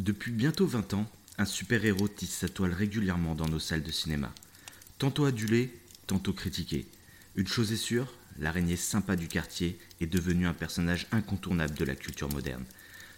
Depuis 0.00 0.32
bientôt 0.32 0.66
20 0.66 0.94
ans, 0.94 1.06
un 1.36 1.44
super-héros 1.44 2.08
tisse 2.08 2.30
sa 2.30 2.48
toile 2.48 2.72
régulièrement 2.72 3.34
dans 3.34 3.50
nos 3.50 3.58
salles 3.58 3.82
de 3.82 3.90
cinéma. 3.90 4.32
Tantôt 4.96 5.26
adulé, 5.26 5.78
tantôt 6.06 6.32
critiqué. 6.32 6.86
Une 7.36 7.46
chose 7.46 7.70
est 7.70 7.76
sûre, 7.76 8.14
l'araignée 8.38 8.76
sympa 8.76 9.14
du 9.14 9.28
quartier 9.28 9.78
est 10.00 10.06
devenue 10.06 10.46
un 10.46 10.54
personnage 10.54 11.06
incontournable 11.12 11.74
de 11.74 11.84
la 11.84 11.94
culture 11.94 12.32
moderne. 12.32 12.64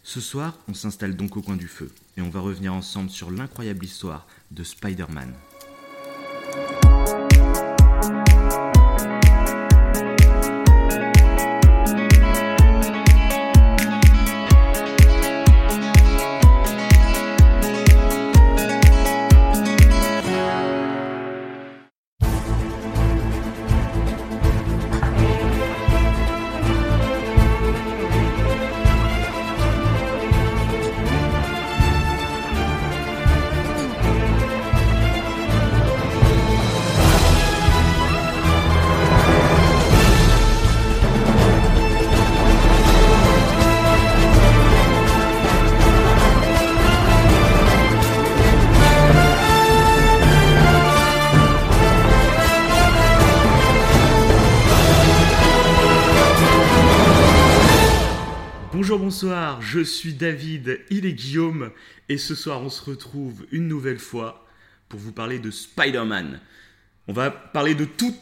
Ce 0.03 0.21
soir, 0.21 0.59
on 0.67 0.75
s'installe 0.75 1.15
donc 1.15 1.37
au 1.37 1.43
coin 1.43 1.55
du 1.55 1.69
feu 1.69 1.89
et 2.17 2.21
on 2.21 2.31
va 2.31 2.41
revenir 2.41 2.75
ensemble 2.75 3.11
sur 3.11 3.31
l'incroyable 3.31 3.85
histoire 3.85 4.27
de 4.51 4.65
Spider-Man. 4.65 5.33
Suis 60.09 60.15
David, 60.15 60.81
il 60.91 61.07
est 61.07 61.13
Guillaume, 61.13 61.71
et 62.09 62.19
ce 62.19 62.35
soir 62.35 62.61
on 62.63 62.71
se 62.71 62.83
retrouve 62.83 63.47
une 63.53 63.69
nouvelle 63.69 63.99
fois 64.01 64.47
pour 64.89 64.99
vous 64.99 65.13
parler 65.13 65.39
de 65.39 65.51
Spider-Man. 65.51 66.41
On 67.09 67.13
va 67.13 67.31
parler 67.31 67.75
de 67.75 67.85
tout- 67.85 68.17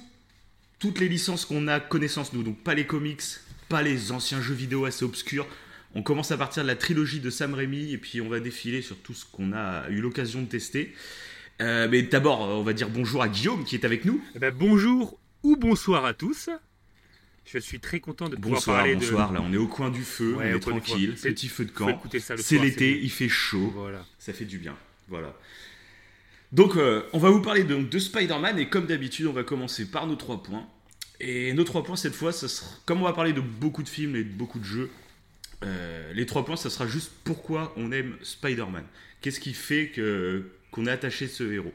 toutes 0.79 1.01
les 1.01 1.09
licences 1.09 1.45
qu'on 1.47 1.69
a 1.69 1.81
connaissance 1.81 2.33
nous, 2.33 2.43
donc 2.43 2.63
pas 2.63 2.75
les 2.75 2.87
comics, 2.87 3.23
pas 3.69 3.83
les 3.83 4.13
anciens 4.13 4.41
jeux 4.43 4.55
vidéo 4.55 4.85
assez 4.85 5.05
obscurs. 5.05 5.47
On 5.95 6.03
commence 6.03 6.31
à 6.33 6.37
partir 6.37 6.63
de 6.63 6.69
la 6.69 6.77
trilogie 6.77 7.21
de 7.21 7.31
Sam 7.31 7.55
Raimi, 7.55 7.93
et 7.93 7.99
puis 7.99 8.21
on 8.21 8.29
va 8.29 8.41
défiler 8.41 8.83
sur 8.83 8.97
tout 8.99 9.15
ce 9.15 9.25
qu'on 9.25 9.53
a 9.53 9.89
eu 9.89 10.01
l'occasion 10.01 10.43
de 10.43 10.47
tester. 10.49 10.95
Euh, 11.61 11.89
mais 11.91 12.03
d'abord, 12.03 12.41
on 12.41 12.63
va 12.63 12.73
dire 12.75 12.89
bonjour 12.91 13.23
à 13.23 13.29
Guillaume 13.29 13.65
qui 13.65 13.75
est 13.75 13.85
avec 13.85 14.05
nous. 14.05 14.23
Eh 14.35 14.39
ben, 14.39 14.55
bonjour 14.55 15.19
ou 15.43 15.57
bonsoir 15.57 16.05
à 16.05 16.15
tous. 16.15 16.49
Je 17.53 17.59
suis 17.59 17.81
très 17.81 17.99
content 17.99 18.29
de 18.29 18.37
pouvoir 18.37 18.61
Bonsoir, 18.61 18.77
parler 18.79 18.95
bonsoir, 18.95 19.33
là 19.33 19.43
on 19.43 19.53
est 19.53 19.57
au 19.57 19.67
coin 19.67 19.91
du 19.91 20.03
feu, 20.03 20.35
Ouais, 20.35 20.53
on 20.53 20.57
est 20.57 20.61
tranquille, 20.61 21.15
petit 21.15 21.49
feu 21.49 21.65
de 21.65 21.71
de. 21.71 21.75
Camp. 21.75 22.01
C'est 22.37 22.59
l'été, 22.59 23.01
il 23.03 23.11
fait 23.11 23.29
chaud. 23.29 23.73
Voilà. 23.75 24.07
Ça 24.19 24.33
fait 24.33 24.45
du 24.45 24.59
bien. 24.59 24.77
Voilà. 25.09 25.37
Donc, 26.53 26.77
euh, 26.77 27.03
on 27.13 27.19
va 27.19 27.31
vous 27.31 27.43
parler 27.43 27.65
donc, 27.65 27.89
de 27.89 27.99
Spider-Man 27.99 28.59
et 28.59 28.69
comme 28.69 28.87
d'habitude, 28.87 29.27
on 29.27 29.33
va 29.33 29.43
commencer 29.45 29.91
par 29.91 30.07
nos 30.07 30.17
trois 30.17 30.43
points. 30.43 30.67
Et 31.19 31.53
nos 31.53 31.65
trois 31.65 31.83
points, 31.83 31.97
cette 31.97 32.15
fois, 32.15 32.33
ça 32.33 32.49
sera, 32.49 32.71
comme 32.87 33.01
on 33.01 33.05
va 33.05 33.13
parler 33.13 33.33
de 33.33 33.41
beaucoup 33.41 33.83
de 33.83 33.89
films 33.89 34.17
et 34.17 34.25
de 34.25 34.33
beaucoup 34.33 34.59
de 34.59 34.65
jeux, 34.65 34.91
euh, 35.65 36.13
les 36.13 36.27
trois 36.27 36.45
points, 36.45 36.57
ça 36.57 36.71
sera 36.71 36.87
juste 36.87 37.13
pourquoi 37.25 37.73
on 37.77 37.93
aime 37.93 38.17
Spider-Man. 38.23 38.85
Qu'est-ce 39.21 39.41
qui 39.41 39.55
fait 39.55 39.89
que 39.89 40.51
qu'on 40.71 40.87
est 40.87 40.91
attaché 40.91 41.27
ce 41.27 41.43
héros? 41.53 41.75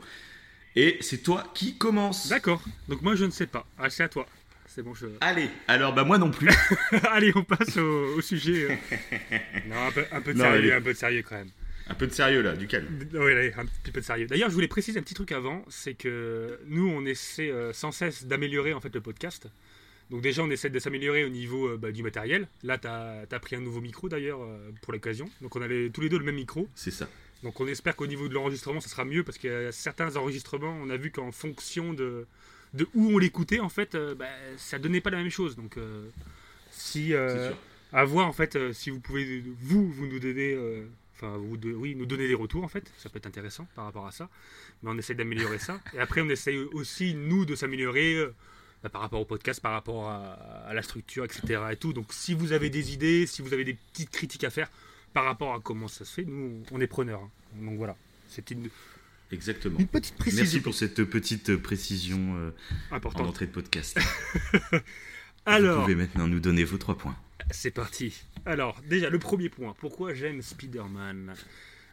Et 0.75 0.97
c'est 1.01 1.19
toi 1.19 1.51
qui 1.53 1.77
commence. 1.77 2.27
D'accord. 2.27 2.61
Donc 2.89 3.01
moi 3.01 3.15
je 3.15 3.25
ne 3.25 3.29
sais 3.29 3.45
pas. 3.45 3.65
Ah, 3.77 3.89
c'est 3.89 4.03
à 4.03 4.09
toi. 4.09 4.25
C'est 4.75 4.83
bon. 4.83 4.93
Je... 4.93 5.05
Allez, 5.21 5.49
alors 5.69 5.93
bah 5.93 6.03
moi 6.03 6.17
non 6.17 6.31
plus. 6.31 6.49
allez, 7.09 7.31
on 7.33 7.45
passe 7.45 7.77
au, 7.77 8.17
au 8.17 8.19
sujet. 8.19 8.67
euh. 8.69 9.37
Non, 9.69 9.87
un 9.87 9.91
peu, 9.91 10.03
un 10.11 10.19
peu 10.19 10.33
de 10.33 10.37
Non, 10.37 10.43
sérieux, 10.43 10.59
allez. 10.59 10.71
un 10.73 10.81
peu 10.81 10.91
de 10.91 10.97
sérieux 10.97 11.23
quand 11.23 11.35
même. 11.35 11.49
Un 11.87 11.93
peu 11.93 12.07
de 12.07 12.11
sérieux 12.11 12.41
là, 12.41 12.57
du 12.57 12.67
calme. 12.67 12.85
Oui, 13.13 13.31
allez, 13.31 13.53
un 13.55 13.65
petit 13.67 13.91
peu 13.93 14.01
de 14.01 14.05
sérieux. 14.05 14.27
D'ailleurs, 14.27 14.49
je 14.49 14.53
voulais 14.53 14.67
préciser 14.67 14.99
un 14.99 15.01
petit 15.01 15.13
truc 15.13 15.31
avant, 15.31 15.63
c'est 15.69 15.93
que 15.93 16.59
nous, 16.65 16.89
on 16.89 17.05
essaie 17.05 17.49
euh, 17.49 17.71
sans 17.71 17.93
cesse 17.93 18.25
d'améliorer 18.25 18.73
en 18.73 18.81
fait 18.81 18.93
le 18.93 18.99
podcast. 18.99 19.47
Donc 20.09 20.21
déjà, 20.21 20.43
on 20.43 20.49
essaie 20.49 20.69
de 20.69 20.79
s'améliorer 20.79 21.23
au 21.23 21.29
niveau 21.29 21.69
euh, 21.69 21.77
bah, 21.77 21.93
du 21.93 22.03
matériel. 22.03 22.45
Là, 22.61 22.77
tu 22.77 22.87
as, 22.89 23.39
pris 23.39 23.55
un 23.55 23.61
nouveau 23.61 23.79
micro 23.79 24.09
d'ailleurs 24.09 24.41
pour 24.81 24.91
l'occasion. 24.91 25.29
Donc 25.41 25.55
on 25.55 25.61
avait 25.61 25.89
tous 25.89 26.01
les 26.01 26.09
deux 26.09 26.19
le 26.19 26.25
même 26.25 26.35
micro. 26.35 26.67
C'est 26.75 26.91
ça. 26.91 27.07
Donc 27.43 27.61
on 27.61 27.67
espère 27.67 27.95
qu'au 27.95 28.07
niveau 28.07 28.27
de 28.27 28.33
l'enregistrement, 28.33 28.81
ça 28.81 28.89
sera 28.89 29.05
mieux 29.05 29.23
parce 29.23 29.37
qu'il 29.37 29.49
y 29.49 29.53
a 29.53 29.71
certains 29.71 30.17
enregistrements, 30.17 30.77
on 30.81 30.89
a 30.89 30.97
vu 30.97 31.11
qu'en 31.11 31.31
fonction 31.31 31.93
de, 31.93 32.27
de 32.75 32.87
où 32.93 33.11
on 33.13 33.17
l'écoutait, 33.17 33.59
en 33.59 33.69
fait, 33.69 33.95
euh, 33.95 34.15
bah, 34.15 34.25
ça 34.57 34.77
donnait 34.79 35.01
pas 35.01 35.09
la 35.09 35.17
même 35.17 35.29
chose. 35.31 35.55
Donc 35.55 35.77
euh, 35.77 36.07
si 36.71 37.13
euh, 37.13 37.51
à 37.93 38.03
voir 38.05 38.27
en 38.27 38.33
fait, 38.33 38.55
euh, 38.55 38.73
si 38.73 38.89
vous 38.89 38.99
pouvez 38.99 39.43
vous 39.61 39.89
vous 39.91 40.07
nous 40.07 40.19
donner, 40.19 40.57
enfin 41.15 41.37
vous 41.37 41.57
de- 41.57 41.71
oui 41.73 41.95
nous 41.95 42.05
donner 42.05 42.27
des 42.27 42.33
retours 42.33 42.63
en 42.63 42.67
fait, 42.67 42.91
ça 42.97 43.09
peut 43.09 43.17
être 43.17 43.27
intéressant 43.27 43.67
par 43.75 43.85
rapport 43.85 44.05
à 44.07 44.11
ça. 44.11 44.29
Mais 44.83 44.89
on 44.91 44.97
essaie 44.97 45.15
d'améliorer 45.15 45.59
ça. 45.59 45.79
Et 45.93 45.99
après 45.99 46.21
on 46.21 46.29
essaie 46.29 46.57
aussi 46.57 47.13
nous 47.15 47.45
de 47.45 47.55
s'améliorer. 47.55 48.25
bah, 48.83 48.89
par 48.89 49.01
rapport 49.01 49.21
au 49.21 49.25
podcast, 49.25 49.61
par 49.61 49.71
rapport 49.71 50.09
à, 50.09 50.33
à 50.67 50.73
la 50.73 50.81
structure, 50.83 51.25
etc. 51.25 51.59
Et 51.71 51.75
tout. 51.75 51.91
Donc, 51.91 52.13
si 52.13 52.35
vous 52.35 52.51
avez 52.51 52.69
des 52.69 52.93
idées, 52.93 53.25
si 53.25 53.41
vous 53.41 53.51
avez 53.53 53.63
des 53.63 53.73
petites 53.73 54.11
critiques 54.11 54.43
à 54.43 54.51
faire 54.51 54.69
par 55.11 55.23
rapport 55.25 55.55
à 55.55 55.59
comment 55.59 55.87
ça 55.87 56.05
se 56.05 56.13
fait, 56.13 56.23
nous, 56.25 56.61
on 56.71 56.79
est 56.79 56.85
preneurs. 56.87 57.21
hein. 57.21 57.29
Donc 57.55 57.77
voilà, 57.77 57.95
c'est 58.29 58.51
une, 58.51 58.69
Exactement. 59.31 59.79
une 59.79 59.87
petite 59.87 60.15
Merci 60.19 60.31
précision 60.35 60.61
pour 60.61 60.75
cette 60.75 61.03
petite 61.03 61.55
précision 61.57 62.35
euh, 62.37 62.51
en 62.91 62.95
importante. 62.97 63.27
entrée 63.27 63.47
de 63.47 63.51
podcast. 63.51 63.99
Vous 65.47 65.81
pouvez 65.81 65.95
maintenant 65.95 66.27
nous 66.27 66.39
donner 66.39 66.63
vos 66.63 66.77
trois 66.77 66.97
points. 66.97 67.15
c'est 67.51 67.71
parti. 67.71 68.23
Alors, 68.45 68.81
déjà, 68.87 69.09
le 69.09 69.19
premier 69.19 69.49
point. 69.49 69.75
Pourquoi 69.79 70.13
j'aime 70.13 70.41
Spider-Man? 70.41 71.33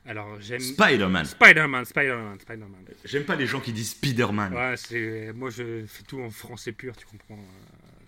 Alors, 0.06 0.40
j'aime 0.40 0.60
Spider-Man. 0.60 1.24
Spider-Man, 1.26 1.84
Spider-Man, 1.84 2.40
Spider-Man. 2.40 2.84
J'aime 3.04 3.24
pas 3.24 3.36
les 3.36 3.46
gens 3.46 3.60
qui 3.60 3.72
disent 3.72 3.90
Spider-Man. 3.90 4.52
Ouais, 4.54 4.74
c'est 4.76 5.32
moi 5.34 5.50
je 5.50 5.84
fais 5.86 6.02
tout 6.04 6.20
en 6.20 6.30
français 6.30 6.72
pur, 6.72 6.96
tu 6.96 7.06
comprends. 7.06 7.38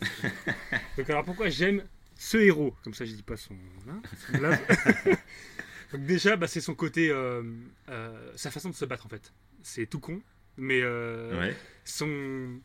euh, 0.03 0.29
Donc 0.99 1.09
alors 1.11 1.25
pourquoi 1.25 1.49
j'aime 1.51 1.83
ce 2.17 2.37
héros? 2.39 2.75
Comme 2.83 2.95
ça 2.95 3.05
je 3.05 3.13
dis 3.13 3.23
pas 3.23 3.37
son. 3.37 3.55
hein, 3.89 4.01
son. 4.33 4.39
Donc 5.95 6.07
déjà 6.07 6.37
bah, 6.37 6.47
c'est 6.47 6.61
son 6.61 6.75
côté, 6.75 7.09
euh, 7.11 7.43
euh, 7.89 8.33
sa 8.37 8.51
façon 8.51 8.69
de 8.71 8.75
se 8.75 8.85
battre 8.85 9.07
en 9.07 9.09
fait. 9.09 9.33
C'est 9.63 9.87
tout 9.87 10.01
con, 10.01 10.21
mais 10.57 10.81
euh, 10.83 11.39
Ouais. 11.41 11.57
son, 11.85 12.61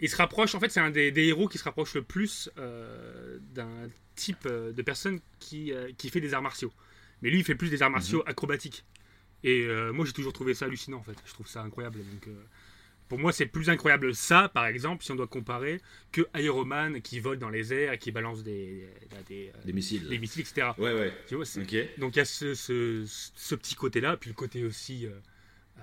il 0.00 0.08
se 0.08 0.16
rapproche. 0.16 0.54
En 0.54 0.60
fait 0.60 0.68
c'est 0.68 0.80
un 0.80 0.90
des, 0.90 1.10
des 1.10 1.24
héros 1.26 1.48
qui 1.48 1.58
se 1.58 1.64
rapproche 1.64 1.94
le 1.94 2.02
plus 2.02 2.50
d'un 2.56 3.88
type 4.14 4.46
de 4.46 4.82
personne 4.82 5.20
qui 5.38 5.72
qui 5.96 6.10
fait 6.10 6.20
des 6.20 6.34
arts 6.34 6.42
martiaux. 6.42 6.72
Mais 7.22 7.30
lui 7.30 7.38
il 7.38 7.44
fait 7.44 7.54
plus 7.54 7.70
des 7.70 7.82
arts 7.82 7.90
martiaux 7.90 8.22
acrobatiques. 8.26 8.84
Et 9.42 9.66
moi, 9.94 10.04
j'ai 10.04 10.12
toujours 10.12 10.34
trouvé 10.34 10.52
ça 10.52 10.66
hallucinant, 10.66 10.98
en 10.98 11.02
fait. 11.02 11.16
Je 11.24 11.32
trouve 11.32 11.48
ça 11.48 11.62
incroyable. 11.62 11.98
Donc, 11.98 12.28
pour 13.10 13.18
moi, 13.18 13.32
c'est 13.32 13.44
plus 13.46 13.68
incroyable 13.68 14.14
ça, 14.14 14.48
par 14.48 14.64
exemple, 14.66 15.04
si 15.04 15.10
on 15.10 15.16
doit 15.16 15.26
comparer, 15.26 15.82
que 16.12 16.22
Iron 16.36 16.64
Man 16.64 17.02
qui 17.02 17.20
vole 17.20 17.38
dans 17.38 17.50
les 17.50 17.74
airs 17.74 17.92
et 17.92 17.98
qui 17.98 18.10
balance 18.12 18.42
des, 18.42 18.88
des, 19.28 19.48
euh, 19.54 19.58
Des 19.66 19.72
missiles. 19.74 20.08
des 20.08 20.18
missiles, 20.18 20.42
etc. 20.42 20.68
Ouais, 20.78 20.94
ouais. 20.94 21.12
Tu 21.28 21.34
vois, 21.34 21.44
c'est- 21.44 21.60
Ok. 21.60 21.98
Donc, 21.98 22.14
il 22.16 22.20
y 22.20 22.22
a 22.22 22.24
ce, 22.24 22.54
ce, 22.54 23.04
ce 23.06 23.54
petit 23.56 23.74
côté-là, 23.74 24.16
puis 24.16 24.30
le 24.30 24.34
côté 24.34 24.64
aussi. 24.64 25.06
euh, 25.06 25.10
euh, 25.80 25.82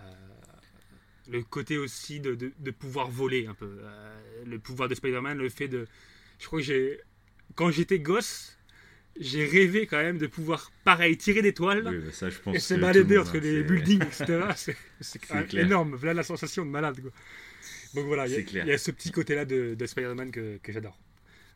le 1.30 1.44
côté 1.44 1.78
aussi 1.78 2.20
de, 2.22 2.36
de, 2.36 2.54
de 2.58 2.72
pouvoir 2.72 3.10
voler 3.10 3.46
un 3.48 3.54
peu. 3.54 3.80
Euh, 3.82 4.18
le 4.46 4.60
pouvoir 4.60 4.88
de 4.88 4.96
Spider-Man, 4.96 5.38
le 5.38 5.50
fait 5.50 5.68
de. 5.68 5.86
Je 6.40 6.46
crois 6.48 6.60
que 6.60 6.66
j'ai. 6.66 7.02
Quand 7.56 7.70
j'étais 7.72 8.00
gosse, 8.00 8.57
j'ai 9.20 9.46
rêvé 9.46 9.88
quand 9.88 9.98
même 9.98 10.18
de 10.18 10.28
pouvoir, 10.28 10.72
pareil, 10.84 11.18
tirer 11.18 11.42
des 11.42 11.54
toiles. 11.54 11.88
Oui, 11.88 11.98
bah 12.06 12.12
ça, 12.12 12.30
je 12.30 12.40
pense 12.40 12.56
Et 12.56 12.60
se 12.60 12.74
balader 12.76 13.18
entre 13.18 13.38
hein, 13.38 13.42
les 13.42 13.64
buildings, 13.64 14.04
etc. 14.04 14.40
C'est- 14.56 14.76
énorme. 15.58 15.96
Voilà 15.96 16.14
la 16.14 16.24
sensation 16.24 16.66
de 16.66 16.70
malade. 16.72 17.02
Quoi. 17.02 17.12
Donc 17.94 18.06
voilà, 18.08 18.28
il 18.28 18.34
y 18.34 18.60
a- 18.60 18.74
y, 18.76 18.80
ce 18.80 18.92
petit 18.92 19.12
côté-là 19.12 19.46
de, 19.46 19.74
de 19.76 19.86
Spider-Man 19.86 20.32
que, 20.32 20.58
que 20.58 20.72
j'adore. 20.72 21.00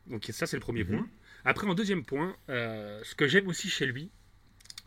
Donc 0.08 0.28
ça, 0.32 0.48
c'est 0.48 0.58
le 0.58 0.62
premier 0.62 0.84
Mhm. 0.84 0.90
point. 0.98 1.10
Après, 1.46 1.68
en 1.68 1.74
deuxième 1.76 2.04
point, 2.04 2.36
euh, 2.50 3.00
ce 3.04 3.16
que 3.16 3.28
j'aime 3.28 3.48
aussi 3.48 3.70
chez 3.70 3.86
lui, 3.86 4.10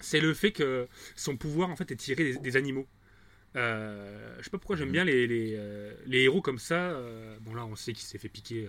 c'est 0.00 0.20
le 0.20 0.34
fait 0.34 0.52
que 0.52 0.88
son 1.16 1.36
pouvoir, 1.36 1.70
en 1.70 1.76
fait, 1.76 1.90
est 1.92 1.96
tiré 1.96 2.24
des, 2.32 2.38
des 2.38 2.56
animaux. 2.56 2.86
Euh, 3.56 4.34
je 4.38 4.44
sais 4.44 4.50
pas 4.50 4.58
pourquoi 4.58 4.76
j'aime 4.76 4.88
Mhm. 4.88 4.92
bien 4.92 5.04
les, 5.04 5.26
les, 5.26 5.54
euh, 5.56 5.94
les 6.06 6.22
héros 6.22 6.42
comme 6.42 6.58
ça. 6.58 6.90
Euh, 6.92 7.36
bon, 7.40 7.54
là, 7.54 7.64
on 7.66 7.76
sait 7.76 7.92
qu'il 7.92 8.04
s'est 8.04 8.18
fait 8.18 8.28
piquer, 8.28 8.66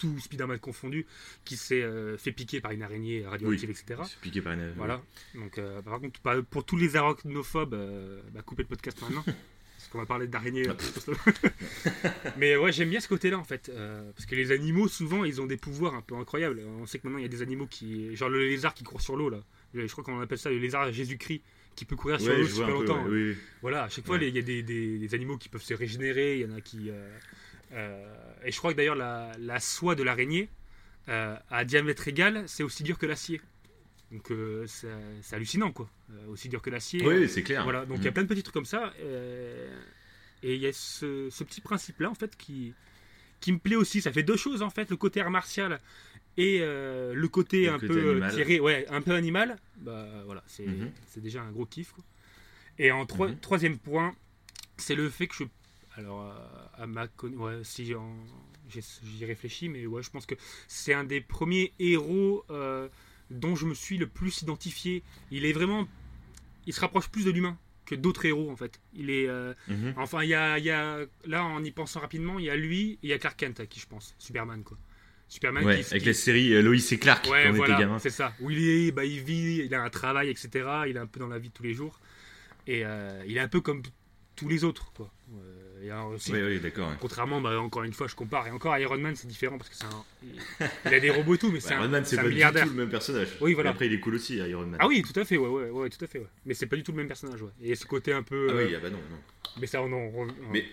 tout 0.00 0.18
Spider-Man 0.18 0.58
confondu, 0.58 1.06
qui 1.44 1.56
s'est 1.56 1.82
euh, 1.82 2.16
fait 2.16 2.32
piquer 2.32 2.60
par 2.60 2.72
une 2.72 2.82
araignée 2.82 3.24
radioactive, 3.26 3.70
etc. 3.70 4.00
C'est 4.04 4.18
piqué 4.20 4.40
par 4.40 4.54
une. 4.54 4.72
Voilà. 4.76 5.02
Donc, 5.34 5.58
euh, 5.58 5.82
par 5.82 6.00
contre, 6.00 6.18
pas- 6.20 6.42
pour 6.42 6.64
tous 6.64 6.76
les 6.76 6.96
arachnophobes, 6.96 7.74
euh, 7.74 8.20
bah, 8.32 8.42
coupez 8.42 8.62
le 8.62 8.68
podcast 8.68 9.00
maintenant. 9.02 9.24
Parce 9.80 9.88
qu'on 9.92 9.98
va 9.98 10.04
parler 10.06 10.26
d'araignées. 10.26 10.64
mais 12.36 12.56
ouais, 12.56 12.70
j'aime 12.70 12.90
bien 12.90 13.00
ce 13.00 13.08
côté-là 13.08 13.38
en 13.38 13.44
fait. 13.44 13.70
euh, 13.70 14.10
parce 14.14 14.26
que 14.26 14.34
les 14.34 14.52
animaux, 14.52 14.88
souvent, 14.88 15.24
ils 15.24 15.40
ont 15.40 15.46
des 15.46 15.56
pouvoirs 15.56 15.94
un 15.94 16.02
peu 16.02 16.14
incroyables. 16.16 16.60
On 16.80 16.86
sait 16.86 16.98
que 16.98 17.06
maintenant, 17.06 17.18
il 17.18 17.22
y 17.22 17.24
a 17.24 17.28
des 17.28 17.42
animaux 17.42 17.66
qui. 17.66 18.14
Genre 18.16 18.28
le 18.28 18.40
lézard 18.46 18.74
qui 18.74 18.84
court 18.84 19.00
sur 19.00 19.16
l'eau, 19.16 19.30
là. 19.30 19.40
Je 19.74 19.86
crois 19.86 20.04
qu'on 20.04 20.20
appelle 20.20 20.36
ça 20.38 20.50
le 20.50 20.58
lézard 20.58 20.92
Jésus-Christ, 20.92 21.42
qui 21.76 21.84
peut 21.86 21.96
courir 21.96 22.20
sur 22.20 22.30
Ouais, 22.32 22.40
l'eau 22.40 22.46
super 22.46 22.66
peu. 22.66 22.72
longtemps. 22.72 23.04
ouais, 23.04 23.10
oui, 23.10 23.28
oui. 23.30 23.36
Voilà, 23.62 23.84
à 23.84 23.88
chaque 23.88 24.04
fois, 24.04 24.16
Ouais. 24.18 24.28
il 24.28 24.34
y 24.34 24.38
a 24.38 24.42
des, 24.42 24.62
des- 24.62 24.98
des 24.98 25.14
animaux 25.14 25.38
qui 25.38 25.48
peuvent 25.48 25.62
se 25.62 25.72
régénérer, 25.74 26.40
il 26.40 26.42
y 26.42 26.52
en 26.52 26.54
a 26.56 26.60
qui. 26.60 26.90
euh, 26.90 26.92
euh, 26.92 27.18
et 27.72 28.50
je 28.52 28.56
crois 28.58 28.72
que 28.72 28.76
d'ailleurs, 28.76 28.96
la, 28.96 29.32
la 29.38 29.60
soie 29.60 29.94
de 29.94 30.02
l'araignée, 30.02 30.48
euh, 31.08 31.36
à 31.50 31.64
diamètre 31.64 32.06
égal, 32.08 32.44
c'est 32.46 32.62
aussi 32.62 32.82
dur 32.82 32.98
que 32.98 33.06
l'acier. 33.06 33.40
Donc 34.12 34.30
euh, 34.32 34.66
c'est 34.66 35.36
hallucinant, 35.36 35.70
quoi. 35.72 35.88
Euh, 36.10 36.26
aussi 36.28 36.48
dur 36.48 36.60
que 36.62 36.70
l'acier. 36.70 37.00
Oui, 37.06 37.28
c'est 37.28 37.42
clair. 37.42 37.62
Voilà, 37.64 37.86
donc 37.86 37.98
il 37.98 38.04
y 38.04 38.06
a 38.06 38.10
Mhm. 38.10 38.14
plein 38.14 38.22
de 38.24 38.28
petits 38.28 38.42
trucs 38.42 38.54
comme 38.54 38.64
ça. 38.64 38.92
euh, 39.00 39.80
et 40.42 40.54
il 40.54 40.60
y 40.60 40.66
a 40.66 40.72
ce, 40.72 41.28
ce 41.30 41.44
petit 41.44 41.60
principe-là, 41.60 42.10
en 42.10 42.14
fait, 42.14 42.34
qui, 42.36 42.72
qui 43.40 43.52
me 43.52 43.58
plaît 43.58 43.76
aussi. 43.76 44.00
Ça 44.00 44.10
fait 44.10 44.22
deux 44.22 44.36
choses, 44.38 44.62
en 44.62 44.70
fait, 44.70 44.88
le 44.90 44.96
côté 44.96 45.20
art 45.20 45.30
martial 45.30 45.78
et 46.36 46.58
euh, 46.62 47.12
le 47.14 47.28
côté 47.28 47.66
Le 47.66 47.70
un 47.72 47.78
côté 47.78 47.86
peu 47.88 47.98
euh, 48.00 48.10
animal. 48.12 48.34
tiré, 48.34 48.58
ouais, 48.60 48.86
un 48.88 49.02
peu 49.02 49.14
animal. 49.14 49.56
Bah 49.76 50.06
voilà, 50.24 50.42
c'est 50.46 50.66
c'est 51.06 51.20
déjà 51.20 51.42
un 51.42 51.50
gros 51.52 51.66
kiff. 51.66 51.92
Quoi. 51.92 52.04
Et 52.78 52.90
en 52.90 53.04
Mhm. 53.04 53.38
troisième 53.40 53.78
point, 53.78 54.14
c'est 54.78 54.94
le 54.94 55.08
fait 55.10 55.26
que 55.28 55.34
je. 55.34 55.44
Alors, 55.96 56.32
à 56.76 56.86
ma 56.86 57.06
ouais, 57.22 57.60
si 57.62 57.84
j'y 57.84 59.24
réfléchis, 59.24 59.68
mais 59.68 59.86
ouais, 59.86 60.02
je 60.02 60.10
pense 60.10 60.26
que 60.26 60.34
c'est 60.68 60.94
un 60.94 61.04
des 61.04 61.20
premiers 61.20 61.72
héros 61.78 62.44
euh, 62.50 62.88
dont 63.30 63.56
je 63.56 63.66
me 63.66 63.74
suis 63.74 63.98
le 63.98 64.06
plus 64.06 64.42
identifié. 64.42 65.02
Il 65.30 65.44
est 65.44 65.52
vraiment. 65.52 65.86
Il 66.66 66.72
se 66.72 66.80
rapproche 66.80 67.08
plus 67.08 67.24
de 67.24 67.30
l'humain 67.30 67.58
que 67.86 67.94
d'autres 67.96 68.24
héros, 68.24 68.50
en 68.50 68.56
fait. 68.56 68.80
Il 68.94 69.10
est. 69.10 69.26
euh, 69.28 69.52
Mhm. 69.68 69.94
Enfin, 69.96 70.22
il 70.22 70.28
y 70.28 70.34
a, 70.34 70.58
y 70.58 70.70
a- 70.70 71.00
Là, 71.26 71.44
en 71.44 71.62
y 71.64 71.70
pensant 71.72 72.00
rapidement, 72.00 72.38
il 72.38 72.44
y 72.44 72.50
a 72.50 72.56
lui 72.56 72.92
et 72.92 72.98
il 73.02 73.08
y 73.10 73.12
a 73.12 73.18
Clark 73.18 73.36
Kent 73.38 73.60
à 73.60 73.66
qui 73.66 73.80
je 73.80 73.86
pense. 73.86 74.14
Superman, 74.18 74.62
quoi. 74.62 74.78
Superman 75.28 75.64
Ouais, 75.64 75.80
qui. 75.82 75.90
avec 75.90 76.02
qui- 76.02 76.08
la 76.08 76.14
série 76.14 76.54
euh, 76.54 76.62
Lois 76.62 76.76
et 76.76 76.98
Clark 76.98 77.26
Ouais, 77.28 77.44
quand 77.44 77.50
on 77.50 77.56
voilà, 77.56 77.74
était 77.74 77.82
gamin. 77.82 77.98
c'est 77.98 78.10
ça. 78.10 78.32
Où 78.40 78.50
il 78.50 78.58
est, 78.68 78.92
bah, 78.92 79.04
il 79.04 79.20
vit, 79.22 79.62
il 79.64 79.74
a 79.74 79.82
un 79.82 79.90
travail, 79.90 80.28
etc. 80.28 80.48
Il 80.88 80.96
est 80.96 81.00
un 81.00 81.06
peu 81.06 81.18
dans 81.20 81.28
la 81.28 81.38
vie 81.38 81.48
de 81.48 81.54
tous 81.54 81.62
les 81.64 81.74
jours. 81.74 82.00
Et 82.66 82.84
euh, 82.84 83.22
il 83.26 83.36
est 83.36 83.40
un 83.40 83.48
peu 83.48 83.60
comme 83.60 83.82
tous 84.36 84.48
les 84.48 84.64
autres, 84.64 84.92
quoi. 84.92 85.12
Euh, 85.34 85.69
et 85.82 85.90
alors 85.90 86.08
aussi, 86.08 86.32
Oui, 86.32 86.40
oui, 86.42 86.60
d'accord. 86.60 86.92
Contrairement, 87.00 87.40
bah, 87.40 87.58
encore 87.60 87.82
une 87.84 87.92
fois, 87.92 88.06
je 88.06 88.14
compare. 88.14 88.46
Et 88.46 88.50
encore, 88.50 88.76
Iron 88.78 88.98
Man, 88.98 89.14
c'est 89.16 89.26
différent 89.28 89.58
parce 89.58 89.70
que 89.70 89.76
c'est 89.76 89.84
un. 89.84 90.04
Il, 90.86 90.94
a 90.94 91.00
des 91.00 91.10
robots 91.10 91.34
et 91.34 91.38
tout, 91.38 91.50
mais 91.50 91.60
c'est 91.60 91.70
Bah, 91.70 91.76
un, 91.76 91.80
Iron 91.82 91.88
Man, 91.90 92.04
c'est 92.04 92.10
c'est 92.16 92.18
un 92.18 92.22
pas 92.22 92.28
du 92.28 92.34
milliardaire. 92.34 92.64
tout 92.64 92.70
le 92.70 92.76
même 92.76 92.90
personnage. 92.90 93.28
Oui, 93.40 93.54
voilà. 93.54 93.70
Mais 93.70 93.74
après, 93.74 93.86
il 93.86 93.92
est 93.94 94.00
cool 94.00 94.14
aussi, 94.16 94.36
Iron 94.36 94.66
Man. 94.66 94.76
Ah 94.78 94.86
oui, 94.86 95.02
tout 95.02 95.18
à 95.18 95.24
fait, 95.24 95.36
ouais, 95.36 95.48
ouais, 95.48 95.70
ouais, 95.70 95.88
tout 95.90 96.04
à 96.04 96.08
fait, 96.08 96.18
ouais. 96.18 96.26
Mais 96.46 96.54
c'est 96.54 96.66
pas 96.66 96.76
du 96.76 96.82
tout 96.82 96.92
le 96.92 96.98
même 96.98 97.08
personnage, 97.08 97.40
ouais. 97.42 97.50
Et 97.62 97.74
ce 97.74 97.86
côté 97.86 98.12
un 98.12 98.22
peu. 98.22 98.48
Ah 98.50 98.52
euh, 98.54 98.66
oui, 98.66 98.74
ah 98.76 98.80
bah 98.82 98.90
non, 98.90 98.98
non. 98.98 99.16
Mais 99.60 99.66
ça, 99.66 99.82
on 99.82 99.92
en. 99.92 100.12
on- 100.14 100.28
Mais- 100.52 100.66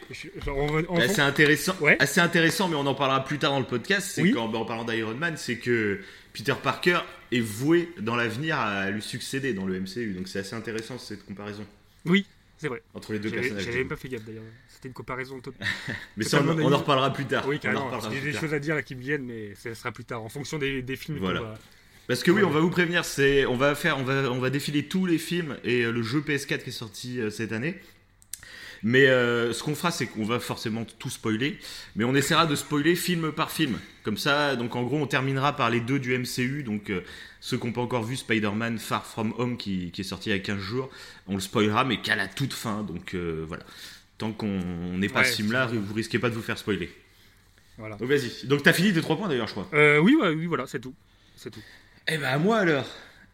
on- 0.48 1.00
Assez 1.00 1.22
intéressant, 1.22 1.76
Ouais. 1.82 1.96
assez 2.00 2.20
intéressant, 2.20 2.68
mais 2.70 2.76
on 2.76 2.86
en 2.86 2.94
parlera 2.96 3.24
plus 3.24 3.40
tard 3.40 3.52
dans 3.52 3.60
le 3.60 3.66
podcast. 3.66 4.12
C'est 4.14 4.22
Oui. 4.22 4.34
qu'en 4.34 4.52
en 4.54 4.66
parlant 4.66 4.84
d'Iron 4.86 5.16
Man, 5.16 5.36
c'est 5.38 5.58
que 5.58 6.00
Peter 6.34 6.54
Parker 6.62 7.00
est 7.32 7.40
voué 7.40 7.90
dans 8.00 8.16
l'avenir 8.16 8.58
à 8.60 8.90
lui 8.92 9.02
succéder 9.02 9.54
dans 9.54 9.66
le 9.66 9.80
MCU. 9.80 10.14
Donc 10.14 10.28
c'est 10.28 10.40
assez 10.40 10.56
intéressant 10.56 10.98
cette 11.00 11.26
comparaison 11.26 11.66
Oui, 12.06 12.26
c'est 12.58 12.68
vrai. 12.68 12.84
entre 12.94 13.14
les 13.14 13.20
deux 13.20 13.32
personnages. 13.32 13.64
j'avais 13.66 13.80
même 13.80 13.88
pas 13.88 13.96
fait 13.96 14.10
gaffe 14.10 14.24
d'ailleurs. 14.24 14.44
C'était 14.78 14.90
une 14.90 14.94
comparaison 14.94 15.40
totale. 15.40 15.68
Mais 16.18 16.24
ça, 16.24 16.40
on, 16.40 16.72
en 16.72 16.78
reparlera 16.78 17.12
plus 17.12 17.26
tard. 17.26 17.48
Oui, 17.48 17.58
carrément. 17.60 17.90
plus 18.00 18.22
des 18.22 18.32
tard. 18.32 18.42
choses 18.42 18.54
à 18.54 18.60
dire 18.60 18.76
là 18.76 18.84
qui 18.84 18.94
me 18.96 19.02
viennent, 19.02 19.26
mais 19.26 19.56
ça 19.56 19.74
sera 19.74 19.92
plus 19.92 20.06
tard, 20.06 20.22
en 20.22 20.30
fonction 20.30 20.60
des, 20.60 20.84
des 20.84 20.96
films. 20.96 21.18
qu'on 21.18 21.24
Voilà. 21.24 21.42
va- 21.42 21.56
Parce 22.08 22.22
que 22.22 22.30
oui, 22.30 22.42
Ouais. 22.44 22.48
on 22.48 22.52
va 22.52 22.60
vous 22.60 22.70
prévenir, 22.70 23.04
c'est, 23.04 23.48
on 23.48 23.58
va 23.58 23.74
faire, 23.74 23.98
on 23.98 24.04
va, 24.04 24.30
on 24.32 24.38
va 24.38 24.52
défiler 24.52 24.84
tous 24.88 25.08
les 25.08 25.18
films 25.18 25.58
et 25.64 25.82
euh, 25.82 25.92
le 25.92 26.04
jeu 26.04 26.20
PS4 26.22 26.62
qui 26.62 26.70
est 26.70 26.72
sorti 26.72 27.20
euh, 27.20 27.32
cette 27.32 27.54
année. 27.54 27.80
Mais 28.84 29.08
euh, 29.08 29.52
ce 29.54 29.64
qu'on 29.64 29.74
fera, 29.74 29.90
c'est 29.90 30.06
qu'on 30.06 30.24
va 30.26 30.40
forcément 30.40 30.86
tout 30.86 31.10
spoiler, 31.10 31.58
mais 31.96 32.04
on 32.04 32.14
essaiera 32.14 32.46
de 32.46 32.54
spoiler 32.56 32.96
film 32.96 33.32
par 33.32 33.50
film. 33.50 33.80
Comme 34.04 34.18
ça, 34.18 34.56
donc 34.56 34.76
en 34.76 34.84
gros, 34.84 34.98
on 34.98 35.08
terminera 35.08 35.56
par 35.56 35.72
les 35.72 35.80
deux 35.80 35.98
du 35.98 36.16
MCU, 36.16 36.62
donc 36.62 36.92
euh, 36.92 37.02
ceux 37.40 37.58
qui 37.58 37.66
n'ont 37.66 37.74
pas 37.74 37.82
encore 37.82 38.04
vu 38.04 38.16
Spider-Man 38.16 38.78
Far 38.78 39.04
From 39.08 39.34
Home 39.40 39.58
qui, 39.58 39.90
qui 39.90 40.02
est 40.02 40.04
sorti 40.04 40.30
il 40.30 40.34
y 40.34 40.36
a 40.36 40.40
15 40.40 40.60
jours, 40.60 40.92
on 41.26 41.34
le 41.34 41.40
spoilera, 41.42 41.84
mais 41.86 42.00
qu'à 42.00 42.16
la 42.16 42.28
toute 42.28 42.54
fin. 42.54 42.84
Donc 42.84 43.16
euh, 43.16 43.44
voilà. 43.48 43.64
Tant 44.18 44.32
qu'on 44.32 44.48
n'est 44.98 45.10
pas 45.10 45.20
Ouais, 45.20 45.26
c'est- 45.26 45.44
vous 45.44 45.94
risquez 45.94 46.18
pas 46.20 46.30
de 46.30 46.36
vous 46.36 46.42
faire 46.42 46.58
spoiler. 46.58 46.90
Voilà. 47.78 47.96
Donc 47.98 48.10
vas-y. 48.10 48.48
Donc 48.48 48.64
t'as 48.64 48.74
fini 48.74 48.92
tes 48.94 49.02
trois 49.02 49.18
points 49.18 49.28
d'ailleurs, 49.28 49.48
je 49.48 49.52
crois. 49.54 49.70
Euh, 49.74 50.00
oui, 50.00 50.16
ouais, 50.20 50.30
oui, 50.34 50.46
voilà, 50.48 50.66
c'est 50.66 50.80
tout. 50.80 50.96
C'est 51.36 51.52
tout. 51.52 51.62
Eh 52.08 52.18
ben 52.18 52.26
à 52.26 52.38
moi 52.40 52.58
alors. 52.58 52.86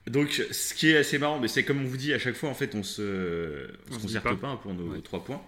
Donc 0.07 0.31
ce 0.51 0.74
qui 0.74 0.89
est 0.89 0.97
assez 0.97 1.18
marrant, 1.18 1.39
mais 1.39 1.47
c'est 1.47 1.63
comme 1.63 1.81
on 1.81 1.85
vous 1.85 1.95
dit 1.95 2.13
à 2.13 2.19
chaque 2.19 2.35
fois 2.35 2.50
en 2.50 2.53
fait 2.53 2.75
on 2.75 2.83
se, 2.83 3.69
on 3.89 3.94
se 3.94 4.00
concerte 4.00 4.25
pas. 4.25 4.35
pas. 4.35 4.57
pour 4.57 4.74
nos 4.74 4.91
Ouais. 4.95 5.01
trois 5.01 5.24
points. 5.24 5.41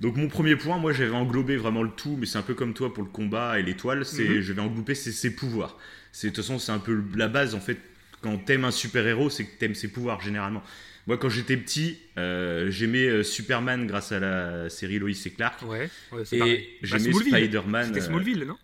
Donc 0.00 0.14
mon 0.14 0.28
premier 0.28 0.54
point, 0.54 0.78
moi 0.78 0.92
j'avais 0.92 1.10
englobé 1.10 1.56
vraiment 1.56 1.82
le 1.82 1.90
tout, 1.90 2.16
mais 2.16 2.26
c'est 2.26 2.38
un 2.38 2.42
peu 2.42 2.54
comme 2.54 2.74
toi 2.74 2.94
pour 2.94 3.02
le 3.02 3.08
combat 3.10 3.58
et 3.58 3.64
l'étoile, 3.64 4.04
c'est 4.06 4.28
Mhm. 4.28 4.40
je 4.40 4.52
vais 4.52 4.62
englober 4.62 4.94
ses, 4.94 5.10
ses 5.10 5.34
pouvoirs. 5.34 5.76
C'est 6.12 6.28
de 6.30 6.34
toute 6.36 6.44
façon 6.44 6.60
c'est 6.60 6.70
un 6.70 6.78
peu 6.78 7.02
la 7.16 7.26
base 7.26 7.56
en 7.56 7.60
fait. 7.60 7.78
Quand 8.20 8.36
t'aimes 8.38 8.64
un 8.64 8.70
super 8.70 9.04
héros, 9.04 9.30
c'est 9.30 9.44
que 9.44 9.58
t'aimes 9.58 9.74
ses 9.74 9.88
pouvoirs 9.88 10.20
généralement. 10.20 10.62
Moi 11.08 11.16
quand 11.16 11.30
j'étais 11.30 11.56
petit, 11.56 11.98
euh, 12.18 12.70
j'aimais 12.70 13.06
euh, 13.06 13.22
Superman 13.22 13.86
grâce 13.86 14.12
à 14.12 14.20
la 14.20 14.68
série 14.68 14.98
Lois 14.98 15.08
et 15.08 15.30
Clark. 15.30 15.62
Ouais, 15.62 15.88
ouais 16.12 16.24
c'est 16.26 16.36
Et. 16.36 16.78
Bah, 16.82 16.88
j'aimais 16.98 17.12
Smallville. 17.12 17.32
Spider-Man. 17.34 17.86
C'était 17.86 18.00
euh, 18.00 18.06
Smallville, 18.06 18.44
non? 18.44 18.58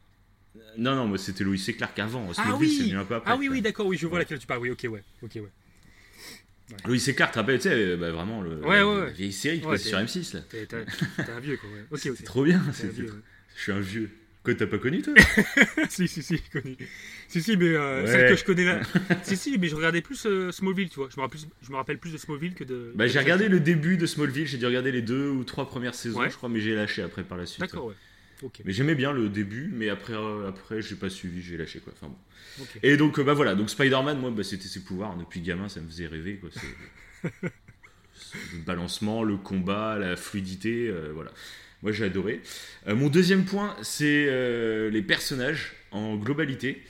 Non 0.76 0.94
non, 0.94 1.06
moi 1.06 1.16
c'était 1.16 1.42
Lois 1.42 1.56
et 1.56 1.72
Clark 1.72 1.98
avant. 1.98 2.34
Smallville 2.34 2.54
Ah 2.54 2.58
oui 2.60 2.88
c'est 2.90 2.94
un 2.94 3.04
peu 3.06 3.14
après. 3.14 3.32
Ah 3.32 3.36
oui, 3.38 3.48
oui, 3.48 3.62
d'accord, 3.62 3.86
oui, 3.86 3.96
je 3.96 4.06
vois 4.06 4.18
Ouais. 4.18 4.24
laquelle 4.24 4.38
tu 4.38 4.46
parles. 4.46 4.60
Oui, 4.60 4.70
ok, 4.70 4.86
ouais. 4.90 5.02
Ok, 5.22 5.30
ouais. 5.36 5.48
Louis 6.84 7.00
C. 7.00 7.14
Clark, 7.14 7.30
tu 7.30 7.34
te 7.34 7.38
rappelles, 7.40 7.60
tu 7.60 7.68
sais, 7.68 7.96
bah, 7.96 8.10
vraiment, 8.10 8.42
le, 8.42 8.56
Ouais, 8.62 8.80
la, 8.80 9.06
vieille 9.10 9.32
série 9.32 9.60
qui 9.60 9.66
passait 9.66 9.88
sur 9.88 9.98
M6, 9.98 10.34
là. 10.34 10.40
T'es 10.50 11.30
un 11.30 11.40
vieux, 11.40 11.56
quoi. 11.56 11.70
Ouais. 11.70 11.84
Ok, 11.90 12.00
ok. 12.06 12.16
C'est 12.18 12.24
trop 12.24 12.44
bien. 12.44 12.62
Je 12.72 13.62
suis 13.62 13.72
un 13.72 13.80
vieux. 13.80 14.10
Quoi, 14.42 14.54
t'as 14.54 14.66
pas 14.66 14.78
connu, 14.78 15.00
toi? 15.00 15.14
Si, 15.88 16.06
si, 16.06 16.22
si, 16.22 16.38
connu. 16.52 16.76
Si, 17.34 17.42
si, 17.42 17.56
mais 17.56 17.66
euh, 17.74 18.02
Ouais. 18.02 18.06
celle 18.06 18.30
que 18.30 18.36
je 18.36 18.44
connais 18.44 18.64
là. 18.64 18.80
si, 19.24 19.36
si, 19.36 19.58
mais 19.58 19.66
je 19.66 19.74
regardais 19.74 20.02
plus 20.02 20.24
euh, 20.24 20.52
Smallville, 20.52 20.88
tu 20.88 21.00
vois. 21.00 21.08
Je 21.10 21.16
me, 21.16 21.22
rappelle 21.22 21.40
plus, 21.40 21.48
je 21.62 21.70
me 21.72 21.76
rappelle 21.76 21.98
plus 21.98 22.12
de 22.12 22.16
Smallville 22.16 22.54
que 22.54 22.62
de. 22.62 22.92
Bah, 22.94 23.08
j'ai 23.08 23.18
regardé 23.18 23.48
le 23.48 23.58
début 23.58 23.96
de 23.96 24.06
Smallville, 24.06 24.46
j'ai 24.46 24.56
dû 24.56 24.66
regarder 24.66 24.92
les 24.92 25.02
deux 25.02 25.30
ou 25.30 25.42
trois 25.42 25.68
premières 25.68 25.96
saisons, 25.96 26.20
Ouais. 26.20 26.30
je 26.30 26.36
crois, 26.36 26.48
mais 26.48 26.60
j'ai 26.60 26.76
lâché 26.76 27.02
après 27.02 27.24
par 27.24 27.36
la 27.36 27.44
suite. 27.46 27.58
D'accord, 27.58 27.86
ouais. 27.86 27.94
Mais 28.64 28.72
j'aimais 28.72 28.94
bien 28.94 29.12
le 29.12 29.28
début, 29.28 29.68
mais 29.72 29.88
après, 29.88 30.12
euh, 30.12 30.48
après 30.48 30.80
j'ai 30.80 30.94
pas 30.94 31.10
suivi, 31.10 31.42
j'ai 31.42 31.56
lâché, 31.56 31.80
quoi. 31.80 31.92
Enfin, 31.96 32.06
bon. 32.06 32.64
Et 32.84 32.96
donc, 32.96 33.18
euh, 33.18 33.24
bah 33.24 33.34
voilà, 33.34 33.56
donc 33.56 33.68
Spider-Man, 33.68 34.20
moi, 34.20 34.30
bah, 34.30 34.44
c'était 34.44 34.68
ses 34.68 34.84
pouvoirs. 34.84 35.16
Depuis 35.16 35.40
gamin, 35.40 35.68
ça 35.68 35.80
me 35.80 35.88
faisait 35.88 36.06
rêver, 36.06 36.36
quoi. 36.36 36.50
Le 38.52 38.58
balancement, 38.64 39.24
le 39.24 39.36
combat, 39.36 39.98
la 39.98 40.14
fluidité, 40.14 40.88
voilà. 41.12 41.32
Moi, 41.82 41.90
j'ai 41.90 42.04
adoré. 42.04 42.42
Mon 42.86 43.08
deuxième 43.08 43.44
point, 43.44 43.74
c'est 43.82 44.26
les 44.88 45.02
personnages 45.02 45.72
en 45.90 46.14
globalité. 46.16 46.80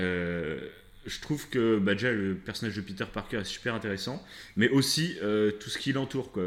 Euh, 0.00 0.58
je 1.06 1.20
trouve 1.20 1.48
que 1.48 1.78
bah, 1.78 1.94
déjà 1.94 2.12
le 2.12 2.34
personnage 2.34 2.76
de 2.76 2.80
Peter 2.82 3.06
Parker 3.12 3.38
est 3.38 3.44
super 3.44 3.74
intéressant, 3.74 4.24
mais 4.56 4.68
aussi 4.68 5.16
euh, 5.22 5.50
tout 5.50 5.70
ce 5.70 5.78
qui 5.78 5.92
l'entoure. 5.92 6.32
quoi. 6.32 6.44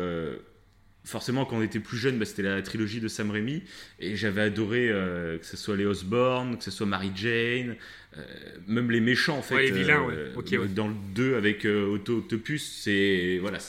Forcément, 1.06 1.44
quand 1.44 1.58
on 1.58 1.62
était 1.62 1.82
plus 1.82 1.98
jeune, 1.98 2.18
bah, 2.18 2.24
c'était 2.24 2.44
la 2.44 2.62
trilogie 2.62 3.02
de 3.02 3.10
Sam 3.10 3.30
Raimi, 3.30 3.64
et 4.00 4.16
j'avais 4.16 4.42
adoré 4.42 4.90
euh, 4.90 5.38
que 5.38 5.46
ce 5.46 5.58
soit 5.58 5.76
les 5.76 5.86
Osborn, 5.86 6.58
que 6.58 6.64
ce 6.64 6.72
soit 6.72 6.86
Mary 6.86 7.12
Jane, 7.14 7.76
euh, 8.18 8.24
même 8.68 8.90
les 8.90 9.02
méchants 9.02 9.38
en 9.38 9.42
fait. 9.42 9.56
Ouais, 9.56 9.64
les 9.64 9.72
vilains, 9.72 10.02
ouais. 10.04 10.14
euh, 10.16 10.34
ouais. 10.34 10.68
Dans 10.70 10.88
le 10.88 10.96
2 11.14 11.36
avec 11.36 11.66
Otto 11.66 12.20
Octopus, 12.20 12.80
c'est 12.84 13.38
voilà. 13.42 13.60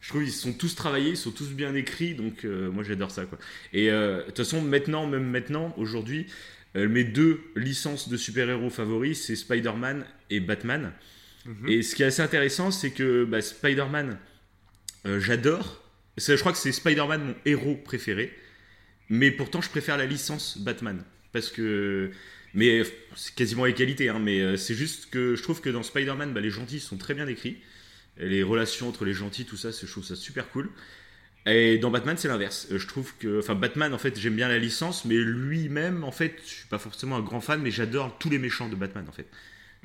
Je 0.00 0.08
trouve 0.08 0.22
qu'ils 0.22 0.32
sont 0.32 0.54
tous 0.54 0.74
travaillés, 0.74 1.10
ils 1.10 1.16
sont 1.18 1.30
tous 1.30 1.50
bien 1.50 1.74
écrits, 1.74 2.14
donc 2.14 2.44
moi 2.44 2.82
j'adore 2.84 3.10
ça 3.10 3.26
quoi. 3.26 3.38
Et 3.74 3.88
de 3.88 4.22
toute 4.28 4.38
façon, 4.38 4.62
maintenant, 4.62 5.06
même 5.06 5.28
maintenant, 5.28 5.74
aujourd'hui, 5.76 6.26
mes 6.74 7.04
deux 7.04 7.40
licences 7.56 8.08
de 8.08 8.16
super-héros 8.16 8.70
favoris, 8.70 9.20
c'est 9.26 9.36
Spider-Man 9.36 10.04
et 10.30 10.40
Batman. 10.40 10.92
Mhm. 11.44 11.68
Et 11.68 11.82
ce 11.82 11.94
qui 11.94 12.02
est 12.02 12.06
assez 12.06 12.22
intéressant, 12.22 12.70
c'est 12.70 12.90
que 12.90 13.24
bah, 13.24 13.40
Spider-Man, 13.40 14.18
euh, 15.06 15.20
j'adore. 15.20 15.82
Je 16.16 16.34
crois 16.36 16.52
que 16.52 16.58
c'est 16.58 16.72
Spider-Man 16.72 17.24
mon 17.24 17.34
héros 17.44 17.76
préféré. 17.76 18.32
Mais 19.08 19.30
pourtant, 19.30 19.60
je 19.60 19.70
préfère 19.70 19.96
la 19.96 20.06
licence 20.06 20.58
Batman. 20.58 21.02
Parce 21.32 21.50
que. 21.50 22.10
Mais 22.52 22.82
c'est 23.14 23.34
quasiment 23.34 23.64
égalité, 23.64 24.08
hein, 24.08 24.18
mais 24.18 24.40
euh, 24.40 24.56
c'est 24.56 24.74
juste 24.74 25.08
que 25.10 25.36
je 25.36 25.42
trouve 25.42 25.60
que 25.60 25.70
dans 25.70 25.84
Spider-Man, 25.84 26.34
bah, 26.34 26.40
les 26.40 26.50
gentils 26.50 26.80
sont 26.80 26.96
très 26.96 27.14
bien 27.14 27.28
écrits. 27.28 27.58
Et 28.18 28.28
les 28.28 28.42
relations 28.42 28.88
entre 28.88 29.04
les 29.04 29.14
gentils, 29.14 29.44
tout 29.44 29.56
ça, 29.56 29.70
je 29.70 29.90
trouve 29.90 30.04
ça 30.04 30.16
super 30.16 30.48
cool. 30.50 30.68
Et 31.46 31.78
dans 31.78 31.90
Batman, 31.90 32.16
c'est 32.18 32.28
l'inverse. 32.28 32.68
Euh, 32.70 32.78
Je 32.78 32.86
trouve 32.86 33.14
que. 33.18 33.38
Enfin, 33.38 33.54
Batman, 33.54 33.94
en 33.94 33.98
fait, 33.98 34.18
j'aime 34.18 34.36
bien 34.36 34.48
la 34.48 34.58
licence, 34.58 35.04
mais 35.04 35.16
lui-même, 35.16 36.04
en 36.04 36.12
fait, 36.12 36.36
je 36.44 36.50
suis 36.50 36.66
pas 36.68 36.78
forcément 36.78 37.16
un 37.16 37.22
grand 37.22 37.40
fan, 37.40 37.60
mais 37.62 37.70
j'adore 37.70 38.16
tous 38.18 38.28
les 38.30 38.38
méchants 38.38 38.68
de 38.68 38.76
Batman, 38.76 39.06
en 39.08 39.12
fait. 39.12 39.26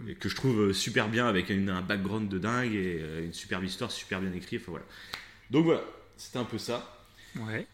Et 0.10 0.16
que 0.16 0.28
je 0.28 0.36
trouve 0.36 0.60
euh, 0.70 0.74
super 0.74 1.08
bien, 1.08 1.28
avec 1.28 1.50
une- 1.50 1.70
un 1.70 1.82
background 1.82 2.28
de 2.30 2.38
dingue 2.38 2.74
et 2.76 3.00
euh, 3.02 3.24
une 3.26 3.34
superbe 3.34 3.64
histoire, 3.64 3.92
super 3.92 4.20
bien 4.20 4.34
écrite. 4.34 4.62
Enfin, 4.62 4.72
voilà. 4.72 4.86
Donc 5.52 5.66
voilà, 5.66 5.84
c'était 6.18 6.38
un 6.40 6.44
peu 6.44 6.58
ça. 6.58 7.06
Ouais. 7.38 7.66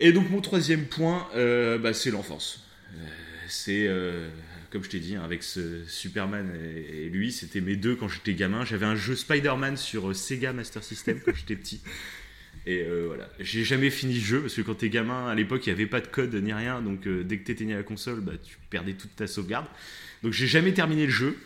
Et 0.00 0.12
donc 0.12 0.28
mon 0.30 0.40
troisième 0.40 0.86
point, 0.86 1.28
euh, 1.36 1.78
bah, 1.78 1.92
c'est 1.92 2.10
l'enfance. 2.10 2.66
Euh, 2.94 3.06
c'est, 3.48 3.86
euh, 3.86 4.28
comme 4.70 4.82
je 4.82 4.88
t'ai 4.90 4.98
dit, 4.98 5.14
hein, 5.14 5.22
avec 5.24 5.44
ce 5.44 5.84
Superman 5.86 6.52
et, 6.76 7.06
et 7.06 7.08
lui, 7.10 7.30
c'était 7.32 7.60
mes 7.60 7.76
deux 7.76 7.94
quand 7.94 8.08
j'étais 8.08 8.34
gamin. 8.34 8.64
J'avais 8.64 8.86
un 8.86 8.96
jeu 8.96 9.14
Spider-Man 9.14 9.76
sur 9.76 10.14
Sega 10.16 10.52
Master 10.52 10.82
System 10.82 11.20
quand 11.24 11.34
j'étais 11.34 11.56
petit. 11.56 11.80
Et 12.66 12.82
euh, 12.82 13.04
voilà, 13.06 13.30
j'ai 13.40 13.64
jamais 13.64 13.88
fini 13.90 14.14
le 14.14 14.20
jeu 14.20 14.40
parce 14.42 14.54
que 14.54 14.60
quand 14.62 14.74
t'es 14.74 14.90
gamin, 14.90 15.26
à 15.28 15.34
l'époque, 15.34 15.66
il 15.66 15.70
n'y 15.70 15.74
avait 15.80 15.86
pas 15.86 16.00
de 16.00 16.06
code 16.06 16.34
ni 16.34 16.52
rien, 16.52 16.82
donc 16.82 17.06
euh, 17.06 17.22
dès 17.24 17.38
que 17.38 17.44
t'éteignais 17.44 17.74
la 17.76 17.82
console, 17.82 18.20
bah, 18.20 18.32
tu 18.42 18.58
perdais 18.68 18.92
toute 18.92 19.14
ta 19.16 19.26
sauvegarde. 19.26 19.66
Donc 20.22 20.32
j'ai 20.32 20.46
jamais 20.46 20.74
terminé 20.74 21.06
le 21.06 21.12
jeu, 21.12 21.36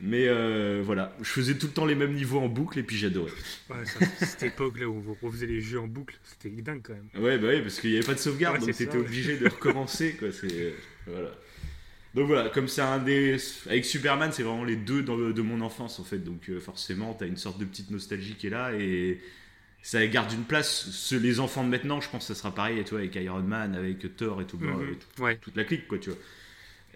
mais 0.00 0.26
euh, 0.28 0.80
voilà, 0.84 1.14
je 1.20 1.28
faisais 1.28 1.54
tout 1.58 1.66
le 1.66 1.72
temps 1.72 1.84
les 1.84 1.94
mêmes 1.94 2.14
niveaux 2.14 2.38
en 2.40 2.48
boucle 2.48 2.78
et 2.78 2.82
puis 2.82 2.96
j'adorais. 2.96 3.30
Ouais, 3.68 3.84
ça, 3.84 4.00
cette 4.26 4.42
époque 4.44 4.78
là 4.80 4.88
où 4.88 4.98
vous 5.00 5.16
refaisait 5.20 5.46
les 5.46 5.60
jeux 5.60 5.78
en 5.80 5.86
boucle, 5.88 6.18
c'était 6.22 6.48
dingue 6.62 6.80
quand 6.82 6.94
même. 6.94 7.22
Ouais, 7.22 7.36
bah 7.38 7.48
ouais, 7.48 7.60
parce 7.60 7.78
qu'il 7.78 7.90
n'y 7.90 7.96
avait 7.96 8.06
pas 8.06 8.14
de 8.14 8.18
sauvegarde, 8.20 8.60
Ouais, 8.60 8.66
donc 8.66 8.74
t'étais 8.76 8.96
obligé 8.96 9.36
de 9.36 9.48
recommencer, 9.48 10.14
quoi. 10.14 10.28
C'est 10.32 10.74
voilà. 11.06 11.32
Donc 12.14 12.26
voilà, 12.26 12.48
comme 12.50 12.68
c'est 12.68 12.82
un 12.82 12.98
des 12.98 13.36
avec 13.68 13.84
Superman, 13.84 14.30
c'est 14.32 14.42
vraiment 14.42 14.64
les 14.64 14.76
deux 14.76 15.02
dans 15.02 15.16
le- 15.16 15.32
de 15.32 15.42
mon 15.42 15.60
enfance 15.62 15.98
en 15.98 16.04
fait. 16.04 16.18
Donc 16.18 16.50
forcément, 16.60 17.14
t'as 17.14 17.26
une 17.26 17.36
sorte 17.38 17.58
de 17.58 17.64
petite 17.64 17.90
nostalgie 17.90 18.34
qui 18.34 18.46
est 18.48 18.50
là 18.50 18.72
et 18.74 19.18
ça 19.82 20.06
garde 20.06 20.32
une 20.32 20.44
place. 20.44 20.90
Ce- 20.90 21.14
les 21.14 21.40
enfants 21.40 21.64
de 21.64 21.68
maintenant, 21.68 22.00
je 22.00 22.08
pense 22.08 22.26
que 22.28 22.34
ça 22.34 22.38
sera 22.38 22.54
pareil, 22.54 22.82
avec 22.92 23.14
Iron 23.16 23.42
Man, 23.42 23.74
avec 23.74 24.16
Thor 24.16 24.40
et 24.40 24.46
tout, 24.46 24.56
et 24.58 24.96
tout- 24.96 25.22
Ouais. 25.22 25.36
toute 25.36 25.56
la 25.56 25.64
clique, 25.64 25.86
quoi, 25.88 25.98
tu 25.98 26.10
vois. 26.10 26.18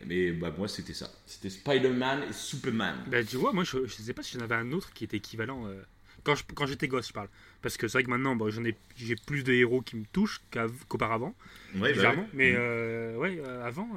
Mais 0.06 0.30
bah 0.32 0.54
moi, 0.56 0.68
c'était 0.68 0.92
ça. 0.92 1.10
C'était 1.26 1.48
Spider-Man 1.50 2.24
et 2.28 2.32
Superman. 2.32 2.96
Bah, 3.06 3.24
tu 3.24 3.36
vois, 3.36 3.52
moi, 3.52 3.64
je, 3.64 3.86
je 3.86 3.94
sais 3.94 4.12
pas 4.12 4.22
si 4.22 4.36
j'en 4.38 4.44
avais 4.44 4.54
un 4.54 4.72
autre 4.72 4.92
qui 4.92 5.04
était 5.04 5.16
équivalent. 5.16 5.66
euh, 5.66 5.82
quand 6.24 6.66
j'étais 6.66 6.88
gosse, 6.88 7.08
je 7.08 7.12
parle. 7.12 7.28
Parce 7.62 7.76
que 7.76 7.86
c'est 7.86 7.98
vrai 7.98 8.04
que 8.04 8.10
maintenant, 8.10 8.34
bon, 8.34 8.50
j'en 8.50 8.64
ai, 8.64 8.76
j'ai 8.96 9.14
plus 9.14 9.44
de 9.44 9.52
héros 9.52 9.80
qui 9.80 9.96
me 9.96 10.04
touchent 10.12 10.40
qu'auparavant, 10.88 11.34
Ouais, 11.76 11.94
bah 11.94 12.10
ouais. 12.10 12.26
Mais 12.32 12.50
Mhm. 12.50 12.56
euh, 12.58 13.16
ouais, 13.16 13.38
euh, 13.46 13.64
avant, 13.64 13.88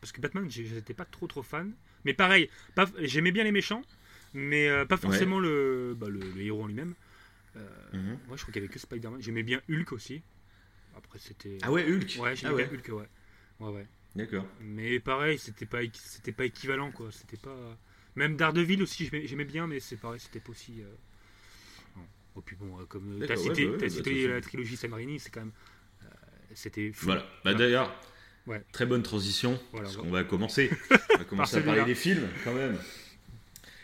parce 0.00 0.12
que 0.12 0.20
Batman, 0.20 0.46
j'étais 0.50 0.92
pas 0.94 1.06
trop 1.06 1.26
trop 1.26 1.42
fan. 1.42 1.72
Mais 2.04 2.12
pareil, 2.14 2.50
j'aimais 3.00 3.32
bien 3.32 3.42
les 3.44 3.52
méchants, 3.52 3.82
mais 4.34 4.68
pas 4.86 4.96
forcément 4.96 5.38
le, 5.40 5.94
bah, 5.98 6.08
le, 6.08 6.20
le 6.20 6.40
héros 6.42 6.62
en 6.64 6.66
lui-même. 6.66 6.94
Euh, 7.56 7.68
Mhm. 7.92 8.18
Moi, 8.28 8.36
je 8.36 8.42
crois 8.42 8.52
qu'il 8.52 8.62
y 8.62 8.64
avait 8.64 8.72
que 8.72 8.78
Spider-Man. 8.78 9.20
J'aimais 9.22 9.42
bien 9.42 9.60
Hulk 9.68 9.92
aussi. 9.92 10.22
Après, 10.96 11.18
c'était. 11.18 11.58
Ah 11.62 11.70
ouais, 11.72 11.84
Hulk. 11.84 12.16
Ouais, 12.20 12.34
j'aimais 12.36 12.52
Ah 12.52 12.54
ouais. 12.54 12.66
bien 12.68 12.78
Hulk, 12.78 12.88
ouais. 12.88 13.08
Ouais, 13.60 13.72
ouais. 13.72 13.86
D'accord. 14.16 14.46
Mais 14.60 15.00
pareil, 15.00 15.38
c'était 15.38 15.66
pas, 15.66 15.78
c'était 15.94 16.32
pas 16.32 16.44
équivalent, 16.44 16.90
quoi. 16.92 17.10
C'était 17.12 17.36
pas. 17.36 17.56
Même 18.16 18.36
Daredevil 18.36 18.82
aussi, 18.82 19.06
j'aimais 19.06 19.26
j'aimais 19.26 19.44
bien, 19.46 19.66
mais 19.66 19.80
c'est 19.80 19.96
pareil, 19.96 20.20
c'était 20.20 20.40
pas 20.40 20.50
aussi. 20.50 20.82
euh. 20.82 20.94
Et 22.36 22.40
puis 22.44 22.56
bon, 22.56 22.78
euh, 22.80 22.84
comme 22.86 23.22
euh, 23.22 23.26
t'as 23.26 23.34
ouais, 23.34 23.40
cité, 23.42 23.66
bah 23.66 23.72
ouais, 23.72 23.76
t'as 23.78 23.86
bah, 23.86 23.90
cité 23.90 24.22
toute 24.22 24.30
la 24.30 24.40
trilogie 24.40 24.76
Sam 24.76 24.94
Raimi, 24.94 25.18
c'est 25.20 25.30
quand 25.30 25.40
même. 25.40 25.52
euh, 26.04 26.06
c'était 26.54 26.90
fou. 26.92 27.04
Voilà. 27.06 27.26
Bah 27.44 27.52
d'ailleurs, 27.54 27.94
Ouais. 28.46 28.62
très 28.72 28.86
bonne 28.86 29.02
transition. 29.02 29.60
Voilà, 29.72 29.84
parce 29.86 29.98
on 29.98 30.02
qu'on 30.04 30.10
va 30.10 30.24
commencer. 30.24 30.70
On 31.14 31.18
va 31.18 31.24
commencer 31.24 31.56
à 31.58 31.60
parler 31.62 31.84
des 31.84 31.94
films 31.94 32.26
quand 32.44 32.54
même. 32.54 32.76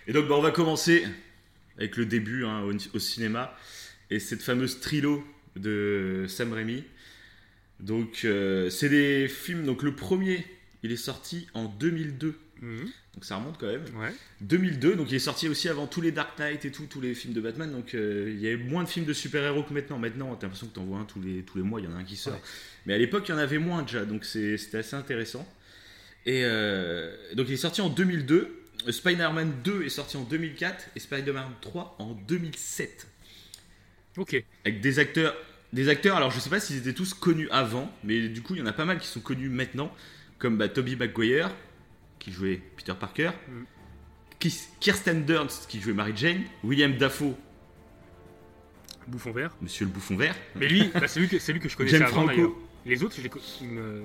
Et 0.06 0.12
donc 0.12 0.26
bah, 0.28 0.34
on 0.36 0.40
va 0.42 0.50
commencer 0.50 1.06
avec 1.78 1.96
le 1.96 2.06
début 2.06 2.44
hein, 2.44 2.62
au, 2.62 2.72
au 2.96 2.98
cinéma 2.98 3.56
et 4.10 4.18
cette 4.18 4.42
fameuse 4.42 4.80
trilo 4.80 5.24
de 5.56 6.26
Sam 6.28 6.52
Raimi. 6.52 6.84
Donc 7.80 8.22
euh, 8.24 8.70
c'est 8.70 8.88
des 8.88 9.28
films. 9.28 9.64
Donc 9.64 9.82
le 9.82 9.94
premier, 9.94 10.44
il 10.82 10.92
est 10.92 10.96
sorti 10.96 11.46
en 11.54 11.66
2002. 11.66 12.34
Mhm. 12.60 12.90
Donc 13.14 13.24
ça 13.24 13.36
remonte 13.36 13.58
quand 13.58 13.66
même. 13.66 13.84
Ouais. 13.96 14.12
2002, 14.42 14.94
donc 14.94 15.10
il 15.10 15.16
est 15.16 15.20
sorti 15.20 15.48
aussi 15.48 15.68
avant 15.68 15.86
tous 15.86 16.00
les 16.00 16.12
Dark 16.12 16.38
Knight 16.38 16.64
et 16.64 16.70
tout, 16.70 16.86
tous 16.88 17.00
les 17.00 17.14
films 17.14 17.34
de 17.34 17.40
Batman. 17.40 17.70
Donc 17.70 17.94
euh, 17.94 18.32
il 18.32 18.40
y 18.40 18.46
avait 18.46 18.56
moins 18.56 18.84
de 18.84 18.88
films 18.88 19.06
de 19.06 19.12
super-héros 19.12 19.62
que 19.62 19.72
maintenant. 19.72 19.98
Maintenant, 19.98 20.34
t'as 20.34 20.46
l'impression 20.46 20.68
que 20.68 20.74
t'en 20.74 20.84
vois 20.84 20.98
un 20.98 21.04
tous 21.04 21.20
les, 21.20 21.42
tous 21.42 21.58
les 21.58 21.64
mois, 21.64 21.80
il 21.80 21.84
y 21.84 21.88
en 21.88 21.94
a 21.94 21.98
un 21.98 22.04
qui 22.04 22.16
sort. 22.16 22.34
Ouais. 22.34 22.40
Mais 22.86 22.94
à 22.94 22.98
l'époque, 22.98 23.28
il 23.28 23.32
y 23.32 23.34
en 23.34 23.38
avait 23.38 23.58
moins 23.58 23.82
déjà, 23.82 24.04
donc 24.04 24.24
c'était 24.24 24.78
assez 24.78 24.96
intéressant. 24.96 25.48
Et 26.26 26.42
euh, 26.44 27.16
donc 27.34 27.48
il 27.48 27.54
est 27.54 27.58
sorti 27.58 27.80
en 27.80 27.88
2002. 27.88 28.54
Spider-Man 28.88 29.60
2 29.64 29.82
est 29.84 29.88
sorti 29.88 30.16
en 30.16 30.22
2004 30.24 30.90
et 30.96 31.00
Spider-Man 31.00 31.52
3 31.60 31.96
en 31.98 32.12
2007. 32.12 33.06
Ok. 34.16 34.42
Avec 34.64 34.80
des 34.80 34.98
acteurs, 34.98 35.36
des 35.72 35.88
acteurs, 35.88 36.16
alors 36.16 36.30
je 36.30 36.40
sais 36.40 36.50
pas 36.50 36.60
s'ils 36.60 36.78
étaient 36.78 36.92
tous 36.94 37.14
connus 37.14 37.48
avant, 37.50 37.92
mais 38.04 38.28
du 38.28 38.42
coup 38.42 38.54
il 38.54 38.60
y 38.60 38.62
en 38.62 38.66
a 38.66 38.72
pas 38.72 38.84
mal 38.84 38.98
qui 38.98 39.06
sont 39.06 39.20
connus 39.20 39.48
maintenant, 39.48 39.92
comme 40.38 40.56
bah, 40.56 40.68
Tobey 40.68 40.96
Maguire, 40.96 41.50
qui 42.18 42.32
jouait 42.32 42.60
Peter 42.76 42.94
Parker, 42.98 43.30
Mm. 43.48 43.64
Kirsten 44.78 45.24
Dunst, 45.24 45.66
qui 45.68 45.80
jouait 45.80 45.92
Mary 45.92 46.12
Jane, 46.14 46.42
William 46.62 46.96
Dafoe, 46.96 47.34
Bouffon 49.08 49.32
vert. 49.32 49.50
Monsieur 49.60 49.84
le 49.86 49.90
Bouffon 49.90 50.16
Vert, 50.16 50.36
Mais 50.54 50.68
lui, 50.68 50.90
bah, 50.94 51.08
c'est 51.08 51.18
lui 51.20 51.28
que 51.28 51.38
c'est 51.38 51.52
lui 51.52 51.60
que 51.60 51.68
je 51.68 51.76
connaissais 51.76 51.98
James 51.98 52.06
avant 52.08 52.24
d'ailleurs. 52.26 52.52
Les 52.86 53.02
autres, 53.02 53.16
je 53.16 53.22
les 53.22 53.66
me- 53.66 54.02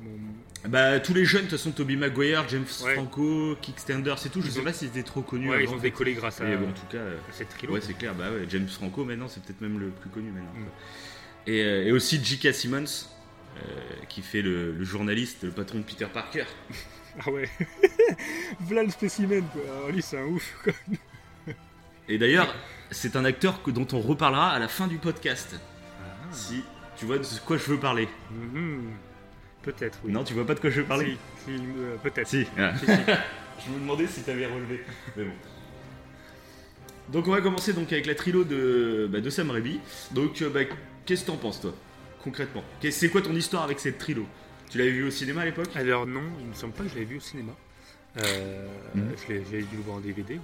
mon- 0.00 0.18
bah 0.68 0.98
tous 1.00 1.12
les 1.14 1.24
jeunes, 1.24 1.44
de 1.44 1.48
toute 1.50 1.58
façon 1.58 1.72
Tobey 1.72 1.96
Maguire, 1.96 2.44
James 2.48 2.64
Ouais. 2.84 2.94
Franco, 2.94 3.56
Kickstander, 3.60 4.14
c'est 4.16 4.30
tout, 4.30 4.40
je 4.40 4.46
Ils 4.46 4.52
sais 4.52 4.60
ont- 4.60 4.64
pas 4.64 4.72
s'ils 4.72 4.88
étaient 4.88 5.02
trop 5.02 5.22
connus 5.22 5.50
Ouais, 5.50 5.64
ils 5.64 5.68
ont 5.70 5.76
décollé 5.76 6.14
grâce 6.14 6.40
à, 6.40 6.44
bon, 6.56 6.68
en 6.68 6.72
tout 6.72 6.86
cas, 6.90 6.98
euh, 6.98 7.18
à 7.28 7.32
cette 7.32 7.48
trilogie. 7.50 7.74
ouais 7.78 7.84
c'est 7.86 7.94
clair, 7.98 8.14
bah 8.14 8.30
ouais, 8.30 8.46
James 8.48 8.68
Franco 8.68 9.04
maintenant 9.04 9.28
c'est 9.28 9.42
peut-être 9.42 9.60
même 9.60 9.78
le 9.78 9.88
plus 9.88 10.10
connu 10.10 10.30
maintenant. 10.30 10.52
Mm. 10.54 10.66
Et, 11.50 11.62
euh, 11.62 11.84
et 11.84 11.92
aussi 11.92 12.22
J.K. 12.24 12.54
Simmons, 12.54 12.84
euh, 13.58 13.60
qui 14.08 14.22
fait 14.22 14.40
le, 14.42 14.72
le 14.72 14.84
journaliste, 14.84 15.42
le 15.44 15.50
patron 15.50 15.78
de 15.78 15.84
Peter 15.84 16.06
Parker. 16.12 16.44
Ah 17.24 17.30
ouais. 17.30 17.48
voilà 18.60 18.82
le 18.82 18.90
spécimen, 18.90 19.44
quoi. 19.52 19.62
Alors, 19.62 19.90
lui, 19.90 20.02
c'est 20.02 20.18
un 20.18 20.24
ouf, 20.24 20.52
quoi. 20.64 20.72
Et 22.08 22.18
d'ailleurs, 22.18 22.52
c'est 22.90 23.14
un 23.14 23.24
acteur 23.24 23.62
que, 23.62 23.70
dont 23.70 23.86
on 23.92 24.00
reparlera 24.00 24.50
à 24.50 24.58
la 24.58 24.66
fin 24.66 24.88
du 24.88 24.98
podcast. 24.98 25.54
Si 26.32 26.64
tu 26.96 27.04
vois 27.04 27.18
de 27.18 27.24
quoi 27.46 27.56
je 27.56 27.62
veux 27.70 27.78
parler. 27.78 28.08
Mhm. 28.32 28.90
Peut-être, 29.64 29.98
oui. 30.04 30.12
Non, 30.12 30.24
tu 30.24 30.34
vois 30.34 30.46
pas 30.46 30.54
de 30.54 30.60
quoi 30.60 30.70
je 30.70 30.80
veux 30.82 30.86
parler 30.86 31.16
Si, 31.44 31.56
si, 31.56 31.62
euh, 31.78 31.96
peut-être. 32.02 32.28
Si. 32.28 32.44
Si, 32.44 32.50
je 33.66 33.70
me 33.72 33.78
demandais 33.80 34.06
si 34.06 34.20
t'avais 34.22 34.46
relevé. 34.46 34.84
Mais 35.16 35.24
bon. 35.24 35.32
Donc 37.10 37.28
on 37.28 37.32
va 37.32 37.40
commencer 37.40 37.72
donc 37.72 37.92
avec 37.92 38.06
la 38.06 38.14
trilo 38.14 38.44
de, 38.44 39.08
bah, 39.10 39.20
de 39.20 39.30
Sam 39.30 39.50
Raimi. 39.50 39.80
Donc 40.12 40.40
euh, 40.42 40.50
bah, 40.50 40.60
qu'est-ce 41.06 41.22
que 41.22 41.26
t'en 41.28 41.36
penses 41.36 41.60
toi 41.60 41.74
Concrètement? 42.22 42.62
C'est 42.90 43.08
quoi 43.10 43.20
ton 43.22 43.34
histoire 43.34 43.62
avec 43.64 43.78
cette 43.80 43.98
trilo? 43.98 44.26
Tu 44.70 44.78
l'avais 44.78 44.90
vu 44.90 45.04
au 45.04 45.10
cinéma 45.10 45.42
à 45.42 45.44
l'époque? 45.44 45.68
Alors 45.76 46.06
non, 46.06 46.22
il 46.40 46.46
me 46.46 46.54
semble 46.54 46.72
pas 46.72 46.84
que 46.84 46.88
je 46.90 46.94
l'avais 46.94 47.06
vu 47.06 47.18
au 47.18 47.20
cinéma. 47.20 47.52
Euh, 48.22 48.66
je 48.96 49.32
l'ai- 49.32 49.44
J'avais 49.50 49.62
dû 49.62 49.76
le 49.76 49.82
voir 49.82 49.96
en 49.96 50.00
DVD. 50.00 50.38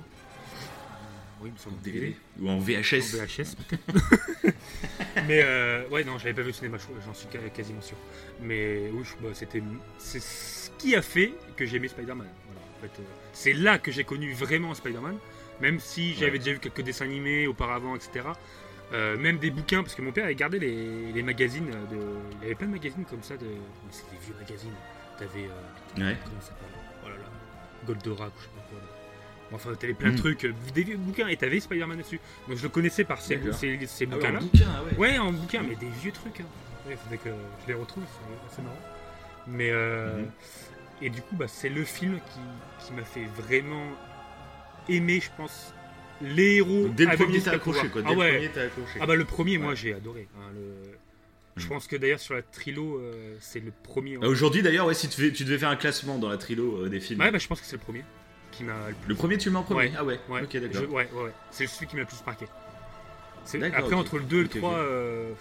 Oui, 1.41 1.51
semble 1.57 1.81
DVD 1.81 2.15
Ou 2.41 2.49
en 2.51 2.55
En 2.55 2.59
VHS 2.59 3.55
peut-être. 3.57 4.55
Mais 5.27 5.43
euh, 5.43 5.89
ouais, 5.89 6.05
non, 6.05 6.19
je 6.19 6.25
l'avais 6.25 6.35
pas 6.37 6.43
vu 6.43 6.51
au 6.51 6.53
cinéma, 6.53 6.77
je- 6.79 7.01
j'en 7.05 7.15
suis 7.15 7.27
quasiment 7.55 7.81
sûr. 7.81 7.97
Mais 8.43 8.91
oui, 8.93 9.05
bah, 9.23 9.29
c'était 9.33 9.63
c'est 9.99 10.21
ce 10.21 10.71
qui 10.79 10.95
a 10.95 11.03
fait 11.03 11.33
que 11.57 11.65
j'ai 11.65 11.77
aimé 11.77 11.89
Spider-Man. 11.89 12.27
Voilà, 12.47 12.61
en 12.77 12.81
fait, 12.81 13.01
euh, 13.01 13.07
c'est 13.33 13.53
là 13.55 13.79
que 13.79 13.91
j'ai 13.91 14.05
connu 14.05 14.33
vraiment 14.35 14.75
Spider-Man, 14.75 15.17
même 15.61 15.81
si 15.81 16.15
j'avais 16.15 16.33
Ouais. 16.33 16.39
déjà 16.39 16.53
vu 16.53 16.59
quelques 16.59 16.83
dessins 16.83 17.07
animés 17.07 17.47
auparavant, 17.47 17.97
etc. 17.97 18.27
Euh, 18.93 19.17
même 19.17 19.39
des 19.39 19.51
bouquins, 19.51 19.83
parce 19.83 19.95
que 19.95 20.03
mon 20.03 20.13
père 20.13 20.25
avait 20.25 20.35
gardé 20.35 20.59
les, 20.59 21.13
les 21.13 21.23
magazines. 21.23 21.71
De, 21.71 21.99
il 22.41 22.47
avait 22.47 22.55
plein 22.55 22.67
de 22.67 22.73
magazines 22.73 23.05
comme 23.05 23.23
ça, 23.23 23.37
de, 23.37 23.47
mais 23.47 23.91
c'est 23.93 24.11
des 24.11 24.19
vieux 24.25 24.35
magazines. 24.39 24.75
T'avais. 25.19 25.45
euh, 25.47 26.01
Ouais. 26.11 26.17
comment 26.25 26.41
ça 26.41 26.49
s'appelle? 26.49 26.69
Oh 27.05 27.09
là 27.09 27.15
là. 27.15 27.23
Goldorak 27.87 28.29
ou 28.37 28.39
je 28.41 28.45
sais 28.45 28.51
pas 28.55 28.60
Enfin, 29.53 29.75
t'avais 29.75 29.95
plein 29.95 30.11
de 30.11 30.15
Mm. 30.15 30.19
trucs, 30.19 30.47
des 30.75 30.83
vieux 30.85 30.97
bouquins, 30.97 31.27
et 31.29 31.37
t'avais 31.37 31.59
Spider-Man 31.61 31.99
dessus. 31.99 32.21
Donc 32.49 32.57
je 32.57 32.63
le 32.63 32.69
connaissais 32.69 33.05
par 33.05 33.21
ces, 33.21 33.37
D'accord. 33.37 33.55
ces, 33.55 33.79
ces 33.87 34.05
Ah 34.05 34.09
ouais, 34.09 34.15
en 34.15 34.17
bouquins-là. 34.17 34.41
bouquin, 34.41 34.67
ah 34.77 34.83
ouais. 34.85 34.97
Ouais, 34.99 35.19
en 35.19 35.33
bouquin, 35.33 35.63
mais 35.69 35.75
des 35.77 35.89
vieux 36.01 36.13
trucs. 36.13 36.41
Hein. 36.41 36.45
Ouais, 36.89 36.97
faudrait 36.97 37.19
que 37.19 37.31
je 37.63 37.73
les 37.73 37.75
retrouve, 37.79 38.05
c'est 38.55 38.63
marrant. 38.63 38.79
Mais 39.47 39.71
euh, 39.71 40.19
Mhm. 40.19 40.27
et 41.03 41.11
du 41.11 41.21
coup, 41.23 41.35
bah, 41.37 41.47
c'est 41.49 41.69
le 41.69 41.85
film 41.85 42.15
qui, 42.19 42.87
qui 42.87 42.93
m'a 42.93 43.05
fait 43.05 43.25
vraiment 43.43 43.87
aimer, 44.89 45.21
je 45.21 45.31
pense, 45.37 45.75
les 46.23 46.57
héros. 46.57 46.87
Donc, 46.87 46.95
dès 46.95 47.05
le 47.05 47.11
avec 47.11 47.21
premier 47.23 47.39
des 47.39 47.45
t'as 47.45 47.53
accroché 47.53 47.89
quoi. 47.89 48.03
Dès 48.03 48.09
Ah 48.11 48.13
ouais. 48.13 48.31
le 48.33 48.37
premier 48.37 48.49
t'as 48.51 48.63
accroché. 48.65 48.99
Ah 49.01 49.07
bah 49.07 49.17
le 49.17 49.25
premier, 49.25 49.59
moi 49.59 49.71
Ouais. 49.71 49.77
j'ai 49.77 49.95
adoré. 49.95 50.29
hein, 50.39 50.51
le- 50.55 50.97
Je 51.57 51.65
Mhm. 51.65 51.69
pense 51.71 51.87
que 51.89 51.97
d'ailleurs 51.97 52.21
sur 52.21 52.35
la 52.35 52.43
trilo, 52.43 52.99
euh, 52.99 53.35
c'est 53.41 53.59
le 53.61 53.73
premier. 53.83 54.17
Ah, 54.23 54.29
Aujourd'hui 54.29 54.63
d'ailleurs, 54.63 54.87
ouais, 54.87 54.95
si 54.95 55.09
tu 55.09 55.21
devais, 55.21 55.33
tu 55.33 55.45
devais 55.45 55.59
faire 55.59 55.69
un 55.69 55.77
classement 55.77 56.17
dans 56.19 56.29
la 56.29 56.39
trilo 56.39 56.85
euh, 56.85 56.89
des 56.89 57.01
films. 57.01 57.21
Ouais, 57.21 57.31
bah 57.33 57.39
je 57.39 57.47
pense 57.49 57.61
que 57.61 57.67
c'est 57.67 57.77
le 57.77 57.83
premier 57.83 58.05
qui 58.61 58.65
m'a 58.65 58.89
le 58.89 58.95
plus. 58.95 59.09
Le 59.09 59.15
premier 59.15 59.39
tu 59.39 59.49
le 59.49 59.53
mets 59.55 59.59
en 59.59 59.63
premier 59.63 59.81
Ouais. 59.89 59.93
Ah 59.99 60.05
ouais, 60.05 60.21
Ouais, 60.29 60.43
ok 60.43 60.49
je- 60.53 60.59
d'accord. 60.59 60.83
ouais, 60.93 61.09
ouais, 61.13 61.23
ouais. 61.25 61.31
C'est 61.51 61.67
celui 61.67 61.87
qui 61.87 61.97
m'a 61.97 62.03
le 62.03 62.07
plus 62.07 62.23
marqué. 62.27 62.47
C'est- 63.45 63.63
Après, 63.63 63.95
entre 63.95 64.19
le 64.19 64.25
2 64.25 64.37
et 64.37 64.41
le 64.43 64.47
Ok, 64.47 64.59
3, 64.59 64.71
ok. 64.71 64.77
euh, 64.79 65.33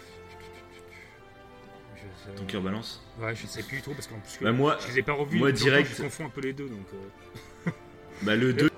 je 2.26 2.40
Ton 2.40 2.46
cœur 2.46 2.62
balance 2.62 3.04
Ouais, 3.20 3.36
je 3.36 3.46
sais 3.48 3.64
plus 3.64 3.82
trop 3.82 3.94
parce 3.94 4.08
qu'en 4.08 4.20
plus, 4.20 4.38
que 4.38 4.44
Bah 4.44 4.52
moi, 4.52 4.78
je 4.82 4.94
les 4.94 5.00
ai 5.00 5.04
pas 5.04 5.14
revus. 5.14 5.38
moi, 5.38 5.52
direct- 5.52 5.92
Je 5.98 6.04
confonds 6.04 6.26
un 6.26 6.30
peu 6.30 6.42
les 6.42 6.54
deux 6.54 6.68
donc. 6.70 6.86
euh, 6.94 7.72
bah 8.24 8.36
le 8.36 8.54
2 8.54 8.70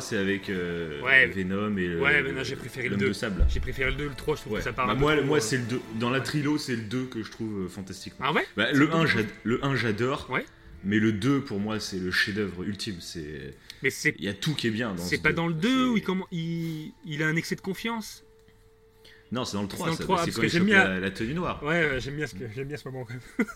c'est 0.00 0.16
avec 0.18 0.48
euh, 0.48 1.02
Ouais. 1.02 1.26
Venom 1.26 1.76
et 1.76 1.88
le- 1.88 2.00
Ouais, 2.00 2.22
mais 2.22 2.30
non, 2.30 2.44
j'ai 2.44 2.54
préféré 2.54 2.84
le 2.84 2.90
l'homme 2.90 3.00
2. 3.00 3.08
de 3.08 3.12
sable. 3.12 3.44
J'ai 3.48 3.58
préféré 3.58 3.90
le 3.90 3.96
2, 3.96 4.04
le 4.08 4.14
3, 4.14 4.36
je 4.36 4.42
trouve 4.42 4.52
Ouais. 4.52 4.58
que 4.60 4.64
ça 4.64 4.72
part 4.72 4.86
Bah, 4.86 4.94
moi, 4.94 5.16
trop, 5.16 5.24
moi 5.24 5.38
euh, 5.38 5.40
c'est 5.40 5.56
le 5.56 5.64
2. 5.64 5.80
Dans 5.96 6.10
la 6.10 6.20
trilo, 6.20 6.56
c'est 6.56 6.76
le 6.76 6.82
2 6.82 7.06
que 7.06 7.20
je 7.24 7.30
trouve 7.32 7.64
euh, 7.64 7.68
fantastique. 7.68 8.12
Ah 8.20 8.32
ouais? 8.32 8.46
Bah, 8.56 8.70
le, 8.70 8.78
le 8.78 8.94
1, 8.94 9.00
deux 9.00 9.06
j'ad- 9.06 9.26
le 9.42 9.64
1, 9.64 9.74
j'adore. 9.74 10.30
Ouais. 10.30 10.44
Mais 10.84 10.98
le 10.98 11.12
2, 11.12 11.40
pour 11.40 11.58
moi, 11.60 11.80
c'est 11.80 11.98
le 11.98 12.10
chef-d'œuvre 12.10 12.62
ultime. 12.64 12.96
C'est 13.00 13.54
Mais 13.82 13.90
c'est 13.90 14.14
Il 14.18 14.24
y 14.24 14.28
a 14.28 14.34
tout 14.34 14.54
qui 14.54 14.66
est 14.68 14.70
bien 14.70 14.94
dans 14.94 15.02
c'est 15.04 15.16
ce 15.16 15.22
pas 15.22 15.32
dans 15.32 15.46
le 15.48 15.54
2 15.54 15.68
C'est- 15.68 15.84
où 15.90 15.96
il, 15.96 16.02
comment, 16.02 16.26
il, 16.30 16.92
il 17.04 17.22
a 17.22 17.26
un 17.26 17.36
excès 17.36 17.56
de 17.56 17.60
confiance 17.60 18.24
Non, 19.32 19.44
c'est 19.44 19.56
dans 19.56 19.62
le 19.62 19.68
3. 19.68 19.86
dans 19.86 19.92
le 19.92 19.96
ça. 19.98 20.04
3, 20.04 20.24
c'est 20.24 20.30
quand 20.32 20.40
que 20.42 20.46
il 20.56 20.62
bien- 20.62 20.84
la, 20.84 21.00
la 21.00 21.10
tenue 21.10 21.34
noire. 21.34 21.62
Ouais, 21.64 21.74
euh, 21.82 22.00
j'aime 22.00 22.14
bien, 22.16 22.26
ce 22.26 22.34
que- 22.34 22.44
j'aime 22.54 22.68
bien 22.68 22.76
ce 22.76 22.88
moment 22.88 23.04
quand 23.04 23.14
même. 23.14 23.46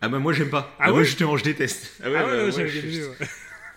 Ah 0.00 0.08
bah 0.08 0.18
moi, 0.18 0.32
j'aime 0.32 0.48
pas. 0.50 0.74
Ah 0.78 0.84
Ah, 0.84 0.90
moi, 0.90 0.98
ouais 1.00 1.04
justement, 1.04 1.36
je 1.36 1.44
déteste. 1.44 1.92
Ah 2.02 2.10
ouais, 2.10 2.16
Ah 2.18 2.22
bah, 2.24 2.44
ouais, 2.46 2.68
je- 2.68 3.08
ouais. 3.08 3.14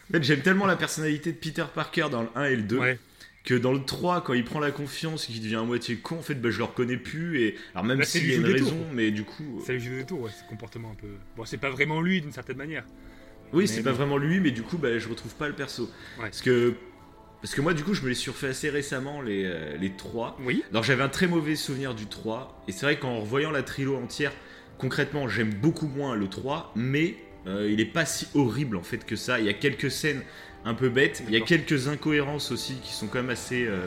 En 0.10 0.14
fait, 0.14 0.24
j'aime 0.24 0.42
tellement 0.42 0.66
la 0.66 0.76
personnalité 0.78 1.32
de 1.32 1.38
Peter 1.38 1.66
Parker 1.74 2.08
dans 2.12 2.22
le 2.22 2.30
1 2.36 2.46
et 2.46 2.56
le 2.56 2.62
2 2.64 2.78
Ouais. 2.80 3.00
Que 3.44 3.54
dans 3.54 3.74
le 3.74 3.84
3, 3.84 4.24
quand 4.24 4.34
il 4.34 4.46
prend 4.46 4.60
la 4.60 4.72
confiance 4.72 5.30
et 5.30 5.34
qu'il 5.34 5.42
devient 5.42 5.58
à 5.58 5.64
moitié 5.64 5.98
con, 5.98 6.20
en 6.20 6.22
fait, 6.22 6.36
bah, 6.36 6.50
je 6.50 6.60
le 6.60 6.64
reconnais 6.64 6.98
plus. 6.98 7.42
Et... 7.42 7.56
Alors, 7.74 7.86
même 7.86 8.04
c'est 8.04 8.20
s'il 8.20 8.30
y 8.30 8.34
a 8.34 8.38
une 8.38 8.46
jeu 8.46 8.54
raison, 8.54 8.70
tours. 8.70 8.86
mais 8.94 9.12
du 9.12 9.24
coup. 9.24 9.62
Ça 9.66 9.74
lui 9.74 9.82
joue 9.82 9.96
des 9.96 10.06
tours, 10.06 10.22
ouais, 10.22 10.32
ce 10.32 10.48
comportement 10.48 10.92
un 10.92 10.96
peu. 10.96 11.10
Bon, 11.36 11.44
c'est 11.46 11.58
pas 11.58 11.70
vraiment 11.70 12.02
lui 12.02 12.22
d'une 12.22 12.32
certaine 12.32 12.58
manière. 12.58 12.86
Oui, 13.52 13.68
c'est 13.68 13.84
pas 13.84 13.92
vraiment 13.92 14.18
lui, 14.18 14.40
mais 14.40 14.52
du 14.52 14.64
coup, 14.64 14.78
bah, 14.78 14.98
je 14.98 15.08
retrouve 15.10 15.36
pas 15.36 15.48
le 15.48 15.54
perso. 15.54 15.84
Ouais. 16.18 16.24
Parce 16.24 16.42
que. 16.42 16.76
Parce 17.42 17.56
que 17.56 17.62
moi, 17.62 17.74
du 17.74 17.84
coup, 17.84 17.94
je 17.94 18.04
me 18.04 18.08
les 18.08 18.16
suis 18.16 18.32
refait 18.32 18.48
assez 18.48 18.70
récemment, 18.70 19.22
les, 19.22 19.44
euh, 19.44 19.76
les 19.76 19.92
3. 19.92 20.38
Oui, 20.46 20.64
Alors, 20.72 20.84
j'avais 20.84 21.04
un 21.04 21.10
très 21.10 21.28
mauvais 21.28 21.58
souvenir 21.58 21.94
du 21.94 22.08
3. 22.08 22.64
Et 22.70 22.72
c'est 22.72 22.86
vrai 22.86 22.98
qu'en 22.98 23.20
revoyant 23.20 23.52
la 23.52 23.64
trilo 23.64 23.98
entière, 23.98 24.32
concrètement, 24.78 25.28
j'aime 25.28 25.54
beaucoup 25.54 25.88
moins 25.88 26.16
le 26.16 26.30
3. 26.30 26.72
Mais 26.78 27.18
euh, 27.46 27.70
il 27.70 27.82
est 27.82 27.86
pas 27.86 28.06
si 28.06 28.28
horrible, 28.34 28.78
en 28.78 28.82
fait, 28.82 29.06
que 29.06 29.18
ça. 29.18 29.42
Il 29.42 29.46
y 29.46 29.50
a 29.50 29.54
quelques 29.54 29.92
scènes 29.92 30.24
un 30.66 30.74
peu 30.74 30.90
bêtes. 30.90 31.24
Il 31.28 31.34
y 31.34 31.38
a 31.38 31.42
quelques 31.42 31.88
incohérences 31.88 32.52
aussi 32.52 32.76
qui 32.84 32.94
sont 32.94 33.08
quand 33.08 33.20
même 33.20 33.30
assez 33.30 33.66
euh, 33.68 33.80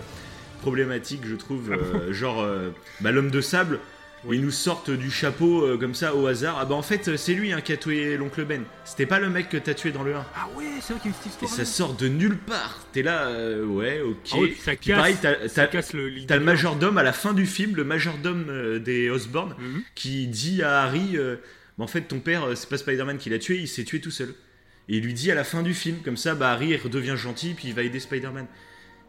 problématiques, 0.61 1.23
je 1.26 1.35
trouve. 1.35 1.73
Euh, 1.73 2.12
genre, 2.12 2.42
euh, 2.42 2.71
bah, 3.00 3.12
l'homme 3.12 3.30
de 3.30 3.40
sable. 3.40 3.80
Oui. 4.25 4.38
Ils 4.38 4.42
nous 4.45 4.50
sortent 4.50 4.90
du 4.90 5.11
chapeau 5.11 5.78
comme 5.78 5.95
ça 5.95 6.16
au 6.16 6.26
hasard. 6.26 6.56
Ah 6.61 6.64
bah 6.64 6.75
en 6.75 6.83
fait 6.83 7.16
c'est 7.16 7.35
lui 7.35 7.52
hein, 7.52 7.61
qui 7.61 7.73
a 7.73 7.76
tué 7.76 8.16
l'oncle 8.16 8.45
Ben. 8.45 8.62
C'était 8.85 9.06
pas 9.06 9.21
le 9.21 9.28
mec 9.28 9.49
que 9.50 9.56
t'as 9.56 9.75
tué 9.75 9.92
dans 9.92 10.02
le 10.02 10.16
1. 10.16 10.26
Ah 10.35 10.49
ouais, 10.56 10.64
c'est 10.80 10.95
vrai 10.95 11.02
qu'il 11.02 11.11
y 11.12 11.14
a 11.14 11.16
une 11.16 11.23
petite 11.23 11.42
Et 11.42 11.45
histoire. 11.45 11.50
ça 11.52 11.64
sort 11.64 11.95
de 11.95 12.09
nulle 12.09 12.37
part. 12.38 12.80
T'es 12.92 13.02
là, 13.02 13.30
ouais, 13.62 14.00
ok. 14.00 14.16
Ah 14.33 14.37
puis 14.42 14.56
ça 14.59 14.73
Puis 14.75 14.92
pareil, 14.92 15.14
casse, 15.23 15.38
t'as, 15.42 15.49
ça 15.49 15.66
casse 15.68 15.92
le 15.92 16.09
lit 16.09 16.26
t'as 16.26 16.37
le 16.37 16.40
de- 16.40 16.47
majordome 16.47 16.99
à 16.99 17.04
la 17.04 17.12
fin 17.12 17.35
du 17.35 17.47
film, 17.47 17.76
le 17.76 17.85
majordome 17.85 18.78
des 18.80 19.11
Osborne, 19.11 19.54
Mhm. 19.61 19.83
qui 19.95 20.26
dit 20.26 20.62
à 20.62 20.83
Harry 20.83 21.16
Bah, 21.78 21.85
En 21.85 21.87
fait, 21.87 22.00
ton 22.00 22.18
père, 22.18 22.49
c'est 22.56 22.68
pas 22.68 22.78
Spider-Man 22.78 23.18
qui 23.18 23.30
l'a 23.30 23.38
tué, 23.38 23.59
il 23.59 23.68
s'est 23.68 23.85
tué 23.85 24.00
tout 24.00 24.11
seul. 24.11 24.35
Et 24.88 24.99
il 24.99 25.05
lui 25.05 25.14
dit 25.14 25.31
à 25.31 25.35
la 25.35 25.45
fin 25.45 25.62
du 25.62 25.75
film, 25.75 25.99
comme 26.05 26.16
ça, 26.16 26.35
bah, 26.35 26.50
Harry 26.52 26.76
redevient 26.76 27.16
gentil, 27.16 27.55
puis 27.55 27.69
il 27.69 27.75
va 27.75 27.83
aider 27.83 27.99
Spider-Man. 28.00 28.47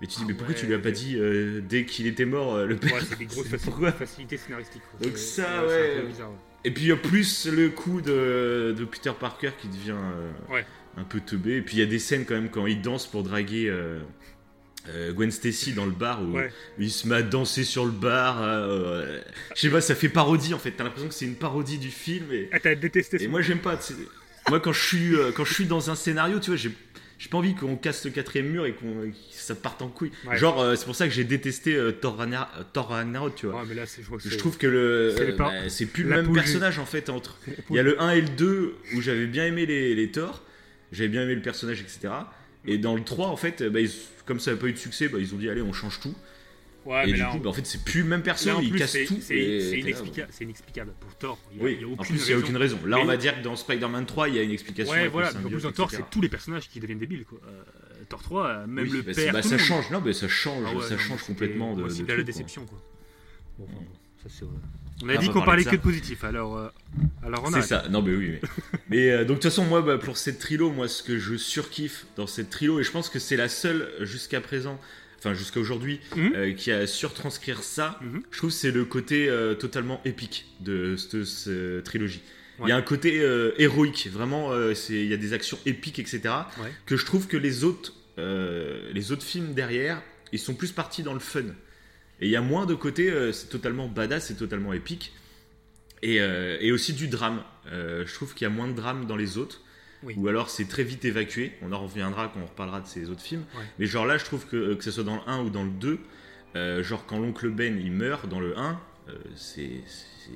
Mais 0.02 0.08
tu 0.08 0.16
dis, 0.18 0.22
Ah 0.22 0.26
mais 0.28 0.34
pourquoi 0.34 0.54
ouais, 0.54 0.60
tu 0.60 0.68
lui 0.68 0.74
as 0.76 0.80
pas 0.80 0.92
dit 0.92 1.16
euh, 1.18 1.62
dès 1.68 1.86
qu'il 1.86 2.06
était 2.08 2.26
mort, 2.26 2.56
euh, 2.56 2.66
le 2.66 2.76
père 2.78 2.94
Ouais, 2.94 3.02
c'est 3.08 3.18
des 3.18 3.26
grosses 3.26 3.48
facilités 3.98 4.38
scénaristiques. 4.38 4.82
Donc 5.02 5.18
ça, 5.18 5.66
ouais. 5.66 6.02
bizarre, 6.08 6.30
ouais. 6.32 6.36
Et 6.64 6.72
puis 6.72 6.92
en 6.92 6.98
plus 6.98 7.48
le 7.48 7.70
coup 7.70 8.02
de, 8.02 8.76
de 8.78 8.86
Peter 8.86 9.12
Parker 9.20 9.52
qui 9.60 9.68
devient 9.70 9.96
euh, 10.52 10.62
un 10.98 11.04
peu 11.04 11.20
teubé. 11.20 11.58
Et 11.58 11.62
puis 11.62 11.78
il 11.78 11.80
y 11.80 11.84
a 11.84 11.88
des 11.88 12.00
scènes 12.00 12.26
quand 12.26 12.34
même 12.36 12.50
quand 12.50 12.66
il 12.68 12.82
danse 12.82 13.08
pour 13.08 13.24
draguer 13.24 13.70
euh, 13.70 14.00
euh, 14.90 15.14
Gwen 15.14 15.32
Stacy 15.32 15.74
dans 15.74 15.86
le 15.86 15.92
bar 15.92 16.22
où 16.24 16.38
il 16.80 16.92
se 16.92 17.08
met 17.08 17.16
à 17.16 17.22
danser 17.22 17.64
sur 17.64 17.86
le 17.86 17.92
bar. 17.92 18.42
euh, 18.42 19.20
je 19.56 19.62
sais 19.62 19.70
pas, 19.70 19.82
ça 19.82 19.96
fait 19.96 20.10
parodie 20.10 20.54
en 20.54 20.60
fait. 20.60 20.72
T'as 20.72 20.84
l'impression 20.84 21.08
que 21.08 21.14
c'est 21.16 21.26
une 21.26 21.36
parodie 21.36 21.78
du 21.78 21.90
film. 21.92 22.26
Et, 22.32 22.50
Ah, 22.52 22.60
t'as 22.60 22.76
détesté 22.76 23.18
et 23.18 23.20
ça 23.26 23.28
moi 23.30 23.42
j'aime 23.42 23.60
pas. 23.60 23.80
Moi 24.50 24.60
quand 24.60 24.74
je 24.74 24.84
suis 24.86 25.16
euh, 25.16 25.32
quand 25.32 25.46
je 25.46 25.54
suis 25.54 25.66
dans 25.66 25.90
un 25.90 25.96
scénario, 25.96 26.40
tu 26.40 26.52
vois, 26.52 26.58
j'ai 26.58 26.72
j'ai 27.20 27.30
pas 27.30 27.38
envie 27.40 27.56
qu'on 27.56 27.76
casse 27.76 28.06
le 28.06 28.12
quatrième 28.12 28.46
mur 28.48 28.66
et 28.68 28.74
qu'on 28.74 29.10
que 29.10 29.16
ça 29.32 29.56
parte 29.56 29.82
en 29.82 29.88
couille. 29.88 30.12
Ouais. 30.28 30.38
Genre 30.38 30.62
euh, 30.62 30.76
c'est 30.76 30.86
pour 30.86 30.96
ça 30.96 31.08
que 31.08 31.14
j'ai 31.14 31.24
détesté 31.24 31.76
euh, 31.76 31.92
Thor, 31.92 32.16
Ragnar- 32.18 32.50
Thor 32.74 32.90
Ragnarok, 32.90 33.36
tu 33.36 33.48
vois. 33.48 33.62
Ouais, 33.62 33.66
mais 33.70 33.74
là, 33.76 33.86
c'est- 33.88 34.04
je 34.04 34.38
trouve 34.38 34.58
que 34.58 34.68
le 34.68 35.14
c'est 35.18 35.86
bah, 35.86 35.92
plus 35.94 36.04
le 36.04 36.10
même 36.18 36.26
personnage 36.34 36.78
en 36.80 36.86
fait 36.86 37.10
entre. 37.10 37.40
Il 37.72 37.76
y 37.76 37.80
a 37.80 37.84
le 37.84 38.00
1 38.02 38.12
et 38.12 38.22
le 38.22 38.30
2 38.30 38.76
où 38.96 39.02
j'avais 39.02 39.26
bien 39.26 39.46
aimé 39.46 39.66
les, 39.66 39.96
les 39.96 40.12
Thor, 40.12 40.44
j'avais 40.92 41.10
bien 41.10 41.24
aimé 41.24 41.34
le 41.36 41.42
personnage, 41.42 41.82
etc. 41.82 42.10
Et 42.66 42.78
dans 42.78 42.96
le 42.96 43.04
3, 43.04 43.28
en 43.30 43.38
fait, 43.38 43.64
bah, 43.64 43.80
ils- 43.80 43.90
comme 44.26 44.40
ça 44.40 44.52
n'avait 44.52 44.62
pas 44.62 44.68
eu 44.68 44.74
de 44.74 44.78
succès, 44.78 45.08
bah, 45.08 45.18
ils 45.20 45.34
ont 45.34 45.38
dit 45.38 45.50
allez, 45.50 45.62
on 45.64 45.74
change 45.74 46.00
tout. 46.00 46.14
Ouais, 46.88 47.04
et 47.04 47.08
mais 47.08 47.14
du 47.14 47.20
là, 47.20 47.30
coup, 47.32 47.38
en- 47.38 47.40
bah, 47.42 47.50
en 47.50 47.54
fait, 47.54 47.66
c'est 47.66 47.84
plus 47.84 48.02
le 48.02 48.08
même 48.08 48.20
là, 48.20 48.24
personnage, 48.26 48.58
en 48.58 48.62
il 48.62 48.70
plus, 48.70 48.80
casse 48.80 48.92
c'est 48.92 49.06
tout. 49.06 49.18
c'est- 49.20 49.60
c'est 49.60 49.72
là, 49.76 49.78
inexplicable. 49.82 50.28
C'est 50.32 50.44
inexplicable 50.46 50.94
pour 51.00 51.16
Thor. 51.16 51.38
Il 51.52 51.58
y 51.58 51.60
a, 51.60 51.64
Oui, 51.66 51.74
il 51.74 51.82
y 51.82 51.84
a 51.84 51.88
en 51.88 51.92
aucune 51.92 52.06
plus, 52.16 52.16
il 52.16 52.28
n'y 52.28 52.32
a 52.32 52.36
raison. 52.36 52.44
aucune 52.46 52.58
raison. 52.58 52.80
Là, 52.86 52.98
Mais- 52.98 53.04
on 53.04 53.06
va 53.06 53.18
dire 53.18 53.38
que 53.38 53.44
dans 53.44 53.56
Spider-Man 53.56 54.06
3, 54.06 54.30
il 54.30 54.36
y 54.36 54.40
a 54.40 54.44
une 54.44 54.52
explication. 54.52 54.94
Ouais, 54.94 55.08
voilà. 55.10 55.32
En 55.32 55.50
plus, 55.50 55.64
dans 55.64 55.72
Thor, 55.72 55.92
c'est 55.92 56.10
tous 56.10 56.22
les 56.22 56.30
personnages 56.30 56.70
qui 56.70 56.80
deviennent 56.80 57.00
débiles. 57.00 57.26
Quoi. 57.26 57.40
Euh, 57.48 57.62
Thor 58.08 58.24
3, 58.24 58.48
euh, 58.48 58.68
même 58.68 58.86
Oui, 58.86 58.92
le 58.92 59.02
bah, 59.02 59.12
père. 59.14 59.34
bah, 59.34 59.42
ça 59.42 59.58
change, 59.58 59.92
non, 59.92 60.02
mais 60.04 60.14
ça 60.14 60.28
change, 60.30 60.64
Ah 60.66 60.76
ouais, 60.76 60.84
ça 60.84 60.92
non, 60.96 60.98
change 61.02 61.24
complètement 61.24 61.76
de. 61.76 61.88
truc, 61.88 62.08
la 62.08 62.24
déception. 62.24 62.66
Quoi. 62.66 62.82
Bon, 63.60 63.66
enfin, 63.66 63.74
bon, 63.74 63.86
ça, 64.24 64.30
c'est 64.30 64.46
vrai. 64.46 64.54
On 65.04 65.10
Ah, 65.10 65.12
a 65.14 65.18
dit 65.18 65.26
on 65.26 65.28
va 65.28 65.34
qu'on 65.42 65.46
parler 65.46 65.64
parlait 65.64 65.64
de 65.66 65.70
que 65.70 65.76
de 65.76 65.82
positif, 65.82 66.24
alors, 66.24 66.58
euh, 66.58 66.70
alors 67.24 67.44
on 67.46 67.52
C'est 67.52 67.62
ça, 67.62 67.86
non 67.90 68.02
mais 68.02 68.16
oui. 68.16 68.32
Mais, 68.32 68.50
mais, 68.90 69.12
euh, 69.12 69.18
donc 69.20 69.28
de 69.28 69.34
toute 69.34 69.44
façon, 69.44 69.64
moi, 69.66 69.84
bah, 69.84 70.00
pour 70.00 70.18
cette 70.18 70.40
trilo, 70.40 70.72
moi, 70.72 70.88
ce 70.88 71.04
que 71.04 71.20
je 71.20 71.36
surkiffe 71.36 72.08
dans 72.16 72.26
cette 72.26 72.50
trilo, 72.50 72.80
et 72.80 72.84
je 72.84 72.90
pense 72.92 73.10
que 73.10 73.20
c'est 73.20 73.36
la 73.36 73.48
seule 73.50 73.92
jusqu'à 74.02 74.42
présent, 74.42 74.80
enfin 75.18 75.34
jusqu'à 75.34 75.60
aujourd'hui, 75.60 76.00
Mhm. 76.16 76.34
euh, 76.36 76.54
qui 76.54 76.72
a 76.72 76.86
surtranscrire 76.88 77.64
ça, 77.64 78.00
Mhm. 78.02 78.22
je 78.32 78.38
trouve 78.38 78.50
que 78.52 78.56
c'est 78.56 78.72
le 78.72 78.86
côté 78.86 79.30
euh, 79.30 79.56
totalement 79.56 80.02
épique 80.06 80.46
de 80.60 80.96
cette, 80.96 81.84
trilogie. 81.84 82.22
Il 82.60 82.64
Ouais. 82.64 82.70
y 82.70 82.72
a 82.72 82.76
un 82.78 82.82
côté 82.82 83.20
euh, 83.22 83.52
héroïque, 83.58 84.10
vraiment, 84.12 84.52
il 84.90 85.06
y 85.06 85.14
a 85.14 85.18
des 85.18 85.34
actions 85.34 85.60
épiques, 85.66 86.00
etc. 86.00 86.22
Ouais. 86.60 86.72
Que 86.86 86.98
je 86.98 87.06
trouve 87.06 87.28
que 87.28 87.38
les 87.38 87.64
autres, 87.64 87.94
les 88.18 89.12
autres 89.12 89.24
films 89.24 89.54
derrière, 89.54 90.02
ils 90.32 90.40
sont 90.40 90.56
plus 90.56 90.72
partis 90.72 91.04
dans 91.04 91.14
le 91.14 91.20
fun. 91.20 91.42
Et 92.20 92.26
il 92.26 92.30
y 92.32 92.36
a 92.36 92.42
moins 92.42 92.66
de 92.66 92.74
côté, 92.74 93.14
c'est 93.32 93.48
totalement 93.50 93.88
badass, 93.88 94.28
c'est 94.28 94.38
totalement 94.38 94.74
épique. 94.74 95.14
Et, 96.02 96.16
et 96.18 96.72
aussi 96.72 96.94
du 96.94 97.08
drame. 97.08 97.44
Je 97.72 98.12
trouve 98.14 98.34
qu'il 98.34 98.44
y 98.46 98.50
a 98.50 98.54
moins 98.54 98.68
de 98.68 98.74
drame 98.74 99.06
dans 99.06 99.16
les 99.18 99.38
autres. 99.38 99.62
Oui. 100.04 100.14
Ou 100.18 100.28
alors 100.28 100.50
c'est 100.50 100.66
très 100.68 100.84
vite 100.84 101.06
évacué. 101.06 101.54
On 101.62 101.72
en 101.72 101.80
reviendra 101.80 102.32
quand 102.34 102.40
on 102.42 102.46
reparlera 102.46 102.82
de 102.82 102.88
ces 102.88 103.10
autres 103.10 103.22
films. 103.22 103.44
Ouais. 103.56 103.64
Mais 103.80 103.86
genre 103.88 104.06
là, 104.06 104.18
je 104.18 104.26
trouve 104.26 104.46
que 104.46 104.76
que 104.76 104.84
ce 104.84 104.92
soit 104.92 105.04
dans 105.04 105.16
le 105.16 105.22
1 105.28 105.42
ou 105.42 105.50
dans 105.50 105.64
le 105.64 105.72
2, 105.72 106.00
euh, 106.56 106.84
genre 106.84 107.06
quand 107.06 107.20
l'oncle 107.20 107.50
Ben 107.50 107.80
il 107.80 107.92
meurt 107.92 108.28
dans 108.30 108.40
le 108.40 108.58
1, 108.58 108.80
euh, 109.10 109.14
c'est 109.36 109.82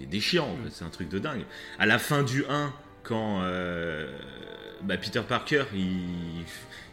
déchirant. 0.08 0.56
Mm. 0.56 0.70
C'est 0.72 0.84
un 0.86 0.90
truc 0.90 1.10
de 1.10 1.20
dingue. 1.20 1.44
À 1.80 1.86
la 1.86 2.00
fin 2.00 2.24
du 2.24 2.44
1, 2.50 2.74
quand 3.04 3.42
euh, 3.44 4.18
bah, 4.84 4.98
Peter 4.98 5.22
Parker 5.28 5.66
il, 5.76 6.44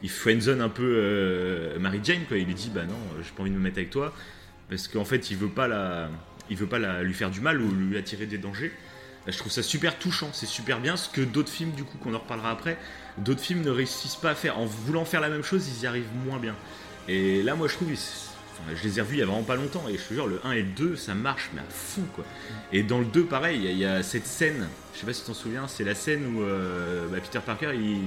il 0.02 0.10
friendzone 0.10 0.60
un 0.60 0.68
peu 0.68 0.94
euh, 0.96 1.78
Mary 1.78 2.00
Jane, 2.02 2.24
quoi. 2.28 2.36
il 2.36 2.46
lui 2.46 2.54
dit 2.54 2.70
Bah 2.74 2.84
non, 2.84 2.98
j'ai 3.22 3.30
pas 3.34 3.42
envie 3.42 3.50
de 3.50 3.56
me 3.56 3.60
mettre 3.62 3.78
avec 3.78 3.90
toi. 3.90 4.14
Parce 4.68 4.88
qu'en 4.88 5.04
fait, 5.06 5.30
il 5.30 5.36
veut 5.38 5.48
pas 5.48 5.68
la. 5.68 6.10
Il 6.50 6.56
veut 6.56 6.66
pas 6.66 6.78
la- 6.78 7.02
lui 7.02 7.14
faire 7.14 7.30
du 7.30 7.40
mal 7.40 7.60
ou 7.60 7.70
lui 7.74 7.96
attirer 7.96 8.26
des 8.26 8.38
dangers. 8.38 8.72
Bah, 9.28 9.32
je 9.34 9.38
trouve 9.40 9.52
ça 9.52 9.62
super 9.62 9.98
touchant, 9.98 10.30
c'est 10.32 10.46
super 10.46 10.80
bien. 10.80 10.96
Ce 10.96 11.10
que 11.10 11.20
d'autres 11.20 11.50
films, 11.52 11.72
du 11.72 11.84
coup, 11.84 11.98
qu'on 11.98 12.14
en 12.14 12.18
reparlera 12.18 12.50
après, 12.50 12.78
d'autres 13.18 13.42
films 13.42 13.60
ne 13.60 13.68
réussissent 13.70 14.16
pas 14.16 14.30
à 14.30 14.34
faire. 14.34 14.58
En 14.58 14.64
voulant 14.64 15.04
faire 15.04 15.20
la 15.20 15.28
même 15.28 15.42
chose, 15.44 15.68
ils 15.68 15.82
y 15.82 15.86
arrivent 15.86 16.08
moins 16.24 16.38
bien. 16.38 16.54
Et 17.08 17.42
là, 17.42 17.54
moi, 17.54 17.68
je 17.68 17.74
trouve, 17.74 17.88
enfin, 17.90 18.74
je 18.74 18.82
les 18.84 18.98
ai 18.98 19.02
revus 19.02 19.16
il 19.16 19.18
y 19.18 19.22
a 19.22 19.26
vraiment 19.26 19.42
pas 19.42 19.56
longtemps. 19.56 19.84
Et 19.86 19.98
je 19.98 20.02
te 20.02 20.14
jure, 20.14 20.26
le 20.28 20.40
1 20.46 20.52
et 20.52 20.62
le 20.62 20.68
2, 20.70 20.96
ça 20.96 21.12
marche, 21.12 21.50
mais 21.52 21.60
à 21.60 21.64
fond, 21.68 22.04
quoi. 22.14 22.24
Et 22.72 22.82
dans 22.82 23.00
le 23.00 23.04
2, 23.04 23.24
pareil, 23.26 23.58
il 23.58 23.64
y 23.64 23.68
a- 23.68 23.72
il 23.72 23.78
y, 23.78 23.84
a 23.84 24.02
cette 24.02 24.26
scène, 24.26 24.66
je 24.94 25.00
sais 25.00 25.04
pas 25.04 25.12
si 25.12 25.20
tu 25.20 25.26
t'en 25.26 25.34
souviens, 25.34 25.68
c'est 25.68 25.84
la 25.84 25.94
scène 25.94 26.24
où 26.34 26.42
euh, 26.42 27.06
bah, 27.08 27.18
Peter 27.20 27.40
Parker, 27.44 27.72
il, 27.74 28.00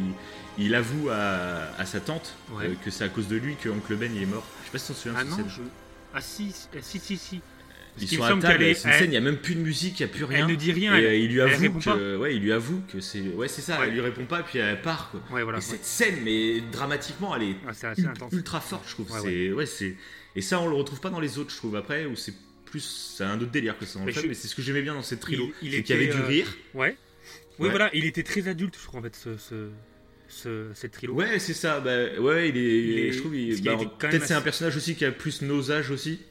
il 0.57 0.73
avoue 0.73 1.09
à, 1.11 1.67
à 1.77 1.85
sa 1.85 1.99
tante 1.99 2.33
Ouais. 2.53 2.65
euh, 2.65 2.73
que 2.83 2.89
c'est 2.89 3.03
à 3.03 3.09
cause 3.09 3.27
de 3.27 3.35
lui 3.35 3.57
que 3.57 3.69
Oncle 3.69 3.95
Ben 3.95 4.11
il 4.15 4.23
est 4.23 4.25
mort. 4.25 4.43
Je 4.61 4.65
sais 4.65 4.71
pas 4.71 4.77
si 4.79 4.87
tu 4.87 4.93
t'en 4.93 4.99
souviens. 4.99 5.13
Ah 5.17 5.21
cette 5.21 5.29
non, 5.29 5.37
scène. 5.37 5.49
je. 5.49 5.61
Ah 6.15 6.19
si, 6.21 6.51
si, 6.51 6.81
si, 6.81 6.99
si. 6.99 7.17
si. 7.17 7.41
Ils 7.99 8.07
qu'il 8.07 8.17
sont 8.17 8.23
à 8.23 8.37
table, 8.41 8.63
est- 8.63 8.73
c'est 8.73 8.87
une 8.87 8.93
scène, 8.93 9.03
il 9.05 9.09
n'y 9.11 9.17
a 9.17 9.21
même 9.21 9.37
plus 9.37 9.53
de 9.55 9.59
musique, 9.59 9.99
il 9.99 10.03
n'y 10.05 10.09
a 10.11 10.13
plus 10.13 10.23
rien. 10.23 10.45
Elle 10.47 10.51
ne 10.51 10.55
dit 10.57 10.71
rien. 10.71 10.97
Et 10.97 11.03
elle- 11.03 11.21
il 11.21 11.31
lui 11.33 11.41
avoue 11.41 11.73
que, 11.79 12.17
ouais, 12.17 12.35
il 12.35 12.41
lui 12.41 12.51
avoue 12.53 12.81
que 12.91 13.01
c'est, 13.01 13.19
ouais, 13.21 13.47
c'est 13.49 13.61
ça. 13.61 13.79
Ouais. 13.79 13.87
Elle 13.87 13.93
lui 13.93 14.01
répond 14.01 14.25
pas, 14.25 14.43
puis 14.43 14.59
elle 14.59 14.81
part. 14.81 15.11
Quoi. 15.11 15.21
Ouais, 15.31 15.43
voilà. 15.43 15.57
et 15.57 15.61
cette 15.61 15.83
scène, 15.85 16.15
mais 16.23 16.61
dramatiquement, 16.71 17.35
elle 17.35 17.43
est 17.43 17.55
assez 17.67 17.87
ultra 18.31 18.61
forte, 18.61 18.85
je 18.87 18.93
trouve. 18.93 19.07
C'est, 19.21 19.51
ouais, 19.51 19.65
c'est, 19.65 19.95
et 20.35 20.41
ça, 20.41 20.61
on 20.61 20.67
le 20.69 20.75
retrouve 20.75 21.01
pas 21.01 21.09
dans 21.09 21.19
les 21.19 21.37
autres, 21.37 21.51
je 21.51 21.57
trouve. 21.57 21.75
Après, 21.75 22.05
où 22.05 22.15
c'est 22.15 22.33
plus, 22.65 23.13
c'est 23.17 23.25
un 23.25 23.35
autre 23.41 23.51
délire 23.51 23.77
que 23.77 23.85
ça 23.85 23.99
le 23.99 24.05
Mais 24.05 24.11
je- 24.13 24.25
mais 24.27 24.33
c'est 24.33 24.47
ce 24.47 24.55
que 24.55 24.61
j'aimais 24.61 24.81
bien 24.81 24.93
dans 24.93 25.01
cette 25.03 25.19
trilo, 25.19 25.51
Il- 25.61 25.67
il 25.67 25.73
c'est 25.75 25.83
qu'il 25.83 25.95
y 25.97 25.99
avait 25.99 26.07
du 26.13 26.21
euh, 26.21 26.25
rire. 26.25 26.47
Ouais. 26.73 26.95
Oui, 27.59 27.65
Ouais. 27.65 27.69
voilà, 27.69 27.89
il 27.93 28.05
était 28.05 28.23
très 28.23 28.47
adulte, 28.47 28.75
je 28.81 28.87
crois, 28.87 29.01
en 29.01 29.03
fait, 29.03 29.15
ce, 29.15 29.35
ce, 29.37 29.69
ce- 30.29 30.69
cette 30.73 30.93
trilo. 30.93 31.13
Ouais, 31.13 31.37
c'est 31.39 31.53
ça. 31.53 31.81
Bah, 31.81 32.17
ouais, 32.19 32.47
il 32.49 32.57
est, 32.57 32.61
Il 32.61 32.97
est- 32.99 33.11
je 33.11 33.19
trouve, 33.19 33.35
il- 33.35 33.61
bah, 33.61 33.75
peut-être 33.77 34.13
même 34.13 34.21
c'est 34.25 34.33
un 34.33 34.37
assez- 34.37 34.43
personnage 34.45 34.77
aussi 34.77 34.95
qui 34.95 35.03
a 35.03 35.11
plus 35.11 35.41
nos 35.41 35.69
âges 35.71 35.91
aussi. 35.91 36.21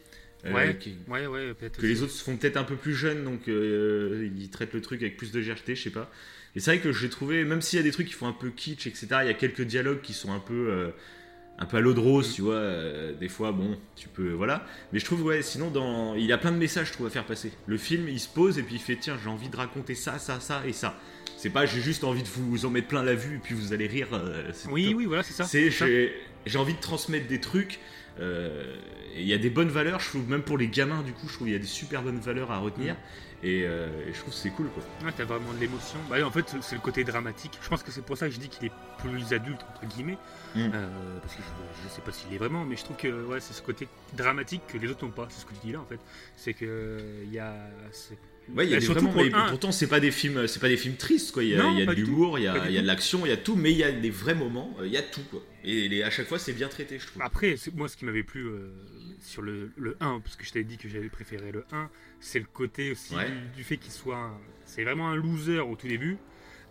Euh, 0.46 0.53
Ouais. 0.55 0.76
qui- 0.79 0.96
Ouais, 1.09 1.26
ouais, 1.26 1.55
peut-être. 1.55 1.81
que 1.81 1.87
les 1.87 2.03
autres 2.03 2.12
se 2.12 2.22
font 2.24 2.37
peut-être 2.37 2.57
un 2.57 2.64
peu 2.64 2.76
plus 2.76 2.94
jeunes, 2.94 3.24
donc 3.24 3.48
euh, 3.48 4.29
ils 4.37 4.48
traitent 4.50 4.72
le 4.74 4.81
truc 4.81 5.03
avec 5.03 5.16
plus 5.16 5.33
de 5.33 5.38
légèreté, 5.38 5.74
je 5.74 5.83
sais 5.85 5.90
pas. 5.90 6.11
Et 6.57 6.61
c'est 6.61 6.72
vrai 6.72 6.81
que 6.81 6.92
j'ai 6.92 7.09
trouvé, 7.09 7.44
même 7.44 7.61
s'il 7.61 7.76
y 7.79 7.81
a 7.81 7.83
des 7.85 7.92
trucs 7.92 8.09
qui 8.09 8.12
font 8.14 8.26
un 8.26 8.33
peu 8.33 8.50
kitsch, 8.50 8.87
etc., 8.87 9.07
il 9.22 9.26
y 9.26 9.31
a 9.31 9.35
quelques 9.35 9.62
dialogues 9.62 10.00
qui 10.00 10.12
sont 10.12 10.33
un 10.33 10.40
peu, 10.40 10.68
euh, 10.70 10.88
un 11.59 11.66
peu 11.66 11.76
à 11.76 11.81
l'eau 11.81 11.92
de 11.94 12.00
rose, 12.00 12.33
tu 12.35 12.42
vois. 12.42 12.55
euh, 12.55 13.12
des 13.12 13.29
fois, 13.29 13.53
bon, 13.53 13.79
tu 13.94 14.09
peux, 14.09 14.31
voilà. 14.31 14.66
Mais 14.92 14.98
je 14.98 15.05
trouve, 15.05 15.22
ouais, 15.22 15.42
sinon, 15.42 15.70
dans, 15.70 16.14
il 16.16 16.24
y 16.24 16.33
a 16.33 16.38
plein 16.38 16.50
de 16.53 16.57
messages, 16.57 16.88
je 16.88 16.92
trouve, 16.94 17.07
à 17.07 17.11
faire 17.11 17.26
passer. 17.26 17.53
Le 17.66 17.76
film, 17.76 18.09
il 18.09 18.18
se 18.18 18.29
pose 18.29 18.59
et 18.59 18.62
puis 18.62 18.76
il 18.76 18.81
fait, 18.81 18.96
tiens, 18.96 19.16
j'ai 19.22 19.29
envie 19.29 19.48
de 19.48 19.57
raconter 19.57 19.94
ça, 19.94 20.18
ça, 20.18 20.40
ça 20.40 20.62
et 20.66 20.72
ça. 20.72 20.98
C'est 21.37 21.50
pas, 21.50 21.66
j'ai 21.66 21.81
juste 21.81 22.03
envie 22.05 22.22
de 22.22 22.29
vous 22.29 22.66
en 22.66 22.70
mettre 22.70 22.88
plein 22.88 23.03
la 23.03 23.14
vue 23.14 23.37
et 23.37 23.38
puis 23.38 23.55
vous 23.55 23.72
allez 23.72 23.87
rire. 23.87 24.09
euh, 24.12 24.50
Oui, 24.70 24.87
top. 24.88 24.94
oui, 24.96 25.05
voilà, 25.07 25.22
c'est 25.22 25.33
ça. 25.35 25.44
C'est, 25.44 25.70
j'ai 26.46 26.59
envie 26.59 26.74
de 26.74 26.81
transmettre 26.81 27.29
des 27.29 27.40
trucs. 27.40 27.79
Euh, 28.18 28.77
il 29.16 29.27
y 29.27 29.35
a 29.35 29.38
des 29.38 29.51
bonnes 29.51 29.68
valeurs, 29.68 30.01
je 30.01 30.09
trouve, 30.09 30.29
même 30.29 30.42
pour 30.42 30.59
les 30.59 30.68
gamins, 30.68 31.03
du 31.03 31.12
coup, 31.12 31.29
je 31.29 31.35
trouve 31.35 31.46
qu'il 31.46 31.55
y 31.55 31.59
a 31.59 31.61
des 31.61 31.66
super 31.66 32.03
bonnes 32.03 32.20
valeurs 32.20 32.51
à 32.51 32.59
retenir. 32.59 32.96
Et, 33.42 33.62
euh, 33.64 33.88
et 34.07 34.12
je 34.12 34.18
trouve 34.18 34.35
que 34.35 34.38
c'est 34.38 34.51
cool, 34.51 34.68
quoi. 34.68 34.83
Ouais, 35.03 35.12
t'as 35.16 35.25
vraiment 35.25 35.53
de 35.55 35.59
l'émotion. 35.59 35.99
Bah, 36.11 36.16
en 36.27 36.31
fait, 36.31 36.55
c'est 36.61 36.75
le 36.75 36.81
côté 36.81 37.05
dramatique. 37.05 37.59
Je 37.62 37.68
pense 37.68 37.83
que 37.83 37.90
c'est 37.90 38.05
pour 38.05 38.18
ça 38.18 38.27
que 38.29 38.35
je 38.35 38.38
dis 38.38 38.49
qu'il 38.49 38.66
est 38.66 38.73
plus 38.99 39.33
adulte, 39.33 39.61
entre 39.70 39.87
guillemets. 39.87 40.18
Mm. 40.55 40.70
Euh, 40.75 41.18
parce 41.23 41.35
que 41.35 41.40
je, 41.42 41.88
je 41.88 41.94
sais 41.94 42.03
pas 42.03 42.12
s'il 42.12 42.33
est 42.35 42.38
vraiment, 42.38 42.64
mais 42.64 42.77
je 42.77 42.85
trouve 42.85 42.99
que 42.99 43.25
ouais, 43.25 43.40
c'est 43.40 43.55
ce 43.55 43.62
côté 43.62 43.88
dramatique 44.14 44.62
que 44.68 44.77
les 44.77 44.88
autres 44.88 45.07
n'ont 45.07 45.12
pas. 45.12 45.27
C'est 45.31 45.40
ce 45.40 45.46
que 45.46 45.55
tu 45.55 45.66
dis 45.68 45.73
là, 45.73 45.81
en 45.81 45.87
fait. 45.87 46.01
C'est 46.37 46.53
que 46.53 46.99
il 47.25 47.33
y 47.33 47.38
a. 47.38 47.55
Ouais, 48.56 48.66
il 48.66 48.70
y 48.70 48.74
a 48.74 48.76
Bah, 48.78 48.80
surtout 48.84 49.00
vraiment, 49.00 49.12
pour 49.12 49.22
mais 49.22 49.28
le 49.30 49.34
un. 49.36 49.48
pourtant 49.48 49.70
c'est 49.72 49.86
pas 49.86 50.00
des 50.00 50.10
films, 50.10 50.46
c'est 50.48 50.58
pas 50.60 50.68
des 50.68 50.76
films 50.76 50.96
tristes 50.96 51.32
quoi. 51.32 51.44
Il 51.44 51.50
y 51.50 51.54
a, 51.54 51.62
Non, 51.62 51.78
y 51.78 51.82
a 51.82 51.86
de 51.86 51.92
l'humour, 51.92 52.38
il 52.38 52.42
y 52.42 52.48
a, 52.48 52.68
y 52.68 52.78
a 52.78 52.82
de 52.82 52.86
l'action, 52.86 53.24
il 53.24 53.28
y 53.28 53.32
a 53.32 53.36
tout, 53.36 53.54
mais 53.56 53.70
il 53.70 53.76
y 53.78 53.84
a 53.84 53.92
des 53.92 54.10
vrais 54.10 54.34
moments, 54.34 54.76
euh, 54.80 54.86
il 54.86 54.92
y 54.92 54.96
a 54.96 55.02
tout 55.02 55.22
quoi. 55.30 55.42
Et 55.64 55.88
les- 55.88 56.02
à 56.02 56.10
chaque 56.10 56.26
fois 56.26 56.38
c'est 56.38 56.52
bien 56.52 56.68
traité, 56.68 56.98
je 56.98 57.06
trouve. 57.06 57.22
Après, 57.22 57.54
moi, 57.74 57.86
ce 57.88 57.96
qui 57.96 58.04
m'avait 58.06 58.22
plu 58.24 58.46
euh, 58.46 58.70
sur 59.20 59.42
le, 59.42 59.70
le 59.76 59.96
1, 60.00 60.20
parce 60.20 60.34
que 60.36 60.44
je 60.44 60.50
t'avais 60.52 60.64
dit 60.64 60.78
que 60.78 60.88
j'avais 60.88 61.08
préféré 61.10 61.52
le 61.52 61.64
1, 61.72 61.90
c'est 62.18 62.38
le 62.40 62.46
côté 62.52 62.90
aussi 62.92 63.14
Ouais. 63.14 63.26
du, 63.30 63.56
du 63.58 63.64
fait 63.64 63.76
qu'il 63.76 63.92
soit. 63.92 64.16
un- 64.16 64.38
C'est 64.64 64.82
vraiment 64.84 65.10
un 65.10 65.16
loser 65.16 65.58
au 65.60 65.76
tout 65.76 65.86
début, 65.88 66.16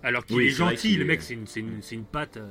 alors 0.03 0.25
qu'il 0.25 0.35
Oui, 0.37 0.47
est 0.47 0.49
gentil. 0.49 0.97
Le 0.97 1.05
mec, 1.05 1.21
c'est 1.21 1.33
une, 1.35 1.47
c'est 1.47 1.59
une, 1.61 1.81
une 1.91 2.05
patte. 2.05 2.37
Euh, 2.37 2.49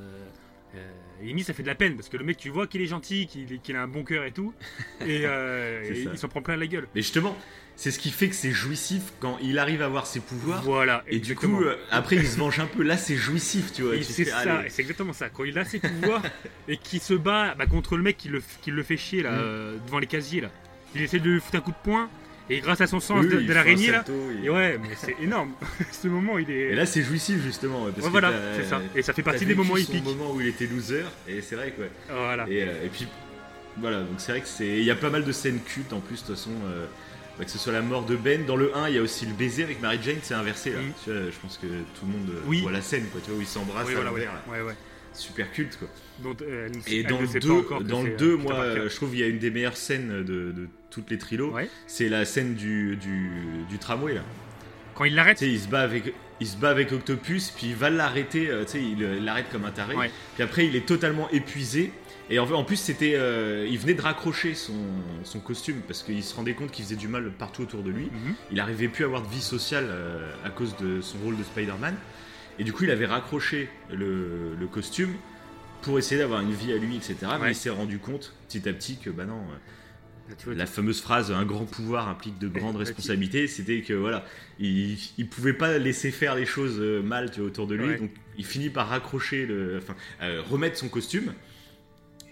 euh, 0.75 0.91
limite, 1.23 1.45
ça 1.45 1.53
fait 1.53 1.63
de 1.63 1.67
la 1.67 1.75
peine, 1.75 1.95
parce 1.95 2.09
que 2.09 2.17
le 2.17 2.23
mec, 2.23 2.37
tu 2.37 2.49
vois 2.49 2.67
qu'il 2.67 2.81
est 2.81 2.87
gentil, 2.87 3.27
qu'il 3.27 3.75
a 3.75 3.81
un 3.81 3.87
bon 3.87 4.03
cœur 4.03 4.23
et 4.25 4.31
tout, 4.31 4.53
et, 5.01 5.21
euh, 5.25 5.83
et 5.83 6.07
il 6.11 6.17
s'en 6.17 6.27
prend 6.27 6.41
plein 6.41 6.55
la 6.57 6.67
gueule. 6.67 6.87
Mais 6.95 7.01
justement, 7.01 7.37
c'est 7.75 7.91
ce 7.91 7.99
qui 7.99 8.11
fait 8.11 8.27
que 8.29 8.35
c'est 8.35 8.51
jouissif 8.51 9.13
quand 9.21 9.37
il 9.41 9.57
arrive 9.57 9.81
à 9.81 9.85
avoir 9.85 10.05
ses 10.05 10.19
pouvoirs. 10.19 10.61
Voilà, 10.63 11.03
Et 11.07 11.19
du 11.19 11.35
coup, 11.35 11.61
euh, 11.63 11.77
après 11.91 12.17
il 12.17 12.27
se 12.27 12.37
venge 12.37 12.59
un 12.59 12.65
peu. 12.65 12.83
Là 12.83 12.97
c'est 12.97 13.15
jouissif, 13.15 13.71
tu 13.71 13.83
vois. 13.83 13.95
Et 13.95 14.03
c'est 14.03 14.25
ça, 14.25 14.65
et 14.65 14.69
c'est 14.69 14.81
exactement 14.81 15.13
ça. 15.13 15.29
Quand 15.29 15.45
il 15.45 15.57
a 15.57 15.63
ses 15.65 15.79
pouvoirs 15.79 16.21
et 16.67 16.75
qu'il 16.77 16.99
se 16.99 17.13
bat 17.13 17.55
bah, 17.57 17.67
contre 17.67 17.95
le 17.95 18.03
mec 18.03 18.17
qui 18.17 18.27
le, 18.27 18.41
qui 18.61 18.71
le 18.71 18.83
fait 18.83 18.97
chier 18.97 19.23
là, 19.23 19.31
Mm. 19.31 19.39
euh, 19.39 19.77
devant 19.85 19.99
les 19.99 20.07
casiers 20.07 20.41
là, 20.41 20.49
il 20.93 21.01
essaie 21.01 21.19
de 21.19 21.29
lui 21.29 21.39
foutre 21.39 21.55
un 21.57 21.61
coup 21.61 21.71
de 21.71 21.75
poing 21.83 22.09
et 22.49 22.59
grâce 22.61 22.81
à 22.81 22.87
son 22.87 22.99
sens 22.99 23.23
Oui, 23.23 23.29
de, 23.29 23.41
de 23.41 23.53
l'araignée 23.53 23.91
là, 23.91 24.03
et 24.43 24.49
ouais, 24.49 24.77
mais 24.81 24.89
c'est 24.97 25.15
énorme. 25.21 25.51
Ce 25.91 26.07
moment, 26.07 26.37
il 26.37 26.49
est. 26.49 26.71
Et 26.71 26.75
là 26.75 26.85
c'est 26.85 27.01
jouissif 27.03 27.41
justement. 27.43 27.85
Parce 27.85 27.97
Ouais, 27.97 28.03
que 28.05 28.09
voilà, 28.09 28.33
c'est 28.55 28.65
ça. 28.65 28.81
Et 28.95 29.01
ça 29.01 29.13
fait 29.13 29.23
partie 29.23 29.45
des 29.45 29.55
moments 29.55 29.77
épiques. 29.77 30.03
moment 30.03 30.31
où 30.31 30.41
il 30.41 30.47
était 30.47 30.67
loser. 30.67 31.03
Et 31.27 31.41
c'est 31.41 31.55
vrai 31.55 31.71
quoi. 31.75 31.85
Voilà. 32.09 32.45
Et, 32.49 32.63
euh, 32.63 32.85
et 32.85 32.89
puis 32.89 33.07
voilà, 33.77 33.99
donc 34.01 34.15
c'est 34.17 34.31
vrai 34.31 34.41
que 34.41 34.47
c'est. 34.47 34.67
Il 34.67 34.83
y 34.83 34.91
a 34.91 34.95
pas 34.95 35.09
mal 35.09 35.23
de 35.23 35.31
scènes 35.31 35.59
cultes 35.61 35.93
en 35.93 35.99
plus, 35.99 36.21
de 36.21 36.27
toute 36.27 36.35
façon. 36.35 36.51
euh, 36.67 36.85
bah, 37.37 37.45
que 37.45 37.51
ce 37.51 37.57
soit 37.57 37.71
la 37.71 37.81
mort 37.81 38.03
de 38.05 38.17
Ben. 38.17 38.45
Dans 38.45 38.57
le 38.57 38.75
1, 38.75 38.89
il 38.89 38.95
y 38.95 38.97
a 38.97 39.01
aussi 39.01 39.25
le 39.25 39.31
baiser 39.33 39.63
avec 39.63 39.81
Mary 39.81 39.97
Jane, 40.03 40.17
c'est 40.21 40.33
inversé 40.33 40.71
là. 40.71 40.79
Mm. 40.81 40.91
Tu 41.05 41.09
vois, 41.11 41.21
je 41.31 41.37
pense 41.41 41.57
que 41.57 41.67
tout 41.67 42.05
le 42.05 42.11
monde 42.11 42.29
euh, 42.31 42.41
Oui. 42.47 42.61
voit 42.61 42.71
la 42.73 42.81
scène, 42.81 43.05
quoi, 43.13 43.21
tu 43.23 43.29
vois, 43.31 43.39
où 43.39 43.41
ils 43.41 43.47
s'embrassent 43.47 43.87
Oui, 43.87 43.93
voilà, 43.95 44.11
ouais. 44.11 44.27
ouais, 44.51 44.61
ouais. 44.61 44.73
Super 45.13 45.51
culte 45.51 45.77
quoi. 45.77 45.87
Euh, 46.41 46.69
elle 46.69 46.93
Et 46.93 46.99
elle 47.01 47.07
dans 47.07 47.19
le 47.19 47.27
sait 47.27 47.39
2, 47.39 47.47
pas 47.47 47.53
encore 47.53 47.79
que 47.79 47.83
dans 47.83 48.01
c'est, 48.03 48.09
le 48.09 48.13
euh, 48.13 48.17
2 48.17 48.37
Peter 48.37 48.43
moi 48.43 48.65
je 48.87 48.95
trouve 48.95 49.09
qu'il 49.11 49.19
y 49.19 49.23
a 49.23 49.27
une 49.27 49.39
des 49.39 49.51
meilleures 49.51 49.77
scènes 49.77 50.23
de, 50.23 50.51
de 50.51 50.67
toutes 50.89 51.09
les 51.09 51.17
trilos. 51.17 51.51
Ouais. 51.51 51.69
C'est 51.87 52.09
la 52.09 52.25
scène 52.25 52.55
du, 52.55 52.95
du, 52.95 53.31
du 53.69 53.77
tramway 53.77 54.13
là. 54.13 54.21
Quand 54.95 55.05
il 55.05 55.15
l'arrête, 55.15 55.39
il 55.41 55.59
se 55.59 55.69
bat 55.69 55.81
avec, 55.81 56.13
il 56.41 56.47
se 56.47 56.57
bat 56.57 56.69
avec 56.69 56.91
Octopus, 56.91 57.51
puis 57.51 57.67
il 57.67 57.75
va 57.75 57.89
l'arrêter, 57.89 58.49
euh, 58.49 58.65
tu 58.65 58.71
sais, 58.71 58.83
il 58.83 59.23
l'arrête 59.23 59.45
comme 59.49 59.63
un 59.63 59.71
taré. 59.71 59.95
Ouais. 59.95 60.11
Puis 60.35 60.43
après, 60.43 60.65
il 60.67 60.75
est 60.75 60.85
totalement 60.85 61.29
épuisé. 61.31 61.93
Et 62.29 62.37
en, 62.37 62.63
plus, 62.63 62.75
c'était, 62.75 63.13
euh, 63.15 63.65
il 63.67 63.79
venait 63.79 63.95
de 63.95 64.01
raccrocher 64.01 64.53
son, 64.53 64.77
son 65.23 65.39
costume 65.39 65.77
parce 65.87 66.03
qu'il 66.03 66.23
se 66.23 66.35
rendait 66.35 66.53
compte 66.53 66.69
qu'il 66.69 66.85
faisait 66.85 66.95
du 66.95 67.07
mal 67.07 67.31
partout 67.31 67.63
autour 67.63 67.81
de 67.81 67.89
lui. 67.89 68.05
Mhm. 68.05 68.35
Il 68.51 68.57
n'arrivait 68.57 68.87
plus 68.87 69.03
à 69.03 69.07
avoir 69.07 69.23
de 69.23 69.29
vie 69.29 69.41
sociale 69.41 69.87
euh, 69.89 70.29
à 70.45 70.49
cause 70.49 70.75
de 70.77 71.01
son 71.01 71.17
rôle 71.19 71.37
de 71.37 71.43
Spider-Man. 71.43 71.95
Et 72.59 72.63
du 72.63 72.73
coup, 72.73 72.83
il 72.83 72.91
avait 72.91 73.05
raccroché 73.05 73.69
le, 73.91 74.55
le 74.59 74.67
costume 74.67 75.13
pour 75.81 75.97
essayer 75.97 76.19
d'avoir 76.19 76.41
une 76.41 76.51
vie 76.51 76.73
à 76.73 76.77
lui, 76.77 76.97
etc. 76.97 77.15
Mais 77.21 77.39
Ouais. 77.45 77.51
il 77.51 77.55
s'est 77.55 77.69
rendu 77.69 77.99
compte 77.99 78.35
petit 78.47 78.67
à 78.67 78.73
petit 78.73 78.97
que, 78.97 79.09
bah 79.09 79.25
non, 79.25 79.39
euh, 79.39 80.33
vois, 80.43 80.53
la 80.53 80.65
fameuse 80.65 80.99
phrase 81.01 81.31
un 81.31 81.45
grand 81.45 81.65
pouvoir 81.65 82.09
implique 82.09 82.37
de 82.37 82.47
grandes 82.49 82.75
responsabilités 82.85 83.47
c'était 83.47 83.81
que 83.81 83.93
voilà 83.93 84.23
il, 84.59 84.95
il 85.17 85.27
pouvait 85.27 85.53
pas 85.53 85.79
laisser 85.79 86.11
faire 86.11 86.35
les 86.35 86.45
choses 86.45 86.77
euh, 86.79 87.01
mal 87.01 87.31
tu 87.31 87.39
vois, 87.39 87.47
autour 87.49 87.65
de 87.65 87.73
lui 87.75 87.87
Ouais. 87.87 87.97
donc 87.97 88.11
il 88.37 88.45
finit 88.45 88.69
par 88.69 88.89
raccrocher 88.89 89.47
le 89.47 89.77
enfin 89.81 89.95
euh, 90.21 90.43
remettre 90.47 90.77
son 90.77 90.87
costume 90.87 91.33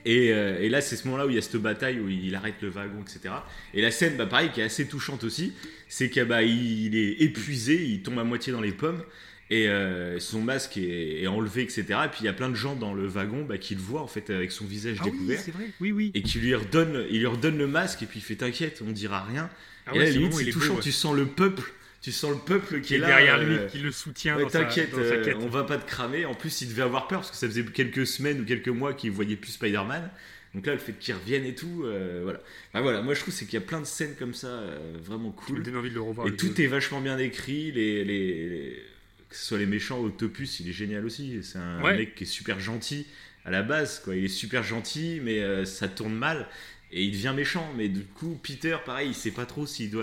et, 0.05 0.31
euh, 0.31 0.59
et 0.61 0.69
là 0.69 0.79
c'est 0.81 0.95
ce 0.95 1.05
moment 1.07 1.17
là 1.17 1.25
où 1.25 1.29
il 1.29 1.35
y 1.35 1.39
a 1.39 1.41
cette 1.41 1.55
bataille 1.57 1.99
où 1.99 2.07
il 2.07 2.35
arrête 2.35 2.61
le 2.61 2.69
wagon 2.69 3.01
etc 3.01 3.33
et 3.73 3.81
la 3.81 3.89
scène 3.89 4.15
bah 4.15 4.27
pareil 4.27 4.51
qui 4.51 4.61
est 4.61 4.65
assez 4.65 4.87
touchante 4.87 5.23
aussi 5.23 5.53
c'est 5.87 6.09
que 6.11 6.23
bah 6.23 6.43
il 6.43 6.95
est 6.95 7.13
épuisé 7.23 7.83
il 7.83 8.03
tombe 8.03 8.19
à 8.19 8.23
moitié 8.23 8.53
dans 8.53 8.61
les 8.61 8.73
pommes 8.73 9.01
et 9.49 9.69
euh, 9.69 10.19
son 10.19 10.41
masque 10.41 10.77
est, 10.77 11.21
est 11.23 11.27
enlevé 11.27 11.61
etc 11.63 11.85
et 12.05 12.09
puis 12.09 12.19
il 12.21 12.25
y 12.25 12.27
a 12.29 12.33
plein 12.33 12.49
de 12.49 12.55
gens 12.55 12.75
dans 12.75 12.93
le 12.93 13.07
wagon 13.07 13.45
bah, 13.45 13.57
qui 13.57 13.75
le 13.75 13.81
voient 13.81 14.01
en 14.01 14.07
fait 14.07 14.29
avec 14.29 14.51
son 14.51 14.65
visage 14.65 14.97
Ah 14.99 15.03
oui, 15.05 15.11
découvert 15.11 15.39
c'est 15.39 15.51
vrai. 15.51 15.65
Oui, 15.79 15.91
oui. 15.91 16.11
et 16.13 16.21
qui 16.21 16.39
lui 16.39 16.53
redonne, 16.53 17.05
il 17.09 17.19
lui 17.19 17.27
redonne 17.27 17.57
le 17.57 17.67
masque 17.67 18.03
et 18.03 18.05
puis 18.05 18.19
il 18.19 18.23
fait 18.23 18.35
t'inquiète, 18.35 18.81
on 18.85 18.91
dira 18.91 19.23
rien. 19.23 19.49
Ah 19.85 19.91
et 19.95 19.99
ouais, 19.99 20.05
là, 20.05 20.11
limite, 20.11 20.33
c'est 20.33 20.45
beau, 20.45 20.51
touchant, 20.51 20.75
ouais. 20.75 20.81
tu 20.81 20.91
sens 20.91 21.15
le 21.15 21.25
peuple, 21.25 21.71
tu 22.01 22.11
sens 22.11 22.31
le 22.31 22.39
peuple 22.39 22.81
qui, 22.81 22.87
Qui 22.89 22.95
est 22.95 22.97
là, 22.97 23.07
derrière 23.07 23.35
euh, 23.39 23.43
lui, 23.63 23.67
qui 23.71 23.77
le 23.79 23.91
soutient 23.91 24.35
ouais, 24.35 24.45
t'inquiète, 24.47 24.93
euh, 24.97 25.33
on 25.39 25.47
va 25.47 25.63
pas 25.63 25.77
te 25.77 25.87
cramer. 25.87 26.25
En 26.25 26.33
plus, 26.33 26.61
il 26.61 26.67
devait 26.69 26.81
avoir 26.81 27.07
peur 27.07 27.19
parce 27.19 27.31
que 27.31 27.37
ça 27.37 27.47
faisait 27.47 27.63
quelques 27.63 28.05
semaines 28.05 28.41
ou 28.41 28.45
quelques 28.45 28.67
mois 28.67 28.93
qu'il 28.93 29.11
voyait 29.11 29.37
plus 29.37 29.51
Spider-Man. 29.51 30.09
Donc 30.53 30.65
là, 30.65 30.73
le 30.73 30.79
fait 30.79 30.93
qu'il 30.99 31.13
revienne 31.13 31.45
et 31.45 31.55
tout, 31.55 31.83
euh, 31.85 32.21
voilà. 32.23 32.39
Enfin, 32.73 32.81
voilà, 32.81 33.01
moi 33.01 33.13
je 33.13 33.21
trouve 33.21 33.33
c'est 33.33 33.45
qu'il 33.45 33.53
y 33.53 33.63
a 33.63 33.65
plein 33.65 33.79
de 33.79 33.85
scènes 33.85 34.15
comme 34.17 34.33
ça, 34.33 34.47
euh, 34.47 34.93
vraiment 35.01 35.31
cool. 35.31 35.63
donnes 35.63 35.77
envie 35.77 35.89
de 35.89 35.95
le 35.95 36.01
revoir. 36.01 36.27
Et 36.27 36.35
tout 36.35 36.59
est 36.61 36.67
vachement 36.67 36.99
bien 36.99 37.17
écrit. 37.17 37.71
Les, 37.71 38.03
les, 38.03 38.49
les- 38.49 38.83
que 39.29 39.35
ce 39.35 39.43
soit 39.45 39.57
les 39.57 39.65
méchants, 39.65 39.99
Octopus, 40.03 40.59
il 40.59 40.69
est 40.69 40.73
génial 40.73 41.05
aussi. 41.05 41.43
C'est 41.43 41.57
un 41.59 41.81
Ouais. 41.83 41.97
mec 41.97 42.15
qui 42.15 42.23
est 42.23 42.27
super 42.27 42.59
gentil 42.59 43.05
à 43.45 43.51
la 43.51 43.61
base. 43.63 43.99
Quoi. 44.03 44.15
Il 44.15 44.25
est 44.25 44.29
super 44.29 44.63
gentil, 44.63 45.19
mais 45.23 45.39
euh, 45.39 45.65
ça 45.65 45.87
tourne 45.87 46.15
mal 46.15 46.47
et 46.91 47.03
il 47.03 47.11
devient 47.11 47.33
méchant. 47.35 47.71
Mais 47.75 47.89
du 47.89 48.03
coup, 48.03 48.39
Peter, 48.41 48.77
pareil, 48.85 49.09
il 49.09 49.15
sait 49.15 49.31
pas 49.31 49.45
trop 49.45 49.65
s'il 49.67 49.89
doit, 49.91 50.01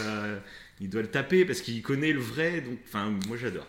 il 0.81 0.89
doit 0.91 1.03
le 1.03 1.09
taper 1.11 1.45
parce 1.45 1.61
qu'il 1.61 1.81
connaît 1.83 2.13
le 2.13 2.21
vrai. 2.21 2.61
Donc, 2.61 2.79
enfin, 2.87 3.11
moi 3.29 3.37
j'adore. 3.37 3.67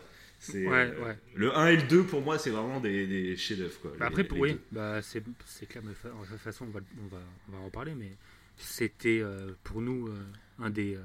Ouais, 0.54 0.66
euh, 0.68 1.04
ouais. 1.06 1.18
Le 1.34 1.58
1 1.58 1.68
et 1.70 1.76
le 1.78 1.84
2, 1.84 2.04
pour 2.04 2.22
moi, 2.22 2.38
c'est 2.38 2.52
vraiment 2.52 2.80
des, 2.80 3.08
des 3.08 3.36
chefs-d'œuvre. 3.36 3.80
quoi, 3.80 3.94
Bah 3.98 4.06
après, 4.08 4.22
les 4.22 4.28
pour, 4.28 4.38
oui, 4.38 4.58
bah, 4.72 5.02
c'est 5.02 5.24
c'est 5.48 5.66
clair, 5.68 5.82
mais 5.84 5.94
fa- 5.96 6.10
de 6.10 6.14
toute 6.30 6.38
façon, 6.38 6.66
on 6.66 6.70
va, 6.70 6.82
on 7.04 7.08
va, 7.08 7.22
on 7.50 7.52
va 7.54 7.58
en 7.66 7.70
parler, 7.72 7.94
mais 7.96 8.12
c'était 8.58 9.22
euh, 9.22 9.54
pour 9.64 9.82
nous 9.82 10.08
euh, 10.08 10.14
un 10.60 10.70
des. 10.70 10.98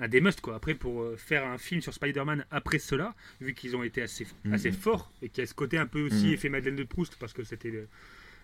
Euh, 0.00 0.04
un 0.04 0.08
des 0.08 0.20
must 0.20 0.40
quoi. 0.40 0.54
Après 0.56 0.74
pour 0.74 1.02
euh, 1.02 1.16
faire 1.16 1.46
un 1.46 1.58
film 1.58 1.80
sur 1.80 1.92
Spider-Man 1.94 2.44
après 2.50 2.78
cela, 2.78 3.14
vu 3.40 3.54
qu'ils 3.54 3.76
ont 3.76 3.82
été 3.82 4.02
assez, 4.02 4.26
Mhm. 4.44 4.52
assez 4.54 4.72
forts 4.72 5.10
et 5.22 5.28
qu'il 5.28 5.42
y 5.42 5.44
a 5.44 5.46
ce 5.46 5.54
côté 5.54 5.78
un 5.78 5.86
peu 5.86 6.02
aussi 6.06 6.26
Mhm. 6.26 6.32
effet 6.32 6.48
Madeleine 6.48 6.76
de 6.76 6.84
Proust 6.84 7.16
parce 7.18 7.32
que 7.32 7.44
c'était 7.44 7.70
le, 7.70 7.86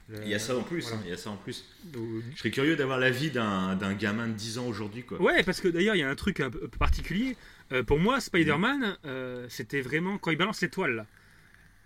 le- 0.08 0.22
Il 0.22 0.28
y 0.28 0.34
a 0.34 0.38
ça 0.38 0.56
en 0.56 0.62
plus. 0.62 0.82
voilà. 0.82 0.96
hein, 0.96 1.00
il 1.04 1.10
y 1.10 1.14
a 1.14 1.16
ça 1.16 1.30
en 1.30 1.36
plus. 1.36 1.64
Donc, 1.84 2.04
Je 2.34 2.38
serais 2.38 2.50
curieux 2.50 2.76
d'avoir 2.76 2.98
l'avis 2.98 3.30
d'un, 3.30 3.76
d'un 3.76 3.94
gamin 3.94 4.26
de 4.28 4.32
10 4.32 4.58
ans 4.58 4.66
aujourd'hui. 4.66 5.02
Quoi. 5.04 5.20
Ouais, 5.22 5.42
parce 5.44 5.60
que 5.60 5.68
d'ailleurs, 5.68 5.94
il 5.94 6.00
y 6.00 6.02
a 6.02 6.10
un 6.10 6.14
truc 6.16 6.40
un 6.40 6.50
peu 6.50 6.66
particulier. 6.68 7.36
Euh, 7.70 7.82
pour 7.82 7.98
moi, 8.00 8.20
Spider-Man, 8.20 8.96
euh, 9.06 9.46
c'était 9.48 9.80
vraiment 9.80 10.18
quand 10.18 10.30
il 10.30 10.36
balance 10.36 10.60
l'étoile. 10.60 10.94
là. 10.96 11.06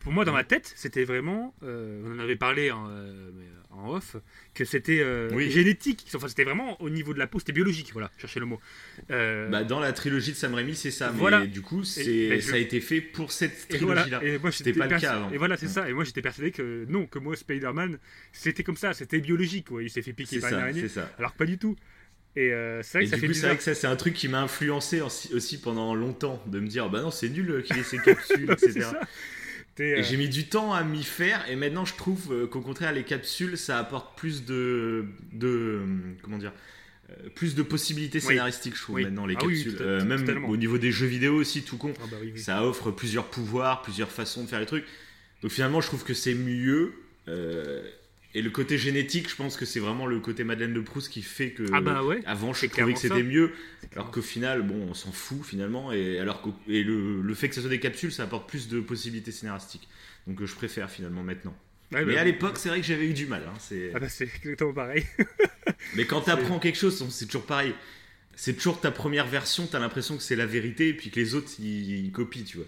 Pour 0.06 0.12
moi, 0.12 0.24
dans 0.24 0.32
ma 0.32 0.44
tête, 0.44 0.72
c'était 0.76 1.02
vraiment. 1.02 1.52
euh, 1.64 2.00
on 2.06 2.14
en 2.14 2.20
avait 2.20 2.36
parlé 2.36 2.70
en, 2.70 2.86
euh, 2.88 3.28
en 3.70 3.90
off, 3.90 4.14
que 4.54 4.64
c'était 4.64 5.00
euh, 5.00 5.28
Oui. 5.32 5.50
génétique. 5.50 6.06
Enfin, 6.14 6.28
c'était 6.28 6.44
vraiment 6.44 6.80
au 6.80 6.90
niveau 6.90 7.12
de 7.12 7.18
la 7.18 7.26
peau, 7.26 7.40
c'était 7.40 7.50
biologique. 7.50 7.90
Voilà, 7.92 8.12
cherchez 8.16 8.38
le 8.38 8.46
mot. 8.46 8.60
Bah, 9.08 9.64
dans 9.64 9.80
la 9.80 9.92
trilogie 9.92 10.30
de 10.30 10.36
Sam 10.36 10.54
Raimi, 10.54 10.76
c'est 10.76 10.92
ça. 10.92 11.10
Mais 11.10 11.18
Voilà. 11.18 11.44
du 11.44 11.60
coup, 11.60 11.82
c'est, 11.82 12.38
je- 12.38 12.46
ça 12.46 12.54
a 12.54 12.58
été 12.58 12.80
fait 12.80 13.00
pour 13.00 13.32
cette 13.32 13.66
trilogie-là. 13.66 14.22
Et 14.22 14.38
moi, 14.38 14.52
C'était 14.52 14.72
pas 14.72 14.86
le 14.86 14.96
cas 15.00 15.14
avant. 15.14 15.30
Et 15.32 15.38
voilà, 15.38 15.56
c'est 15.56 15.66
Ouais. 15.66 15.72
ça. 15.72 15.90
Et 15.90 15.92
moi, 15.92 16.04
j'étais 16.04 16.22
persuadé 16.22 16.52
que 16.52 16.86
non, 16.88 17.06
que 17.06 17.18
moi, 17.18 17.34
Spider-Man, 17.34 17.98
c'était 18.32 18.62
comme 18.62 18.76
ça. 18.76 18.94
C'était 18.94 19.18
biologique. 19.18 19.66
quoi. 19.66 19.82
Il 19.82 19.90
s'est 19.90 20.02
fait 20.02 20.12
piquer 20.12 20.38
par 20.38 20.50
une 20.50 20.56
ça, 20.56 20.62
araignée. 20.62 20.82
c'est 20.82 20.88
ça. 20.88 21.10
Alors 21.18 21.32
que 21.32 21.38
pas 21.38 21.46
du 21.46 21.58
tout. 21.58 21.74
Et 22.36 22.52
euh, 22.52 22.80
c'est 22.84 23.02
vrai 23.06 23.16
vrai 23.18 23.56
que 23.56 23.62
ça, 23.62 23.74
c'est 23.74 23.86
un 23.86 23.96
truc 23.96 24.12
qui 24.14 24.28
m'a 24.28 24.42
influencé 24.42 25.00
aussi, 25.00 25.58
pendant 25.60 25.94
longtemps, 25.94 26.40
de 26.46 26.60
me 26.60 26.68
dire, 26.68 26.90
bah 26.90 27.00
non, 27.00 27.10
c'est 27.10 27.30
nul 27.30 27.64
qu'il 27.66 27.78
ait 27.78 27.82
ses 27.82 27.96
capsules, 27.98 28.48
etc. 28.52 28.88
T'es, 29.76 29.92
euh, 29.92 29.98
Et 29.98 30.02
j'ai 30.02 30.16
mis 30.16 30.28
du 30.28 30.46
temps 30.48 30.72
à 30.72 30.82
m'y 30.82 31.04
faire, 31.04 31.48
et 31.48 31.54
maintenant 31.56 31.84
je 31.84 31.94
trouve 31.94 32.32
euh, 32.32 32.46
qu'au 32.46 32.60
contraire, 32.62 32.92
les 32.92 33.04
capsules, 33.04 33.56
ça 33.56 33.78
apporte 33.78 34.18
plus 34.18 34.44
de. 34.44 35.04
de 35.32 35.46
euh, 35.48 35.86
comment 36.22 36.38
dire 36.38 36.52
euh, 37.10 37.28
plus 37.36 37.54
de 37.54 37.62
possibilités 37.62 38.18
Oui. 38.18 38.24
scénaristiques, 38.24 38.74
je 38.76 38.82
trouve, 38.82 38.96
Oui. 38.96 39.04
maintenant, 39.04 39.26
les 39.26 39.36
Ah 39.36 39.40
capsules. 39.42 39.76
Euh, 39.80 40.04
même 40.04 40.20
totalement. 40.24 40.48
au 40.48 40.56
niveau 40.56 40.76
des 40.78 40.90
jeux 40.90 41.06
vidéo 41.06 41.34
aussi, 41.36 41.62
tout 41.62 41.76
con. 41.76 41.92
ah 42.02 42.06
bah. 42.10 42.16
Ça 42.36 42.64
offre 42.64 42.90
plusieurs 42.90 43.26
pouvoirs, 43.26 43.82
plusieurs 43.82 44.10
façons 44.10 44.42
de 44.44 44.48
faire 44.48 44.58
les 44.60 44.66
trucs. 44.66 44.84
Donc 45.42 45.52
finalement, 45.52 45.80
je 45.80 45.86
trouve 45.86 46.02
que 46.04 46.14
c'est 46.14 46.34
mieux. 46.34 46.94
euh, 47.28 47.82
et 48.38 48.42
le 48.42 48.50
côté 48.50 48.76
génétique, 48.78 49.30
je 49.30 49.34
pense 49.36 49.56
que 49.56 49.64
c'est 49.64 49.80
vraiment 49.80 50.06
le 50.06 50.20
côté 50.20 50.44
Madeleine 50.44 50.74
de 50.74 50.80
Proust 50.80 51.10
qui 51.10 51.22
fait 51.22 51.50
que. 51.50 51.64
Ah 51.72 51.80
bah 51.80 52.02
ouais. 52.04 52.20
Avant, 52.26 52.52
je 52.52 52.66
trouvais 52.66 52.92
que 52.92 52.98
c'était 52.98 53.22
mieux. 53.22 53.52
Alors 53.94 54.10
qu'au 54.10 54.22
final, 54.22 54.62
bon, 54.62 54.88
on 54.90 54.94
s'en 54.94 55.12
fout 55.12 55.44
finalement. 55.44 55.92
Et, 55.92 56.18
alors 56.18 56.42
qu'au- 56.42 56.54
et 56.68 56.82
le, 56.82 57.20
le 57.22 57.34
fait 57.34 57.48
que 57.48 57.54
ce 57.54 57.60
soit 57.60 57.70
des 57.70 57.80
capsules, 57.80 58.12
ça 58.12 58.24
apporte 58.24 58.48
plus 58.48 58.68
de 58.68 58.80
possibilités 58.80 59.32
scénaristiques. 59.32 59.88
Donc 60.26 60.40
euh, 60.40 60.46
je 60.46 60.54
préfère 60.54 60.90
finalement 60.90 61.22
maintenant. 61.22 61.56
Ouais, 61.92 62.04
Mais 62.04 62.14
bah, 62.14 62.20
à 62.20 62.24
l'époque, 62.24 62.58
c'est 62.58 62.68
vrai 62.68 62.80
que 62.80 62.86
j'avais 62.86 63.06
eu 63.06 63.14
du 63.14 63.26
mal. 63.26 63.42
hein, 63.46 63.54
c'est- 63.60 63.92
Ah 63.94 64.00
bah 64.00 64.06
exactement 64.20 64.72
pareil. 64.72 65.04
Mais 65.94 66.04
quand 66.04 66.22
t'apprends 66.22 66.58
quelque 66.58 66.78
chose, 66.78 67.04
c'est 67.10 67.26
toujours 67.26 67.46
pareil. 67.46 67.74
C'est 68.34 68.54
toujours 68.54 68.80
ta 68.80 68.90
première 68.90 69.26
version, 69.26 69.66
t'as 69.66 69.78
l'impression 69.78 70.16
que 70.16 70.22
c'est 70.22 70.36
la 70.36 70.44
vérité, 70.46 70.88
et 70.88 70.94
puis 70.94 71.10
que 71.10 71.18
les 71.18 71.34
autres 71.34 71.50
ils, 71.58 72.04
ils 72.06 72.12
copient, 72.12 72.44
tu 72.44 72.58
vois. 72.58 72.66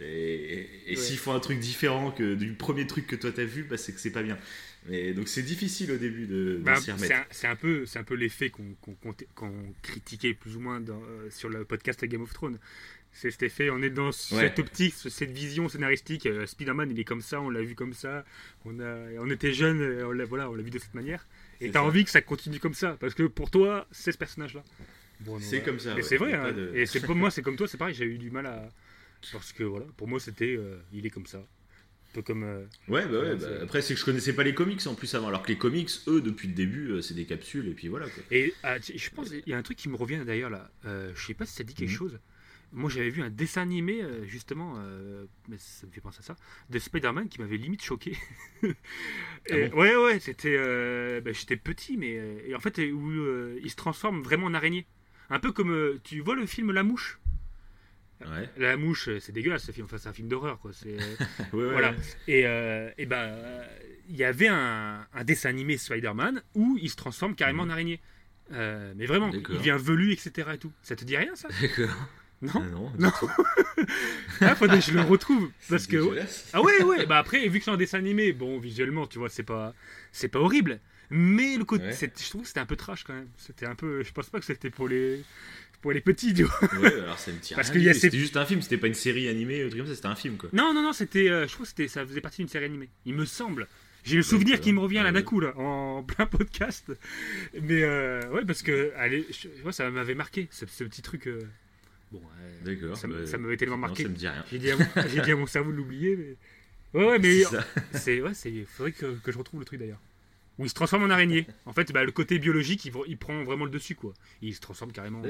Et, 0.00 0.04
et- 0.04 0.68
et 0.86 0.90
Ouais. 0.90 0.96
s'ils 0.96 1.18
font 1.18 1.32
un 1.34 1.40
truc 1.40 1.58
différent 1.58 2.12
que 2.12 2.34
du 2.36 2.52
premier 2.52 2.86
truc 2.86 3.06
que 3.08 3.16
toi 3.16 3.32
t'as 3.34 3.44
vu, 3.44 3.64
bah, 3.64 3.76
c'est 3.76 3.92
que 3.92 4.00
c'est 4.00 4.12
pas 4.12 4.22
bien. 4.22 4.38
Mais 4.88 5.12
donc 5.12 5.28
c'est 5.28 5.42
difficile 5.42 5.92
au 5.92 5.96
début 5.98 6.26
de, 6.26 6.56
de 6.56 6.56
Bah, 6.62 6.76
s'y 6.76 6.86
c'est 6.86 6.92
remettre. 6.92 7.14
un, 7.16 7.24
c'est 7.30 7.46
un 7.46 7.56
peu, 7.56 7.84
c'est 7.86 7.98
un 7.98 8.04
peu 8.04 8.14
l'effet 8.14 8.50
qu'on 8.50 8.74
critiquait 9.82 10.34
plus 10.34 10.56
ou 10.56 10.60
moins 10.60 10.80
dans, 10.80 11.00
euh, 11.02 11.28
sur 11.30 11.48
le 11.48 11.64
podcast 11.64 12.04
Game 12.04 12.22
of 12.22 12.32
Thrones. 12.32 12.58
C'est 13.10 13.30
cet 13.30 13.42
effet, 13.42 13.70
on 13.70 13.82
est 13.82 13.90
dans 13.90 14.12
cette 14.12 14.58
optique, 14.58 14.94
ce- 14.94 15.08
cette 15.08 15.30
vision 15.30 15.68
scénaristique. 15.68 16.26
euh, 16.26 16.46
Spider-Man, 16.46 16.90
il 16.90 17.00
est 17.00 17.04
comme 17.04 17.22
ça, 17.22 17.40
on 17.40 17.50
l'a 17.50 17.62
vu 17.62 17.74
comme 17.74 17.92
ça. 17.94 18.24
On, 18.64 18.78
a, 18.80 18.96
on 19.18 19.30
était 19.30 19.52
jeunes, 19.52 19.80
euh, 19.80 20.06
on 20.06 20.12
l'a 20.12 20.24
voilà, 20.24 20.50
on 20.50 20.54
l'a 20.54 20.62
vu 20.62 20.70
de 20.70 20.78
cette 20.78 20.94
manière. 20.94 21.26
Et 21.60 21.70
t'as 21.70 21.80
envie 21.80 22.04
que 22.04 22.10
ça 22.10 22.20
continue 22.20 22.60
comme 22.60 22.74
ça, 22.74 22.96
parce 23.00 23.14
que 23.14 23.24
pour 23.24 23.50
toi, 23.50 23.86
c'est 23.90 24.12
ce 24.12 24.18
personnage-là. 24.18 24.62
Bon, 25.20 25.38
C'est 25.40 25.56
voilà. 25.58 25.64
comme 25.64 25.78
ça. 25.80 25.90
Mais 25.90 25.96
ouais. 25.96 26.02
c'est 26.02 26.16
vrai, 26.16 26.34
hein. 26.34 26.52
de- 26.52 26.70
et 26.74 26.86
c'est 26.86 27.04
comme 27.04 27.18
moi, 27.24 27.30
c'est 27.30 27.42
comme 27.42 27.56
toi, 27.56 27.66
c'est 27.66 27.78
pareil, 27.78 27.94
j'ai 27.94 28.04
eu 28.04 28.18
du 28.18 28.30
mal 28.30 28.46
à. 28.46 28.68
Parce 29.32 29.52
que 29.52 29.64
voilà, 29.64 29.86
pour 29.96 30.06
moi 30.06 30.20
c'était. 30.20 30.54
euh, 30.56 30.78
il 30.92 31.04
est 31.04 31.10
comme 31.10 31.26
ça. 31.26 31.44
Un 32.10 32.14
peu 32.14 32.22
comme. 32.22 32.42
euh, 32.42 32.64
Ouais, 32.88 33.06
bah 33.06 33.20
ouais. 33.20 33.36
Bah, 33.36 33.46
après, 33.62 33.82
c'est 33.82 33.94
que 33.94 34.00
je 34.00 34.04
connaissais 34.04 34.32
pas 34.32 34.42
les 34.44 34.54
comics 34.54 34.86
en 34.86 34.94
plus 34.94 35.14
avant. 35.14 35.28
Alors 35.28 35.42
que 35.42 35.48
les 35.48 35.58
comics, 35.58 35.90
eux, 36.06 36.20
depuis 36.20 36.48
le 36.48 36.54
début, 36.54 36.90
euh, 36.90 37.02
c'est 37.02 37.14
des 37.14 37.26
capsules 37.26 37.68
et 37.68 37.74
puis 37.74 37.88
voilà. 37.88 38.06
Quoi. 38.06 38.22
Et 38.30 38.54
ah, 38.62 38.78
je 38.80 39.10
pense, 39.10 39.30
il 39.30 39.42
y 39.48 39.52
a 39.52 39.58
un 39.58 39.62
truc 39.62 39.76
qui 39.76 39.88
me 39.88 39.96
revient 39.96 40.22
d'ailleurs 40.26 40.50
là. 40.50 40.70
Euh, 40.86 41.12
je 41.14 41.26
sais 41.26 41.34
pas 41.34 41.44
si 41.46 41.54
ça 41.54 41.64
dit 41.64 41.74
quelque 41.74 41.90
Mhm. 41.90 41.96
chose. 41.96 42.18
Moi 42.70 42.90
j'avais 42.90 43.08
vu 43.08 43.22
un 43.22 43.30
dessin 43.30 43.62
animé 43.62 44.02
euh, 44.02 44.26
justement, 44.26 44.74
mais 45.48 45.56
ça 45.56 45.86
me 45.86 45.92
fait 45.92 46.02
penser 46.02 46.18
à 46.20 46.22
ça, 46.22 46.36
de 46.68 46.78
Spider-Man 46.78 47.28
qui 47.30 47.40
m'avait 47.40 47.56
limite 47.56 47.82
choqué. 47.82 48.14
Et- 48.62 48.72
Ah 49.50 49.56
bon? 49.56 49.76
ouais, 49.78 49.96
ouais, 49.96 50.20
c'était. 50.20 50.56
bah, 51.20 51.32
J'étais 51.32 51.56
petit, 51.56 51.96
mais. 51.96 52.10
et 52.46 52.54
en 52.54 52.60
fait, 52.60 52.78
où 52.78 53.10
il 53.62 53.70
se 53.70 53.76
transforme 53.76 54.22
vraiment 54.22 54.46
en 54.46 54.54
araignée. 54.54 54.86
Un 55.30 55.40
peu 55.40 55.52
comme. 55.52 55.98
tu 56.04 56.20
vois 56.20 56.34
le 56.36 56.46
film 56.46 56.72
La 56.72 56.82
Mouche? 56.82 57.18
Ouais. 58.22 58.48
La 58.56 58.76
Mouche, 58.76 59.08
euh, 59.08 59.20
c'est 59.20 59.32
dégueulasse 59.32 59.64
ce 59.64 59.72
film, 59.72 59.84
enfin 59.86 59.98
c'est 59.98 60.08
un 60.08 60.12
film 60.12 60.28
d'horreur 60.28 60.58
quoi. 60.58 60.72
C'est. 60.72 60.96
euh, 61.00 61.14
Ouais, 61.52 61.70
Voilà. 61.70 61.90
ouais. 61.92 61.96
Et, 62.26 62.46
euh, 62.46 62.90
et 62.98 63.06
ben, 63.06 63.16
euh, 63.16 63.64
il 64.08 64.16
y 64.16 64.24
avait 64.24 64.48
un, 64.48 65.06
un 65.14 65.24
dessin 65.24 65.50
animé 65.50 65.76
Spider-Man 65.76 66.42
où 66.54 66.76
il 66.80 66.90
se 66.90 66.96
transforme 66.96 67.34
carrément 67.34 67.62
en 67.62 67.70
araignée. 67.70 68.00
Euh, 68.52 68.92
mais 68.96 69.06
vraiment, 69.06 69.28
D'accord. 69.28 69.54
il 69.54 69.58
devient 69.58 69.76
velu, 69.78 70.12
etc. 70.12 70.48
Et 70.54 70.58
tout. 70.58 70.72
Ça 70.82 70.96
te 70.96 71.04
dit 71.04 71.16
rien, 71.16 71.36
ça? 71.36 71.48
D'accord. 71.60 71.94
Non? 72.40 72.50
Ah 72.54 72.60
non, 72.70 72.92
Non. 72.98 73.12
Ah, 74.40 74.54
faudrait 74.54 74.78
que 74.78 74.84
je 74.84 74.92
le 74.92 75.00
retrouve. 75.02 75.50
Parce 75.68 75.82
C'est 75.84 75.90
que. 75.90 76.20
Ah 76.52 76.62
ouais, 76.62 76.82
ouais. 76.82 77.06
Bah 77.06 77.18
après, 77.18 77.46
vu 77.48 77.58
que 77.58 77.64
c'est 77.64 77.70
un 77.70 77.76
dessin 77.76 77.98
animé, 77.98 78.32
bon, 78.32 78.58
visuellement, 78.58 79.06
tu 79.06 79.18
vois, 79.18 79.28
c'est 79.28 79.42
pas, 79.42 79.74
c'est 80.12 80.28
pas 80.28 80.38
horrible. 80.38 80.80
Mais 81.10 81.56
le 81.56 81.64
côté, 81.64 81.84
Ouais. 81.86 81.92
je 81.92 82.28
trouve 82.28 82.42
que 82.42 82.46
c'était 82.48 82.60
un 82.60 82.66
peu 82.66 82.76
trash 82.76 83.04
quand 83.04 83.14
même. 83.14 83.28
C'était 83.38 83.66
un 83.66 83.74
peu, 83.74 84.02
je 84.04 84.12
pense 84.12 84.28
pas 84.30 84.38
que 84.38 84.44
c'était 84.44 84.70
pour 84.70 84.88
les, 84.88 85.24
pour 85.80 85.92
les 85.92 86.00
petits, 86.00 86.34
tu 86.34 86.44
vois. 86.44 86.74
Ouais, 86.80 86.92
alors 86.92 87.18
ça 87.18 87.30
me 87.32 87.38
tire. 87.38 87.56
Parce 87.56 87.70
qu'il 87.70 87.82
y 87.82 87.88
a 87.88 87.94
ces- 87.94 88.00
C'était 88.00 88.18
juste 88.18 88.36
un 88.36 88.44
film, 88.44 88.60
c'était 88.62 88.78
pas 88.78 88.86
une 88.88 88.94
série 88.94 89.28
animée, 89.28 89.62
un 89.62 89.68
truc 89.68 89.78
comme 89.80 89.88
ça, 89.88 89.94
c'était 89.94 90.06
un 90.08 90.14
film 90.16 90.36
quoi. 90.36 90.48
Non, 90.52 90.72
non, 90.74 90.82
non, 90.82 90.92
c'était, 90.92 91.28
euh, 91.30 91.46
je 91.46 91.52
crois 91.54 91.64
que 91.64 91.68
c'était, 91.70 91.88
ça 91.88 92.04
faisait 92.06 92.20
partie 92.20 92.42
d'une 92.42 92.48
série 92.48 92.64
animée. 92.64 92.88
Il 93.06 93.14
me 93.14 93.24
semble. 93.24 93.66
J'ai 94.04 94.16
le 94.16 94.22
souvenir 94.22 94.60
qui 94.60 94.72
me 94.72 94.80
revient 94.80 95.02
là 95.04 95.12
d'un 95.12 95.22
coup 95.22 95.40
là, 95.40 95.52
en 95.58 96.02
plein 96.06 96.26
podcast. 96.26 96.90
Mais 97.60 97.82
euh, 97.82 98.28
ouais, 98.30 98.44
parce 98.44 98.62
que 98.62 98.92
allez, 98.96 99.26
je, 99.30 99.48
moi, 99.62 99.72
ça 99.72 99.90
m'avait 99.90 100.14
marqué 100.14 100.48
ce, 100.50 100.64
ce 100.66 100.84
petit 100.84 101.02
truc. 101.02 101.26
euh, 101.26 101.40
Bon, 102.10 102.18
ouais, 102.20 102.24
D'accord. 102.76 102.96
ça, 102.96 103.06
bah, 103.06 103.26
ça 103.26 103.36
m'avait 103.36 103.58
tellement 103.58 103.76
non, 103.76 103.82
marqué. 103.82 104.04
ça 104.04 104.08
me 104.08 104.14
dit 104.14 104.26
rien. 104.28 104.44
J'ai 104.50 104.58
dit, 104.58 104.70
à 104.70 104.76
mon, 104.76 104.86
j'ai 105.12 105.20
dit 105.20 105.30
à 105.32 105.36
mon 105.36 105.46
cerveau 105.46 105.72
de 105.72 105.76
l'oublier, 105.76 106.16
mais. 106.16 106.36
Ouais, 106.98 107.06
ouais, 107.06 107.18
mais 107.22 107.42
C'est 107.42 107.44
ça. 107.44 107.66
c'est. 107.92 108.20
Ouais, 108.22 108.32
c'est. 108.32 108.64
Faudrait 108.66 108.92
que, 108.92 109.18
que 109.22 109.30
je 109.30 109.36
retrouve 109.36 109.60
le 109.60 109.66
truc 109.66 109.78
d'ailleurs. 109.78 110.00
Où 110.58 110.64
il 110.64 110.68
se 110.68 110.74
transforme 110.74 111.04
en 111.04 111.10
araignée. 111.10 111.46
En 111.66 111.72
fait, 111.72 111.92
bah, 111.92 112.02
le 112.04 112.10
côté 112.12 112.38
biologique, 112.38 112.84
il, 112.84 112.92
il 113.06 113.16
prend 113.16 113.44
vraiment 113.44 113.64
le 113.64 113.70
dessus, 113.70 113.94
quoi. 113.94 114.12
Il 114.42 114.54
se 114.54 114.60
transforme 114.60 114.90
carrément. 114.92 115.20
en- 115.20 115.24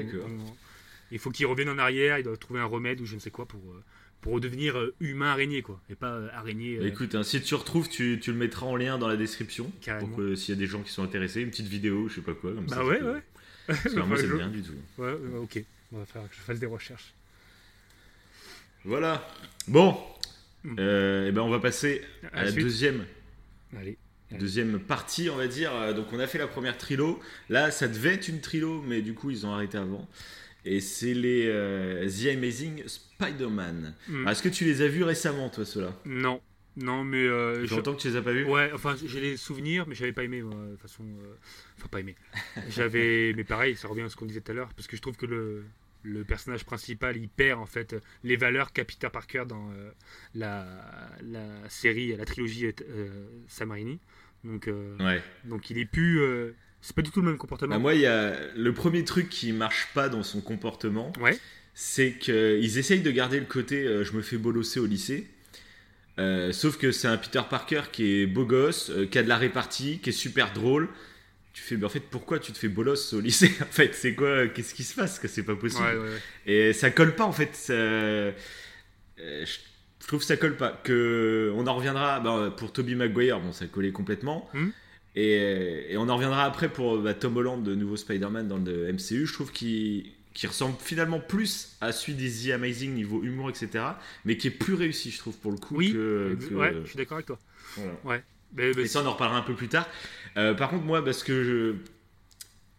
il 1.11 1.17
faut 1.19 1.31
qu'il 1.31 1.45
revienne 1.47 1.69
en 1.69 1.77
arrière, 1.79 2.17
il 2.19 2.23
doit 2.23 2.37
trouver 2.37 2.59
un 2.59 2.65
remède 2.65 3.01
ou 3.01 3.05
je 3.05 3.15
ne 3.15 3.19
sais 3.19 3.31
quoi 3.31 3.47
pour, 3.47 3.59
euh, 3.71 3.83
pour 4.21 4.33
redevenir 4.33 4.77
euh, 4.77 4.93
humain 4.99 5.31
araignée, 5.31 5.61
quoi. 5.63 5.81
Et 5.89 5.95
pas 5.95 6.11
euh, 6.13 6.29
araignée. 6.33 6.77
euh, 6.77 6.81
Bah, 6.81 6.87
écoute, 6.87 7.15
hein, 7.15 7.23
si 7.23 7.41
tu 7.41 7.55
retrouves, 7.55 7.89
tu, 7.89 8.19
tu 8.21 8.31
le 8.31 8.37
mettras 8.37 8.65
en 8.67 8.75
lien 8.75 8.97
dans 8.99 9.07
la 9.07 9.17
description. 9.17 9.71
Carrément. 9.81 10.07
Pour 10.15 10.37
s'il 10.37 10.53
y 10.53 10.57
a 10.57 10.59
des 10.59 10.67
gens 10.67 10.81
qui 10.83 10.91
sont 10.91 11.03
intéressés, 11.03 11.41
une 11.41 11.49
petite 11.51 11.67
vidéo, 11.67 12.09
je 12.09 12.15
sais 12.15 12.21
pas 12.21 12.33
quoi. 12.33 12.53
Comme 12.53 12.65
bah 12.65 12.83
ouais, 12.85 13.01
ouais. 13.01 13.23
Parce 13.67 13.83
que 13.83 13.89
moi, 13.99 14.05
Enfin, 14.05 14.17
c'est 14.17 14.27
rien 14.33 14.49
du 14.49 14.61
tout. 14.63 14.73
Ouais, 14.97 15.13
ok. 15.41 15.63
On 15.93 15.97
va 15.99 16.05
faire 16.05 16.21
que 16.29 16.35
je 16.35 16.41
fasse 16.41 16.59
des 16.59 16.65
recherches. 16.67 17.13
Voilà. 18.85 19.27
Bon. 19.67 19.97
Mm. 20.63 20.75
Euh, 20.79 21.27
et 21.27 21.31
ben 21.31 21.41
on 21.41 21.49
va 21.49 21.59
passer 21.59 22.01
à, 22.33 22.39
À 22.39 22.43
la 22.45 22.51
suite. 22.51 22.63
deuxième, 22.63 23.05
Allez. 23.77 23.97
Allez. 24.31 24.39
deuxième 24.39 24.79
partie, 24.79 25.29
on 25.29 25.35
va 25.35 25.47
dire. 25.47 25.73
Euh, 25.73 25.93
Donc 25.93 26.13
on 26.13 26.19
a 26.19 26.27
fait 26.27 26.37
la 26.37 26.47
première 26.47 26.77
trilo. 26.77 27.19
Là, 27.49 27.71
ça 27.71 27.87
devait 27.87 28.13
être 28.13 28.27
une 28.27 28.41
trilo, 28.41 28.81
mais 28.81 29.01
du 29.01 29.13
coup 29.13 29.29
ils 29.31 29.45
ont 29.45 29.53
arrêté 29.53 29.77
avant. 29.77 30.07
Et 30.65 30.81
c'est 30.81 31.13
les 31.13 31.45
euh, 31.47 32.07
The 32.07 32.35
Amazing 32.35 32.83
Spider-Man. 32.85 33.93
Alors, 34.09 34.29
Est-ce 34.29 34.43
que 34.43 34.49
tu 34.49 34.65
les 34.65 34.81
as 34.81 34.87
vus 34.87 35.03
récemment, 35.03 35.49
toi, 35.49 35.65
ceux-là? 35.65 35.93
Non. 36.05 36.41
Non, 36.77 37.03
mais. 37.03 37.25
euh, 37.25 37.61
je- 37.61 37.65
J'entends 37.65 37.93
que 37.95 38.01
tu 38.01 38.07
les 38.09 38.15
as 38.15 38.21
pas 38.21 38.31
vus? 38.31 38.45
Ouais, 38.45 38.69
enfin, 38.73 38.95
j'ai 39.03 39.19
les 39.19 39.35
souvenirs, 39.37 39.85
mais 39.87 39.95
j'avais 39.95 40.13
pas 40.13 40.23
aimé, 40.23 40.41
moi, 40.41 40.55
de 40.65 40.71
toute 40.71 40.81
façon. 40.81 41.03
euh, 41.03 41.33
Enfin, 41.77 41.87
pas 41.89 41.99
aimé. 41.99 42.15
J'avais. 42.69 43.33
Mais 43.35 43.43
pareil, 43.43 43.75
ça 43.75 43.87
revient 43.87 44.03
à 44.03 44.09
ce 44.09 44.15
qu'on 44.15 44.25
disait 44.25 44.41
tout 44.41 44.51
à 44.51 44.55
l'heure, 44.55 44.69
parce 44.75 44.87
que 44.87 44.95
je 44.95 45.01
trouve 45.01 45.17
que 45.17 45.25
le, 45.25 45.63
le 46.03 46.23
personnage 46.23 46.63
principal, 46.65 47.17
il 47.17 47.27
perd, 47.29 47.59
en 47.59 47.65
fait, 47.65 47.95
les 48.23 48.37
valeurs 48.37 48.71
qu'a 48.71 48.85
Peter 48.85 49.09
Parker 49.11 49.43
dans 49.47 49.69
euh, 49.71 49.91
la, 50.33 50.65
la 51.21 51.45
série, 51.69 52.15
la 52.15 52.25
trilogie 52.25 52.67
euh, 52.67 53.27
Sam 53.47 53.71
Raimi. 53.71 53.99
Donc, 54.43 54.67
euh, 54.67 54.95
Ouais. 54.99 55.21
donc, 55.45 55.69
il 55.69 55.77
est 55.77 55.85
plus. 55.85 56.21
euh, 56.21 56.55
c'est 56.81 56.95
pas 56.95 57.01
du 57.01 57.11
tout 57.11 57.19
le 57.21 57.27
même 57.27 57.37
comportement. 57.37 57.75
Bah, 57.75 57.79
moi, 57.79 57.93
il 57.95 58.01
y 58.01 58.05
a 58.05 58.33
le 58.55 58.73
premier 58.73 59.03
truc 59.03 59.27
qui 59.29 59.51
marche 59.51 59.89
pas 59.93 60.07
dans 60.07 60.23
son 60.23 60.39
comportement, 60.39 61.11
Ouais. 61.19 61.37
c'est 61.73 62.13
qu'ils 62.13 62.77
essayent 62.77 63.01
de 63.01 63.11
garder 63.11 63.39
le 63.39 63.45
côté 63.45 64.03
je 64.05 64.13
me 64.13 64.21
fais 64.21 64.37
bolosser 64.37 64.79
au 64.79 64.85
lycée. 64.85 65.27
Sauf 66.51 66.77
que 66.77 66.91
c'est 66.91 67.07
un 67.07 67.17
Peter 67.17 67.41
Parker 67.49 67.83
qui 67.91 68.21
est 68.21 68.27
beau 68.27 68.45
gosse, 68.45 68.91
qui 69.11 69.17
a 69.17 69.23
de 69.23 69.29
la 69.29 69.37
répartie, 69.37 69.99
qui 69.99 70.09
est 70.09 70.13
super 70.13 70.53
drôle. 70.53 70.87
Tu 71.53 71.61
fais, 71.63 71.77
mais 71.77 71.85
en 71.85 71.89
fait, 71.89 72.01
pourquoi 72.01 72.39
tu 72.39 72.51
te 72.51 72.57
fais 72.57 72.67
bolos 72.67 73.13
au 73.13 73.19
lycée 73.19 73.51
En 73.61 73.65
fait, 73.65 73.93
c'est 73.95 74.13
quoi 74.15 74.47
Qu'est-ce 74.47 74.73
qui 74.73 74.83
se 74.83 74.95
passe 74.95 75.19
Que 75.19 75.27
c'est 75.27 75.43
pas 75.43 75.55
possible. 75.55 75.83
Ouais, 75.83 75.95
ouais, 75.97 76.09
ouais. 76.09 76.21
Et 76.69 76.73
ça 76.73 76.91
colle 76.91 77.15
pas 77.15 77.25
en 77.25 77.31
fait. 77.31 77.55
ça- 77.55 77.73
euh, 77.73 78.31
je 79.17 80.07
trouve 80.07 80.19
que 80.19 80.25
ça 80.25 80.37
colle 80.37 80.55
pas. 80.57 80.79
Que 80.83 81.51
on 81.55 81.67
en 81.67 81.75
reviendra 81.75 82.19
bah, 82.19 82.53
pour 82.55 82.71
Toby 82.71 82.95
Maguire, 82.95 83.39
bon 83.39 83.51
ça 83.51 83.65
collait 83.67 83.91
complètement. 83.91 84.49
Mhm. 84.53 84.71
Et, 85.15 85.91
et 85.93 85.97
on 85.97 86.07
en 86.07 86.15
reviendra 86.15 86.45
après 86.45 86.69
pour 86.69 86.99
bah, 86.99 87.13
Tom 87.13 87.35
Holland, 87.37 87.63
de 87.63 87.75
nouveau 87.75 87.97
Spider-Man 87.97 88.47
dans 88.47 88.57
le 88.57 88.91
MCU. 88.93 89.25
Je 89.25 89.33
trouve 89.33 89.51
qu'il 89.51 90.11
qu'il 90.35 90.47
ressemble 90.47 90.75
finalement 90.79 91.19
plus 91.19 91.75
à 91.81 91.91
celui 91.91 92.13
des 92.13 92.29
The 92.29 92.51
Amazing 92.53 92.93
niveau 92.93 93.23
humour, 93.23 93.49
etc. 93.49 93.83
Mais 94.23 94.37
qui 94.37 94.47
est 94.47 94.51
plus 94.51 94.75
réussi, 94.75 95.09
je 95.11 95.17
trouve, 95.17 95.35
pour 95.37 95.51
le 95.51 95.57
coup. 95.57 95.75
Oui, 95.75 95.91
que, 95.91 96.33
ex- 96.35 96.45
que- 96.47 96.53
ouais, 96.53 96.73
je 96.83 96.87
suis 96.89 96.97
d'accord 96.97 97.15
avec 97.17 97.25
toi. 97.25 97.39
voilà. 97.75 97.91
Ouais. 98.05 98.23
Mais, 98.55 98.71
mais 98.75 98.83
Et 98.83 98.87
ça, 98.87 99.01
on 99.01 99.05
en 99.05 99.13
reparlera 99.13 99.39
un 99.39 99.43
peu 99.43 99.53
plus 99.55 99.67
tard. 99.67 99.87
Euh, 100.37 100.53
par 100.53 100.69
contre, 100.69 100.85
moi, 100.85 101.03
parce 101.03 101.23
que 101.23 101.43
je... 101.43 101.75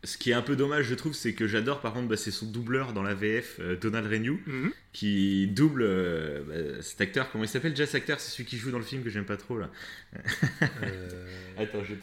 ce 0.06 0.16
qui 0.18 0.30
est 0.30 0.34
un 0.34 0.42
peu 0.42 0.56
dommage, 0.56 0.86
je 0.86 0.94
trouve, 0.94 1.12
c'est 1.14 1.34
que 1.34 1.46
j'adore, 1.46 1.80
par 1.80 1.92
contre, 1.92 2.08
bah, 2.08 2.16
c'est 2.16 2.30
son 2.30 2.46
doubleur 2.46 2.92
dans 2.92 3.02
la 3.02 3.14
VF, 3.14 3.56
euh, 3.60 3.76
Donald 3.76 4.06
Renew, 4.06 4.38
Mhm. 4.46 4.72
qui 4.92 5.46
double 5.48 5.82
euh, 5.82 6.42
bah, 6.76 6.82
cet 6.82 7.00
acteur. 7.00 7.30
Comment 7.30 7.44
il 7.44 7.48
s'appelle? 7.48 7.72
Déjà 7.72 7.86
cet 7.86 7.96
acteur 7.96 8.20
C'est 8.20 8.30
celui 8.30 8.44
qui 8.44 8.56
joue 8.56 8.70
dans 8.70 8.78
le 8.78 8.84
film 8.84 9.02
que 9.02 9.10
j'aime 9.10 9.24
pas 9.26 9.36
trop, 9.36 9.58
là. 9.58 9.70
Attends, 11.58 11.84
je... 11.84 11.94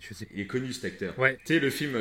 je 0.00 0.14
sais. 0.14 0.28
il 0.34 0.40
est 0.40 0.46
connu, 0.46 0.72
cet 0.72 0.84
acteur. 0.86 1.18
Ouais. 1.18 1.36
Tu 1.44 1.54
sais, 1.54 1.60
le 1.60 1.70
film... 1.70 1.94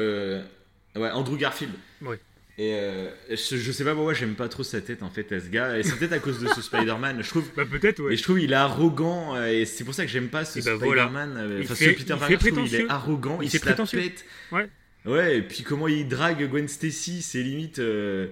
Ouais, 0.95 1.11
Andrew 1.11 1.37
Garfield. 1.37 1.73
Ouais. 2.01 2.19
Et 2.61 2.73
euh, 2.73 3.07
je, 3.29 3.55
je 3.55 3.71
sais 3.71 3.85
pas 3.85 3.93
pourquoi 3.95 4.13
j'aime 4.13 4.35
pas 4.35 4.49
trop 4.49 4.63
sa 4.63 4.81
tête 4.81 5.01
en 5.01 5.09
fait 5.09 5.31
à 5.31 5.39
ce 5.39 5.47
gars. 5.47 5.77
Et 5.77 5.83
c'est 5.83 5.95
peut-être 5.95 6.11
à 6.11 6.19
cause 6.19 6.39
de 6.39 6.47
ce 6.49 6.61
Spider-Man. 6.61 7.21
Je 7.23 7.29
trouve 7.29 7.49
Bah, 7.55 7.63
peut-être, 7.65 8.01
ouais. 8.03 8.13
Et 8.13 8.17
je 8.17 8.23
trouve 8.23 8.37
il 8.41 8.51
est 8.51 8.55
arrogant 8.55 9.37
euh, 9.37 9.47
et 9.47 9.65
c'est 9.65 9.85
pour 9.85 9.93
ça 9.93 10.03
que 10.05 10.11
j'aime 10.11 10.27
pas 10.27 10.43
ce 10.43 10.59
bah 10.59 10.75
voilà. 10.75 11.03
Spider-Man. 11.05 11.37
euh, 11.37 11.57
Il 11.59 11.63
Enfin, 11.63 11.75
ce 11.75 11.83
Peter 11.85 12.03
il 12.13 12.19
Parker, 12.19 12.37
trouve, 12.37 12.67
il 12.67 12.75
est 12.75 12.89
arrogant, 12.89 13.39
Il 13.41 13.45
il, 13.45 13.49
se 13.57 13.65
la 13.65 13.73
pète. 13.75 14.25
Ouais. 14.51 14.69
Ouais, 15.05 15.37
et 15.37 15.41
puis 15.41 15.63
comment 15.63 15.87
il 15.87 16.05
drague 16.09 16.49
Gwen 16.49 16.67
Stacy, 16.67 17.21
c'est 17.21 17.41
limite. 17.41 17.79
euh, 17.79 18.27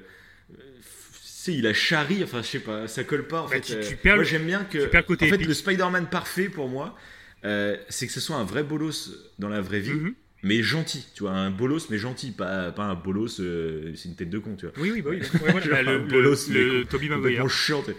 euh, 0.52 0.56
tu 0.56 1.20
sais, 1.24 1.54
il 1.54 1.66
a 1.66 1.74
charrie, 1.74 2.22
enfin 2.22 2.42
je 2.42 2.48
sais 2.48 2.60
pas, 2.60 2.86
ça 2.90 3.06
colle 3.06 3.28
pas 3.28 3.44
en 3.44 3.46
Bah, 3.46 3.52
fait. 3.52 3.62
tu- 3.62 3.74
euh, 3.76 3.82
tu 3.88 3.96
perds 3.96 4.16
moi 4.16 4.26
j'aime 4.26 4.46
bien 4.46 4.66
que. 4.66 4.90
tu 4.90 5.04
côté 5.04 5.26
en 5.26 5.30
fait, 5.30 5.36
épique. 5.36 5.48
le 5.48 5.54
Spider-Man 5.54 6.08
parfait 6.10 6.50
pour 6.50 6.68
moi, 6.68 6.98
euh, 7.46 7.78
c'est 7.88 8.08
que 8.08 8.12
ce 8.12 8.20
soit 8.20 8.36
un 8.36 8.44
vrai 8.44 8.64
bolos 8.64 9.12
dans 9.40 9.48
la 9.48 9.62
vraie 9.62 9.80
vie, 9.80 9.92
Mhm. 9.94 10.14
Mais 10.48 10.64
gentil, 10.64 11.06
tu 11.14 11.24
vois, 11.24 11.32
un 11.32 11.52
bolos 11.52 11.90
mais 11.90 11.98
gentil, 11.98 12.32
pas, 12.32 12.72
pas 12.72 12.86
un 12.86 12.96
bolos, 12.96 13.40
euh, 13.40 13.94
c'est 13.96 14.10
une 14.10 14.16
tête 14.16 14.30
de 14.30 14.40
con, 14.40 14.56
tu 14.56 14.66
vois. 14.66 14.74
Oui, 14.80 14.92
oui, 14.92 15.02
bah 15.02 15.10
oui. 15.12 15.20
Ouais. 15.42 15.62
Genre 15.62 15.82
le, 15.84 15.84
le, 15.98 16.00
bolos, 16.00 16.50
le 16.50 16.80
mais 16.80 16.86
Tobey 16.86 17.10
Maguire. 17.10 17.50
chiante. 17.50 17.90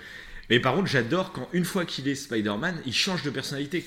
Mais 0.50 0.60
par 0.60 0.74
contre, 0.74 0.86
j'adore 0.88 1.32
quand 1.32 1.48
une 1.52 1.64
fois 1.64 1.84
qu'il 1.84 2.08
est 2.08 2.14
Spider-Man, 2.14 2.80
il 2.86 2.94
change 2.94 3.22
de 3.22 3.30
personnalité 3.30 3.84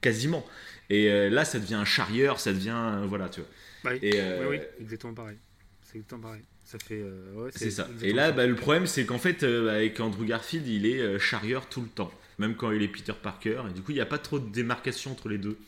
quasiment. 0.00 0.46
Et 0.90 1.10
euh, 1.10 1.28
là, 1.28 1.44
ça 1.44 1.58
devient 1.58 1.74
un 1.74 1.84
charrieur, 1.84 2.40
ça 2.40 2.52
devient 2.52 2.74
euh, 2.74 3.06
voilà, 3.06 3.28
tu 3.28 3.40
vois. 3.40 3.48
Bah. 3.84 3.90
Et 4.00 4.12
euh, 4.14 4.48
Oui, 4.48 4.58
exactement 4.80 5.14
pareil. 5.14 5.36
C'est 5.82 5.96
exactement 5.98 6.22
pareil. 6.22 6.42
Ça 6.64 6.78
fait. 6.78 7.02
ouais, 7.02 7.50
c'est 7.54 7.70
ça. 7.70 7.88
Et 8.02 8.12
là, 8.12 8.32
bah, 8.32 8.46
le 8.46 8.54
problème, 8.54 8.86
c'est 8.86 9.04
qu'en 9.06 9.18
fait, 9.18 9.42
avec 9.42 10.00
Andrew 10.00 10.24
Garfield, 10.24 10.66
il 10.66 10.84
est 10.86 11.18
charrieur 11.18 11.66
tout 11.68 11.80
le 11.80 11.88
temps, 11.88 12.12
même 12.38 12.56
quand 12.56 12.70
il 12.72 12.82
est 12.82 12.88
Peter 12.88 13.14
Parker. 13.22 13.62
Et 13.70 13.72
du 13.72 13.80
coup, 13.80 13.92
il 13.92 13.94
n'y 13.94 14.02
a 14.02 14.06
pas 14.06 14.18
trop 14.18 14.38
de 14.38 14.50
démarcation 14.50 15.12
entre 15.12 15.28
les 15.30 15.38
deux. 15.38 15.58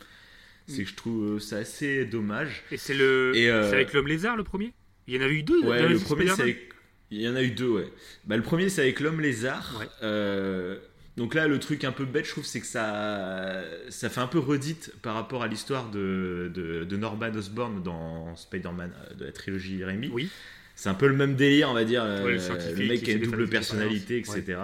C'est 0.70 0.84
que 0.84 0.90
je 0.90 0.94
trouve 0.94 1.36
euh, 1.36 1.38
ça 1.38 1.56
assez 1.58 2.04
dommage. 2.04 2.62
Et 2.70 2.76
c'est 2.76 2.94
le. 2.94 3.32
Et, 3.34 3.50
euh, 3.50 3.70
avec 3.72 3.92
l'homme 3.92 4.06
lézard 4.08 4.36
le 4.36 4.44
premier? 4.44 4.72
Il 5.06 5.14
y 5.14 5.18
en 5.18 5.22
avait 5.22 5.34
eu 5.34 5.42
deux. 5.42 5.60
Ouais, 5.64 5.88
le 5.88 5.98
premier, 5.98 6.28
c'est 6.28 6.42
avec... 6.42 6.68
Il 7.10 7.20
y 7.20 7.28
en 7.28 7.34
a 7.34 7.42
eu 7.42 7.50
deux, 7.50 7.68
ouais. 7.68 7.88
Bah, 8.24 8.36
le 8.36 8.42
premier, 8.42 8.68
c'est 8.68 8.82
avec 8.82 9.00
l'homme 9.00 9.20
lézard. 9.20 9.76
Ouais. 9.80 9.86
Euh, 10.04 10.76
Donc 11.16 11.34
là, 11.34 11.48
le 11.48 11.58
truc 11.58 11.82
un 11.82 11.90
peu 11.90 12.04
bête, 12.04 12.24
je 12.24 12.30
trouve, 12.30 12.44
c'est 12.46 12.60
que 12.60 12.66
ça, 12.66 13.62
ça 13.88 14.08
fait 14.08 14.20
un 14.20 14.28
peu 14.28 14.38
redite 14.38 14.92
par 15.02 15.14
rapport 15.14 15.42
à 15.42 15.48
l'histoire 15.48 15.90
de, 15.90 16.50
de, 16.54 16.84
de 16.84 16.96
Norman 16.96 17.34
Osborn 17.34 17.82
dans 17.82 18.36
Spider-Man 18.36 18.92
euh, 18.94 19.14
de 19.14 19.24
la 19.24 19.32
trilogie 19.32 19.82
Raimi. 19.82 20.08
Oui. 20.12 20.30
C'est 20.76 20.88
un 20.88 20.94
peu 20.94 21.08
le 21.08 21.16
même 21.16 21.34
délire, 21.34 21.68
on 21.68 21.74
va 21.74 21.84
dire. 21.84 22.02
euh, 22.04 22.24
Ouais, 22.24 22.38
le 22.76 22.86
mec 22.86 23.02
qui 23.02 23.10
a 23.10 23.14
une 23.14 23.22
double 23.22 23.48
personnalité, 23.48 24.18
etc. 24.18 24.42
Ouais. 24.46 24.54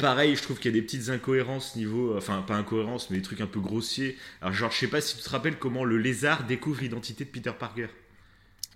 Pareil, 0.00 0.34
je 0.36 0.42
trouve 0.42 0.58
qu'il 0.58 0.74
y 0.74 0.74
a 0.76 0.80
des 0.80 0.84
petites 0.84 1.10
incohérences 1.10 1.76
niveau, 1.76 2.16
enfin 2.16 2.42
pas 2.42 2.56
incohérences, 2.56 3.10
mais 3.10 3.18
des 3.18 3.22
trucs 3.22 3.40
un 3.40 3.46
peu 3.46 3.60
grossiers. 3.60 4.16
Alors 4.40 4.54
genre, 4.54 4.70
je 4.70 4.78
sais 4.78 4.88
pas 4.88 5.00
si 5.00 5.16
tu 5.16 5.22
te 5.22 5.28
rappelles 5.28 5.58
comment 5.58 5.84
le 5.84 5.98
lézard 5.98 6.44
découvre 6.44 6.80
l'identité 6.80 7.24
de 7.24 7.30
Peter 7.30 7.52
Parker. 7.58 7.88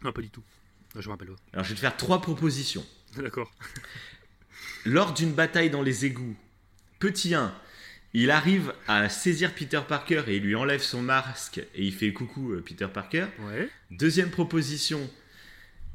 Non, 0.03 0.13
pas 0.13 0.23
du 0.23 0.29
tout. 0.29 0.43
Je 0.97 1.07
me 1.09 1.13
rappelle 1.13 1.29
pas. 1.29 1.37
Alors 1.53 1.65
je 1.65 1.71
vais 1.71 1.77
te 1.77 1.81
faire 1.81 1.97
trois 1.97 2.21
propositions. 2.21 2.85
D'accord. 3.17 3.51
Lors 4.85 5.13
d'une 5.15 5.33
bataille 5.33 5.71
dans 5.71 5.83
les 5.83 6.05
égouts, 6.05 6.37
petit 6.99 7.35
1, 7.35 7.55
il 8.13 8.31
arrive 8.31 8.75
à 8.87 9.09
saisir 9.09 9.55
Peter 9.55 9.81
Parker 9.87 10.23
et 10.29 10.37
il 10.37 10.43
lui 10.43 10.55
enlève 10.55 10.83
son 10.83 11.03
masque 11.03 11.59
et 11.59 11.85
il 11.85 11.93
fait 11.93 12.13
coucou 12.13 12.53
euh, 12.53 12.63
Peter 12.65 12.87
Parker. 12.93 13.27
Ouais. 13.41 13.69
Deuxième 13.91 14.31
proposition, 14.31 15.11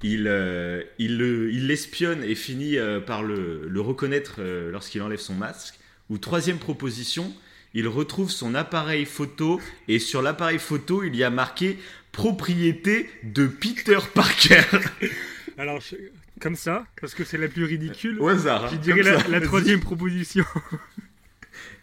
il, 0.03 0.27
euh, 0.27 0.83
il 0.97 1.17
le- 1.17 1.51
il 1.51 1.67
l'espionne 1.67 2.23
et 2.23 2.35
finit 2.35 2.77
euh, 2.77 2.99
par 2.99 3.23
le, 3.23 3.67
le 3.67 3.81
reconnaître 3.81 4.35
euh, 4.39 4.71
lorsqu'il 4.71 5.01
enlève 5.01 5.19
son 5.19 5.35
masque. 5.35 5.75
Ou 6.09 6.17
troisième 6.17 6.57
proposition, 6.57 7.33
il 7.73 7.87
retrouve 7.87 8.31
son 8.31 8.55
appareil 8.55 9.05
photo 9.05 9.59
et 9.87 9.99
sur 9.99 10.21
l'appareil 10.21 10.57
photo, 10.59 11.03
il 11.03 11.15
y 11.15 11.23
a 11.23 11.29
marqué 11.29 11.77
propriété 12.11 13.09
de 13.23 13.45
Peter 13.47 13.99
Parker. 14.13 14.61
Alors, 15.57 15.79
je- 15.81 15.95
comme 16.39 16.55
ça, 16.55 16.85
parce 17.01 17.13
que 17.13 17.25
c'est 17.25 17.37
la 17.37 17.49
plus 17.49 17.65
ridicule, 17.65 18.17
Au 18.21 18.29
hasard. 18.29 18.65
hein, 18.65 18.69
je 18.71 18.77
dirais 18.77 19.01
comme 19.21 19.31
la, 19.31 19.41
troisième 19.41 19.81
proposition. 19.81 20.45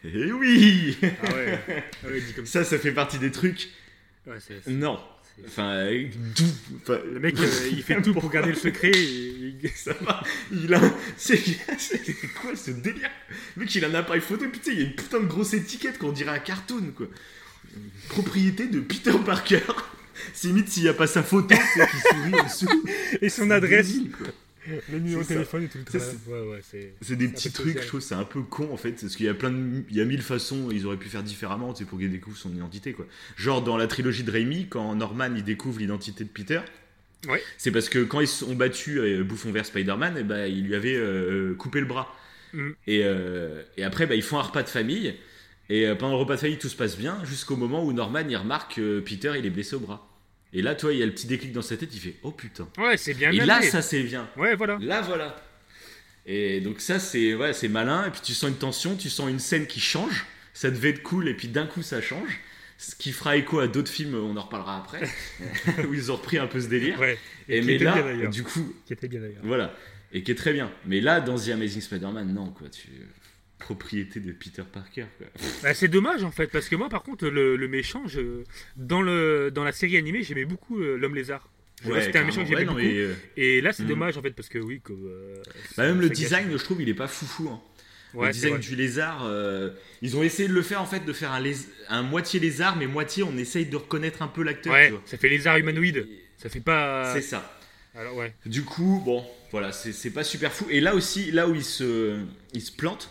Eh 0.05 0.33
oui 0.33 0.97
Ah 1.03 1.35
ouais. 1.35 1.59
Ah 2.05 2.09
ouais, 2.09 2.21
dit 2.21 2.33
comme 2.33 2.47
ça. 2.47 2.65
Ça, 2.65 2.71
ça 2.71 2.79
fait 2.79 2.93
partie 2.93 3.19
des 3.19 3.31
trucs. 3.31 3.69
Ouais, 4.27 4.39
Non. 4.67 4.99
Enfin, 5.45 5.71
euh, 5.75 6.07
d'où 6.35 6.45
enfin, 6.81 6.99
Le 7.13 7.21
mec, 7.21 7.39
euh, 7.41 7.69
il 7.71 7.83
fait 7.83 8.01
tout 8.01 8.15
pour 8.15 8.31
garder 8.31 8.51
le 8.51 8.57
secret. 8.57 8.91
Et... 8.91 9.55
Ça 9.75 9.93
va, 10.01 10.23
il 10.51 10.73
a. 10.73 10.81
C'est 11.17 11.39
quoi 12.41 12.57
ce 12.57 12.71
délire? 12.71 13.11
Le 13.57 13.63
mec, 13.63 13.75
il 13.75 13.85
a 13.85 13.89
un 13.89 13.95
appareil 13.95 14.23
photo, 14.23 14.49
putain, 14.49 14.73
il 14.73 14.79
y 14.79 14.83
a 14.83 14.87
une 14.87 14.95
putain 14.95 15.21
de 15.21 15.27
grosse 15.27 15.55
étiquette 15.55 15.99
qu'on 15.99 16.13
dirait 16.13 16.33
un 16.33 16.39
cartoon, 16.39 16.93
quoi. 16.97 17.07
Propriété 18.09 18.67
de 18.69 18.81
Peter 18.81 19.13
Parker. 19.25 19.61
C'est 20.33 20.49
limite 20.49 20.71
s'il 20.71 20.85
n'y 20.85 20.89
a 20.89 20.95
pas 20.95 21.07
sa 21.07 21.23
photo, 21.23 21.55
c'est 21.75 21.91
qui 21.91 21.97
sourit 21.97 22.41
en 22.41 22.45
dessous. 22.45 22.85
Et 23.21 23.29
son 23.29 23.51
adresse, 23.51 23.93
débile. 23.93 24.13
Le 24.91 24.99
numéro 24.99 25.23
de 25.23 25.27
téléphone 25.27 25.65
et 25.65 25.69
tout 25.69 25.79
le 25.79 25.85
travail. 25.85 26.09
Ouais, 26.29 26.41
ouais, 26.51 26.61
c'est. 26.63 27.17
Des 27.17 27.29
petits 27.29 27.51
trucs, 27.51 27.81
je 27.81 27.87
trouve, 27.87 28.01
c'est 28.01 28.15
un 28.15 28.25
peu 28.25 28.43
con 28.43 28.69
en 28.73 28.77
fait, 28.77 28.93
parce 28.93 29.17
qu'il 29.17 29.27
y 29.27 29.29
a 29.29 29.35
plein 29.35 29.51
de, 29.51 29.83
il 29.89 29.97
y 29.97 30.01
a 30.01 30.05
mille 30.05 30.23
façons, 30.23 30.69
ils 30.71 30.87
auraient 30.87 30.97
pu 30.97 31.09
faire 31.09 31.23
différemment, 31.23 31.73
tu 31.73 31.85
sais, 31.85 31.89
pour 31.89 31.99
qu'il 31.99 32.11
découvre 32.11 32.37
son 32.37 32.55
identité, 32.55 32.93
quoi. 32.93 33.07
Genre 33.37 33.63
dans 33.63 33.77
la 33.77 33.87
trilogie 33.87 34.25
de 34.25 34.31
Raimi, 34.31 34.69
quand 34.69 34.95
Norman 34.95 35.35
il 35.37 35.45
découvre 35.45 35.79
l'identité 35.79 36.25
de 36.25 36.29
Peter, 36.31 36.61
Ouais. 37.29 37.43
c'est 37.59 37.73
parce 37.73 37.89
que 37.89 38.05
quand 38.05 38.21
ils 38.21 38.29
se 38.29 38.45
sont 38.45 38.55
battus 38.55 38.99
euh, 38.99 39.25
bouffon 39.25 39.51
vers 39.51 39.67
Spider-Man, 39.67 40.19
et 40.19 40.23
ben 40.23 40.47
il 40.47 40.67
lui 40.67 40.75
avait 40.75 40.95
euh, 40.97 41.55
coupé 41.55 41.81
le 41.81 41.87
bras. 41.87 42.15
Mm. 42.53 42.71
Et, 42.87 43.01
euh, 43.05 43.63
et 43.77 43.85
après, 43.85 44.07
bah, 44.07 44.15
ils 44.15 44.23
font 44.23 44.39
un 44.39 44.43
repas 44.43 44.63
de 44.63 44.69
famille, 44.69 45.15
et 45.69 45.87
euh, 45.87 45.95
pendant 45.97 46.13
le 46.13 46.19
repas 46.21 46.35
de 46.37 46.41
famille, 46.41 46.59
tout 46.59 46.69
se 46.69 46.77
passe 46.77 46.97
bien, 46.97 47.19
jusqu'au 47.25 47.57
moment 47.57 47.85
où 47.85 47.93
Norman 47.93 48.23
il 48.29 48.37
remarque 48.37 48.77
que 48.77 49.01
Peter 49.01 49.33
il 49.37 49.45
est 49.47 49.51
blessé 49.51 49.75
au 49.75 49.81
bras. 49.81 50.06
Et 50.57 50.63
là, 50.63 50.75
toi, 50.75 50.91
il 50.91 50.99
y 50.99 51.03
a 51.03 51.07
le 51.07 51.13
petit 51.13 51.27
déclic 51.27 51.53
dans 51.53 51.61
sa 51.61 51.77
tête, 51.77 51.91
il 51.93 52.01
fait 52.01 52.15
oh 52.23 52.31
putain. 52.31 52.67
Ouais, 52.79 52.97
c'est 52.97 53.13
bien 53.13 53.31
Et 53.31 53.45
là, 53.45 53.61
ça 53.61 53.83
c'est 53.83 54.03
bien. 54.03 54.27
Ouais, 54.39 54.55
voilà. 54.55 54.79
Là, 54.81 55.03
voilà. 55.03 55.37
Et 56.25 56.63
donc 56.63 56.81
ça, 56.81 56.99
c'est 56.99 57.35
ouais, 57.35 57.53
c'est 57.53 57.69
malin. 57.69 58.07
Et 58.07 58.11
puis 58.11 58.23
tu 58.25 58.33
sens 58.33 58.49
une 58.49 58.57
tension, 58.57 58.97
tu 58.97 59.11
sens 59.11 59.29
une 59.29 59.39
scène 59.39 59.67
qui 59.67 59.81
change. 59.81 60.25
Ça 60.55 60.71
devait 60.71 60.89
être 60.89 61.03
cool, 61.03 61.29
et 61.29 61.35
puis 61.35 61.49
d'un 61.49 61.67
coup, 61.67 61.83
ça 61.83 62.01
change. 62.01 62.41
Ce 62.79 62.95
qui 62.95 63.13
fera 63.13 63.37
écho 63.37 63.59
à 63.59 63.69
d'autres 63.69 63.91
films, 63.91 64.15
on 64.15 64.35
en 64.35 64.41
reparlera 64.41 64.79
après, 64.79 65.07
où 65.87 65.93
ils 65.93 66.11
ont 66.11 66.17
repris 66.17 66.39
un 66.39 66.47
peu 66.47 66.59
ce 66.59 66.69
délire. 66.69 66.99
Ouais. 66.99 67.19
Et, 67.51 67.61
qui 67.61 67.67
mais 67.67 67.75
était 67.75 67.85
là, 67.85 68.01
bien, 68.01 68.31
du 68.31 68.43
coup, 68.43 68.75
Qui 68.87 68.95
était 68.95 69.09
bien 69.09 69.21
d'ailleurs. 69.21 69.43
voilà. 69.43 69.75
Et 70.13 70.23
qui 70.23 70.31
est 70.31 70.37
très 70.37 70.55
bien. 70.55 70.73
Mais 70.87 71.03
là, 71.03 71.21
dans 71.21 71.37
The 71.37 71.51
Amazing 71.51 71.83
Spider-Man, 71.83 72.33
non, 72.33 72.47
quoi. 72.51 72.71
Tu... 72.71 72.89
Propriété 73.59 74.21
de 74.21 74.33
Peter 74.33 74.63
Parker. 74.71 75.07
Bah, 75.63 75.73
c'est 75.75 75.89
dommage 75.89 76.23
en 76.25 76.31
fait, 76.31 76.49
parce 76.49 76.69
que 76.69 76.77
moi 76.77 76.89
par 76.89 77.03
contre, 77.03 77.27
le, 77.29 77.57
le 77.57 77.69
méchant, 77.69 78.03
je... 78.07 78.43
dans, 78.77 79.03
le, 79.03 79.51
dans 79.53 79.65
la 79.65 79.73
série 79.73 79.97
animée, 79.97 80.23
j'aimais 80.23 80.45
beaucoup 80.45 80.81
euh, 80.81 80.97
l'homme 80.97 81.15
lézard. 81.15 81.49
Vois, 81.83 82.01
C'était 82.03 82.19
un 82.19 82.25
méchant 82.25 82.43
que 82.43 82.49
j'aimais. 82.49 82.61
Ouais, 82.61 82.65
beaucoup. 82.67 82.79
mais, 82.79 82.97
euh, 82.97 83.15
Et 83.37 83.61
là, 83.61 83.73
c'est 83.73 83.83
Mhm. 83.83 83.89
dommage 83.91 84.17
en 84.17 84.23
fait, 84.23 84.31
parce 84.31 84.49
que 84.49 84.59
oui, 84.59 84.81
que. 84.83 84.93
euh, 84.93 85.35
bah, 85.77 85.87
même 85.87 86.01
le 86.01 86.09
gâche. 86.09 86.17
design, 86.19 86.51
je 86.53 86.63
trouve, 86.65 86.81
il 86.83 86.89
est 86.89 86.95
pas 86.95 87.09
foufou. 87.09 87.49
Hein. 87.51 87.61
Ouais, 88.15 88.29
le 88.29 88.33
design 88.33 88.59
du 88.59 88.77
lézard, 88.77 89.31
ils 90.01 90.17
ont 90.17 90.23
essayé 90.23 90.49
de 90.49 90.55
le 90.55 90.63
faire 90.63 90.81
en 90.81 90.87
fait, 90.87 91.05
de 91.05 91.13
faire 91.13 91.33
un, 91.33 91.41
lés- 91.41 91.67
un 91.89 92.03
moitié 92.03 92.41
lézard, 92.41 92.77
mais 92.77 92.87
moitié 92.87 93.23
on 93.25 93.37
essaye 93.37 93.67
de 93.67 93.77
reconnaître 93.77 94.23
un 94.23 94.29
peu 94.29 94.43
l'acteur. 94.43 94.73
Ouais, 94.73 94.93
ça 95.05 95.19
fait 95.19 95.29
lézard 95.29 95.59
humanoïde. 95.59 96.07
Ça 96.39 96.49
fait 96.49 96.61
pas. 96.61 97.13
C'est 97.15 97.21
ça. 97.23 97.59
Alors 97.95 98.15
ouais. 98.17 98.33
Du 98.47 98.63
coup, 98.63 99.03
bon, 99.05 99.25
voilà, 99.51 99.73
c'est 99.73 99.93
c'est 99.93 100.11
pas 100.11 100.25
super 100.25 100.53
fou. 100.53 100.67
Et 100.71 100.81
là 100.81 100.95
aussi, 100.95 101.31
là 101.31 101.47
où 101.49 101.55
il 101.55 101.65
se, 101.65 102.19
il 102.55 102.61
se 102.63 102.73
plante, 102.73 103.11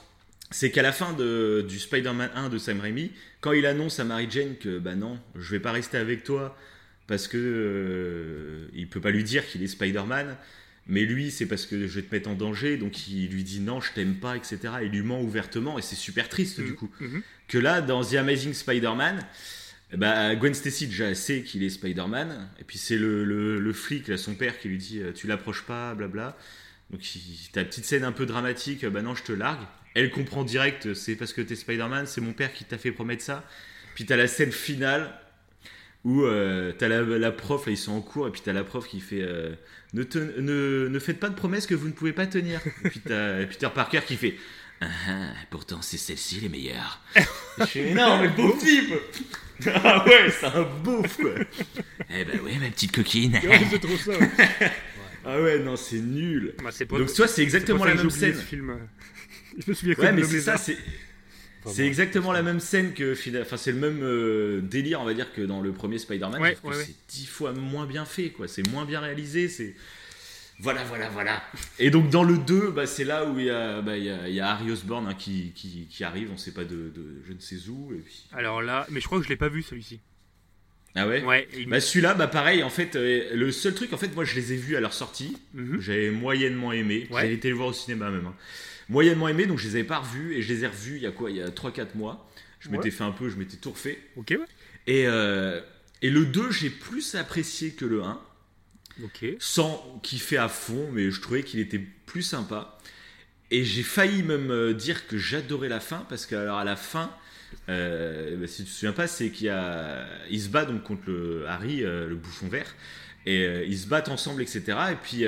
c'est 0.56 0.72
qu'à 0.72 0.82
la 0.82 0.94
fin 0.94 1.12
de, 1.12 1.66
du 1.68 1.80
Spider-Man 1.80 2.30
1 2.34 2.48
de 2.48 2.58
Sam 2.58 2.80
Raimi, 2.80 3.12
quand 3.42 3.52
il 3.52 3.66
annonce 3.66 4.00
à 4.00 4.06
Mary 4.06 4.28
Jane 4.30 4.56
que 4.56 4.80
bah 4.80 4.96
non, 4.96 5.20
je 5.36 5.52
vais 5.52 5.60
pas 5.60 5.74
rester 5.74 5.98
avec 5.98 6.24
toi 6.24 6.58
parce 7.08 7.28
que 7.28 7.38
euh, 7.38 8.70
il 8.74 8.88
peut 8.88 9.02
pas 9.02 9.12
lui 9.12 9.26
dire 9.26 9.46
qu'il 9.46 9.62
est 9.64 9.68
Spider-Man, 9.68 10.38
mais 10.88 11.02
lui 11.02 11.30
c'est 11.30 11.46
parce 11.46 11.66
que 11.66 11.88
je 11.88 12.00
vais 12.00 12.04
te 12.04 12.16
mettre 12.16 12.30
en 12.30 12.36
danger, 12.36 12.78
donc 12.78 13.10
il 13.10 13.28
lui 13.32 13.44
dit 13.44 13.60
non, 13.60 13.82
je 13.82 13.92
t'aime 13.92 14.16
pas, 14.16 14.38
etc. 14.38 14.60
Il 14.84 14.92
lui 14.92 15.02
ment 15.02 15.22
ouvertement 15.22 15.78
et 15.78 15.82
c'est 15.82 15.98
super 15.98 16.30
triste 16.30 16.62
du 16.62 16.74
coup. 16.74 16.90
Mhm. 17.02 17.22
Que 17.50 17.58
là, 17.58 17.82
dans 17.82 18.02
The 18.02 18.14
Amazing 18.14 18.54
Spider-Man, 18.54 19.28
bah, 19.94 20.36
Gwen 20.36 20.54
Stacy 20.54 20.88
déjà 20.88 21.14
sait 21.16 21.42
qu'il 21.42 21.64
est 21.64 21.70
Spider-Man, 21.70 22.48
et 22.62 22.64
puis 22.64 22.78
c'est 22.78 22.98
le, 22.98 23.26
le, 23.26 23.60
le 23.60 23.74
flic, 23.74 24.08
là, 24.08 24.18
son 24.18 24.36
père, 24.36 24.58
qui 24.58 24.70
lui 24.70 24.78
dit 24.78 25.02
euh, 25.02 25.12
Tu 25.12 25.28
l'approches 25.28 25.64
pas, 25.64 25.94
blabla. 25.96 26.38
Donc 26.92 27.02
t'as 27.52 27.66
petite 27.66 27.84
scène 27.84 28.06
un 28.06 28.14
peu 28.14 28.26
dramatique, 28.26 28.86
euh, 28.86 28.90
bah 28.90 29.02
non, 29.02 29.16
je 29.16 29.24
te 29.24 29.34
largue. 29.34 29.66
Elle 29.96 30.12
comprend 30.12 30.44
direct, 30.44 30.94
c'est 30.94 31.16
parce 31.16 31.34
que 31.34 31.42
t'es 31.42 31.56
Spider-Man, 31.56 32.06
c'est 32.06 32.22
mon 32.22 32.34
père 32.34 32.54
qui 32.54 32.64
t'a 32.66 32.78
fait 32.78 32.92
promettre 32.92 33.24
ça. 33.24 33.44
Puis 33.96 34.06
t'as 34.06 34.18
la 34.18 34.28
scène 34.28 34.52
finale 34.52 35.12
où 36.04 36.22
euh, 36.24 36.72
t'as 36.78 36.88
la, 36.88 37.02
la 37.02 37.32
prof, 37.32 37.66
là 37.66 37.72
ils 37.72 37.78
sont 37.78 37.94
en 37.94 38.02
cours, 38.02 38.28
et 38.28 38.32
puis 38.32 38.42
t'as 38.46 38.54
la 38.54 38.64
prof 38.64 38.88
qui 38.88 39.00
fait 39.00 39.22
euh, 39.22 39.54
ne, 39.94 40.04
te- 40.04 40.40
ne, 40.40 40.88
ne 40.88 41.00
faites 41.00 41.20
pas 41.20 41.30
de 41.30 41.36
promesses 41.36 41.66
que 41.66 41.74
vous 41.76 41.88
ne 41.88 41.94
pouvez 41.94 42.14
pas 42.14 42.28
tenir. 42.28 42.62
Et 42.84 42.90
puis 42.90 43.00
t'as 43.00 43.44
Peter 43.46 43.70
Parker 43.74 44.02
qui 44.06 44.16
fait 44.18 44.36
Ah, 44.82 44.86
ah, 45.10 45.32
pourtant 45.50 45.82
c'est 45.82 45.98
celle-ci 45.98 46.42
les 46.42 46.50
meilleures. 46.50 47.02
Je 47.60 47.66
fais, 47.66 47.94
non, 47.94 48.22
mais 48.22 48.28
beau 48.28 48.56
type 48.60 48.94
Ah 49.74 50.06
ouais, 50.06 50.30
c'est 50.30 50.46
un 50.46 50.64
beauf 50.84 51.16
quoi 51.18 51.32
Eh 52.10 52.26
ben 52.26 52.40
oui, 52.44 52.58
ma 52.60 52.70
petite 52.70 52.92
coquine 52.94 53.40
Ouais, 53.44 53.62
c'est 53.72 53.80
trop 53.80 53.96
ça. 53.98 54.12
ouais. 54.12 54.30
Ah 55.28 55.42
ouais, 55.42 55.58
non, 55.58 55.76
c'est 55.76 55.98
nul 56.02 56.54
Bah, 56.64 56.70
c'est 56.72 56.86
pas- 56.86 57.00
Donc 57.00 57.12
toi, 57.12 57.28
c'est 57.28 57.42
exactement 57.42 57.84
la 57.84 57.96
même 57.96 58.12
scène. 58.12 58.36
ce 58.36 58.42
film. 58.42 58.78
Je 59.58 59.70
me 59.70 59.74
souviens 59.76 59.96
que 59.96 60.02
Ouais, 60.02 60.12
mais 60.12 60.24
c'est 60.24 60.42
ça, 60.42 60.58
c'est... 60.58 60.78
Exactement 61.80 62.32
la 62.32 62.44
même 62.44 62.60
scène 62.60 62.94
que 62.94 63.16
enfin 63.42 63.58
c'est 63.58 63.72
le 63.72 63.80
même 63.80 64.02
euh, 64.04 64.62
délire 64.62 65.02
on 65.02 65.04
va 65.06 65.16
dire 65.16 65.34
que 65.34 65.42
dans 65.42 65.62
le 65.62 65.72
premier 65.72 65.98
Spider-Man 65.98 66.40
Ouais, 66.40 66.52
sauf 66.54 66.62
que 66.62 66.68
ouais, 66.68 66.76
ouais. 66.76 66.84
c'est 66.86 66.96
dix 67.10 67.26
fois 67.26 67.54
moins 67.54 67.88
bien 67.88 68.06
fait 68.06 68.30
quoi 68.30 68.48
c'est 68.48 68.68
moins 68.70 68.86
bien 68.86 69.00
réalisé 69.00 69.50
c'est 69.50 69.74
voilà 70.60 70.84
voilà 70.84 71.10
voilà 71.10 71.44
et 71.80 71.90
donc 71.90 72.12
dans 72.12 72.24
le 72.24 72.38
2 72.38 72.70
bah, 72.70 72.86
c'est 72.86 73.04
là 73.04 73.26
où 73.26 73.40
il 73.40 73.46
y 73.46 73.50
a, 73.50 73.82
bah, 73.82 73.98
il 73.98 74.04
y 74.04 74.12
a, 74.12 74.30
il 74.30 74.36
y 74.36 74.40
a 74.40 74.52
Harry 74.52 74.70
Osborn 74.72 75.08
hein, 75.08 75.16
qui, 75.16 75.54
qui, 75.56 75.88
qui 75.90 76.04
arrive 76.04 76.30
on 76.32 76.38
sait 76.38 76.52
pas 76.54 76.66
de, 76.66 76.76
de 76.94 77.24
je 77.28 77.34
ne 77.34 77.40
sais 77.40 77.58
où 77.68 77.92
et 77.94 77.98
puis 77.98 78.28
Alors 78.32 78.62
là, 78.62 78.86
mais 78.92 79.00
je 79.02 79.08
crois 79.08 79.18
que 79.18 79.24
je 79.24 79.30
l'ai 79.30 79.36
pas 79.36 79.50
vu 79.50 79.64
celui-ci. 79.64 80.00
ah 80.94 81.08
ouais, 81.08 81.24
Ouais. 81.24 81.48
il- 81.58 81.68
bah 81.68 81.80
celui-là 81.82 82.14
bah 82.14 82.28
pareil 82.28 82.62
en 82.62 82.70
fait 82.70 82.96
euh, 82.96 83.34
le 83.36 83.52
seul 83.52 83.74
truc 83.74 83.92
en 83.92 83.98
fait 83.98 84.14
moi 84.14 84.24
je 84.24 84.36
les 84.36 84.54
ai 84.54 84.56
vus 84.56 84.76
à 84.76 84.82
leur 84.82 84.94
sortie 84.94 85.36
Mhm. 85.56 85.82
J'avais 85.82 86.12
moyennement 86.12 86.72
aimé. 86.74 87.08
Ouais. 87.10 87.22
J'ai 87.26 87.34
été 87.34 87.50
le 87.50 87.56
voir 87.56 87.70
au 87.70 87.74
cinéma 87.74 88.12
même. 88.12 88.28
hein. 88.28 88.36
Moyennement 88.90 89.28
aimé, 89.28 89.46
donc 89.48 89.58
je 89.60 89.68
les 89.68 89.76
avais 89.76 89.84
pas 89.84 90.00
revus 90.00 90.36
et 90.36 90.42
je 90.42 90.54
les 90.54 90.64
ai 90.64 90.68
revus 90.68 90.98
il 90.98 91.02
y 91.04 91.08
a 91.08 91.12
quoi 91.12 91.32
Il 91.32 91.38
y 91.38 91.42
a 91.42 91.50
3-4 91.50 91.96
mois. 91.96 92.30
Je 92.60 92.70
Ouais. 92.70 92.78
m'étais 92.78 92.92
fait 92.92 93.04
un 93.04 93.12
peu, 93.12 93.30
je 93.30 93.36
m'étais 93.36 93.58
tout 93.58 93.72
refait. 93.72 94.00
Ok, 94.16 94.28
ouais. 94.32 94.40
Et, 94.88 95.08
euh, 95.08 95.62
et 96.02 96.10
le 96.10 96.26
2, 96.26 96.52
j'ai 96.52 96.70
plus 96.70 97.16
apprécié 97.16 97.72
que 97.72 97.86
le 97.86 98.04
1, 98.04 98.20
Ok. 99.04 99.26
sans 99.40 100.00
kiffer 100.04 100.38
à 100.38 100.48
fond, 100.50 100.90
mais 100.92 101.12
je 101.12 101.20
trouvais 101.22 101.44
qu'il 101.44 101.60
était 101.60 101.82
plus 102.06 102.22
sympa. 102.22 102.78
Et 103.52 103.64
j'ai 103.64 103.84
failli 103.84 104.24
même 104.24 104.50
euh, 104.52 104.74
dire 104.74 105.08
que 105.08 105.18
j'adorais 105.18 105.70
la 105.70 105.80
fin, 105.80 106.06
parce 106.10 106.26
que 106.26 106.36
alors 106.36 106.58
à 106.58 106.64
la 106.64 106.76
fin, 106.76 107.12
euh, 107.70 108.36
bah, 108.38 108.48
si 108.48 108.64
tu 108.64 108.70
te 108.70 108.74
souviens 108.74 108.94
pas, 108.94 109.08
c'est 109.08 109.30
qu'il 109.30 109.48
y 109.48 109.50
a, 109.50 110.08
il 110.30 110.42
se 110.42 110.50
bat 110.50 110.66
donc 110.66 110.84
contre 110.84 111.04
le 111.08 111.46
Harry, 111.48 111.84
euh, 111.84 112.08
le 112.08 112.16
bouffon 112.16 112.48
vert, 112.48 112.74
et 113.28 113.44
euh, 113.46 113.64
ils 113.66 113.78
se 113.78 113.88
battent 113.88 114.10
ensemble, 114.10 114.42
etc. 114.42 114.64
Et 114.92 114.96
puis 114.96 115.26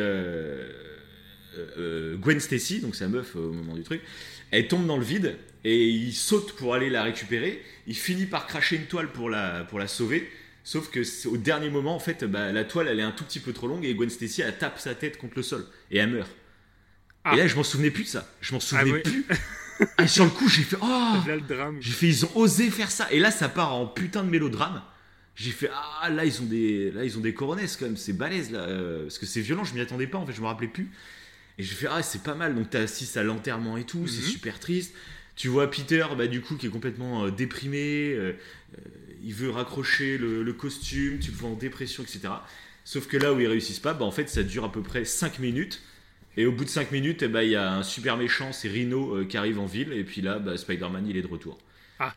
Gwen 2.18 2.40
Stacy, 2.40 2.80
donc 2.82 2.96
sa 2.96 3.08
meuf 3.08 3.36
euh, 3.36 3.40
au 3.40 3.52
moment 3.54 3.76
du 3.76 3.84
truc, 3.84 4.02
elle 4.52 4.68
tombe 4.68 4.86
dans 4.86 4.98
le 4.98 5.04
vide 5.04 5.38
et 5.64 5.88
il 5.90 6.14
saute 6.14 6.54
pour 6.54 6.74
aller 6.74 6.90
la 6.90 7.04
récupérer. 7.04 7.62
Il 7.88 7.96
finit 7.96 8.26
par 8.26 8.48
cracher 8.48 8.76
une 8.76 8.86
toile 8.86 9.12
pour 9.12 9.30
la, 9.30 9.64
pour 9.66 9.80
la 9.80 9.88
sauver. 9.88 10.30
Sauf 10.64 10.90
que 10.92 11.02
au 11.28 11.38
dernier 11.38 11.70
moment, 11.70 11.96
en 11.96 12.00
fait, 12.00 12.26
bah, 12.26 12.52
la 12.52 12.64
toile 12.66 12.88
elle 12.90 13.00
est 13.00 13.04
un 13.04 13.12
tout 13.12 13.24
petit 13.24 13.40
peu 13.40 13.54
trop 13.54 13.68
longue 13.68 13.86
et 13.86 13.94
Gwen 13.94 14.10
Stacy 14.10 14.42
elle 14.42 14.58
tape 14.58 14.80
sa 14.80 14.96
tête 14.96 15.18
contre 15.18 15.34
le 15.38 15.44
sol 15.44 15.66
et 15.92 15.98
elle 15.98 16.10
meurt. 16.12 16.30
Ah. 17.24 17.34
Et 17.34 17.38
là, 17.38 17.48
je 17.48 17.56
m'en 17.56 17.64
souvenais 17.64 17.92
plus 17.92 18.04
de 18.04 18.10
ça. 18.10 18.28
Je 18.42 18.54
m'en 18.54 18.60
souvenais 18.60 18.92
ouais. 18.92 19.02
plus. 19.02 19.26
Ah, 19.98 20.08
sur 20.08 20.24
le 20.26 20.32
coup, 20.32 20.50
j'ai 20.50 20.64
fait 20.64 20.78
oh 20.82 21.14
Là, 21.28 21.36
le 21.36 21.42
drame. 21.42 21.78
j'ai 21.80 21.92
fait, 21.92 22.08
ils 22.08 22.26
ont 22.26 22.32
osé 22.36 22.72
faire 22.72 22.90
ça. 22.90 23.08
Et 23.12 23.20
là, 23.20 23.30
ça 23.30 23.48
part 23.48 23.76
en 23.76 23.86
putain 23.86 24.24
de 24.24 24.30
mélodrame. 24.30 24.82
J'ai 25.36 25.52
fait, 25.52 25.70
ah 26.02 26.10
là, 26.10 26.26
ils 26.26 26.42
ont 26.42 26.46
des, 26.46 26.90
là, 26.90 27.04
ils 27.04 27.16
ont 27.16 27.22
des 27.22 27.36
coronesses 27.36 27.78
quand 27.78 27.86
même, 27.86 27.96
c'est 27.96 28.14
balèze 28.14 28.50
là. 28.52 28.62
euh, 28.62 29.04
parce 29.04 29.20
que 29.20 29.28
c'est 29.28 29.42
violent, 29.42 29.64
je 29.64 29.76
m'y 29.76 29.82
attendais 29.82 30.08
pas 30.08 30.18
en 30.18 30.26
fait, 30.26 30.34
je 30.34 30.42
me 30.42 30.48
rappelais 30.48 30.68
plus. 30.68 30.90
Et 31.60 31.64
j'ai 31.64 31.76
fait, 31.76 31.88
ah, 31.90 32.04
c'est 32.04 32.24
pas 32.24 32.36
mal. 32.36 32.56
Donc, 32.56 32.70
t'as 32.70 32.82
assisté 32.82 33.20
à 33.20 33.24
l'enterrement 33.24 33.78
et 33.78 33.84
tout, 33.84 34.06
c'est 34.08 34.22
Mhm. 34.22 34.28
super 34.28 34.60
triste. 34.60 34.94
Tu 35.36 35.48
vois 35.50 35.70
Peter, 35.70 36.06
bah, 36.18 36.28
du 36.28 36.42
coup, 36.42 36.56
qui 36.56 36.68
est 36.68 36.70
complètement 36.70 37.26
euh, 37.26 37.32
déprimé. 37.32 38.14
euh, 38.14 38.34
euh, 38.78 38.82
il 39.24 39.34
veut 39.34 39.50
raccrocher 39.50 40.18
le, 40.18 40.44
le 40.44 40.54
costume, 40.54 41.20
tu 41.20 41.32
le 41.32 41.38
vois 41.38 41.50
en 41.50 41.56
dépression, 41.56 42.04
etc. 42.04 42.30
Sauf 42.86 43.08
que 43.08 43.18
là 43.18 43.34
où 43.34 43.40
ils 43.40 43.48
réussissent 43.48 43.80
pas, 43.80 43.94
bah, 43.94 44.06
en 44.06 44.12
fait, 44.12 44.30
ça 44.30 44.44
dure 44.44 44.64
à 44.66 44.72
peu 44.72 44.82
près 44.82 45.04
5 45.06 45.40
minutes. 45.40 45.82
Et 46.38 46.46
au 46.46 46.52
bout 46.52 46.64
de 46.66 46.70
5 46.70 46.92
minutes, 46.92 47.24
eh 47.24 47.28
ben, 47.28 47.42
il 47.42 47.50
y 47.50 47.56
a 47.56 47.74
un 47.74 47.84
super 47.84 48.16
méchant, 48.18 48.54
c'est 48.54 48.68
Rhino 48.70 49.16
euh, 49.18 49.26
qui 49.26 49.38
arrive 49.38 49.60
en 49.60 49.66
ville. 49.66 49.92
Et 49.94 50.04
puis 50.04 50.22
là, 50.22 50.38
bah, 50.40 50.56
Spider-Man, 50.58 51.06
il 51.08 51.18
est 51.18 51.22
de 51.24 51.28
retour. 51.28 51.58
Ah. 52.00 52.14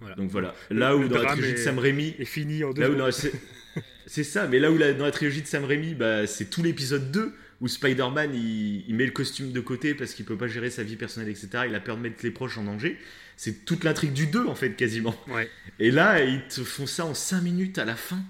Voilà. 0.00 0.16
Donc 0.16 0.30
voilà. 0.30 0.54
Là 0.70 0.96
où 0.96 1.02
le 1.02 1.08
dans 1.08 1.22
la 1.22 1.30
trilogie 1.30 1.52
de 1.54 1.58
est- 1.58 1.62
Sam 1.62 1.78
Raimi, 1.78 2.14
Et 2.18 2.24
fini 2.24 2.62
en 2.64 2.72
deux 2.72 2.82
Là 2.82 2.90
où 2.90 2.94
dans 2.96 3.06
la- 3.06 3.12
c'est 3.12 3.32
c'est 4.06 4.24
ça, 4.24 4.46
mais 4.48 4.58
là 4.58 4.70
où 4.72 4.76
la- 4.78 4.92
dans 4.92 5.04
la 5.04 5.10
trilogie 5.12 5.42
de 5.42 5.46
Sam 5.46 5.64
Raimi, 5.64 5.94
bah, 5.94 6.26
c'est 6.26 6.50
tout 6.50 6.62
l'épisode 6.62 7.10
2 7.12 7.32
où 7.60 7.68
Spider-Man 7.68 8.34
il, 8.34 8.84
il 8.88 8.94
met 8.94 9.04
le 9.06 9.10
costume 9.12 9.52
de 9.52 9.60
côté 9.60 9.94
parce 9.94 10.14
qu'il 10.14 10.24
peut 10.24 10.36
pas 10.36 10.46
gérer 10.48 10.70
sa 10.70 10.82
vie 10.82 10.96
personnelle, 10.96 11.28
etc. 11.30 11.48
Il 11.68 11.74
a 11.74 11.80
peur 11.80 11.96
de 11.96 12.02
mettre 12.02 12.18
les 12.22 12.30
proches 12.30 12.56
en 12.58 12.64
danger. 12.64 12.98
C'est 13.36 13.64
toute 13.64 13.84
l'intrigue 13.84 14.12
du 14.12 14.26
2 14.26 14.46
en 14.46 14.54
fait, 14.54 14.74
quasiment. 14.76 15.14
Ouais. 15.28 15.48
Et 15.78 15.90
là, 15.90 16.22
ils 16.22 16.46
te 16.48 16.62
font 16.64 16.86
ça 16.86 17.04
en 17.04 17.14
5 17.14 17.40
minutes 17.42 17.78
à 17.78 17.84
la 17.84 17.96
fin. 17.96 18.20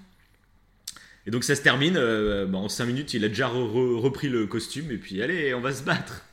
Et 1.27 1.31
donc 1.31 1.43
ça 1.43 1.55
se 1.55 1.61
termine, 1.61 1.95
euh, 1.97 2.45
bah, 2.45 2.57
en 2.57 2.69
5 2.69 2.85
minutes, 2.85 3.13
il 3.13 3.23
a 3.23 3.27
déjà 3.27 3.47
re- 3.47 3.71
re- 3.71 3.99
repris 3.99 4.29
le 4.29 4.47
costume 4.47 4.91
et 4.91 4.97
puis 4.97 5.21
allez, 5.21 5.53
on 5.53 5.61
va 5.61 5.73
se 5.73 5.83
battre. 5.83 6.23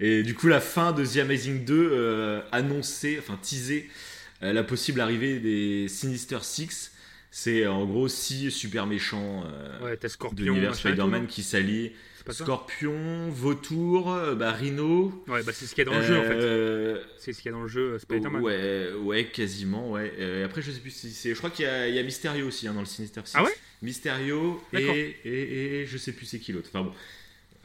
Et 0.00 0.22
du 0.22 0.34
coup, 0.34 0.46
la 0.46 0.60
fin 0.60 0.92
de 0.92 1.04
The 1.04 1.16
Amazing 1.18 1.64
2 1.64 1.74
euh, 1.92 2.40
annonçait, 2.52 3.18
enfin 3.18 3.36
teasait 3.42 3.88
euh, 4.44 4.52
la 4.52 4.62
possible 4.62 5.00
arrivée 5.00 5.40
des 5.40 5.88
Sinister 5.88 6.38
Six. 6.42 6.92
C'est 7.30 7.66
en 7.66 7.84
gros 7.84 8.08
six 8.08 8.50
super 8.50 8.86
méchants 8.86 9.44
euh, 9.46 9.84
Ouais, 9.84 9.96
de 10.32 10.42
l'univers 10.44 10.70
Spider-Man 10.74 11.26
qui 11.26 11.42
s'allient. 11.42 11.92
C'est 12.32 12.44
pas 12.44 12.44
ça 12.44 12.44
Scorpion, 12.44 13.28
Vautour, 13.30 14.12
euh, 14.12 14.34
bah, 14.34 14.52
Rhino. 14.52 15.12
Ouais, 15.28 15.42
bah 15.42 15.52
c'est 15.54 15.66
ce 15.66 15.74
qu'il 15.74 15.84
y 15.84 15.88
a 15.88 15.90
dans 15.90 15.98
le 15.98 16.04
jeu 16.04 16.18
en 16.18 16.22
fait. 16.22 16.32
euh, 16.34 17.02
C'est 17.18 17.32
ce 17.32 17.38
qu'il 17.40 17.46
y 17.50 17.54
a 17.54 17.56
dans 17.56 17.62
le 17.62 17.68
jeu 17.68 17.98
Spider-Man. 17.98 18.42
Ouais, 18.42 18.88
ouais, 19.02 19.24
quasiment, 19.26 19.90
ouais. 19.92 20.12
Euh, 20.18 20.44
après, 20.44 20.60
je 20.62 20.70
sais 20.70 20.80
plus 20.80 20.90
si 20.90 21.10
c'est. 21.10 21.30
Je 21.30 21.38
crois 21.38 21.50
qu'il 21.50 21.64
y, 21.64 21.68
a- 21.68 21.88
il 21.88 21.94
y 21.94 21.98
a 21.98 22.02
Mysterio 22.02 22.46
aussi 22.46 22.68
hein, 22.68 22.74
dans 22.74 22.80
le 22.80 22.86
Sinister 22.86 23.20
Six. 23.24 23.32
Ah 23.36 23.44
ouais? 23.44 23.52
Mysterio 23.82 24.60
et, 24.72 25.16
et, 25.24 25.80
et 25.82 25.86
je 25.86 25.96
sais 25.98 26.12
plus 26.12 26.26
c'est 26.26 26.38
qui 26.38 26.52
l'autre. 26.52 26.68
Enfin 26.72 26.82
bon. 26.84 26.92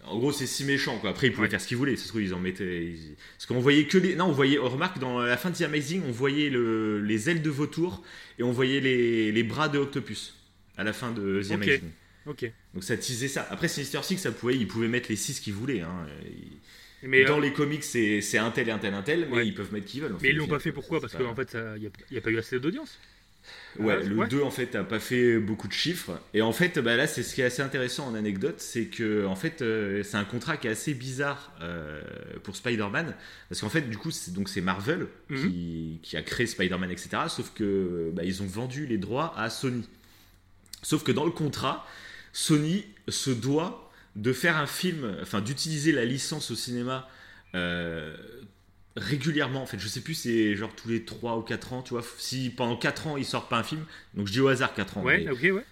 En 0.06 0.20
gros, 0.20 0.32
c'est 0.34 0.46
si 0.48 0.66
méchant 0.66 0.98
quoi. 1.00 1.12
Après, 1.12 1.28
ils 1.28 1.32
pouvaient 1.32 1.46
Ouais. 1.46 1.50
faire 1.50 1.62
ce 1.62 1.68
qu'ils 1.68 1.78
voulaient. 1.78 1.96
Ça 1.96 2.04
se 2.04 2.10
trouve, 2.10 2.22
ils 2.22 2.34
en 2.34 2.40
mettaient. 2.40 2.86
ils- 2.88 3.16
Parce 3.38 3.46
qu'on 3.46 3.60
voyait 3.60 3.86
que 3.86 3.98
les. 3.98 4.16
Non, 4.16 4.26
on 4.26 4.32
voyait. 4.32 4.60
on 4.60 4.70
remarque 4.70 5.00
dans 5.00 5.20
la 5.20 5.38
fin 5.38 5.50
de 5.50 5.56
The 5.58 5.62
Amazing, 5.64 6.02
on 6.08 6.12
voyait 6.12 6.50
le... 6.50 7.02
les 7.02 7.30
ailes 7.30 7.42
de 7.42 7.50
vautour 7.50 8.04
et 8.38 8.44
on 8.44 8.52
voyait 8.52 8.80
les, 8.82 9.32
les 9.32 9.44
bras 9.44 9.70
de 9.70 9.78
Octopus 9.80 10.36
à 10.78 10.84
la 10.84 10.92
fin 10.94 11.12
de 11.12 11.42
The 11.42 11.46
Ok. 11.48 11.52
Amazing. 11.54 11.90
Ok. 12.26 12.50
Donc 12.74 12.84
ça 12.84 12.96
teasait 12.98 13.28
ça. 13.28 13.48
Après, 13.50 13.68
Sinister 13.68 14.00
Six, 14.04 14.18
ça 14.18 14.32
pouvait, 14.32 14.56
ils 14.56 14.68
pouvaient 14.68 14.88
mettre 14.88 15.10
les 15.10 15.16
6 15.16 15.40
qu'ils 15.40 15.54
voulaient. 15.54 15.82
hein. 15.82 16.08
Ils- 16.26 17.08
Mais, 17.10 17.26
dans 17.26 17.38
euh, 17.38 17.42
les 17.42 17.52
comics, 17.52 17.84
c'est 17.84 18.38
un 18.38 18.50
tel 18.52 18.70
et 18.70 18.72
un 18.72 18.80
tel, 18.80 18.94
un 18.94 19.02
tel, 19.02 19.28
mais 19.30 19.38
Ouais. 19.38 19.48
ils 19.48 19.54
peuvent 19.54 19.74
mettre 19.74 19.86
qui 19.88 20.00
veulent. 20.00 20.14
en 20.14 20.18
mais 20.22 20.30
ils 20.30 20.38
l'ont 20.38 20.46
fait. 20.46 20.52
pas 20.52 20.60
fait 20.60 20.72
pourquoi? 20.72 21.02
Parce 21.02 21.14
qu'en 21.14 21.36
fait, 21.36 21.58
il 21.78 21.92
n'y 22.12 22.18
a, 22.18 22.22
pas 22.22 22.30
eu 22.32 22.38
assez 22.38 22.60
d'audience. 22.60 22.98
Ouais, 23.78 23.98
Ah, 24.00 24.04
le 24.08 24.16
ouais. 24.16 24.28
2 24.30 24.42
en 24.42 24.52
fait 24.52 24.74
a 24.76 24.86
pas 24.86 25.02
fait 25.02 25.38
beaucoup 25.38 25.68
de 25.68 25.74
chiffres. 25.74 26.18
Et 26.34 26.42
en 26.42 26.54
fait, 26.54 26.80
bah, 26.80 26.96
là, 26.96 27.08
c'est 27.08 27.24
ce 27.24 27.36
qui 27.36 27.42
est 27.42 27.44
assez 27.44 27.62
intéressant 27.62 28.08
en 28.08 28.16
anecdote, 28.16 28.62
c'est 28.62 28.86
que 28.86 29.26
en 29.26 29.36
fait, 29.36 29.62
euh, 29.62 30.02
c'est 30.04 30.16
un 30.16 30.24
contrat 30.24 30.56
qui 30.56 30.68
est 30.68 30.72
assez 30.72 30.94
bizarre 30.94 31.52
euh, 31.62 32.02
pour 32.44 32.56
Spider-Man, 32.56 33.14
parce 33.50 33.60
qu'en 33.60 33.68
fait, 33.70 33.82
du 33.82 33.98
coup, 33.98 34.12
c'est 34.12 34.32
donc 34.34 34.48
c'est 34.48 34.62
Marvel 34.62 35.08
Mhm. 35.30 35.50
qui, 35.52 36.00
qui 36.04 36.16
a 36.16 36.22
créé 36.22 36.48
Spider-Man, 36.48 36.90
etc. 36.90 37.10
Sauf 37.28 37.52
que 37.54 38.12
bah, 38.14 38.24
ils 38.24 38.42
ont 38.42 38.48
vendu 38.48 38.86
les 38.86 38.98
droits 38.98 39.34
à 39.38 39.50
Sony. 39.50 39.90
Sauf 40.82 41.04
que 41.04 41.12
dans 41.12 41.26
le 41.26 41.32
contrat, 41.32 41.86
Sony 42.34 42.84
se 43.08 43.30
doit 43.32 43.90
de 44.18 44.34
faire 44.34 44.58
un 44.58 44.68
film, 44.68 45.16
enfin 45.22 45.40
d'utiliser 45.42 45.92
la 45.94 46.04
licence 46.06 46.52
au 46.52 46.56
cinéma. 46.56 47.08
euh, 47.56 48.16
régulièrement 48.96 49.64
en 49.64 49.66
fait 49.66 49.80
je 49.80 49.88
sais 49.88 50.02
plus 50.02 50.14
c'est 50.14 50.56
genre 50.56 50.72
tous 50.76 50.88
les 50.88 51.04
3 51.04 51.38
ou 51.38 51.42
4 51.42 51.74
ans 51.74 51.82
tu 51.82 51.96
vois 51.96 52.04
si 52.20 52.52
pendant 52.52 52.76
4 52.78 53.08
ans 53.08 53.18
ils 53.18 53.26
sortent 53.26 53.50
pas 53.50 53.58
un 53.58 53.64
film 53.64 53.84
donc 54.14 54.28
je 54.28 54.34
dis 54.34 54.40
au 54.40 54.48
hasard 54.50 54.76
4 54.76 55.00
ans 55.00 55.02
Ouais, 55.04 55.24
mais 55.26 55.32
ok, 55.32 55.40
ouais, 55.42 55.66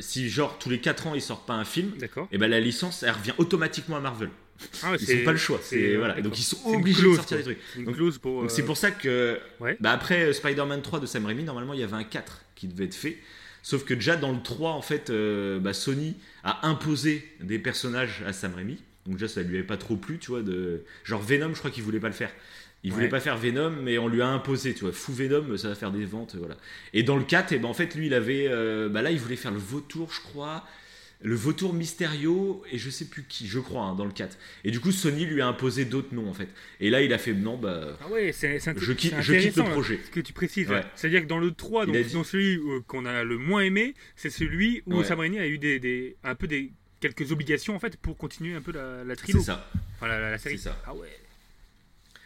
si 0.00 0.28
genre 0.28 0.58
tous 0.58 0.68
les 0.68 0.78
4 0.78 1.06
ans 1.06 1.14
ils 1.14 1.22
sortent 1.22 1.46
pas 1.46 1.54
un 1.54 1.64
film 1.64 1.92
et 2.30 2.36
ben 2.36 2.48
la 2.50 2.60
licence 2.60 3.02
elle 3.02 3.12
revient 3.12 3.32
automatiquement 3.38 3.96
à 3.96 4.00
Marvel 4.00 4.28
Ah 4.82 4.90
ouais, 4.90 4.98
ils 5.00 5.06
c'est- 5.06 5.22
ont 5.22 5.24
pas 5.24 5.32
le 5.32 5.38
choix 5.38 5.60
c'est- 5.62 5.96
voilà 5.96 6.20
donc 6.20 6.38
ils 6.38 6.42
sont 6.42 6.58
obligés 6.66 7.08
de 7.08 7.14
sortir 7.14 7.38
quoi. 7.42 7.52
des 7.54 7.56
trucs 7.56 7.84
Donc- 7.86 8.18
pour. 8.18 8.42
euh, 8.44 8.48
c'est 8.50 8.64
pour 8.64 8.76
ça 8.76 8.90
que 8.90 9.38
Ouais. 9.60 9.78
bah 9.80 9.92
après 9.92 10.24
euh, 10.26 10.32
Spider-Man 10.34 10.82
3 10.82 11.00
de 11.00 11.06
Sam 11.06 11.24
Raimi 11.24 11.42
normalement 11.42 11.72
il 11.72 11.80
y 11.80 11.84
avait 11.84 11.96
un 11.96 12.04
4 12.04 12.42
qui 12.54 12.68
devait 12.68 12.84
être 12.84 12.94
fait 12.94 13.16
sauf 13.66 13.84
que 13.84 13.94
déjà 13.94 14.14
dans 14.14 14.30
le 14.30 14.40
3 14.40 14.70
en 14.70 14.80
fait 14.80 15.10
euh, 15.10 15.58
bah, 15.58 15.72
Sony 15.72 16.14
a 16.44 16.68
imposé 16.68 17.26
des 17.40 17.58
personnages 17.58 18.22
à 18.24 18.32
Sam 18.32 18.54
Raimi. 18.54 18.80
Donc 19.06 19.16
déjà 19.16 19.26
ça 19.26 19.42
lui 19.42 19.56
avait 19.56 19.66
pas 19.66 19.76
trop 19.76 19.96
plu 19.96 20.20
tu 20.20 20.30
vois 20.30 20.42
de 20.42 20.84
genre 21.02 21.20
Venom 21.20 21.52
je 21.52 21.58
crois 21.58 21.72
qu'il 21.72 21.82
voulait 21.82 21.98
pas 21.98 22.06
le 22.06 22.14
faire. 22.14 22.30
Il 22.84 22.92
voulait 22.92 23.08
pas 23.08 23.18
faire 23.18 23.36
Venom 23.36 23.70
mais 23.70 23.98
on 23.98 24.06
lui 24.06 24.22
a 24.22 24.28
imposé 24.28 24.72
tu 24.72 24.84
vois 24.84 24.92
fou 24.92 25.12
Venom 25.12 25.56
ça 25.56 25.70
va 25.70 25.74
faire 25.74 25.90
des 25.90 26.04
ventes 26.04 26.36
voilà. 26.36 26.56
Et 26.92 27.02
dans 27.02 27.16
le 27.16 27.24
4 27.24 27.54
et 27.54 27.58
ben 27.58 27.66
en 27.66 27.74
fait 27.74 27.96
lui 27.96 28.06
il 28.06 28.14
avait 28.14 28.46
euh, 28.48 28.88
bah 28.88 29.02
là 29.02 29.10
il 29.10 29.18
voulait 29.18 29.34
faire 29.34 29.50
le 29.50 29.58
vautour 29.58 30.12
je 30.12 30.20
crois 30.20 30.64
le 31.22 31.34
vautour 31.34 31.72
Mysterio 31.72 32.62
et 32.70 32.78
je 32.78 32.90
sais 32.90 33.06
plus 33.06 33.24
qui 33.28 33.46
je 33.46 33.58
crois 33.58 33.82
hein, 33.84 33.94
dans 33.94 34.04
le 34.04 34.12
4 34.12 34.36
et 34.64 34.70
du 34.70 34.80
coup 34.80 34.92
Sony 34.92 35.24
lui 35.24 35.40
a 35.40 35.46
imposé 35.46 35.84
d'autres 35.86 36.14
noms 36.14 36.28
en 36.28 36.34
fait 36.34 36.48
et 36.78 36.90
là 36.90 37.00
il 37.02 37.12
a 37.12 37.18
fait 37.18 37.32
non 37.32 37.56
bah 37.56 37.96
Ah 38.02 38.08
ouais, 38.10 38.32
c'est 38.32 38.58
c'est 38.58 38.78
je 38.78 38.92
quitte, 38.92 39.14
c'est 39.16 39.22
je 39.22 39.34
quitte 39.34 39.56
le 39.56 39.62
là, 39.62 39.70
projet. 39.70 39.98
Ce 40.04 40.10
que 40.10 40.20
tu 40.20 40.32
précises, 40.32 40.68
Ouais. 40.70 40.82
c'est-à-dire 40.94 41.22
que 41.22 41.26
dans 41.26 41.38
le 41.38 41.52
3, 41.52 41.84
Il 41.86 41.92
donc, 41.92 42.04
dit- 42.06 42.12
dans 42.14 42.24
celui 42.24 42.56
euh, 42.58 42.80
qu'on 42.86 43.06
a 43.06 43.24
le 43.24 43.38
moins 43.38 43.62
aimé, 43.62 43.94
c'est 44.14 44.30
celui 44.30 44.82
où 44.86 44.98
Ouais. 44.98 45.04
Sam 45.04 45.20
Raimi 45.20 45.38
a 45.38 45.46
eu 45.48 45.58
des, 45.58 45.78
des- 45.80 46.16
un 46.22 46.34
peu 46.34 46.46
des 46.46 46.72
quelques 47.00 47.32
obligations 47.32 47.74
en 47.74 47.78
fait 47.78 47.96
pour 47.96 48.16
continuer 48.16 48.54
un 48.54 48.60
peu 48.60 48.72
la, 48.72 49.02
la 49.04 49.14
c'est 49.14 49.22
trilo, 49.22 49.40
ça 49.42 49.68
enfin 49.96 50.08
la, 50.08 50.30
la 50.30 50.38
série. 50.38 50.58
C'est 50.58 50.64
ça. 50.64 50.82
Ah 50.86 50.94
ouais. 50.94 51.08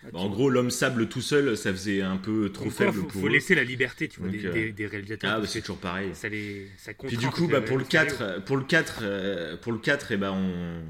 Bah, 0.03 0.09
en 0.15 0.29
gros, 0.31 0.49
l'homme 0.49 0.71
sable 0.71 1.09
tout 1.09 1.21
seul, 1.21 1.57
ça 1.57 1.73
faisait 1.73 2.01
un 2.01 2.17
peu 2.17 2.51
trop 2.51 2.65
comme 2.65 2.73
quoi, 2.73 2.87
faible 2.87 2.99
faut, 3.01 3.07
pour 3.07 3.21
faut 3.21 3.27
eux. 3.27 3.31
laisser 3.31 3.55
la 3.55 3.65
liberté, 3.65 4.09
tu 4.09 4.21
vois, 4.21 4.31
Donc, 4.31 4.39
des, 4.41 4.47
euh, 4.47 4.53
des- 4.53 4.73
des 4.73 4.87
réalisateurs. 4.87 5.31
Ah, 5.35 5.41
bah, 5.41 5.47
c'est 5.47 5.61
toujours 5.61 5.77
pareil. 5.79 6.11
ça 6.15 6.29
les, 6.29 6.69
ça 6.79 6.93
Puis 6.95 7.17
du 7.19 7.27
coup, 7.29 7.47
bah, 7.49 7.61
pour 7.61 7.77
le 7.77 7.85
le 7.85 7.91
scénario. 7.91 8.11
4, 8.13 8.23
euh, 8.23 8.41
pour 8.41 8.57
le 8.57 8.65
4, 8.65 9.01
euh, 9.03 9.57
pour 9.59 9.73
le 9.73 9.79
4, 9.79 10.13
et 10.13 10.17
ben 10.17 10.31
on, 10.33 10.83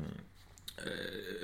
euh, 0.87 0.91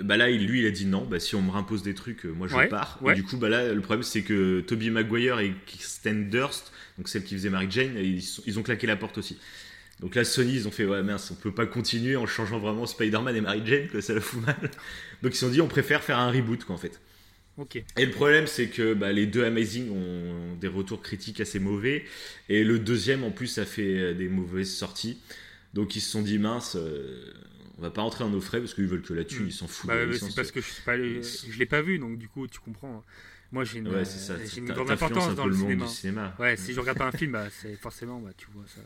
bah 0.03 0.17
là, 0.17 0.31
lui, 0.31 0.61
il 0.61 0.67
a 0.67 0.71
dit 0.71 0.87
non. 0.87 1.05
Bah, 1.05 1.19
si 1.21 1.35
on 1.35 1.43
me 1.43 1.51
impose 1.57 1.83
des 1.83 1.95
trucs, 1.95 2.25
moi 2.25 2.47
je 2.49 2.55
Ouais, 2.55 2.69
pars. 2.69 2.99
ouais. 3.03 3.13
Et 3.13 3.17
du 3.17 3.23
coup, 3.25 3.37
bah 3.37 3.49
là, 3.49 3.73
le 3.73 3.81
problème, 3.81 4.03
c'est 4.03 4.23
que 4.23 4.61
Toby 4.61 4.91
Maguire 4.91 5.41
et 5.41 5.53
Kirsten 5.67 6.29
Durst, 6.31 6.73
donc 6.99 7.09
celle 7.09 7.25
qui 7.25 7.35
faisait 7.35 7.51
Mary 7.51 7.67
Jane, 7.69 7.97
ils, 7.99 8.23
sont- 8.23 8.43
ils 8.47 8.59
ont 8.59 8.63
claqué 8.63 8.87
la 8.87 8.97
porte 8.97 9.19
aussi. 9.19 9.39
Donc 10.01 10.15
là, 10.15 10.25
Sony, 10.25 10.53
ils 10.55 10.69
ont 10.69 10.71
fait 10.71 10.85
ouais 10.85 11.03
mince, 11.03 11.31
on 11.31 11.35
peut 11.35 11.53
pas 11.55 11.67
continuer 11.67 12.17
en 12.17 12.27
changeant 12.27 12.59
vraiment 12.59 12.87
Spider-Man 12.87 13.35
et 13.35 13.41
Mary 13.41 13.63
Jane, 13.65 13.89
que 13.89 14.01
ça 14.01 14.15
la 14.15 14.21
fout 14.21 14.45
mal. 14.45 14.57
Donc 15.23 15.33
ils 15.33 15.37
se 15.37 15.47
sont 15.47 15.51
dit, 15.51 15.61
on 15.61 15.69
préfère 15.69 16.05
faire 16.05 16.19
un 16.19 16.31
reboot, 16.31 16.65
quoi, 16.65 16.75
en 16.75 16.79
fait. 16.79 17.01
Et 17.97 18.05
le 18.07 18.11
problème, 18.13 18.47
c'est 18.47 18.69
que 18.69 18.93
bah, 18.95 19.13
les 19.13 19.27
deux 19.27 19.45
Amazing 19.45 19.91
ont 19.91 20.57
des 20.57 20.69
retours 20.69 21.01
critiques 21.03 21.41
assez 21.41 21.59
mauvais. 21.59 22.05
Et 22.49 22.65
le 22.65 22.79
deuxième, 22.79 23.25
en 23.25 23.31
plus, 23.31 23.59
a 23.59 23.65
fait 23.65 23.99
euh, 23.99 24.15
des 24.15 24.29
mauvaises 24.29 24.75
sorties. 24.75 25.19
Donc 25.75 25.97
ils 25.97 26.01
se 26.01 26.11
sont 26.11 26.23
dit, 26.23 26.39
mince, 26.39 26.77
euh, 26.77 27.33
on 27.79 27.83
va 27.83 27.91
pas 27.91 28.03
rentrer 28.03 28.25
dans 28.25 28.31
nos 28.31 28.41
frais 28.41 28.61
parce 28.61 28.75
qu'ils 28.75 28.87
veulent 28.87 29.03
que 29.03 29.15
là-dessus, 29.15 29.43
Mm. 29.43 29.47
ils 29.49 29.53
s'en 29.53 29.67
foutent. 29.69 29.89
Bah, 29.89 30.05
la 30.05 30.19
c'est 30.19 30.35
parce 30.35 30.51
que 30.51 30.61
je 30.61 30.67
je 31.51 31.59
l'ai 31.59 31.67
pas 31.67 31.83
vu, 31.83 31.99
donc 31.99 32.19
du 32.19 32.29
coup 32.29 32.47
tu 32.47 32.59
comprends. 32.61 33.05
Moi 33.53 33.65
j'ai 33.65 33.79
une, 33.79 33.89
Ouais, 33.89 34.05
c'est 34.05 34.19
ça. 34.19 34.35
j'ai 34.45 34.59
une 34.59 34.67
T'a- 34.67 34.75
grande 34.75 34.91
importance 34.91 35.29
un 35.29 35.35
dans 35.35 35.45
le 35.47 35.53
le 35.53 35.57
cinéma. 35.57 35.87
cinéma. 35.87 36.37
Ouais, 36.39 36.57
si 36.57 36.73
je 36.73 36.81
regarde 36.81 36.99
pas 36.99 37.07
un 37.07 37.13
film, 37.13 37.33
bah, 37.33 37.47
c'est 37.51 37.77
forcément, 37.77 38.19
bah, 38.21 38.31
tu 38.37 38.47
vois 38.53 38.65
ça, 38.67 38.81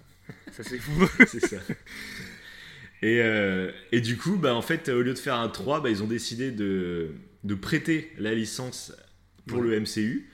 ça 0.53 0.63
c'est 0.69 0.79
fou. 0.79 0.93
c'est 1.27 1.41
ça. 1.47 1.57
Et, 3.03 3.21
euh, 3.23 3.71
et 3.93 4.01
du 4.01 4.17
coup, 4.17 4.37
bah, 4.37 4.55
en 4.55 4.63
fait, 4.63 4.89
au 4.91 5.01
lieu 5.03 5.15
de 5.15 5.19
faire 5.19 5.37
un 5.37 5.49
3, 5.49 5.81
bah, 5.83 5.89
ils 5.91 6.03
ont 6.03 6.07
décidé 6.07 6.51
de, 6.51 7.13
de 7.45 7.55
prêter 7.55 8.13
la 8.19 8.35
licence 8.35 8.93
pour 9.47 9.61
Ouais. 9.61 9.65
le 9.65 9.81
MCU. 9.81 10.29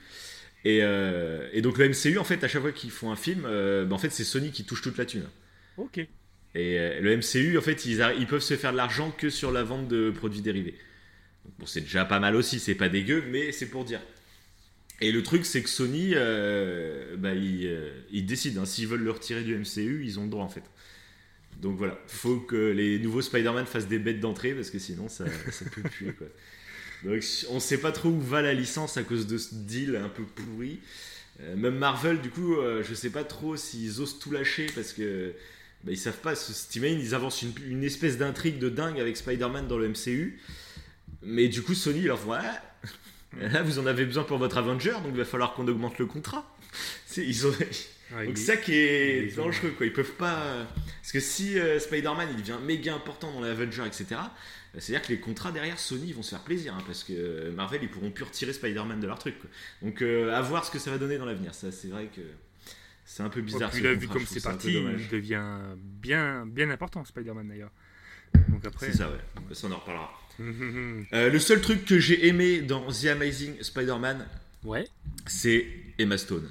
Et, 0.65 0.79
euh, 0.83 1.47
et 1.53 1.61
donc 1.61 1.77
le 1.77 1.89
MCU, 1.89 2.17
en 2.17 2.23
fait, 2.23 2.43
à 2.43 2.47
chaque 2.47 2.61
fois 2.61 2.71
qu'ils 2.71 2.91
font 2.91 3.11
un 3.11 3.15
film, 3.15 3.43
euh, 3.45 3.85
bah, 3.85 3.95
en 3.95 3.99
fait, 3.99 4.09
c'est 4.11 4.23
Sony 4.25 4.51
qui 4.51 4.65
touche 4.65 4.81
toute 4.81 4.97
la 4.97 5.05
thune. 5.05 5.27
ok. 5.77 6.07
Et 6.55 6.79
euh, 6.79 6.99
le 7.01 7.17
MCU, 7.17 7.57
en 7.57 7.61
fait, 7.61 7.85
ils, 7.85 8.03
ils 8.19 8.27
peuvent 8.27 8.41
se 8.41 8.55
faire 8.55 8.71
de 8.71 8.77
l'argent 8.77 9.11
que 9.11 9.29
sur 9.29 9.51
la 9.51 9.63
vente 9.63 9.87
de 9.87 10.11
produits 10.11 10.41
dérivés. 10.41 10.75
Donc, 11.45 11.53
Bon, 11.59 11.65
c'est 11.65 11.81
déjà 11.81 12.05
pas 12.05 12.19
mal 12.19 12.35
aussi, 12.35 12.59
c'est 12.59 12.75
pas 12.75 12.89
dégueu, 12.89 13.23
mais 13.29 13.51
c'est 13.51 13.67
pour 13.67 13.85
dire. 13.85 14.01
Et 15.01 15.11
le 15.11 15.21
truc, 15.23 15.45
c'est 15.45 15.61
que 15.61 15.69
Sony, 15.69 16.13
bah, 16.15 17.33
ils, 17.35 17.93
ils 18.11 18.25
décident. 18.25 18.61
hein, 18.63 18.65
S'ils 18.65 18.87
veulent 18.87 19.03
le 19.03 19.11
retirer 19.11 19.43
du 19.43 19.55
MCU, 19.55 20.03
ils 20.03 20.19
ont 20.19 20.23
le 20.23 20.29
droit, 20.29 20.43
en 20.43 20.49
fait. 20.49 20.63
Donc 21.61 21.77
voilà, 21.77 21.99
faut 22.07 22.39
que 22.39 22.71
les 22.71 22.99
nouveaux 22.99 23.21
Spider-Man 23.21 23.65
fassent 23.65 23.87
des 23.87 23.99
bêtes 23.99 24.19
d'entrée, 24.19 24.53
parce 24.53 24.69
que 24.71 24.79
sinon, 24.79 25.09
ça, 25.09 25.25
ça 25.51 25.65
peut 25.73 25.83
puer, 25.83 26.13
quoi. 26.13 26.27
Donc 27.03 27.23
on 27.49 27.59
sait 27.59 27.77
pas 27.77 27.91
trop 27.91 28.09
où 28.09 28.19
va 28.19 28.41
la 28.41 28.53
licence 28.53 28.97
à 28.97 29.03
cause 29.03 29.27
de 29.27 29.37
ce 29.37 29.49
deal 29.53 29.95
un 29.95 30.09
peu 30.09 30.23
pourri. 30.23 30.79
Euh, 31.41 31.55
même 31.55 31.75
Marvel, 31.77 32.19
du 32.21 32.29
coup, 32.31 32.55
euh, 32.55 32.83
je 32.87 32.93
sais 32.95 33.11
pas 33.11 33.23
trop 33.23 33.55
s'ils 33.55 34.01
osent 34.01 34.17
tout 34.19 34.31
lâcher, 34.31 34.65
parce 34.73 34.93
que 34.93 35.33
bah, 35.83 35.91
ils 35.91 35.97
savent 35.97 36.17
pas. 36.17 36.33
T'imagines, 36.69 36.99
ils 36.99 37.13
avancent 37.13 37.43
une, 37.43 37.53
une 37.67 37.83
espèce 37.83 38.17
d'intrigue 38.17 38.57
de 38.57 38.69
dingue 38.69 38.99
avec 38.99 39.15
Spider-Man 39.17 39.67
dans 39.67 39.77
le 39.77 39.89
MCU. 39.89 40.39
Mais 41.21 41.47
du 41.47 41.61
coup, 41.61 41.75
Sony 41.75 42.01
leur 42.01 42.17
voit 42.17 42.41
là, 42.41 43.61
vous 43.63 43.77
en 43.79 43.85
avez 43.85 44.05
besoin 44.05 44.23
pour 44.23 44.37
votre 44.39 44.57
Avenger, 44.57 44.93
donc 44.93 45.09
il 45.11 45.17
va 45.17 45.25
falloir 45.25 45.53
qu'on 45.53 45.67
augmente 45.67 45.99
le 45.99 46.05
contrat. 46.07 46.57
C'est- 47.05 47.25
Ils 47.25 47.45
ont... 47.45 47.51
Ouais, 48.15 48.25
Donc 48.25 48.37
il- 48.37 48.43
ça 48.43 48.55
qui 48.57 48.73
est 48.73 49.25
ils 49.27 49.35
dangereux, 49.35 49.71
quoi. 49.77 49.85
Ils 49.85 49.91
peuvent 49.93 50.13
pas. 50.13 50.65
Parce 51.01 51.11
que 51.11 51.19
si 51.19 51.59
euh, 51.59 51.77
Spider-Man 51.79 52.29
il 52.35 52.41
devient 52.41 52.57
méga 52.63 52.95
important 52.95 53.31
dans 53.33 53.41
les 53.41 53.49
Avengers, 53.49 53.83
etc., 53.85 54.21
c'est-à-dire 54.79 55.07
que 55.07 55.13
les 55.13 55.19
contrats 55.19 55.51
derrière 55.51 55.79
Sony 55.79 56.13
vont 56.13 56.21
se 56.21 56.31
faire 56.31 56.43
plaisir, 56.43 56.73
hein, 56.75 56.83
parce 56.85 57.03
que 57.03 57.13
euh, 57.13 57.51
Marvel 57.51 57.81
ils 57.83 57.89
pourront 57.89 58.11
plus 58.11 58.23
retirer 58.23 58.53
Spider-Man 58.53 58.99
de 58.99 59.07
leur 59.07 59.19
truc. 59.19 59.39
quoi. 59.39 59.49
Donc 59.81 60.01
euh, 60.01 60.33
à 60.33 60.41
voir 60.41 60.65
ce 60.65 60.71
que 60.71 60.79
ça 60.79 60.91
va 60.91 60.97
donner 60.97 61.17
dans 61.17 61.25
l'avenir. 61.25 61.53
Ça, 61.55 61.71
c'est 61.71 61.87
vrai 61.87 62.09
que 62.15 62.21
c'est 63.05 63.23
un 63.23 63.29
peu 63.29 63.41
bizarre. 63.41 63.69
Puis 63.71 63.79
ce 63.79 63.83
là, 63.85 63.93
vu 63.93 64.07
comme 64.07 64.25
c'est 64.25 64.43
parti, 64.43 64.73
il 64.73 65.07
devient 65.09 65.43
bien, 65.77 66.45
bien 66.45 66.69
important, 66.69 67.03
Spider-Man 67.05 67.47
d'ailleurs. 67.47 67.71
Donc 68.49 68.65
après. 68.65 68.91
C'est 68.91 68.97
ça, 68.97 69.09
ouais. 69.09 69.53
Ça, 69.55 69.67
on 69.67 69.71
en 69.71 69.77
reparlera. 69.77 70.11
Euh, 70.39 71.31
le 71.31 71.39
seul 71.39 71.61
truc 71.61 71.83
que 71.85 71.97
j'ai 71.97 72.27
aimé 72.27 72.61
dans 72.61 72.91
The 72.91 73.05
Amazing 73.05 73.55
Spider-Man, 73.63 74.23
ouais. 74.65 74.87
c'est 75.25 75.65
Emma 75.97 76.15
Stone. 76.19 76.47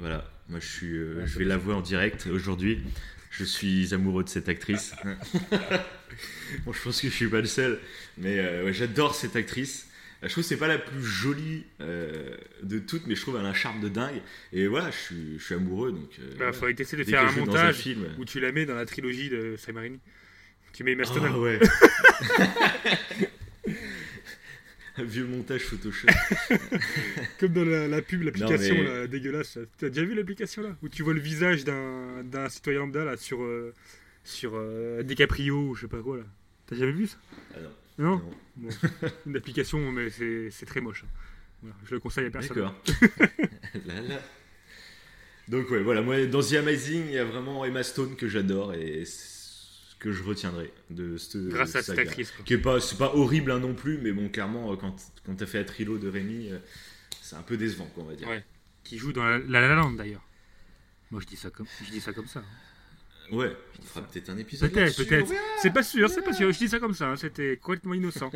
Voilà, 0.00 0.28
moi 0.48 0.58
je 0.58 0.66
suis, 0.66 0.96
euh, 0.96 1.18
Ouais, 1.20 1.26
je 1.26 1.38
vais 1.38 1.44
va. 1.44 1.50
l'avouer 1.50 1.74
en 1.74 1.82
direct 1.82 2.26
aujourd'hui. 2.26 2.82
Je 3.30 3.44
suis 3.44 3.94
amoureux 3.94 4.24
de 4.24 4.28
cette 4.28 4.48
actrice. 4.48 4.92
bon, 6.66 6.72
je 6.72 6.82
pense 6.82 7.00
que 7.00 7.08
je 7.08 7.14
suis 7.14 7.28
pas 7.28 7.40
le 7.40 7.46
seul, 7.46 7.78
mais 8.18 8.38
euh, 8.38 8.64
ouais, 8.64 8.72
j'adore 8.72 9.14
cette 9.14 9.36
actrice. 9.36 9.86
Euh, 10.22 10.26
Je 10.26 10.32
trouve 10.32 10.42
que 10.44 10.48
c'est 10.48 10.56
pas 10.56 10.66
la 10.68 10.78
plus 10.78 11.02
jolie 11.02 11.64
euh, 11.80 12.36
de 12.62 12.78
toutes, 12.80 13.06
mais 13.06 13.14
je 13.14 13.22
trouve 13.22 13.36
qu'elle 13.36 13.46
a 13.46 13.48
un 13.48 13.54
charme 13.54 13.80
de 13.80 13.88
dingue. 13.88 14.20
Et 14.52 14.66
voilà, 14.66 14.90
je 14.90 14.96
suis, 14.96 15.38
je 15.38 15.44
suis 15.44 15.54
amoureux. 15.54 15.92
Donc, 15.92 16.10
euh, 16.18 16.34
Bah, 16.38 16.52
faudrait 16.52 16.74
essayer 16.78 17.02
de 17.04 17.08
faire 17.08 17.26
un 17.26 17.32
montage 17.32 17.76
film. 17.76 18.04
où 18.18 18.24
tu 18.24 18.40
la 18.40 18.50
mets 18.52 18.66
dans 18.66 18.74
la 18.74 18.84
trilogie 18.84 19.28
de 19.30 19.54
Sam 19.56 19.76
Raimi. 19.76 20.00
Tu 20.72 20.84
mets 20.84 20.92
Emma 20.92 21.04
Stone. 21.04 21.22
Ah 21.26 21.38
ouais. 21.38 21.58
Vieux 25.04 25.26
montage 25.26 25.62
Photoshop. 25.62 26.08
Comme 27.38 27.52
dans 27.52 27.64
la, 27.64 27.88
la 27.88 28.02
pub, 28.02 28.22
l'application 28.22 28.74
mais- 28.74 28.84
là, 28.84 29.06
dégueulasse. 29.06 29.58
T'as 29.78 29.88
déjà 29.88 30.04
vu 30.04 30.14
l'application 30.14 30.62
là? 30.62 30.76
Où 30.82 30.88
tu 30.88 31.02
vois 31.02 31.14
le 31.14 31.20
visage 31.20 31.64
d'un 31.64 32.22
d'un 32.24 32.48
citoyen 32.48 32.80
lambda 32.80 33.04
là 33.04 33.16
sur, 33.16 33.42
euh, 33.42 33.74
sur 34.24 34.52
euh, 34.54 35.02
DiCaprio 35.02 35.68
ou 35.70 35.74
je 35.74 35.82
sais 35.82 35.88
pas 35.88 36.02
quoi 36.02 36.18
là. 36.18 36.24
T'as 36.66 36.76
jamais 36.76 36.92
vu 36.92 37.06
ça? 37.06 37.16
Ah 37.54 37.58
non. 37.60 37.70
Non, 37.98 38.10
Non. 38.16 38.30
Bon, 38.56 38.68
Une 39.26 39.36
application, 39.36 39.90
mais 39.92 40.10
c'est 40.10 40.50
c'est 40.50 40.66
très 40.66 40.80
moche. 40.80 41.04
hein. 41.04 41.08
Voilà, 41.62 41.76
je 41.86 41.94
le 41.94 42.00
conseille 42.00 42.26
à 42.26 42.30
personne. 42.30 42.56
D'accord. 42.56 42.74
Là, 43.86 44.00
là. 44.00 44.20
Donc 45.48 45.68
ouais, 45.70 45.82
voilà, 45.82 46.00
moi 46.00 46.24
dans 46.26 46.40
The 46.42 46.54
Amazing, 46.54 47.06
il 47.08 47.12
y 47.14 47.18
a 47.18 47.24
vraiment 47.24 47.64
Emma 47.64 47.82
Stone 47.82 48.14
que 48.16 48.28
j'adore 48.28 48.72
et 48.74 49.04
c'est 49.04 49.26
ce 49.26 49.29
que 50.00 50.10
je 50.12 50.22
retiendrai 50.24 50.72
de 50.90 51.16
cette 51.16 51.36
Grâce 51.48 51.76
à 51.76 51.82
cette 51.82 51.98
actrice. 51.98 52.32
Qui 52.44 52.54
est 52.54 52.58
pas, 52.58 52.80
c'est 52.80 52.98
pas 52.98 53.14
horrible 53.14 53.52
hein, 53.52 53.60
non 53.60 53.74
plus, 53.74 53.98
mais 53.98 54.10
bon, 54.12 54.28
clairement, 54.28 54.72
euh, 54.72 54.76
quand, 54.76 54.96
quand 55.24 55.34
t'as 55.36 55.46
fait 55.46 55.58
la 55.58 55.64
trilo 55.64 55.98
de 55.98 56.08
Rémi, 56.08 56.48
euh, 56.50 56.58
c'est 57.22 57.36
un 57.36 57.42
peu 57.42 57.56
décevant, 57.56 57.86
quoi, 57.94 58.02
on 58.04 58.06
va 58.06 58.14
dire. 58.14 58.26
Ouais. 58.28 58.44
Qui 58.82 58.98
joue 58.98 59.12
dans 59.12 59.24
La 59.24 59.38
La, 59.38 59.60
La 59.60 59.74
Land 59.76 59.92
d'ailleurs. 59.92 60.24
Moi 61.12 61.20
je 61.20 61.26
dis 61.26 61.36
ça 61.36 61.50
comme, 61.50 61.66
je 61.84 61.90
dis 61.90 62.00
ça 62.00 62.12
comme 62.12 62.26
ça. 62.26 62.40
hein. 62.40 62.44
Ouais, 63.36 63.56
on 63.78 63.82
fera 63.82 64.02
peut-être 64.06 64.30
un 64.30 64.38
épisode. 64.38 64.72
Peut-être, 64.72 64.96
peut-être. 65.04 65.32
C'est 65.62 65.72
pas 65.72 65.82
sûr, 65.84 66.08
c'est 66.10 66.22
pas 66.22 66.32
sûr. 66.32 66.50
Je 66.50 66.58
dis 66.58 66.68
ça 66.68 66.80
comme 66.80 66.94
ça. 66.94 67.10
hein, 67.10 67.16
C'était 67.16 67.56
complètement 67.58 67.94
innocent. 67.94 68.30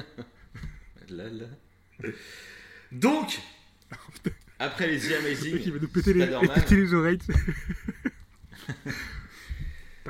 Là, 1.10 1.24
là. 1.28 1.46
Donc, 2.92 3.38
après 4.58 4.86
les 4.88 4.98
The 5.00 5.12
Amazing, 5.20 5.58
il 5.64 5.72
va 5.72 5.78
nous 5.78 5.88
péter 5.88 6.14
les, 6.14 6.26
péter 6.54 6.76
les 6.76 6.94
oreilles. 6.94 7.18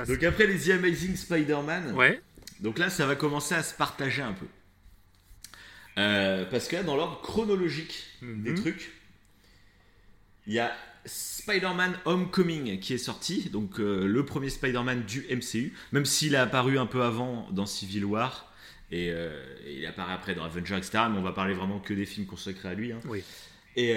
Donc 0.09 0.23
après 0.23 0.47
les 0.47 0.59
The 0.59 0.71
Amazing 0.71 1.17
Spider-Man, 1.17 1.93
Ouais. 1.95 2.21
Donc 2.61 2.79
là, 2.79 2.89
ça 2.91 3.07
va 3.07 3.15
commencer 3.17 3.55
à 3.55 3.63
se 3.63 3.75
partager 3.75 4.23
un 4.23 4.33
peu. 4.33 4.47
Euh, 5.99 6.45
parce 6.47 6.67
que 6.69 6.77
là, 6.77 6.83
dans 6.83 6.97
l'ordre 6.97 7.21
chronologique 7.23 8.05
des 8.23 8.51
Mhm. 8.51 8.55
trucs, 8.61 8.93
il 10.47 10.55
y 10.55 10.59
a 10.59 10.73
Spider-Man 11.05 11.97
Homecoming 12.07 12.81
qui 12.81 12.95
est 12.95 12.99
sorti, 12.99 13.51
donc 13.51 13.79
euh, 13.79 14.07
le 14.07 14.25
premier 14.25 14.49
Spider-Man 14.51 15.05
du 15.05 15.25
MCU, 15.31 15.73
même 15.93 16.05
s'il 16.07 16.35
a 16.37 16.43
apparu 16.43 16.79
un 16.79 16.87
peu 16.87 17.03
avant 17.03 17.49
dans 17.53 17.67
Civil 17.67 18.05
War, 18.05 18.53
et, 18.91 19.11
euh, 19.11 19.43
il 19.67 19.85
apparaît 19.87 20.15
après 20.15 20.35
dans 20.35 20.45
Avengers, 20.45 20.77
etc. 20.77 21.05
Mais 21.11 21.19
on 21.19 21.23
va 21.23 21.33
parler 21.33 21.55
vraiment 21.55 21.79
que 21.81 21.93
des 21.95 22.07
films 22.07 22.27
consacrés 22.27 22.69
à 22.71 22.75
lui. 22.75 22.93
hein. 22.93 23.01
Oui. 23.07 23.23
Et 23.77 23.95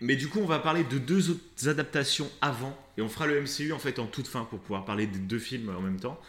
mais 0.00 0.16
du 0.16 0.28
coup, 0.28 0.40
on 0.40 0.46
va 0.46 0.58
parler 0.58 0.84
de 0.84 0.98
deux 0.98 1.30
autres 1.30 1.68
adaptations 1.68 2.30
avant, 2.40 2.76
et 2.98 3.02
on 3.02 3.08
fera 3.08 3.26
le 3.26 3.40
MCU 3.40 3.72
en 3.72 3.78
fait 3.78 3.98
en 3.98 4.06
toute 4.06 4.26
fin 4.26 4.44
pour 4.44 4.58
pouvoir 4.60 4.84
parler 4.84 5.06
des 5.06 5.18
deux 5.18 5.38
films 5.38 5.68
en 5.74 5.80
même 5.80 5.98
temps. 6.00 6.20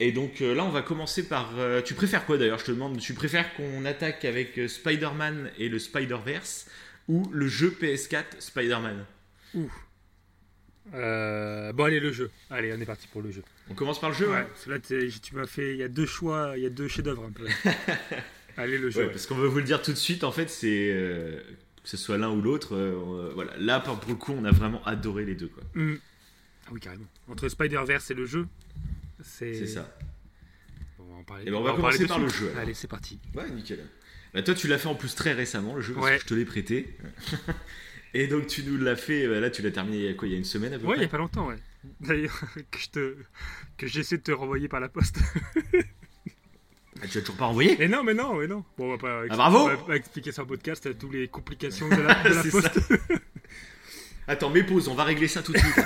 Et 0.00 0.10
donc 0.10 0.40
euh, 0.40 0.54
là, 0.54 0.64
on 0.64 0.70
va 0.70 0.82
commencer 0.82 1.28
par. 1.28 1.52
euh, 1.58 1.80
tu 1.82 1.94
préfères 1.94 2.26
quoi 2.26 2.38
d'ailleurs 2.38 2.58
Je 2.58 2.64
te 2.64 2.72
demande. 2.72 2.98
Tu 2.98 3.14
préfères 3.14 3.54
qu'on 3.54 3.84
attaque 3.84 4.24
avec 4.24 4.58
euh, 4.58 4.66
Spider-Man 4.66 5.50
et 5.58 5.68
le 5.68 5.78
Spider-Verse 5.78 6.66
ou 7.08 7.28
le 7.32 7.46
jeu 7.46 7.76
PS4 7.80 8.24
Spider-Man? 8.40 9.04
Euh, 10.94 11.72
bon, 11.72 11.84
allez, 11.84 12.00
le 12.00 12.10
jeu. 12.10 12.30
Allez, 12.50 12.72
on 12.76 12.80
est 12.80 12.86
parti 12.86 13.06
pour 13.06 13.22
le 13.22 13.30
jeu. 13.30 13.42
On 13.70 13.74
commence 13.74 14.00
par 14.00 14.10
le 14.10 14.16
jeu 14.16 14.28
Ouais, 14.28 14.38
hein 14.38 14.46
parce 14.48 14.64
que 14.64 14.70
là, 14.70 14.78
tu 14.80 15.36
m'as 15.36 15.46
fait. 15.46 15.72
Il 15.74 15.78
y 15.78 15.82
a 15.84 15.88
deux 15.88 16.06
choix, 16.06 16.54
il 16.56 16.62
y 16.62 16.66
a 16.66 16.70
deux 16.70 16.88
chefs-d'œuvre 16.88 17.24
un 17.24 17.30
peu. 17.30 17.46
allez, 18.56 18.78
le 18.78 18.90
jeu. 18.90 19.00
Ouais, 19.00 19.06
ouais. 19.06 19.12
parce 19.12 19.26
qu'on 19.26 19.36
va 19.36 19.46
vous 19.46 19.58
le 19.58 19.64
dire 19.64 19.82
tout 19.82 19.92
de 19.92 19.98
suite. 19.98 20.24
En 20.24 20.32
fait, 20.32 20.50
c'est 20.50 21.38
que 21.82 21.88
ce 21.88 21.96
soit 21.96 22.18
l'un 22.18 22.30
ou 22.30 22.40
l'autre. 22.40 22.74
euh, 22.76 22.94
on- 23.30 23.34
voilà. 23.34 23.52
Là, 23.58 23.80
pour 23.80 23.98
pour 24.00 24.10
le 24.10 24.16
coup, 24.16 24.32
on 24.32 24.44
a 24.44 24.50
vraiment 24.50 24.82
adoré 24.84 25.24
les 25.24 25.34
deux. 25.34 25.48
quoi. 25.48 25.62
Hmm. 25.74 25.96
Ah 26.66 26.70
oui, 26.72 26.80
carrément. 26.80 27.06
Entre 27.28 27.48
Spider-Verse 27.48 28.10
et 28.10 28.14
le 28.14 28.26
jeu, 28.26 28.46
c'est. 29.22 29.54
C'est 29.54 29.66
ça. 29.66 29.96
On 30.98 31.04
va 31.04 31.14
en 31.16 31.24
parler. 31.24 31.44
Eh 31.46 31.50
ben, 31.50 31.56
on 31.56 31.62
va 31.62 31.72
commencer 31.72 32.06
par 32.06 32.18
le 32.20 32.28
jeu, 32.28 32.48
alors. 32.50 32.62
Allez, 32.62 32.74
c'est 32.74 32.88
parti. 32.88 33.18
Ouais, 33.34 33.50
nickel. 33.50 33.84
Bah, 34.32 34.42
toi, 34.42 34.54
tu 34.54 34.66
l'as 34.68 34.78
fait 34.78 34.88
en 34.88 34.94
plus 34.94 35.14
très 35.14 35.32
récemment, 35.32 35.74
le 35.74 35.82
jeu, 35.82 35.92
parce 35.94 36.06
Ouais. 36.06 36.16
que 36.16 36.22
je 36.22 36.26
te 36.26 36.34
l'ai 36.34 36.44
prêté. 36.44 36.96
Et 38.14 38.26
donc, 38.28 38.46
tu 38.46 38.62
nous 38.62 38.76
l'as 38.78 38.94
fait, 38.96 39.24
euh, 39.24 39.40
là, 39.40 39.50
tu 39.50 39.62
l'as 39.62 39.70
terminé 39.70 39.96
il 39.98 40.04
y 40.04 40.08
a 40.08 40.14
quoi, 40.14 40.28
il 40.28 40.32
y 40.32 40.34
a 40.34 40.38
une 40.38 40.44
semaine 40.44 40.72
à 40.74 40.78
peu 40.78 40.86
Ouais, 40.86 40.96
il 40.96 41.00
n'y 41.00 41.04
a 41.06 41.08
pas 41.08 41.16
longtemps, 41.18 41.46
ouais. 41.48 41.56
D'ailleurs, 42.00 42.40
que 42.70 42.78
je 42.78 42.88
te. 42.90 43.16
J'essaie 43.82 44.18
de 44.18 44.22
te 44.22 44.32
renvoyer 44.32 44.68
par 44.68 44.80
la 44.80 44.88
poste. 44.88 45.18
Ah, 47.02 47.08
tu 47.08 47.18
as 47.18 47.20
toujours 47.20 47.36
pas 47.36 47.46
envoyé 47.46 47.76
Mais 47.78 47.88
non, 47.88 48.04
mais 48.04 48.14
non, 48.14 48.34
mais 48.34 48.46
non. 48.46 48.64
Bon, 48.78 48.86
on 48.86 48.90
va 48.96 48.98
pas, 48.98 49.22
Ah, 49.28 49.36
bravo 49.36 49.68
on 49.68 49.88
va 49.88 49.96
expliquer 49.96 50.30
sur 50.32 50.42
le 50.42 50.48
podcast 50.48 50.86
euh, 50.86 50.94
toutes 50.94 51.12
les 51.12 51.26
complications 51.28 51.88
de 51.88 51.96
la, 51.96 52.22
de 52.22 52.28
la 52.34 52.42
C'est 52.42 52.50
poste. 52.50 52.78
Attends, 54.28 54.50
mais 54.50 54.62
pause, 54.62 54.86
on 54.88 54.94
va 54.94 55.02
régler 55.04 55.26
ça 55.28 55.42
tout 55.42 55.52
de 55.52 55.58
suite. 55.58 55.74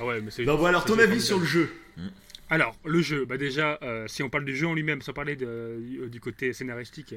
Ah 0.00 0.04
ouais, 0.06 0.20
mais 0.20 0.30
c'est. 0.30 0.44
non, 0.44 0.56
bon, 0.56 0.66
alors, 0.66 0.84
ton 0.84 0.96
avis 0.98 1.20
sur 1.20 1.40
le 1.40 1.44
jeu 1.44 1.68
Alors, 2.50 2.76
le 2.84 3.00
jeu, 3.02 3.24
bah 3.24 3.36
déjà, 3.36 3.78
euh, 3.82 4.06
si 4.06 4.22
on 4.22 4.30
parle 4.30 4.44
du 4.44 4.54
jeu 4.56 4.66
en 4.68 4.74
lui-même, 4.74 5.02
sans 5.02 5.12
parler 5.12 5.34
de- 5.34 5.44
euh, 5.46 6.08
du 6.08 6.20
côté 6.20 6.52
scénaristique, 6.52 7.16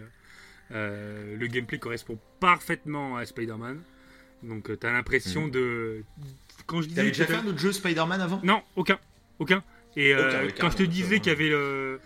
euh, 0.71 1.35
le 1.37 1.45
gameplay 1.47 1.77
correspond 1.77 2.17
parfaitement 2.39 3.17
à 3.17 3.25
Spider-Man. 3.27 3.79
Donc, 4.41 4.79
tu 4.79 4.87
as 4.87 4.91
l'impression 4.91 5.47
de. 5.47 6.03
Quand 6.65 6.81
je 6.81 6.87
disais. 6.87 6.95
T'avais 7.01 7.11
déjà 7.11 7.27
fait 7.27 7.35
un 7.35 7.45
autre 7.45 7.59
jeu 7.59 7.71
Spider-Man 7.71 8.19
avant? 8.19 8.41
Non, 8.43 8.63
aucun. 8.75 8.97
Aucun. 9.37 9.63
Et 9.97 10.13
euh, 10.13 10.45
oui, 10.45 10.53
quand 10.59 10.69
je 10.69 10.77
te 10.77 10.83
disais 10.83 11.19
qu'il 11.19 11.31
y 11.31 11.35
avait 11.35 11.49
le. 11.49 11.99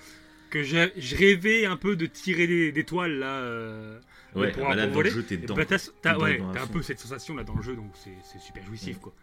que 0.50 0.64
je, 0.64 0.90
je 0.98 1.16
rêvais 1.16 1.66
un 1.66 1.78
peu 1.78 1.96
de 1.96 2.06
tirer 2.06 2.48
des, 2.48 2.72
des 2.72 2.84
toiles 2.84 3.20
là. 3.20 3.40
euh, 3.42 4.00
Ouais, 4.36 4.52
pour- 4.52 4.68
bah 4.68 4.76
là, 4.76 4.88
pour 4.88 4.96
dans 4.98 5.02
le 5.04 5.10
jeu, 5.10 5.24
t'es 5.24 5.36
et 5.36 5.38
dedans. 5.38 5.56
bah, 5.56 5.64
t'as, 5.66 5.78
t'as- 6.02 6.18
ouais, 6.20 6.42
t'as 6.54 6.64
un 6.64 6.68
peu 6.68 6.82
cette 6.82 7.00
sensation 7.00 7.36
là 7.38 7.46
dans 7.46 7.56
le 7.56 7.62
jeu, 7.62 7.74
donc 7.76 7.92
c'est, 7.94 8.12
c'est 8.24 8.40
super 8.42 8.66
jouissif 8.66 8.98
Mm. 8.98 9.00
quoi. 9.00 9.14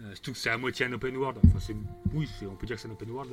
Euh, 0.00 0.10
surtout 0.14 0.32
que 0.32 0.38
c'est 0.38 0.50
à 0.50 0.56
moitié 0.58 0.86
un 0.86 0.92
open 0.92 1.16
world. 1.16 1.38
Enfin, 1.44 1.58
c'est, 1.60 1.74
oui, 2.14 2.28
c'est, 2.38 2.46
on 2.46 2.54
peut 2.54 2.66
dire 2.68 2.76
que 2.76 2.82
c'est 2.82 2.86
un 2.88 2.92
open 2.92 3.10
world. 3.10 3.32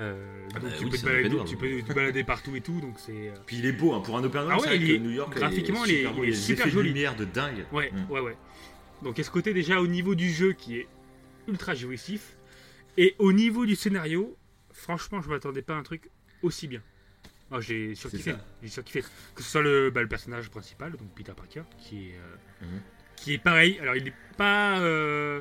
Euh, 0.00 0.46
Ah 0.52 0.58
donc 0.58 0.70
bah 0.70 0.76
tu, 0.76 0.84
oui, 0.84 0.90
peux 0.90 0.96
te 0.98 1.04
balader, 1.04 1.28
world. 1.28 1.48
tu 1.48 1.56
peux 1.56 1.82
te 1.82 1.92
balader 1.92 2.24
partout 2.24 2.56
et 2.56 2.60
tout, 2.60 2.80
donc 2.80 2.94
c'est. 2.98 3.12
euh, 3.28 3.34
Puis 3.46 3.58
il 3.58 3.66
est 3.66 3.72
beau, 3.72 3.92
hein, 3.94 4.00
pour 4.00 4.16
un 4.18 4.24
open 4.24 4.42
world, 4.42 4.52
Ah 4.52 4.58
c'est 4.64 4.70
ouais, 4.70 4.76
vrai 4.78 4.84
il 4.84 4.88
que 4.90 4.94
est- 4.96 4.98
New 4.98 5.10
York, 5.12 5.32
graphiquement, 5.36 5.84
il 5.84 5.92
est 5.92 5.94
il 5.94 6.06
super 6.08 6.12
il 6.18 6.24
est 6.24 6.26
il 6.26 6.30
y 6.30 6.36
a 6.36 6.40
super 6.40 6.68
joli. 6.68 6.88
lumière 6.88 7.14
de 7.14 7.24
dingue. 7.24 7.64
Ouais, 7.70 7.92
Mm. 7.92 8.10
ouais, 8.10 8.20
ouais. 8.20 8.36
Donc, 9.02 9.18
est 9.20 9.22
ce 9.22 9.30
côté 9.30 9.54
déjà 9.54 9.80
au 9.80 9.86
niveau 9.86 10.16
du 10.16 10.28
jeu 10.30 10.52
qui 10.54 10.78
est 10.78 10.88
ultra 11.46 11.74
jouissif, 11.76 12.36
et 12.96 13.14
au 13.18 13.32
niveau 13.32 13.66
du 13.66 13.76
scénario, 13.76 14.36
franchement, 14.72 15.20
je 15.22 15.28
m'attendais 15.28 15.62
pas 15.62 15.74
à 15.74 15.76
un 15.76 15.82
truc 15.82 16.10
aussi 16.42 16.66
bien. 16.68 16.80
Ah, 17.50 17.60
j'ai 17.60 17.94
surkiffé, 17.94 18.34
j'ai 18.62 18.68
surkiffé. 18.68 19.02
Que 19.34 19.42
ce 19.42 19.50
soit 19.50 19.62
le, 19.62 19.90
bah, 19.90 20.02
le 20.02 20.08
personnage 20.08 20.50
principal, 20.50 20.92
donc 20.92 21.08
Peter 21.14 21.32
Parker, 21.36 21.62
qui 21.78 22.08
est, 22.10 22.14
euh, 22.16 22.64
Mhm. 22.66 22.80
qui 23.16 23.34
est 23.34 23.38
pareil. 23.38 23.78
Alors, 23.80 23.94
il 23.96 24.04
n'est 24.04 24.14
pas, 24.36 24.80
euh, 24.80 25.40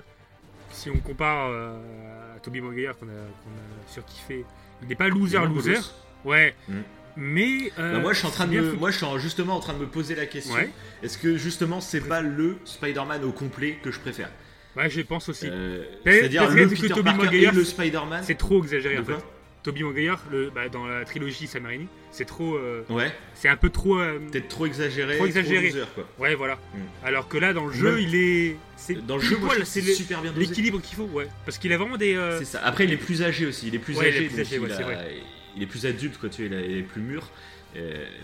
si 0.72 0.90
on 0.90 0.98
compare 1.00 1.50
euh, 1.52 2.36
à 2.36 2.40
Tobey 2.40 2.62
Maguire 2.62 2.96
qu'on 2.98 3.08
a, 3.08 3.12
a 3.12 3.88
surkiffé, 3.88 4.46
il 4.82 4.88
n'est 4.88 4.96
pas 4.96 5.08
loser 5.08 5.38
loser. 5.40 5.78
Ouais. 6.26 6.56
Mhm. 6.68 6.84
Mais 7.16 7.72
euh, 7.78 7.94
Bah, 7.94 8.00
moi, 8.00 8.14
je 8.14 8.18
suis 8.20 8.28
en 8.28 8.32
train 8.32 8.48
de 8.48 8.60
me, 8.60 8.74
moi, 8.74 8.90
je 8.92 8.98
suis 8.98 9.06
en- 9.06 9.18
justement 9.20 9.56
en 9.56 9.60
train 9.60 9.74
de 9.74 9.80
me 9.80 9.88
poser 9.88 10.16
la 10.16 10.26
question. 10.26 10.56
Ouais. 10.56 10.70
Est-ce 11.04 11.18
que 11.18 11.38
justement, 11.38 11.80
c'est 11.80 12.02
pas 12.02 12.22
le 12.22 12.58
Spider-Man 12.66 13.24
au 13.24 13.32
complet 13.32 13.78
que 13.84 13.92
je 13.92 14.00
préfère? 14.00 14.32
Ouais, 14.76 14.90
je 14.90 15.02
pense 15.02 15.30
aussi. 15.30 15.48
Euh, 15.50 15.84
C'est-à-dire 16.06 16.50
le 16.50 16.66
que 16.68 16.76
Peter 16.76 16.88
Tobey 16.90 17.04
Parker 17.04 17.24
Maguire, 17.26 17.54
et 17.54 17.56
le 17.56 17.64
Spider-Man. 17.64 18.24
C'est 18.26 18.38
trop 18.38 18.62
exagéré 18.64 18.98
en 18.98 19.04
fait. 19.04 19.14
Tobey 19.62 19.82
Maguire, 19.84 20.20
le, 20.30 20.50
bah, 20.50 20.68
dans 20.68 20.86
la 20.86 21.06
trilogie 21.06 21.48
Sam 21.48 21.66
Raimi, 21.66 21.88
c'est 22.12 22.26
trop, 22.26 22.56
euh, 22.56 22.84
Ouais, 22.90 23.14
c'est 23.34 23.48
un 23.48 23.56
peu 23.56 23.70
trop. 23.70 23.98
euh, 23.98 24.20
peut-être 24.30 24.50
trop 24.50 24.66
exagéré. 24.66 25.16
Trop 25.16 25.26
exagéré. 25.26 25.68
loser, 25.70 25.86
quoi. 25.96 26.06
ouais, 26.20 26.36
voilà. 26.36 26.56
Mm. 26.56 27.06
Alors 27.06 27.30
que 27.30 27.38
là, 27.38 27.54
dans 27.54 27.68
le 27.68 27.72
jeu, 27.72 27.92
Même- 27.92 28.00
il 28.00 28.16
est, 28.16 28.58
c'est 28.76 29.06
Dans 29.06 29.16
le 29.16 29.22
jeu, 29.22 29.38
c'est 29.64 29.82
super 29.82 30.22
bien 30.22 30.34
l'équilibre 30.36 30.82
qu'il 30.82 30.98
faut, 30.98 31.06
ouais. 31.06 31.28
Parce 31.46 31.58
qu'il 31.60 31.72
a 31.72 31.78
vraiment 31.78 31.96
des. 31.96 32.14
euh, 32.16 32.40
C'est 32.40 32.46
ça. 32.46 32.62
Après, 32.66 32.84
il 32.84 32.92
est 32.92 32.98
plus 32.98 33.24
âgé 33.24 33.46
aussi. 33.46 33.68
Il 33.70 33.76
est 33.76 33.80
plus 33.80 33.96
Ouais, 33.98 34.10
il 34.10 34.16
est 34.16 34.18
âgé. 34.18 34.28
plus 34.28 34.42
âgé, 34.42 34.60
ouais, 34.60 34.68
il, 34.70 34.76
c'est 34.76 34.82
a- 34.82 34.86
vrai. 34.86 35.14
il 35.56 35.64
est 35.64 35.68
plus 35.68 35.86
adulte, 35.86 36.18
quoi. 36.18 36.28
Tu 36.30 36.46
vois, 36.48 36.58
il, 36.60 36.78
est 36.80 36.82
plus 36.82 37.02
mûr. 37.02 37.30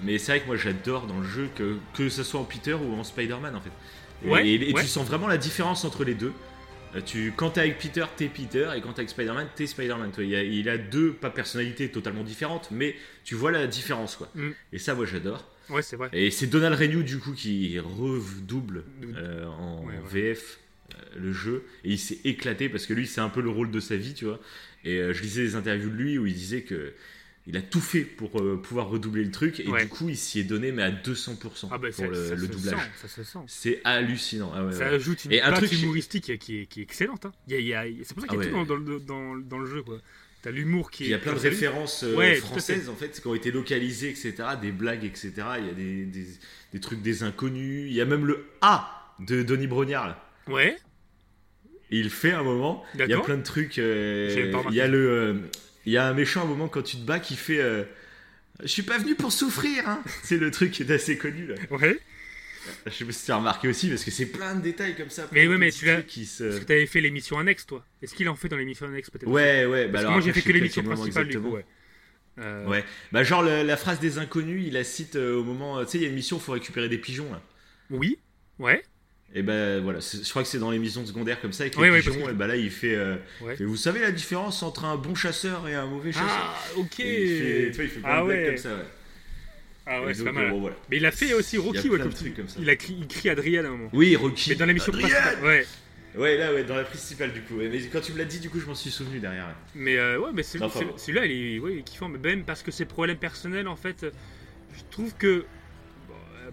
Mais 0.03 0.17
c'est 0.17 0.33
vrai 0.33 0.41
que 0.41 0.47
moi, 0.47 0.57
j'adore 0.57 1.07
dans 1.07 1.19
le 1.19 1.25
jeu 1.25 1.47
que 1.55 1.77
que 1.95 2.09
ce 2.09 2.23
soit 2.23 2.39
en 2.41 2.43
Peter 2.43 2.73
ou 2.73 2.93
en 2.99 3.03
Spider-Man, 3.05 3.55
en 3.55 3.61
fait. 3.61 3.71
Et, 4.25 4.29
Ouais, 4.29 4.47
et- 4.47 4.69
et 4.69 4.73
ouais. 4.73 4.81
tu 4.81 4.87
sens 4.87 5.05
vraiment 5.07 5.27
la 5.27 5.37
différence 5.37 5.85
entre 5.85 6.03
les 6.03 6.13
deux. 6.15 6.33
Euh, 6.95 7.01
Tu, 7.05 7.33
quand 7.35 7.51
t'es 7.51 7.61
avec 7.61 7.77
Peter, 7.77 8.05
t'es 8.17 8.27
Peter, 8.27 8.69
et 8.75 8.81
quand 8.81 8.93
t'es 8.93 9.01
avec 9.01 9.09
Spider-Man, 9.09 9.47
t'es 9.55 9.67
Spider-Man. 9.67 10.11
toi. 10.11 10.23
Il, 10.23 10.33
a, 10.35 10.43
il 10.43 10.67
a 10.69 10.77
deux, 10.77 11.13
pas 11.13 11.29
personnalités 11.29 11.89
totalement 11.89 12.23
différentes, 12.23 12.69
mais 12.71 12.95
tu 13.23 13.35
vois 13.35 13.51
la 13.51 13.67
différence, 13.67 14.15
quoi. 14.15 14.29
Mm. 14.35 14.49
Et 14.73 14.79
ça, 14.79 14.95
moi, 14.95 15.05
j'adore. 15.05 15.47
Ouais, 15.69 15.83
c'est 15.83 15.95
vrai. 15.97 16.09
Et 16.13 16.31
c'est 16.31 16.47
Donald 16.47 16.73
Renew 16.79 17.03
du 17.03 17.19
coup 17.19 17.31
qui 17.33 17.77
redouble 17.79 18.83
euh, 19.15 19.45
en 19.45 19.85
ouais. 19.85 19.93
VF 20.09 20.57
euh, 20.91 20.95
le 21.19 21.31
jeu 21.31 21.63
et 21.83 21.91
il 21.91 21.99
s'est 21.99 22.17
éclaté 22.25 22.69
parce 22.69 22.87
que 22.87 22.93
lui 22.95 23.05
c'est 23.05 23.21
un 23.21 23.29
peu 23.29 23.39
le 23.41 23.51
rôle 23.51 23.69
de 23.69 23.79
sa 23.79 23.95
vie, 23.95 24.15
tu 24.15 24.25
vois. 24.25 24.39
Et 24.83 24.97
euh, 24.97 25.13
je 25.13 25.21
lisais 25.21 25.43
des 25.43 25.55
interviews 25.55 25.91
de 25.91 25.95
lui 25.95 26.17
où 26.17 26.25
il 26.25 26.33
disait 26.33 26.63
que 26.63 26.93
il 27.47 27.57
a 27.57 27.61
tout 27.61 27.81
fait 27.81 28.01
pour 28.01 28.39
euh, 28.41 28.61
pouvoir 28.61 28.89
redoubler 28.89 29.23
le 29.23 29.31
truc 29.31 29.59
et 29.59 29.67
Ouais. 29.67 29.83
du 29.83 29.89
coup 29.89 30.07
il 30.09 30.17
s'y 30.17 30.39
est 30.39 30.43
donné 30.43 30.71
mais 30.71 30.83
à 30.83 30.91
200% 30.91 31.69
Ah 31.71 31.77
bah, 31.77 31.87
pour 31.95 32.05
le, 32.05 32.27
ça 32.27 32.35
le 32.35 32.41
se 32.45 32.51
doublage. 32.51 32.75
sent, 32.79 32.89
ça 33.01 33.07
se 33.07 33.23
sent. 33.23 33.39
C'est 33.47 33.81
hallucinant. 33.85 34.51
Ah 34.55 34.65
ouais, 34.65 34.73
Ça 34.73 34.79
ouais. 34.79 34.85
ajoute 34.95 35.25
une 35.25 35.31
Et 35.33 35.41
un 35.41 35.53
truc- 35.53 35.71
humoristique 35.71 36.37
qui 36.37 36.57
est, 36.61 36.65
qui 36.67 36.79
est 36.79 36.83
excellente. 36.83 37.25
Hein. 37.25 37.31
Il 37.47 37.53
y 37.53 37.55
a- 37.73 37.87
il 37.87 37.97
y 37.97 38.01
a- 38.01 38.03
c'est 38.05 38.13
pour 38.13 38.21
ça 38.21 38.27
qu'il 38.27 38.37
y 38.37 38.41
a 38.41 38.45
Ah 38.45 38.49
tout 38.49 38.65
dans, 38.65 38.65
dans 38.65 38.75
le- 38.75 38.99
dans, 38.99 39.35
dans 39.37 39.57
le 39.59 39.65
jeu. 39.65 39.81
quoi. 39.81 39.99
T'as 40.41 40.51
l'humour 40.51 40.89
qui 40.91 41.03
Il 41.05 41.09
y 41.09 41.13
a 41.13 41.17
plein 41.19 41.33
de 41.33 41.39
références 41.39 42.03
euh, 42.03 42.35
françaises 42.35 42.87
en 42.87 42.95
fait 42.95 43.19
qui 43.19 43.27
ont 43.27 43.35
été 43.35 43.51
localisées, 43.51 44.09
etc. 44.09 44.35
Des 44.61 44.71
blagues, 44.71 45.03
etc. 45.03 45.33
Il 45.59 45.65
y 45.65 45.69
a 45.69 45.73
des, 45.73 46.05
des, 46.05 46.25
des 46.73 46.79
trucs 46.79 47.01
des 47.01 47.23
inconnus. 47.23 47.87
Il 47.89 47.93
y 47.93 47.99
a 47.99 48.05
même 48.05 48.25
le 48.25 48.45
A 48.61 49.15
de 49.19 49.43
Denis 49.43 49.67
Brognard. 49.67 50.07
là. 50.07 50.29
Ouais, 50.47 50.77
Et 51.91 51.99
il 51.99 52.09
fait 52.09 52.31
un 52.31 52.43
moment. 52.43 52.85
Il 52.93 53.05
y 53.07 53.13
a 53.13 53.19
plein 53.19 53.35
de 53.37 53.43
trucs. 53.43 53.79
euh, 53.79 54.53
il 54.69 54.75
y 54.75 54.81
a 54.81 54.87
le. 54.87 55.41
Il 55.89 55.93
y 55.93 55.97
a 55.97 56.05
un 56.07 56.13
méchant 56.13 56.41
à 56.41 56.43
un 56.43 56.47
moment 56.47 56.67
quand 56.67 56.81
tu 56.83 56.97
te 56.97 57.01
bats 57.05 57.19
qui 57.19 57.35
fait. 57.35 57.59
euh, 57.59 57.83
je 58.61 58.67
suis 58.67 58.83
pas 58.83 58.97
venu 58.97 59.15
pour 59.15 59.31
souffrir, 59.31 59.87
hein. 59.87 60.01
C'est 60.23 60.37
le 60.37 60.51
truc 60.51 60.71
qui 60.71 60.83
est 60.83 60.91
assez 60.91 61.17
connu 61.17 61.47
là. 61.47 61.55
ouais. 61.71 61.99
Je 62.85 62.91
sais 62.91 63.05
pas 63.05 63.11
si 63.13 63.25
tu 63.25 63.31
as 63.31 63.37
remarqué 63.37 63.67
aussi 63.67 63.89
parce 63.89 64.03
que 64.03 64.11
c'est 64.11 64.27
plein 64.27 64.53
de 64.53 64.61
détails 64.61 64.95
comme 64.95 65.09
ça. 65.09 65.27
Mais 65.31 65.47
ouais, 65.47 65.57
mais 65.57 65.71
celui-là- 65.71 65.95
trucs 65.95 66.07
qui 66.07 66.25
se. 66.25 66.43
Parce 66.43 66.59
que 66.59 66.65
t'avais 66.65 66.85
fait 66.85 67.01
l'émission 67.01 67.39
annexe, 67.39 67.65
toi. 67.65 67.83
Est-ce 68.01 68.13
qu'il 68.13 68.29
en 68.29 68.35
fait 68.35 68.49
dans 68.49 68.57
l'émission 68.57 68.85
annexe 68.85 69.09
peut-être 69.09 69.27
Ouais, 69.29 69.65
ouais. 69.65 69.85
Bah 69.87 69.93
Parce 69.93 70.05
que 70.05 70.11
moi 70.11 70.21
j'ai 70.21 70.33
fait 70.33 70.41
que 70.41 70.51
l'émission 70.51 70.83
principale 70.83 71.27
du 71.27 71.39
coup. 71.39 71.49
Ouais. 71.55 71.65
Euh, 72.37 72.65
Ouais, 72.67 72.85
bah 73.11 73.23
genre 73.23 73.41
le- 73.43 73.63
la 73.63 73.75
phrase 73.75 73.99
des 73.99 74.17
inconnus, 74.17 74.63
il 74.67 74.73
la 74.73 74.83
cite 74.83 75.15
euh, 75.15 75.35
au 75.39 75.43
moment, 75.43 75.83
tu 75.83 75.91
sais, 75.91 75.97
il 75.97 76.03
y 76.03 76.05
a 76.05 76.09
une 76.09 76.15
mission, 76.15 76.37
il 76.37 76.41
faut 76.43 76.51
récupérer 76.53 76.87
des 76.89 76.97
pigeons 76.97 77.29
là. 77.31 77.41
Oui, 77.89 78.19
ouais. 78.59 78.83
Et 79.35 79.43
ben 79.43 79.79
voilà, 79.81 79.99
je 79.99 80.27
crois 80.29 80.41
que 80.41 80.47
c'est 80.47 80.57
dans 80.57 80.71
l'émission 80.71 81.05
secondaire 81.05 81.39
comme 81.39 81.53
ça 81.53 81.63
avec 81.63 81.75
les 81.75 81.81
ouais, 81.91 81.99
pigeons. 81.99 82.13
parce 82.13 82.25
que- 82.25 82.31
Et 82.31 82.33
bah 82.33 82.47
là, 82.47 82.55
il 82.55 82.71
fait, 82.71 82.95
euh, 82.95 83.15
Ouais. 83.41 83.55
fait, 83.55 83.63
Vous 83.63 83.75
savez 83.77 83.99
la 83.99 84.11
différence 84.11 84.63
entre 84.63 84.85
un 84.85 84.95
bon 84.95 85.13
chasseur 85.13 85.67
et 85.67 85.75
un 85.75 85.85
mauvais 85.85 86.11
chasseur? 86.11 86.27
Ah, 86.29 86.55
ok. 86.77 86.99
Et 87.01 87.67
il 87.67 87.73
fait, 87.73 87.83
il 87.83 87.89
fait 87.89 87.99
plein 87.99 88.09
ah 88.11 88.21
de 88.23 88.27
ouais. 88.27 88.45
comme 88.47 88.57
ça. 88.57 88.69
Ouais. 88.69 88.83
Ah 89.85 90.01
ouais, 90.03 90.13
c'est 90.15 90.23
pas 90.23 90.31
mal. 90.31 90.45
euh, 90.45 90.49
bon, 90.49 90.61
voilà. 90.61 90.75
Mais 90.89 90.97
il 90.97 91.05
a 91.05 91.11
fait 91.11 91.33
aussi 91.33 91.57
Rocky, 91.57 91.81
Il 91.85 91.91
ouais, 91.91 91.97
comme 91.99 92.11
comme 92.11 92.47
ça. 92.47 92.59
Il, 92.59 92.69
a 92.69 92.75
cri- 92.75 92.95
il 92.99 93.07
crie 93.07 93.29
Adrien 93.29 93.65
à 93.65 93.67
un 93.67 93.71
moment. 93.71 93.89
Oui, 93.93 94.15
Rocky. 94.15 94.49
Mais 94.49 94.55
dans 94.55 94.65
l'émission 94.65 94.91
principale. 94.91 95.37
Ouais. 95.43 95.65
Ouais, 96.15 96.37
là, 96.37 96.51
ouais, 96.51 96.63
dans 96.63 96.75
la 96.75 96.83
principale 96.83 97.31
du 97.31 97.41
coup. 97.41 97.53
Mais 97.57 97.69
quand 97.93 98.01
tu 98.01 98.13
me 98.13 98.17
l'as 98.17 98.25
dit, 98.25 98.39
du 98.39 98.49
coup, 98.49 98.59
je 98.59 98.65
m'en 98.65 98.73
suis 98.75 98.89
souvenu 98.89 99.19
derrière. 99.19 99.45
ouais. 99.45 99.53
Mais 99.75 99.97
euh, 99.97 100.17
ouais, 100.19 100.29
mais 100.33 100.43
Enfin, 100.61 100.85
bon. 100.85 100.97
celui-là, 100.97 101.25
il 101.27 101.31
est, 101.55 101.59
ouais, 101.59 101.73
il 101.73 101.79
est 101.79 101.83
kiffant. 101.83 102.09
Mais 102.09 102.17
même 102.17 102.43
parce 102.45 102.63
que 102.63 102.71
ses 102.71 102.85
problèmes 102.85 103.17
personnels, 103.17 103.67
en 103.67 103.75
fait, 103.75 104.03
euh, 104.03 104.11
je 104.75 104.81
trouve 104.89 105.13
que. 105.15 105.45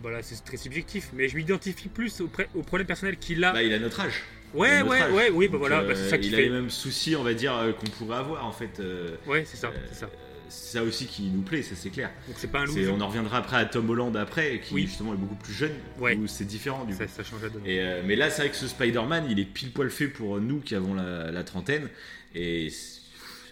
Bon, 0.06 0.10
euh, 0.10 0.12
bon, 0.12 0.16
là, 0.16 0.22
c'est 0.22 0.44
très 0.44 0.56
subjectif, 0.56 1.10
mais 1.14 1.28
je 1.28 1.36
m'identifie 1.36 1.88
plus 1.88 2.20
aux 2.20 2.62
problèmes 2.62 2.86
personnels 2.86 3.16
qu'il 3.16 3.42
a. 3.44 3.52
Bah, 3.52 3.62
il 3.62 3.72
a 3.72 3.78
notre 3.78 4.00
âge. 4.00 4.22
ouais, 4.54 4.78
notre 4.80 4.90
ouais, 4.90 5.00
âge. 5.00 5.12
ouais, 5.12 5.30
oui, 5.30 5.46
bah 5.48 5.52
Donc, 5.52 5.60
voilà, 5.60 5.82
bah, 5.82 5.90
euh, 5.90 5.94
c'est 5.94 6.10
ça 6.10 6.18
qui 6.18 6.28
Il 6.28 6.34
a 6.34 6.40
les 6.40 6.50
mêmes 6.50 6.70
soucis, 6.70 7.16
on 7.16 7.22
va 7.22 7.34
dire, 7.34 7.54
euh, 7.56 7.72
qu'on 7.72 7.86
pourrait 7.86 8.18
avoir 8.18 8.44
en 8.46 8.52
fait. 8.52 8.80
euh, 8.80 9.16
Ouais, 9.26 9.44
c'est 9.44 9.56
ça, 9.56 9.68
euh, 9.68 9.86
c'est 9.88 10.00
ça. 10.00 10.10
C'est 10.48 10.78
ça 10.78 10.84
aussi 10.84 11.06
qui 11.06 11.22
nous 11.24 11.42
plaît, 11.42 11.62
ça 11.62 11.74
c'est 11.74 11.90
clair. 11.90 12.08
Donc 12.28 12.36
c'est 12.38 12.46
pas 12.46 12.60
un 12.60 12.66
loup. 12.66 12.76
on 12.92 13.00
en 13.00 13.08
reviendra 13.08 13.38
après 13.38 13.56
à 13.56 13.64
Tom 13.64 13.90
Holland 13.90 14.16
après, 14.16 14.60
qui 14.60 14.74
Oui. 14.74 14.82
justement 14.86 15.12
est 15.12 15.16
beaucoup 15.16 15.34
plus 15.34 15.52
jeune, 15.52 15.72
Ouais. 15.98 16.14
où 16.14 16.28
c'est 16.28 16.44
différent 16.44 16.84
du 16.84 16.92
coup. 16.94 17.00
Ça, 17.00 17.08
ça 17.08 17.24
change 17.24 17.42
la 17.42 17.48
donne. 17.48 17.66
Et, 17.66 17.80
euh, 17.80 18.02
mais 18.06 18.14
là, 18.14 18.30
c'est 18.30 18.42
vrai 18.42 18.50
que 18.50 18.56
ce 18.56 18.68
Spider-Man, 18.68 19.26
il 19.28 19.40
est 19.40 19.44
pile 19.44 19.72
poil 19.72 19.90
fait 19.90 20.06
pour 20.06 20.40
nous 20.40 20.60
qui 20.60 20.76
avons 20.76 20.94
la, 20.94 21.32
la 21.32 21.42
trentaine. 21.42 21.88
Et 22.34 22.70
c'est- 22.70 23.00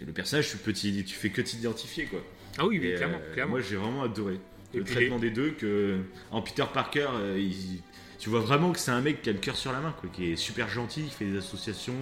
le 0.05 0.13
personnage, 0.13 0.49
tu, 0.49 0.57
peux 0.57 0.71
tu 0.71 1.03
fais 1.05 1.29
que 1.29 1.41
t'identifier 1.41 2.05
quoi. 2.05 2.23
Ah 2.57 2.65
oui, 2.65 2.77
Et, 2.77 2.95
clairement, 2.95 3.19
euh, 3.21 3.33
clairement. 3.33 3.51
Moi, 3.51 3.61
j'ai 3.61 3.75
vraiment 3.75 4.03
adoré 4.03 4.39
le 4.77 4.83
puis 4.83 4.95
traitement 4.95 5.19
des 5.19 5.29
deux. 5.31 5.51
Que 5.51 5.99
en 6.31 6.41
Peter 6.41 6.65
Parker, 6.73 7.07
euh, 7.13 7.37
il- 7.39 7.81
tu 8.19 8.29
vois 8.29 8.39
vraiment 8.39 8.71
que 8.71 8.79
c'est 8.79 8.91
un 8.91 9.01
mec 9.01 9.21
qui 9.21 9.29
a 9.29 9.33
le 9.33 9.39
cœur 9.39 9.55
sur 9.55 9.71
la 9.71 9.79
main, 9.79 9.93
quoi, 9.99 10.09
qui 10.11 10.31
est 10.31 10.35
super 10.35 10.67
gentil, 10.69 11.03
qui 11.03 11.11
fait 11.11 11.25
des 11.25 11.37
associations, 11.37 11.95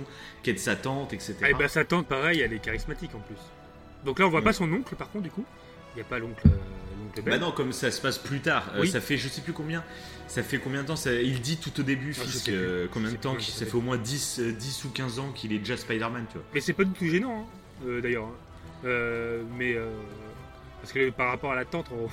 qui 0.43 0.51
aide 0.51 0.59
sa 0.59 0.75
tante, 0.75 1.11
etc. 1.13 1.35
Ah, 1.41 1.49
et 1.49 1.53
bah 1.53 1.67
sa 1.67 1.83
tante, 1.85 2.07
pareil, 2.07 2.39
elle 2.41 2.53
est 2.53 2.59
charismatique 2.59 3.13
en 3.15 3.19
plus. 3.19 3.35
Donc 4.05 4.19
là, 4.19 4.27
on 4.27 4.29
voit 4.29 4.41
Mm. 4.41 4.45
pas 4.45 4.53
son 4.53 4.71
oncle, 4.71 4.95
par 4.95 5.09
contre, 5.09 5.23
du 5.23 5.31
coup. 5.31 5.45
Il 5.93 5.97
n'y 5.97 6.01
a 6.01 6.05
pas 6.05 6.19
l'oncle 6.19 6.47
euh. 6.47 7.21
Bah 7.23 7.37
non, 7.37 7.51
comme 7.51 7.73
ça 7.73 7.91
se 7.91 8.01
passe 8.01 8.17
plus 8.17 8.39
tard, 8.39 8.71
euh, 8.75 8.85
ça 8.87 8.99
fait 8.99 9.17
je 9.17 9.27
sais 9.27 9.41
plus 9.41 9.53
combien, 9.53 9.83
ça 10.27 10.41
fait 10.41 10.57
combien 10.57 10.81
de 10.81 10.87
temps, 10.87 10.95
ça, 10.95 11.13
il 11.13 11.41
dit 11.41 11.57
tout 11.57 11.79
au 11.79 11.83
début, 11.83 12.15
Ah, 12.17 12.23
Fisk, 12.23 12.49
euh, 12.49 12.87
combien 12.91 13.11
de 13.11 13.17
temps, 13.17 13.35
plus, 13.35 13.43
ça 13.43 13.65
fait 13.67 13.75
au 13.75 13.81
moins 13.81 13.97
10, 13.97 14.39
euh, 14.39 14.51
10 14.51 14.83
ou 14.85 14.89
15 14.89 15.19
ans 15.19 15.31
qu'il 15.31 15.53
est 15.53 15.59
déjà 15.59 15.77
Spider-Man, 15.77 16.25
tu 16.31 16.37
vois. 16.39 16.45
Mais 16.55 16.59
c'est 16.61 16.73
pas 16.73 16.83
du 16.85 16.91
tout 16.91 17.05
gênant, 17.05 17.41
hein, 17.41 17.85
euh, 17.87 18.01
d'ailleurs. 18.01 18.25
hein. 18.25 19.43
Mais 19.57 19.75
euh, 19.75 19.91
parce 20.81 20.91
que 20.91 21.11
par 21.11 21.27
rapport 21.29 21.51
à 21.51 21.55
la 21.55 21.65
tante, 21.65 21.87
on- 21.91 22.07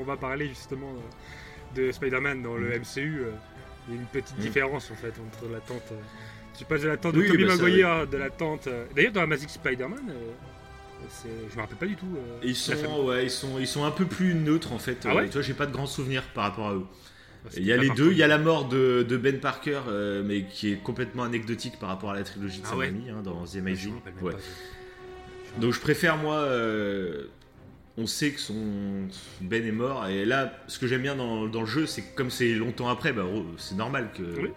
on 0.00 0.04
va 0.04 0.16
parler 0.16 0.48
justement 0.48 0.90
euh, 0.92 1.76
de 1.86 1.92
Spider-Man 1.92 2.42
dans 2.42 2.56
le 2.56 2.68
MCU, 2.78 3.20
euh, 3.22 3.30
il 3.88 3.94
y 3.94 3.96
a 3.98 4.00
une 4.00 4.06
petite 4.06 4.36
Mm. 4.38 4.42
différence 4.42 4.90
en 4.90 4.94
fait 4.94 5.08
entre 5.20 5.52
la 5.52 5.60
tante. 5.60 5.82
euh, 5.92 5.96
tu 6.56 6.64
passes 6.64 6.82
de 6.82 6.88
la 6.88 6.96
tante 6.96 7.14
de 7.14 7.20
Oui, 7.20 7.28
Tobey 7.28 7.44
bah 7.46 7.56
Maguire, 7.56 8.06
de 8.06 8.16
la 8.16 8.30
tante. 8.30 8.66
euh, 8.68 8.84
D'ailleurs, 8.94 9.12
dans 9.12 9.20
la 9.22 9.26
Magic 9.26 9.50
Spider-Man, 9.50 10.04
euh, 10.10 10.30
je 11.50 11.56
me 11.56 11.60
rappelle 11.60 11.76
pas 11.76 11.86
du 11.86 11.96
tout. 11.96 12.06
euh, 12.16 12.38
ils 12.44 12.54
sont, 12.56 13.04
ouais, 13.04 13.24
ils 13.24 13.30
sont, 13.30 13.58
ils 13.58 13.66
sont 13.66 13.84
un 13.84 13.90
peu 13.90 14.04
plus 14.06 14.34
neutres 14.34 14.72
en 14.72 14.78
fait. 14.78 14.98
Ah 15.04 15.08
Euh, 15.10 15.14
ouais 15.16 15.26
tu 15.26 15.32
vois, 15.32 15.42
j'ai 15.42 15.52
pas 15.54 15.66
de 15.66 15.72
grands 15.72 15.86
souvenirs 15.86 16.22
par 16.34 16.44
rapport 16.44 16.68
à 16.68 16.74
eux. 16.74 16.84
C'était 17.48 17.60
Il 17.60 17.66
y 17.66 17.72
a 17.72 17.76
les 17.76 17.90
deux, 17.90 18.10
il 18.12 18.16
y 18.16 18.22
a 18.22 18.26
la 18.26 18.38
mort 18.38 18.68
de, 18.68 19.02
de 19.06 19.16
Ben 19.18 19.38
Parker, 19.38 19.80
euh, 19.88 20.22
mais 20.24 20.44
qui 20.44 20.72
est 20.72 20.76
complètement 20.76 21.24
anecdotique 21.24 21.78
par 21.78 21.90
rapport 21.90 22.10
à 22.12 22.14
la 22.14 22.22
trilogie 22.22 22.60
de 22.60 22.64
Ah 22.66 22.70
Sam 22.70 22.78
ouais. 22.78 22.94
Hein, 23.10 23.20
dans 23.22 23.44
The 23.44 23.56
Amazing. 23.56 23.92
Ouais. 24.22 24.32
Donc 25.58 25.72
je 25.74 25.80
préfère 25.80 26.16
moi. 26.16 26.36
On 27.96 28.06
sait 28.06 28.32
que 28.32 28.40
son 28.40 29.06
Ben 29.40 29.64
est 29.64 29.70
mort 29.72 30.06
et 30.08 30.24
là, 30.24 30.52
ce 30.66 30.78
que 30.78 30.86
j'aime 30.86 31.02
bien 31.02 31.14
dans, 31.16 31.46
dans 31.46 31.60
le 31.60 31.66
jeu, 31.66 31.86
c'est 31.86 32.02
que 32.02 32.14
comme 32.16 32.30
c'est 32.30 32.54
longtemps 32.54 32.88
après, 32.88 33.12
bah, 33.12 33.24
oh, 33.26 33.44
c'est 33.56 33.76
normal 33.76 34.10
que. 34.16 34.22
Oui. 34.42 34.50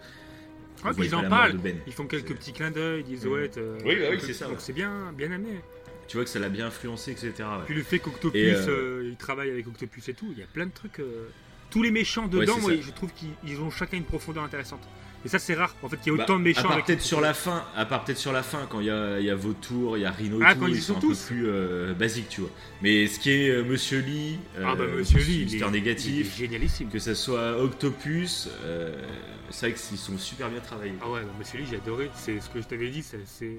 Ah, 0.84 0.90
ils 0.98 1.14
en 1.14 1.28
parlent. 1.28 1.56
Ben. 1.58 1.76
Ils 1.86 1.92
font 1.92 2.06
quelques 2.06 2.34
petits 2.36 2.52
clins 2.52 2.70
d'œil, 2.70 3.00
ils 3.00 3.04
disent 3.04 3.26
Mm. 3.26 3.32
ouais. 3.32 3.50
euh, 3.56 3.78
Oui, 3.84 3.96
bah 3.96 4.02
oui, 4.10 4.16
donc- 4.16 4.20
c'est 4.26 4.32
ça, 4.32 4.44
Donc 4.46 4.54
ouais. 4.54 4.60
c'est 4.60 4.72
bien, 4.72 5.12
bien 5.12 5.30
amené. 5.32 5.60
Tu 6.06 6.16
vois 6.16 6.24
que 6.24 6.30
ça 6.30 6.38
l'a 6.38 6.48
bien 6.48 6.66
influencé, 6.68 7.10
etc. 7.10 7.32
ouais. 7.38 7.44
Puis 7.66 7.74
le 7.74 7.82
fait 7.82 7.98
qu'Octopus, 7.98 8.40
euh, 8.42 8.68
euh, 9.02 9.08
il 9.10 9.16
travaille 9.16 9.50
avec 9.50 9.66
Octopus 9.66 10.08
et 10.08 10.14
tout, 10.14 10.28
il 10.32 10.38
y 10.38 10.42
a 10.42 10.46
plein 10.46 10.66
de 10.66 10.72
trucs. 10.72 11.00
euh, 11.00 11.28
Tous 11.70 11.82
les 11.82 11.90
méchants 11.90 12.28
dedans, 12.28 12.58
moi, 12.60 12.72
je 12.80 12.90
trouve 12.92 13.12
qu'ils 13.12 13.28
ils 13.44 13.60
ont 13.60 13.70
chacun 13.70 13.98
une 13.98 14.04
profondeur 14.04 14.42
intéressante. 14.44 14.80
Et 15.28 15.30
ça, 15.30 15.38
c'est 15.38 15.52
rare, 15.52 15.74
en 15.82 15.90
fait, 15.90 15.98
qu'il 15.98 16.10
y 16.10 16.14
ait 16.14 16.16
Bah, 16.16 16.24
autant 16.24 16.38
de 16.38 16.42
méchants. 16.44 16.70
à 16.70 16.76
part 16.76 16.84
peut-être 16.86 17.02
sur 17.02 17.20
la 17.20 17.34
fin, 17.34 17.62
à 17.76 17.84
part 17.84 18.02
peut-être 18.02 18.16
sur 18.16 18.32
la 18.32 18.42
fin 18.42 18.66
quand 18.70 18.80
il 18.80 18.86
y 18.86 18.90
a, 18.90 19.20
y 19.20 19.28
a 19.28 19.34
Vautour, 19.34 19.98
il 19.98 20.00
y 20.00 20.06
a 20.06 20.10
Rhino 20.10 20.40
et 20.40 20.44
Ah, 20.46 20.54
tout, 20.54 20.60
quand 20.60 20.66
ils 20.68 20.80
sont 20.80 20.94
sont 20.94 21.06
un 21.06 21.10
peu 21.10 21.14
plus 21.26 21.44
euh, 21.46 21.92
basiques, 21.92 22.30
tu 22.30 22.40
vois. 22.40 22.50
Mais 22.80 23.06
ce 23.08 23.20
qui 23.20 23.30
est 23.32 23.50
euh, 23.50 23.62
Monsieur 23.62 23.98
Lee, 24.00 24.38
Ah 24.56 24.74
bah 24.74 24.84
euh, 24.84 24.96
Monsieur 24.96 25.18
Lee, 25.18 25.40
il 25.40 25.44
Mister 25.44 25.66
est, 25.66 25.70
Négatif, 25.70 26.14
il 26.38 26.44
est 26.44 26.46
génialissime. 26.46 26.88
que 26.88 26.98
ça 26.98 27.14
soit 27.14 27.60
Octopus, 27.62 28.48
euh, 28.64 29.04
c'est 29.50 29.66
vrai 29.68 29.78
qu'ils 29.78 29.98
sont 29.98 30.16
super 30.16 30.48
bien 30.48 30.60
travaillés. 30.60 30.94
Ah 31.02 31.10
ouais, 31.10 31.20
bah, 31.20 31.28
Monsieur 31.38 31.58
Lee, 31.58 31.66
j'ai 31.68 31.76
adoré. 31.76 32.10
C'est 32.14 32.40
ce 32.40 32.48
que 32.48 32.62
je 32.62 32.66
t'avais 32.66 32.88
dit, 32.88 33.04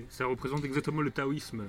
ça 0.09 0.26
représente 0.26 0.65
exactement 0.65 1.01
le 1.01 1.11
taoïsme 1.11 1.65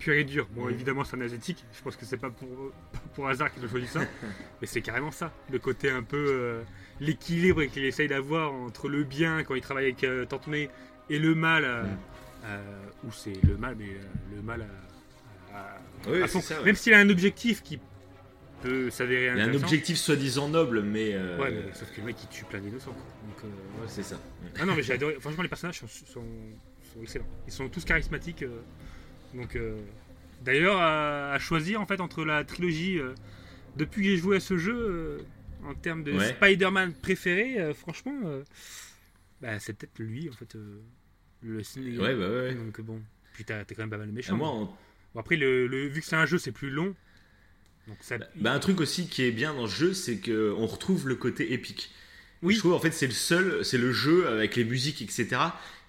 pur 0.00 0.14
et 0.14 0.24
dur. 0.24 0.48
Bon, 0.50 0.68
évidemment, 0.68 1.04
c'est 1.04 1.16
un 1.16 1.20
asiatique. 1.20 1.64
Je 1.72 1.80
pense 1.80 1.94
que 1.94 2.04
c'est 2.04 2.16
pas 2.16 2.30
pour, 2.30 2.48
pas 2.92 2.98
pour 3.14 3.28
hasard 3.28 3.54
qu'ils 3.54 3.64
ont 3.64 3.68
choisi 3.68 3.86
ça. 3.86 4.00
mais 4.60 4.66
c'est 4.66 4.80
carrément 4.80 5.12
ça. 5.12 5.32
Le 5.52 5.60
côté 5.60 5.90
un 5.90 6.02
peu. 6.02 6.56
L'équilibre 7.00 7.64
qu'il 7.64 7.84
essaye 7.84 8.08
d'avoir 8.08 8.52
entre 8.52 8.88
le 8.88 9.02
bien 9.04 9.42
quand 9.44 9.54
il 9.54 9.60
travaille 9.62 9.84
avec 9.86 10.04
euh, 10.04 10.24
Tante 10.26 10.46
May 10.46 10.68
et 11.10 11.18
le 11.18 11.34
mal. 11.34 11.64
euh, 11.64 11.82
Mhm. 11.82 11.88
euh, 12.46 12.62
ou 13.04 13.12
c'est 13.12 13.32
le 13.46 13.56
mal, 13.56 13.74
mais 13.78 13.86
euh, 13.88 14.36
le 14.36 14.42
mal 14.42 14.66
à, 15.52 15.56
à- 15.58 15.78
Oui, 16.08 16.22
à 16.22 16.26
fond. 16.26 16.40
c'est 16.40 16.54
ça, 16.54 16.58
ouais. 16.60 16.66
Même 16.66 16.76
s'il 16.76 16.94
a 16.94 16.98
un 16.98 17.08
objectif 17.10 17.62
qui 17.62 17.80
peut 18.62 18.90
s'avérer 18.90 19.24
Il 19.24 19.26
y 19.26 19.28
a 19.30 19.32
un 19.32 19.38
intéressant. 19.40 19.64
objectif 19.64 19.96
soi-disant 19.98 20.48
noble, 20.48 20.82
mais, 20.82 21.10
euh, 21.14 21.38
Ouais, 21.38 21.50
mais 21.50 21.72
sauf 21.74 21.90
que 21.92 22.00
le 22.00 22.06
mec 22.06 22.16
il 22.22 22.28
tue 22.28 22.44
plein 22.44 22.60
d'innocents. 22.60 22.92
quoi. 22.92 23.02
Donc, 23.26 23.44
euh, 23.44 23.80
ouais, 23.82 23.88
c'est 23.88 24.02
ça. 24.02 24.18
ah 24.60 24.64
non, 24.64 24.74
mais 24.74 24.82
j'ai 24.82 24.92
adoré. 24.94 25.16
Franchement, 25.20 25.42
les 25.42 25.48
personnages 25.48 25.80
sont, 25.80 25.86
sont, 25.88 26.22
sont 26.92 27.02
excellents. 27.02 27.26
Ils 27.46 27.52
sont 27.52 27.68
tous 27.68 27.84
charismatiques. 27.84 28.42
euh, 28.42 28.60
donc, 29.34 29.56
euh, 29.56 29.76
d'ailleurs, 30.42 30.78
à, 30.80 31.32
à 31.32 31.38
choisir 31.38 31.80
en 31.80 31.86
fait 31.86 32.00
entre 32.00 32.24
la 32.24 32.44
trilogie. 32.44 32.98
euh, 33.00 33.14
depuis 33.76 34.02
que 34.04 34.08
j'ai 34.10 34.16
joué 34.18 34.36
à 34.36 34.40
ce 34.40 34.56
jeu, 34.56 34.76
euh, 34.76 35.18
en 35.64 35.74
termes 35.74 36.04
de 36.04 36.12
Ouais. 36.12 36.28
Spider-Man 36.34 36.92
préféré, 36.94 37.58
euh, 37.60 37.74
franchement, 37.74 38.18
euh, 38.24 38.42
bah, 39.40 39.58
c'est 39.60 39.72
peut-être 39.72 39.98
lui 39.98 40.28
en 40.28 40.32
fait, 40.32 40.54
euh, 40.56 40.80
le 41.42 41.62
ciné. 41.62 41.98
Ouais, 41.98 42.14
bah 42.14 42.28
ouais. 42.30 42.54
Donc 42.54 42.80
bon, 42.80 43.00
puis 43.34 43.44
t'as 43.44 43.64
quand 43.64 43.78
même 43.78 43.90
pas 43.90 43.98
mal 43.98 44.12
de 44.12 44.20
Ah, 44.28 44.32
moi, 44.32 44.48
Bon, 45.14 45.20
après, 45.20 45.36
le, 45.36 45.66
le- 45.66 45.86
vu 45.88 46.00
que 46.00 46.06
c'est 46.06 46.16
un 46.16 46.26
jeu, 46.26 46.38
c'est 46.38 46.52
plus 46.52 46.70
long. 46.70 46.94
Donc 47.86 47.98
ça. 48.00 48.16
bah, 48.36 48.52
un 48.52 48.58
truc 48.58 48.80
aussi 48.80 49.08
qui 49.08 49.22
est 49.24 49.30
bien 49.30 49.52
dans 49.54 49.66
ce 49.66 49.74
jeu, 49.76 49.92
c'est 49.94 50.18
qu'on 50.18 50.66
retrouve 50.66 51.06
le 51.06 51.16
côté 51.16 51.52
épique. 51.52 51.90
Oui. 52.42 52.54
Je 52.54 52.58
trouve 52.58 52.72
en 52.74 52.78
fait 52.78 52.90
c'est 52.90 53.06
le 53.06 53.12
seul, 53.12 53.64
c'est 53.64 53.78
le 53.78 53.92
jeu 53.92 54.26
avec 54.28 54.56
les 54.56 54.64
musiques 54.64 55.00
etc 55.02 55.40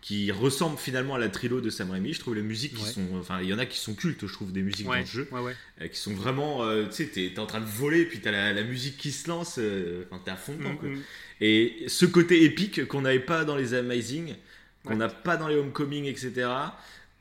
qui 0.06 0.32
ressemble 0.32 0.78
finalement 0.78 1.16
à 1.16 1.18
la 1.18 1.30
trilo 1.30 1.62
de 1.62 1.72
Sam 1.72 1.90
Raimi. 1.90 2.14
Je 2.14 2.20
trouve 2.20 2.36
les 2.36 2.44
musiques 2.44 2.76
qui 2.76 2.84
Ouais. 2.84 2.92
sont, 2.92 3.08
enfin 3.20 3.42
il 3.42 3.50
y 3.50 3.54
en 3.56 3.58
a 3.58 3.66
qui 3.66 3.80
sont 3.80 3.96
cultes, 3.96 4.28
je 4.28 4.32
trouve 4.34 4.52
des 4.52 4.62
musiques 4.62 4.88
ouais, 4.88 5.00
dans 5.00 5.06
ce 5.08 5.12
jeu, 5.12 5.28
ouais, 5.32 5.56
euh, 5.82 5.88
qui 5.88 5.98
sont 5.98 6.14
vraiment, 6.14 6.64
euh, 6.64 6.86
tu 6.86 6.92
sais, 6.94 7.08
t'es 7.08 7.32
t'es 7.34 7.40
en 7.40 7.48
train 7.48 7.60
de 7.60 7.66
voler 7.66 8.06
puis 8.06 8.20
t'as 8.22 8.30
la, 8.30 8.54
la 8.54 8.62
musique 8.64 8.98
qui 8.98 9.12
se 9.12 9.28
lance, 9.28 9.56
euh, 9.58 10.04
enfin 10.12 10.22
t'es 10.24 10.30
à 10.30 10.36
fond 10.36 10.54
dedans. 10.56 10.76
quoi. 10.76 10.90
Mm, 10.90 10.94
mm. 10.98 11.02
Et 11.42 11.86
ce 11.88 12.06
côté 12.06 12.44
épique 12.44 12.86
qu'on 12.88 13.02
n'avait 13.02 13.20
pas 13.20 13.46
dans 13.46 13.56
les 13.56 13.74
Amazing, 13.74 14.36
qu'on 14.84 14.96
n'a 14.98 15.10
pas 15.10 15.38
dans 15.38 15.48
les 15.48 15.56
Homecoming, 15.56 16.06
etc., 16.06 16.50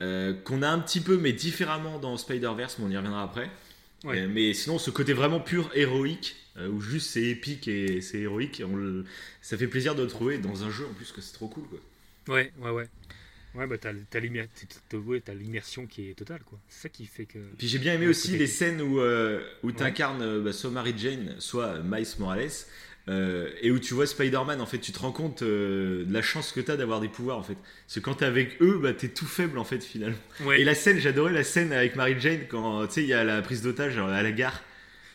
euh, 0.03 0.33
qu'on 0.43 0.61
a 0.61 0.69
un 0.69 0.77
petit 0.79 0.99
peu 1.01 1.17
mais 1.17 1.33
différemment 1.33 1.97
dans 1.97 2.15
Spider-Verse, 2.17 2.77
mais 2.77 2.85
on 2.85 2.91
y 2.91 2.97
reviendra 2.97 3.23
après. 3.23 3.49
Mais 4.03 4.53
sinon, 4.53 4.77
ce 4.77 4.91
côté 4.91 5.13
vraiment 5.13 5.39
pur 5.39 5.71
héroïque, 5.73 6.35
où 6.71 6.79
juste 6.81 7.09
c'est 7.09 7.23
épique 7.23 7.67
et 7.67 8.01
c'est 8.01 8.19
héroïque, 8.19 8.61
on 8.63 8.75
le- 8.75 9.05
ça 9.41 9.57
fait 9.57 9.67
plaisir 9.67 9.95
de 9.95 10.03
le 10.03 10.07
trouver 10.07 10.37
dans 10.37 10.63
un 10.63 10.69
jeu 10.69 10.85
en 10.85 10.93
plus 10.93 11.11
que 11.11 11.19
c'est 11.21 11.33
trop 11.33 11.47
cool 11.47 11.63
quoi. 11.67 11.79
Ouais, 12.27 12.51
ouais, 12.59 12.71
ouais. 12.71 12.87
Ouais, 13.55 13.67
bah 13.67 13.77
t'as 13.77 13.93
t'as 14.09 14.19
t'as- 14.19 14.45
t'as- 14.89 15.19
t'as 15.23 15.33
l'immersion 15.33 15.85
qui 15.87 16.09
est 16.09 16.13
totale, 16.13 16.41
quoi. 16.45 16.59
C'est 16.67 16.83
ça 16.83 16.89
qui 16.89 17.05
fait 17.05 17.25
que. 17.25 17.39
Puis 17.57 17.67
j'ai 17.69 17.79
bien 17.79 17.93
aimé 17.93 18.05
Ouais, 18.05 18.09
aussi 18.09 18.37
les 18.37 18.47
scènes 18.47 18.81
où, 18.81 18.99
euh, 18.99 19.41
où 19.63 19.67
Ouais. 19.67 19.73
tu 19.73 19.83
incarnes 19.83 20.51
soit 20.51 20.71
Mary 20.71 20.93
Jane, 20.97 21.35
soit 21.39 21.65
euh, 21.67 21.81
Miles 21.83 22.05
Morales, 22.19 22.49
euh, 23.07 23.49
et 23.61 23.71
où 23.71 23.79
tu 23.79 23.93
vois 23.93 24.07
Spider-Man, 24.07 24.59
en 24.59 24.65
fait, 24.65 24.79
tu 24.79 24.91
te 24.91 24.99
rends 24.99 25.13
compte 25.13 25.41
euh, 25.41 26.03
de 26.03 26.13
la 26.13 26.21
chance 26.21 26.51
que 26.51 26.59
tu 26.59 26.69
as 26.69 26.75
d'avoir 26.75 26.99
des 26.99 27.07
pouvoirs, 27.07 27.37
en 27.37 27.43
fait. 27.43 27.55
Parce 27.85 27.95
que 27.95 27.99
quand 28.01 28.15
t'es 28.15 28.25
avec 28.25 28.61
eux, 28.61 28.77
bah, 28.81 28.91
t'es 28.93 29.07
tout 29.07 29.25
faible, 29.27 29.57
en 29.57 29.63
fait, 29.63 29.81
finalement. 29.83 30.17
Ouais. 30.41 30.59
Et 30.59 30.65
la 30.65 30.75
scène, 30.75 30.99
j'adorais 30.99 31.31
la 31.31 31.43
scène 31.45 31.71
avec 31.71 31.95
Mary 31.95 32.15
Jane 32.19 32.47
quand, 32.49 32.85
tu 32.87 32.93
sais, 32.95 33.03
il 33.03 33.07
y 33.07 33.13
a 33.13 33.23
la 33.23 33.41
prise 33.41 33.61
d'otage 33.61 33.97
à 33.97 34.21
la 34.21 34.31
gare. 34.33 34.61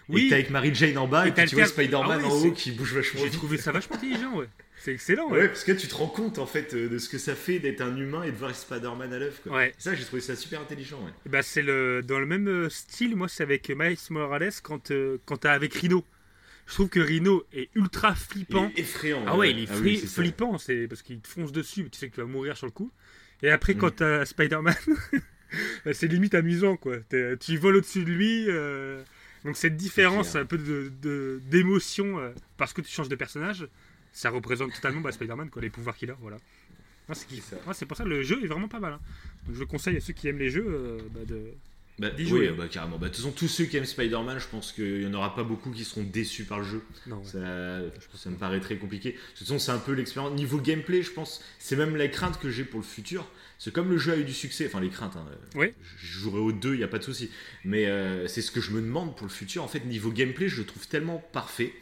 Oui. 0.08 0.26
Et 0.26 0.28
t'es 0.28 0.34
avec 0.36 0.50
Mary 0.50 0.74
Jane 0.74 0.96
en 0.96 1.06
bas, 1.06 1.26
Et 1.26 1.28
et, 1.28 1.34
t'as 1.34 1.42
puis 1.42 1.50
tu 1.50 1.56
vois 1.56 1.66
Spider-Man 1.66 2.20
Ah 2.24 2.26
en 2.26 2.30
haut 2.32 2.52
qui 2.52 2.70
bouge 2.72 2.94
vachement 2.94 3.20
J'ai 3.22 3.30
trouvé 3.30 3.58
ça 3.58 3.70
vachement 3.70 3.96
intelligent, 3.96 4.34
ouais. 4.36 4.48
C'est 4.82 4.94
excellent, 4.94 5.30
Ouais, 5.30 5.40
ouais. 5.40 5.48
parce 5.48 5.62
que 5.64 5.72
tu 5.72 5.86
te 5.88 5.94
rends 5.94 6.08
compte, 6.08 6.38
en 6.38 6.46
fait, 6.46 6.72
euh, 6.72 6.88
de 6.88 6.96
ce 6.98 7.10
que 7.10 7.18
ça 7.18 7.34
fait 7.34 7.58
d'être 7.58 7.82
un 7.82 7.94
humain 7.98 8.22
et 8.22 8.32
de 8.32 8.36
voir 8.36 8.54
Spider-Man 8.54 9.12
à 9.12 9.18
l'œuvre. 9.18 9.36
Ouais. 9.46 9.74
Ça, 9.76 9.94
j'ai 9.94 10.04
trouvé 10.04 10.22
ça 10.22 10.34
super 10.36 10.60
intelligent, 10.62 10.98
ouais. 11.04 11.12
Bah, 11.26 11.42
c'est 11.42 11.60
le 11.60 12.02
dans 12.02 12.18
le 12.18 12.24
même 12.24 12.48
euh, 12.48 12.70
style. 12.70 13.14
Moi, 13.14 13.28
c'est 13.28 13.42
avec 13.42 13.68
Miles 13.68 13.98
Morales 14.08 14.50
quand 14.62 14.90
euh, 14.90 15.18
quand 15.26 15.36
t'as 15.36 15.52
avec 15.52 15.74
Rhino. 15.74 16.02
Je 16.66 16.72
trouve 16.74 16.88
que 16.88 17.00
Rhino 17.00 17.44
est 17.52 17.68
ultra 17.74 18.10
Il 18.10 18.16
flippant. 18.16 18.70
est 18.74 18.80
effrayant. 18.80 19.22
Ah 19.26 19.36
ouais, 19.36 19.50
il 19.50 19.58
est 19.64 19.68
Ah 19.70 19.76
oui, 19.82 19.98
flippant, 19.98 20.56
c'est 20.56 20.86
parce 20.88 21.02
qu'il 21.02 21.20
te 21.20 21.28
fonce 21.28 21.52
dessus, 21.52 21.82
mais 21.82 21.90
tu 21.90 21.98
sais 21.98 22.08
que 22.08 22.14
tu 22.14 22.20
vas 22.22 22.26
mourir 22.26 22.56
sur 22.56 22.66
le 22.66 22.72
coup. 22.72 22.90
Et 23.42 23.50
après, 23.50 23.74
Mm. 23.74 23.78
quand 23.78 23.96
t'as 23.96 24.24
Spider-Man, 24.24 24.74
bah, 25.84 25.92
c'est 25.92 26.06
limite 26.06 26.34
amusant, 26.34 26.76
quoi. 26.76 26.96
Tu 27.40 27.56
voles 27.56 27.76
au-dessus 27.76 28.04
de 28.04 28.10
lui. 28.10 28.46
euh, 28.48 29.02
Donc 29.44 29.56
cette 29.56 29.76
différence 29.76 30.36
un 30.36 30.44
peu 30.44 30.58
de- 30.58 30.92
de- 31.02 31.40
d'émotion 31.50 32.18
euh, 32.18 32.30
parce 32.56 32.72
que 32.72 32.82
tu 32.82 32.90
changes 32.90 33.08
de 33.08 33.16
personnage, 33.16 33.66
ça 34.12 34.30
représente 34.30 34.72
totalement 34.74 35.00
bah, 35.00 35.12
Spider-Man, 35.12 35.50
quoi, 35.50 35.62
les 35.62 35.70
pouvoirs 35.70 35.96
qu'il 35.96 36.10
a, 36.10 36.16
voilà. 36.20 36.36
C'est 37.12 37.26
qui- 37.26 37.42
pour 37.86 37.96
ça 37.96 38.04
que 38.04 38.08
le 38.08 38.22
jeu 38.22 38.42
est 38.44 38.46
vraiment 38.46 38.68
pas 38.68 38.78
mal. 38.78 38.92
hein. 38.92 39.00
Donc, 39.46 39.56
je 39.56 39.64
conseille 39.64 39.96
à 39.96 40.00
ceux 40.00 40.12
qui 40.12 40.28
aiment 40.28 40.38
les 40.38 40.50
jeux 40.50 40.64
euh, 40.68 40.98
bah, 41.12 41.20
de. 41.26 41.42
Bah, 41.98 42.08
oui, 42.16 42.24
jouer. 42.26 42.48
bah, 42.52 42.68
carrément. 42.68 42.98
Bah, 42.98 43.08
de 43.08 43.12
toute 43.12 43.16
façon, 43.16 43.32
tous 43.32 43.48
ceux 43.48 43.64
qui 43.64 43.76
aiment 43.76 43.84
Spider-Man, 43.84 44.38
je 44.38 44.46
pense 44.46 44.70
qu'il 44.72 45.00
n'y 45.00 45.06
en 45.06 45.14
aura 45.14 45.34
pas 45.34 45.42
beaucoup 45.42 45.70
qui 45.72 45.84
seront 45.84 46.04
déçus 46.04 46.44
par 46.44 46.60
le 46.60 46.64
jeu. 46.64 46.82
Non, 47.08 47.16
ouais. 47.18 47.24
Ça, 47.24 47.80
ça 48.16 48.30
me 48.30 48.36
paraît 48.36 48.60
très 48.60 48.76
compliqué. 48.76 49.12
De 49.12 49.16
toute 49.34 49.38
façon, 49.40 49.58
c'est 49.58 49.72
un 49.72 49.78
peu 49.78 49.92
l'expérience. 49.92 50.32
Niveau 50.34 50.58
gameplay, 50.58 51.02
je 51.02 51.10
pense, 51.10 51.42
c'est 51.58 51.74
même 51.76 51.96
la 51.96 52.06
crainte 52.08 52.38
que 52.38 52.48
j'ai 52.48 52.64
pour 52.64 52.78
le 52.80 52.86
futur. 52.86 53.26
C'est 53.58 53.72
comme 53.72 53.90
le 53.90 53.98
jeu 53.98 54.12
a 54.12 54.16
eu 54.16 54.24
du 54.24 54.32
succès, 54.32 54.66
enfin 54.66 54.80
les 54.80 54.88
craintes, 54.88 55.16
hein, 55.16 55.26
Ouais. 55.54 55.74
je 55.98 56.06
jouerai 56.20 56.38
aux 56.38 56.52
deux, 56.52 56.72
il 56.74 56.78
n'y 56.78 56.84
a 56.84 56.88
pas 56.88 56.98
de 56.98 57.04
souci. 57.04 57.30
Mais 57.64 57.86
euh, 57.86 58.26
c'est 58.28 58.40
ce 58.40 58.50
que 58.52 58.60
je 58.62 58.70
me 58.70 58.80
demande 58.80 59.14
pour 59.16 59.26
le 59.26 59.32
futur. 59.32 59.62
En 59.64 59.68
fait, 59.68 59.84
niveau 59.84 60.10
gameplay, 60.12 60.48
je 60.48 60.58
le 60.60 60.64
trouve 60.66 60.86
tellement 60.88 61.18
parfait. 61.32 61.74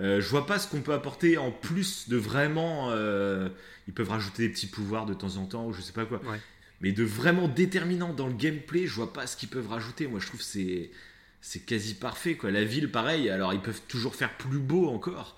Euh, 0.00 0.20
je 0.20 0.28
vois 0.28 0.46
pas 0.46 0.58
ce 0.58 0.66
qu'on 0.68 0.80
peut 0.80 0.94
apporter 0.94 1.38
en 1.38 1.50
plus 1.50 2.08
de 2.08 2.16
vraiment. 2.16 2.90
euh, 2.90 3.48
ils 3.88 3.94
peuvent 3.94 4.10
rajouter 4.10 4.46
des 4.46 4.52
petits 4.52 4.66
pouvoirs 4.66 5.06
de 5.06 5.14
temps 5.14 5.36
en 5.36 5.46
temps, 5.46 5.66
ou 5.66 5.72
je 5.72 5.80
sais 5.80 5.92
pas 5.92 6.06
quoi. 6.06 6.20
Ouais. 6.24 6.40
Mais 6.80 6.92
de 6.92 7.04
vraiment 7.04 7.46
déterminant 7.48 8.12
dans 8.12 8.26
le 8.26 8.34
gameplay, 8.34 8.86
je 8.86 8.94
vois 8.94 9.12
pas 9.12 9.26
ce 9.26 9.36
qu'ils 9.36 9.48
peuvent 9.48 9.68
rajouter. 9.68 10.06
Moi, 10.06 10.18
je 10.20 10.26
trouve 10.26 10.42
c'est 10.42 10.90
c'est 11.40 11.60
quasi 11.60 11.94
parfait 11.94 12.36
quoi. 12.36 12.50
La 12.50 12.64
ville, 12.64 12.90
pareil. 12.90 13.28
Alors, 13.30 13.52
ils 13.52 13.60
peuvent 13.60 13.82
toujours 13.88 14.14
faire 14.14 14.36
plus 14.36 14.58
beau 14.58 14.88
encore, 14.88 15.36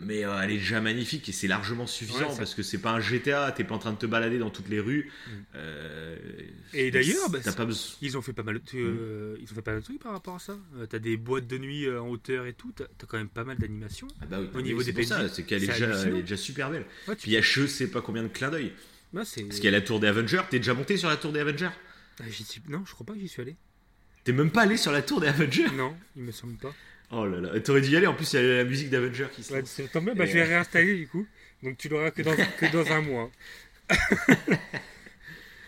mais 0.00 0.24
euh, 0.24 0.40
elle 0.42 0.50
est 0.50 0.58
déjà 0.58 0.80
magnifique 0.80 1.28
et 1.28 1.32
c'est 1.32 1.46
largement 1.46 1.86
suffisant 1.86 2.30
Ouais, 2.30 2.36
parce 2.36 2.54
que 2.54 2.62
c'est 2.62 2.78
pas 2.78 2.90
un 2.92 3.00
GTA. 3.00 3.52
T'es 3.52 3.64
pas 3.64 3.74
en 3.74 3.78
train 3.78 3.92
de 3.92 3.98
te 3.98 4.06
balader 4.06 4.38
dans 4.38 4.50
toutes 4.50 4.68
les 4.68 4.80
rues. 4.80 5.10
Mm. 5.26 5.30
Euh, 5.54 6.16
Et 6.72 6.90
d'ailleurs, 6.90 7.30
bah, 7.30 7.38
pas. 7.44 7.66
Ils 8.02 8.18
ont 8.18 8.22
fait 8.22 8.32
pas 8.32 8.42
mal 8.42 8.54
de, 8.56 8.58
tu- 8.64 8.78
euh, 8.82 9.36
ils 9.40 9.50
ont 9.50 9.54
fait 9.54 9.62
pas 9.62 9.70
mal 9.72 9.80
de 9.80 9.84
trucs 9.84 10.00
par 10.02 10.12
rapport 10.12 10.34
à 10.36 10.38
ça. 10.40 10.58
T'as 10.90 10.98
des 10.98 11.16
boîtes 11.16 11.46
de 11.46 11.58
nuit 11.58 11.88
en 11.90 12.08
hauteur 12.08 12.46
et 12.46 12.52
tout. 12.54 12.72
T'as 12.74 12.84
as 12.84 13.06
quand 13.06 13.18
même 13.18 13.28
pas 13.28 13.44
mal 13.44 13.56
d'animations. 13.56 14.08
Ah 14.20 14.26
bah 14.26 14.38
oui, 14.40 14.48
Au 14.52 14.56
oui, 14.56 14.62
niveau 14.64 14.82
des 14.82 14.92
pour 14.92 15.04
ça, 15.04 15.28
c'est 15.28 15.44
qu'elle 15.44 15.62
est, 15.62 15.66
déjà, 15.68 15.84
hallucinant. 15.86 16.06
elle 16.12 16.16
est 16.18 16.22
déjà 16.22 16.36
super 16.36 16.70
belle. 16.70 16.86
Ouais, 17.08 17.14
Puis 17.16 17.30
il 17.30 17.34
y 17.34 17.36
a 17.36 17.40
je 17.40 17.66
sais 17.66 17.86
pas 17.86 18.00
combien 18.02 18.22
de 18.24 18.28
clins 18.28 18.50
d'œil. 18.50 18.72
C'est- 19.24 19.42
Parce 19.44 19.56
qu'il 19.56 19.66
y 19.66 19.68
a 19.68 19.70
la 19.70 19.80
tour 19.80 20.00
des 20.00 20.08
Avengers. 20.08 20.42
T'es 20.50 20.58
déjà 20.58 20.74
monté 20.74 20.96
sur 20.96 21.08
la 21.08 21.16
tour 21.16 21.32
des 21.32 21.38
Avengers? 21.40 21.70
Ah, 22.20 22.24
Non, 22.68 22.82
je 22.84 22.92
crois 22.92 23.06
pas 23.06 23.12
que 23.14 23.20
j'y 23.20 23.28
suis 23.28 23.42
allé. 23.42 23.54
T'es 24.24 24.32
même 24.32 24.50
pas 24.50 24.62
allé 24.62 24.76
sur 24.76 24.90
la 24.90 25.02
tour 25.02 25.20
des 25.20 25.28
Avengers? 25.28 25.70
Non, 25.76 25.94
il 26.16 26.22
me 26.22 26.32
semble 26.32 26.56
pas. 26.56 26.74
Oh 27.10 27.26
là 27.26 27.40
là, 27.40 27.60
t'aurais 27.60 27.80
dû 27.80 27.90
y 27.90 27.96
aller. 27.96 28.06
En 28.06 28.14
plus, 28.14 28.32
il 28.32 28.36
y 28.36 28.38
a 28.38 28.56
la 28.58 28.64
musique 28.64 28.90
d'Avengers 28.90 29.28
qui 29.32 29.42
se 29.42 29.52
Ouais, 29.52 29.62
c'est 29.64 29.94
mieux, 30.00 30.14
bah, 30.14 30.24
Et, 30.24 30.28
je 30.28 30.32
vais 30.34 30.42
euh, 30.42 30.46
réinstaller 30.48 30.96
du 30.96 31.06
coup. 31.06 31.26
Donc 31.62 31.76
tu 31.78 31.88
l'auras 31.88 32.10
que 32.10 32.22
dans, 32.22 32.34
que 32.58 32.72
dans 32.72 32.90
un 32.92 33.00
mois. 33.02 33.30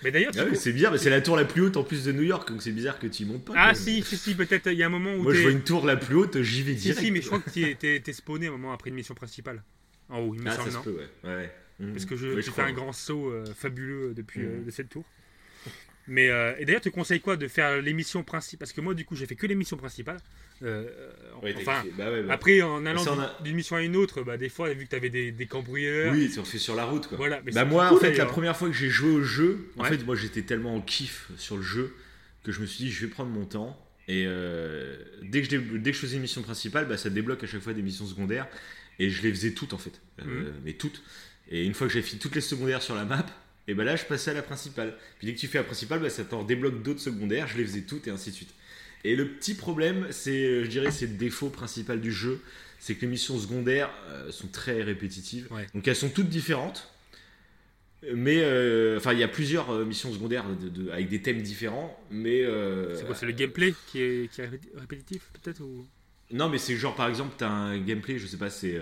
mais 0.03 0.11
d'ailleurs, 0.11 0.33
Ah 0.39 0.45
oui, 0.51 0.57
c'est 0.57 0.73
bizarre, 0.73 0.93
mais 0.93 0.99
c'est 0.99 1.11
la 1.11 1.21
tour 1.21 1.37
la 1.37 1.45
plus 1.45 1.63
haute 1.63 1.77
en 1.77 1.83
plus 1.85 2.05
de 2.05 2.13
New 2.13 2.23
York, 2.23 2.49
donc 2.51 2.63
c'est 2.63 2.71
bizarre 2.73 2.99
que 2.99 3.07
tu 3.07 3.23
y 3.23 3.27
montes 3.27 3.45
pas. 3.45 3.55
Ah 3.57 3.75
si, 3.75 4.03
si, 4.03 4.17
si, 4.17 4.35
peut-être 4.35 4.67
il 4.71 4.79
y 4.79 4.83
a 4.83 4.87
un 4.87 4.91
moment 4.91 5.15
où 5.15 5.23
Moi, 5.23 5.35
je 5.35 5.43
vois 5.43 5.51
une 5.51 5.63
tour 5.65 5.87
la 5.87 5.97
plus 5.97 6.15
haute, 6.17 6.43
j'y 6.43 6.63
vais 6.63 6.75
Si, 6.75 6.79
direct. 6.91 7.01
si, 7.01 7.11
mais 7.11 7.21
je 7.23 7.27
crois 7.27 7.41
que 7.41 7.51
t'es- 7.51 8.01
t'es 8.01 8.13
spawné 8.13 8.47
un 8.49 8.53
moment 8.53 8.73
après 8.73 8.91
une 8.91 8.97
mission 8.97 9.15
principale. 9.15 9.63
En 10.09 10.21
haut, 10.21 10.35
il 10.35 10.43
me 10.43 10.49
Ah, 10.51 10.53
ça 10.57 10.71
se 10.71 10.79
peut, 10.79 10.91
ouais. 10.93 11.09
ouais, 11.29 11.35
ouais. 11.37 11.53
Mhm. 11.81 11.93
Parce 11.93 12.05
que 12.07 12.17
je, 12.17 12.29
Ouais, 12.29 12.37
j'ai 12.37 12.43
fait 12.43 12.51
crois, 12.53 12.65
un 12.65 12.69
ouais. 12.69 12.73
grand 12.75 12.93
saut 12.93 13.31
euh, 13.31 13.45
fabuleux 13.55 14.15
depuis 14.15 14.41
Mhm. 14.41 14.47
euh, 14.63 14.65
de 14.65 14.71
cette 14.71 14.89
tour. 14.89 15.05
Mais 16.09 16.29
euh, 16.31 16.55
et 16.59 16.65
d'ailleurs, 16.65 16.81
tu 16.81 16.91
conseilles 16.91 17.21
quoi 17.21 17.37
de 17.37 17.49
faire 17.49 17.83
l'émission 17.83 18.23
principale? 18.23 18.59
Parce 18.61 18.73
que 18.73 18.81
moi, 18.81 18.95
du 18.95 19.05
coup, 19.05 19.17
j'ai 19.17 19.27
fait 19.27 19.35
que 19.35 19.47
l'émission 19.47 19.77
principale. 19.77 20.19
Euh, 20.63 20.85
Ouais, 21.43 21.53
t'as 21.53 21.61
enfin. 21.61 21.85
Bah 21.99 22.11
ouais, 22.11 22.23
bah. 22.23 22.33
après, 22.35 22.63
en 22.63 22.87
allant 22.87 23.03
on 23.07 23.13
d'une- 23.15 23.23
a- 23.23 23.37
d'une 23.43 23.57
mission 23.57 23.77
à 23.77 23.83
une 23.83 23.97
autre, 23.97 24.23
bah, 24.23 24.37
des 24.37 24.49
fois, 24.49 24.73
vu 24.73 24.85
que 24.85 24.91
tu 24.91 24.97
avais 24.97 25.11
des, 25.11 25.33
des 25.33 25.47
cambrioleurs. 25.47 26.13
Oui, 26.15 26.31
tu 26.33 26.41
refais 26.41 26.59
sur 26.59 26.75
la 26.77 26.85
route, 26.85 27.09
quoi. 27.09 27.17
Voilà, 27.19 27.41
mais 27.45 27.53
Bah 27.53 27.65
moi, 27.65 27.89
cool, 27.89 27.97
en 27.99 28.01
fait, 28.01 28.15
la 28.17 28.27
première 28.27 28.57
fois 28.57 28.69
que 28.69 28.75
j'ai 28.75 28.89
joué 28.89 29.11
au 29.11 29.23
jeu, 29.23 29.71
en 29.77 29.83
Ouais. 29.83 29.89
fait, 29.91 30.05
moi, 30.05 30.15
j'étais 30.17 30.43
tellement 30.43 30.75
en 30.77 30.81
kiff 30.81 31.29
sur 31.37 31.57
le 31.57 31.63
jeu 31.63 31.95
que 32.45 32.53
je 32.53 32.61
me 32.61 32.67
suis 32.67 32.85
dit, 32.85 32.91
je 32.93 33.05
vais 33.05 33.11
prendre 33.11 33.31
mon 33.31 33.45
temps. 33.45 33.83
Et 34.09 34.25
euh, 34.27 34.97
dès, 35.23 35.43
que 35.43 35.51
je, 35.51 35.57
dé- 35.59 35.79
dès 35.81 35.91
que 35.91 35.97
je 35.97 36.01
faisais 36.03 36.15
une 36.17 36.23
mission 36.23 36.41
principale, 36.43 36.87
bah, 36.87 36.97
ça 36.97 37.11
débloque 37.11 37.43
à 37.43 37.47
chaque 37.49 37.61
fois 37.63 37.73
des 37.75 37.83
missions 37.83 38.07
secondaires. 38.07 38.47
Et 39.01 39.11
je 39.11 39.23
les 39.23 39.31
faisais 39.31 39.51
toutes, 39.53 39.73
en 39.75 39.79
fait. 39.79 40.01
Euh, 40.21 40.25
Mhm. 40.25 40.53
Mais 40.65 40.73
toutes. 40.75 41.03
Et 41.51 41.65
une 41.67 41.75
fois 41.75 41.87
que 41.89 41.93
j'ai 41.93 42.03
fini 42.03 42.21
toutes 42.21 42.35
les 42.37 42.41
secondaires 42.41 42.81
sur 42.83 42.95
la 42.95 43.05
map, 43.05 43.27
et 43.69 43.75
bah 43.75 43.85
là, 43.85 43.97
je 43.97 44.05
passais 44.05 44.31
à 44.31 44.35
la 44.35 44.43
principale. 44.43 44.95
Puis 45.19 45.27
dès 45.27 45.35
que 45.35 45.39
tu 45.41 45.49
fais 45.49 45.59
la 45.59 45.65
principale, 45.65 46.01
bah, 46.01 46.11
ça 46.11 46.25
t'en 46.25 46.45
débloque 46.45 46.83
d'autres 46.83 47.01
secondaires. 47.01 47.49
Je 47.49 47.59
les 47.59 47.65
faisais 47.65 47.83
toutes 47.83 48.07
et 48.07 48.11
ainsi 48.11 48.31
de 48.31 48.35
suite. 48.37 48.55
Et 49.05 49.15
le 49.17 49.29
petit 49.29 49.55
problème, 49.55 50.07
c'est, 50.11 50.45
euh, 50.45 50.65
je 50.65 50.69
dirais, 50.71 50.91
c'est 50.91 51.07
le 51.07 51.15
défaut 51.15 51.49
principal 51.51 52.01
du 52.01 52.13
jeu, 52.13 52.41
c'est 52.79 52.95
que 52.95 53.03
les 53.03 53.07
missions 53.09 53.39
secondaires 53.39 53.91
euh, 54.09 54.31
sont 54.33 54.49
très 54.49 54.83
répétitives. 54.83 55.47
Ouais. 55.53 55.67
Donc 55.75 55.87
elles 55.89 55.97
sont 55.97 56.09
toutes 56.11 56.29
différentes. 56.29 56.93
Mais 58.15 58.41
euh, 58.43 58.99
enfin, 58.99 59.13
il 59.15 59.19
y 59.19 59.23
a 59.25 59.29
plusieurs 59.29 59.73
missions 59.85 60.13
secondaires 60.13 60.45
de- 60.49 60.69
de- 60.69 60.91
avec 60.91 61.09
des 61.09 61.23
thèmes 61.23 61.43
différents. 61.43 61.99
Mais 62.11 62.43
euh, 62.45 62.95
C'est 62.95 63.07
quoi 63.07 63.15
C'est 63.15 63.27
le 63.27 63.33
gameplay 63.33 63.75
qui 63.89 64.01
est, 64.01 64.31
qui 64.31 64.41
est 64.43 64.47
répé- 64.47 64.71
répétitif, 64.77 65.23
peut-être 65.43 65.61
ou... 65.61 65.87
non, 66.31 66.49
mais 66.49 66.59
c'est 66.59 66.77
genre 66.77 66.95
par 66.95 67.09
exemple, 67.09 67.35
t'as 67.39 67.49
un 67.49 67.79
gameplay, 67.81 68.19
je 68.19 68.27
sais 68.27 68.37
pas, 68.37 68.51
c'est 68.51 68.77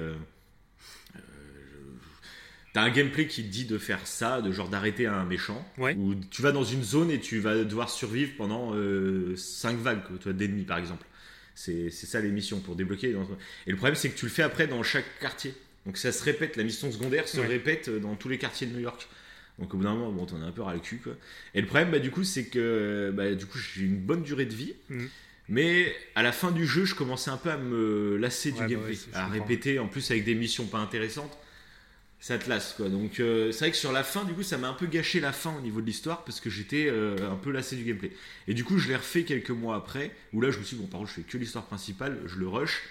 t'as 2.75 2.83
un 2.83 2.91
gameplay 2.91 3.27
qui 3.27 3.43
te 3.43 3.49
dit 3.49 3.65
de 3.65 3.79
faire 3.79 4.07
ça, 4.07 4.43
de 4.43 4.53
genre 4.53 4.69
d'arrêter 4.69 5.07
un 5.07 5.25
méchant. 5.25 5.67
Ouais. 5.79 5.95
Ou 5.95 6.15
tu 6.15 6.43
vas 6.43 6.53
dans 6.53 6.65
une 6.65 6.83
zone 6.83 7.11
et 7.11 7.19
tu 7.21 7.39
vas 7.39 7.65
devoir 7.65 7.89
survivre 7.89 8.33
pendant 8.37 8.75
5 9.37 9.79
vagues, 9.79 10.03
quoi, 10.07 10.17
toi, 10.19 10.33
d'ennemis 10.35 10.65
par 10.65 10.77
exemple. 10.79 11.07
C'est 11.55 11.89
ça 11.91 12.21
les 12.21 12.31
missions 12.31 12.61
pour 12.61 12.75
débloquer. 12.77 13.15
Et 13.67 13.71
le 13.71 13.77
problème, 13.77 13.95
c'est 13.95 14.11
que 14.11 14.19
tu 14.19 14.27
le 14.27 14.31
fais 14.31 14.43
après 14.43 14.67
dans 14.67 14.83
chaque 14.83 15.07
quartier. 15.21 15.55
Donc 15.87 15.97
ça 15.99 16.13
se 16.13 16.23
répète, 16.25 16.57
la 16.57 16.65
mission 16.65 16.91
secondaire 16.91 17.29
se 17.29 17.39
Ouais. 17.41 17.47
répète 17.47 17.91
dans 17.91 18.17
tous 18.17 18.29
les 18.29 18.39
quartiers 18.39 18.67
de 18.67 18.73
New 18.75 18.81
York. 18.81 19.07
Donc 19.61 19.73
au 19.73 19.77
bout 19.77 19.85
d'un 19.85 19.95
moment, 19.95 20.11
bon, 20.11 20.27
t'en 20.27 20.43
as 20.43 20.47
un 20.47 20.51
peu 20.51 20.63
ras 20.63 20.75
le 20.75 20.81
cul, 20.81 20.97
quoi. 20.97 21.13
Et 21.55 21.61
le 21.61 21.67
problème, 21.69 21.91
bah, 21.93 22.01
du 22.01 22.11
coup, 22.11 22.25
c'est 22.25 22.47
que 22.47 23.13
bah, 23.15 23.35
du 23.35 23.47
coup, 23.47 23.59
j'ai 23.59 23.83
une 23.85 23.99
bonne 24.01 24.23
durée 24.25 24.47
de 24.47 24.55
vie. 24.55 24.75
Mhm. 24.89 25.09
Mais 25.49 25.95
à 26.15 26.23
la 26.23 26.33
fin 26.33 26.51
du 26.51 26.67
jeu, 26.67 26.87
je 26.87 26.95
commençais 26.95 27.31
un 27.31 27.37
peu 27.37 27.51
à 27.51 27.59
me 27.59 28.17
lasser 28.17 28.51
Ouais, 28.51 28.59
bah 28.61 28.67
du 28.67 28.75
gameplay, 28.75 28.95
ouais, 28.95 28.99
à 29.13 29.27
répéter, 29.29 29.79
en 29.79 29.87
plus 29.87 30.11
avec 30.11 30.25
des 30.25 30.35
missions 30.35 30.65
pas 30.67 30.79
intéressantes, 30.79 31.37
ça 32.25 32.39
te 32.39 32.49
lasse 32.49 32.73
quoi. 32.73 32.89
Donc 32.89 33.21
euh, 33.21 33.53
c'est 33.53 33.59
vrai 33.59 33.71
que 33.71 33.77
sur 33.77 33.93
la 33.93 34.03
fin, 34.03 34.25
du 34.25 34.33
coup, 34.33 34.43
ça 34.43 34.57
m'a 34.57 34.67
un 34.67 34.73
peu 34.73 34.87
gâché 34.87 35.21
la 35.21 35.31
fin 35.31 35.55
au 35.55 35.61
niveau 35.61 35.83
de 35.83 35.87
l'histoire 35.87 36.25
parce 36.25 36.41
que 36.41 36.49
j'étais 36.49 36.87
euh, 36.89 37.31
un 37.31 37.37
peu 37.37 37.51
lassé 37.51 37.77
du 37.77 37.85
gameplay. 37.85 38.13
Et 38.49 38.55
du 38.55 38.65
coup, 38.65 38.79
je 38.79 38.89
l'ai 38.89 38.97
refait 38.97 39.25
quelques 39.25 39.51
mois 39.51 39.77
après, 39.77 40.11
où 40.33 40.41
là, 40.41 40.51
je 40.51 40.59
me 40.59 40.65
suis 40.65 40.75
dit, 40.75 40.83
bon, 40.83 40.89
par 40.89 41.01
contre, 41.01 41.11
je 41.11 41.17
fais 41.17 41.23
que 41.29 41.37
l'histoire 41.37 41.67
principale, 41.67 42.23
je 42.25 42.37
le 42.37 42.49
rush. 42.49 42.85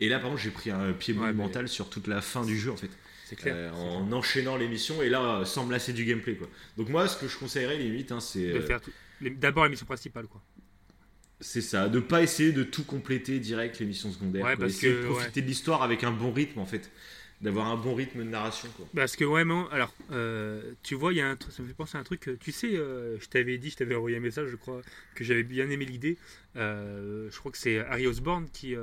Et 0.00 0.08
là, 0.08 0.18
par 0.18 0.30
contre, 0.30 0.40
j'ai 0.40 0.50
pris 0.50 0.70
un 0.70 0.94
pied 0.94 1.12
Ouais, 1.12 1.20
monumental 1.20 1.68
sur 1.68 1.90
toute 1.90 2.06
la 2.06 2.22
fin 2.22 2.42
du 2.42 2.58
jeu 2.58 2.72
en 2.72 2.76
fait. 2.78 2.88
C'est 3.26 3.36
clair. 3.36 3.54
Euh, 3.54 3.70
en 3.72 4.10
enchaînant 4.12 4.56
les 4.56 4.66
missions 4.66 5.02
et 5.02 5.10
là, 5.10 5.44
sans 5.44 5.66
me 5.66 5.72
lasser 5.72 5.92
du 5.92 6.06
gameplay 6.06 6.36
quoi. 6.36 6.48
Donc 6.78 6.88
moi, 6.88 7.06
ce 7.06 7.18
que 7.18 7.28
je 7.28 7.36
conseillerais 7.36 7.76
limite, 7.76 8.12
hein, 8.12 8.20
c'est 8.20 8.64
clair. 8.64 8.80
D'abord 9.20 9.64
la 9.64 9.68
mission 9.68 9.84
principale, 9.84 10.26
quoi. 10.26 10.40
c'est 11.38 11.60
ça, 11.60 11.90
de 11.90 12.00
pas 12.00 12.22
essayer 12.22 12.52
de 12.52 12.62
tout 12.62 12.84
compléter 12.84 13.40
direct 13.40 13.78
les 13.78 13.84
missions 13.84 14.10
secondaires. 14.10 14.42
Ouais, 14.42 14.56
quoi. 14.56 14.64
parce 14.64 14.78
Essayer 14.78 14.94
que, 14.94 15.02
de 15.02 15.06
profiter 15.06 15.42
de 15.42 15.46
l'histoire 15.46 15.82
avec 15.82 16.02
un 16.02 16.12
bon 16.12 16.32
rythme 16.32 16.60
en 16.60 16.66
fait, 16.66 16.90
d'avoir 17.40 17.68
un 17.68 17.76
bon 17.76 17.94
rythme 17.94 18.18
de 18.18 18.28
narration 18.28 18.68
quoi. 18.76 18.86
Parce 18.94 19.16
que 19.16 19.24
vraiment, 19.24 19.68
alors, 19.70 19.94
euh, 20.10 20.72
tu 20.82 20.94
vois, 20.94 21.12
y 21.12 21.20
a 21.20 21.28
un 21.28 21.38
ça 21.48 21.62
me 21.62 21.68
fait 21.68 21.74
penser 21.74 21.96
à 21.96 22.00
un 22.00 22.04
truc. 22.04 22.28
euh, 22.28 22.36
Tu 22.38 22.52
sais, 22.52 22.76
euh, 22.76 23.18
je 23.18 23.26
t'avais 23.28 23.56
dit, 23.58 23.70
je 23.70 23.76
t'avais 23.76 23.94
envoyé 23.94 24.16
un 24.18 24.20
message, 24.20 24.48
je 24.50 24.56
crois, 24.56 24.82
que 25.14 25.24
j'avais 25.24 25.42
bien 25.42 25.70
aimé 25.70 25.84
l'idée. 25.84 26.18
Je 26.54 27.38
crois 27.38 27.50
que 27.52 27.58
c'est 27.58 27.78
Harry 27.78 28.06
Osborn 28.06 28.48
qui, 28.52 28.74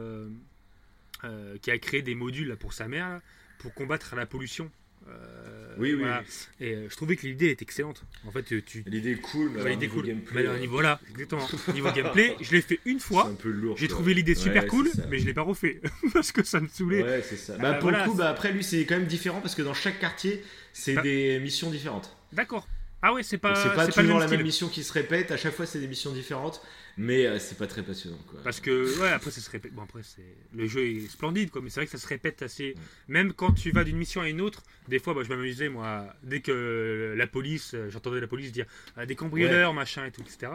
qui 1.61 1.71
a 1.71 1.77
créé 1.77 2.01
des 2.01 2.15
modules 2.15 2.47
là, 2.47 2.55
pour 2.55 2.73
sa 2.73 2.87
mère 2.87 3.21
pour 3.59 3.73
combattre 3.73 4.15
la 4.15 4.25
pollution. 4.27 4.69
Euh, 5.09 5.75
Oui, 5.77 5.93
oui, 5.93 5.99
voilà. 5.99 6.23
Et 6.59 6.73
euh, 6.73 6.87
je 6.89 6.95
trouvais 6.95 7.15
que 7.15 7.25
l'idée 7.27 7.49
était 7.51 7.63
excellente. 7.63 8.03
En 8.25 8.31
fait, 8.31 8.43
tu. 8.65 8.83
L'idée 8.87 9.11
est 9.11 9.15
cool, 9.21 9.49
mais 9.49 9.55
Ouais, 9.57 9.61
alors, 9.61 9.69
l'idée 9.73 9.85
niveau 9.87 9.99
cool. 10.01 10.07
gameplay, 10.07 10.41
Mais 10.43 10.49
euh, 10.49 10.59
niveau, 10.59 10.73
voilà, 10.73 10.99
exactement. 11.11 11.47
Niveau 11.73 11.91
gameplay, 11.91 12.35
je 12.41 12.51
l'ai 12.51 12.61
fait 12.61 12.79
une 12.85 12.99
c'est 12.99 13.05
fois. 13.07 13.27
un 13.27 13.35
peu 13.35 13.49
lourd. 13.49 13.77
J'ai 13.77 13.87
trouvé 13.87 14.13
l'idée 14.13 14.33
super 14.35 14.65
cool, 14.67 14.89
mais 15.09 15.19
je 15.19 15.25
l'ai 15.25 15.33
pas 15.33 15.43
refait 15.43 15.79
parce 16.13 16.31
que 16.31 16.43
ça 16.43 16.59
me 16.59 16.67
saoulait. 16.67 17.03
Ouais, 17.03 17.21
c'est 17.27 17.37
ça. 17.37 17.53
Ah, 17.57 17.61
Bah, 17.61 17.73
pour 17.75 17.83
voilà, 17.89 18.05
le 18.05 18.09
coup, 18.11 18.17
bah, 18.17 18.29
après, 18.29 18.51
lui, 18.51 18.63
c'est 18.63 18.85
quand 18.85 18.95
même 18.97 19.07
différent 19.07 19.39
parce 19.41 19.53
que 19.55 19.61
dans 19.61 19.73
chaque 19.75 19.99
quartier, 19.99 20.43
c'est 20.73 20.97
Ah. 20.97 21.01
des 21.01 21.39
missions 21.39 21.69
différentes. 21.69 22.15
D'accord. 22.33 22.67
Ah 23.01 23.13
ouais, 23.13 23.21
c'est 23.23 23.37
pas. 23.37 23.55
C'est 23.55 23.75
pas 23.75 23.87
toujours 23.87 24.19
la 24.19 24.25
style. 24.25 24.37
même 24.37 24.45
mission 24.45 24.69
qui 24.69 24.83
se 24.83 24.91
répète. 24.91 25.31
À 25.31 25.37
chaque 25.37 25.53
fois, 25.53 25.65
c'est 25.67 25.79
des 25.79 25.87
missions 25.87 26.11
différentes, 26.11 26.61
mais 26.97 27.27
euh, 27.27 27.37
c'est 27.37 27.57
pas 27.57 27.67
très 27.67 27.83
passionnant. 27.83 28.17
Quoi. 28.27 28.39
Parce 28.43 28.59
que, 28.59 28.99
ouais, 28.99 29.09
après 29.11 29.29
ça 29.29 29.39
se 29.39 29.49
répète. 29.51 29.71
Bon, 29.73 29.83
après, 29.83 30.01
c'est... 30.03 30.23
le 30.55 30.67
jeu 30.67 30.87
est 30.87 31.07
splendide, 31.07 31.51
quoi, 31.51 31.61
mais 31.61 31.69
c'est 31.69 31.79
vrai 31.81 31.85
que 31.85 31.91
ça 31.91 31.99
se 31.99 32.07
répète 32.07 32.41
assez. 32.41 32.75
Même 33.07 33.33
quand 33.33 33.51
tu 33.51 33.69
vas 33.71 33.83
d'une 33.83 33.97
mission 33.97 34.21
à 34.21 34.29
une 34.29 34.41
autre, 34.41 34.63
des 34.87 34.97
fois, 34.97 35.13
bah, 35.13 35.21
je 35.23 35.29
m'amusais, 35.29 35.69
moi, 35.69 36.07
dès 36.23 36.39
que 36.39 37.13
la 37.15 37.27
police, 37.27 37.75
euh, 37.75 37.89
j'entendais 37.91 38.19
la 38.19 38.25
police 38.27 38.51
dire 38.51 38.65
ah, 38.95 39.05
des 39.05 39.15
cambrioleurs, 39.15 39.75
machin 39.75 40.05
et 40.05 40.11
tout, 40.11 40.21
etc. 40.21 40.53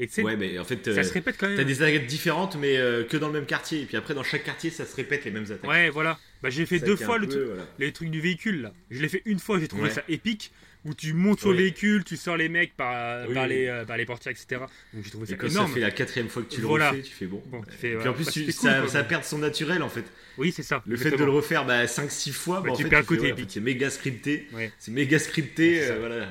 Et 0.00 0.08
tu 0.08 0.14
sais, 0.14 0.22
Ouais, 0.24 0.36
mais 0.36 0.58
en 0.58 0.64
fait, 0.64 0.88
euh, 0.88 0.94
ça 0.96 1.04
se 1.04 1.12
répète 1.12 1.36
quand 1.38 1.46
même. 1.46 1.56
t'as 1.56 1.62
des 1.62 1.80
attaques 1.82 2.06
différentes, 2.06 2.56
mais 2.56 2.76
euh, 2.76 3.04
que 3.04 3.16
dans 3.16 3.28
le 3.28 3.34
même 3.34 3.46
quartier. 3.46 3.82
Et 3.82 3.86
puis 3.86 3.96
après, 3.96 4.14
dans 4.14 4.24
chaque 4.24 4.42
quartier, 4.42 4.70
ça 4.70 4.84
se 4.84 4.96
répète 4.96 5.24
les 5.24 5.30
mêmes 5.30 5.44
attaques. 5.44 5.70
Ouais, 5.70 5.90
voilà. 5.90 6.18
Bah, 6.42 6.50
j'ai 6.50 6.66
fait 6.66 6.80
Ça 6.80 6.86
deux 6.86 6.96
fois 6.96 7.14
un 7.14 7.18
le 7.18 7.28
peu, 7.28 7.34
truc. 7.34 7.46
voilà. 7.46 7.66
les 7.78 7.92
trucs 7.92 8.10
du 8.10 8.20
véhicule 8.20 8.62
là. 8.62 8.72
Je 8.90 9.00
l'ai 9.00 9.08
fait 9.08 9.22
une 9.26 9.38
fois, 9.38 9.60
j'ai 9.60 9.68
trouvé 9.68 9.90
ça 9.90 10.02
épique. 10.08 10.50
Où 10.84 10.92
tu 10.94 11.14
montes 11.14 11.40
sur 11.40 11.50
le 11.52 11.56
véhicule, 11.58 12.04
tu 12.04 12.16
sors 12.16 12.36
les 12.36 12.48
mecs 12.50 12.76
par, 12.76 13.26
Oui, 13.26 13.34
par, 13.34 13.44
oui. 13.44 13.48
les, 13.48 13.66
euh, 13.68 13.84
par 13.86 13.96
les 13.96 14.04
portières, 14.04 14.32
etc. 14.32 14.60
Donc 14.92 15.02
j'ai 15.04 15.10
trouvé 15.10 15.24
Et 15.24 15.30
ça 15.30 15.36
quand 15.36 15.46
énorme. 15.46 15.68
ça 15.68 15.74
fait 15.74 15.80
la 15.80 15.90
quatrième 15.90 16.28
fois 16.28 16.42
que 16.42 16.48
tu 16.54 16.60
le 16.60 16.66
Voilà. 16.66 16.90
refais, 16.90 17.02
tu 17.02 17.12
fais 17.12 17.26
bon. 17.26 17.42
Bon, 17.46 17.58
Ouais. 17.60 17.64
tu 17.70 17.76
fais, 17.76 17.92
Et 17.92 17.96
puis 17.96 18.08
en 18.08 18.12
plus, 18.12 18.24
Bah, 18.26 18.30
tu- 18.32 18.52
ça, 18.52 18.70
cool, 18.72 18.80
quoi. 18.82 18.88
ça 18.90 19.04
perd 19.04 19.24
son 19.24 19.38
naturel 19.38 19.82
en 19.82 19.88
fait. 19.88 20.04
Oui, 20.36 20.52
c'est 20.52 20.62
ça. 20.62 20.82
Le 20.86 20.96
fait 20.96 21.10
de 21.12 21.24
le 21.24 21.30
refaire 21.30 21.64
bah, 21.64 21.86
5-6 21.86 22.32
fois, 22.32 22.60
bah, 22.60 22.66
Bah, 22.66 22.72
en 22.72 22.76
tu 22.76 22.82
fait, 22.82 22.88
perds 22.90 23.00
le 23.00 23.06
côté 23.06 23.28
épique. 23.28 23.50
c'est 23.50 23.60
méga 23.60 23.88
scripté. 23.88 24.46
C'est 24.78 24.92
méga 24.92 25.18
scripté, 25.18 25.84
euh, 25.88 25.98
voilà. 26.00 26.28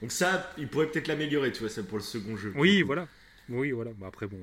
Donc 0.00 0.12
ça, 0.12 0.50
il 0.56 0.66
pourrait 0.68 0.86
peut-être 0.86 1.08
l'améliorer, 1.08 1.52
tu 1.52 1.60
vois, 1.60 1.68
ça 1.68 1.82
pour 1.82 1.98
le 1.98 2.02
second 2.04 2.36
jeu. 2.36 2.52
Oui, 2.56 2.80
voilà. 2.82 3.06
Oui, 3.50 3.70
voilà. 3.72 3.90
Bah, 3.98 4.06
après, 4.08 4.26
bon. 4.26 4.38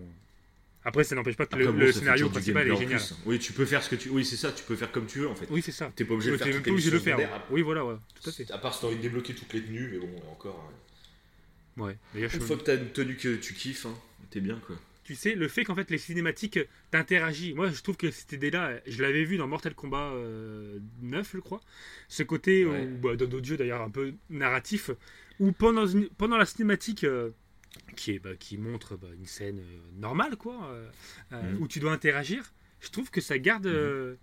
Après, 0.88 1.04
ça 1.04 1.16
n'empêche 1.16 1.36
pas 1.36 1.46
que 1.46 1.54
Après, 1.56 1.66
le, 1.66 1.72
bon, 1.74 1.92
scénario 1.92 2.30
principal 2.30 2.66
est 2.66 2.76
génial. 2.78 3.00
plus. 3.00 3.16
Oui, 3.26 3.40
tu 3.40 3.52
peux 3.52 3.66
faire 3.66 3.84
ce 3.84 3.90
que 3.90 3.96
tu. 3.98 4.08
Oui, 4.10 4.24
c'est 4.24 4.38
ça, 4.38 4.54
tu 4.54 4.64
peux 4.64 4.78
faire 4.78 4.90
comme 4.92 5.06
tu 5.06 5.20
veux 5.20 5.28
en 5.28 5.36
fait. 5.36 5.48
Oui, 5.50 5.62
c'est 5.62 5.74
ça. 5.74 5.92
T'es 5.94 6.06
pas 6.06 6.14
obligé 6.14 6.32
de 6.32 6.38
faire 6.38 6.48
même 6.48 6.64
pas 6.64 6.72
obligé 6.72 6.90
de 6.92 6.96
le 6.96 7.02
faire. 7.02 7.18
secondaires. 7.18 7.44
Oui, 7.52 7.62
voilà, 7.62 7.84
ouais, 7.86 7.96
tout 8.22 8.30
à 8.30 8.32
fait. 8.32 8.50
À 8.52 8.58
part 8.58 8.74
si 8.74 8.80
t'as 8.82 8.88
envie 8.88 8.96
de 8.96 9.02
débloquer 9.02 9.34
toutes 9.36 9.52
les 9.54 9.62
tenues, 9.62 9.90
mais 9.92 10.00
bon, 10.00 10.10
encore. 10.32 10.72
ouais. 11.78 11.84
Ouais. 11.84 11.98
Je 12.16 12.36
Une 12.38 12.42
fois 12.42 12.56
que 12.58 12.64
t'as 12.64 12.76
une 12.78 12.90
tenue 12.90 13.16
que 13.18 13.36
tu 13.36 13.54
kiffes, 13.54 13.86
hein, 13.86 13.94
t'es 14.32 14.40
bien 14.40 14.60
quoi. 14.66 14.76
tu 15.04 15.14
sais, 15.16 15.36
le 15.36 15.48
fait 15.48 15.64
qu'en 15.66 15.76
fait 15.76 15.92
les 15.92 15.98
cinématiques 15.98 16.60
t'interagissent. 16.90 17.54
Moi, 17.54 17.70
je 17.70 17.82
trouve 17.84 17.98
que 17.98 18.10
cette 18.10 18.32
idée-là, 18.32 18.80
je 18.88 19.02
l'avais 19.04 19.26
vu 19.26 19.38
dans 19.38 19.48
Mortal 19.48 19.76
Kombat 19.76 20.12
euh, 20.14 20.80
9, 21.02 21.32
je 21.36 21.40
crois. 21.40 21.60
Ce 22.08 22.24
côté, 22.24 22.66
ou 22.66 22.72
bah, 23.02 23.16
dans 23.16 23.28
d'autres 23.28 23.46
jeux 23.46 23.58
d'ailleurs, 23.58 23.82
un 23.82 23.90
peu 23.90 24.14
narratif, 24.30 24.90
où 25.40 25.52
pendant, 25.52 25.86
une- 25.86 26.08
pendant 26.18 26.38
la 26.38 26.46
cinématique 26.46 27.04
euh, 27.04 27.30
qui, 27.95 28.11
est, 28.11 28.20
bah, 28.20 28.36
qui 28.39 28.57
montre 28.57 28.95
bah, 28.97 29.07
une 29.18 29.26
scène 29.26 29.59
euh, 29.59 29.80
normale, 29.99 30.36
quoi, 30.36 30.70
euh, 30.72 30.88
euh, 31.34 31.51
Mhm. 31.53 31.61
où 31.61 31.68
tu 31.68 31.80
dois 31.80 31.91
interagir, 31.91 32.51
je 32.82 32.89
trouve 32.89 33.09
que 33.11 33.22
ça 33.22 33.38
garde. 33.39 33.68
euh, 33.68 34.15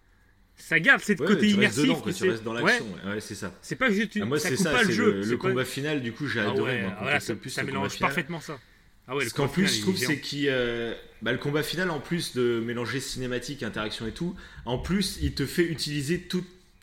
Ça 0.57 0.79
garde 0.79 1.01
cette 1.01 1.19
Ouais, 1.19 1.27
côté 1.27 1.49
tu 1.49 1.55
immersif. 1.55 1.83
dedans, 1.83 2.01
quoi, 2.01 2.13
tu 2.13 2.19
tu 2.23 2.31
restes 2.31 2.45
dans 2.45 2.53
l'action. 2.53 2.87
Ouais, 3.05 3.15
ouais, 3.15 3.21
c'est 3.21 3.35
ça. 3.35 3.53
c'est 3.61 3.75
pas 3.75 3.91
juste 3.91 4.15
une. 4.15 4.23
Ah, 4.23 4.27
moi, 4.27 4.39
c'est 4.39 4.57
ça, 4.57 4.71
pas 4.71 4.85
le 4.85 4.91
jeu. 4.93 5.13
le, 5.15 5.21
le 5.23 5.37
pas- 5.37 5.49
combat 5.49 5.65
final, 5.65 6.01
du 6.01 6.13
coup, 6.13 6.29
j'ai 6.29 6.39
Ah 6.39 6.51
adoré. 6.53 6.77
ouais, 6.77 6.83
moi, 6.83 6.91
quand 6.93 7.03
voilà, 7.03 7.19
t'as 7.19 7.25
ça, 7.27 7.35
plus 7.35 7.51
ça 7.51 7.63
le 7.63 7.67
mélange 7.67 7.99
parfaitement 7.99 8.41
ça. 8.41 8.61
Ah 9.09 9.17
ouais, 9.17 9.25
Parce 9.25 9.33
qu'en 9.33 9.49
plus, 9.49 9.67
final, 9.67 9.75
je 9.75 9.81
trouve, 9.83 9.97
c'est 9.97 10.21
qu'il. 10.21 10.47
euh, 10.49 10.95
bah, 11.23 11.33
le 11.33 11.39
combat 11.39 11.65
final, 11.65 11.91
en 11.91 11.99
plus 11.99 12.35
de 12.37 12.63
mélanger 12.65 13.01
cinématique, 13.01 13.65
interaction 13.65 14.07
et 14.07 14.13
tout, 14.13 14.37
en 14.65 14.79
plus, 14.79 15.19
il 15.23 15.35
te 15.35 15.45
fait 15.45 15.65
utiliser 15.65 16.25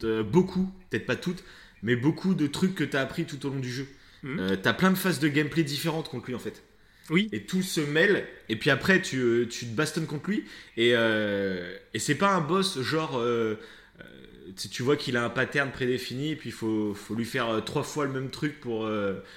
euh, 0.03 0.21
beaucoup, 0.21 0.69
peut-être 0.89 1.05
pas 1.05 1.15
toutes, 1.15 1.41
mais 1.81 1.95
beaucoup 1.95 2.33
de 2.33 2.47
trucs 2.47 2.75
que 2.75 2.83
t'as 2.83 2.99
appris 3.01 3.23
tout 3.25 3.45
au 3.45 3.49
long 3.51 3.59
du 3.59 3.71
jeu. 3.71 3.87
Mhm. 4.23 4.39
Euh, 4.39 4.55
t'as 4.61 4.73
plein 4.73 4.91
de 4.91 4.97
phases 4.97 5.19
de 5.19 5.27
gameplay 5.27 5.63
différentes 5.63 6.09
contre 6.09 6.27
lui, 6.27 6.35
en 6.35 6.39
fait. 6.39 6.63
Oui, 7.09 7.27
Et 7.31 7.43
tout 7.45 7.61
se 7.63 7.81
mêle, 7.81 8.25
et 8.47 8.55
puis 8.55 8.69
après, 8.69 9.01
tu, 9.01 9.17
euh, 9.17 9.47
tu 9.47 9.65
te 9.65 9.75
bastonnes 9.75 10.05
contre 10.05 10.29
lui, 10.29 10.45
et, 10.77 10.91
euh, 10.95 11.75
et 11.93 11.99
c'est 11.99 12.15
pas 12.15 12.29
un 12.29 12.41
boss 12.41 12.79
genre. 12.81 13.17
euh, 13.17 13.55
tu 14.69 14.83
vois 14.83 14.97
qu'il 14.97 15.15
a 15.17 15.23
un 15.23 15.29
pattern 15.29 15.71
prédéfini, 15.71 16.31
et 16.31 16.35
puis 16.35 16.49
il 16.49 16.53
faut, 16.53 16.93
faut 16.93 17.15
lui 17.15 17.25
faire 17.25 17.63
trois 17.65 17.83
fois 17.83 18.05
le 18.05 18.11
même 18.11 18.29
truc 18.29 18.59
pour. 18.59 18.81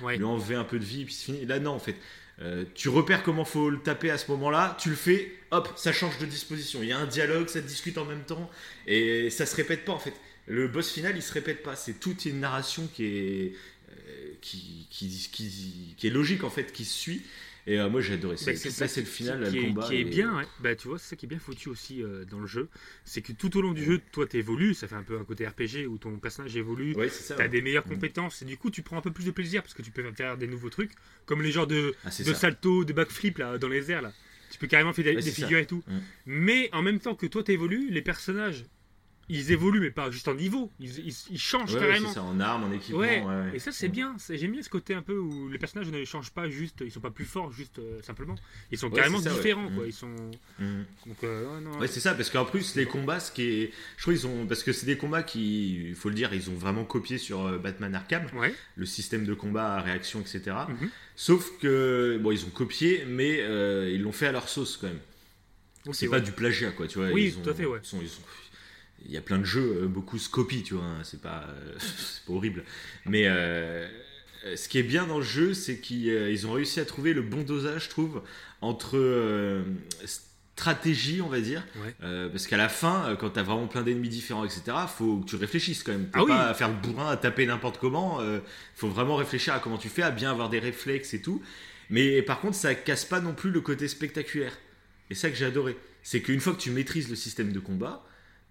ouais. 0.03 0.16
lui 0.16 0.24
enlever 0.24 0.55
un 0.55 0.64
peu 0.64 0.78
de 0.78 0.85
vie, 0.85 1.05
puis 1.05 1.14
c'est 1.14 1.24
fini. 1.26 1.47
Là, 1.47 1.59
non, 1.59 1.72
en 1.72 1.78
fait. 1.78 1.97
Euh, 2.43 2.64
tu 2.74 2.89
repères 2.89 3.22
comment 3.22 3.45
faut 3.45 3.70
le 3.70 3.78
taper 3.78 4.11
à 4.11 4.18
ce 4.18 4.28
moment-là, 4.32 4.76
tu 4.80 4.91
le 4.91 4.97
fais, 4.97 5.32
hop, 5.53 5.68
ça 5.76 5.93
change 5.93 6.18
de 6.18 6.26
disposition. 6.26 6.80
Il 6.82 6.89
y 6.89 6.93
a 6.93 6.99
un 6.99 7.07
dialogue, 7.07 7.47
ça 7.49 7.61
discute 7.61 7.97
en 7.97 8.05
même 8.05 8.24
temps, 8.24 8.51
et 8.89 9.30
ça 9.30 9.47
se 9.47 9.55
répète 9.55 9.85
pas 9.85 9.93
en 9.93 10.01
fait. 10.01 10.14
Le 10.49 10.66
boss 10.66 10.91
final, 10.93 11.12
il 11.16 11.22
se 11.22 11.32
répète 11.32 11.62
pas. 11.62 11.76
C'est 11.76 12.01
toute 12.01 12.24
une 12.26 12.41
narration 12.41 12.89
qui 12.93 13.07
est, 13.07 13.53
qui, 14.45 14.87
qui, 14.91 15.09
qui, 15.33 15.95
qui 15.97 16.07
est 16.07 16.11
logique 16.11 16.45
en 16.45 16.51
fait, 16.51 16.73
qui 16.73 16.85
se 16.85 16.95
suit. 16.97 17.23
Et 17.67 17.81
euh, 17.81 17.89
moi, 17.89 18.03
j'ai 18.03 18.13
adoré. 18.13 18.37
C'est 18.37 18.53
Bah, 18.53 18.59
c'est 18.59 18.71
ça 18.71 18.87
c'est 18.87 19.01
le 19.01 19.07
final, 19.07 19.49
qui, 19.49 19.57
le 19.57 19.63
est, 19.63 19.67
combat. 19.69 19.87
qui 19.89 19.95
est 19.95 20.01
et- 20.03 20.05
bien, 20.05 20.37
ouais. 20.37 20.45
bah, 20.61 20.77
tu 20.77 20.87
vois, 20.89 20.99
c'est 20.99 21.09
ça 21.09 21.17
qui 21.17 21.25
est 21.25 21.29
bien 21.31 21.39
foutu 21.39 21.71
aussi 21.71 22.03
euh, 22.03 22.27
dans 22.27 22.39
le 22.39 22.47
jeu. 22.47 22.69
C'est 23.07 23.23
que 23.23 23.33
tout 23.33 23.57
au 23.57 23.63
long 23.63 23.73
du 23.73 23.83
jeu, 23.83 24.03
toi, 24.13 24.27
t'évolues. 24.27 24.75
Ça 24.75 24.87
fait 24.87 24.97
un 24.97 25.03
peu 25.03 25.19
un 25.19 25.25
côté 25.25 25.47
RPG 25.49 25.87
où 25.89 25.97
ton 25.97 26.19
personnage 26.19 26.55
évolue. 26.57 26.95
Ouais. 26.95 27.09
T'as 27.29 27.37
ouais. 27.39 27.49
des 27.49 27.63
meilleures 27.63 27.87
Mm. 27.87 27.95
compétences 27.95 28.43
et 28.43 28.45
du 28.45 28.59
coup, 28.59 28.71
tu 28.71 28.83
prends 28.83 28.99
un 28.99 29.01
peu 29.01 29.13
plus 29.13 29.25
de 29.25 29.31
plaisir 29.31 29.63
parce 29.63 29.73
que 29.73 29.81
tu 29.81 29.91
peux 29.91 30.03
faire 30.13 30.37
des 30.37 30.47
nouveaux 30.47 30.69
trucs, 30.69 30.93
comme 31.25 31.41
les 31.41 31.53
genres 31.53 31.67
de, 31.67 31.95
Ah, 32.05 32.11
de 32.11 32.35
salto, 32.35 32.85
de 32.85 32.93
backflip 32.93 33.39
là, 33.39 33.57
dans 33.57 33.69
les 33.69 33.91
airs. 33.91 34.03
Là. 34.03 34.13
Tu 34.51 34.59
peux 34.59 34.67
carrément 34.67 34.93
faire 34.93 35.05
des, 35.07 35.15
des 35.17 35.31
figures 35.31 35.59
et 35.59 35.67
tout. 35.67 35.83
Mm. 35.89 35.99
Mais 36.27 36.69
en 36.75 36.83
même 36.83 37.01
temps 37.01 37.15
que 37.15 37.27
toi, 37.27 37.43
t'évolues, 37.43 37.89
les 37.91 38.03
personnages, 38.03 38.67
ils 39.29 39.53
évoluent, 39.53 39.81
mais 39.81 39.91
pas 39.91 40.11
juste 40.11 40.29
en 40.29 40.35
niveau. 40.35 40.70
Ils, 40.81 40.99
ils- 41.09 41.14
ils 41.31 41.39
changent 41.39 41.75
Ouais, 41.75 41.81
ouais, 41.81 41.87
carrément. 41.89 42.12
c'est 42.12 42.18
en 42.20 42.39
armes, 42.41 42.64
en 42.64 42.72
équipement. 42.72 42.99
Ouais. 43.01 43.22
Et 43.55 43.59
ça, 43.59 43.72
c'est 43.72 43.89
Mm. 43.89 43.93
bien. 43.93 44.16
J'aime 44.31 44.53
bien 44.53 44.62
ce 44.62 44.68
côté 44.68 44.95
un 44.95 45.03
peu 45.03 45.16
où 45.18 45.49
les 45.49 45.59
personnages 45.59 45.91
ne 45.91 46.05
changent 46.05 46.31
pas 46.33 46.49
juste, 46.49 46.83
ils 46.85 46.91
sont 46.91 47.01
pas 47.01 47.11
plus 47.11 47.25
forts 47.25 47.53
juste 47.53 47.79
euh, 47.79 48.01
simplement. 48.03 48.35
Ils 48.70 48.79
sont 48.79 48.91
carrément 48.91 49.20
ça, 49.20 49.31
différents, 49.31 49.68
quoi. 49.70 49.85
Mm. 49.85 49.89
Ils 49.89 49.93
sont. 49.93 50.14
Donc, 51.07 51.16
euh, 51.25 51.55
ouais, 51.57 51.61
non, 51.61 51.79
Ouais, 51.79 51.87
c'est 51.87 52.01
ça, 52.01 52.14
parce 52.14 52.31
qu'en 52.31 52.45
plus, 52.45 52.75
les 52.77 52.87
combats, 52.87 53.20
ce 53.20 53.33
qui 53.33 53.43
est. 53.43 53.72
Je 53.97 54.03
trouve 54.03 54.14
ils 54.14 54.27
ont. 54.27 54.47
Parce 54.47 54.62
que 54.62 54.72
c'est 54.72 54.87
des 54.87 54.97
combats 54.97 55.22
qui, 55.22 55.89
il 55.89 55.95
faut 55.95 56.09
le 56.09 56.14
dire, 56.14 56.33
ils 56.35 56.51
ont 56.51 56.55
vraiment 56.55 56.85
copié 56.85 57.18
sur 57.18 57.47
euh, 57.47 57.59
Batman 57.59 57.95
Arkham, 57.95 58.27
le 58.77 58.87
système 58.87 59.25
de 59.25 59.35
combat 59.35 59.75
à 59.77 59.81
réaction, 59.81 60.20
etc. 60.20 60.57
Mhm. 60.68 60.91
Sauf 61.16 61.59
que, 61.61 62.18
bon, 62.20 62.31
ils 62.33 62.45
ont 62.45 62.51
copié, 62.51 63.05
mais 63.07 63.39
euh, 63.41 63.91
ils 63.93 64.03
l'ont 64.03 64.12
fait 64.12 64.27
à 64.27 64.33
leur 64.33 64.49
sauce 64.49 64.77
quand 64.77 64.89
même. 64.89 64.99
Ok, 65.87 65.95
C'est 65.95 66.09
pas 66.09 66.20
du 66.20 66.33
plagiat, 66.33 66.70
quoi, 66.70 66.87
tu 66.89 66.99
vois. 66.99 67.09
Oui, 67.11 67.27
ils 67.27 67.35
tout 67.43 67.49
à 67.49 67.53
ont- 67.53 67.57
fait, 67.57 67.66
ouais. 67.66 67.79
sont- 67.83 68.01
ils 68.01 68.09
sont- 68.09 68.22
Il 69.07 69.13
y 69.13 69.17
a 69.17 69.21
plein 69.21 69.39
de 69.39 69.45
jeux, 69.45 69.83
euh, 69.83 69.87
beaucoup 69.87 70.19
se 70.19 70.29
copient, 70.29 70.63
tu 70.63 70.75
vois. 70.75 70.85
hein, 70.85 71.01
C'est 71.03 71.21
pas, 71.21 71.45
euh, 71.49 71.75
c'est 71.79 72.25
pas 72.27 72.33
horrible. 72.33 72.65
Mais 73.07 73.25
euh, 73.27 73.87
ce 74.57 74.69
qui 74.69 74.79
est 74.79 74.83
bien 74.83 75.07
dans 75.07 75.19
le 75.19 75.25
jeu, 75.25 75.55
c'est 75.55 75.79
qu'ils 75.79 76.09
euh, 76.11 76.31
ils 76.31 76.47
ont 76.47 76.53
réussi 76.53 76.81
à 76.81 76.85
trouver 76.85 77.13
le 77.13 77.23
bon 77.23 77.43
dosage, 77.43 77.85
je 77.85 77.91
trouve, 77.91 78.23
entre 78.61 78.97
stratégie, 80.57 81.21
on 81.21 81.29
va 81.29 81.41
dire. 81.41 81.65
Ouais. 81.85 81.95
Euh, 82.03 82.29
parce 82.29 82.47
qu'à 82.47 82.57
la 82.57 82.69
fin, 82.69 83.07
euh, 83.09 83.17
quand 83.17 83.31
t'as 83.31 83.43
vraiment 83.43 83.67
plein 83.67 83.83
d'ennemis 83.83 84.09
différents, 84.09 84.45
etc., 84.45 84.63
faut 84.87 85.19
que 85.19 85.27
tu 85.29 85.37
réfléchisses 85.37 85.83
quand 85.83 85.93
même. 85.93 86.05
T'es 86.05 86.11
Ah 86.19 86.23
oui. 86.23 86.29
pas 86.29 86.47
à 86.49 86.55
faire 86.55 86.69
le 86.69 86.75
bourrin, 86.77 87.11
à 87.11 87.17
taper 87.17 87.47
n'importe 87.47 87.79
comment. 87.79 88.21
euh, 88.21 88.39
faut 88.77 88.89
vraiment 88.89 89.17
réfléchir 89.17 89.53
à 89.55 89.59
comment 89.59 89.79
tu 89.79 89.89
fais, 89.89 90.03
à 90.03 90.11
bien 90.11 90.31
avoir 90.31 90.49
des 90.51 90.61
réflexes 90.61 91.13
et 91.15 91.21
tout. 91.21 91.43
Mais 91.91 92.23
par 92.23 92.41
contre, 92.41 92.55
ça 92.57 92.75
casse 92.75 93.05
pas 93.05 93.21
non 93.21 93.35
plus 93.35 93.51
le 93.51 93.61
côté 93.61 93.89
spectaculaire. 93.89 94.57
Et 95.11 95.15
ça 95.15 95.29
que 95.29 95.37
j'ai 95.37 95.45
adoré. 95.45 95.77
C'est 96.03 96.21
qu'une 96.23 96.41
fois 96.41 96.53
que 96.55 96.61
tu 96.61 96.71
maîtrises 96.71 97.11
le 97.11 97.17
système 97.17 97.53
de 97.53 97.59
combat, 97.59 98.05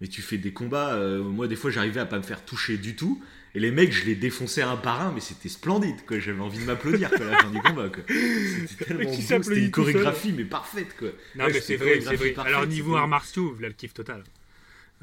mais 0.04 0.08
tu 0.10 0.20
fais 0.22 0.36
des 0.38 0.52
combats, 0.52 0.94
euh, 0.96 1.22
moi 1.24 1.48
des 1.48 1.56
fois 1.56 1.70
j'arrivais 1.70 2.00
à 2.00 2.06
pas 2.06 2.18
me 2.18 2.22
faire 2.22 2.44
toucher 2.44 2.76
du 2.76 2.94
tout, 2.94 3.24
et 3.54 3.60
les 3.60 3.70
mecs 3.70 3.92
je 3.92 4.04
les 4.04 4.14
défonçais 4.16 4.60
un 4.62 4.76
par 4.76 5.00
un, 5.00 5.12
mais 5.12 5.20
c'était 5.20 5.48
splendide, 5.48 6.04
quoi. 6.06 6.18
J'avais 6.20 6.40
envie 6.42 6.58
de 6.60 6.64
m'applaudir 6.64 7.14
quoi, 7.16 7.26
à 7.26 7.30
la 7.30 7.36
fin 7.38 7.50
du 7.50 7.62
combat, 7.62 7.88
quoi. 7.88 8.04
C'était 8.68 8.76
tellement 8.84 9.18
beau, 9.18 9.42
c'était 9.42 9.60
une 9.60 9.70
chorégraphie, 9.70 10.32
mais 10.32 10.44
parfaite, 10.44 10.94
quoi. 10.98 11.08
Non, 11.34 11.46
Ouais, 11.46 11.52
mais 11.52 11.60
c'est 11.60 11.76
vrai, 11.76 12.00
c'est 12.02 12.16
chorégraphie 12.16 12.16
vrai. 12.18 12.32
parfaite, 12.32 12.54
Alors, 12.54 12.66
niveau 12.66 12.96
arts 12.96 13.08
martiaux, 13.08 13.56
là, 13.60 13.68
le 13.68 13.74
kiff 13.74 13.94
total. 13.94 14.26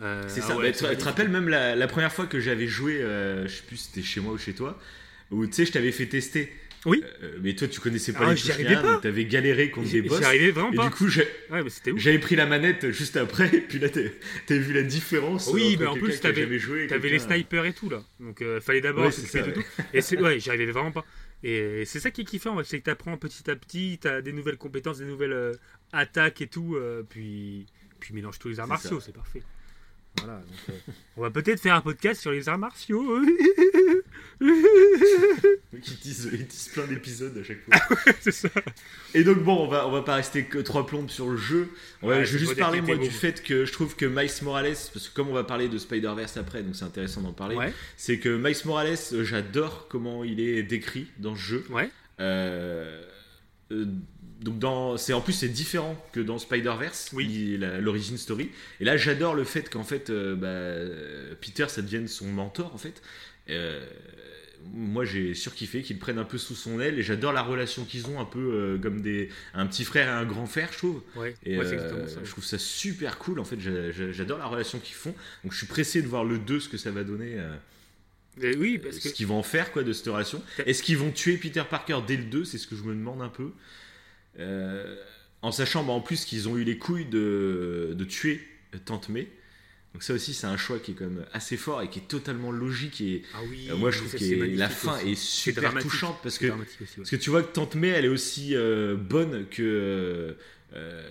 Euh, 0.01 0.23
C'est 0.27 0.41
ah 0.41 0.47
ça. 0.47 0.57
ouais, 0.57 0.71
Bah, 0.81 0.95
tu 0.95 0.97
te 0.97 1.03
rappelles 1.03 1.29
même 1.29 1.47
la, 1.49 1.75
la 1.75 1.87
première 1.87 2.11
fois 2.13 2.25
que 2.27 2.39
j'avais 2.39 2.67
joué, 2.67 3.01
euh, 3.01 3.47
je 3.47 3.55
sais 3.57 3.63
plus 3.63 3.77
si 3.77 3.85
c'était 3.87 4.03
chez 4.03 4.19
moi 4.21 4.33
ou 4.33 4.37
chez 4.37 4.53
toi, 4.55 4.79
où 5.31 5.45
tu 5.45 5.53
sais, 5.53 5.65
je 5.65 5.71
t'avais 5.71 5.91
fait 5.91 6.07
tester. 6.07 6.51
Oui. 6.85 7.03
Euh, 7.21 7.37
mais 7.41 7.53
toi, 7.53 7.67
tu 7.67 7.79
connaissais 7.79 8.11
pas 8.11 8.21
Ah, 8.23 8.33
les 8.33 8.39
touches 8.41 8.57
donc 8.57 9.01
t'avais 9.01 9.25
galéré 9.25 9.69
contre 9.69 9.91
des 9.91 10.01
boss. 10.01 10.17
j'y 10.19 10.25
arrivais 10.25 10.51
vraiment 10.51 10.71
Et 10.73 10.75
pas. 10.75 10.85
du 10.89 10.91
coup, 10.95 11.05
Ouais, 11.05 11.61
j'avais 11.97 12.17
pris 12.19 12.35
la 12.35 12.45
manette 12.47 12.89
juste 12.91 13.17
après, 13.17 13.55
et 13.55 13.61
puis 13.61 13.77
là, 13.79 13.87
t'as- 13.89 14.57
vu 14.57 14.73
la 14.73 14.81
différence. 14.83 15.47
Oui, 15.53 15.77
mais 15.79 15.85
en 15.85 15.93
plus, 15.95 16.19
t'avais- 16.19 16.41
et 16.41 17.09
les 17.09 17.19
snipers 17.19 17.65
et 17.65 17.73
tout 17.73 17.89
là. 17.89 18.03
Donc, 18.19 18.41
euh, 18.41 18.59
fallait 18.59 18.81
d'abord 18.81 19.05
Ouais, 19.05 19.11
c'est 19.11 19.21
s'occuper 19.21 19.51
de 19.51 19.55
tout. 19.61 19.63
Et 19.93 20.01
c'est, 20.01 20.19
ouais, 20.19 20.39
j'y 20.39 20.49
arrivais 20.49 20.71
vraiment 20.71 20.91
pas. 20.91 21.05
Et 21.43 21.83
c'est 21.85 21.99
ça 21.99 22.11
qui 22.11 22.21
est 22.21 22.25
kiffant, 22.25 22.63
c'est 22.63 22.79
que 22.79 22.85
t'apprends 22.85 23.17
petit 23.17 23.49
à 23.49 23.55
petit, 23.55 23.97
t'as 24.01 24.21
des 24.21 24.31
nouvelles 24.31 24.57
compétences, 24.57 24.99
des 24.99 25.05
nouvelles 25.05 25.33
euh, 25.33 25.53
attaques 25.91 26.41
et 26.41 26.47
tout, 26.47 26.75
euh, 26.75 27.03
puis, 27.07 27.65
puis 27.99 28.13
mélange 28.13 28.37
tous 28.39 28.49
les 28.49 28.59
arts 28.59 28.67
martiaux, 28.67 28.99
c'est 28.99 29.13
parfait. 29.13 29.41
Voilà, 30.17 30.39
donc, 30.39 30.69
euh, 30.69 30.91
on 31.17 31.21
va 31.21 31.31
peut-être 31.31 31.59
faire 31.59 31.75
un 31.75 31.81
podcast 31.81 32.21
sur 32.21 32.31
les 32.31 32.47
arts 32.49 32.57
martiaux. 32.57 33.21
Qui 35.81 35.95
disent, 36.01 36.29
ils 36.33 36.45
disent 36.47 36.69
plein 36.73 36.85
d'épisodes 36.85 37.35
à 37.37 37.43
chaque 37.43 37.61
fois. 37.63 37.75
c'est 38.21 38.31
ça. 38.31 38.49
Et 39.13 39.23
donc 39.23 39.39
bon, 39.43 39.63
on 39.63 39.67
va 39.67 39.87
on 39.87 39.91
va 39.91 40.01
pas 40.01 40.15
rester 40.15 40.43
que 40.45 40.57
trois 40.59 40.85
plombes 40.85 41.09
sur 41.09 41.29
le 41.29 41.37
jeu. 41.37 41.69
On 42.01 42.07
va- 42.07 42.17
Ouais, 42.17 42.25
je 42.25 42.33
vais 42.33 42.39
juste 42.39 42.57
parler 42.57 42.81
moi 42.81 42.97
du 42.97 43.09
fait 43.09 43.41
que 43.43 43.65
je 43.65 43.71
trouve 43.71 43.95
que 43.95 44.05
Miles 44.05 44.29
Morales, 44.43 44.75
parce 44.93 45.09
que 45.09 45.15
comme 45.15 45.29
on 45.29 45.33
va 45.33 45.43
parler 45.43 45.69
de 45.69 45.77
Spider 45.77 46.11
Verse 46.15 46.37
après, 46.37 46.61
donc 46.63 46.75
c'est 46.75 46.85
intéressant 46.85 47.21
d'en 47.21 47.33
parler. 47.33 47.55
Ouais. 47.55 47.73
C'est 47.97 48.19
que 48.19 48.29
Miles 48.35 48.57
Morales, 48.65 48.97
euh, 49.13 49.23
j'adore 49.23 49.87
comment 49.89 50.23
il 50.23 50.39
est 50.39 50.63
décrit 50.63 51.07
dans 51.19 51.35
ce 51.35 51.41
jeu. 51.41 51.65
Ouais. 51.69 51.89
Euh, 52.19 53.03
euh, 53.71 53.85
donc 54.41 54.59
dans, 54.59 54.97
c'est 54.97 55.13
en 55.13 55.21
plus 55.21 55.33
c'est 55.33 55.47
différent 55.49 55.95
que 56.13 56.19
dans 56.19 56.37
Spider 56.39 56.73
Verse, 56.79 57.11
Oui. 57.13 57.57
l'origine 57.79 58.17
story. 58.17 58.49
Et 58.79 58.85
là 58.85 58.97
j'adore 58.97 59.35
le 59.35 59.43
fait 59.43 59.69
qu'en 59.69 59.83
fait 59.83 60.09
euh, 60.09 60.35
bah, 60.35 61.35
Peter 61.41 61.65
ça 61.69 61.81
devienne 61.81 62.07
son 62.07 62.27
mentor 62.27 62.73
en 62.73 62.77
fait. 62.77 63.01
Euh, 63.49 63.85
moi 64.73 65.05
j'ai 65.05 65.33
surkiffé 65.33 65.81
qu'ils 65.81 65.95
le 65.95 65.99
prennent 65.99 66.19
un 66.19 66.23
peu 66.23 66.37
sous 66.37 66.53
son 66.55 66.79
aile 66.79 66.99
et 66.99 67.03
j'adore 67.03 67.33
la 67.33 67.41
relation 67.41 67.83
qu'ils 67.83 68.05
ont 68.07 68.19
un 68.19 68.25
peu 68.25 68.39
euh, 68.39 68.77
comme 68.77 69.01
des 69.01 69.29
un 69.55 69.65
petit 69.65 69.83
frère 69.83 70.07
et 70.07 70.11
un 70.11 70.25
grand 70.25 70.45
frère 70.45 70.69
je 70.71 70.77
trouve. 70.77 71.01
Ouais, 71.15 71.35
Et 71.45 71.57
ouais, 71.57 71.65
c'est 71.65 71.73
exactement 71.73 72.07
ça. 72.07 72.19
je 72.23 72.29
trouve 72.29 72.43
ça 72.45 72.57
super 72.59 73.17
cool 73.17 73.39
en 73.39 73.43
fait 73.43 73.59
j'a- 73.59 73.91
j'a- 73.91 74.11
j'adore 74.11 74.37
la 74.39 74.45
relation 74.45 74.79
qu'ils 74.79 74.95
font. 74.95 75.13
Donc 75.43 75.51
je 75.53 75.57
suis 75.57 75.67
pressé 75.67 76.01
de 76.01 76.07
voir 76.07 76.23
le 76.23 76.37
2 76.37 76.59
ce 76.59 76.69
que 76.69 76.77
ça 76.77 76.91
va 76.91 77.03
donner. 77.03 77.37
Et 78.41 78.55
oui, 78.55 78.77
parce 78.77 78.97
que 78.97 79.09
ce 79.09 79.13
qu'ils 79.13 79.27
vont 79.27 79.37
en 79.39 79.43
faire 79.43 79.71
quoi 79.73 79.83
de 79.83 79.91
cette 79.93 80.07
relation. 80.07 80.41
Est-ce 80.65 80.83
qu'ils 80.83 80.97
vont 80.97 81.11
tuer 81.11 81.37
Peter 81.37 81.63
Parker 81.69 81.99
dès 82.07 82.15
le 82.15 82.23
2 82.23 82.45
C'est 82.45 82.57
ce 82.57 82.65
que 82.65 82.75
je 82.77 82.83
me 82.83 82.93
demande 82.93 83.21
un 83.21 83.27
peu. 83.29 83.51
Euh, 84.41 84.95
en 85.41 85.51
sachant 85.51 85.83
bah, 85.83 85.93
en 85.93 86.01
plus 86.01 86.25
qu'ils 86.25 86.47
ont 86.49 86.57
eu 86.57 86.63
les 86.63 86.77
couilles 86.77 87.05
de, 87.05 87.93
de 87.95 88.03
tuer 88.05 88.41
Tante 88.85 89.09
May. 89.09 89.27
Donc 89.93 90.03
ça 90.03 90.13
aussi 90.13 90.33
c'est 90.33 90.47
un 90.47 90.55
choix 90.55 90.79
qui 90.79 90.91
est 90.91 90.93
quand 90.93 91.05
même 91.09 91.25
assez 91.33 91.57
fort 91.57 91.81
et 91.81 91.89
qui 91.89 91.99
est 91.99 92.07
totalement 92.07 92.51
logique 92.51 93.01
et 93.01 93.23
ah 93.33 93.39
oui, 93.49 93.67
euh, 93.69 93.75
moi 93.75 93.91
je 93.91 93.97
trouve 93.97 94.15
que 94.15 94.57
la 94.57 94.69
fin 94.69 94.95
aussi. 94.97 95.11
est 95.11 95.15
super 95.15 95.73
touchante 95.79 96.17
parce 96.23 96.37
que 96.37 96.47
dramatique 96.47 96.81
aussi, 96.81 96.91
ouais. 96.91 96.97
parce 96.97 97.09
que 97.09 97.15
tu 97.17 97.29
vois 97.29 97.43
que 97.43 97.51
Tante 97.51 97.75
May, 97.75 97.89
elle 97.89 98.05
est 98.05 98.09
aussi 98.09 98.55
euh, 98.55 98.95
bonne 98.95 99.47
que, 99.49 100.37
euh, 100.75 101.03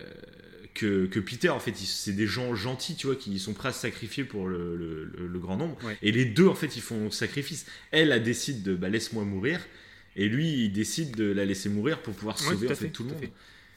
que, 0.75 1.07
que 1.07 1.21
Peter. 1.21 1.51
En 1.51 1.61
fait, 1.61 1.77
c'est 1.77 2.13
des 2.15 2.27
gens 2.27 2.55
gentils, 2.55 2.97
tu 2.97 3.07
vois, 3.07 3.17
qui 3.17 3.39
sont 3.39 3.53
prêts 3.53 3.69
à 3.69 3.73
se 3.73 3.81
sacrifier 3.81 4.25
pour 4.25 4.49
le, 4.49 4.77
le- 4.77 5.05
le- 5.05 5.27
le 5.27 5.39
grand 5.39 5.57
nombre. 5.57 5.77
Ouais. 5.85 5.99
Et 6.03 6.13
les 6.13 6.25
deux, 6.25 6.47
en 6.47 6.55
fait, 6.55 6.77
ils 6.77 6.83
font 6.83 7.11
sacrifice. 7.11 7.67
Elle, 7.91 8.13
elle 8.13 8.23
décide 8.23 8.63
de 8.63 8.75
bah, 8.75 8.89
laisse-moi 8.89 9.25
mourir. 9.25 9.61
Et 10.17 10.29
lui, 10.29 10.65
il 10.65 10.73
décide 10.73 11.15
de 11.17 11.25
la 11.33 11.45
laisser 11.45 11.69
mourir 11.69 12.03
pour 12.03 12.15
pouvoir 12.15 12.39
Ouais, 12.41 12.45
sauver 12.47 12.67
tout 12.67 12.73
à 12.73 12.75
en 12.75 12.79
fait, 12.79 12.85
fait, 12.87 12.91
tout 12.91 13.03
le 13.05 13.09
tout 13.09 13.15
monde. 13.15 13.25
fait. 13.25 13.33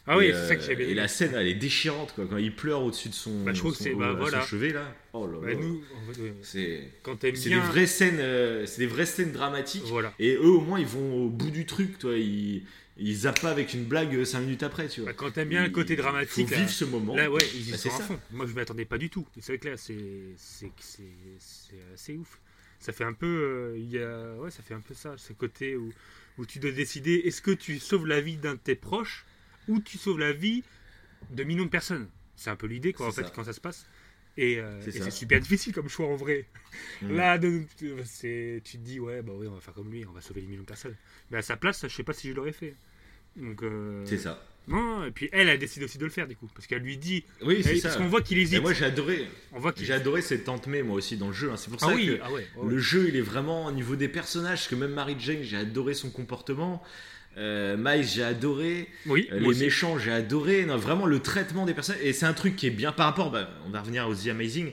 Ah 0.06 0.18
oui, 0.18 0.26
Et, 0.26 0.34
c'est 0.34 0.48
ça 0.48 0.56
que 0.56 0.62
euh, 0.62 0.66
j'ai 0.68 0.76
bien 0.76 0.88
Et 0.88 0.94
la 0.94 1.08
scène, 1.08 1.32
elle 1.36 1.48
est 1.48 1.54
déchirante, 1.56 2.14
quoi. 2.14 2.26
Quand 2.30 2.38
il 2.38 2.54
pleure 2.54 2.82
au-dessus 2.82 3.10
de 3.10 3.14
son, 3.14 3.44
Bah, 3.44 3.54
je 3.54 3.60
trouve 3.60 3.76
son- 3.76 3.96
bah, 3.96 4.12
son 4.14 4.18
voilà. 4.20 4.42
chevet, 4.42 4.74
là. 4.74 4.94
Oh 5.14 5.28
là 5.28 5.40
Bah, 5.40 5.48
là. 5.48 5.54
nous, 5.56 5.82
en 5.96 6.14
fait, 6.14 6.22
ouais, 6.22 6.34
C'est 6.42 6.82
quand 7.04 7.16
t'aimes 7.18 7.36
c'est 7.36 7.50
bien, 7.50 7.62
des 7.62 7.68
vraies 7.72 7.88
scènes, 7.88 8.20
euh, 8.20 8.66
c'est 8.66 8.80
des 8.80 8.88
vraies 8.88 9.06
scènes 9.06 9.32
dramatiques. 9.32 9.84
voilà. 9.86 10.14
Et 10.20 10.36
eux, 10.36 10.42
au 10.50 10.60
moins, 10.62 10.80
ils 10.80 10.86
vont 10.86 11.26
au 11.26 11.30
bout 11.30 11.52
du 11.52 11.66
truc, 11.66 12.00
toi. 12.00 12.18
Ils, 12.18 12.64
ils 12.98 13.16
zappent 13.16 13.42
pas 13.42 13.52
avec 13.52 13.74
une 13.74 13.86
blague 13.86 14.24
5 14.24 14.42
minutes 14.42 14.64
après, 14.64 14.88
tu 14.88 15.02
vois. 15.02 15.10
Bah, 15.12 15.16
quand 15.18 15.32
t'aimes 15.32 15.50
bien 15.50 15.64
le 15.64 15.70
côté 15.70 15.94
Il 15.94 15.98
dramatique, 15.98 16.48
faut 16.48 16.52
là, 16.52 16.58
vivre 16.58 16.70
ce 16.70 16.86
moment. 16.86 17.16
là, 17.16 17.32
ouais, 17.32 17.42
ils 17.56 17.68
y 17.70 17.72
Bah, 17.72 17.78
sont 17.78 17.90
c'est 17.90 17.90
à 17.90 17.98
ça. 17.98 18.04
fond. 18.04 18.20
Moi, 18.32 18.46
je 18.46 18.54
m'y 18.54 18.60
attendais 18.62 18.86
pas 18.86 18.98
du 18.98 19.10
tout. 19.10 19.26
C'est 19.40 19.54
vrai 19.54 19.58
que 19.60 19.70
là, 19.70 19.78
c'est 19.78 19.96
c'est 20.38 20.72
c'est 20.80 21.04
c'est 21.40 21.76
assez 21.94 22.18
ouf. 22.18 22.40
Ça 22.80 22.92
fait 22.92 23.06
un 23.06 23.14
peu, 23.14 23.26
euh, 23.28 23.78
il 23.78 23.90
y 23.90 24.00
a, 24.00 24.36
ouais, 24.36 24.52
ça 24.52 24.62
fait 24.62 24.74
un 24.74 24.82
peu 24.82 24.94
ça, 24.94 25.16
ce 25.18 25.32
côté 25.32 25.78
où 25.78 25.94
où 26.38 26.46
tu 26.46 26.60
dois 26.60 26.72
décider 26.72 27.14
est-ce 27.26 27.42
que 27.42 27.52
tu 27.52 27.80
sauves 27.80 28.08
la 28.08 28.22
vie 28.22 28.38
d'un 28.38 28.54
de 28.56 28.60
tes 28.60 28.76
proches 28.76 29.26
ou 29.68 29.80
tu 29.80 29.98
sauves 29.98 30.20
la 30.20 30.34
vie 30.34 30.64
de 31.32 31.44
millions 31.44 31.66
de 31.66 31.70
personnes. 31.70 32.10
C'est 32.36 32.50
un 32.50 32.56
peu 32.56 32.68
l'idée, 32.68 32.94
quoi, 32.94 33.08
en 33.08 33.12
fait, 33.12 33.32
quand 33.34 33.44
ça 33.44 33.54
se 33.54 33.62
passe. 33.62 33.86
Et, 34.36 34.58
euh, 34.58 34.82
C'est 34.82 34.90
et 34.90 35.00
ça. 35.00 35.06
c'est 35.06 35.12
super 35.12 35.40
difficile 35.40 35.74
comme 35.74 35.90
choix 35.90 36.08
en 36.08 36.16
vrai. 36.16 36.48
Mm. 37.02 37.16
Là, 37.16 37.38
de- 37.38 37.64
c'est, 38.04 38.62
tu 38.66 38.78
te 38.78 38.84
dis, 38.84 39.00
ouais, 39.00 39.22
bah 39.22 39.34
oui, 39.36 39.48
on 39.48 39.54
va 39.54 39.62
faire 39.62 39.74
comme 39.76 39.92
lui, 39.92 40.06
on 40.06 40.12
va 40.12 40.22
sauver 40.22 40.42
les 40.42 40.48
millions 40.48 40.62
de 40.64 40.68
personnes. 40.68 40.96
Mais 41.30 41.38
à 41.38 41.42
sa 41.42 41.56
place, 41.56 41.84
je 41.88 41.96
sais 41.96 42.04
pas 42.04 42.14
si 42.14 42.30
je 42.30 42.34
l'aurais 42.34 42.52
fait. 42.52 42.76
Donc, 43.36 43.64
euh, 43.64 44.04
C'est 44.06 44.18
ça. 44.18 44.44
Non, 44.68 45.04
et 45.06 45.12
puis 45.12 45.28
elle 45.34 45.50
a 45.50 45.58
décidé 45.58 45.86
aussi 45.86 45.98
de 45.98 46.06
le 46.06 46.10
faire, 46.12 46.28
du 46.28 46.36
coup. 46.36 46.50
Parce 46.56 46.68
qu'elle 46.68 46.82
lui 46.82 46.98
dit. 46.98 47.24
Oui, 47.42 47.62
c'est 47.64 47.76
ça. 47.78 47.90
parce 47.90 47.98
qu'on 47.98 48.08
voit 48.08 48.22
qu'il 48.22 48.38
Et 48.38 48.42
hésite. 48.42 48.62
moi, 48.62 48.74
j'ai 48.74 48.86
adoré. 48.86 49.28
on 49.52 49.60
voit 49.60 49.74
J'ai 49.76 49.94
adoré 49.94 50.22
cette 50.22 50.46
tante 50.46 50.68
May, 50.68 50.84
moi 50.84 50.96
aussi, 50.96 51.18
dans 51.18 51.28
le 51.28 51.34
jeu. 51.34 51.52
hein. 51.52 51.58
C'est 51.58 51.70
pour 51.70 51.80
Ah 51.84 51.88
ça 51.88 51.94
oui, 51.96 52.08
que 52.08 52.20
ah 52.24 52.32
ouais, 52.32 52.48
le 52.66 52.76
ouais. 52.76 52.82
jeu, 52.82 53.06
il 53.10 53.16
est 53.18 53.22
vraiment 53.22 53.66
au 53.66 53.72
niveau 53.72 53.96
des 53.96 54.08
personnages. 54.08 54.60
Parce 54.60 54.68
que 54.70 54.76
même 54.76 54.92
Mary 54.94 55.16
Jane, 55.20 55.44
j'ai 55.44 55.58
adoré 55.58 55.94
son 55.94 56.10
comportement. 56.10 56.82
Euh, 57.38 57.76
Miles, 57.78 58.06
j'ai 58.08 58.24
adoré. 58.24 58.88
Oui, 59.08 59.28
Euh, 59.32 59.40
les 59.40 59.48
aussi. 59.48 59.60
méchants, 59.64 59.98
j'ai 59.98 60.12
adoré. 60.12 60.66
Non, 60.66 60.78
vraiment, 60.78 61.08
le 61.08 61.20
traitement 61.20 61.66
des 61.66 61.74
personnages. 61.74 62.02
Et 62.04 62.14
c'est 62.14 62.26
un 62.28 62.34
truc 62.34 62.56
qui 62.56 62.68
est 62.68 62.72
bien 62.72 62.92
par 62.92 63.08
rapport. 63.08 63.32
bah, 63.32 63.50
on 63.66 63.70
va 63.70 63.82
revenir 63.82 64.08
aux 64.08 64.16
The 64.16 64.28
Amazing. 64.28 64.72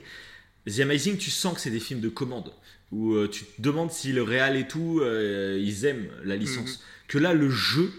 The 0.67 0.79
Amazing, 0.81 1.17
tu 1.17 1.31
sens 1.31 1.55
que 1.55 1.59
c'est 1.59 1.71
des 1.71 1.79
films 1.79 2.01
de 2.01 2.09
commande. 2.09 2.53
Où 2.91 3.13
euh, 3.15 3.27
tu 3.27 3.45
te 3.45 3.61
demandes 3.61 3.91
si 3.91 4.11
le 4.13 4.21
réal 4.21 4.55
et 4.57 4.67
tout, 4.67 4.99
euh, 5.01 5.57
ils 5.61 5.85
aiment 5.85 6.07
la 6.23 6.35
licence. 6.35 6.77
Mhm. 6.79 6.85
Que 7.07 7.17
là, 7.17 7.33
le 7.33 7.49
jeu, 7.49 7.91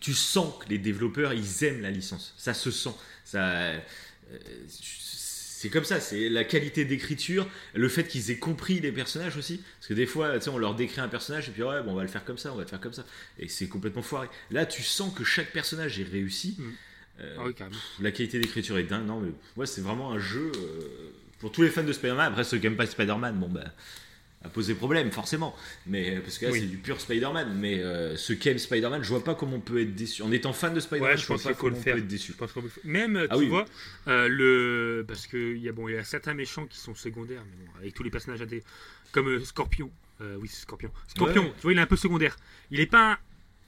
tu 0.00 0.14
sens 0.14 0.52
que 0.62 0.68
les 0.68 0.78
développeurs, 0.78 1.32
ils 1.32 1.64
aiment 1.64 1.82
la 1.82 1.90
licence. 1.90 2.34
Ça 2.36 2.54
se 2.54 2.70
sent. 2.70 2.94
Ça. 3.24 3.48
euh, 3.48 3.78
c'est 4.68 5.70
comme 5.70 5.84
ça, 5.84 5.98
c'est 5.98 6.28
la 6.28 6.44
qualité 6.44 6.84
d'écriture, 6.84 7.48
le 7.72 7.88
fait 7.88 8.06
qu'ils 8.06 8.30
aient 8.30 8.36
compris 8.36 8.80
les 8.80 8.92
personnages 8.92 9.38
aussi. 9.38 9.62
Parce 9.78 9.88
que 9.88 9.94
des 9.94 10.04
fois, 10.04 10.34
tu 10.38 10.44
sais, 10.44 10.50
on 10.50 10.58
leur 10.58 10.74
décrit 10.74 11.00
un 11.00 11.08
personnage 11.08 11.48
et 11.48 11.52
puis 11.52 11.62
ouais, 11.62 11.82
bon, 11.82 11.92
on 11.92 11.94
va 11.94 12.02
le 12.02 12.08
faire 12.08 12.22
comme 12.24 12.36
ça, 12.36 12.52
on 12.52 12.56
va 12.56 12.64
le 12.64 12.68
faire 12.68 12.80
comme 12.80 12.92
ça. 12.92 13.06
Et 13.38 13.48
c'est 13.48 13.66
complètement 13.66 14.02
foiré. 14.02 14.28
Là, 14.50 14.66
tu 14.66 14.82
sens 14.82 15.14
que 15.14 15.24
chaque 15.24 15.52
personnage 15.52 15.98
est 15.98 16.04
réussi. 16.04 16.56
Mm. 16.58 16.62
Euh, 17.20 17.36
Ah 17.38 17.42
oui, 17.46 17.54
la 18.00 18.10
qualité 18.10 18.38
d'écriture 18.40 18.76
est 18.76 18.82
dingue. 18.84 19.06
Non, 19.06 19.20
mais 19.20 19.30
ouais, 19.56 19.64
c'est 19.66 19.80
vraiment 19.80 20.12
un 20.12 20.18
jeu 20.18 20.52
euh, 20.54 21.12
pour 21.38 21.50
tous 21.50 21.62
les 21.62 21.70
fans 21.70 21.82
de 21.84 21.92
Spider-Man. 21.94 22.32
Après, 22.32 22.44
ceux 22.44 22.58
qui 22.58 22.64
n'aiment 22.64 22.76
pas 22.76 22.84
Spider-Man, 22.86 23.38
bon, 23.38 23.48
bah, 23.48 23.64
a 24.44 24.48
posé 24.50 24.74
problème, 24.74 25.10
forcément. 25.10 25.56
Mais 25.86 26.20
parce 26.20 26.38
que 26.38 26.44
là, 26.46 26.52
Oui. 26.52 26.60
c'est 26.60 26.66
du 26.66 26.76
pur 26.76 27.00
Spider-Man. 27.00 27.56
Mais 27.58 27.80
euh, 27.82 28.14
ceux 28.16 28.34
qui 28.34 28.48
aiment 28.50 28.58
Spider-Man, 28.58 29.02
je 29.02 29.08
vois 29.08 29.24
pas 29.24 29.34
comment 29.34 29.56
on 29.56 29.60
peut 29.60 29.80
être 29.80 29.94
déçu. 29.94 30.22
En 30.22 30.30
étant 30.32 30.52
fan 30.52 30.74
de 30.74 30.80
Spider-Man, 30.80 31.10
Ouais, 31.12 31.16
je, 31.16 31.22
je 31.22 31.26
vois 31.26 31.36
pense 31.36 31.44
pas 31.44 31.54
comment 31.54 31.76
on 31.76 31.80
faire. 31.80 31.94
peut 31.94 32.00
être 32.00 32.06
déçu. 32.06 32.32
Je 32.32 32.36
pense 32.36 32.52
qu'on 32.52 32.62
peut- 32.62 32.68
Même, 32.84 33.18
tu 33.22 33.26
Ah 33.30 33.38
oui. 33.38 33.48
vois, 33.48 33.64
euh, 34.08 34.28
le... 34.28 35.04
parce 35.08 35.26
qu'il 35.26 35.56
y, 35.58 35.68
a, 35.68 35.72
bon, 35.72 35.88
il 35.88 35.94
y 35.94 35.98
a 35.98 36.04
certains 36.04 36.34
méchants 36.34 36.66
qui 36.66 36.78
sont 36.78 36.94
secondaires, 36.94 37.42
mais 37.50 37.64
bon, 37.66 37.72
avec 37.78 37.94
tous 37.94 38.02
les 38.02 38.10
personnages 38.10 38.42
AD, 38.42 38.60
comme 39.12 39.28
euh, 39.28 39.40
Scorpion. 39.44 39.90
Euh, 40.20 40.36
oui, 40.40 40.48
c'est 40.50 40.60
Scorpion. 40.62 40.90
Scorpion, 41.08 41.42
Ouais. 41.44 41.52
tu 41.56 41.62
vois, 41.62 41.72
il 41.72 41.78
est 41.78 41.82
un 41.82 41.86
peu 41.86 41.96
secondaire. 41.96 42.36
Il 42.70 42.78
n'est 42.80 42.86
pas 42.86 43.18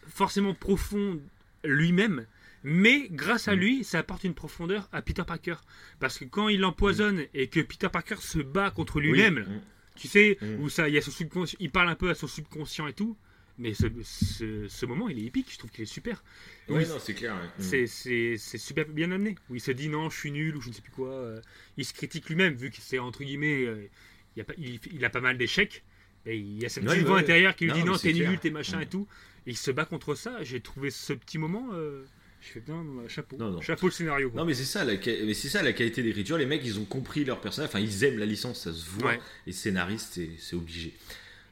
forcément 0.08 0.54
profond 0.54 1.18
lui-même, 1.64 2.26
mais 2.62 3.08
grâce 3.10 3.48
à 3.48 3.56
Mm. 3.56 3.58
lui, 3.60 3.84
ça 3.84 3.98
apporte 3.98 4.24
une 4.24 4.34
profondeur 4.34 4.88
à 4.92 5.02
Peter 5.02 5.22
Parker. 5.26 5.56
Parce 6.00 6.18
que 6.18 6.24
quand 6.24 6.48
il 6.48 6.60
l'empoisonne 6.60 7.24
et 7.34 7.48
que 7.48 7.60
Peter 7.60 7.88
Parker 7.90 8.16
se 8.20 8.38
bat 8.38 8.70
contre 8.70 9.00
lui-même, 9.00 9.44
Oui. 9.48 9.54
Mm. 9.96 10.00
tu 10.00 10.08
sais, 10.08 10.38
Mm. 10.40 10.60
où 10.62 10.68
ça, 10.68 10.88
il 10.88 10.94
y 10.94 10.98
a 10.98 11.02
son 11.02 11.10
subconscient, 11.10 11.56
il 11.60 11.70
parle 11.70 11.88
un 11.88 11.94
peu 11.96 12.10
à 12.10 12.14
son 12.14 12.26
subconscient 12.28 12.86
et 12.86 12.92
tout. 12.92 13.16
Mais 13.58 13.72
ce, 13.72 13.86
ce, 14.04 14.68
ce 14.68 14.84
moment, 14.86 15.08
il 15.08 15.18
est 15.18 15.22
épique, 15.24 15.50
je 15.50 15.56
trouve 15.56 15.70
qu'il 15.70 15.82
est 15.82 15.86
super. 15.86 16.22
Ouais, 16.68 16.84
Oui, 16.84 16.88
non, 16.88 16.98
c'est 16.98 17.14
clair. 17.14 17.34
ouais. 17.34 17.64
Mm. 17.82 17.86
c'est- 17.86 18.58
super 18.58 18.86
bien 18.86 19.10
amené. 19.12 19.34
Où 19.48 19.54
il 19.54 19.60
se 19.62 19.70
dit 19.70 19.88
non, 19.88 20.10
je 20.10 20.16
suis 20.18 20.30
nul 20.30 20.54
ou 20.56 20.60
je 20.60 20.68
ne 20.68 20.74
sais 20.74 20.82
plus 20.82 20.92
quoi. 20.92 21.08
euh, 21.10 21.40
il 21.78 21.84
se 21.86 21.94
critique 21.94 22.28
lui-même, 22.28 22.54
vu 22.54 22.70
que 22.70 22.76
c'est 22.80 22.98
entre 22.98 23.24
guillemets, 23.24 23.64
euh, 23.64 23.88
il, 24.36 24.42
a 24.42 24.44
pas, 24.44 24.52
il, 24.58 24.78
il 24.92 25.04
a 25.04 25.10
pas 25.10 25.20
mal 25.22 25.38
d'échecs. 25.38 25.82
Et 26.26 26.36
il 26.36 26.60
y 26.60 26.66
a 26.66 26.68
cette 26.68 26.84
petite 26.84 26.98
ouais, 26.98 27.04
voix 27.04 27.18
intérieure 27.20 27.54
qui 27.56 27.64
lui 27.64 27.70
Non, 27.70 27.76
dit 27.78 27.84
non, 27.84 27.96
t'es 27.96 28.12
nul, 28.12 28.38
t'es 28.38 28.50
machin 28.50 28.78
Mm. 28.78 28.82
et 28.82 28.86
tout. 28.86 29.06
Et 29.46 29.50
il 29.52 29.56
se 29.56 29.70
bat 29.70 29.84
contre 29.86 30.14
ça. 30.16 30.42
J'ai 30.42 30.60
trouvé 30.60 30.90
ce 30.90 31.12
petit 31.14 31.38
moment. 31.38 31.68
euh, 31.72 32.04
je 32.46 32.52
fais 32.52 32.60
bien 32.60 32.84
chapeau. 33.08 33.36
Non, 33.36 33.50
non. 33.50 33.60
Chapeau 33.60 33.86
le 33.86 33.92
scénario. 33.92 34.30
quoi. 34.30 34.40
Non 34.40 34.46
mais 34.46 34.54
c'est 34.54 34.64
ça, 34.64 34.84
la, 34.84 34.94
mais 34.94 35.34
c'est 35.34 35.48
ça 35.48 35.62
la 35.62 35.72
qualité 35.72 36.02
d'écriture. 36.02 36.38
Les 36.38 36.46
mecs, 36.46 36.62
ils 36.64 36.78
ont 36.78 36.84
compris 36.84 37.24
leur 37.24 37.40
personnage. 37.40 37.68
Enfin, 37.70 37.80
ils 37.80 38.04
aiment 38.04 38.18
la 38.18 38.26
licence, 38.26 38.62
ça 38.64 38.72
se 38.72 38.84
voit. 38.88 39.10
Ouais. 39.10 39.20
Les 39.46 39.52
scénaristes, 39.52 40.12
c'est, 40.14 40.30
c'est 40.38 40.56
obligé. 40.56 40.94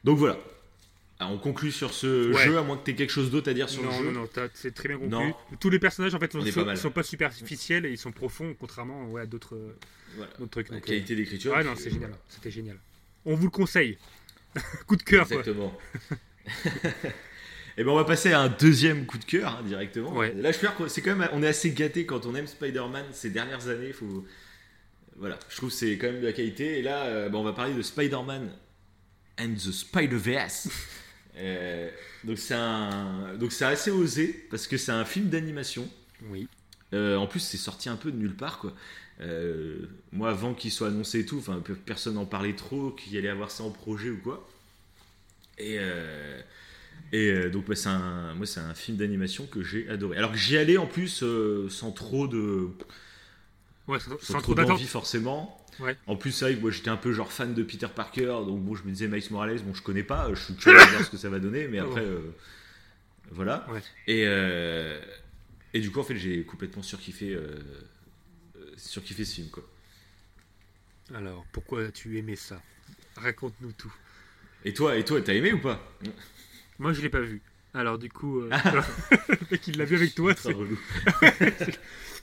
Donc 0.03 0.17
voilà. 0.17 0.37
Alors, 1.19 1.31
on 1.33 1.37
conclut 1.37 1.71
sur 1.71 1.93
ce 1.93 2.31
Ouais. 2.33 2.43
jeu, 2.45 2.57
à 2.57 2.61
moins 2.63 2.77
que 2.77 2.83
tu 2.83 2.91
aies 2.91 2.95
quelque 2.95 3.09
chose 3.09 3.31
d'autre 3.31 3.49
à 3.49 3.53
dire 3.53 3.69
sur 3.69 3.81
non, 3.83 3.89
le 3.89 3.95
jeu. 4.05 4.11
non, 4.11 4.21
non, 4.35 4.49
c'est 4.53 4.73
très 4.73 4.89
bien 4.89 4.97
conclu. 4.97 5.11
Non. 5.11 5.33
Tous 5.61 5.69
les 5.69 5.79
personnages 5.79 6.13
en 6.13 6.19
fait 6.19 6.33
est 6.35 6.51
sont, 6.51 6.65
pas 6.65 6.75
sont 6.75 6.91
pas 6.91 7.03
superficiels 7.03 7.85
et 7.85 7.91
ils 7.91 7.97
sont 7.97 8.11
profonds, 8.11 8.53
contrairement 8.59 9.05
ouais, 9.09 9.21
à 9.21 9.25
d'autres 9.25 9.57
Voilà. 10.17 10.31
d'autres 10.39 10.51
trucs. 10.51 10.69
La 10.69 10.75
Donc, 10.75 10.85
qualité 10.85 11.13
euh, 11.13 11.17
d'écriture. 11.17 11.53
ouais, 11.53 11.63
non, 11.63 11.73
c'est 11.77 11.89
génial. 11.89 12.11
C'était 12.27 12.51
génial. 12.51 12.77
On 13.25 13.35
vous 13.35 13.45
le 13.45 13.49
conseille. 13.49 13.97
Coup 14.87 14.97
de 14.97 15.03
cœur, 15.03 15.27
quoi. 15.27 15.41
Et 17.77 17.83
ben 17.83 17.91
on 17.91 17.95
va 17.95 18.05
passer 18.05 18.31
à 18.31 18.39
un 18.39 18.49
deuxième 18.49 19.05
coup 19.05 19.17
de 19.17 19.25
cœur 19.25 19.57
hein, 19.59 19.63
directement. 19.63 20.13
Ouais. 20.13 20.33
Là, 20.33 20.51
je 20.51 20.59
que 20.59 20.87
c'est 20.87 21.01
quand 21.01 21.15
même, 21.15 21.29
on 21.33 21.43
est 21.43 21.47
assez 21.47 21.71
gâté 21.71 22.05
quand 22.05 22.25
on 22.25 22.33
aime 22.35 22.47
Spider-Man 22.47 23.05
ces 23.11 23.29
dernières 23.29 23.67
années. 23.67 23.91
Faut, 23.91 24.25
voilà, 25.17 25.37
je 25.49 25.57
trouve 25.57 25.69
que 25.69 25.75
c'est 25.75 25.97
quand 25.97 26.07
même 26.07 26.21
de 26.21 26.27
la 26.27 26.33
qualité. 26.33 26.79
Et 26.79 26.81
là, 26.81 27.03
euh, 27.05 27.29
ben, 27.29 27.37
on 27.37 27.43
va 27.43 27.53
parler 27.53 27.73
de 27.73 27.81
Spider-Man 27.81 28.49
and 29.39 29.53
the 29.55 29.71
Spider-Verse. 29.71 30.69
Euh, 31.37 31.89
donc 32.23 32.37
c'est 32.37 32.53
un, 32.53 33.35
donc 33.37 33.51
c'est 33.51 33.65
assez 33.65 33.91
osé 33.91 34.47
parce 34.49 34.67
que 34.67 34.77
c'est 34.77 34.93
un 34.93 35.03
film 35.03 35.27
d'animation. 35.27 35.85
Oui. 36.29 36.47
Euh, 36.93 37.17
en 37.17 37.27
plus, 37.27 37.41
c'est 37.41 37.57
sorti 37.57 37.89
un 37.89 37.97
peu 37.97 38.09
de 38.09 38.17
nulle 38.17 38.35
part, 38.35 38.59
quoi. 38.59 38.73
Euh, 39.19 39.87
moi, 40.13 40.29
avant 40.29 40.53
qu'il 40.53 40.71
soit 40.71 40.87
annoncé 40.87 41.19
et 41.19 41.25
tout, 41.25 41.39
enfin, 41.39 41.61
personne 41.85 42.13
n'en 42.13 42.25
parlait 42.25 42.55
trop, 42.55 42.91
qu'il 42.91 43.17
allait 43.17 43.27
avoir 43.27 43.51
ça 43.51 43.63
en 43.63 43.69
projet 43.69 44.09
ou 44.09 44.17
quoi. 44.17 44.47
Et, 45.57 45.77
et 47.11 47.31
euh, 47.31 47.49
donc, 47.49 47.67
bah, 47.67 47.75
c'est 47.75 47.89
un, 47.89 48.33
moi, 48.35 48.45
c'est 48.45 48.59
un 48.59 48.73
film 48.73 48.97
d'animation 48.97 49.45
que 49.45 49.63
j'ai 49.63 49.87
adoré. 49.89 50.17
Alors 50.17 50.31
que 50.31 50.37
j'y 50.37 50.57
allais 50.57 50.77
en 50.77 50.87
plus 50.87 51.23
euh, 51.23 51.69
sans 51.69 51.91
trop 51.91 52.27
de, 52.27 52.69
Ouais, 53.87 53.99
sans, 54.21 54.41
trop 54.41 54.55
d'envie 54.55 54.87
forcément. 54.87 55.63
Ouais. 55.79 55.95
En 56.07 56.15
plus, 56.15 56.31
c'est 56.31 56.45
vrai 56.45 56.55
que 56.55 56.61
moi 56.61 56.71
j'étais 56.71 56.89
un 56.89 56.97
peu 56.97 57.11
genre 57.11 57.31
fan 57.31 57.53
de 57.53 57.61
Peter 57.61 57.87
Parker, 57.93 58.43
donc 58.45 58.61
bon, 58.61 58.75
je 58.75 58.83
me 58.83 58.91
disais 58.91 59.07
Miles 59.07 59.23
Morales, 59.29 59.59
bon, 59.61 59.73
je 59.73 59.83
connais 59.83 60.03
pas, 60.03 60.33
je 60.33 60.39
suis 60.41 60.55
curieux 60.55 60.77
de 60.77 60.89
voir 60.89 61.03
ce 61.03 61.11
que 61.11 61.17
ça 61.17 61.29
va 61.29 61.39
donner, 61.39 61.67
mais 61.67 61.79
après, 61.79 62.01
euh, 62.01 62.21
voilà. 63.31 63.67
Ouais. 63.69 63.81
Et, 64.07 64.23
euh, 64.25 64.99
et 65.73 65.81
du 65.81 65.91
coup, 65.91 65.99
en 65.99 66.03
fait, 66.03 66.15
j'ai 66.15 66.43
complètement 66.43 66.81
surkiffé, 66.81 67.37
surkiffé 68.77 69.25
ce 69.25 69.35
film, 69.35 69.49
quoi. 69.49 69.63
Alors, 71.13 71.45
pourquoi 71.51 71.83
as-tu 71.83 72.17
aimé 72.17 72.35
ça? 72.35 72.61
Raconte-nous 73.17 73.73
tout. 73.73 73.93
Et 74.63 74.73
toi, 74.73 74.97
et 74.97 75.05
toi, 75.05 75.21
t'as 75.21 75.33
aimé 75.33 75.53
ou 75.53 75.59
pas? 75.59 75.79
Moi, 76.79 76.93
je 76.93 77.01
l'ai 77.01 77.09
pas 77.09 77.21
vu. 77.21 77.41
Alors, 77.73 77.97
du 77.97 78.09
coup, 78.09 78.39
euh, 78.41 78.49
le 79.29 79.37
mec, 79.51 79.67
il 79.67 79.77
l'a 79.77 79.85
vu 79.85 79.95
avec 79.97 80.15
toi. 80.15 80.33
C'est- 80.37 80.53
relou. 80.53 80.79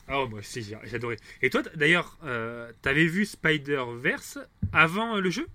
Ah, 0.09 0.21
ouais, 0.21 0.29
moi 0.29 0.41
aussi, 0.41 0.63
j'ai 0.63 0.77
j'ai 0.85 0.97
adoré. 0.97 1.17
Et 1.43 1.49
toi, 1.49 1.63
t- 1.63 1.71
d'ailleurs, 1.77 2.19
euh, 2.25 2.71
t'avais 2.83 3.07
vu 3.07 3.25
Spider-Verse 3.25 4.39
avant 4.73 5.17
euh, 5.17 5.21
le 5.21 5.31
jeu? 5.31 5.47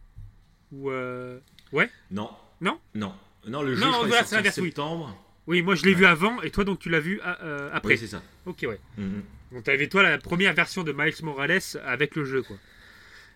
Ou 0.72 0.90
euh, 0.90 1.40
Non. 2.12 2.30
Non? 2.62 2.80
Non. 2.96 3.14
Non, 3.46 3.62
le 3.62 3.76
jeu, 3.76 3.82
Non, 3.82 3.88
je 3.88 3.92
crois, 3.98 4.08
voilà, 4.08 4.22
est 4.22 4.24
c'est 4.24 4.30
sorti 4.30 4.34
en 4.36 4.38
l'inverse, 4.38 4.58
oui. 4.60 4.68
septembre. 4.68 5.24
Oui, 5.48 5.62
moi, 5.62 5.76
je 5.76 5.84
l'ai 5.84 5.92
Ouais. 5.92 5.98
vu 5.98 6.06
avant, 6.06 6.42
et 6.42 6.50
toi, 6.50 6.64
donc, 6.64 6.80
tu 6.80 6.90
l'as 6.90 7.02
vu 7.02 7.20
ah, 7.24 7.38
euh, 7.44 7.70
après. 7.74 7.94
Oui, 7.96 7.98
c'est 8.00 8.08
ça. 8.08 8.22
ok, 8.46 8.66
ouais. 8.70 8.80
Mhm. 8.98 9.22
Donc, 9.52 9.64
t'avais, 9.66 9.88
toi, 9.90 10.02
la 10.02 10.18
première 10.18 10.54
version 10.54 10.84
de 10.84 10.94
Miles 10.94 11.14
Morales 11.24 11.60
avec 11.86 12.16
le 12.16 12.24
jeu, 12.24 12.42
quoi. 12.42 12.56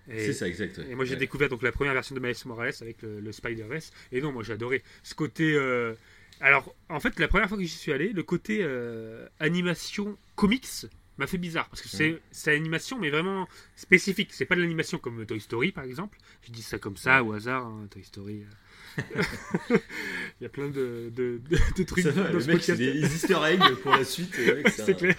C'est 0.10 0.34
ça, 0.34 0.48
exact. 0.48 0.78
ouais. 0.80 0.88
Et 0.92 0.96
moi 0.96 1.06
j'ai 1.06 1.14
Ouais. 1.14 1.20
découvert 1.20 1.48
donc 1.50 1.62
la 1.62 1.72
première 1.72 1.94
version 1.94 2.16
de 2.16 2.20
Miles 2.20 2.36
Morales 2.46 2.74
avec 2.82 3.02
le, 3.02 3.20
le 3.20 3.32
Spider-Verse. 3.32 3.92
Et 4.12 4.22
non, 4.22 4.32
moi 4.32 4.44
j'ai 4.44 4.54
adoré 4.54 4.84
ce 5.04 5.14
côté. 5.16 5.54
euh, 5.56 5.94
Alors 6.42 6.74
en 6.90 7.00
fait, 7.00 7.20
la 7.20 7.28
première 7.28 7.48
fois 7.48 7.58
que 7.58 7.64
j'y 7.64 7.70
suis 7.70 7.94
allé, 7.94 8.10
le 8.14 8.24
côté 8.24 8.60
euh, 8.62 9.28
animation 9.40 10.18
comics 10.36 10.68
m'a 11.18 11.28
fait 11.28 11.38
bizarre 11.38 11.70
parce 11.70 11.82
que 11.84 11.88
c'est 11.90 12.20
c'est 12.32 12.56
animation 12.56 12.98
mais 13.00 13.10
vraiment 13.12 13.48
spécifique. 13.76 14.30
C'est 14.34 14.46
pas 14.46 14.56
de 14.56 14.62
l'animation 14.62 14.98
comme 14.98 15.24
Toy 15.26 15.40
Story 15.40 15.72
par 15.72 15.84
exemple. 15.84 16.18
Je 16.46 16.52
dis 16.52 16.64
ça 16.64 16.78
comme 16.80 16.98
ça 16.98 17.24
au 17.24 17.34
hasard. 17.34 17.66
hein, 17.66 17.88
Toy 17.92 18.04
Story. 18.04 18.44
euh. 18.44 19.22
Il 20.40 20.44
y 20.44 20.46
a 20.46 20.50
plein 20.50 20.68
de, 20.68 21.12
de, 21.16 21.40
de- 21.50 21.58
de 21.78 21.84
trucs 21.84 22.04
Ça 22.04 22.12
dans 22.12 22.34
le 22.34 22.40
ce 22.42 22.48
mec, 22.48 22.62
c'est 22.64 22.76
des 22.76 23.00
easter 23.16 23.38
eggs 23.46 23.76
pour 23.84 23.92
la 23.96 24.04
suite. 24.04 24.36
C'est 24.68 24.98
clair. 24.98 25.16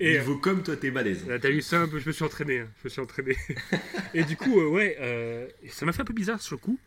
Et, 0.00 0.16
euh, 0.16 0.20
Niveau 0.20 0.38
comme 0.38 0.62
toi, 0.62 0.76
t'es 0.76 0.90
balèze. 0.90 1.26
Là, 1.26 1.38
T'as 1.38 1.50
vu 1.50 1.62
ça 1.62 1.80
un 1.80 1.88
peu, 1.88 1.98
je 1.98 2.06
me 2.06 2.12
suis 2.12 2.24
entraîné, 2.24 2.60
hein, 2.60 2.68
je 2.82 2.84
me 2.84 2.90
suis 2.90 3.00
entraîné. 3.00 3.36
et 4.14 4.24
du 4.24 4.36
coup, 4.36 4.60
euh, 4.60 4.66
ouais, 4.68 4.96
euh, 5.00 5.46
ça 5.70 5.86
m'a 5.86 5.92
fait 5.92 6.02
un 6.02 6.06
peu 6.06 6.14
bizarre 6.14 6.40
sur 6.40 6.54
le 6.54 6.60
coup. 6.60 6.78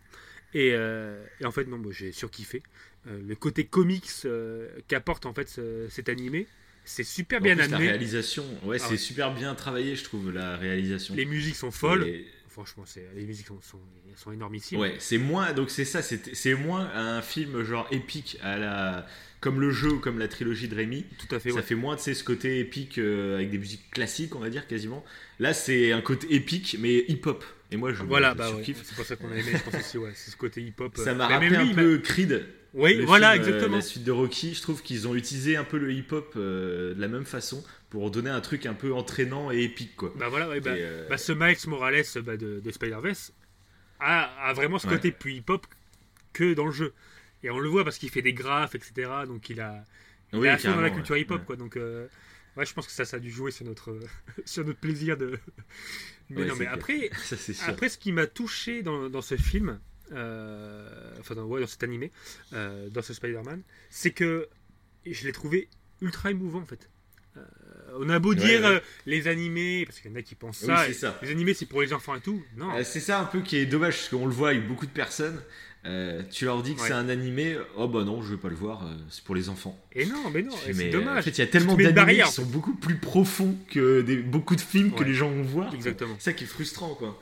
Et, 0.53 0.71
euh, 0.73 1.23
et 1.41 1.45
en 1.45 1.51
fait, 1.51 1.65
non, 1.65 1.81
j'ai 1.91 2.11
surkiffé. 2.11 2.63
Euh, 3.07 3.19
le 3.27 3.35
côté 3.35 3.65
comics 3.65 4.09
euh, 4.25 4.69
qu'apporte 4.87 5.25
en 5.25 5.33
fait 5.33 5.47
ce- 5.49 5.87
cet 5.89 6.09
animé, 6.09 6.47
c'est 6.85 7.03
super 7.03 7.39
En 7.39 7.43
bien 7.43 7.55
plus, 7.55 7.69
la 7.69 7.75
amené. 7.77 7.89
réalisation, 7.91 8.45
ouais, 8.63 8.77
Ah 8.79 8.83
c'est 8.85 8.91
ouais. 8.91 8.97
super 8.97 9.33
bien 9.33 9.53
travaillé, 9.55 9.95
je 9.95 10.03
trouve, 10.05 10.31
la 10.31 10.55
réalisation. 10.57 11.15
Les 11.15 11.25
musiques 11.25 11.55
sont 11.55 11.71
folles. 11.71 12.07
Et- 12.07 12.27
Franchement, 12.49 12.85
les 13.15 13.23
musiques 13.25 13.45
sont, 13.45 13.61
sont, 13.61 13.79
sont 14.15 14.31
énormissimes. 14.31 14.79
Ouais, 14.79 14.95
c'est 14.97 15.19
moins, 15.19 15.53
donc 15.53 15.69
c'est 15.69 15.85
ça, 15.85 16.01
c'est 16.01 16.55
moins 16.55 16.89
un 16.95 17.21
film 17.21 17.61
genre 17.63 17.87
épique 17.91 18.39
à 18.41 18.57
la, 18.57 19.05
comme 19.39 19.59
le 19.61 19.71
jeu 19.71 19.91
ou 19.93 19.99
comme 19.99 20.17
la 20.19 20.27
trilogie 20.27 20.67
de 20.67 20.75
Rémi. 20.75 21.05
Tout 21.19 21.35
à 21.35 21.39
fait, 21.39 21.49
Ça 21.51 21.57
ouais. 21.57 21.61
fait 21.61 21.75
moins 21.75 21.95
de 21.95 21.99
ce 22.01 22.23
côté 22.23 22.59
épique 22.59 22.97
euh, 22.97 23.35
avec 23.35 23.49
des 23.51 23.57
musiques 23.57 23.89
classiques, 23.91 24.35
on 24.35 24.39
va 24.39 24.49
dire 24.49 24.67
quasiment. 24.67 25.03
Là, 25.39 25.53
c'est 25.53 25.91
un 25.91 26.01
côté 26.01 26.33
épique, 26.33 26.77
mais 26.79 27.05
hip-hop. 27.07 27.43
Et 27.71 27.77
moi, 27.77 27.91
je, 27.93 28.01
Voilà, 28.03 28.33
bah 28.33 28.49
ouais. 28.51 28.63
c'est 28.65 28.95
pour 28.95 29.05
ça 29.05 29.15
qu'on 29.17 29.29
a 29.31 29.35
aimé, 29.35 29.51
je 29.53 29.69
pense 29.69 29.79
aussi, 29.79 29.97
ouais, 29.97 30.11
c'est 30.15 30.31
ce 30.31 30.37
côté 30.37 30.61
hip-hop. 30.61 30.95
Ça 30.97 31.09
euh, 31.11 31.15
m'a 31.15 31.27
rappelé 31.27 31.49
même 31.49 31.61
lui, 31.63 31.71
un 31.71 31.73
m'a- 31.75 31.81
peu 31.81 31.97
Creed. 31.99 32.45
Oui, 32.73 33.01
voilà, 33.05 33.33
film, 33.33 33.43
euh, 33.43 33.47
exactement. 33.47 33.75
la 33.77 33.81
suite 33.81 34.03
de 34.03 34.11
Rocky, 34.11 34.53
je 34.53 34.61
trouve 34.61 34.81
qu'ils 34.83 35.07
ont 35.07 35.15
utilisé 35.15 35.55
un 35.57 35.63
peu 35.63 35.77
le 35.77 35.91
hip-hop 35.91 36.33
euh, 36.35 36.93
de 36.93 37.01
la 37.01 37.07
même 37.07 37.25
façon 37.25 37.63
pour 37.89 38.09
donner 38.11 38.29
un 38.29 38.41
truc 38.41 38.65
un 38.65 38.73
peu 38.73 38.93
entraînant 38.93 39.51
et 39.51 39.63
épique, 39.63 39.95
quoi. 39.95 40.13
Bah 40.15 40.29
voilà, 40.29 40.47
ouais, 40.49 40.59
bah, 40.59 40.71
euh, 40.71 41.07
bah, 41.09 41.17
ce 41.17 41.31
Miles 41.31 41.57
Morales 41.67 42.03
bah, 42.23 42.37
de, 42.37 42.59
de 42.63 42.71
Spider-Verse 42.71 43.33
a, 43.99 44.47
a 44.49 44.53
vraiment 44.53 44.79
ce 44.79 44.87
Ouais. 44.87 44.93
côté 44.93 45.11
plus 45.11 45.33
hip-hop 45.35 45.65
que 46.33 46.53
dans 46.53 46.65
le 46.65 46.71
jeu. 46.71 46.93
Et 47.43 47.49
on 47.49 47.59
le 47.59 47.69
voit 47.69 47.83
parce 47.83 47.97
qu'il 47.97 48.09
fait 48.09 48.21
des 48.21 48.33
graphes, 48.33 48.75
etc. 48.75 49.09
Donc 49.27 49.49
il 49.49 49.61
a, 49.61 49.83
il 50.33 50.39
oui, 50.39 50.49
fond 50.57 50.71
dans 50.75 50.81
la 50.81 50.89
culture 50.89 51.13
ouais. 51.13 51.21
hip-hop. 51.21 51.45
Quoi. 51.45 51.55
Donc 51.55 51.77
euh, 51.77 52.07
ouais, 52.57 52.65
je 52.65 52.73
pense 52.73 52.87
que 52.87 52.91
ça, 52.91 53.05
ça 53.05 53.17
a 53.17 53.19
dû 53.19 53.29
jouer 53.31 53.51
sur 53.51 53.65
notre, 53.65 53.97
sur 54.45 54.65
notre 54.65 54.79
plaisir 54.79 55.17
de. 55.17 55.39
Mais 56.29 56.41
Ouais, 56.41 56.45
non, 56.47 56.55
mais 56.55 56.65
clair. 56.65 56.73
après, 56.73 57.09
Ça, 57.23 57.35
après, 57.67 57.87
ce 57.87 57.97
qui 57.97 58.11
m'a 58.11 58.27
touché 58.27 58.83
dans, 58.83 59.09
dans 59.09 59.21
ce 59.21 59.37
film, 59.37 59.79
euh, 60.11 61.13
enfin 61.19 61.35
dans, 61.35 61.45
ouais, 61.45 61.61
dans 61.61 61.67
cet 61.67 61.83
animé, 61.83 62.11
euh, 62.53 62.89
dans 62.89 63.01
ce 63.01 63.13
Spider-Man, 63.13 63.61
c'est 63.89 64.11
que 64.11 64.49
je 65.05 65.25
l'ai 65.25 65.31
trouvé 65.31 65.69
ultra 66.01 66.31
émouvant 66.31 66.59
en 66.61 66.65
fait. 66.65 66.89
Euh, 67.37 67.41
on 67.99 68.09
a 68.09 68.19
beau 68.19 68.31
Ouais, 68.31 68.35
dire 68.35 68.59
ouais. 68.61 68.65
euh, 68.75 68.79
les 69.05 69.27
animés, 69.29 69.85
parce 69.85 69.99
qu'il 70.01 70.11
y 70.11 70.13
en 70.13 70.17
a 70.17 70.21
qui 70.21 70.35
pensent 70.35 70.61
Oui, 70.63 70.67
ça, 70.67 70.83
c'est 70.85 70.89
et- 70.91 70.93
ça. 70.95 71.17
les 71.21 71.31
animés 71.31 71.53
c'est 71.53 71.65
pour 71.65 71.81
les 71.81 71.93
enfants 71.93 72.15
et 72.15 72.19
tout. 72.21 72.43
Non, 72.57 72.75
Euh, 72.75 72.83
C'est 72.83 72.99
ça 72.99 73.21
un 73.21 73.25
peu 73.25 73.41
qui 73.41 73.55
est 73.57 73.65
dommage, 73.65 73.95
parce 73.95 74.09
qu'on 74.09 74.25
le 74.25 74.33
voit 74.33 74.49
avec 74.49 74.67
beaucoup 74.67 74.85
de 74.85 74.91
personnes. 74.91 75.41
Euh, 75.87 76.21
tu 76.29 76.45
leur 76.45 76.61
dis 76.63 76.75
que 76.75 76.81
Ouais. 76.81 76.87
c'est 76.87 76.93
un 76.93 77.07
animé, 77.07 77.57
oh 77.77 77.87
bah 77.87 78.03
non, 78.03 78.21
je 78.21 78.31
vais 78.31 78.37
pas 78.37 78.49
le 78.49 78.55
voir, 78.55 78.83
euh, 78.85 78.93
c'est 79.09 79.23
pour 79.23 79.35
les 79.35 79.47
enfants. 79.47 79.79
et 79.93 80.05
non, 80.05 80.29
mais 80.33 80.41
non, 80.43 80.51
c'est 80.65 80.89
dommage. 80.89 81.19
En 81.19 81.21
fait, 81.21 81.31
il 81.31 81.37
y 81.39 81.43
a 81.43 81.47
tellement 81.47 81.75
d'animés 81.75 82.21
qui 82.25 82.31
sont 82.31 82.45
beaucoup 82.45 82.73
plus 82.75 82.97
profonds 82.97 83.55
que 83.71 84.01
des, 84.01 84.17
beaucoup 84.17 84.55
de 84.55 84.61
films 84.61 84.91
que 84.91 85.03
les 85.03 85.13
gens 85.13 85.29
vont 85.31 85.43
voir. 85.43 85.73
Exactement. 85.73 86.15
C'est 86.19 86.25
ça 86.31 86.33
qui 86.33 86.43
est 86.43 86.47
frustrant, 86.47 86.93
quoi. 86.95 87.17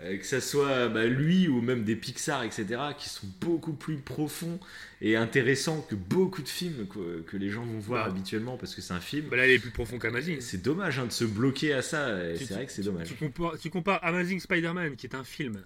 Euh, 0.00 0.16
que 0.16 0.24
ça 0.24 0.40
soit 0.40 0.86
bah, 0.88 1.06
lui 1.06 1.48
ou 1.48 1.60
même 1.60 1.82
des 1.82 1.96
Pixar, 1.96 2.44
etc., 2.44 2.66
qui 2.96 3.08
sont 3.08 3.26
beaucoup 3.40 3.72
plus 3.72 3.96
profonds 3.96 4.60
et 5.02 5.16
intéressants 5.16 5.84
que 5.90 5.96
beaucoup 5.96 6.40
de 6.40 6.48
films 6.48 6.86
quoi, 6.86 7.02
que 7.26 7.36
les 7.36 7.50
gens 7.50 7.64
vont 7.64 7.80
voir 7.80 8.04
Bah. 8.04 8.12
habituellement 8.12 8.56
parce 8.56 8.76
que 8.76 8.80
c'est 8.80 8.94
un 8.94 9.00
film. 9.00 9.26
Bah 9.28 9.36
là, 9.36 9.48
il 9.48 9.54
est 9.54 9.58
plus 9.58 9.72
profond 9.72 9.98
qu'Amazing. 9.98 10.40
C'est 10.40 10.62
dommage 10.62 11.00
hein, 11.00 11.06
de 11.06 11.10
se 11.12 11.24
bloquer 11.24 11.72
à 11.74 11.82
ça, 11.82 12.16
c'est 12.36 12.50
vrai 12.52 12.66
que 12.66 12.70
c'est 12.72 12.82
tu- 12.82 12.86
dommage. 12.86 13.08
Tu 13.08 13.14
compares, 13.14 13.58
tu 13.58 13.70
compares 13.70 13.98
Amazing 14.04 14.38
Spider-Man, 14.38 14.94
qui 14.94 15.08
est 15.08 15.16
un 15.16 15.24
film, 15.24 15.60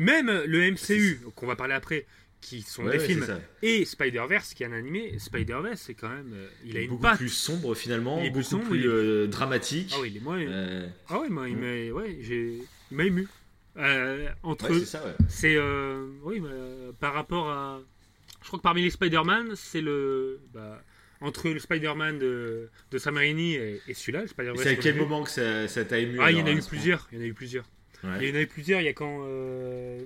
même 0.00 0.30
le 0.46 0.70
MCU, 0.72 1.20
qu'on 1.36 1.46
va 1.46 1.56
parler 1.56 1.74
après, 1.74 2.06
qui 2.40 2.62
sont 2.62 2.84
Ouais, 2.84 2.92
des 2.92 2.98
ouais, 2.98 3.04
films, 3.06 3.26
et 3.62 3.84
Spider-Verse, 3.84 4.54
qui 4.54 4.62
est 4.62 4.66
un 4.66 4.72
animé. 4.72 5.18
Spider-Verse, 5.18 5.80
c'est 5.80 5.94
quand 5.94 6.08
même. 6.08 6.32
euh, 6.34 6.48
il 6.64 6.76
a 6.76 6.80
une 6.80 6.88
beaucoup 6.90 7.02
patte. 7.02 7.18
plus 7.18 7.28
sombre 7.28 7.74
finalement, 7.74 8.18
Il 8.20 8.26
est 8.26 8.30
plus 8.30 8.50
beaucoup 8.50 8.62
sombre, 8.64 8.68
plus 8.70 8.78
il 8.80 8.84
est- 8.86 8.88
euh, 8.88 9.26
dramatique. 9.26 9.92
Ah 9.94 9.98
oui, 10.00 10.08
il 10.12 10.16
est 10.16 10.20
moins. 10.20 10.40
Euh, 10.40 10.88
Ah 11.08 11.20
ouais, 11.20 11.28
moi, 11.28 11.48
il 11.50 11.56
m'a 11.58 11.66
ouais, 11.92 12.18
ému. 13.06 13.28
Euh, 13.76 14.28
entre. 14.42 14.70
ouais, 14.70 14.84
c'est 15.28 15.54
euh, 15.56 16.06
oui, 16.22 16.40
mais, 16.40 16.48
euh, 16.50 16.92
par 16.98 17.14
rapport 17.14 17.48
à. 17.50 17.80
Je 18.42 18.46
crois 18.46 18.58
que 18.58 18.62
parmi 18.62 18.82
les 18.82 18.90
Spider-Man, 18.90 19.52
c'est 19.54 19.80
le. 19.82 20.40
Bah, 20.54 20.82
entre 21.20 21.50
le 21.50 21.58
Spider-Man 21.58 22.18
de, 22.18 22.70
de 22.90 22.98
Sam 22.98 23.18
Raimi 23.18 23.52
et, 23.52 23.82
et 23.86 23.92
celui-là, 23.92 24.22
le 24.22 24.26
Spider-Verse. 24.28 24.62
C'est 24.62 24.70
à 24.70 24.74
quel 24.76 24.96
moment 24.96 25.22
que 25.22 25.30
ça 25.68 25.84
t'a 25.84 25.98
ému 25.98 26.16
Ah, 26.20 26.32
il 26.32 26.38
y 26.38 26.42
en 26.42 26.46
a 26.46 26.52
eu 26.52 26.62
plusieurs. 26.62 27.06
Il 27.12 27.18
y 27.18 27.20
en 27.20 27.24
a 27.24 27.26
eu 27.26 27.34
plusieurs. 27.34 27.66
Ouais. 28.04 28.18
Il 28.22 28.28
y 28.28 28.32
en 28.32 28.36
a 28.36 28.40
eu 28.42 28.46
plusieurs. 28.46 28.80
Il 28.80 28.84
y 28.84 28.88
a 28.88 28.92
quand. 28.92 29.20
euh, 29.24 30.00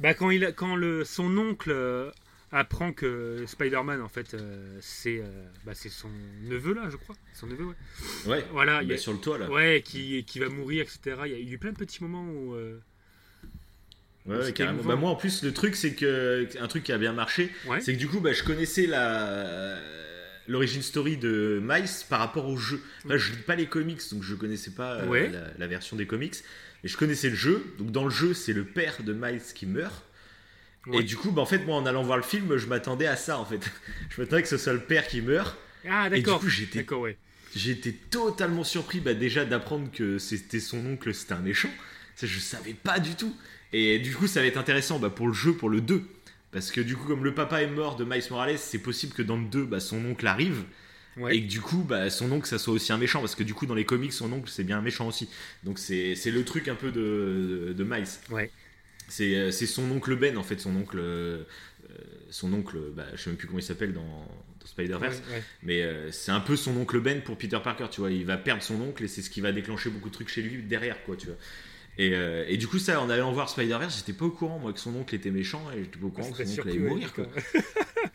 Bah, 0.00 0.14
quand, 0.14 0.30
il 0.30 0.44
a, 0.44 0.52
quand 0.52 0.76
le, 0.76 1.04
son 1.04 1.36
oncle 1.38 1.70
euh, 1.70 2.10
apprend 2.52 2.92
que 2.92 3.44
Spider-Man, 3.46 4.00
en 4.02 4.08
fait, 4.08 4.34
euh, 4.34 4.78
c'est 4.80 5.18
euh, 5.20 5.24
bah, 5.64 5.72
c'est 5.74 5.88
son 5.88 6.10
neveu, 6.44 6.74
là, 6.74 6.88
je 6.90 6.96
crois. 6.96 7.16
Son 7.34 7.46
neveu, 7.46 7.64
ouais. 7.66 7.74
Ouais, 8.26 8.44
Voilà, 8.52 8.82
il 8.82 8.92
a- 8.92 8.98
sur 8.98 9.12
le 9.12 9.18
toit 9.18 9.38
là. 9.38 9.50
Ouais, 9.50 9.82
qui, 9.84 10.22
qui 10.24 10.38
va 10.38 10.48
mourir, 10.48 10.82
etc. 10.82 11.16
Il 11.26 11.32
y 11.32 11.34
a 11.34 11.38
eu 11.54 11.58
plein 11.58 11.72
de 11.72 11.76
petits 11.78 12.02
moments 12.02 12.26
où. 12.30 12.54
euh, 12.54 12.78
Ouais, 14.26 14.38
ouais, 14.38 14.52
carrément. 14.52 14.82
Bah, 14.82 14.96
moi 14.96 15.10
en 15.10 15.14
plus, 15.16 15.44
le 15.44 15.52
truc, 15.52 15.76
c'est 15.76 15.94
que 15.94 16.48
un 16.60 16.66
truc 16.66 16.82
qui 16.82 16.90
a 16.92 16.98
bien 16.98 17.12
marché, 17.12 17.48
Ouais. 17.66 17.80
c'est 17.80 17.92
que 17.92 17.98
du 17.98 18.08
coup, 18.08 18.18
bah, 18.20 18.32
je 18.32 18.42
connaissais 18.42 18.86
la 18.86 19.78
l'origine 20.48 20.82
story 20.82 21.16
de 21.16 21.60
Miles 21.62 21.88
par 22.08 22.18
rapport 22.20 22.46
au 22.48 22.56
jeu. 22.56 22.82
Là, 23.06 23.16
je 23.16 23.30
lis 23.32 23.38
pas 23.38 23.56
les 23.56 23.66
comics, 23.66 24.00
donc 24.12 24.22
je 24.22 24.34
connaissais 24.34 24.70
pas 24.70 24.94
euh, 24.94 25.06
Ouais. 25.08 25.28
la, 25.28 25.48
la 25.58 25.66
version 25.66 25.96
des 25.96 26.06
comics. 26.06 26.34
Mais 26.82 26.88
je 26.88 26.96
connaissais 26.96 27.30
le 27.30 27.36
jeu. 27.36 27.64
Donc 27.78 27.90
dans 27.90 28.04
le 28.04 28.10
jeu, 28.10 28.34
c'est 28.34 28.52
le 28.52 28.64
père 28.64 28.96
de 29.02 29.12
Miles 29.12 29.40
qui 29.54 29.66
meurt. 29.66 30.04
Ouais. 30.86 31.00
Et 31.00 31.02
du 31.02 31.16
coup, 31.16 31.32
bah, 31.32 31.42
en 31.42 31.46
fait, 31.46 31.58
moi, 31.64 31.76
en 31.76 31.84
allant 31.86 32.02
voir 32.04 32.16
le 32.16 32.22
film, 32.22 32.56
je 32.56 32.66
m'attendais 32.66 33.06
à 33.06 33.16
ça, 33.16 33.38
en 33.38 33.44
fait. 33.44 33.60
je 34.10 34.20
m'attendais 34.20 34.42
que 34.42 34.48
ce 34.48 34.56
soit 34.56 34.72
le 34.72 34.80
père 34.80 35.06
qui 35.08 35.20
meurt. 35.20 35.56
Ah, 35.88 36.06
Et 36.06 36.10
du 36.16 36.22
d'accord. 36.22 36.40
coup, 36.40 36.48
j'étais 36.48 36.80
D'accord, 36.80 37.00
ouais. 37.02 37.16
Totalement 38.10 38.64
surpris 38.64 39.00
bah, 39.00 39.14
déjà 39.14 39.44
d'apprendre 39.44 39.90
que 39.90 40.18
c'était 40.18 40.60
son 40.60 40.84
oncle, 40.86 41.14
c'était 41.14 41.32
un 41.32 41.40
méchant. 41.40 41.70
Ça, 42.14 42.26
je 42.26 42.38
savais 42.38 42.74
pas 42.74 42.98
du 42.98 43.14
tout. 43.14 43.34
Et 43.72 43.98
du 43.98 44.14
coup, 44.14 44.26
ça 44.26 44.40
va 44.40 44.46
être 44.46 44.56
intéressant 44.58 44.98
bah, 44.98 45.10
pour 45.10 45.26
le 45.26 45.32
jeu, 45.34 45.52
pour 45.54 45.68
le 45.70 45.80
2. 45.80 46.02
Parce 46.52 46.70
que 46.70 46.80
du 46.80 46.96
coup, 46.96 47.06
comme 47.06 47.24
le 47.24 47.34
papa 47.34 47.62
est 47.62 47.66
mort 47.66 47.96
de 47.96 48.04
Miles 48.04 48.22
Morales, 48.30 48.58
c'est 48.58 48.78
possible 48.78 49.12
que 49.12 49.22
dans 49.22 49.36
le 49.36 49.46
2, 49.46 49.64
bah, 49.64 49.80
son 49.80 50.04
oncle 50.06 50.26
arrive. 50.26 50.64
Ouais. 51.16 51.36
Et 51.36 51.42
que 51.42 51.48
du 51.48 51.60
coup, 51.60 51.82
bah, 51.82 52.10
son 52.10 52.30
oncle, 52.32 52.46
ça 52.46 52.58
soit 52.58 52.74
aussi 52.74 52.92
un 52.92 52.98
méchant. 52.98 53.20
Parce 53.20 53.34
que 53.34 53.42
du 53.42 53.54
coup, 53.54 53.66
dans 53.66 53.74
les 53.74 53.84
comics, 53.86 54.12
son 54.12 54.32
oncle, 54.32 54.50
c'est 54.50 54.64
bien 54.64 54.78
un 54.78 54.82
méchant 54.82 55.06
aussi. 55.08 55.28
Donc 55.64 55.78
c'est 55.78 56.14
le 56.26 56.44
truc 56.44 56.68
un 56.68 56.74
peu 56.74 56.92
de, 56.92 57.68
de, 57.68 57.72
de 57.72 57.84
Miles. 57.84 58.06
Ouais. 58.30 58.50
C'est 59.08 59.36
euh, 59.36 59.50
c'est 59.50 59.66
son 59.66 59.90
oncle 59.90 60.16
Ben, 60.16 60.36
en 60.36 60.42
fait, 60.42 60.58
son 60.60 60.74
oncle. 60.76 60.98
euh, 60.98 61.44
son 62.30 62.52
oncle, 62.52 62.76
bah, 62.94 63.06
je 63.14 63.22
sais 63.22 63.30
même 63.30 63.36
plus 63.36 63.46
comment 63.46 63.60
il 63.60 63.62
s'appelle 63.62 63.92
dans, 63.92 64.02
dans 64.02 64.66
Spider-Verse. 64.66 65.22
Ouais, 65.28 65.34
ouais. 65.36 65.42
Mais 65.62 65.82
euh, 65.82 66.10
c'est 66.10 66.32
un 66.32 66.40
peu 66.40 66.56
son 66.56 66.76
oncle 66.76 67.00
Ben 67.00 67.22
pour 67.22 67.38
Peter 67.38 67.58
Parker, 67.62 67.86
tu 67.90 68.00
vois. 68.00 68.10
Il 68.10 68.24
va 68.26 68.36
perdre 68.36 68.62
son 68.62 68.80
oncle 68.80 69.04
et 69.04 69.08
c'est 69.08 69.22
ce 69.22 69.30
qui 69.30 69.40
va 69.40 69.52
déclencher 69.52 69.90
beaucoup 69.90 70.08
de 70.08 70.14
trucs 70.14 70.28
chez 70.28 70.42
lui 70.42 70.62
derrière, 70.62 71.02
quoi, 71.04 71.16
tu 71.16 71.26
vois. 71.26 71.36
Et, 71.98 72.10
euh, 72.12 72.44
et 72.48 72.56
du 72.58 72.66
coup, 72.66 72.78
ça, 72.78 73.00
en 73.00 73.08
allant 73.08 73.32
voir 73.32 73.48
Spider-Verse, 73.48 73.96
j'étais 73.98 74.12
pas 74.12 74.26
au 74.26 74.30
courant, 74.30 74.58
moi, 74.58 74.72
que 74.72 74.80
son 74.80 74.94
oncle 74.96 75.14
était 75.14 75.30
méchant, 75.30 75.62
et 75.74 75.78
j'étais 75.84 75.98
pas 75.98 76.06
au 76.06 76.10
courant 76.10 76.30
que 76.30 76.44
son 76.44 76.52
oncle 76.60 76.68
allait 76.68 76.78
mourir, 76.78 77.12
quoi. 77.14 77.26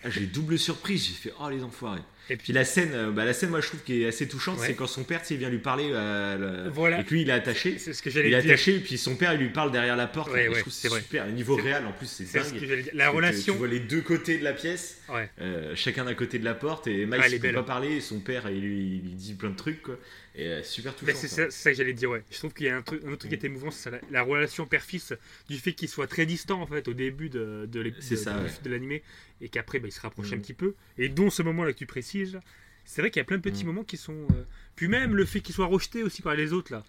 Ah, 0.03 0.09
j'ai 0.09 0.21
double 0.21 0.57
surprise, 0.59 1.05
j'ai 1.07 1.13
fait, 1.13 1.33
oh 1.39 1.49
les 1.49 1.63
enfoirés. 1.63 2.01
Et 2.29 2.37
Puis 2.37 2.53
la 2.53 2.63
scène, 2.63 2.91
euh, 2.93 3.11
bah, 3.11 3.25
la 3.25 3.33
scène, 3.33 3.49
moi, 3.49 3.59
je 3.61 3.67
trouve 3.67 3.81
qui 3.83 4.03
est 4.03 4.07
assez 4.07 4.27
touchante, 4.27 4.59
Ouais. 4.59 4.67
c'est 4.67 4.73
quand 4.75 4.87
son 4.87 5.03
père, 5.03 5.21
il 5.29 5.37
vient 5.37 5.49
lui 5.49 5.57
parler, 5.59 5.89
euh, 5.91 6.69
Voilà. 6.73 7.01
et 7.01 7.03
que 7.03 7.09
lui, 7.13 7.23
il 7.23 7.29
est 7.29 7.33
attaché. 7.33 7.77
C'est 7.77 7.93
ce 7.93 8.01
que 8.01 8.09
Il 8.09 8.13
j'allais 8.13 8.27
est 8.31 8.41
dire. 8.41 8.51
attaché, 8.51 8.75
et 8.75 8.79
puis 8.79 8.97
son 8.97 9.15
père, 9.15 9.33
il 9.33 9.39
lui 9.39 9.49
parle 9.49 9.71
derrière 9.71 9.95
la 9.97 10.07
porte. 10.07 10.31
Ouais, 10.31 10.47
ouais, 10.47 10.53
trouve 10.61 10.63
que 10.65 10.69
c'est 10.71 10.87
vrai. 10.87 11.01
super. 11.01 11.27
Et 11.27 11.31
niveau 11.31 11.55
réel, 11.55 11.83
en 11.85 11.91
plus, 11.91 12.05
c'est 12.07 12.25
ce 12.25 12.33
dingue. 12.37 12.57
dire. 12.63 12.85
La 12.93 13.09
tu- 13.09 13.15
relation. 13.15 13.53
Tu 13.53 13.59
vois 13.59 13.67
les 13.67 13.79
deux 13.79 14.01
côtés 14.01 14.37
de 14.37 14.43
la 14.43 14.53
pièce, 14.53 15.01
Ouais. 15.09 15.29
euh, 15.41 15.73
chacun 15.75 16.05
d'un 16.05 16.13
côté 16.13 16.39
de 16.39 16.45
la 16.45 16.53
porte, 16.53 16.87
et 16.87 17.05
Miles, 17.05 17.19
Ah, 17.21 17.27
est 17.27 17.31
il 17.33 17.39
peut 17.41 17.51
pas 17.51 17.63
parler, 17.63 17.97
et 17.97 18.01
son 18.01 18.19
père, 18.19 18.49
il 18.49 18.61
lui, 18.61 18.79
il 18.97 19.01
lui 19.09 19.15
dit 19.15 19.33
plein 19.33 19.49
de 19.49 19.55
trucs, 19.57 19.81
quoi. 19.81 19.97
Et 20.35 20.47
euh, 20.47 20.63
super 20.63 20.93
touchant. 20.95 21.07
Mais 21.07 21.13
c'est 21.13 21.27
ça. 21.27 21.71
que 21.71 21.75
j'allais 21.75 21.93
dire, 21.93 22.09
ouais. 22.09 22.23
Je 22.31 22.37
trouve 22.37 22.53
qu'il 22.53 22.65
y 22.65 22.69
a 22.69 22.77
un, 22.77 22.81
truc, 22.81 23.03
un 23.03 23.09
autre 23.09 23.17
truc 23.19 23.29
qui 23.31 23.35
était 23.35 23.47
émouvant, 23.47 23.69
c'est 23.71 23.91
la, 23.91 23.99
la 24.11 24.21
relation 24.23 24.65
père-fils, 24.65 25.13
du 25.49 25.57
fait 25.57 25.73
qu'il 25.73 25.89
soit 25.89 26.07
très 26.07 26.25
distant 26.25 26.61
en 26.61 26.67
fait 26.67 26.87
au 26.87 26.93
début 26.93 27.29
de, 27.29 27.67
de, 27.69 27.83
ouais. 27.83 28.51
l'animé, 28.65 29.03
et 29.41 29.49
qu'après 29.49 29.79
bah, 29.79 29.87
il 29.89 29.91
se 29.91 29.99
rapproche 30.01 30.31
un 30.31 30.37
Mhm. 30.37 30.41
petit 30.41 30.53
peu, 30.53 30.73
et 30.97 31.09
dont 31.09 31.29
ce 31.29 31.41
moment-là 31.43 31.73
que 31.73 31.77
tu 31.77 31.85
précises, 31.85 32.39
c'est 32.85 33.01
vrai 33.01 33.11
qu'il 33.11 33.19
y 33.19 33.21
a 33.21 33.25
plein 33.25 33.37
de 33.37 33.41
petits 33.41 33.61
Mhm. 33.63 33.67
moments 33.67 33.83
qui 33.83 33.97
sont. 33.97 34.27
euh, 34.31 34.43
Puis 34.77 34.87
même 34.87 35.15
le 35.15 35.25
fait 35.25 35.41
qu'il 35.41 35.53
soit 35.53 35.65
rejeté 35.67 36.01
aussi 36.01 36.21
par 36.21 36.33
les 36.35 36.53
autres 36.53 36.71
là. 36.71 36.83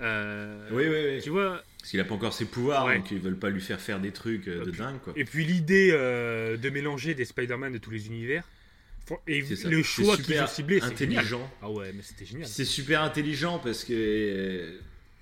Euh, 0.00 0.68
Oui, 0.72 0.84
oui, 0.88 1.14
oui. 1.16 1.22
Tu 1.22 1.30
vois, 1.30 1.62
Parce 1.78 1.90
qu'il 1.90 2.00
a 2.00 2.04
pas 2.04 2.14
encore 2.14 2.32
ses 2.32 2.46
pouvoirs, 2.46 2.86
Ouais. 2.86 2.96
donc 2.98 3.10
ils 3.10 3.18
veulent 3.20 3.38
pas 3.38 3.50
lui 3.50 3.60
faire 3.60 3.80
faire 3.80 4.00
des 4.00 4.10
trucs 4.12 4.46
de 4.46 4.68
Et 4.68 4.72
dingue, 4.72 5.00
quoi. 5.00 5.12
et 5.16 5.24
puis 5.24 5.44
l'idée 5.44 5.90
euh, 5.92 6.56
de 6.56 6.70
mélanger 6.70 7.14
des 7.14 7.24
Spider-Man 7.24 7.72
de 7.72 7.78
tous 7.78 7.90
les 7.90 8.06
univers, 8.06 8.44
et 9.26 9.42
le 9.64 9.82
choix 9.82 10.16
qu'ils 10.16 10.40
ont 10.40 10.46
ciblé, 10.46 10.80
c'est 10.80 10.96
génial. 10.96 11.18
intelligent. 11.18 11.52
Ah 11.62 11.70
ouais, 11.70 11.92
mais 11.94 12.02
c'était 12.02 12.24
génial. 12.24 12.48
C'est 12.48 12.64
super 12.64 13.02
intelligent 13.02 13.58
parce 13.58 13.84
que 13.84 13.92
euh, 13.92 14.78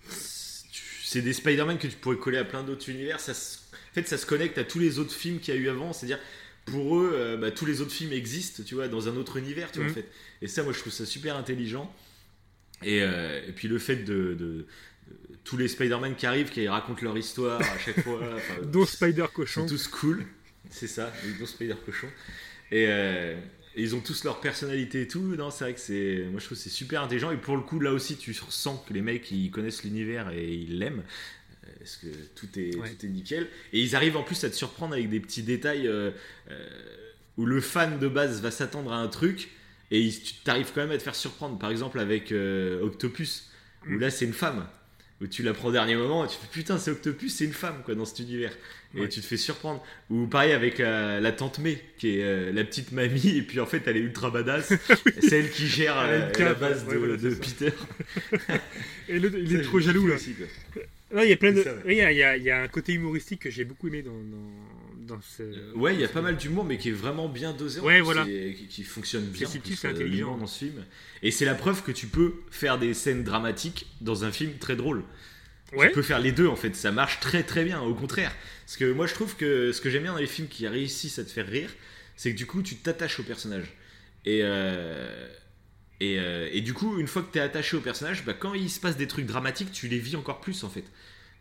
c'est 0.09 1.23
des 1.23 1.33
Spider-Man 1.33 1.79
que 1.79 1.87
tu 1.87 1.97
pourrais 1.97 2.17
coller 2.17 2.39
à 2.39 2.45
plein 2.45 2.63
d'autres 2.63 2.89
univers. 2.89 3.21
Ça 3.21 3.35
se- 3.35 3.59
En 3.91 3.95
fait, 3.95 4.09
ça 4.09 4.17
se 4.17 4.25
connecte 4.25 4.57
à 4.57 4.65
tous 4.65 4.79
les 4.79 4.99
autres 4.99 5.13
films 5.13 5.39
qu'il 5.39 5.55
y 5.55 5.57
a 5.57 5.61
eu 5.61 5.69
avant. 5.69 5.93
C'est-à-dire, 5.93 6.19
pour 6.65 6.97
eux, 6.99 7.11
euh, 7.15 7.37
bah, 7.37 7.51
tous 7.51 7.67
les 7.67 7.81
autres 7.83 7.93
films 7.93 8.13
existent, 8.13 8.63
tu 8.65 8.75
vois, 8.75 8.89
dans 8.89 9.09
un 9.09 9.17
autre 9.17 9.37
univers, 9.37 9.71
tu 9.71 9.79
vois, 9.81 9.87
Mhm. 9.87 9.93
en 9.93 9.95
fait. 9.97 10.09
Et 10.41 10.49
ça, 10.49 10.63
moi, 10.63 10.73
je 10.73 10.79
trouve 10.79 10.93
ça 10.93 11.05
super 11.05 11.37
intelligent. 11.37 11.95
Et, 12.83 13.03
euh, 13.03 13.47
et 13.47 13.53
puis 13.53 13.69
le 13.69 13.79
fait 13.79 13.97
de, 13.97 14.05
de- 14.05 14.35
de- 14.39 14.67
tous 15.45 15.57
les 15.59 15.69
Spider-Man 15.69 16.15
qui 16.17 16.25
arrivent, 16.25 16.49
qui 16.51 16.67
racontent 16.69 17.03
leur 17.03 17.19
histoire 17.19 17.61
à 17.61 17.79
chaque 17.79 18.01
fois. 18.01 18.21
Dont 18.65 18.87
Spider 18.87 19.27
Cochon. 19.35 19.67
tous 19.67 19.89
cool. 19.89 20.25
C'est 20.71 20.87
ça, 20.87 21.13
les 21.25 21.33
dons 21.33 21.47
Spider 21.47 21.75
Cochon. 21.85 22.09
Et, 22.71 22.87
euh, 22.89 23.37
et 23.75 23.83
ils 23.83 23.95
ont 23.95 24.01
tous 24.01 24.25
leur 24.25 24.41
personnalité 24.41 25.03
et 25.03 25.09
tout. 25.09 25.21
Non, 25.37 25.51
c'est 25.51 25.65
vrai 25.65 25.75
que 25.75 25.81
c'est. 25.81 26.27
Moi, 26.31 26.41
je 26.41 26.47
trouve 26.47 26.59
c'est 26.59 26.69
super 26.71 27.03
intelligent. 27.03 27.31
Et 27.31 27.37
pour 27.37 27.57
le 27.57 27.63
coup, 27.63 27.81
là 27.81 27.93
aussi, 27.93 28.17
tu 28.17 28.35
ressens 28.45 28.85
que 28.87 28.93
les 28.93 29.03
mecs, 29.03 29.31
ils 29.31 29.51
connaissent 29.51 29.85
l'univers 29.85 30.31
et 30.31 30.53
ils 30.53 30.79
l'aiment. 30.79 31.03
Euh, 31.65 31.69
Parce 31.79 31.97
que 31.97 32.07
tout 32.35 32.49
est, 32.59 32.77
Ouais. 32.77 32.91
tout 32.91 33.07
est 33.07 33.09
nickel. 33.09 33.49
Et 33.73 33.81
ils 33.81 33.97
arrivent 33.97 34.17
en 34.17 34.23
plus 34.23 34.43
à 34.45 34.51
te 34.51 34.55
surprendre 34.55 34.95
avec 34.95 35.09
des 35.09 35.21
petits 35.21 35.43
détails 35.43 35.87
euh, 35.89 36.11
euh, 36.51 36.69
où 37.37 37.47
le 37.47 37.61
fan 37.61 37.99
de 37.99 38.09
base 38.09 38.41
va 38.43 38.51
s'attendre 38.51 38.93
à 38.93 38.99
un 38.99 39.09
truc. 39.09 39.49
Et 39.91 40.01
ils- 40.01 40.23
tu 40.23 40.35
t'arrives 40.45 40.71
quand 40.75 40.81
même 40.83 40.91
à 40.91 40.99
te 40.99 41.03
faire 41.03 41.15
surprendre. 41.15 41.59
Par 41.59 41.71
exemple, 41.71 41.99
avec 41.99 42.33
euh, 42.33 42.81
Octopus, 42.83 43.51
où 43.87 43.93
Mm. 43.93 44.01
là, 44.01 44.11
c'est 44.11 44.25
une 44.25 44.33
femme. 44.33 44.67
Où 45.23 45.27
tu 45.29 45.43
l'apprends 45.45 45.69
au 45.69 45.73
dernier 45.73 45.95
moment, 45.95 46.25
et 46.25 46.29
tu 46.29 46.35
fais 46.37 46.49
putain, 46.51 46.79
c'est 46.79 46.91
Octopus, 46.91 47.33
c'est 47.33 47.45
une 47.45 47.53
femme 47.53 47.77
quoi 47.85 47.95
dans 47.95 48.05
cet 48.05 48.19
univers. 48.19 48.53
Et 48.95 49.09
tu 49.09 49.21
te 49.21 49.27
fais 49.27 49.37
surprendre. 49.39 49.83
Ou 50.11 50.27
pareil 50.27 50.53
avec 50.53 50.79
la, 50.79 51.19
la 51.21 51.33
tante 51.33 51.61
May, 51.61 51.79
qui 51.97 52.19
est 52.19 52.23
euh, 52.25 52.53
la 52.53 52.63
petite 52.65 52.93
mamie, 52.93 53.37
et 53.39 53.43
puis 53.43 53.61
en 53.61 53.65
fait 53.67 53.83
elle 53.87 53.97
est 53.97 54.01
ultra 54.01 54.31
badass. 54.31 54.73
C'est 55.21 55.39
elle 55.39 55.51
qui 55.51 55.67
gère 55.69 55.97
euh, 55.99 56.29
la 56.39 56.55
base 56.55 56.85
ouais, 56.85 56.95
de, 56.95 56.99
voilà. 56.99 57.17
Peter. 57.17 57.73
Et 59.09 59.19
le- 59.19 59.33
il 59.39 59.57
est 59.57 59.63
trop 59.63 59.81
jaloux 59.81 60.07
là. 60.09 60.17
aussi, 60.17 60.35
il 61.17 61.29
y 61.29 61.33
a 61.33 61.37
plein 61.37 61.53
de. 61.53 61.59
C'est 61.59 61.65
ça, 61.65 61.75
ouais. 61.75 61.81
oui, 61.87 61.93
Il 61.95 61.99
y, 61.99 62.03
a- 62.03 62.13
il 62.13 62.19
y 62.19 62.23
a- 62.23 62.37
il 62.37 62.43
y 62.43 62.51
a 62.51 62.61
un 62.61 62.69
côté 62.69 62.93
humoristique 62.95 63.41
que 63.43 63.51
j'ai 63.51 63.65
beaucoup 63.65 63.89
aimé 63.89 64.03
dans, 64.03 64.11
dans, 64.13 64.51
dans 65.15 65.21
ce. 65.23 65.75
Ouais, 65.75 65.95
il 65.95 66.01
y 66.01 66.05
a 66.05 66.09
pas 66.09 66.23
mal 66.23 66.37
d'humour, 66.37 66.65
mais 66.65 66.79
qui 66.79 66.89
est 66.89 66.93
vraiment 66.93 67.29
bien 67.29 67.53
dosé. 67.53 67.81
en 67.81 67.85
Ouais, 67.85 67.97
plus, 67.97 68.05
voilà. 68.05 68.25
et 68.29 68.55
qui, 68.55 68.67
qui 68.69 68.85
fonctionne 68.85 69.25
bien. 69.25 69.49
subtil, 69.49 69.77
c'est 69.77 69.89
euh, 69.89 69.91
intelligent. 69.91 70.37
dans 70.37 70.47
ce 70.47 70.59
film. 70.59 70.85
Et 71.23 71.31
c'est 71.31 71.45
la 71.45 71.55
preuve 71.55 71.83
que 71.83 71.93
tu 71.93 72.07
peux 72.07 72.35
faire 72.51 72.79
des 72.79 72.95
scènes 72.95 73.25
dramatiques 73.25 73.87
dans 74.01 74.25
un 74.25 74.33
film 74.33 74.53
très 74.59 74.77
drôle. 74.77 75.05
Ouais. 75.75 75.89
Tu 75.89 75.95
peux 75.95 76.03
faire 76.03 76.19
les 76.21 76.33
deux 76.33 76.47
en 76.49 76.57
fait, 76.57 76.77
ça 76.77 76.93
marche 76.93 77.21
très 77.21 77.43
très 77.43 77.65
bien, 77.65 77.81
au 77.81 77.95
contraire. 77.95 78.35
Parce 78.67 78.77
que 78.77 78.93
moi 78.93 79.07
je 79.07 79.15
trouve 79.15 79.37
que 79.37 79.73
ce 79.73 79.81
que 79.81 79.89
j'aime 79.89 80.03
bien 80.03 80.13
dans 80.13 80.19
les 80.19 80.27
films 80.27 80.49
qui 80.49 80.69
réussissent 80.69 81.19
à 81.19 81.25
te 81.25 81.31
faire 81.31 81.47
rire, 81.47 81.71
c'est 82.15 82.31
que 82.33 82.37
du 82.37 82.45
coup 82.45 82.61
tu 82.63 82.77
t'attaches 82.77 83.19
au 83.21 83.23
personnage. 83.23 83.73
Et, 84.27 84.41
euh, 84.43 85.29
et, 86.01 86.19
euh, 86.19 86.49
et 86.53 86.61
du 86.61 86.75
coup, 86.75 86.99
une 86.99 87.07
fois 87.07 87.23
que 87.23 87.33
tu 87.33 87.39
es 87.39 87.41
attaché 87.41 87.77
au 87.77 87.81
personnage, 87.81 88.25
bah, 88.25 88.35
quand 88.35 88.53
il 88.55 88.69
se 88.69 88.81
passe 88.81 88.97
des 88.99 89.07
trucs 89.07 89.25
dramatiques, 89.27 89.73
tu 89.73 89.89
les 89.89 89.99
vis 89.99 90.15
encore 90.17 90.41
plus 90.41 90.63
en 90.63 90.69
fait. 90.69 90.85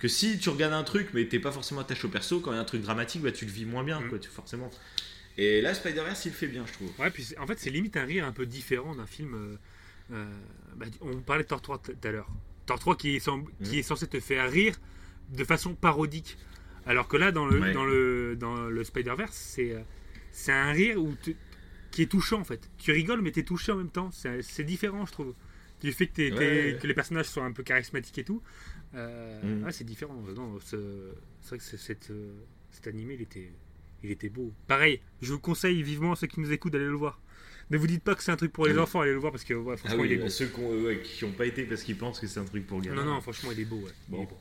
Que 0.02 0.08
si 0.08 0.38
tu 0.40 0.50
regardes 0.50 0.74
un 0.74 0.84
truc 0.84 1.10
mais 1.14 1.26
t'es 1.28 1.40
pas 1.40 1.52
forcément 1.52 1.82
attaché 1.82 2.06
au 2.06 2.10
perso, 2.10 2.40
quand 2.42 2.52
il 2.52 2.56
y 2.56 2.58
a 2.58 2.62
un 2.62 2.66
truc 2.66 2.82
dramatique, 2.82 3.22
bah, 3.22 3.32
tu 3.32 3.46
le 3.46 3.52
vis 3.52 3.66
moins 3.66 3.84
bien, 3.84 4.00
Mm. 4.02 4.10
quoi, 4.10 4.20
tu, 4.20 4.30
forcément. 4.30 4.70
Et 5.38 5.62
là, 5.62 5.74
Spider-Verse, 5.74 6.26
il 6.26 6.30
le 6.30 6.36
fait 6.36 6.48
bien, 6.48 6.66
je 6.68 6.74
trouve. 6.74 6.92
Ouais, 7.00 7.10
puis 7.12 7.26
en 7.40 7.48
fait, 7.48 7.58
c'est 7.60 7.70
limite 7.70 7.96
un 7.96 8.04
rire 8.06 8.26
un 8.26 8.32
peu 8.34 8.46
différent 8.46 8.96
d'un 8.96 9.06
film. 9.06 9.34
euh, 9.36 9.56
euh, 10.14 10.26
bah, 10.76 10.88
on 11.02 11.18
parlait 11.22 11.44
de 11.44 11.48
Thor 11.48 11.62
3 11.62 11.78
tout 11.78 11.94
à 12.04 12.12
l'heure. 12.12 12.28
Thor 12.66 12.80
3 12.80 12.98
qui 12.98 13.16
est, 13.16 13.20
sem- 13.20 13.46
qui 13.64 13.74
Mhm. 13.74 13.80
est 13.80 13.84
censé 13.84 14.08
te 14.08 14.20
faire 14.20 14.50
rire 14.52 14.76
de 15.30 15.44
façon 15.46 15.74
parodique. 15.76 16.38
Alors 16.86 17.08
que 17.08 17.16
là, 17.16 17.32
dans 17.32 17.46
le, 17.46 17.60
Ouais. 17.62 17.72
dans 17.72 17.86
le, 17.86 18.36
dans 18.38 18.56
le 18.70 18.84
Spider-Verse, 18.84 19.34
c'est, 19.36 19.72
euh, 19.72 19.80
c'est 20.32 20.52
un 20.52 20.72
rire 20.72 20.98
où 21.02 21.16
tu- 21.22 21.38
qui 21.92 22.02
est 22.02 22.08
touchant 22.08 22.40
en 22.42 22.44
fait. 22.44 22.70
Tu 22.80 22.92
rigoles, 22.92 23.22
mais 23.22 23.32
tu 23.32 23.40
es 23.42 23.44
touché 23.44 23.72
en 23.72 23.76
même 23.78 23.90
temps. 23.92 24.10
C'est, 24.12 24.64
différent, 24.64 25.06
je 25.06 25.12
trouve. 25.12 25.34
Du 25.82 25.92
fait 25.94 26.08
que, 26.08 26.22
Ouais, 26.22 26.38
ouais, 26.74 26.78
que 26.82 26.88
les 26.88 26.94
personnages 26.94 27.26
soient 27.28 27.44
un 27.46 27.52
peu 27.54 27.64
charismatiques 27.64 28.18
et 28.18 28.24
tout. 28.24 28.42
Euh, 28.96 29.64
ouais, 29.64 29.72
c'est 29.72 29.84
différent. 29.84 30.16
Non, 30.36 30.60
ce- 30.60 31.14
c'est 31.42 31.50
vrai 31.50 31.58
que 31.58 31.64
c'est- 31.64 31.78
cette, 31.78 32.10
euh, 32.12 32.34
cet 32.72 32.88
animé, 32.88 33.14
il 33.16 33.22
était, 33.22 33.52
il 34.04 34.12
était 34.12 34.30
beau. 34.30 34.52
Pareil, 34.68 35.00
je 35.22 35.32
vous 35.34 35.40
conseille 35.40 35.82
vivement 35.84 36.12
à 36.14 36.16
ceux 36.16 36.28
qui 36.28 36.40
nous 36.40 36.52
écoutent 36.52 36.74
d'aller 36.74 36.86
le 36.86 36.92
voir. 36.96 37.20
Ne 37.70 37.78
vous 37.78 37.88
dites 37.88 38.04
pas 38.04 38.16
que 38.16 38.24
c'est 38.24 38.32
un 38.34 38.36
truc 38.36 38.52
pour 38.52 38.66
les 38.66 38.74
Ah 38.74 38.76
oui. 38.76 38.80
enfants, 38.82 39.00
allez 39.00 39.14
le 39.14 39.20
voir 39.20 39.32
parce 39.32 39.46
que 39.46 39.54
ouais, 39.54 39.76
Ah 39.76 39.78
franchement, 39.78 40.04
il 40.04 40.12
est 40.12 40.16
oui, 40.18 40.24
beau. 40.24 40.30
ceux 40.30 40.48
qui 40.48 41.24
n'ont 41.26 41.32
pas 41.32 41.46
été 41.46 41.64
parce 41.64 41.84
qu'ils 41.84 41.96
pensent 41.98 42.20
que 42.20 42.28
c'est 42.28 42.40
un 42.42 42.44
truc 42.44 42.68
pour 42.68 42.82
gamins. 42.82 43.06
Non, 43.06 43.14
non, 43.14 43.22
franchement, 43.22 43.50
il 43.54 43.62
est 43.62 43.66
beau. 43.66 43.78
ouais. 43.78 43.92
Il 44.10 44.16
est 44.16 44.18
Bon. 44.18 44.24
beau. 44.26 44.38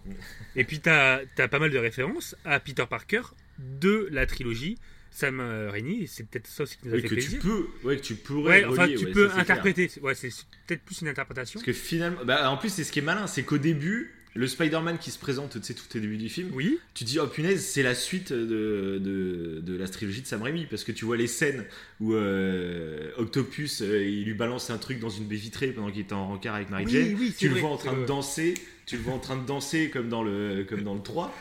Et 0.56 0.64
puis, 0.64 0.80
tu 0.80 0.88
as, 0.88 1.22
pas 1.36 1.58
mal 1.60 1.70
de 1.70 1.78
références 1.78 2.34
à 2.44 2.58
Peter 2.58 2.84
Parker 2.90 3.22
de 3.58 4.08
la 4.10 4.26
trilogie 4.26 4.78
Sam 5.12 5.38
euh, 5.38 5.70
Raimi. 5.70 6.08
C'est 6.08 6.24
peut-être 6.28 6.48
ça 6.48 6.64
aussi 6.64 6.76
qui 6.78 6.88
nous 6.88 6.94
a 6.94 6.96
Oui, 6.96 7.02
fait 7.02 7.08
que 7.08 7.20
tu 7.20 7.38
peux, 7.38 7.68
ouais, 7.84 7.96
que 7.98 8.02
tu 8.02 8.14
pourrais 8.16 8.64
Ouais, 8.64 8.72
enfin, 8.72 8.88
tu 8.88 8.98
ouais, 9.06 9.12
peux 9.12 9.28
ça, 9.28 9.36
c'est 9.38 9.44
clair. 9.44 9.58
interpréter. 9.58 9.90
Ouais, 10.02 10.14
c'est 10.16 10.30
peut-être 10.66 10.82
plus 10.82 11.00
une 11.02 11.08
interprétation. 11.08 11.60
Parce 11.60 11.66
que 11.66 11.72
finalement, 11.72 12.24
bah, 12.24 12.50
en 12.50 12.56
plus, 12.56 12.70
c'est 12.70 12.82
ce 12.84 12.90
qui 12.90 12.98
est 12.98 13.02
malin, 13.02 13.26
c'est 13.28 13.44
qu'au 13.44 13.58
début, 13.58 14.12
le 14.34 14.46
Spider-Man 14.46 14.98
qui 14.98 15.10
se 15.10 15.18
présente, 15.18 15.52
tu 15.60 15.62
sais, 15.66 15.74
tout 15.74 15.84
au 15.96 15.98
début 15.98 16.16
du 16.16 16.28
film, 16.28 16.50
Oui, 16.52 16.78
tu 16.94 17.02
dis, 17.04 17.18
oh 17.18 17.26
punaise, 17.26 17.64
c'est 17.64 17.82
la 17.82 17.94
suite 17.96 18.32
de, 18.32 18.98
de, 19.02 19.60
de 19.60 19.76
la 19.76 19.88
trilogie 19.88 20.22
de 20.22 20.26
Sam 20.26 20.42
Raimi, 20.42 20.66
parce 20.66 20.84
que 20.84 20.92
tu 20.92 21.04
vois 21.04 21.16
les 21.16 21.26
scènes 21.26 21.64
où 22.00 22.14
euh, 22.14 23.10
Octopus, 23.16 23.82
euh, 23.82 24.04
il 24.04 24.24
lui 24.24 24.34
balance 24.34 24.70
un 24.70 24.78
truc 24.78 25.00
dans 25.00 25.08
une 25.10 25.24
baie 25.24 25.34
vitrée 25.36 25.68
pendant 25.72 25.90
qu'il 25.90 26.02
était 26.02 26.12
en 26.12 26.28
rencard 26.28 26.54
avec 26.54 26.70
Mary 26.70 26.84
Oui, 26.86 26.92
Jane, 26.92 27.16
oui, 27.18 27.34
tu 27.36 27.48
le 27.48 27.56
vois 27.60 27.70
en 27.70 27.76
train 27.76 27.96
de 27.98 28.04
danser, 28.06 28.54
tu 28.86 28.96
le 28.96 29.02
vois 29.02 29.14
en 29.14 29.18
train 29.18 29.36
de 29.36 29.44
danser 29.46 29.90
comme 29.90 30.08
dans 30.08 30.22
le, 30.22 30.64
comme 30.68 30.82
dans 30.84 30.94
le 30.94 31.02
3, 31.02 31.34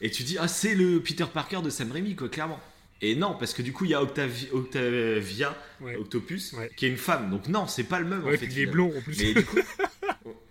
et 0.00 0.10
tu 0.10 0.22
dis, 0.22 0.36
ah, 0.40 0.48
c'est 0.48 0.74
le 0.74 1.00
Peter 1.00 1.26
Parker 1.32 1.60
de 1.62 1.68
Sam 1.70 1.92
Raimi, 1.92 2.14
quoi, 2.16 2.28
clairement. 2.30 2.60
Et 3.04 3.14
non, 3.16 3.34
parce 3.38 3.52
que 3.52 3.62
du 3.62 3.72
coup, 3.72 3.84
il 3.84 3.90
y 3.90 3.94
a 3.94 4.02
Octavi- 4.02 4.48
Octavia, 4.52 5.58
ouais. 5.80 5.96
Octopus, 5.96 6.52
Ouais. 6.54 6.70
qui 6.76 6.86
est 6.86 6.88
une 6.88 6.96
femme, 6.96 7.30
donc 7.30 7.48
non, 7.48 7.66
c'est 7.66 7.82
pas 7.84 7.98
le 8.00 8.06
même, 8.06 8.24
Ouais, 8.24 8.36
en 8.36 8.38
fait. 8.38 8.46
il 8.46 8.58
est 8.60 8.66
blond 8.66 8.92
en 8.96 9.00
plus. 9.02 9.18
Mais 9.18 9.34
du 9.34 9.44
coup. 9.44 9.58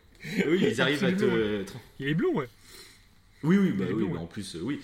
oui, 0.47 0.59
ils 0.71 0.81
arrivent 0.81 1.03
à 1.03 1.11
te. 1.11 1.63
Il 1.99 2.07
est 2.07 2.13
blond, 2.13 2.33
ouais. 2.35 2.47
Oui, 3.43 3.57
oui, 3.57 3.71
bah 3.71 3.85
oui, 3.87 3.93
blond, 3.95 4.07
bah 4.09 4.13
ouais. 4.15 4.19
en 4.19 4.27
plus, 4.27 4.55
euh, 4.55 4.59
oui. 4.61 4.79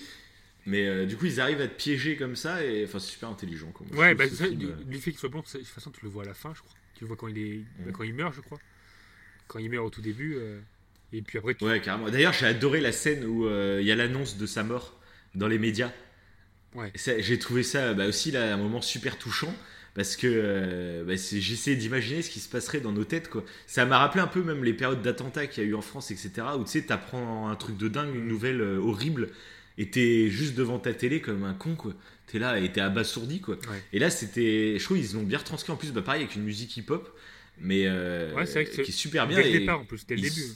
Mais 0.66 0.86
euh, 0.86 1.06
du 1.06 1.16
coup, 1.16 1.26
ils 1.26 1.40
arrivent 1.40 1.60
à 1.60 1.68
te 1.68 1.74
piéger 1.76 2.16
comme 2.16 2.36
ça, 2.36 2.64
et 2.64 2.84
enfin, 2.84 2.98
c'est 2.98 3.12
super 3.12 3.28
intelligent. 3.28 3.70
Quoi. 3.70 3.86
Moi, 3.92 4.04
Ouais, 4.04 4.14
bah, 4.14 4.28
ça, 4.28 4.44
film, 4.46 4.56
du, 4.58 4.66
euh, 4.66 4.72
du 4.84 4.98
fait 4.98 5.10
qu'il 5.12 5.20
soit 5.20 5.28
blond, 5.28 5.40
de 5.40 5.46
toute 5.46 5.64
façon, 5.66 5.90
tu 5.90 6.00
le 6.04 6.10
vois 6.10 6.24
à 6.24 6.26
la 6.26 6.34
fin, 6.34 6.52
je 6.54 6.60
crois. 6.60 6.74
Tu 6.94 7.04
le 7.04 7.08
vois 7.08 7.16
quand 7.16 7.28
il, 7.28 7.38
est, 7.38 7.56
bah, 7.78 7.84
Mm. 7.88 7.92
quand 7.92 8.02
il 8.02 8.14
meurt, 8.14 8.34
je 8.34 8.40
crois. 8.40 8.58
Quand 9.46 9.58
il 9.60 9.70
meurt 9.70 9.86
au 9.86 9.90
tout 9.90 10.02
début. 10.02 10.34
euh, 10.36 10.60
Et 11.12 11.22
puis 11.22 11.38
après, 11.38 11.54
tu... 11.54 11.64
Ouais, 11.64 11.80
carrément. 11.80 12.10
D'ailleurs, 12.10 12.32
j'ai 12.34 12.46
adoré 12.46 12.80
la 12.80 12.92
scène 12.92 13.24
où 13.24 13.46
il 13.48 13.86
y 13.86 13.92
a 13.92 13.96
l'annonce 13.96 14.36
de 14.36 14.44
sa 14.46 14.62
mort 14.64 15.00
dans 15.34 15.48
les 15.48 15.58
médias. 15.58 15.92
Ouais. 16.74 16.92
J'ai 16.96 17.38
trouvé 17.38 17.62
ça 17.62 17.94
bah, 17.94 18.06
aussi 18.06 18.30
là, 18.30 18.52
un 18.52 18.56
moment 18.58 18.82
super 18.82 19.16
touchant. 19.16 19.54
Parce 19.98 20.14
que 20.14 20.28
euh, 20.30 21.02
bah, 21.02 21.14
j'essaie 21.16 21.74
d'imaginer 21.74 22.22
ce 22.22 22.30
qui 22.30 22.38
se 22.38 22.48
passerait 22.48 22.78
dans 22.78 22.92
nos 22.92 23.02
têtes. 23.02 23.28
Quoi. 23.28 23.44
Ça 23.66 23.84
m'a 23.84 23.98
rappelé 23.98 24.22
un 24.22 24.28
peu 24.28 24.44
même 24.44 24.62
les 24.62 24.72
périodes 24.72 25.02
d'attentats 25.02 25.48
qu'il 25.48 25.64
y 25.64 25.66
a 25.66 25.68
eu 25.70 25.74
en 25.74 25.80
France, 25.82 26.12
etc. 26.12 26.30
Où 26.56 26.62
tu 26.62 26.70
sais, 26.70 26.82
t'apprends 26.82 27.48
un 27.48 27.56
truc 27.56 27.76
de 27.76 27.88
dingue, 27.88 28.14
une 28.14 28.28
nouvelle 28.28 28.60
euh, 28.60 28.78
horrible, 28.78 29.30
et 29.76 29.90
t'es 29.90 30.28
juste 30.30 30.54
devant 30.54 30.78
ta 30.78 30.94
télé 30.94 31.20
comme 31.20 31.42
un 31.42 31.52
con. 31.54 31.74
quoi. 31.74 31.94
T'es 32.28 32.38
là 32.38 32.60
et 32.60 32.70
t'es 32.70 32.80
abasourdi. 32.80 33.40
Quoi. 33.40 33.56
Ouais. 33.56 33.82
Et 33.92 33.98
là, 33.98 34.08
c'était. 34.08 34.78
Je 34.78 34.84
trouve 34.84 34.98
qu'ils 35.00 35.16
l'ont 35.16 35.24
bien 35.24 35.38
retranscrit 35.38 35.72
en 35.72 35.76
plus, 35.76 35.90
bah, 35.92 36.02
pareil, 36.02 36.22
avec 36.22 36.36
une 36.36 36.44
musique 36.44 36.76
hip-hop. 36.76 37.12
Mais 37.60 37.82
euh, 37.86 38.32
Ouais, 38.36 38.46
c'est 38.46 38.52
vrai 38.52 38.64
que 38.66 38.76
c'est- 38.76 38.82
qui 38.84 38.90
est 38.92 38.94
super 38.94 39.26
bien. 39.26 39.38
Dès 39.38 39.50
le 39.52 39.58
départ, 39.58 39.80
en 39.80 39.84
plus, 39.84 40.06
dès 40.06 40.14
le 40.14 40.20
ils- 40.20 40.30
début. 40.32 40.46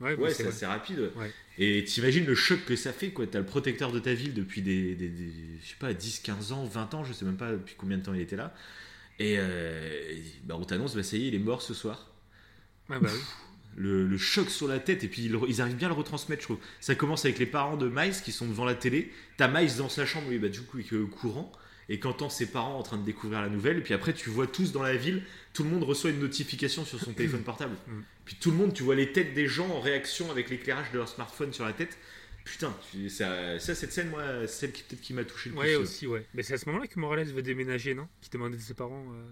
Ouais, 0.00 0.14
bah, 0.16 0.24
Ouais, 0.24 0.34
c'est 0.34 0.46
assez 0.46 0.66
rapide. 0.66 1.10
ouais. 1.16 1.32
Et 1.58 1.84
t'imagines 1.84 2.26
le 2.26 2.34
choc 2.34 2.64
que 2.66 2.76
ça 2.76 2.92
fait, 2.92 3.10
quoi. 3.10 3.26
T'as 3.26 3.38
le 3.38 3.46
protecteur 3.46 3.92
de 3.92 3.98
ta 3.98 4.12
ville 4.12 4.34
depuis 4.34 4.60
des, 4.62 4.94
des- 4.94 5.08
des- 5.08 5.32
je 5.62 5.68
sais 5.68 5.76
pas, 5.78 5.94
10, 5.94 6.18
15 6.20 6.52
ans, 6.52 6.64
20 6.66 6.92
ans, 6.94 7.02
je 7.04 7.12
sais 7.14 7.24
même 7.24 7.36
pas 7.38 7.52
depuis 7.52 7.74
combien 7.78 7.96
de 7.96 8.02
temps 8.02 8.12
il 8.12 8.20
était 8.20 8.36
là. 8.36 8.54
Et 9.18 9.36
euh, 9.38 10.18
bah, 10.44 10.56
on 10.58 10.64
t'annonce, 10.64 10.94
bah 10.94 11.02
ça 11.02 11.16
y 11.16 11.24
est, 11.24 11.28
il 11.28 11.34
est 11.34 11.38
mort 11.38 11.62
ce 11.62 11.72
soir. 11.72 12.10
Ouais, 12.90 12.98
bah 13.00 13.08
oui. 13.10 13.20
le, 13.76 14.06
le 14.06 14.18
choc 14.18 14.50
sur 14.50 14.68
la 14.68 14.78
tête, 14.78 15.02
et 15.02 15.08
puis 15.08 15.22
ils, 15.24 15.38
ils 15.48 15.60
arrivent 15.62 15.76
bien 15.76 15.88
à 15.88 15.92
le 15.92 15.96
retransmettre, 15.96 16.42
je 16.42 16.46
trouve. 16.48 16.58
Ça 16.80 16.94
commence 16.94 17.24
avec 17.24 17.38
les 17.38 17.46
parents 17.46 17.78
de 17.78 17.88
Miles 17.88 18.20
qui 18.22 18.32
sont 18.32 18.46
devant 18.46 18.66
la 18.66 18.74
télé. 18.74 19.10
T'as 19.38 19.48
Miles 19.48 19.76
dans 19.78 19.88
sa 19.88 20.04
chambre, 20.04 20.28
lui, 20.28 20.38
bah, 20.38 20.48
du 20.50 20.60
coup, 20.60 20.78
il 20.78 20.86
est 20.94 20.98
au 21.00 21.06
courant. 21.06 21.50
Et 21.88 22.00
qu'entend 22.00 22.28
ses 22.28 22.46
parents 22.46 22.78
en 22.78 22.82
train 22.82 22.98
de 22.98 23.04
découvrir 23.04 23.40
la 23.40 23.48
nouvelle, 23.48 23.78
et 23.78 23.80
puis 23.80 23.94
après 23.94 24.12
tu 24.12 24.28
vois 24.28 24.48
tous 24.48 24.72
dans 24.72 24.82
la 24.82 24.96
ville, 24.96 25.22
tout 25.54 25.62
le 25.62 25.70
monde 25.70 25.84
reçoit 25.84 26.10
une 26.10 26.18
notification 26.18 26.84
sur 26.84 26.98
son 27.00 27.12
téléphone 27.14 27.42
portable. 27.42 27.76
Puis 28.26 28.36
tout 28.38 28.50
le 28.50 28.56
monde, 28.58 28.74
tu 28.74 28.82
vois 28.82 28.94
les 28.96 29.12
têtes 29.12 29.32
des 29.32 29.46
gens 29.46 29.68
en 29.70 29.80
réaction 29.80 30.30
avec 30.30 30.50
l'éclairage 30.50 30.90
de 30.92 30.98
leur 30.98 31.08
smartphone 31.08 31.52
sur 31.54 31.64
la 31.64 31.72
tête. 31.72 31.96
Putain, 32.44 32.76
ça, 33.08 33.58
ça, 33.58 33.74
cette 33.74 33.92
scène, 33.92 34.10
moi, 34.10 34.46
celle 34.46 34.70
qui 34.72 34.82
peut-être 34.82 35.00
qui 35.00 35.14
m'a 35.14 35.24
touché 35.24 35.50
le 35.50 35.56
Ouais, 35.56 35.64
plus. 35.66 35.74
euh. 35.74 35.80
aussi, 35.80 36.06
ouais. 36.06 36.26
Mais 36.34 36.42
c'est 36.42 36.54
à 36.54 36.58
ce 36.58 36.66
moment-là 36.66 36.86
que 36.86 37.00
Morales 37.00 37.26
veut 37.28 37.42
déménager, 37.42 37.94
non? 37.94 38.06
Qui 38.20 38.28
demandait 38.30 38.56
de 38.58 38.62
ses 38.62 38.74
parents. 38.74 39.06
euh, 39.14 39.24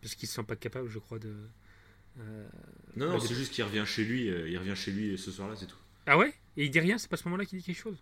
parce 0.00 0.14
qu'ils 0.14 0.28
se 0.28 0.34
sentent 0.34 0.46
pas 0.46 0.56
capables, 0.56 0.88
je 0.88 0.98
crois, 0.98 1.18
de. 1.18 1.34
euh, 2.20 2.48
Non, 2.94 3.08
non, 3.08 3.14
Ouais, 3.14 3.20
c'est 3.26 3.34
juste 3.34 3.52
qu'il 3.52 3.64
revient 3.64 3.84
chez 3.86 4.04
lui, 4.04 4.30
euh, 4.30 4.48
il 4.48 4.56
revient 4.58 4.76
chez 4.76 4.90
lui 4.92 5.18
ce 5.18 5.30
soir-là, 5.32 5.56
c'est 5.56 5.66
tout. 5.66 5.76
Ah 6.06 6.16
ouais? 6.16 6.32
Et 6.56 6.64
il 6.64 6.70
dit 6.70 6.80
rien, 6.80 6.96
c'est 6.98 7.08
pas 7.10 7.14
à 7.14 7.18
ce 7.18 7.24
moment-là 7.24 7.44
qu'il 7.44 7.58
dit 7.58 7.64
quelque 7.64 7.80
chose? 7.80 7.98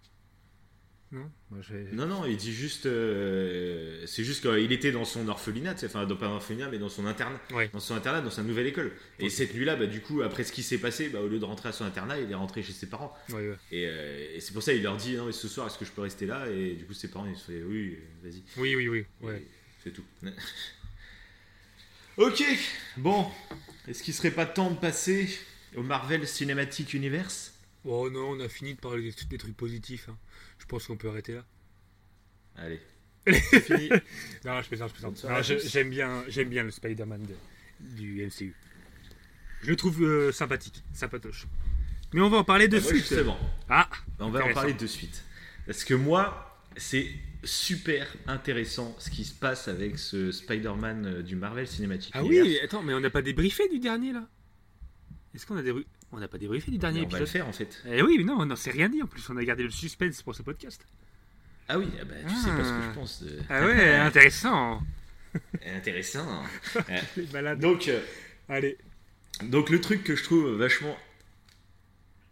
Non 1.14 1.30
Moi, 1.50 1.60
Non, 1.92 2.06
non, 2.06 2.24
il 2.26 2.36
dit 2.36 2.52
juste. 2.52 2.86
euh, 2.86 4.04
c'est 4.04 4.24
juste 4.24 4.42
qu'il 4.42 4.72
était 4.72 4.90
dans 4.90 5.04
son 5.04 5.28
orphelinat, 5.28 5.76
enfin, 5.84 6.06
dans- 6.06 6.16
pas 6.16 6.26
un 6.26 6.32
orphelinat, 6.32 6.68
mais 6.70 6.78
dans 6.78 6.88
son 6.88 7.06
internat. 7.06 7.40
Ouais. 7.52 7.68
Dans 7.72 7.78
son 7.78 7.94
internat, 7.94 8.20
dans 8.20 8.30
sa 8.32 8.42
nouvelle 8.42 8.66
école. 8.66 8.90
Et 9.20 9.30
cette 9.30 9.54
nuit-là, 9.54 9.76
bah, 9.76 9.86
du 9.86 10.00
coup, 10.00 10.22
après 10.22 10.42
ce 10.42 10.50
qui 10.50 10.64
s'est 10.64 10.78
passé, 10.78 11.08
bah, 11.10 11.20
au 11.20 11.28
lieu 11.28 11.38
de 11.38 11.44
rentrer 11.44 11.68
à 11.68 11.72
son 11.72 11.84
internat, 11.84 12.18
il 12.18 12.28
est 12.28 12.34
rentré 12.34 12.64
chez 12.64 12.72
ses 12.72 12.88
parents. 12.88 13.16
Ouais, 13.28 13.48
ouais. 13.50 13.56
Et, 13.70 13.86
euh, 13.86 14.34
et 14.34 14.40
c'est 14.40 14.52
pour 14.52 14.62
ça 14.64 14.72
qu'il 14.72 14.82
leur 14.82 14.96
dit 14.96 15.14
Non, 15.16 15.26
mais 15.26 15.32
ce 15.32 15.46
soir, 15.46 15.68
est-ce 15.68 15.78
que 15.78 15.84
je 15.84 15.92
peux 15.92 16.02
rester 16.02 16.26
là? 16.26 16.48
Et 16.50 16.72
du 16.74 16.84
coup, 16.84 16.94
ses 16.94 17.08
parents, 17.08 17.26
ils 17.26 17.36
se 17.36 17.44
font 17.44 17.52
Oui, 17.68 17.96
euh, 17.96 18.28
vas-y. 18.28 18.42
Oui, 18.56 18.74
oui, 18.74 18.88
oui. 18.88 19.06
Ouais. 19.20 19.44
C'est 19.84 19.92
tout. 19.92 20.04
ok, 22.16 22.42
bon. 22.96 23.26
Est-ce 23.86 24.02
qu'il 24.02 24.14
serait 24.14 24.30
pas 24.30 24.46
temps 24.46 24.70
de 24.70 24.76
passer 24.78 25.28
au 25.76 25.82
Marvel 25.82 26.26
Cinematic 26.26 26.94
Universe? 26.94 27.52
Oh 27.84 28.08
non, 28.08 28.30
on 28.30 28.40
a 28.40 28.48
fini 28.48 28.74
de 28.74 28.80
parler 28.80 29.02
des, 29.02 29.14
des 29.28 29.38
trucs 29.38 29.56
positifs. 29.56 30.08
hein. 30.08 30.16
Je 30.64 30.68
pense 30.68 30.86
qu'on 30.86 30.96
peut 30.96 31.08
arrêter 31.10 31.34
là. 31.34 31.44
Allez. 32.56 32.80
C'est 33.26 33.60
fini. 33.60 33.88
Non, 34.44 34.60
je 34.62 34.68
plaisante, 34.68 34.88
je 34.88 34.94
plaisante. 34.94 35.24
Non, 35.24 35.42
je-. 35.42 35.58
J'aime 35.68 35.90
bien, 35.90 36.24
j'aime 36.28 36.48
bien 36.48 36.62
le 36.62 36.70
Spider-Man 36.70 37.22
de- 37.22 37.96
du 37.96 38.24
MCU. 38.26 38.54
Je 39.62 39.68
le 39.70 39.76
trouve 39.76 40.02
euh, 40.02 40.32
sympathique, 40.32 40.82
sympatoche. 40.92 41.46
Mais 42.12 42.20
on 42.20 42.28
va 42.30 42.38
en 42.38 42.44
parler 42.44 42.68
de 42.68 42.76
Ah, 42.78 42.80
moi, 42.80 42.88
suite. 42.90 43.00
justement. 43.00 43.38
Ah, 43.68 43.88
On 44.18 44.24
va 44.30 44.38
en 44.38 44.42
Intéressant. 44.42 44.54
parler 44.60 44.74
de 44.74 44.86
suite. 44.86 45.24
Parce 45.66 45.84
que 45.84 45.94
moi, 45.94 46.60
c'est 46.76 47.08
super 47.42 48.06
intéressant 48.26 48.94
ce 48.98 49.10
qui 49.10 49.24
se 49.24 49.34
passe 49.34 49.68
avec 49.68 49.98
ce 49.98 50.32
Spider-Man 50.32 51.06
euh, 51.06 51.22
du 51.22 51.36
Marvel 51.36 51.66
Cinematic 51.66 52.10
ah 52.14 52.20
Universe. 52.22 52.46
oui, 52.48 52.58
attends, 52.62 52.82
mais 52.82 52.94
on 52.94 53.00
n'a 53.00 53.10
pas 53.10 53.22
débriefé 53.22 53.68
du 53.68 53.78
dernier 53.80 54.12
là? 54.12 54.26
Est-ce 55.34 55.44
qu'on 55.46 55.56
a 55.56 55.62
débriefé 55.62 55.88
On 56.16 56.20
n'a 56.20 56.28
pas 56.28 56.38
débriefé 56.38 56.70
du 56.70 56.78
dernier 56.78 57.00
on 57.00 57.08
va 57.08 57.18
le 57.18 57.24
épisode. 57.24 57.28
faire 57.42 57.48
en 57.48 57.52
fait. 57.52 57.82
Eh 57.90 58.00
oui, 58.02 58.16
mais 58.18 58.24
non, 58.24 58.36
on 58.38 58.46
n'en 58.46 58.54
s'est 58.56 58.70
rien 58.70 58.88
dit 58.88 59.02
en 59.02 59.06
plus. 59.06 59.28
On 59.30 59.36
a 59.36 59.44
gardé 59.44 59.64
le 59.64 59.70
suspense 59.70 60.22
pour 60.22 60.34
ce 60.34 60.42
podcast. 60.42 60.86
Ah 61.68 61.78
oui, 61.78 61.86
ah 62.00 62.04
bah, 62.04 62.14
tu 62.28 62.34
sais 62.36 62.50
pas 62.50 62.62
ce 62.64 62.70
que 62.70 62.82
je 62.82 62.94
pense. 62.94 63.22
De... 63.22 63.38
Ah 63.48 63.64
ouais, 63.66 63.94
intéressant. 63.96 64.80
Intéressant. 65.66 66.42
Malades. 67.32 67.58
Donc, 67.58 67.88
euh, 67.88 68.00
Allez. 68.48 68.78
donc 69.42 69.70
le 69.70 69.80
truc 69.80 70.04
que 70.04 70.14
je 70.14 70.22
trouve 70.22 70.54
vachement 70.56 70.96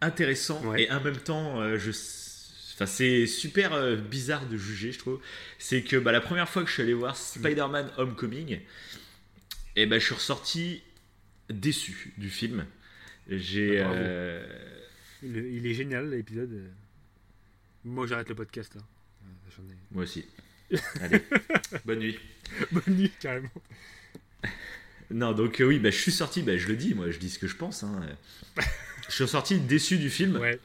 intéressant 0.00 0.64
Ouais. 0.66 0.82
et 0.84 0.90
en 0.92 1.00
même 1.00 1.16
temps, 1.16 1.60
euh, 1.60 1.78
je... 1.78 1.90
enfin, 2.74 2.86
c'est 2.86 3.26
super 3.26 3.72
euh, 3.72 3.96
bizarre 3.96 4.46
de 4.46 4.56
juger, 4.56 4.92
je 4.92 4.98
trouve. 4.98 5.20
C'est 5.58 5.82
que 5.82 5.96
bah, 5.96 6.12
la 6.12 6.20
première 6.20 6.48
fois 6.48 6.62
que 6.62 6.68
je 6.68 6.74
suis 6.74 6.82
allé 6.82 6.94
voir 6.94 7.16
Spider-Man 7.16 7.90
Homecoming, 7.96 8.60
et 9.76 9.86
ben 9.86 9.98
je 9.98 10.04
suis 10.04 10.14
ressorti 10.14 10.82
déçu 11.50 12.12
du 12.18 12.30
film. 12.30 12.66
J'ai 13.38 13.80
euh, 13.80 14.44
Il, 15.22 15.36
il 15.36 15.66
est 15.66 15.74
génial 15.74 16.10
l'épisode. 16.10 16.64
Moi 17.84 18.06
j'arrête 18.06 18.28
le 18.28 18.34
podcast 18.34 18.74
là. 18.74 18.80
Euh, 19.24 19.62
ai... 19.70 19.76
moi 19.90 20.04
aussi. 20.04 20.24
Allez, 21.00 21.22
bonne 21.84 21.98
nuit. 21.98 22.18
Bonne 22.70 22.94
nuit 22.96 23.12
carrément. 23.20 23.50
Non, 25.10 25.32
donc 25.32 25.60
euh, 25.60 25.64
oui, 25.64 25.78
bah, 25.78 25.90
je 25.90 25.98
suis 25.98 26.12
sorti, 26.12 26.42
bah, 26.42 26.56
je 26.56 26.68
le 26.68 26.76
dis, 26.76 26.94
moi 26.94 27.10
je 27.10 27.18
dis 27.18 27.28
ce 27.28 27.38
que 27.38 27.46
je 27.46 27.56
pense. 27.56 27.82
hein. 27.82 28.00
Je 29.08 29.16
suis 29.16 29.28
sorti 29.28 29.58
déçu 29.60 29.98
du 29.98 30.08
film 30.08 30.36
Ouais. 30.36 30.58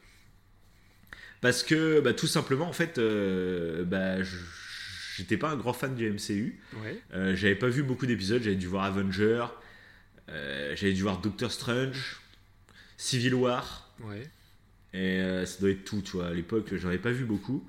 parce 1.42 1.62
que 1.62 2.00
bah, 2.00 2.14
tout 2.14 2.26
simplement, 2.28 2.66
en 2.66 2.72
fait, 2.72 2.96
euh, 2.96 3.84
bah, 3.84 4.22
je- 4.22 4.36
j'étais 5.16 5.36
pas 5.36 5.50
un 5.50 5.56
grand 5.56 5.74
fan 5.74 5.94
du 5.94 6.08
MCU. 6.10 6.58
Ouais. 6.82 6.98
Euh, 7.12 7.36
j'avais 7.36 7.56
pas 7.56 7.68
vu 7.68 7.82
beaucoup 7.82 8.06
d'épisodes, 8.06 8.40
j'avais 8.42 8.56
dû 8.56 8.66
voir 8.66 8.84
Avenger, 8.84 9.44
euh, 10.30 10.74
j'avais 10.76 10.94
dû 10.94 11.02
voir 11.02 11.18
Doctor 11.20 11.52
Strange, 11.52 12.20
Civil 12.98 13.34
War, 13.34 13.90
Ouais. 14.04 14.28
et 14.92 15.20
euh, 15.20 15.46
ça 15.46 15.58
doit 15.60 15.70
être 15.70 15.84
tout, 15.84 16.02
tu 16.02 16.12
vois. 16.12 16.26
À 16.26 16.32
l'époque, 16.34 16.74
j'en 16.76 16.88
avais 16.88 16.98
pas 16.98 17.10
vu 17.12 17.24
beaucoup. 17.24 17.66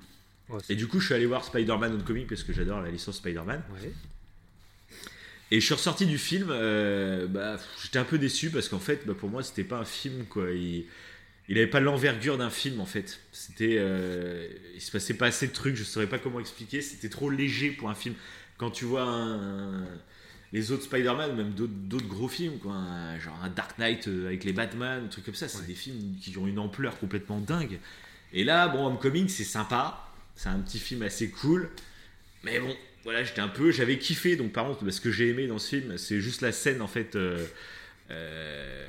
Ouais, 0.50 0.58
Et 0.68 0.74
du 0.74 0.86
coup, 0.88 1.00
je 1.00 1.06
suis 1.06 1.14
allé 1.14 1.24
voir 1.26 1.44
Spider-Man 1.44 1.94
Homecoming 1.94 2.26
parce 2.26 2.42
que 2.42 2.52
j'adore 2.52 2.82
la 2.82 2.90
licence 2.90 3.16
Spider-Man. 3.16 3.62
ouais. 3.80 3.92
Et 5.52 5.58
je 5.60 5.64
suis 5.64 5.74
ressorti 5.74 6.06
du 6.06 6.18
film, 6.18 6.48
euh, 6.50 7.26
bah, 7.26 7.56
j'étais 7.82 7.98
un 7.98 8.04
peu 8.04 8.18
déçu 8.18 8.50
parce 8.50 8.68
qu'en 8.68 8.78
fait, 8.78 9.04
bah, 9.06 9.14
pour 9.18 9.28
moi, 9.28 9.42
c'était 9.42 9.64
pas 9.64 9.78
un 9.78 9.84
film, 9.84 10.24
quoi. 10.26 10.50
Il, 10.52 10.84
il 11.48 11.58
avait 11.58 11.66
pas 11.66 11.80
l'envergure 11.80 12.38
d'un 12.38 12.50
film, 12.50 12.80
en 12.80 12.86
fait. 12.86 13.18
C'était, 13.32 13.74
euh, 13.78 14.48
il 14.76 14.80
se 14.80 14.92
passait 14.92 15.14
pas 15.14 15.26
assez 15.26 15.48
de 15.48 15.52
trucs, 15.52 15.74
je 15.74 15.82
saurais 15.82 16.06
pas 16.06 16.20
comment 16.20 16.38
expliquer. 16.38 16.80
C'était 16.82 17.08
trop 17.08 17.30
léger 17.30 17.70
pour 17.72 17.90
un 17.90 17.96
film. 17.96 18.14
Quand 18.58 18.70
tu 18.70 18.84
vois 18.84 19.02
un- 19.02 19.82
un- 19.82 19.88
les 20.52 20.72
autres 20.72 20.82
Spider-Man, 20.84 21.36
même 21.36 21.50
d'autres, 21.52 22.06
gros 22.08 22.28
films, 22.28 22.58
quoi, 22.58 22.72
un- 22.72 23.18
genre 23.18 23.38
un 23.42 23.48
Dark 23.50 23.78
Knight 23.78 24.08
euh, 24.08 24.26
avec 24.26 24.44
les 24.44 24.52
Batman, 24.52 25.08
trucs 25.08 25.24
comme 25.24 25.34
ça, 25.34 25.48
c'est 25.48 25.60
Ouais. 25.60 25.66
des 25.66 25.74
films 25.74 26.16
qui 26.20 26.36
ont 26.38 26.46
une 26.46 26.58
ampleur 26.58 26.98
complètement 26.98 27.38
dingue. 27.40 27.78
Et 28.32 28.44
là, 28.44 28.68
bon, 28.68 28.86
Homecoming, 28.86 29.28
c'est 29.28 29.44
sympa, 29.44 30.08
c'est 30.36 30.48
un 30.48 30.58
petit 30.60 30.78
film 30.78 31.02
assez 31.02 31.30
cool, 31.30 31.68
mais 32.44 32.58
bon, 32.60 32.74
voilà, 33.04 33.22
j'étais 33.24 33.40
un 33.40 33.48
peu, 33.48 33.70
j'avais 33.70 33.98
kiffé. 33.98 34.36
Donc, 34.36 34.52
par 34.52 34.66
contre, 34.66 34.88
ce 34.90 35.00
que 35.00 35.10
j'ai 35.10 35.28
aimé 35.28 35.46
dans 35.46 35.58
ce 35.58 35.68
film, 35.76 35.96
c'est 35.98 36.20
juste 36.20 36.42
la 36.42 36.52
scène 36.52 36.82
en 36.82 36.88
fait. 36.88 37.16
euh, 37.16 37.44
euh, 38.10 38.86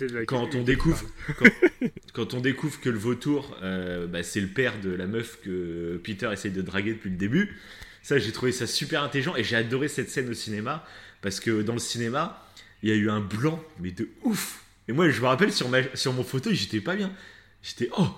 de 0.00 0.24
quand 0.24 0.54
on 0.54 0.62
découvre, 0.62 1.04
quand, 1.36 1.46
quand 2.14 2.34
on 2.34 2.40
découvre 2.40 2.80
que 2.80 2.88
le 2.88 2.98
vautour, 2.98 3.56
euh, 3.62 4.06
bah, 4.06 4.22
c'est 4.22 4.40
le 4.40 4.46
père 4.46 4.80
de 4.80 4.90
la 4.90 5.06
meuf 5.06 5.40
que 5.42 6.00
Peter 6.04 6.30
essaye 6.32 6.52
de 6.52 6.62
draguer 6.62 6.92
depuis 6.94 7.10
le 7.10 7.16
début. 7.16 7.56
Ça, 8.02 8.18
j'ai 8.18 8.32
trouvé 8.32 8.52
ça 8.52 8.66
super 8.66 9.02
intelligent 9.02 9.36
et 9.36 9.44
j'ai 9.44 9.56
adoré 9.56 9.88
cette 9.88 10.10
scène 10.10 10.28
au 10.28 10.34
cinéma 10.34 10.84
parce 11.20 11.40
que 11.40 11.62
dans 11.62 11.74
le 11.74 11.78
cinéma, 11.78 12.44
il 12.82 12.88
y 12.88 12.92
a 12.92 12.96
eu 12.96 13.08
un 13.08 13.20
blanc, 13.20 13.62
mais 13.78 13.92
de 13.92 14.08
ouf. 14.22 14.64
Et 14.88 14.92
moi, 14.92 15.08
je 15.08 15.20
me 15.20 15.26
rappelle 15.26 15.52
sur, 15.52 15.68
ma, 15.68 15.78
sur 15.94 16.12
mon 16.12 16.24
fauteuil, 16.24 16.56
j'étais 16.56 16.80
pas 16.80 16.96
bien. 16.96 17.14
J'étais 17.62 17.88
oh, 17.96 18.08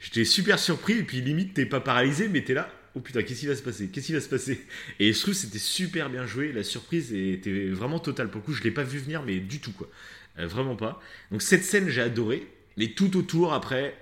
j'étais 0.00 0.24
super 0.24 0.58
surpris 0.58 0.94
et 0.94 1.02
puis 1.02 1.20
limite 1.20 1.52
t'es 1.52 1.66
pas 1.66 1.80
paralysé, 1.80 2.28
mais 2.28 2.42
t'es 2.42 2.54
là. 2.54 2.72
Oh 2.94 3.00
putain, 3.00 3.22
qu'est-ce 3.22 3.40
qui 3.40 3.46
va 3.46 3.54
se 3.54 3.62
passer? 3.62 3.88
Qu'est-ce 3.88 4.06
qui 4.06 4.14
va 4.14 4.22
se 4.22 4.28
passer? 4.28 4.64
Et 4.98 5.12
je 5.12 5.20
trouve 5.20 5.34
que 5.34 5.40
c'était 5.40 5.58
super 5.58 6.08
bien 6.08 6.24
joué. 6.24 6.50
La 6.52 6.62
surprise 6.62 7.12
était 7.12 7.68
vraiment 7.68 7.98
totale. 7.98 8.30
Pour 8.30 8.40
le 8.40 8.46
coup, 8.46 8.52
je 8.54 8.62
l'ai 8.62 8.70
pas 8.70 8.84
vu 8.84 8.98
venir, 8.98 9.22
mais 9.22 9.38
du 9.38 9.60
tout 9.60 9.72
quoi. 9.72 9.88
Euh, 10.38 10.46
vraiment 10.46 10.76
pas. 10.76 11.00
Donc 11.30 11.42
cette 11.42 11.62
scène, 11.62 11.90
j'ai 11.90 12.00
adoré. 12.00 12.46
Mais 12.78 12.88
tout 12.88 13.16
autour, 13.18 13.52
après, 13.52 13.94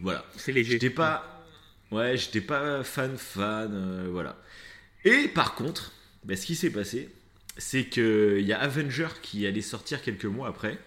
voilà. 0.00 0.24
C'est 0.36 0.52
léger. 0.52 0.72
J'étais 0.72 0.90
pas, 0.90 1.31
ouais, 1.92 2.16
j'étais 2.16 2.40
pas 2.40 2.82
fan 2.84 3.16
fan, 3.16 3.70
euh, 3.72 4.08
voilà. 4.10 4.36
Et 5.04 5.28
par 5.28 5.54
contre, 5.54 5.92
bah, 6.24 6.34
ce 6.36 6.46
qui 6.46 6.54
s'est 6.56 6.70
passé, 6.70 7.08
c'est 7.58 7.84
que 7.84 8.36
il 8.40 8.46
y 8.46 8.52
a 8.52 8.58
Avenger 8.60 9.08
qui 9.22 9.46
allait 9.46 9.60
sortir 9.62 10.02
quelques 10.02 10.24
mois 10.24 10.48
après, 10.48 10.78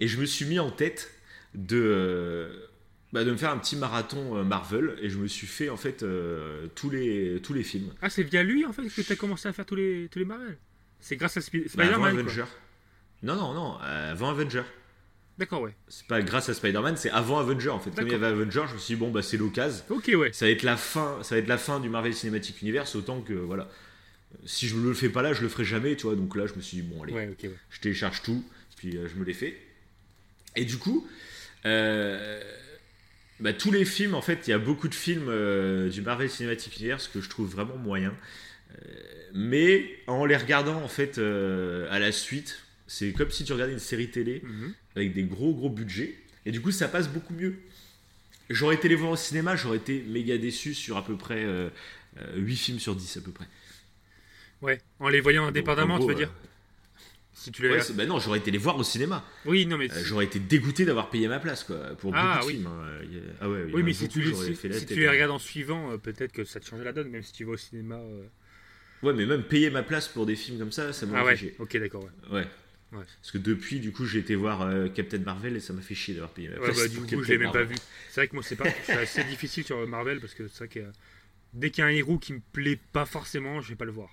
et 0.00 0.08
je 0.08 0.18
me 0.20 0.26
suis 0.26 0.44
mis 0.46 0.58
en 0.58 0.70
tête 0.70 1.12
de, 1.54 1.76
euh, 1.82 2.66
bah, 3.12 3.24
de 3.24 3.30
me 3.32 3.36
faire 3.36 3.50
un 3.50 3.58
petit 3.58 3.76
marathon 3.76 4.36
euh, 4.36 4.44
Marvel, 4.44 4.96
et 5.02 5.10
je 5.10 5.18
me 5.18 5.26
suis 5.28 5.46
fait 5.46 5.68
en 5.68 5.76
fait 5.76 6.02
euh, 6.02 6.66
tous 6.74 6.90
les 6.90 7.40
tous 7.42 7.52
les 7.52 7.62
films. 7.64 7.92
Ah, 8.00 8.08
c'est 8.10 8.22
via 8.22 8.42
lui 8.42 8.64
en 8.64 8.72
fait 8.72 8.88
que 8.88 9.00
tu 9.02 9.12
as 9.12 9.16
commencé 9.16 9.48
à 9.48 9.52
faire 9.52 9.66
tous 9.66 9.76
les, 9.76 10.08
tous 10.10 10.18
les 10.20 10.24
Marvel? 10.24 10.56
C'est 11.00 11.16
grâce 11.16 11.36
à 11.36 11.40
Bah, 11.40 11.46
Spider-Man. 11.68 11.98
quoi. 11.98 12.08
Avenger. 12.08 12.44
Non 13.22 13.34
non 13.36 13.52
non, 13.52 13.76
avant 13.78 14.30
Avenger. 14.30 14.62
D'accord, 15.40 15.62
ouais. 15.62 15.74
C'est 15.88 16.06
pas 16.06 16.20
grâce 16.22 16.48
à 16.50 16.54
Spider-Man, 16.54 16.96
c'est 16.96 17.10
avant 17.10 17.38
Avenger 17.40 17.70
en 17.70 17.80
fait. 17.80 17.90
Comme 17.90 18.06
il 18.06 18.12
y 18.12 18.14
avait 18.14 18.26
Avenger, 18.26 18.64
je 18.68 18.74
me 18.74 18.78
suis 18.78 18.94
dit 18.94 19.00
bon 19.00 19.10
bah 19.10 19.22
c'est 19.22 19.36
l'occasion. 19.38 19.82
Ok, 19.88 20.08
ouais. 20.14 20.32
ça 20.32 20.44
va 20.44 20.50
être 20.52 20.62
la 20.62 20.76
fin 20.76 21.18
ça 21.22 21.34
va 21.34 21.40
être 21.40 21.48
la 21.48 21.58
fin 21.58 21.80
du 21.80 21.88
Marvel 21.88 22.14
Cinematic 22.14 22.60
Universe 22.62 22.94
autant 22.94 23.20
que 23.22 23.32
voilà 23.32 23.68
si 24.46 24.68
je 24.68 24.76
ne 24.76 24.86
le 24.86 24.94
fais 24.94 25.08
pas 25.08 25.22
là 25.22 25.32
je 25.32 25.42
le 25.42 25.48
ferai 25.48 25.64
jamais 25.64 25.96
tu 25.96 26.04
vois 26.06 26.14
donc 26.14 26.36
là 26.36 26.46
je 26.46 26.54
me 26.54 26.60
suis 26.60 26.76
dit 26.76 26.82
bon 26.82 27.02
allez 27.02 27.12
Ouais, 27.12 27.26
ouais. 27.42 27.50
je 27.70 27.80
télécharge 27.80 28.22
tout 28.22 28.44
puis 28.76 28.96
euh, 28.96 29.08
je 29.08 29.16
me 29.18 29.24
l'ai 29.24 29.32
fait 29.34 29.56
et 30.56 30.64
du 30.64 30.76
coup 30.76 31.08
euh, 31.66 32.40
bah, 33.40 33.52
tous 33.52 33.72
les 33.72 33.84
films 33.84 34.14
en 34.14 34.22
fait 34.22 34.46
il 34.46 34.50
y 34.50 34.52
a 34.52 34.58
beaucoup 34.58 34.86
de 34.88 34.94
films 34.94 35.26
euh, 35.28 35.88
du 35.88 36.00
Marvel 36.02 36.30
Cinematic 36.30 36.76
Universe 36.78 37.08
que 37.08 37.20
je 37.20 37.28
trouve 37.28 37.50
vraiment 37.50 37.76
moyens 37.76 38.12
Euh, 38.70 38.74
mais 39.34 39.98
en 40.06 40.24
les 40.26 40.36
regardant 40.36 40.80
en 40.82 40.88
fait 40.88 41.18
à 41.18 41.98
la 41.98 42.12
suite 42.12 42.60
c'est 42.92 43.12
comme 43.12 43.30
si 43.30 43.44
tu 43.44 43.52
regardais 43.52 43.72
une 43.72 43.78
série 43.78 44.10
télé 44.10 44.40
Mhm. 44.44 44.74
avec 44.96 45.12
des 45.12 45.22
gros 45.22 45.54
gros 45.54 45.70
budgets 45.70 46.16
et 46.44 46.50
du 46.50 46.60
coup 46.60 46.72
ça 46.72 46.88
passe 46.88 47.08
beaucoup 47.08 47.32
mieux 47.34 47.54
j'aurais 48.48 48.74
été 48.74 48.88
les 48.88 48.96
voir 48.96 49.12
au 49.12 49.16
cinéma 49.16 49.54
j'aurais 49.54 49.76
été 49.76 50.02
méga 50.08 50.36
déçu 50.38 50.74
sur 50.74 50.96
à 50.96 51.04
peu 51.04 51.16
près 51.16 51.44
euh, 51.44 51.70
8 52.34 52.56
films 52.56 52.78
sur 52.80 52.96
10 52.96 53.16
à 53.16 53.20
peu 53.20 53.30
près 53.30 53.46
Ouais. 54.62 54.78
En 54.98 55.08
les 55.08 55.20
voyant 55.20 55.42
Donc, 55.42 55.50
indépendamment, 55.50 55.94
en 55.94 56.00
tu 56.00 56.06
veux 56.08 56.14
dire 56.14 56.28
euh, 56.28 56.48
Si 57.32 57.50
tu 57.50 57.62
les 57.62 57.70
Ouais, 57.70 57.80
bah 57.94 58.04
non, 58.04 58.18
j'aurais 58.18 58.40
été 58.40 58.50
les 58.50 58.58
voir 58.58 58.76
au 58.76 58.82
cinéma. 58.82 59.24
Oui, 59.46 59.64
non, 59.64 59.78
mais. 59.78 59.90
Euh, 59.90 60.02
j'aurais 60.04 60.26
été 60.26 60.38
dégoûté 60.38 60.84
d'avoir 60.84 61.08
payé 61.08 61.28
ma 61.28 61.38
place, 61.40 61.64
quoi, 61.64 61.78
pour 61.96 62.14
Ah, 62.14 62.34
beaucoup 62.34 62.44
de 62.44 62.46
oui. 62.48 62.54
films. 62.58 62.66
hein. 62.66 63.34
Ah 63.40 63.48
ouais, 63.48 63.64
oui, 63.72 63.82
mais 63.82 63.94
si 63.94 64.06
tu, 64.10 64.22
si, 64.34 64.54
fait 64.54 64.70
si 64.74 64.84
tu 64.84 64.96
les 65.00 65.06
hein. 65.06 65.12
regardes 65.12 65.30
en 65.30 65.38
suivant, 65.38 65.92
euh, 65.92 65.96
peut-être 65.96 66.32
que 66.32 66.44
ça 66.44 66.60
te 66.60 66.66
changeait 66.66 66.84
la 66.84 66.92
donne, 66.92 67.08
même 67.08 67.22
si 67.22 67.32
tu 67.32 67.44
vas 67.44 67.52
au 67.52 67.56
cinéma. 67.56 67.94
euh. 67.96 68.26
Ouais, 69.02 69.14
mais 69.14 69.24
même 69.24 69.44
payer 69.44 69.70
ma 69.70 69.82
place 69.82 70.08
pour 70.08 70.26
des 70.26 70.36
films 70.36 70.58
comme 70.58 70.72
ça, 70.72 70.92
ça 70.92 71.06
m'a 71.06 71.20
Ah 71.20 71.24
ouais, 71.24 71.54
ok, 71.58 71.76
d'accord. 71.78 72.04
Ouais. 72.30 72.40
Ouais. 72.40 72.46
Ouais. 72.92 73.04
Parce 73.20 73.30
que 73.30 73.38
depuis, 73.38 73.78
du 73.78 73.92
coup, 73.92 74.04
j'ai 74.04 74.18
été 74.18 74.34
voir 74.34 74.62
euh, 74.62 74.88
Captain 74.88 75.18
Marvel 75.18 75.56
et 75.56 75.60
ça 75.60 75.72
m'a 75.72 75.80
fait 75.80 75.94
chier 75.94 76.14
d'avoir 76.14 76.32
payé 76.32 76.48
ma 76.48 76.58
Ouais, 76.58 76.72
bah, 76.74 76.88
du 76.88 76.98
coup, 76.98 77.06
Captain 77.06 77.22
je 77.22 77.32
l'ai 77.32 77.38
même 77.38 77.52
pas 77.52 77.62
vu. 77.62 77.76
C'est 78.08 78.20
vrai 78.20 78.28
que 78.28 78.34
moi, 78.34 78.42
c'est 78.42 78.56
pas. 78.56 78.64
C'est 78.84 78.92
assez 78.92 79.24
difficile 79.24 79.64
sur 79.64 79.86
Marvel 79.86 80.20
parce 80.20 80.34
que 80.34 80.48
c'est 80.48 80.58
vrai 80.58 80.68
que 80.68 80.80
euh, 80.80 80.92
dès 81.54 81.70
qu'il 81.70 81.82
y 81.82 81.84
a 81.84 81.86
un 81.86 81.92
héros 81.92 82.18
qui 82.18 82.32
me 82.32 82.40
plaît 82.52 82.78
pas 82.92 83.06
forcément, 83.06 83.60
je 83.60 83.68
vais 83.68 83.76
pas 83.76 83.84
le 83.84 83.92
voir. 83.92 84.10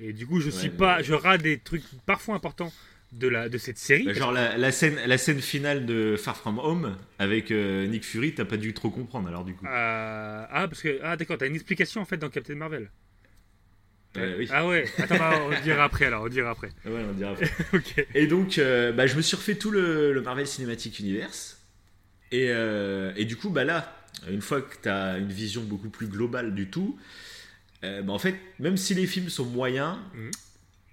Et 0.00 0.12
du 0.12 0.26
coup, 0.26 0.40
je 0.40 0.50
suis 0.50 0.70
pas. 0.70 1.02
Je 1.02 1.14
rate 1.14 1.42
des 1.42 1.58
trucs 1.58 1.84
parfois 2.06 2.34
importants 2.34 2.72
de, 3.12 3.28
la, 3.28 3.48
de 3.48 3.58
cette 3.58 3.78
série. 3.78 4.04
Bah, 4.04 4.12
genre 4.12 4.32
la, 4.32 4.56
la 4.56 4.72
scène, 4.72 4.98
la 5.06 5.18
scène 5.18 5.40
finale 5.40 5.86
de 5.86 6.16
Far 6.16 6.36
From 6.36 6.58
Home 6.58 6.96
avec 7.18 7.50
euh, 7.50 7.86
Nick 7.86 8.04
Fury, 8.04 8.34
t'as 8.34 8.44
pas 8.44 8.56
dû 8.56 8.74
trop 8.74 8.90
comprendre 8.90 9.28
alors 9.28 9.44
du 9.44 9.54
coup. 9.54 9.64
Ah, 9.68 10.66
parce 10.68 10.82
que. 10.82 11.00
Ah, 11.02 11.16
d'accord, 11.16 11.38
t'as 11.38 11.46
une 11.46 11.54
explication 11.54 12.00
en 12.00 12.04
fait 12.04 12.16
dans 12.16 12.28
Captain 12.28 12.54
Marvel. 12.54 12.90
Euh, 14.16 14.36
oui. 14.38 14.48
Ah 14.50 14.66
ouais, 14.66 14.86
attends, 14.98 15.18
bah, 15.18 15.40
on 15.46 15.62
dira 15.62 15.84
après 15.84 16.06
alors, 16.06 16.24
on 16.24 16.28
dira 16.28 16.50
après. 16.50 16.70
Ouais, 16.84 17.04
on 17.08 17.12
dirait 17.12 17.30
après. 17.30 17.50
ok. 17.74 18.06
Et 18.14 18.26
donc, 18.26 18.58
euh, 18.58 18.90
bah, 18.92 19.06
je 19.06 19.14
me 19.16 19.22
suis 19.22 19.36
refait 19.36 19.54
tout 19.54 19.70
le, 19.70 20.12
le 20.12 20.20
Marvel 20.22 20.46
Cinematic 20.46 20.98
Universe. 20.98 21.58
Et, 22.32 22.46
euh, 22.50 23.12
et 23.16 23.24
du 23.24 23.36
coup, 23.36 23.50
bah 23.50 23.64
là, 23.64 23.96
une 24.28 24.40
fois 24.42 24.62
que 24.62 24.74
tu 24.82 24.88
as 24.88 25.16
une 25.18 25.28
vision 25.32 25.62
beaucoup 25.62 25.90
plus 25.90 26.08
globale 26.08 26.54
du 26.54 26.68
tout, 26.68 26.98
bah, 27.82 28.02
en 28.08 28.18
fait, 28.18 28.34
même 28.58 28.76
si 28.76 28.94
les 28.94 29.06
films 29.06 29.28
sont 29.30 29.44
moyens, 29.46 29.96
Mhm. 30.14 30.30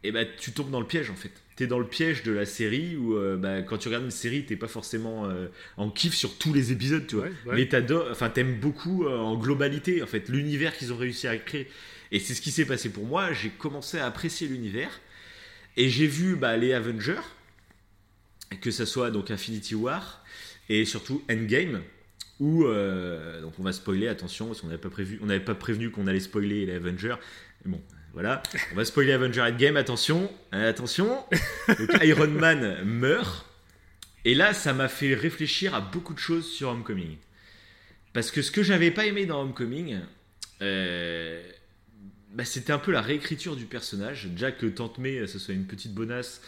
et 0.04 0.12
bah, 0.12 0.24
tu 0.26 0.52
tombes 0.52 0.70
dans 0.72 0.80
le 0.80 0.88
piège 0.88 1.10
en 1.10 1.16
fait. 1.16 1.32
Tu 1.58 1.64
es 1.64 1.68
dans 1.68 1.80
le 1.80 1.88
piège 1.88 2.22
de 2.24 2.32
la 2.32 2.46
série 2.46 2.96
où 2.98 3.16
bah, 3.38 3.64
quand 3.64 3.80
tu 3.80 3.88
regardes 3.88 4.06
une 4.06 4.12
série, 4.12 4.46
t'es 4.46 4.56
pas 4.56 4.68
forcément 4.68 5.28
en 5.78 5.90
kiff 5.90 6.14
sur 6.14 6.38
tous 6.38 6.54
les 6.54 6.72
épisodes, 6.72 7.08
tu 7.08 7.16
vois. 7.16 7.26
Ouais, 7.26 7.32
ouais. 7.48 7.56
Mais 7.56 8.30
t'aimes 8.30 8.60
beaucoup 8.60 9.08
en 9.08 9.36
globalité, 9.38 10.04
en 10.04 10.08
fait, 10.08 10.30
l'univers 10.30 10.78
qu'ils 10.78 10.94
ont 10.94 10.98
réussi 10.98 11.28
à 11.28 11.36
créer. 11.38 11.68
Et 12.12 12.20
c'est 12.20 12.34
ce 12.34 12.42
qui 12.42 12.52
s'est 12.52 12.66
passé 12.66 12.90
pour 12.90 13.06
moi. 13.06 13.34
J'ai 13.34 13.50
commencé 13.50 14.00
à 14.00 14.06
apprécier 14.06 14.48
l'univers. 14.48 15.02
Et 15.76 15.90
j'ai 15.90 16.08
vu 16.08 16.36
bah, 16.36 16.58
les 16.58 16.74
Avengers, 16.74 17.22
que 18.62 18.72
ça 18.72 18.86
soit 18.86 19.12
donc 19.12 19.30
Infinity 19.30 19.76
War 19.76 20.24
et 20.70 20.86
surtout 20.86 21.24
Endgame, 21.30 21.82
où 22.40 22.66
euh, 22.66 23.42
donc 23.42 23.54
on 23.60 23.64
va 23.64 23.74
spoiler, 23.74 24.08
attention, 24.08 24.48
parce 24.48 24.62
qu'on 24.62 24.68
n'avait 24.68 24.82
pas 24.82 24.90
prévu, 24.90 25.20
on 25.22 25.28
n'avait 25.28 25.44
pas 25.44 25.56
prévenu 25.56 25.92
qu'on 25.92 26.08
allait 26.08 26.20
spoiler 26.20 26.66
les 26.66 26.74
Avengers. 26.74 27.16
Mais 27.64 27.72
bon, 27.72 27.82
voilà, 28.14 28.42
on 28.72 28.76
va 28.76 28.86
spoiler 28.86 29.14
Avengers 29.14 29.42
Endgame, 29.42 29.78
attention, 29.78 30.32
attention. 30.52 31.24
Donc 31.68 31.90
Iron 32.04 32.28
Man 32.28 32.84
meurt. 32.84 33.46
Et 34.26 34.34
là, 34.34 34.54
ça 34.54 34.74
m'a 34.74 34.90
fait 34.90 35.14
réfléchir 35.14 35.74
à 35.74 35.80
beaucoup 35.80 36.14
de 36.14 36.20
choses 36.20 36.52
sur 36.52 36.70
Homecoming. 36.70 37.18
Parce 38.14 38.32
que 38.32 38.42
ce 38.42 38.52
que 38.52 38.64
j'avais 38.64 38.92
pas 38.92 39.06
aimé 39.06 39.26
dans 39.26 39.42
Homecoming, 39.42 40.00
euh, 40.62 41.44
bah, 42.38 42.46
c'était 42.46 42.72
un 42.72 42.78
peu 42.80 42.92
la 42.92 43.02
réécriture 43.02 43.56
du 43.56 43.66
personnage. 43.66 44.28
Déjà 44.28 44.52
que 44.52 44.68
Tante 44.68 45.00
May, 45.00 45.26
ce 45.28 45.40
soit 45.40 45.56
une 45.56 45.66
petite 45.66 45.94
bonasse, 45.94 46.42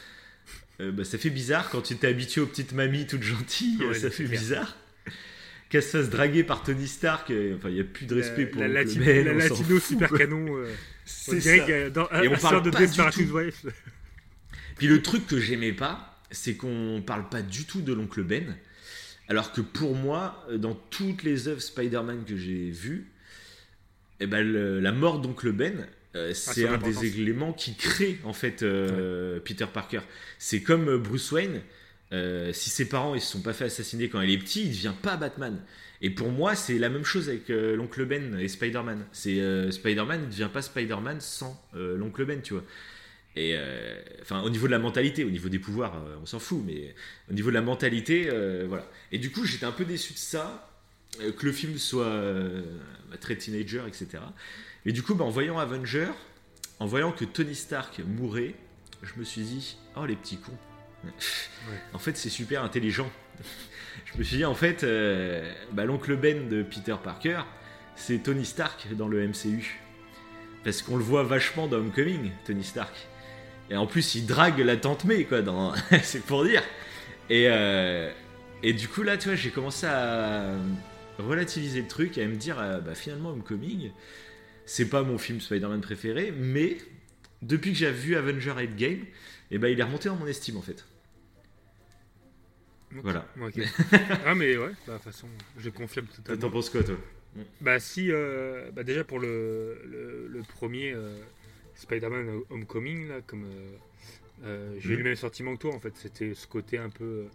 euh, 0.80 0.91
bah, 0.91 1.03
ça 1.03 1.18
fait 1.18 1.32
bizarre 1.32 1.70
quand 1.72 1.82
tu 1.82 1.95
t'es 1.98 2.07
habitué 2.07 2.41
aux 2.41 2.45
petites 2.45 2.74
mamies 2.74 3.07
toutes 3.07 3.24
gentilles, 3.24 3.78
Ouais, 3.84 3.94
ça 3.95 4.10
fait 4.11 4.26
clair. 4.26 4.40
bizarre. 4.40 4.78
Qu'elle 5.70 5.84
se 5.84 5.98
fasse 5.98 6.10
draguer 6.10 6.44
par 6.44 6.64
Tony 6.64 6.88
Stark, 6.88 7.30
euh, 7.32 7.56
enfin 7.57 7.70
il 7.70 7.76
n'y 7.76 7.82
a 7.82 7.84
plus 7.84 8.06
de 8.06 8.16
respect 8.16 8.45
la, 8.45 8.48
pour 8.52 8.61
la, 8.61 8.68
Uncle 8.82 8.90
lati- 8.90 8.99
Ben, 9.06 9.26
la 9.26 9.34
latino 9.34 9.80
super 9.80 10.10
canon. 10.11 10.45
euh, 10.57 10.72
C'est 11.06 11.41
ça. 11.41 11.60
que 11.60 11.90
dans 11.90 12.07
Et 12.22 12.28
on 12.28 12.38
parle 12.38 12.64
de 12.64 12.70
pas 12.70 12.86
du 12.86 12.95
tout. 12.95 13.02
Housewives. 13.02 13.72
Puis 14.78 14.88
le 14.88 15.02
truc 15.02 15.28
que 15.28 15.40
j'aimais 15.40 15.74
pas, 15.74 16.22
c'est 16.32 16.56
qu'on 16.56 17.03
parle 17.06 17.30
pas 17.30 17.41
du 17.41 17.66
tout 17.66 17.82
de 17.82 17.94
l'oncle 17.94 18.24
Ben. 18.24 18.56
Alors 19.28 19.52
que 19.52 19.61
pour 19.61 19.95
moi, 19.95 20.44
dans 20.57 20.74
toutes 20.76 21.22
les 21.24 21.48
œuvres 21.48 21.61
Spider-Man 21.61 22.24
que 22.26 22.36
j'ai 22.38 22.70
vues, 22.72 23.11
eh 24.20 24.28
ben, 24.28 24.41
le- 24.46 24.80
la 24.80 24.91
mort 24.91 25.20
d'oncle 25.20 25.52
Ben, 25.52 25.88
euh, 26.16 26.34
c'est 26.34 26.64
son 26.68 26.74
un 26.74 26.78
des 26.78 27.06
éléments 27.22 27.54
qui 27.54 27.76
crée 27.76 28.18
en 28.24 28.34
fait 28.34 28.64
euh, 28.64 29.40
Peter 29.40 29.66
Parker. 29.72 30.02
C'est 30.38 30.62
comme 30.62 30.88
euh, 30.90 30.98
Bruce 30.98 31.32
Wayne. 31.32 31.62
euh, 32.12 32.52
si 32.54 32.70
ses 32.72 32.90
parents 32.90 33.14
ils 33.14 33.22
se 33.22 33.32
sont 33.32 33.41
pas 33.41 33.54
fait 33.54 33.66
assassiner 33.66 34.10
quand 34.10 34.20
il 34.22 34.32
est 34.32 34.38
petit, 34.40 34.64
il 34.64 34.70
devient 34.70 34.94
pas 35.02 35.16
Batman. 35.18 35.62
Et 36.02 36.10
pour 36.10 36.30
moi, 36.30 36.56
c'est 36.56 36.80
la 36.80 36.90
même 36.90 37.04
chose 37.04 37.28
avec 37.30 37.50
l'oncle 37.50 38.06
Ben 38.06 38.40
et 38.40 38.48
Spider-Man. 38.48 39.06
C'est 39.12 39.70
Spider-Man 39.72 40.22
ne 40.22 40.26
devient 40.28 40.50
pas 40.52 40.62
Spider-Man 40.62 41.20
sans 41.20 41.62
l'oncle 41.74 42.24
Ben, 42.26 42.41
tu 42.41 42.54
vois. 42.54 42.64
Et 43.36 43.56
enfin, 44.22 44.41
au 44.41 44.50
niveau 44.50 44.66
de 44.68 44.72
la 44.72 44.80
mentalité, 44.80 45.26
au 45.26 45.30
niveau 45.30 45.50
des 45.50 45.60
pouvoirs, 45.60 46.02
on 46.22 46.26
s'en 46.26 46.40
fout, 46.40 46.64
mais 46.66 46.96
au 47.30 47.34
niveau 47.34 47.50
de 47.50 47.54
la 47.56 47.62
mentalité, 47.62 48.30
voilà. 48.68 48.90
Et 49.12 49.18
du 49.18 49.30
coup, 49.30 49.44
j'étais 49.46 49.66
un 49.66 49.74
peu 49.74 49.84
déçu 49.84 50.14
de 50.14 50.18
ça, 50.18 50.69
que 51.18 51.45
le 51.45 51.52
film 51.52 51.77
soit 51.77 52.06
euh, 52.06 52.61
très 53.19 53.36
teenager, 53.36 53.84
etc. 53.88 54.19
Et 54.86 54.91
du 54.91 55.03
coup, 55.03 55.15
bah, 55.15 55.26
en 55.26 55.30
voyant 55.30 55.57
Avenger, 55.57 56.10
en 56.80 56.86
voyant 56.86 57.11
que 57.11 57.26
Tony 57.26 57.56
Stark 57.56 58.02
mourait, 58.06 58.56
je 59.03 59.11
me 59.18 59.23
suis 59.23 59.41
dit, 59.41 59.77
oh 59.95 60.06
les 60.06 60.15
petits 60.15 60.38
cons. 60.38 60.57
En 61.94 61.99
fait, 61.99 62.18
c'est 62.18 62.30
super 62.30 62.64
intelligent. 62.64 63.10
je 64.06 64.18
me 64.18 64.23
suis 64.23 64.38
dit, 64.38 64.45
en 64.45 64.56
fait, 64.56 64.84
euh, 64.84 65.52
bah, 65.72 65.86
l'oncle 65.86 66.15
Ben 66.15 66.48
de 66.49 66.64
Peter 66.64 66.95
Parker, 67.02 67.41
c'est 67.95 68.19
Tony 68.19 68.45
Stark 68.45 68.88
dans 68.95 69.07
le 69.07 69.27
MCU. 69.27 69.80
Parce 70.64 70.81
qu'on 70.81 70.98
le 70.98 71.03
voit 71.03 71.23
vachement 71.23 71.68
dans 71.68 71.77
Homecoming, 71.77 72.31
Tony 72.45 72.64
Stark. 72.64 72.94
Et 73.69 73.77
en 73.77 73.88
plus, 73.88 74.15
il 74.15 74.26
drague 74.26 74.60
la 74.60 74.77
tante 74.77 75.06
May, 75.06 75.26
quoi, 75.26 75.41
dans... 75.41 75.73
c'est 76.03 76.23
pour 76.23 76.44
dire. 76.44 76.64
Et, 77.30 77.45
euh, 77.48 78.11
et 78.64 78.73
du 78.73 78.88
coup, 78.88 79.03
là, 79.03 79.18
tu 79.18 79.30
vois, 79.30 79.36
j'ai 79.36 79.52
commencé 79.52 79.86
à 79.86 80.56
relativiser 81.22 81.82
le 81.82 81.88
truc, 81.88 82.18
à 82.18 82.26
me 82.28 82.36
dire, 82.36 82.60
euh, 82.60 82.80
bah, 82.80 82.96
finalement, 82.96 83.32
Homecoming, 83.32 83.91
c'est 84.66 84.90
pas 84.90 85.04
mon 85.04 85.18
film 85.18 85.40
Spider-Man 85.41 85.82
préféré, 85.82 86.32
mais 86.32 86.78
depuis 87.41 87.72
que 87.72 87.78
j'ai 87.78 87.91
vu 87.91 88.16
Avenger 88.16 88.52
Endgame, 88.52 89.06
et 89.52 89.58
ben 89.58 89.68
il 89.70 89.80
est 89.80 89.84
remonté 89.84 90.10
dans 90.10 90.16
mon 90.16 90.28
estime, 90.28 90.58
en 90.58 90.62
fait. 90.62 90.86
Ok. 92.96 93.02
Voilà. 93.04 93.26
Ah, 94.26 94.36
mais 94.36 94.58
ouais, 94.58 94.72
bah, 94.88 94.94
de 94.94 94.98
toute 94.98 95.04
façon, 95.04 95.28
je 95.58 95.70
confirme 95.70 96.08
totalement. 96.08 96.41
T'en 96.41 96.50
penses 96.50 96.70
quoi, 96.70 96.84
toi? 96.84 96.96
Bah 97.62 97.80
si, 97.80 98.12
euh, 98.12 98.72
bah 98.72 98.84
déjà 98.84 99.04
pour 99.04 99.20
le, 99.20 99.80
le, 99.86 100.28
le 100.28 100.41
premier 100.41 100.94
euh, 100.94 101.16
Spider-Man 101.76 102.41
Homecoming, 102.50 103.08
là, 103.08 103.22
comme 103.26 103.46
euh, 104.44 104.76
j'ai 104.80 104.94
eu 104.94 104.98
le 104.98 105.04
même 105.04 105.16
sentiment 105.16 105.56
que 105.56 105.62
toi, 105.62 105.76
en 105.76 105.80
fait, 105.80 105.94
c'était 105.96 106.34
ce 106.34 106.48
côté 106.48 106.78
un 106.80 106.90
peu 106.90 107.26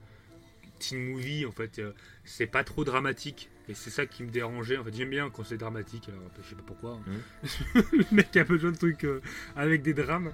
teen 0.80 0.98
movie, 0.98 1.46
en 1.46 1.52
fait, 1.52 1.80
c'est 2.24 2.48
pas 2.48 2.64
trop 2.64 2.84
dramatique, 2.84 3.48
et 3.68 3.74
c'est 3.74 3.90
ça 3.90 4.06
qui 4.06 4.22
me 4.22 4.30
dérangeait, 4.30 4.76
en 4.76 4.84
fait, 4.84 4.94
j'aime 4.94 5.10
bien 5.10 5.30
quand 5.30 5.44
c'est 5.44 5.56
dramatique, 5.56 6.08
alors 6.08 6.20
je 6.42 6.48
sais 6.48 6.54
pas 6.54 6.62
pourquoi, 6.66 6.98
hein. 7.06 7.48
le 7.92 8.04
mec 8.14 8.36
a 8.36 8.44
besoin 8.44 8.72
de 8.72 8.76
trucs 8.76 9.04
euh, 9.04 9.20
avec 9.56 9.82
des 9.82 9.94
drames, 9.94 10.32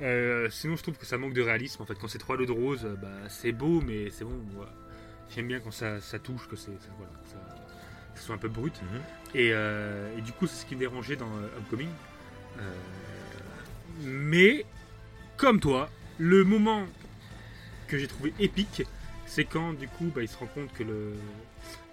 Euh, 0.00 0.48
sinon 0.50 0.74
je 0.74 0.82
trouve 0.82 0.96
que 0.96 1.06
ça 1.06 1.16
manque 1.18 1.34
de 1.34 1.42
réalisme, 1.42 1.82
en 1.82 1.86
fait, 1.86 1.94
quand 1.94 2.08
c'est 2.08 2.18
trois 2.18 2.36
lots 2.36 2.46
de 2.46 2.52
rose, 2.52 2.84
euh, 2.84 2.96
bah 2.96 3.28
c'est 3.28 3.52
beau, 3.52 3.80
mais 3.80 4.10
c'est 4.10 4.24
bon, 4.24 4.40
voilà. 4.54 4.72
j'aime 5.30 5.46
bien 5.46 5.60
quand 5.60 5.70
ça, 5.70 6.00
ça 6.00 6.18
touche, 6.18 6.48
que 6.48 6.56
c'est, 6.56 6.72
ça, 6.80 6.88
voilà, 6.96 7.12
ça, 7.26 7.36
soit 8.20 8.34
un 8.34 8.38
peu 8.38 8.48
brut. 8.48 8.80
Et, 9.34 9.50
euh, 9.52 10.16
et 10.16 10.22
du 10.22 10.32
coup, 10.32 10.46
c'est 10.46 10.62
ce 10.62 10.66
qui 10.66 10.74
me 10.74 10.80
dérangeait 10.80 11.16
dans 11.16 11.30
Homecoming. 11.58 11.88
Mais, 14.02 14.64
comme 15.36 15.60
toi, 15.60 15.88
le 16.18 16.44
moment 16.44 16.86
que 17.88 17.98
j'ai 17.98 18.08
trouvé 18.08 18.32
épique, 18.38 18.82
c'est 19.26 19.44
quand, 19.44 19.72
du 19.74 19.88
coup, 19.88 20.10
bah, 20.14 20.22
il 20.22 20.28
se 20.28 20.36
rend 20.36 20.46
compte 20.46 20.72
que 20.72 20.82
le. 20.82 21.14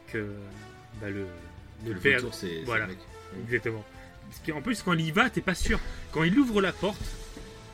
que. 0.08 0.34
Bah, 1.02 1.10
le. 1.10 1.26
Le, 1.86 1.94
le 1.94 2.00
vautour, 2.00 2.34
c'est 2.34 2.64
voilà. 2.66 2.88
mec. 2.88 2.98
Exactement. 3.46 3.86
Parce 4.30 4.42
qu'en 4.46 4.62
plus, 4.62 4.82
quand 4.84 4.94
il 4.94 5.02
y 5.08 5.12
va, 5.12 5.30
t'es 5.30 5.42
pas 5.42 5.56
sûr. 5.56 5.80
Quand 6.12 6.24
il 6.24 6.38
ouvre 6.38 6.62
la 6.62 6.74
porte 6.74 7.00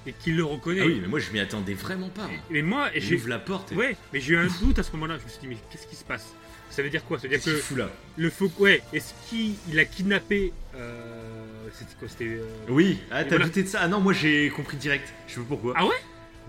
et 0.06 0.14
qu'il 0.14 0.38
le 0.38 0.44
reconnaît. 0.46 0.82
Ah 0.84 0.86
oui, 0.86 1.00
mais 1.02 1.08
moi, 1.08 1.20
je 1.20 1.32
m'y 1.32 1.40
attendais 1.40 1.74
vraiment 1.74 2.10
pas. 2.10 2.30
Mais 2.52 2.62
moi, 2.62 2.90
Il 2.96 3.02
j'ai. 3.02 3.16
ouvre 3.16 3.30
la 3.30 3.40
porte 3.40 3.72
et... 3.72 3.76
Ouais, 3.76 3.98
mais 4.14 4.20
j'ai 4.22 4.34
eu 4.34 4.38
un 4.38 4.48
doute 4.62 4.78
à 4.78 4.84
ce 4.84 4.92
moment-là. 4.92 5.18
Je 5.18 5.24
me 5.24 5.30
suis 5.30 5.40
dit, 5.40 5.48
mais 5.48 5.58
qu'est-ce 5.72 5.88
qui 5.88 5.96
se 5.96 6.04
passe? 6.04 6.34
Ça 6.70 6.84
veut 6.84 6.90
dire 6.90 7.04
quoi? 7.06 7.18
Ça 7.18 7.28
veut 7.28 7.36
dire 7.36 7.44
que 7.44 7.56
fout 7.58 7.78
là 7.78 7.90
le 8.18 8.30
faux. 8.30 8.52
Ouais, 8.60 8.82
est-ce 8.94 9.14
qu'il 9.30 9.56
il 9.70 9.80
a 9.80 9.86
kidnappé. 9.86 10.54
Euh... 10.76 11.68
C'était 11.74 11.96
quoi 11.98 12.08
C'était. 12.08 12.26
euh, 12.26 12.46
Oui, 12.70 13.00
ah, 13.12 13.24
t'as 13.24 13.30
voilà. 13.30 13.46
douté 13.46 13.64
de 13.64 13.68
ça? 13.68 13.80
Ah 13.82 13.88
non, 13.88 14.00
moi 14.02 14.14
j'ai 14.14 14.50
compris 14.50 14.78
direct. 14.78 15.12
Je 15.28 15.34
sais 15.34 15.40
pas 15.40 15.46
pourquoi. 15.50 15.74
Ah 15.76 15.86
ouais? 15.86 15.96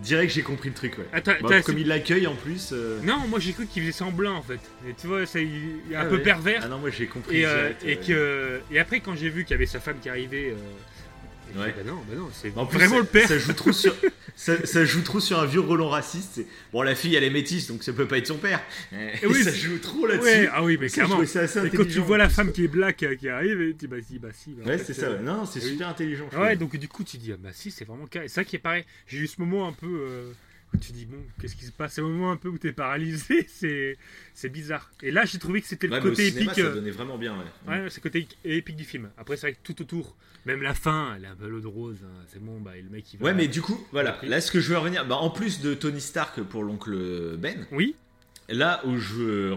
Direct, 0.01 0.33
j'ai 0.33 0.43
compris 0.43 0.69
le 0.69 0.75
truc, 0.75 0.99
ouais. 0.99 1.07
Attends, 1.13 1.33
Bah, 1.43 1.63
comme 1.63 1.79
il 1.79 1.87
l'accueille 1.89 2.27
en 2.27 2.35
plus. 2.35 2.71
euh, 2.73 3.01
Non, 3.03 3.19
moi 3.29 3.39
j'ai 3.41 3.53
cru 3.53 3.67
qu'il 3.67 3.83
faisait 3.83 3.93
semblant 3.93 4.37
en 4.37 4.43
fait. 4.43 4.61
Et 4.89 4.93
tu 5.01 5.07
vois, 5.07 5.25
ça, 5.27 5.41
il 5.41 5.49
il 5.87 5.93
est 5.93 5.97
un 5.97 6.01
ah 6.03 6.05
peu 6.07 6.17
ouais. 6.17 6.23
pervers. 6.23 6.61
Ah 6.65 6.69
non, 6.69 6.79
moi 6.79 6.91
j'ai 6.91 7.07
compris 7.07 7.39
et, 7.41 7.47
euh, 7.47 7.71
direct. 7.81 7.83
et, 7.85 7.87
ouais. 7.89 8.07
que, 8.07 8.61
et 8.71 8.79
après, 8.79 9.01
quand 9.01 9.17
j'ai 9.17 9.31
vu 9.31 9.45
qu'il 9.45 9.53
y 9.53 9.55
avait 9.55 9.67
sa 9.67 9.81
femme 9.81 9.97
qui 10.03 10.09
arrivait. 10.09 10.51
euh, 10.51 10.55
Ouais. 11.55 11.75
bah 11.77 11.83
non, 11.87 11.95
bah 12.09 12.15
non, 12.17 12.29
c'est 12.33 12.53
En 12.57 12.67
plus, 12.67 12.79
vraiment 12.79 12.97
ça, 12.97 13.01
le 13.01 13.07
père. 13.07 13.29
Ça 13.29 13.39
joue 13.39 13.53
trop 13.53 13.73
sur. 13.73 13.95
Ça, 14.39 14.67
ça 14.67 14.85
joue 14.85 15.01
trop 15.01 15.19
sur 15.19 15.39
un 15.41 15.47
vieux 15.47 15.61
Roland 15.61 15.89
raciste. 15.89 16.33
c'est- 16.35 16.47
Bon, 16.71 16.83
la 16.83 16.95
fille, 16.95 17.15
elle 17.15 17.25
est 17.25 17.31
métisse, 17.31 17.69
donc 17.69 17.83
ça 17.83 17.95
peut 17.95 18.07
pas 18.07 18.19
être 18.19 18.27
son 18.27 18.37
père. 18.37 18.61
Et 18.93 19.27
oui, 19.27 19.43
ça 19.43 19.51
c'est- 19.51 19.57
joue 19.57 19.79
trop 19.79 20.07
là-dessus. 20.07 20.27
Ouais, 20.27 20.49
ah 20.53 20.63
oui, 20.63 20.77
mais 20.79 20.91
Ça, 20.91 21.05
clairement. 21.07 21.25
ça 21.25 21.45
Et 21.65 21.71
quand 21.71 21.89
tu 21.89 22.01
vois 22.01 22.19
la 22.19 22.29
femme 22.29 22.53
qui 22.53 22.65
est 22.65 22.69
black 22.69 23.03
euh, 23.03 23.15
qui 23.17 23.31
arrive, 23.31 23.63
et 23.63 23.71
tu 23.71 23.87
dis 23.87 23.87
bah 23.87 23.97
si, 24.07 24.19
bah 24.19 24.29
si. 24.35 24.51
bah, 24.51 24.65
Ouais, 24.67 24.77
c'est 24.77 24.93
ça. 24.93 25.07
euh, 25.07 25.17
ouais. 25.17 25.23
Non, 25.23 25.47
c'est 25.47 25.65
oui. 25.65 25.71
super 25.71 25.89
intelligent. 25.89 26.29
Ouais, 26.37 26.55
donc 26.55 26.77
du 26.77 26.87
coup 26.87 27.03
tu 27.03 27.17
dis 27.17 27.33
ah 27.33 27.37
bah 27.39 27.49
si, 27.55 27.71
c'est 27.71 27.87
vraiment 27.87 28.05
cas. 28.07 28.25
Et 28.25 28.29
ça 28.29 28.45
qui 28.45 28.57
est 28.57 28.59
pareil. 28.59 28.85
J'ai 29.07 29.17
eu 29.21 29.27
ce 29.27 29.41
moment 29.41 29.67
un 29.67 29.73
peu. 29.73 29.87
euh, 29.87 30.33
tu 30.81 30.93
dis, 30.93 31.07
bon, 31.07 31.19
qu'est-ce 31.41 31.57
qui 31.57 31.65
se 31.65 31.73
passe? 31.73 31.95
C'est 31.95 32.01
au 32.01 32.09
moment 32.09 32.31
un 32.33 32.37
peu 32.37 32.49
où 32.49 32.59
t'es 32.59 32.73
paralysé, 32.73 33.47
c'est, 33.53 33.97
c'est 34.35 34.49
bizarre. 34.49 34.91
Et 35.03 35.11
là, 35.11 35.25
j'ai 35.25 35.39
trouvé 35.39 35.61
que 35.61 35.67
c'était 35.69 35.87
le 35.87 35.95
Ouais, 35.95 36.01
côté 36.01 36.31
cinéma, 36.31 36.53
épique. 36.53 36.65
ça 36.65 36.71
euh, 36.71 36.75
donnait 36.75 36.91
vraiment 36.91 37.19
bien. 37.19 37.37
Ouais. 37.67 37.83
Ouais, 37.83 37.91
c'est 37.91 37.99
le 37.99 38.03
côté 38.03 38.29
épique 38.45 38.77
du 38.77 38.85
film. 38.85 39.11
Après, 39.19 39.37
c'est 39.37 39.49
vrai 39.49 39.53
que 39.55 39.59
tout 39.63 39.81
autour, 39.83 40.17
même 40.45 40.63
la 40.63 40.75
fin, 40.75 41.15
elle 41.17 41.25
est 41.25 41.29
un 41.29 41.35
peu 41.37 41.49
l'eau 41.49 41.61
de 41.61 41.67
rose. 41.67 41.99
hein. 42.05 42.25
C'est 42.33 42.43
bon, 42.43 42.61
bah, 42.61 42.77
et 42.77 42.83
le 42.83 42.89
mec, 42.91 43.13
il 43.13 43.19
va. 43.19 43.27
Ouais, 43.27 43.35
mais 43.35 43.49
du 43.49 43.63
coup, 43.63 43.85
voilà. 43.93 44.19
Là, 44.23 44.41
ce 44.41 44.51
que 44.53 44.61
je 44.61 44.71
veux 44.71 44.79
revenir, 44.79 45.07
bah, 45.07 45.17
en 45.17 45.31
plus 45.31 45.61
de 45.61 45.75
Tony 45.75 46.01
Stark 46.01 46.41
pour 46.43 46.63
l'oncle 46.65 47.37
Ben, 47.39 47.67
Oui, 47.73 47.95
là 48.49 48.81
où 48.87 48.97
je 48.97 49.15
veux. 49.15 49.57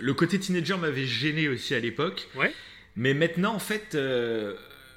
Le 0.00 0.14
côté 0.14 0.38
teenager 0.40 0.76
m'avait 0.78 1.06
gêné 1.06 1.48
aussi 1.48 1.74
à 1.74 1.80
l'époque. 1.80 2.28
Ouais. 2.34 2.52
Mais 2.96 3.12
maintenant, 3.14 3.54
en 3.54 3.58
fait, 3.58 3.94
euh, 3.94 4.54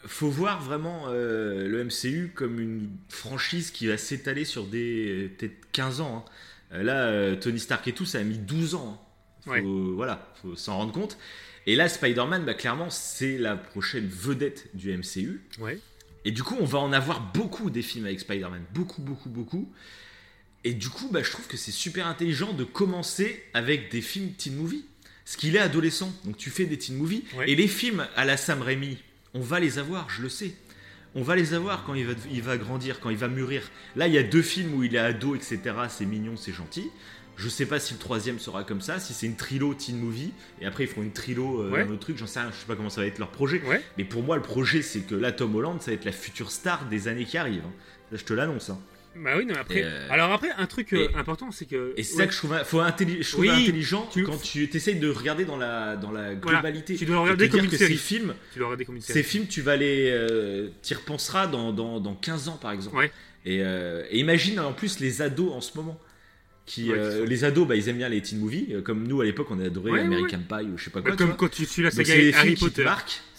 faut 0.07 0.29
voir 0.29 0.61
vraiment 0.61 1.05
euh, 1.07 1.67
le 1.67 1.83
MCU 1.83 2.31
comme 2.33 2.59
une 2.59 2.89
franchise 3.09 3.71
qui 3.71 3.87
va 3.87 3.97
s'étaler 3.97 4.45
sur 4.45 4.65
des 4.65 5.31
peut-être 5.37 5.55
15 5.71 6.01
ans. 6.01 6.25
hein. 6.27 6.31
Euh, 6.73 6.83
Là, 6.83 7.05
euh, 7.07 7.35
Tony 7.35 7.59
Stark 7.59 7.87
et 7.87 7.93
tout, 7.93 8.05
ça 8.05 8.19
a 8.19 8.23
mis 8.23 8.37
12 8.37 8.75
ans. 8.75 8.99
hein. 8.99 9.03
Faut, 9.45 9.51
Ouais. 9.51 9.61
Voilà, 9.95 10.33
faut 10.41 10.55
s'en 10.55 10.77
rendre 10.77 10.91
compte. 10.91 11.17
Et 11.65 11.75
là, 11.75 11.87
Spider-Man, 11.89 12.45
bah, 12.45 12.53
clairement, 12.53 12.89
c'est 12.89 13.37
la 13.37 13.55
prochaine 13.57 14.07
vedette 14.07 14.69
du 14.73 14.91
MCU. 14.95 15.41
ouais. 15.59 15.79
Et 16.25 16.31
du 16.31 16.43
coup, 16.43 16.57
on 16.59 16.65
va 16.65 16.79
en 16.79 16.91
avoir 16.91 17.31
beaucoup 17.33 17.69
des 17.69 17.81
films 17.81 18.05
avec 18.05 18.19
Spider-Man. 18.19 18.61
Beaucoup, 18.73 19.01
beaucoup, 19.01 19.29
beaucoup. 19.29 19.71
Et 20.65 20.73
du 20.73 20.89
coup, 20.89 21.07
bah, 21.09 21.23
je 21.23 21.31
trouve 21.31 21.47
que 21.47 21.55
c'est 21.55 21.71
super 21.71 22.05
intelligent 22.07 22.51
de 22.51 22.65
commencer 22.65 23.41
avec 23.53 23.89
des 23.91 24.01
films 24.01 24.31
teen 24.33 24.55
movie. 24.55 24.83
Parce 25.23 25.37
qu'il 25.37 25.55
est 25.55 25.59
adolescent, 25.59 26.11
donc 26.25 26.35
tu 26.37 26.49
fais 26.49 26.65
des 26.65 26.77
teen 26.77 26.95
movies. 26.97 27.23
Ouais. 27.37 27.49
Et 27.49 27.55
les 27.55 27.67
films 27.69 28.05
à 28.17 28.25
la 28.25 28.35
Sam 28.37 28.61
Raimi, 28.61 28.97
on 29.33 29.39
va 29.41 29.59
les 29.59 29.79
avoir, 29.79 30.09
je 30.09 30.21
le 30.21 30.29
sais. 30.29 30.53
On 31.15 31.21
va 31.23 31.35
les 31.35 31.53
avoir 31.53 31.83
quand 31.85 31.93
il 31.95 32.05
va, 32.05 32.13
il 32.31 32.41
va 32.41 32.57
grandir, 32.57 32.99
quand 32.99 33.09
il 33.09 33.17
va 33.17 33.27
mûrir. 33.27 33.63
Là, 33.95 34.07
il 34.07 34.13
y 34.13 34.17
a 34.17 34.23
deux 34.23 34.41
films 34.41 34.73
où 34.75 34.83
il 34.83 34.95
est 34.95 34.99
ado, 34.99 35.35
etc. 35.35 35.59
C'est 35.89 36.05
mignon, 36.05 36.35
c'est 36.35 36.51
gentil. 36.53 36.89
Je 37.37 37.49
sais 37.49 37.65
pas 37.67 37.79
si 37.79 37.93
le 37.93 37.99
troisième 37.99 38.39
sera 38.39 38.63
comme 38.63 38.81
ça, 38.81 38.99
si 38.99 39.13
c'est 39.13 39.27
une 39.27 39.35
trilo 39.35 39.73
teen 39.75 39.97
movie, 39.99 40.31
et 40.59 40.65
après 40.65 40.85
ils 40.85 40.87
feront 40.87 41.03
une 41.03 41.11
trilo, 41.13 41.61
euh, 41.61 41.69
Ouais. 41.71 41.81
un 41.81 41.89
autre 41.89 41.99
truc, 41.99 42.17
j'en 42.17 42.25
sais 42.25 42.39
rien, 42.39 42.49
je 42.51 42.55
sais 42.59 42.65
pas 42.65 42.75
comment 42.75 42.89
ça 42.89 43.01
va 43.01 43.07
être 43.07 43.19
leur 43.19 43.29
projet. 43.29 43.61
Ouais. 43.67 43.81
Mais 43.97 44.05
pour 44.05 44.23
moi, 44.23 44.35
le 44.37 44.41
projet, 44.41 44.81
c'est 44.81 45.01
que 45.01 45.13
là, 45.15 45.31
Tom 45.31 45.55
Holland, 45.55 45.79
ça 45.81 45.91
va 45.91 45.95
être 45.95 46.05
la 46.05 46.11
future 46.11 46.49
star 46.51 46.85
des 46.89 47.07
années 47.07 47.25
qui 47.25 47.37
arrivent. 47.37 47.61
hein. 47.65 47.73
Là, 48.11 48.17
je 48.17 48.23
te 48.23 48.33
l'annonce. 48.33 48.69
hein. 48.71 48.79
Bah 49.23 49.31
oui, 49.37 49.45
non, 49.45 49.53
mais 49.53 49.59
après. 49.59 49.81
Euh, 49.83 50.07
Alors, 50.09 50.31
après, 50.31 50.49
un 50.57 50.65
truc 50.65 50.93
euh, 50.93 51.07
et- 51.11 51.15
important, 51.15 51.51
c'est 51.51 51.65
que. 51.65 51.93
Et 51.97 52.03
c'est 52.03 52.13
ouais, 52.13 52.17
ça 52.23 52.27
que 52.27 52.33
je 52.33 52.37
trouve, 52.37 52.55
faut 52.65 52.79
intelli- 52.81 53.21
je 53.23 53.29
trouve 53.31 53.41
Oui, 53.41 53.49
intelligent 53.49 54.07
tu- 54.11 54.23
quand 54.23 54.41
tu 54.41 54.69
essayes 54.73 54.95
de 54.99 55.09
regarder 55.09 55.45
dans 55.45 55.57
la, 55.57 55.95
dans 55.95 56.11
la 56.11 56.35
globalité. 56.35 56.95
tu 56.95 57.05
dois 57.05 57.19
regarder 57.19 57.49
comme 57.49 57.65
une 57.65 57.71
série. 57.71 57.93
Ces 57.93 57.99
films, 57.99 58.33
Tu 58.53 58.59
dois 58.59 58.67
regarder 58.69 58.85
comme 58.85 58.95
une 58.95 59.01
série. 59.01 59.19
ces 59.19 59.23
films, 59.23 59.47
tu 59.47 59.61
vas 59.61 59.75
les, 59.75 60.09
euh, 60.11 60.69
t'y 60.81 60.93
repenseras 60.93 61.47
dans, 61.47 61.71
dans, 61.73 61.99
dans 61.99 62.15
15 62.15 62.47
ans 62.49 62.57
par 62.61 62.71
exemple. 62.71 62.95
Ouais. 62.97 63.11
Et, 63.45 63.59
euh, 63.61 64.03
et 64.09 64.19
imagine 64.19 64.59
en 64.59 64.73
plus 64.73 64.99
les 64.99 65.21
ados 65.21 65.51
en 65.53 65.61
ce 65.61 65.75
moment. 65.77 65.99
Qui, 66.65 66.91
Ouais, 66.91 66.97
euh, 66.99 67.25
les 67.25 67.45
ados, 67.45 67.65
bah, 67.65 67.77
ils 67.77 67.87
aiment 67.87 67.97
bien 67.97 68.09
les 68.09 68.21
teen 68.21 68.39
movies, 68.39 68.81
comme 68.83 69.07
nous 69.07 69.21
à 69.21 69.23
l'époque 69.23 69.47
on 69.51 69.59
a 69.61 69.65
adoré 69.67 70.01
American 70.01 70.39
Pie 70.49 70.65
ou 70.65 70.77
je 70.77 70.83
sais 70.83 70.89
pas 70.89 71.01
quoi. 71.01 71.11
Tu 71.11 71.17
comme 71.17 71.37
quand 71.37 71.49
tu 71.49 71.65
suis 71.65 71.81
la 71.81 71.91
saga 71.91 72.13
Harry 72.37 72.55
qui 72.55 72.65
Potter. 72.65 72.83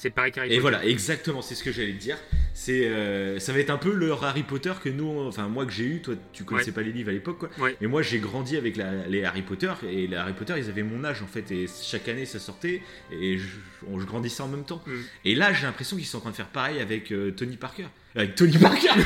C'est 0.00 0.10
pareil 0.10 0.30
qu'Harry 0.30 0.46
Et 0.46 0.50
Potter. 0.50 0.60
voilà, 0.60 0.84
exactement, 0.86 1.42
c'est 1.42 1.56
ce 1.56 1.64
que 1.64 1.72
j'allais 1.72 1.92
te 1.92 1.98
dire. 1.98 2.16
C'est, 2.54 2.86
euh, 2.86 3.40
ça 3.40 3.52
va 3.52 3.58
être 3.58 3.70
un 3.70 3.78
peu 3.78 3.92
leur 3.92 4.24
Harry 4.24 4.44
Potter 4.44 4.72
que 4.80 4.88
nous, 4.88 5.22
enfin 5.26 5.48
moi 5.48 5.66
que 5.66 5.72
j'ai 5.72 5.86
eu, 5.86 6.00
toi 6.00 6.14
tu 6.32 6.44
connaissais 6.44 6.68
Ouais. 6.68 6.72
pas 6.72 6.82
les 6.82 6.92
livres 6.92 7.08
à 7.08 7.12
l'époque, 7.12 7.38
quoi. 7.40 7.50
Ouais. 7.58 7.76
Mais 7.80 7.88
moi 7.88 8.02
j'ai 8.02 8.20
grandi 8.20 8.56
avec 8.56 8.76
la- 8.76 9.08
les 9.08 9.24
Harry 9.24 9.42
Potter 9.42 9.72
et 9.90 10.06
les 10.06 10.14
Harry 10.16 10.34
Potter 10.34 10.54
ils 10.56 10.68
avaient 10.68 10.84
mon 10.84 11.02
âge 11.04 11.20
en 11.22 11.26
fait 11.26 11.50
et 11.50 11.66
chaque 11.82 12.06
année 12.08 12.26
ça 12.26 12.38
sortait 12.38 12.80
et 13.10 13.38
je, 13.38 13.48
on- 13.88 13.98
je 13.98 14.06
grandissais 14.06 14.40
en 14.44 14.48
même 14.48 14.64
temps. 14.64 14.80
Mm. 14.86 14.92
Et 15.24 15.34
là 15.34 15.52
j'ai 15.52 15.66
l'impression 15.66 15.96
qu'ils 15.96 16.06
sont 16.06 16.18
en 16.18 16.20
train 16.20 16.30
de 16.30 16.36
faire 16.36 16.46
pareil 16.46 16.78
avec 16.80 17.10
euh, 17.10 17.32
Tony 17.32 17.56
Parker. 17.56 17.86
Avec 18.14 18.36
Tony 18.36 18.56
Parker. 18.56 18.90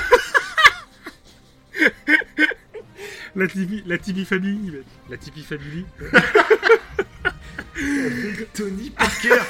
La 3.34 3.46
Tipeee, 3.46 3.82
la 3.86 3.96
Tipeee 3.96 4.26
Family. 4.26 4.70
mec. 4.70 4.82
La 5.08 5.16
Tipeee 5.16 5.42
Family. 5.42 5.86
Tony 8.52 8.90
Parker. 8.90 9.40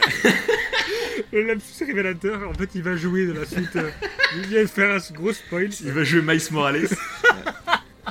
Le 1.32 1.42
lapsus 1.44 1.84
révélateur, 1.84 2.48
en 2.48 2.54
fait, 2.54 2.70
il 2.74 2.82
va 2.82 2.96
jouer 2.96 3.26
de 3.26 3.32
la 3.32 3.44
suite. 3.46 3.76
euh, 3.76 3.90
il 4.36 4.46
vient 4.48 4.62
de 4.62 4.66
faire 4.66 4.90
un 4.96 5.12
gros 5.14 5.32
spoil. 5.32 5.68
Il 5.84 5.92
va 5.92 6.02
jouer 6.02 6.22
Miles 6.22 6.40
Morales. 6.50 6.88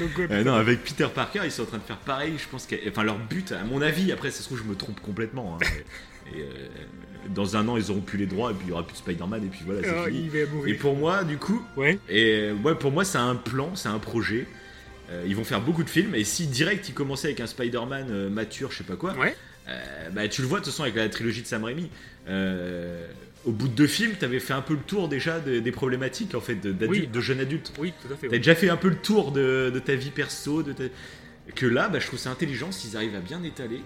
Donc, 0.00 0.16
ouais, 0.18 0.26
Euh, 0.30 0.44
non, 0.44 0.54
avec 0.54 0.82
Peter 0.84 1.06
Parker, 1.14 1.40
ils 1.44 1.50
sont 1.52 1.62
en 1.62 1.66
train 1.66 1.78
de 1.78 1.82
faire 1.82 1.98
pareil. 1.98 2.34
Je 2.38 2.48
pense 2.48 2.66
que, 2.66 2.74
enfin, 2.88 3.02
leur 3.02 3.18
but, 3.18 3.52
à 3.52 3.64
mon 3.64 3.82
avis, 3.82 4.12
après, 4.12 4.30
ça 4.30 4.38
se 4.40 4.44
trouve, 4.44 4.58
je 4.58 4.64
me 4.64 4.74
trompe 4.74 5.00
complètement. 5.00 5.58
hein. 5.60 5.66
et, 6.34 6.40
euh, 6.40 6.44
dans 7.28 7.56
un 7.56 7.68
an, 7.68 7.76
ils 7.76 7.90
auront 7.90 8.00
plus 8.00 8.18
les 8.18 8.26
droits 8.26 8.50
et 8.50 8.54
puis 8.54 8.66
il 8.66 8.70
y 8.70 8.72
aura 8.72 8.82
plus 8.82 8.94
de 8.94 8.98
Spider-Man 8.98 9.44
et 9.44 9.48
puis 9.48 9.60
voilà, 9.66 9.82
c'est 9.82 9.90
alors, 9.90 10.06
fini. 10.06 10.30
Et 10.66 10.74
pour 10.74 10.96
moi, 10.96 11.22
du 11.24 11.36
coup, 11.36 11.62
Ouais, 11.76 11.98
et 12.08 12.48
euh, 12.50 12.54
ouais, 12.64 12.74
pour 12.74 12.92
moi, 12.92 13.04
c'est 13.04 13.18
un 13.18 13.34
plan, 13.36 13.74
c'est 13.76 13.88
un 13.90 13.98
projet. 13.98 14.46
Euh, 15.10 15.24
ils 15.26 15.36
vont 15.36 15.44
faire 15.44 15.60
beaucoup 15.60 15.82
de 15.84 15.90
films 15.90 16.14
et 16.14 16.24
si 16.24 16.46
direct 16.46 16.88
ils 16.88 16.94
commençaient 16.94 17.28
avec 17.28 17.40
un 17.40 17.46
Spider-Man 17.46 18.06
euh, 18.10 18.30
mature, 18.30 18.70
je 18.72 18.78
sais 18.78 18.84
pas 18.84 18.96
quoi, 18.96 19.12
ouais. 19.18 19.36
Euh, 19.68 20.08
bah 20.10 20.26
tu 20.28 20.42
le 20.42 20.48
vois 20.48 20.58
de 20.60 20.64
toute 20.64 20.72
façon 20.72 20.82
avec 20.84 20.96
la 20.96 21.08
trilogie 21.08 21.42
de 21.42 21.46
Sam 21.46 21.64
Raimi. 21.64 21.90
euh, 22.28 23.06
au 23.46 23.52
bout 23.52 23.68
de 23.68 23.72
deux 23.74 23.86
films, 23.86 24.12
t'avais 24.16 24.38
fait 24.40 24.52
un 24.52 24.60
peu 24.60 24.74
le 24.74 24.80
tour 24.80 25.08
déjà 25.08 25.40
de- 25.40 25.60
des 25.60 25.72
problématiques 25.72 26.34
en 26.34 26.40
fait 26.42 26.56
de- 26.56 26.86
Oui. 26.86 27.06
de 27.06 27.20
jeunes 27.20 27.40
adultes. 27.40 27.72
Oui, 27.78 27.94
tout 28.02 28.12
à 28.12 28.16
fait. 28.16 28.26
T'as 28.26 28.32
ouais. 28.32 28.38
déjà 28.38 28.54
fait 28.54 28.68
un 28.68 28.76
peu 28.76 28.88
le 28.90 28.96
tour 28.96 29.32
de, 29.32 29.70
de 29.72 29.78
ta 29.78 29.94
vie 29.94 30.10
perso, 30.10 30.62
de 30.62 30.72
ta- 30.74 30.84
que 31.54 31.64
là, 31.66 31.88
bah, 31.88 31.98
je 32.00 32.06
trouve 32.06 32.18
ça 32.18 32.30
intelligent 32.30 32.70
s'ils 32.70 32.96
arrivent 32.98 33.14
à 33.16 33.20
bien 33.20 33.42
étaler 33.42 33.80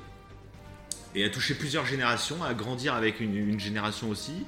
et 1.14 1.24
à 1.24 1.28
toucher 1.30 1.54
plusieurs 1.54 1.86
générations, 1.86 2.42
à 2.42 2.52
grandir 2.52 2.94
avec 2.94 3.20
une, 3.20 3.36
une 3.36 3.60
génération 3.60 4.10
aussi. 4.10 4.44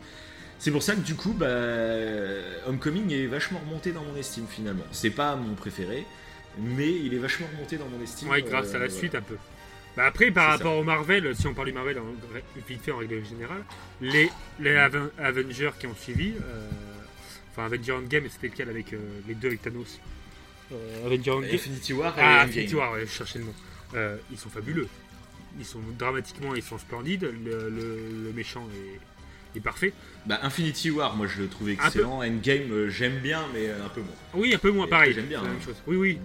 C'est 0.59 0.73
pour 0.73 0.82
ça 0.82 0.94
que 0.97 1.01
du 1.01 1.15
coup, 1.15 1.32
bah, 1.32 1.47
Homecoming 2.66 3.12
est 3.12 3.27
vachement 3.27 3.61
remonté 3.61 3.93
dans 3.93 4.03
mon 4.03 4.16
estime 4.16 4.47
finalement. 4.51 4.85
C'est 4.90 5.11
pas 5.11 5.36
mon 5.36 5.55
préféré, 5.55 6.05
mais 6.59 6.90
il 6.93 7.15
est 7.15 7.19
vachement 7.19 7.47
remonté 7.55 7.77
dans 7.77 7.89
mon 7.89 8.03
estime. 8.03 8.28
Ouais, 8.28 8.43
grâce 8.43 8.73
à 8.73 8.77
Euh, 8.77 8.81
la 8.81 8.86
voilà. 8.86 8.90
suite 9.01 9.15
un 9.15 9.20
peu. 9.23 9.36
Bah 9.97 10.05
après, 10.06 10.31
par 10.31 10.44
ça. 10.44 10.51
rapport 10.59 10.77
au 10.77 10.85
Marvel, 10.85 11.35
si 11.35 11.47
on 11.47 11.55
parle 11.55 11.68
du 11.68 11.73
Marvel 11.73 11.98
en, 11.98 12.05
vite 12.68 12.82
fait 12.82 12.93
en 12.93 12.98
règle 12.98 13.24
générale, 13.24 13.64
les, 14.01 14.28
les 14.60 14.74
Aven- 14.77 15.10
Avengers 15.18 15.70
qui 15.81 15.86
ont 15.86 15.94
suivi, 15.94 16.35
euh, 16.43 16.68
enfin 17.52 17.64
Avengers 17.64 17.93
Endgame, 17.93 18.24
c'était 18.31 18.48
lequel 18.48 18.68
avec 18.68 18.93
euh, 18.93 18.98
les 19.27 19.35
deux 19.35 19.48
avec 19.48 19.62
Thanos 19.62 19.98
euh, 20.73 21.06
Avengers 21.06 21.31
Endgame. 21.31 21.55
Infinity 21.55 21.93
War 21.94 22.18
et 22.18 22.23
Ah. 22.23 22.43
Infinity 22.43 22.74
War, 22.74 22.93
ouais, 22.93 23.06
je 23.06 23.10
cherchais 23.10 23.39
le 23.39 23.47
nom. 23.47 23.55
Euh, 23.94 24.16
ils 24.31 24.39
sont 24.39 24.51
fabuleux. 24.51 24.89
Ils 25.59 25.64
sont 25.64 25.81
dramatiquement, 25.98 26.55
ils 26.55 26.62
sont 26.62 26.77
splendides. 26.78 27.23
Le, 27.23 27.70
le- 27.70 28.24
le 28.27 28.32
méchant 28.35 28.68
est, 29.55 29.59
est 29.59 29.62
parfait. 29.62 29.94
Bah, 30.27 30.40
Infinity 30.43 30.90
War, 30.90 31.16
moi 31.16 31.27
je 31.27 31.40
le 31.40 31.48
trouve 31.48 31.68
peu. 31.68 31.73
excellent. 31.73 32.18
Endgame, 32.23 32.89
j'aime 32.89 33.18
bien, 33.20 33.47
mais 33.55 33.70
un 33.70 33.89
peu 33.89 34.02
moins. 34.02 34.10
Oui, 34.35 34.55
un 34.55 34.59
peu 34.59 34.70
moins 34.70 34.86
Et 34.86 34.90
pareil. 34.90 35.14
j'aime 35.14 35.24
bien, 35.27 35.40
la 35.43 35.48
hein. 35.48 35.52
même 35.52 35.62
chose. 35.62 35.77
Oui, 35.86 35.97
oui. 35.97 36.18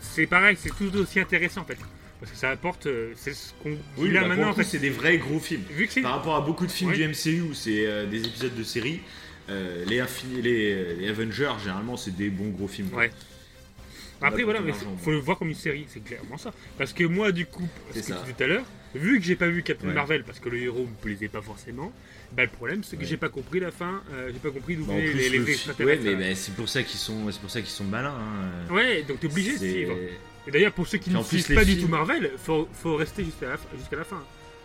C'est 0.00 0.26
pareil, 0.26 0.56
c'est 0.58 0.74
tout 0.74 0.94
aussi 0.96 1.20
intéressant 1.20 1.60
en 1.60 1.64
fait. 1.64 1.78
Parce 2.20 2.32
que 2.32 2.38
ça 2.38 2.50
apporte. 2.50 2.86
euh, 2.86 3.12
c'est 3.16 3.34
ce 3.34 3.52
qu'on 3.62 3.76
Oui, 3.98 4.10
là 4.10 4.22
bah, 4.22 4.28
maintenant 4.28 4.50
en 4.50 4.54
fait. 4.54 4.64
c'est 4.64 4.78
des 4.78 4.90
vrais 4.90 5.18
gros 5.18 5.38
films. 5.38 5.62
Vu 5.70 5.86
que 5.86 5.92
c'est. 5.92 6.02
Par 6.02 6.12
rapport 6.12 6.36
à 6.36 6.40
beaucoup 6.40 6.66
de 6.66 6.72
films 6.72 6.92
du 6.92 7.06
MCU 7.06 7.42
où 7.42 7.54
c'est 7.54 7.86
euh, 7.86 8.06
des 8.06 8.24
épisodes 8.26 8.54
de 8.54 8.62
série, 8.62 9.00
euh, 9.50 9.84
les, 9.86 9.98
Infini- 10.00 10.40
les, 10.42 10.94
les 10.96 11.08
Avengers, 11.08 11.52
généralement, 11.60 11.96
c'est 11.96 12.16
des 12.16 12.30
bons 12.30 12.48
gros 12.50 12.68
films. 12.68 12.88
quoi. 12.88 13.00
Ouais. 13.00 13.10
Après, 14.22 14.44
voilà, 14.44 14.60
mais 14.62 14.72
faut, 15.02 15.10
le 15.10 15.18
voir 15.18 15.36
comme 15.38 15.50
une 15.50 15.54
série, 15.54 15.84
c'est 15.88 16.02
clairement 16.02 16.38
ça. 16.38 16.54
Parce 16.78 16.94
que 16.94 17.04
moi, 17.04 17.32
du 17.32 17.44
coup, 17.44 17.68
ce 17.94 18.00
que 18.00 18.06
tu 18.26 18.32
tout 18.34 18.42
à 18.42 18.46
l'heure, 18.46 18.64
vu 18.94 19.18
que 19.20 19.24
j'ai 19.26 19.36
pas 19.36 19.48
vu 19.48 19.62
Captain 19.62 19.88
Ouais. 19.88 19.92
Marvel 19.94 20.24
parce 20.24 20.40
que 20.40 20.48
le 20.48 20.58
héros 20.58 20.86
me 20.86 21.02
plaisait 21.02 21.28
pas 21.28 21.42
forcément, 21.42 21.92
bah 22.32 22.42
le 22.44 22.48
problème 22.48 22.82
c'est 22.82 22.96
que 22.96 23.02
Ouais. 23.02 23.06
j'ai 23.08 23.18
pas 23.18 23.28
compris 23.28 23.60
la 23.60 23.70
fin, 23.70 24.02
euh, 24.14 24.30
j'ai 24.32 24.38
pas 24.38 24.50
compris 24.50 24.74
d'où 24.76 24.86
Bah, 24.86 24.94
les, 24.96 25.12
les 25.12 25.38
le 25.38 25.44
ouais, 25.84 25.98
mais 26.02 26.14
bah, 26.16 26.34
c'est 26.34 26.54
pour 26.54 26.66
ça 26.66 26.82
qu'ils 26.82 26.98
sont, 26.98 27.30
c'est 27.30 27.40
pour 27.40 27.50
ça 27.50 27.60
qu'ils 27.60 27.68
sont 27.68 27.84
malins. 27.84 28.14
hein. 28.18 28.72
Ouais, 28.74 29.02
donc 29.02 29.20
t'es 29.20 29.26
obligé 29.26 29.52
de 29.52 29.58
suivre. 29.58 29.94
Et 30.46 30.50
d'ailleurs, 30.50 30.72
pour 30.72 30.86
ceux 30.86 30.98
qui 30.98 31.10
ne 31.10 31.22
suivent 31.22 31.54
pas 31.54 31.64
du 31.64 31.78
tout 31.80 31.88
Marvel, 31.88 32.30
faut, 32.38 32.68
faut 32.72 32.96
rester 32.96 33.24
jusqu'à 33.24 33.48
la, 33.50 33.56
fin- 33.56 33.68
jusqu'à 33.78 33.96
la 33.96 34.04
fin. 34.04 34.22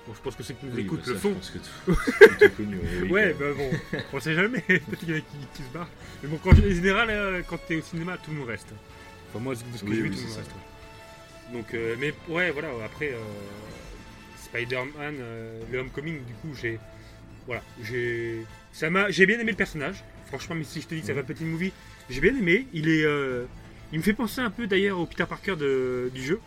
Bon, 0.07 0.13
je 0.15 0.21
pense 0.21 0.35
que 0.35 0.43
ceux 0.43 0.53
qui 0.55 0.65
nous 0.65 0.75
Oui, 0.75 0.81
écoutent 0.81 0.99
bah, 0.99 1.05
ça, 1.05 1.11
le 1.11 1.17
je 1.17 1.21
font. 1.21 1.33
pense 1.33 1.49
que 1.51 1.57
tout- 1.59 1.95
tout 2.37 2.43
est 2.43 2.55
connu, 2.55 2.77
ouais, 2.77 2.83
oui, 3.03 3.09
Ouais, 3.11 3.35
quoi. 3.37 3.47
bah 3.47 3.53
bon, 3.57 3.99
on 4.13 4.19
sait 4.19 4.33
jamais, 4.33 4.59
peut-être 4.67 4.97
qu'il 4.99 5.09
y 5.09 5.13
en 5.13 5.17
a 5.17 5.19
qui, 5.19 5.25
qui 5.55 5.63
se 5.63 5.69
barrent. 5.73 5.89
Mais 6.23 6.29
bon, 6.29 6.39
quand, 6.43 6.51
en 6.51 6.55
général, 6.55 7.09
euh, 7.11 7.41
quand 7.47 7.59
t'es 7.67 7.75
au 7.75 7.81
cinéma, 7.81 8.17
tout 8.17 8.31
le 8.31 8.37
monde 8.37 8.47
reste. 8.47 8.67
Enfin, 9.29 9.43
moi, 9.43 9.53
de 9.53 9.59
ce 9.59 9.83
que 9.83 9.89
Oui, 9.89 9.95
j'ai 9.95 10.01
vu, 10.01 10.09
tout 10.09 10.17
le 10.17 10.21
monde 10.23 10.31
ça. 10.31 10.37
reste. 10.39 10.51
Donc, 11.53 11.73
euh, 11.73 11.95
mais 11.99 12.13
ouais, 12.29 12.51
voilà, 12.51 12.69
après, 12.85 13.11
euh, 13.13 13.17
Spider-Man, 14.43 15.15
euh, 15.19 15.59
le 15.71 15.79
Homecoming, 15.79 16.23
du 16.25 16.33
coup, 16.35 16.49
j'ai. 16.59 16.79
Voilà, 17.45 17.61
j'ai. 17.83 18.45
Ça 18.71 18.89
m'a. 18.89 19.09
J'ai 19.11 19.25
bien 19.25 19.39
aimé 19.39 19.51
le 19.51 19.57
personnage. 19.57 20.03
Franchement, 20.27 20.55
mais 20.55 20.63
si 20.63 20.81
je 20.81 20.87
te 20.87 20.95
dis 20.95 21.01
que 21.01 21.07
ça 21.07 21.13
va 21.13 21.21
Mhm. 21.21 21.27
petit 21.27 21.43
movie, 21.43 21.73
j'ai 22.09 22.21
bien 22.21 22.35
aimé. 22.37 22.67
Il 22.73 22.87
est. 22.89 23.03
Il 23.93 23.99
me 23.99 24.03
fait 24.03 24.13
penser 24.13 24.41
un 24.41 24.49
peu 24.49 24.68
d'ailleurs 24.68 24.99
au 24.99 25.05
Peter 25.05 25.26
Parker 25.27 25.55
de, 25.55 26.09
du 26.13 26.23
jeu. 26.23 26.39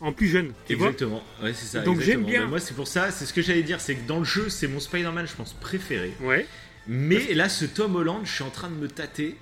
En 0.00 0.12
plus 0.12 0.26
jeune, 0.28 0.52
tu 0.66 0.74
vois 0.74 0.88
Exactement, 0.88 1.22
ouais, 1.42 1.54
c'est 1.54 1.66
ça. 1.66 1.80
Donc, 1.80 2.00
j'aime 2.00 2.24
bien. 2.24 2.46
Moi, 2.46 2.58
c'est 2.60 2.74
pour 2.74 2.88
ça, 2.88 3.10
c'est 3.10 3.24
ce 3.24 3.32
que 3.32 3.40
j'allais 3.40 3.62
dire, 3.62 3.80
c'est 3.80 3.94
que 3.94 4.06
dans 4.06 4.18
le 4.18 4.24
jeu, 4.24 4.48
c'est 4.50 4.66
mon 4.68 4.80
Spider-Man, 4.80 5.26
je 5.26 5.34
pense, 5.34 5.54
préféré. 5.54 6.12
Ouais. 6.20 6.46
Mais 6.86 7.32
là, 7.32 7.48
ce 7.48 7.64
Tom 7.64 7.96
Holland, 7.96 8.20
je 8.24 8.30
suis 8.32 8.42
en 8.44 8.50
train 8.50 8.68
de 8.68 8.74
me 8.74 8.88
tâter. 8.88 9.38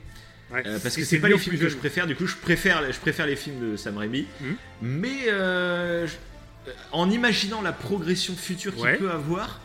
ouais. 0.52 0.62
Euh, 0.66 0.78
parce 0.80 0.94
que 0.94 1.04
c'est 1.04 1.18
pas 1.18 1.28
les 1.28 1.38
films 1.38 1.58
que 1.58 1.68
je 1.68 1.76
préfère, 1.76 2.06
du 2.06 2.14
coup 2.14 2.26
je 2.26 2.36
préfère, 2.36 2.92
je 2.92 2.98
préfère 3.00 3.26
les 3.26 3.34
films 3.34 3.72
de 3.72 3.76
Sam 3.76 3.96
Raimi. 3.98 4.26
Mhm. 4.40 4.56
Mais 4.82 5.28
euh, 5.28 6.06
je- 6.06 6.12
en 6.92 7.10
imaginant 7.10 7.60
la 7.62 7.72
progression 7.72 8.34
future 8.36 8.72
qu'il 8.74 8.84
Ouais. 8.84 8.96
peut 8.98 9.10
avoir, 9.10 9.60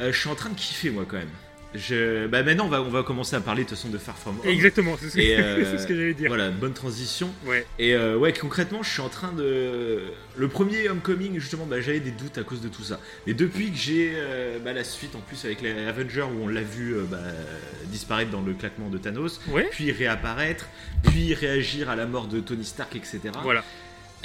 euh, 0.00 0.10
je 0.10 0.18
suis 0.18 0.28
en 0.30 0.34
train 0.34 0.48
de 0.50 0.56
kiffer 0.58 0.90
moi 0.90 1.04
quand 1.08 1.18
même. 1.18 1.28
Je... 1.74 2.26
Bah 2.28 2.42
maintenant, 2.42 2.64
on 2.64 2.70
va, 2.70 2.80
on 2.80 2.88
va 2.88 3.02
commencer 3.02 3.36
à 3.36 3.40
parler 3.40 3.64
de 3.64 3.68
toute 3.68 3.76
façon 3.76 3.90
de 3.90 3.98
Far 3.98 4.16
From 4.16 4.38
Home. 4.40 4.48
Exactement, 4.48 4.96
c'est 4.98 5.10
ce, 5.10 5.18
euh, 5.18 5.78
ce 5.78 5.86
que 5.86 5.94
j'allais 5.94 6.14
dire. 6.14 6.28
Voilà, 6.28 6.50
bonne 6.50 6.72
transition. 6.72 7.30
Ouais. 7.44 7.66
Et 7.78 7.94
euh, 7.94 8.16
ouais, 8.16 8.32
concrètement, 8.32 8.82
je 8.82 8.90
suis 8.90 9.02
en 9.02 9.10
train 9.10 9.32
de. 9.32 10.00
Le 10.36 10.48
premier 10.48 10.88
Homecoming, 10.88 11.38
justement, 11.38 11.66
bah, 11.66 11.80
j'avais 11.82 12.00
des 12.00 12.10
doutes 12.10 12.38
à 12.38 12.42
cause 12.42 12.62
de 12.62 12.68
tout 12.68 12.82
ça. 12.84 12.98
Mais 13.26 13.34
depuis 13.34 13.70
que 13.70 13.76
j'ai 13.76 14.12
euh, 14.14 14.58
bah, 14.64 14.72
la 14.72 14.82
suite 14.82 15.14
en 15.14 15.20
plus 15.20 15.44
avec 15.44 15.60
les 15.60 15.72
Avengers 15.86 16.22
où 16.22 16.44
on 16.44 16.48
l'a 16.48 16.62
vu 16.62 16.94
euh, 16.94 17.02
bah, 17.10 17.18
disparaître 17.86 18.30
dans 18.30 18.40
le 18.40 18.54
claquement 18.54 18.88
de 18.88 18.96
Thanos, 18.96 19.38
Ouais. 19.50 19.68
puis 19.70 19.92
réapparaître, 19.92 20.68
puis 21.02 21.34
réagir 21.34 21.90
à 21.90 21.96
la 21.96 22.06
mort 22.06 22.28
de 22.28 22.40
Tony 22.40 22.64
Stark, 22.64 22.96
etc. 22.96 23.20
Voilà. 23.42 23.62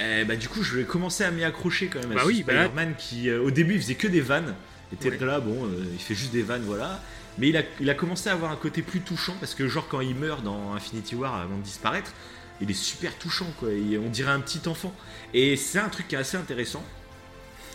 Eh, 0.00 0.24
bah, 0.24 0.36
du 0.36 0.48
coup, 0.48 0.62
je 0.62 0.76
vais 0.78 0.84
commencer 0.84 1.24
à 1.24 1.30
m'y 1.30 1.44
accrocher 1.44 1.88
quand 1.88 2.00
même 2.08 2.16
à 2.16 2.24
oui, 2.24 2.38
Spider-Man 2.40 2.94
qui, 2.96 3.30
au 3.30 3.50
début, 3.50 3.74
il 3.74 3.80
faisait 3.82 3.94
que 3.96 4.08
des 4.08 4.22
vannes. 4.22 4.54
Et 4.92 4.96
t'es 4.96 5.10
Ouais. 5.10 5.18
là, 5.26 5.40
bon, 5.40 5.68
il 5.92 5.98
fait 6.00 6.14
juste 6.14 6.32
des 6.32 6.42
vannes, 6.42 6.62
voilà. 6.64 7.00
Mais 7.38 7.48
il 7.48 7.56
a, 7.56 7.62
il 7.80 7.90
a 7.90 7.94
commencé 7.94 8.28
à 8.28 8.32
avoir 8.32 8.52
un 8.52 8.56
côté 8.56 8.82
plus 8.82 9.00
touchant 9.00 9.34
parce 9.40 9.54
que, 9.54 9.66
genre, 9.68 9.88
quand 9.88 10.00
il 10.00 10.14
meurt 10.14 10.42
dans 10.44 10.74
Infinity 10.74 11.14
War 11.16 11.34
avant 11.34 11.56
de 11.58 11.62
disparaître, 11.62 12.12
il 12.60 12.70
est 12.70 12.74
super 12.74 13.16
touchant, 13.18 13.52
quoi. 13.58 13.72
Il- 13.72 13.98
on 13.98 14.08
dirait 14.08 14.30
un 14.30 14.40
petit 14.40 14.68
enfant. 14.68 14.94
Et 15.32 15.56
c'est 15.56 15.78
un 15.80 15.88
truc 15.88 16.06
qui 16.08 16.14
est 16.14 16.18
assez 16.18 16.36
intéressant 16.36 16.84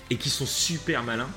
et 0.09 0.15
qui 0.15 0.29
sont 0.29 0.45
super 0.45 1.03
malins. 1.03 1.29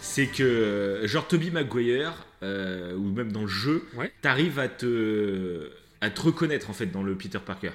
C'est 0.00 0.26
que, 0.26 1.02
genre, 1.04 1.28
Toby 1.28 1.50
Maguire, 1.50 2.12
euh, 2.42 2.94
ou 2.96 3.04
même 3.12 3.30
dans 3.32 3.42
le 3.42 3.46
jeu, 3.48 3.86
Ouais. 3.94 4.12
t'arrives 4.22 4.58
à 4.58 4.68
te, 4.68 5.70
à 6.00 6.10
te 6.10 6.20
reconnaître 6.22 6.70
en 6.70 6.72
fait 6.72 6.86
dans 6.86 7.02
le 7.02 7.14
Peter 7.14 7.38
Parker. 7.44 7.70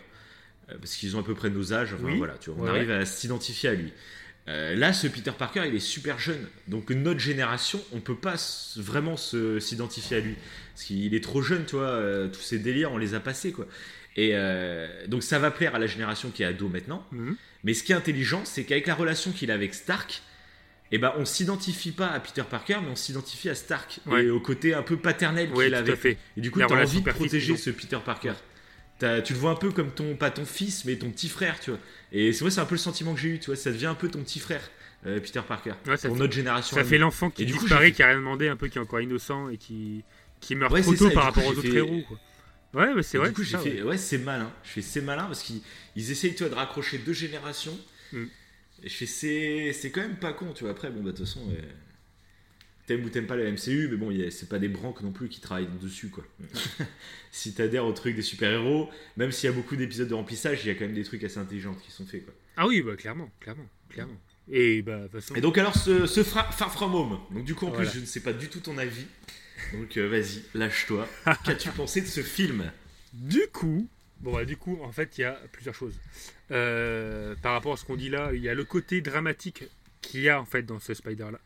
Euh, 0.71 0.75
Parce 0.79 0.95
qu'ils 0.95 1.15
ont 1.15 1.19
à 1.19 1.23
peu 1.23 1.35
près 1.35 1.49
nos 1.51 1.71
âges, 1.73 1.93
enfin 1.93 2.03
Oui. 2.05 2.17
voilà, 2.17 2.33
tu 2.39 2.49
vois, 2.49 2.59
on 2.63 2.63
Ouais, 2.65 2.69
arrive 2.77 2.91
à 2.91 3.05
s'identifier 3.05 3.69
à 3.69 3.73
lui. 3.75 3.93
Euh, 4.47 4.75
là, 4.75 4.93
ce 4.93 5.07
Peter 5.07 5.31
Parker, 5.37 5.63
il 5.67 5.73
est 5.75 5.79
super 5.79 6.19
jeune. 6.19 6.47
Donc, 6.67 6.91
notre 6.91 7.19
génération, 7.19 7.81
on 7.93 7.99
peut 7.99 8.15
pas 8.15 8.35
vraiment 8.75 9.17
s'identifier 9.17 10.17
à 10.17 10.19
lui. 10.19 10.35
Parce 10.73 10.85
qu'il 10.85 11.15
est 11.15 11.23
trop 11.23 11.41
jeune, 11.41 11.65
tu 11.65 11.75
vois. 11.77 11.85
euh, 11.85 12.27
tous 12.27 12.41
ces 12.41 12.59
délires, 12.59 12.91
on 12.91 12.97
les 12.97 13.13
a 13.15 13.19
passés, 13.19 13.51
quoi. 13.51 13.65
Et 14.17 14.31
euh, 14.33 14.87
donc, 15.07 15.23
ça 15.23 15.39
va 15.39 15.49
plaire 15.51 15.73
à 15.75 15.79
la 15.79 15.87
génération 15.87 16.29
qui 16.29 16.43
est 16.43 16.45
ado 16.45 16.67
maintenant. 16.69 17.05
Mhm. 17.11 17.35
Mais 17.63 17.73
ce 17.73 17.83
qui 17.83 17.91
est 17.91 17.95
intelligent, 17.95 18.43
c'est 18.45 18.63
qu'avec 18.63 18.85
la 18.85 18.93
relation 18.95 19.31
qu'il 19.31 19.49
a 19.49 19.55
avec 19.55 19.73
Stark, 19.73 20.21
eh 20.91 20.99
ben, 20.99 21.11
on 21.17 21.25
s'identifie 21.25 21.91
pas 21.91 22.07
à 22.09 22.19
Peter 22.19 22.43
Parker, 22.47 22.77
mais 22.83 22.91
on 22.91 22.95
s'identifie 22.95 23.49
à 23.49 23.55
Stark. 23.55 23.99
Ouais. 24.05 24.25
Et 24.25 24.29
au 24.29 24.39
côté 24.39 24.75
un 24.75 24.83
peu 24.83 24.97
paternel 24.97 25.49
Ouais, 25.51 25.65
qu'il 25.65 25.69
tout 25.71 25.75
a 25.75 25.79
avec 25.79 25.93
à 25.95 25.97
fait. 25.97 26.17
et 26.37 26.41
du 26.41 26.51
coup, 26.51 26.59
tu 26.59 26.65
as 26.65 26.77
envie 26.77 27.01
de 27.01 27.09
protéger 27.09 27.57
ce 27.57 27.71
Peter 27.71 27.97
Parker. 28.05 28.33
Tu 28.99 29.33
le 29.33 29.39
vois 29.39 29.51
un 29.51 29.55
peu 29.55 29.71
comme 29.71 29.91
ton, 29.91 30.15
pas 30.15 30.31
ton 30.31 30.45
fils, 30.45 30.85
mais 30.85 30.95
ton 30.97 31.09
petit 31.11 31.29
frère, 31.29 31.59
tu 31.59 31.71
vois. 31.71 31.79
Et 32.11 32.31
c'est 32.33 32.41
vrai, 32.41 32.51
c'est 32.51 32.61
un 32.61 32.65
peu 32.65 32.75
le 32.75 32.79
sentiment 32.79 33.13
que 33.13 33.19
j'ai 33.19 33.29
eu, 33.29 33.39
tu 33.39 33.47
vois. 33.47 33.55
Ça 33.55 33.71
devient 33.71 33.87
un 33.87 33.95
peu 33.95 34.09
ton 34.09 34.21
petit 34.23 34.39
frère, 34.39 34.61
euh, 35.05 35.19
Peter 35.19 35.41
Parker. 35.47 35.71
Ouais, 35.71 35.75
pour 35.93 35.97
fait- 35.99 36.09
notre 36.09 36.33
génération. 36.33 36.75
Ça 36.77 36.83
fait 36.83 36.97
l'enfant 36.97 37.29
qui 37.29 37.43
Et 37.43 37.45
coup, 37.51 37.59
disparaît, 37.59 37.87
fait- 37.87 37.91
qui 37.93 38.03
a 38.03 38.07
rien 38.07 38.17
demandé, 38.17 38.47
un 38.47 38.55
peu 38.55 38.67
qui 38.67 38.77
est 38.77 38.81
encore 38.81 39.01
innocent 39.01 39.49
et 39.49 39.57
qui, 39.57 40.03
qui 40.39 40.55
meurt 40.55 40.71
Ouais, 40.73 40.81
trop 40.81 40.93
tôt 40.95 41.09
ça, 41.09 41.13
par 41.13 41.23
coup, 41.33 41.39
rapport 41.39 41.45
aux 41.47 41.57
autres 41.57 41.61
fait- 41.61 41.75
héros. 41.75 42.01
Quoi. 42.07 42.19
Ouais, 42.73 42.93
mais 42.93 43.03
c'est 43.03 43.17
vrai. 43.17 43.29
du 43.29 43.33
coup, 43.35 43.43
j'ai 43.43 43.57
fait, 43.57 43.81
ouais. 43.81 43.89
ouais, 43.89 43.97
c'est 43.97 44.17
malin. 44.17 44.51
Je 44.63 44.69
fais, 44.69 44.81
c'est 44.81 45.01
malin 45.01 45.23
parce 45.25 45.43
qu'ils 45.43 45.61
ils 45.95 46.11
essayent, 46.11 46.35
tu 46.35 46.43
vois, 46.43 46.49
de 46.49 46.55
raccrocher 46.55 46.97
deux 46.97 47.13
générations. 47.13 47.77
Mm. 48.11 48.23
Et 48.83 48.89
je 48.89 48.93
fais, 48.93 49.05
c'est, 49.05 49.71
c'est 49.73 49.91
quand 49.91 50.01
même 50.01 50.17
pas 50.17 50.33
con, 50.33 50.51
tu 50.53 50.63
vois. 50.65 50.71
Après, 50.71 50.89
bon, 50.89 51.01
bah, 51.01 51.11
de 51.11 51.17
toute 51.17 51.25
façon, 51.25 51.39
euh, 51.51 51.61
t'aimes 52.87 53.03
ou 53.03 53.09
t'aimes 53.09 53.27
pas 53.27 53.35
le 53.35 53.51
MCU, 53.51 53.87
mais 53.89 53.97
bon, 53.97 54.11
c'est 54.29 54.49
pas 54.49 54.59
des 54.59 54.67
branques 54.69 55.01
non 55.01 55.11
plus 55.11 55.27
qui 55.29 55.39
travaillent 55.41 55.67
dessus, 55.81 56.09
quoi. 56.09 56.23
si 57.31 57.53
t'adhères 57.53 57.85
au 57.85 57.93
truc 57.93 58.15
des 58.15 58.21
super-héros, 58.21 58.89
même 59.17 59.31
s'il 59.31 59.49
y 59.49 59.53
a 59.53 59.55
beaucoup 59.55 59.75
d'épisodes 59.75 60.07
de 60.07 60.13
remplissage, 60.13 60.63
il 60.63 60.67
y 60.67 60.71
a 60.71 60.75
quand 60.75 60.85
même 60.85 60.93
des 60.93 61.03
trucs 61.03 61.23
assez 61.23 61.37
intelligents 61.37 61.75
qui 61.75 61.91
sont 61.91 62.05
faits, 62.05 62.25
quoi. 62.25 62.33
Ah 62.57 62.67
oui, 62.67 62.81
bah, 62.81 62.95
clairement, 62.95 63.29
clairement, 63.39 63.67
clairement. 63.89 64.17
Et 64.51 64.81
bah, 64.83 65.07
façon. 65.11 65.33
Et 65.35 65.41
donc 65.41 65.57
alors 65.57 65.75
ce, 65.75 66.05
ce 66.05 66.23
Fra- 66.23 66.51
Far 66.51 66.71
From 66.71 66.93
Home, 66.93 67.19
donc 67.31 67.45
du 67.45 67.55
coup 67.55 67.65
en 67.65 67.71
Voilà. 67.71 67.89
plus 67.89 67.95
je 67.97 68.01
ne 68.01 68.05
sais 68.05 68.19
pas 68.19 68.31
du 68.31 68.47
tout 68.47 68.59
ton 68.59 68.77
avis, 68.77 69.05
donc 69.73 69.97
euh, 69.97 70.07
vas-y, 70.07 70.43
lâche-toi. 70.53 71.07
Qu'as-tu 71.45 71.69
pensé 71.71 72.01
de 72.01 72.05
ce 72.05 72.21
film? 72.21 72.71
Du 73.11 73.41
coup, 73.51 73.89
bon 74.19 74.33
bah, 74.33 74.45
du 74.45 74.55
coup, 74.55 74.77
en 74.83 74.91
fait, 74.91 75.17
il 75.17 75.21
y 75.21 75.23
a 75.23 75.39
plusieurs 75.51 75.73
choses. 75.73 75.95
Euh, 76.51 77.33
par 77.41 77.53
rapport 77.53 77.73
à 77.73 77.77
ce 77.77 77.85
qu'on 77.85 77.95
dit 77.95 78.09
là, 78.09 78.31
il 78.33 78.41
y 78.41 78.47
a 78.49 78.53
le 78.53 78.63
côté 78.65 79.01
dramatique 79.01 79.63
qu'il 80.05 80.21
y 80.21 80.29
a 80.29 80.39
en 80.39 80.45
fait 80.45 80.63
dans 80.63 80.79
ce 80.79 80.93
Spider-Man 80.93 81.37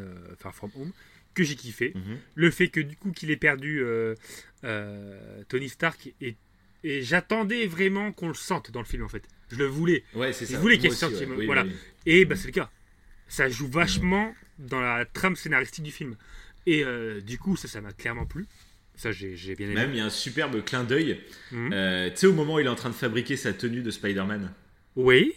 euh, 0.00 0.34
Far 0.38 0.54
From 0.54 0.70
Home 0.76 0.92
que 1.34 1.42
j'ai 1.42 1.56
kiffé. 1.56 1.92
Le 2.34 2.50
fait 2.50 2.68
que 2.68 2.80
du 2.80 2.96
coup 2.96 3.10
qu'il 3.10 3.30
ait 3.30 3.36
perdu 3.36 3.80
euh, 3.82 4.14
euh, 4.62 5.42
Tony 5.48 5.68
Stark 5.68 6.12
et, 6.20 6.36
et 6.84 7.02
j'attendais 7.02 7.66
vraiment 7.66 8.12
qu'on 8.12 8.28
le 8.28 8.34
sente 8.34 8.70
dans 8.70 8.80
le 8.80 8.86
film 8.86 9.02
en 9.02 9.08
fait. 9.08 9.24
Je 9.50 9.56
le 9.56 9.66
voulais. 9.66 10.04
Ouais, 10.14 10.32
c'est 10.32 10.46
Je 10.46 10.56
voulais 10.56 10.78
qu'il. 10.78 10.90
Oui, 11.36 11.46
voilà. 11.46 11.64
oui, 11.64 11.70
oui. 11.72 12.12
Et 12.12 12.24
bah 12.24 12.36
c'est 12.36 12.46
le 12.46 12.52
cas. 12.52 12.70
Ça 13.26 13.48
joue 13.48 13.66
vachement 13.68 14.34
dans 14.58 14.80
la 14.80 15.04
trame 15.04 15.34
scénaristique 15.34 15.84
du 15.84 15.90
film. 15.90 16.16
Et 16.66 16.84
du 17.22 17.38
coup 17.38 17.56
ça 17.56 17.68
ça 17.68 17.80
m'a 17.80 17.92
clairement 17.92 18.26
plu. 18.26 18.46
Ça 18.94 19.10
j'ai 19.10 19.34
bien 19.56 19.66
aimé. 19.66 19.74
Même 19.74 19.90
il 19.90 19.96
y 19.96 20.00
a 20.00 20.04
un 20.04 20.10
superbe 20.10 20.64
clin 20.64 20.84
d'œil. 20.84 21.20
Mhm. 21.50 21.70
Tu 22.10 22.16
sais 22.16 22.26
au 22.28 22.32
moment 22.32 22.54
où 22.54 22.60
il 22.60 22.66
est 22.66 22.70
en 22.70 22.76
train 22.76 22.90
de 22.90 22.94
fabriquer 22.94 23.36
sa 23.36 23.52
tenue 23.52 23.82
de 23.82 23.90
Spider-Man, 23.90 24.52
Oui. 24.94 25.34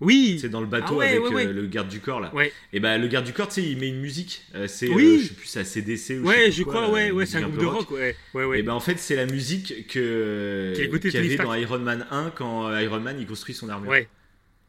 Oui. 0.00 0.38
c'est 0.40 0.48
dans 0.48 0.60
le 0.60 0.66
bateau 0.66 0.94
Ah 0.94 0.96
ouais, 0.96 1.08
avec 1.10 1.22
ouais, 1.24 1.34
ouais. 1.34 1.46
euh, 1.46 1.52
le 1.52 1.66
garde 1.66 1.88
du 1.88 2.00
corps 2.00 2.20
là. 2.20 2.32
Et 2.72 2.80
bah 2.80 2.98
le 2.98 3.06
garde 3.08 3.24
du 3.24 3.32
corps, 3.32 3.48
tu 3.48 3.54
sais, 3.54 3.62
il 3.62 3.78
met 3.78 3.88
une 3.88 4.00
musique. 4.00 4.42
euh, 4.54 4.66
c'est, 4.66 4.88
Oui. 4.88 5.16
euh, 5.16 5.18
je 5.22 5.28
sais 5.28 5.34
plus, 5.34 5.46
c'est 5.46 5.60
à 5.60 5.64
CDC 5.64 6.18
ou 6.18 6.26
Ouais, 6.28 6.34
sais 6.36 6.50
je 6.50 6.56
plus 6.56 6.64
crois, 6.64 6.84
quoi, 6.86 6.90
ouais, 6.94 7.10
euh, 7.10 7.12
ouais, 7.12 7.24
une 7.24 7.30
c'est 7.30 7.38
un 7.38 7.42
groupe 7.42 7.58
de 7.60 7.66
rock, 7.66 7.90
ouais, 7.92 8.16
ouais. 8.34 8.58
Et 8.58 8.62
ben 8.62 8.72
en 8.72 8.80
fait 8.80 8.98
c'est 8.98 9.16
la 9.16 9.26
musique 9.26 9.86
que 9.88 10.72
qu'il 10.74 10.84
y 10.84 11.12
Tony 11.12 11.26
avait 11.26 11.36
dans 11.36 11.54
Iron 11.54 11.78
Man 11.78 12.06
1 12.10 12.32
quand 12.34 12.68
euh, 12.68 12.82
Iron 12.82 13.00
Man 13.00 13.16
il 13.18 13.26
construit 13.26 13.54
son 13.54 13.68
armure. 13.68 13.90
Ouais. 13.90 14.08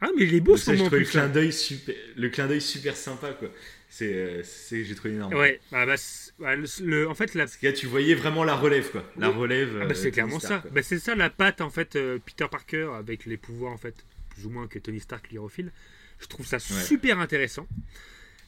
Ah, 0.02 0.10
mais 0.18 0.26
il 0.26 0.36
est 0.36 0.42
beau 0.42 0.58
ce 0.58 0.72
moment 0.72 0.90
le 0.92 1.04
clin 1.06 1.28
d'œil 1.28 1.52
super, 1.54 1.96
le 2.16 2.30
clin 2.30 2.48
d'œil 2.48 2.62
super 2.62 2.96
sympa 2.96 3.30
quoi. 3.32 3.50
C'est, 3.90 4.14
euh, 4.14 4.42
c'est 4.44 4.84
j'ai 4.84 4.94
trouvé 4.94 5.14
énorme. 5.14 5.34
Ouais, 5.36 5.60
ah 5.72 5.86
bah, 5.86 5.96
bah, 6.38 6.56
le, 6.56 6.66
le- 6.84 7.08
en 7.10 7.16
fait, 7.16 7.34
la, 7.34 7.46
là, 7.62 7.72
tu 7.72 7.88
voyais 7.88 8.14
vraiment 8.14 8.44
la 8.44 8.54
relève 8.56 8.92
quoi. 8.92 9.10
La 9.18 9.30
Oui. 9.32 9.38
relève. 9.38 9.70
ah 9.82 9.86
bah, 9.86 9.92
euh, 9.92 9.94
c'est 9.94 10.12
clairement 10.12 10.40
ça. 10.42 10.60
quoi. 10.60 10.70
Bah, 10.72 10.82
c'est 10.84 11.00
ça 11.00 11.16
la 11.16 11.30
patte 11.30 11.62
en 11.62 11.70
fait, 11.70 11.96
euh, 11.96 12.20
Peter 12.26 12.46
Parker 12.52 12.90
avec 13.00 13.26
les 13.26 13.38
pouvoirs 13.38 13.72
en 13.72 13.78
fait, 13.78 13.96
plus 14.36 14.46
ou 14.46 14.50
moins 14.52 14.68
que 14.68 14.78
Tony 14.80 15.00
Stark 15.00 15.28
refile. 15.38 15.72
Je 16.20 16.28
trouve 16.28 16.46
ça 16.46 16.60
super 16.60 17.20
intéressant. 17.20 17.68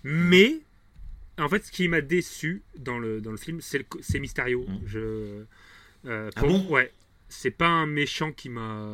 Mais 0.03 0.59
en 1.37 1.49
fait, 1.49 1.65
ce 1.65 1.71
qui 1.71 1.87
m'a 1.87 2.01
déçu 2.01 2.61
dans 2.77 2.99
le, 2.99 3.19
dans 3.21 3.31
le 3.31 3.37
film, 3.37 3.59
c'est 3.61 4.19
Mysterio. 4.19 4.65
Mm. 4.67 4.79
Je, 4.85 5.43
euh, 6.05 6.29
Ah 6.35 6.41
bon 6.41 6.67
Ouais. 6.69 6.91
C'est 7.29 7.51
pas 7.51 7.67
un 7.67 7.85
méchant 7.87 8.31
qui 8.31 8.47
m'a. 8.49 8.85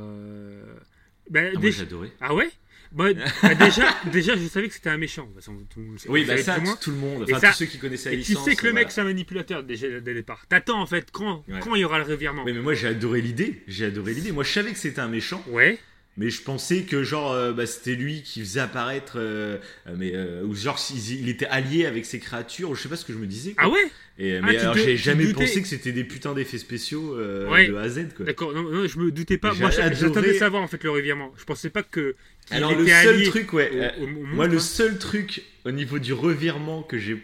Bah, 1.29 1.41
Ah, 1.43 1.51
moi 1.53 1.61
déjà- 1.61 1.77
j'ai 1.77 1.83
adoré. 1.83 2.11
ah 2.19 2.33
ouais? 2.33 2.49
Bah, 2.91 3.05
bah, 3.13 3.55
déjà, 3.55 3.87
déjà, 4.11 4.35
je 4.35 4.47
savais 4.47 4.67
que 4.67 4.73
c'était 4.75 4.89
un 4.89 4.97
méchant. 4.97 5.27
Tout. 5.69 5.81
Oui 6.09 6.25
bah 6.25 6.37
ça 6.37 6.59
tout 6.79 6.91
le 6.91 6.97
monde, 6.97 7.23
enfin 7.23 7.39
ça- 7.39 7.49
tous 7.51 7.57
ceux 7.59 7.65
qui 7.65 7.79
connaissaient 7.79 8.09
la 8.09 8.15
Et 8.17 8.21
tu 8.21 8.29
licence. 8.31 8.45
sais 8.45 8.55
que 8.55 8.63
le 8.65 8.69
euh, 8.69 8.73
mec 8.73 8.83
voilà. 8.83 8.89
c'est 8.91 9.01
un 9.01 9.05
manipulateur 9.05 9.63
déjà 9.63 9.87
dès 9.99 10.13
le 10.13 10.19
départ. 10.19 10.45
T'attends 10.47 10.79
en 10.81 10.85
fait 10.85 11.09
quand, 11.11 11.43
Ouais. 11.47 11.59
quand 11.59 11.73
il 11.75 11.81
y 11.81 11.85
aura 11.85 11.97
le 11.97 12.03
revirement. 12.05 12.43
Oui 12.43 12.53
mais 12.53 12.59
moi 12.61 12.73
j'ai 12.75 12.87
adoré 12.89 13.21
l'idée, 13.21 13.63
j'ai 13.67 13.85
adoré 13.85 14.13
l'idée. 14.13 14.31
Moi 14.31 14.43
je 14.43 14.51
savais 14.51 14.71
que 14.71 14.77
c'était 14.77 14.99
un 14.99 15.07
méchant, 15.07 15.43
Ouais. 15.47 15.79
Mais 16.17 16.29
je 16.29 16.41
pensais 16.43 16.81
que 16.83 17.03
genre 17.03 17.31
euh, 17.31 17.53
bah, 17.53 17.65
c'était 17.65 17.95
lui 17.95 18.21
qui 18.21 18.39
faisait 18.41 18.59
apparaître, 18.59 19.13
euh, 19.17 19.57
euh, 19.87 19.95
mais 19.97 20.11
euh, 20.13 20.43
ou 20.43 20.53
genre 20.55 20.79
il, 20.91 21.21
il 21.21 21.29
était 21.29 21.47
allié 21.47 21.85
avec 21.85 22.05
ces 22.05 22.19
créatures, 22.19 22.69
ou 22.69 22.75
je 22.75 22.81
sais 22.83 22.89
pas 22.89 22.95
ce 22.95 23.05
que 23.05 23.13
je 23.13 23.17
me 23.17 23.25
disais. 23.25 23.53
quoi. 23.53 23.63
Ah 23.65 23.69
ouais? 23.69 23.91
Et, 24.19 24.37
Ah, 24.37 24.41
mais 24.45 24.53
tu 24.53 24.59
alors 24.59 24.75
j'ai 24.77 24.95
jamais 24.95 25.25
doutais. 25.25 25.45
pensé 25.45 25.61
que 25.63 25.67
c'était 25.67 25.91
des 25.91 26.03
putains 26.03 26.33
d'effets 26.35 26.59
spéciaux 26.59 27.17
Ouais. 27.49 27.67
de 27.67 27.75
A 27.75 27.81
à 27.81 27.89
Z 27.89 28.09
quoi. 28.15 28.25
D'accord. 28.27 28.53
Non, 28.53 28.61
non, 28.61 28.87
je 28.87 28.99
me 28.99 29.09
doutais 29.11 29.37
pas. 29.39 29.53
Moi, 29.55 29.71
j'attendais 29.71 30.35
savoir 30.35 30.61
en 30.61 30.67
fait 30.67 30.83
le 30.83 30.91
revirement. 30.91 31.33
Je 31.37 31.45
pensais 31.45 31.69
pas 31.71 31.81
que. 31.83 32.15
qu'il 32.45 32.57
Alors 32.57 32.75
le 32.77 32.85
seul 32.85 33.23
truc 33.23 33.53
ouais, 33.53 33.71
au- 33.99 34.03
au- 34.03 34.05
au 34.05 34.23
moi 34.25 34.47
le 34.47 34.57
hein. 34.57 34.59
seul 34.59 34.99
truc 34.99 35.41
au 35.65 35.71
niveau 35.71 35.97
du 35.97 36.13
revirement 36.13 36.83
que 36.83 36.97
j'ai 36.99 37.17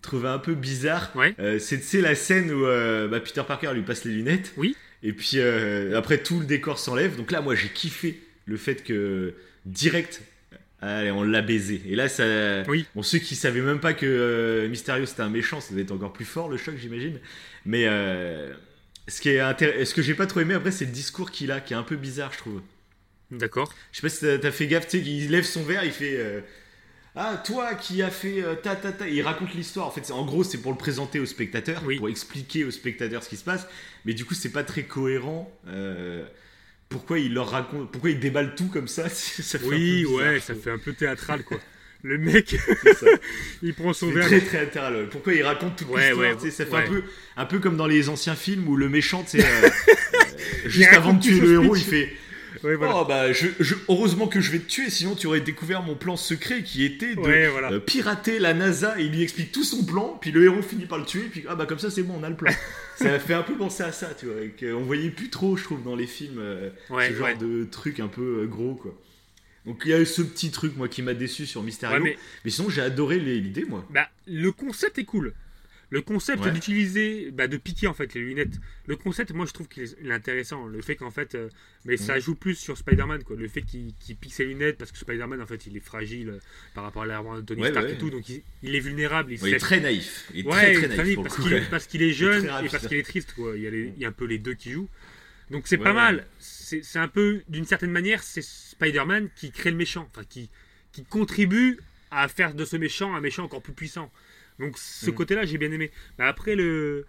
trouvé 0.00 0.28
un 0.28 0.38
peu 0.38 0.54
bizarre, 0.54 1.10
Ouais. 1.14 1.34
c'est 1.58 2.00
la 2.00 2.14
scène 2.14 2.52
où 2.52 2.62
bah, 2.62 3.20
Peter 3.20 3.42
Parker 3.46 3.72
lui 3.74 3.82
passe 3.82 4.04
les 4.04 4.12
lunettes. 4.12 4.52
Oui. 4.56 4.76
Et 5.02 5.12
puis 5.12 5.32
euh, 5.36 5.96
après 5.96 6.18
tout 6.18 6.40
le 6.40 6.46
décor 6.46 6.78
s'enlève. 6.78 7.16
Donc 7.16 7.30
là 7.30 7.40
moi 7.40 7.54
j'ai 7.54 7.68
kiffé 7.68 8.20
le 8.46 8.56
fait 8.56 8.82
que 8.82 9.34
direct, 9.66 10.22
allez 10.80 11.10
on 11.10 11.22
l'a 11.22 11.42
baisé. 11.42 11.80
Et 11.86 11.94
là 11.94 12.08
ça, 12.08 12.62
Oui. 12.68 12.86
bon 12.94 13.02
ceux 13.02 13.18
qui 13.18 13.36
savaient 13.36 13.60
même 13.60 13.80
pas 13.80 13.92
que 13.94 14.06
euh, 14.06 14.68
Mysterio 14.68 15.06
c'était 15.06 15.22
un 15.22 15.28
méchant, 15.28 15.60
ça 15.60 15.70
devait 15.70 15.82
être 15.82 15.92
encore 15.92 16.12
plus 16.12 16.24
fort 16.24 16.48
le 16.48 16.56
choc 16.56 16.74
j'imagine. 16.80 17.18
Mais 17.64 17.84
euh, 17.86 18.52
ce 19.06 19.20
qui 19.20 19.28
est 19.30 19.38
intér- 19.38 19.84
ce 19.84 19.94
que 19.94 20.02
j'ai 20.02 20.14
pas 20.14 20.26
trop 20.26 20.40
aimé 20.40 20.54
après 20.54 20.72
c'est 20.72 20.84
le 20.86 20.90
discours 20.92 21.30
qu'il 21.30 21.52
a 21.52 21.60
qui 21.60 21.74
est 21.74 21.76
un 21.76 21.82
peu 21.84 21.96
bizarre 21.96 22.32
je 22.32 22.38
trouve. 22.38 22.60
D'accord. 23.30 23.72
Je 23.92 23.96
sais 23.98 24.02
pas 24.02 24.08
si 24.08 24.20
t'as- 24.20 24.38
t'as 24.38 24.50
fait 24.50 24.66
gaffe, 24.66 24.86
tu 24.88 24.98
sais, 24.98 25.04
qu'il 25.04 25.30
lève 25.30 25.44
son 25.44 25.62
verre, 25.62 25.84
il 25.84 25.92
fait 25.92 26.16
euh, 26.16 26.40
Ah, 27.20 27.42
toi 27.44 27.74
qui 27.74 28.00
as 28.00 28.10
fait 28.10 28.42
euh, 28.44 28.54
ta 28.54 28.76
ta 28.76 28.92
ta. 28.92 29.08
Il 29.08 29.20
raconte 29.22 29.52
l'histoire. 29.54 29.86
En 29.88 29.90
fait, 29.90 30.04
c'est- 30.06 30.12
en 30.12 30.24
gros, 30.24 30.44
c'est 30.44 30.58
pour 30.58 30.70
le 30.70 30.78
présenter 30.78 31.18
au 31.18 31.26
spectateur, 31.26 31.82
Oui. 31.84 31.96
pour 31.98 32.08
expliquer 32.08 32.64
au 32.64 32.70
spectateur 32.70 33.24
ce 33.24 33.28
qui 33.28 33.36
se 33.36 33.42
passe. 33.44 33.66
Mais 34.08 34.14
du 34.14 34.24
coup, 34.24 34.32
c'est 34.32 34.48
pas 34.52 34.64
très 34.64 34.84
cohérent. 34.84 35.52
euh, 35.68 36.24
pourquoi 36.88 37.18
il 37.18 37.34
leur 37.34 37.50
raconte, 37.50 37.92
pourquoi 37.92 38.08
il 38.08 38.18
déballe 38.18 38.54
tout 38.54 38.68
comme 38.68 38.88
ça 38.88 39.06
ça 39.10 39.58
fait 39.58 39.66
un 39.66 39.68
Oui, 39.68 40.04
bizarre, 40.06 40.16
ouais, 40.16 40.40
ça 40.40 40.54
fait 40.54 40.70
un 40.70 40.78
peu 40.78 40.94
théâtral 40.94 41.44
quoi. 41.44 41.58
Le 42.02 42.16
mec, 42.16 42.56
C'est 42.84 42.94
ça. 42.94 43.06
il 43.62 43.74
prend 43.74 43.92
son 43.92 44.06
C'est 44.08 44.14
verre. 44.14 44.26
très 44.28 44.40
très 44.40 44.66
ouais. 44.70 45.06
Pourquoi 45.10 45.34
il 45.34 45.42
raconte 45.42 45.76
toute 45.76 45.90
Ouais, 45.90 46.08
l'histoire 46.08 46.42
ouais, 46.42 46.50
Ça 46.50 46.64
fait 46.64 46.76
un 46.76 46.88
peu, 46.88 47.02
un 47.36 47.44
peu 47.44 47.58
comme 47.58 47.76
dans 47.76 47.86
les 47.86 48.08
anciens 48.08 48.34
films 48.34 48.66
où 48.66 48.76
le 48.76 48.88
méchant, 48.88 49.24
sais, 49.26 49.44
euh, 49.44 49.68
euh, 49.68 50.68
juste 50.68 50.94
avant 50.94 51.12
de 51.12 51.20
tuer 51.20 51.40
le 51.40 51.52
héros, 51.52 51.76
il 51.76 51.84
fait 51.84 52.10
Voilà. 52.76 52.94
Oh 53.00 53.04
bah 53.04 53.32
je, 53.32 53.46
je- 53.60 53.74
heureusement 53.88 54.26
que 54.28 54.40
je 54.40 54.50
vais 54.52 54.58
te 54.58 54.68
tuer, 54.68 54.90
sinon 54.90 55.14
tu 55.14 55.26
aurais 55.26 55.40
découvert 55.40 55.82
mon 55.82 55.94
plan 55.94 56.16
secret 56.16 56.62
qui 56.62 56.84
était 56.84 57.14
de 57.14 57.48
voilà. 57.50 57.72
euh, 57.72 57.80
pirater 57.80 58.38
la 58.38 58.54
NASA 58.54 58.98
et 59.00 59.04
il 59.04 59.12
lui 59.12 59.22
explique 59.22 59.52
tout 59.52 59.64
son 59.64 59.84
plan, 59.84 60.18
puis 60.20 60.30
le 60.32 60.44
héros 60.44 60.62
finit 60.62 60.86
par 60.86 60.98
le 60.98 61.04
tuer, 61.04 61.28
puis 61.30 61.44
ah 61.48 61.54
bah 61.54 61.66
comme 61.66 61.78
ça 61.78 61.90
c'est 61.90 62.02
bon, 62.02 62.14
on 62.20 62.22
a 62.24 62.28
le 62.30 62.36
plan. 62.36 62.52
ça 62.96 63.18
fait 63.18 63.34
un 63.34 63.42
peu 63.42 63.54
penser 63.56 63.82
à 63.82 63.92
ça, 63.92 64.08
tu 64.18 64.26
vois, 64.26 64.40
et 64.42 64.48
qu'on 64.58 64.80
voyait 64.82 65.10
plus 65.10 65.30
trop, 65.30 65.56
je 65.56 65.64
trouve, 65.64 65.82
dans 65.82 65.96
les 65.96 66.06
films, 66.06 66.38
euh, 66.38 66.70
Ouais, 66.90 67.08
ce 67.10 67.14
genre 67.14 67.26
ouais. 67.28 67.36
de 67.36 67.64
truc 67.64 68.00
un 68.00 68.08
peu 68.08 68.42
euh, 68.42 68.46
gros, 68.46 68.74
quoi. 68.74 68.94
Donc 69.66 69.82
il 69.84 69.90
y 69.90 69.94
a 69.94 70.00
eu 70.00 70.06
ce 70.06 70.22
petit 70.22 70.50
truc, 70.50 70.76
moi, 70.76 70.88
qui 70.88 71.02
m'a 71.02 71.14
déçu 71.14 71.44
sur 71.44 71.62
Mysterio, 71.62 71.96
Ouais, 71.96 72.02
mais... 72.02 72.18
mais 72.44 72.50
sinon 72.50 72.70
j'ai 72.70 72.80
adoré 72.80 73.18
l'idée, 73.18 73.64
moi. 73.68 73.84
bah, 73.90 74.08
le 74.26 74.50
concept 74.52 74.98
est 74.98 75.04
cool. 75.04 75.34
Le 75.90 76.02
concept 76.02 76.44
Ouais. 76.44 76.50
d'utiliser, 76.50 77.30
bah, 77.30 77.48
de 77.48 77.56
piquer 77.56 77.86
en 77.86 77.94
fait 77.94 78.12
les 78.12 78.20
lunettes. 78.20 78.56
Le 78.86 78.96
concept, 78.96 79.32
moi 79.32 79.46
je 79.46 79.52
trouve 79.52 79.68
qu'il 79.68 79.84
est, 79.84 80.10
intéressant. 80.12 80.66
Le 80.66 80.82
fait 80.82 80.96
qu'en 80.96 81.10
fait, 81.10 81.34
euh, 81.34 81.48
mais 81.86 81.96
ça 81.96 82.16
Mhm. 82.16 82.20
joue 82.20 82.34
plus 82.34 82.56
sur 82.56 82.76
Spider-Man 82.76 83.24
quoi. 83.24 83.36
Le 83.36 83.48
fait 83.48 83.62
qu'il 83.62 83.94
pique 84.20 84.34
ses 84.34 84.44
lunettes 84.44 84.76
parce 84.76 84.92
que 84.92 84.98
Spider-Man 84.98 85.40
en 85.40 85.46
fait 85.46 85.66
il 85.66 85.76
est 85.78 85.80
fragile 85.80 86.28
euh, 86.28 86.38
par 86.74 86.84
rapport 86.84 87.02
à 87.04 87.06
l'arbre 87.06 87.36
de 87.36 87.40
Tony 87.40 87.62
Ouais, 87.62 87.70
Stark 87.70 87.86
ouais, 87.86 87.94
et 87.94 87.98
tout, 87.98 88.10
donc 88.10 88.28
il, 88.28 88.42
il 88.62 88.74
est 88.74 88.80
vulnérable. 88.80 89.32
Il 89.32 89.54
est 89.54 89.58
très 89.58 89.80
naïf, 89.80 90.26
il 90.34 90.40
est 90.40 90.50
très 90.50 90.88
naïf 90.88 91.14
pour 91.14 91.24
parce 91.70 91.86
qu'il 91.86 92.02
est 92.02 92.12
jeune 92.12 92.44
et 92.44 92.68
parce 92.68 92.86
qu'il 92.86 92.98
est 92.98 93.02
triste 93.02 93.32
quoi. 93.34 93.56
Il 93.56 93.62
y, 93.62 93.66
a 93.66 93.70
les- 93.70 93.92
il 93.96 94.02
y 94.02 94.04
a 94.04 94.08
un 94.08 94.12
peu 94.12 94.26
les 94.26 94.38
deux 94.38 94.54
qui 94.54 94.72
jouent. 94.72 94.88
Donc 95.50 95.66
c'est 95.68 95.78
pas 95.78 95.94
mal. 95.94 96.26
C'est 96.38 96.84
c'est 96.84 96.98
un 96.98 97.08
peu 97.08 97.40
d'une 97.48 97.64
certaine 97.64 97.90
manière 97.92 98.22
c'est 98.22 98.42
Spider-Man 98.42 99.30
qui 99.36 99.50
crée 99.50 99.70
le 99.70 99.76
méchant, 99.78 100.06
enfin 100.12 100.26
qui 100.28 100.50
qui 100.92 101.04
contribue 101.04 101.78
à 102.10 102.28
faire 102.28 102.52
de 102.54 102.64
ce 102.66 102.76
méchant 102.76 103.14
un 103.14 103.20
méchant 103.22 103.44
encore 103.44 103.62
plus 103.62 103.72
puissant. 103.72 104.10
Donc 104.58 104.76
ce 104.78 105.10
Mhm. 105.10 105.14
côté-là 105.16 105.44
j'ai 105.46 105.58
bien 105.58 105.72
aimé. 105.72 105.90
Mais 106.18 106.24
après 106.24 106.54
le 106.56 107.06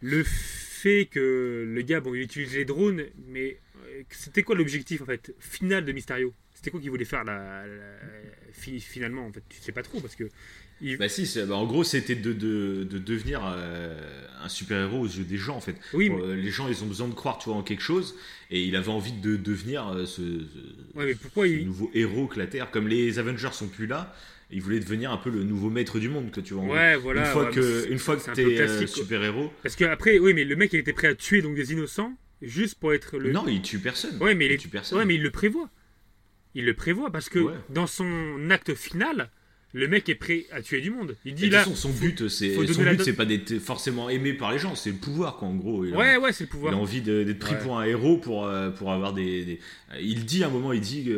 le 0.00 0.24
fait 0.24 1.06
que 1.10 1.64
le 1.68 1.82
gars 1.82 2.00
bon 2.00 2.14
il 2.14 2.22
utilise 2.22 2.54
les 2.54 2.64
drones, 2.64 3.04
mais 3.28 3.58
euh, 3.88 4.02
c'était 4.10 4.42
quoi 4.42 4.54
l'objectif 4.56 5.00
en 5.02 5.06
fait 5.06 5.34
final 5.38 5.84
de 5.84 5.92
Mysterio? 5.92 6.32
C'était 6.54 6.70
quoi 6.70 6.80
qu'il 6.80 6.90
voulait 6.90 7.04
faire 7.04 7.24
la, 7.24 7.66
la- 7.66 8.52
fi- 8.52 8.78
finalement 8.80 9.26
en 9.26 9.32
fait? 9.32 9.42
Tu 9.48 9.60
sais 9.60 9.72
pas 9.72 9.82
trop 9.82 10.00
parce 10.00 10.14
que 10.14 10.24
il- 10.80 10.96
Bah 10.96 11.08
si, 11.08 11.28
bah, 11.46 11.54
en 11.56 11.66
gros 11.66 11.82
c'était 11.84 12.14
de, 12.14 12.32
de, 12.32 12.84
de 12.88 12.98
devenir 12.98 13.42
euh, 13.44 14.26
un 14.40 14.48
super-héros 14.48 15.00
aux 15.00 15.06
yeux 15.06 15.24
des 15.24 15.38
gens 15.38 15.56
en 15.56 15.60
fait. 15.60 15.76
oui 15.92 16.08
Bon, 16.08 16.16
mais, 16.18 16.22
euh, 16.32 16.34
les 16.36 16.50
gens 16.50 16.68
ils 16.68 16.82
ont 16.84 16.86
besoin 16.86 17.08
de 17.08 17.14
croire 17.14 17.38
tu 17.38 17.48
vois, 17.48 17.56
en 17.58 17.62
quelque 17.62 17.82
chose 17.82 18.16
et 18.50 18.62
il 18.62 18.74
avait 18.76 18.90
envie 18.90 19.12
de 19.12 19.36
devenir 19.36 19.88
euh, 19.88 20.04
ce, 20.06 20.22
ce- 20.22 20.98
ouais, 20.98 21.06
mais 21.06 21.14
pourquoi 21.14 21.46
ce 21.46 21.52
il 21.52 21.66
nouveau 21.66 21.90
héros 21.94 22.26
que 22.28 22.38
la 22.38 22.46
Terre. 22.46 22.70
Comme 22.70 22.86
les 22.88 23.18
Avengers 23.18 23.52
sont 23.52 23.68
plus 23.68 23.86
là, 23.86 24.14
il 24.52 24.60
voulait 24.62 24.80
devenir 24.80 25.10
un 25.10 25.16
peu 25.16 25.30
le 25.30 25.42
nouveau 25.42 25.70
maître 25.70 25.98
du 25.98 26.08
monde 26.08 26.30
que 26.30 26.40
tu 26.40 26.54
vois. 26.54 26.64
Ouais, 26.64 26.96
voilà. 26.96 27.22
une 27.26 27.32
fois 27.32 27.44
ouais, 27.46 27.50
que, 27.50 27.90
une 27.90 27.98
fois 27.98 28.16
que 28.16 28.30
t'es 28.32 28.60
euh, 28.60 28.78
quoi. 28.78 28.86
super-héros, 28.86 29.52
Parce 29.62 29.76
que 29.76 29.84
après, 29.84 30.18
oui, 30.18 30.34
mais 30.34 30.44
le 30.44 30.56
mec, 30.56 30.72
il 30.72 30.78
était 30.80 30.92
prêt 30.92 31.08
à 31.08 31.14
tuer 31.14 31.42
donc 31.42 31.54
des 31.54 31.72
innocents 31.72 32.16
juste 32.42 32.76
pour 32.78 32.92
être 32.92 33.18
le. 33.18 33.32
non 33.32 33.46
il 33.48 33.62
tue 33.62 33.78
personne. 33.78 34.16
Ouais, 34.20 34.34
mais 34.34 34.46
il 34.46 34.58
tue 34.58 34.68
personne. 34.68 34.98
Ouais, 34.98 35.04
mais 35.04 35.14
il 35.14 35.22
le 35.22 35.30
prévoit. 35.30 35.70
Il 36.54 36.66
le 36.66 36.74
prévoit 36.74 37.10
parce 37.10 37.28
que 37.28 37.38
Ouais. 37.38 37.54
dans 37.70 37.86
son 37.86 38.50
acte 38.50 38.74
final, 38.74 39.30
le 39.74 39.88
mec 39.88 40.08
est 40.08 40.14
prêt 40.14 40.46
à 40.52 40.60
tuer 40.62 40.80
du 40.80 40.90
monde. 40.90 41.16
Il 41.24 41.34
dit 41.34 41.48
là. 41.50 41.60
façon, 41.60 41.74
son 41.74 41.90
but 41.90 42.28
c'est 42.28 42.54
son 42.54 42.62
do- 42.62 43.02
c'est 43.04 43.12
pas 43.14 43.24
d'être 43.24 43.58
forcément 43.58 44.08
aimé 44.10 44.32
par 44.34 44.52
les 44.52 44.58
gens, 44.58 44.74
c'est 44.74 44.90
le 44.90 44.96
pouvoir 44.96 45.36
quoi 45.36 45.48
en 45.48 45.54
gros. 45.54 45.84
Il 45.84 45.94
a- 45.94 45.96
Ouais, 45.96 46.16
ouais, 46.16 46.32
c'est 46.32 46.44
le 46.44 46.48
Il 46.48 46.50
a 46.50 46.52
pouvoir. 46.52 46.78
envie 46.78 47.00
d'être 47.00 47.38
pris 47.38 47.54
Ouais. 47.54 47.60
pour 47.60 47.78
un 47.78 47.84
héros 47.84 48.18
pour, 48.18 48.46
euh, 48.46 48.70
pour 48.70 48.92
avoir 48.92 49.12
des, 49.12 49.44
des- 49.44 49.60
euh, 49.94 49.98
Il 50.00 50.24
dit 50.24 50.44
à 50.44 50.48
un 50.48 50.50
moment, 50.50 50.72
il 50.72 50.80
dit 50.80 51.04
que 51.04 51.10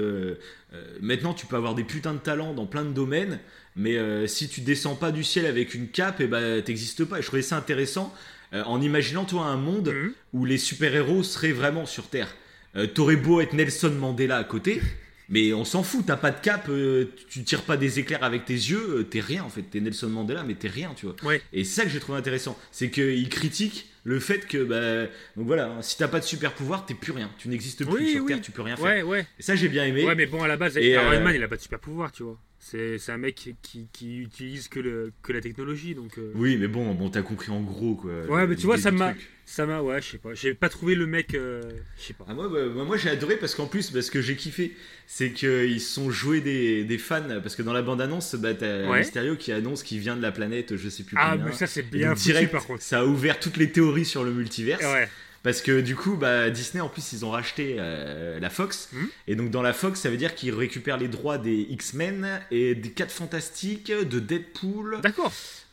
euh, 0.74 0.84
maintenant 1.00 1.34
tu 1.34 1.46
peux 1.46 1.56
avoir 1.56 1.74
des 1.74 1.84
putains 1.84 2.14
de 2.14 2.18
talents 2.18 2.54
dans 2.54 2.66
plein 2.66 2.84
de 2.84 2.92
domaines, 2.92 3.38
mais 3.76 3.96
euh, 3.96 4.26
si 4.26 4.48
tu 4.48 4.60
descends 4.60 4.94
pas 4.96 5.10
du 5.12 5.24
ciel 5.24 5.46
avec 5.46 5.74
une 5.74 5.88
cape, 5.88 6.20
et 6.20 6.26
ben 6.26 6.62
t'existes 6.62 7.04
pas. 7.04 7.18
Et 7.18 7.22
je 7.22 7.26
trouvais 7.26 7.42
ça 7.42 7.56
intéressant 7.56 8.14
euh, 8.52 8.62
en 8.64 8.80
imaginant 8.80 9.24
toi 9.24 9.46
un 9.46 9.56
monde 9.56 9.88
Mhm. 9.92 10.12
où 10.32 10.44
les 10.44 10.58
super-héros 10.58 11.22
seraient 11.24 11.50
vraiment 11.52 11.86
sur 11.86 12.06
Terre. 12.08 12.34
Euh, 12.76 12.86
T'aurais 12.86 13.16
beau 13.16 13.40
être 13.40 13.52
Nelson 13.52 13.90
Mandela 13.90 14.36
à 14.36 14.44
côté. 14.44 14.80
Mais 15.28 15.52
on 15.52 15.64
s'en 15.64 15.82
fout, 15.82 16.04
t'as 16.06 16.16
pas 16.16 16.30
de 16.30 16.40
cape, 16.40 16.68
euh, 16.68 17.06
tu 17.30 17.42
tires 17.44 17.62
pas 17.62 17.76
des 17.76 17.98
éclairs 17.98 18.22
avec 18.24 18.44
tes 18.44 18.54
yeux, 18.54 18.98
euh, 18.98 19.02
t'es 19.04 19.20
rien 19.20 19.42
en 19.42 19.48
fait, 19.48 19.62
t'es 19.62 19.80
Nelson 19.80 20.08
Mandela, 20.08 20.44
mais 20.44 20.54
t'es 20.54 20.68
rien, 20.68 20.92
tu 20.94 21.06
vois. 21.06 21.16
Ouais. 21.22 21.40
Et 21.52 21.64
c'est 21.64 21.80
ça 21.80 21.84
que 21.84 21.90
j'ai 21.90 22.00
trouvé 22.00 22.18
intéressant, 22.18 22.58
c'est 22.70 22.90
qu'il 22.90 23.28
critique 23.28 23.88
le 24.04 24.20
fait 24.20 24.46
que, 24.46 24.62
bah, 24.62 25.10
donc 25.36 25.46
voilà, 25.46 25.66
hein, 25.66 25.82
si 25.82 25.96
t'as 25.96 26.08
pas 26.08 26.20
de 26.20 26.24
super 26.24 26.52
pouvoir, 26.52 26.84
t'es 26.84 26.92
plus 26.94 27.12
rien, 27.12 27.30
tu 27.38 27.48
n'existes 27.48 27.84
plus 27.86 27.94
Oui, 27.94 28.12
sur 28.12 28.22
oui. 28.22 28.28
Terre, 28.28 28.40
tu 28.42 28.50
peux 28.50 28.62
rien 28.62 28.76
faire. 28.76 28.84
Ouais, 28.84 29.02
ouais. 29.02 29.26
Et 29.38 29.42
ça 29.42 29.56
j'ai 29.56 29.68
bien 29.68 29.84
aimé. 29.84 30.04
Ouais, 30.04 30.14
mais 30.14 30.26
bon, 30.26 30.42
à 30.42 30.48
la 30.48 30.58
base, 30.58 30.76
Et, 30.76 30.90
Iron 30.90 31.10
euh, 31.10 31.20
Man, 31.20 31.34
il 31.34 31.42
a 31.42 31.48
pas 31.48 31.56
de 31.56 31.62
super 31.62 31.78
pouvoir, 31.78 32.12
tu 32.12 32.22
vois. 32.22 32.38
C'est 32.66 33.10
un 33.10 33.18
mec 33.18 33.34
qui, 33.60 33.86
qui 33.92 34.20
utilise 34.20 34.68
que, 34.68 34.80
le, 34.80 35.12
que 35.22 35.34
la 35.34 35.42
technologie, 35.42 35.94
donc. 35.94 36.16
euh, 36.16 36.32
Oui, 36.34 36.56
mais 36.56 36.66
bon, 36.66 36.94
bon, 36.94 37.10
t'as 37.10 37.20
compris 37.20 37.50
en 37.50 37.60
gros 37.60 37.94
quoi. 37.94 38.10
Ouais, 38.26 38.46
mais 38.46 38.56
tu 38.56 38.64
vois, 38.64 38.78
ça 38.78 38.90
m'a-. 38.90 39.12
Ça 39.46 39.66
m'a, 39.66 39.82
ouais, 39.82 40.00
je 40.00 40.12
sais 40.12 40.16
pas. 40.18 40.32
J'ai 40.32 40.54
pas 40.54 40.70
trouvé 40.70 40.94
le 40.94 41.06
mec. 41.06 41.34
euh, 41.34 41.60
Je 41.98 42.04
sais 42.06 42.14
pas. 42.14 42.24
Ah, 42.26 42.32
moi, 42.32 42.48
bah, 42.48 42.64
moi, 42.74 42.84
moi, 42.86 42.96
j'ai 42.96 43.10
adoré 43.10 43.36
parce 43.36 43.54
qu'en 43.54 43.66
plus, 43.66 43.92
bah, 43.92 44.00
ce 44.00 44.10
que 44.10 44.22
j'ai 44.22 44.34
kiffé, 44.36 44.74
c'est 45.06 45.32
qu'ils 45.32 45.82
se 45.82 45.92
sont 45.92 46.10
joués 46.10 46.40
des, 46.40 46.84
des 46.84 46.96
fans. 46.96 47.20
Parce 47.42 47.54
que 47.54 47.60
dans 47.62 47.74
la 47.74 47.82
bande-annonce, 47.82 48.34
bah, 48.36 48.54
t'as 48.54 48.88
Ouais. 48.88 49.00
Mysterio 49.00 49.36
qui 49.36 49.52
annonce 49.52 49.82
qu'il 49.82 49.98
vient 49.98 50.16
de 50.16 50.22
la 50.22 50.32
planète, 50.32 50.76
je 50.78 50.88
sais 50.88 51.02
plus 51.02 51.16
Ah, 51.20 51.32
combien. 51.32 51.44
mais 51.44 51.52
ça, 51.52 51.66
c'est 51.66 51.82
bien 51.82 52.08
donc, 52.08 52.16
foutu, 52.16 52.30
direct, 52.30 52.50
par 52.52 52.66
contre. 52.66 52.82
ça 52.82 53.00
a 53.00 53.04
ouvert 53.04 53.38
toutes 53.38 53.58
les 53.58 53.70
théories 53.70 54.06
sur 54.06 54.24
le 54.24 54.32
multiverse. 54.32 54.82
Ouais. 54.82 55.10
Parce 55.44 55.60
que 55.60 55.82
du 55.82 55.94
coup, 55.94 56.16
bah, 56.16 56.48
Disney, 56.48 56.80
en 56.80 56.88
plus, 56.88 57.12
ils 57.12 57.24
ont 57.24 57.30
racheté 57.30 57.76
euh, 57.78 58.40
la 58.40 58.48
Fox. 58.48 58.88
Mhm. 58.92 59.08
Et 59.28 59.36
donc, 59.36 59.50
dans 59.50 59.60
la 59.60 59.74
Fox, 59.74 60.00
ça 60.00 60.08
veut 60.10 60.16
dire 60.16 60.34
qu'ils 60.34 60.54
récupèrent 60.54 60.96
les 60.96 61.06
droits 61.06 61.36
des 61.36 61.66
X-Men 61.70 62.40
et 62.50 62.74
des 62.74 62.90
4 62.90 63.12
Fantastiques, 63.12 63.92
de 63.92 64.18
Deadpool. 64.18 65.00
D'accord. 65.02 65.32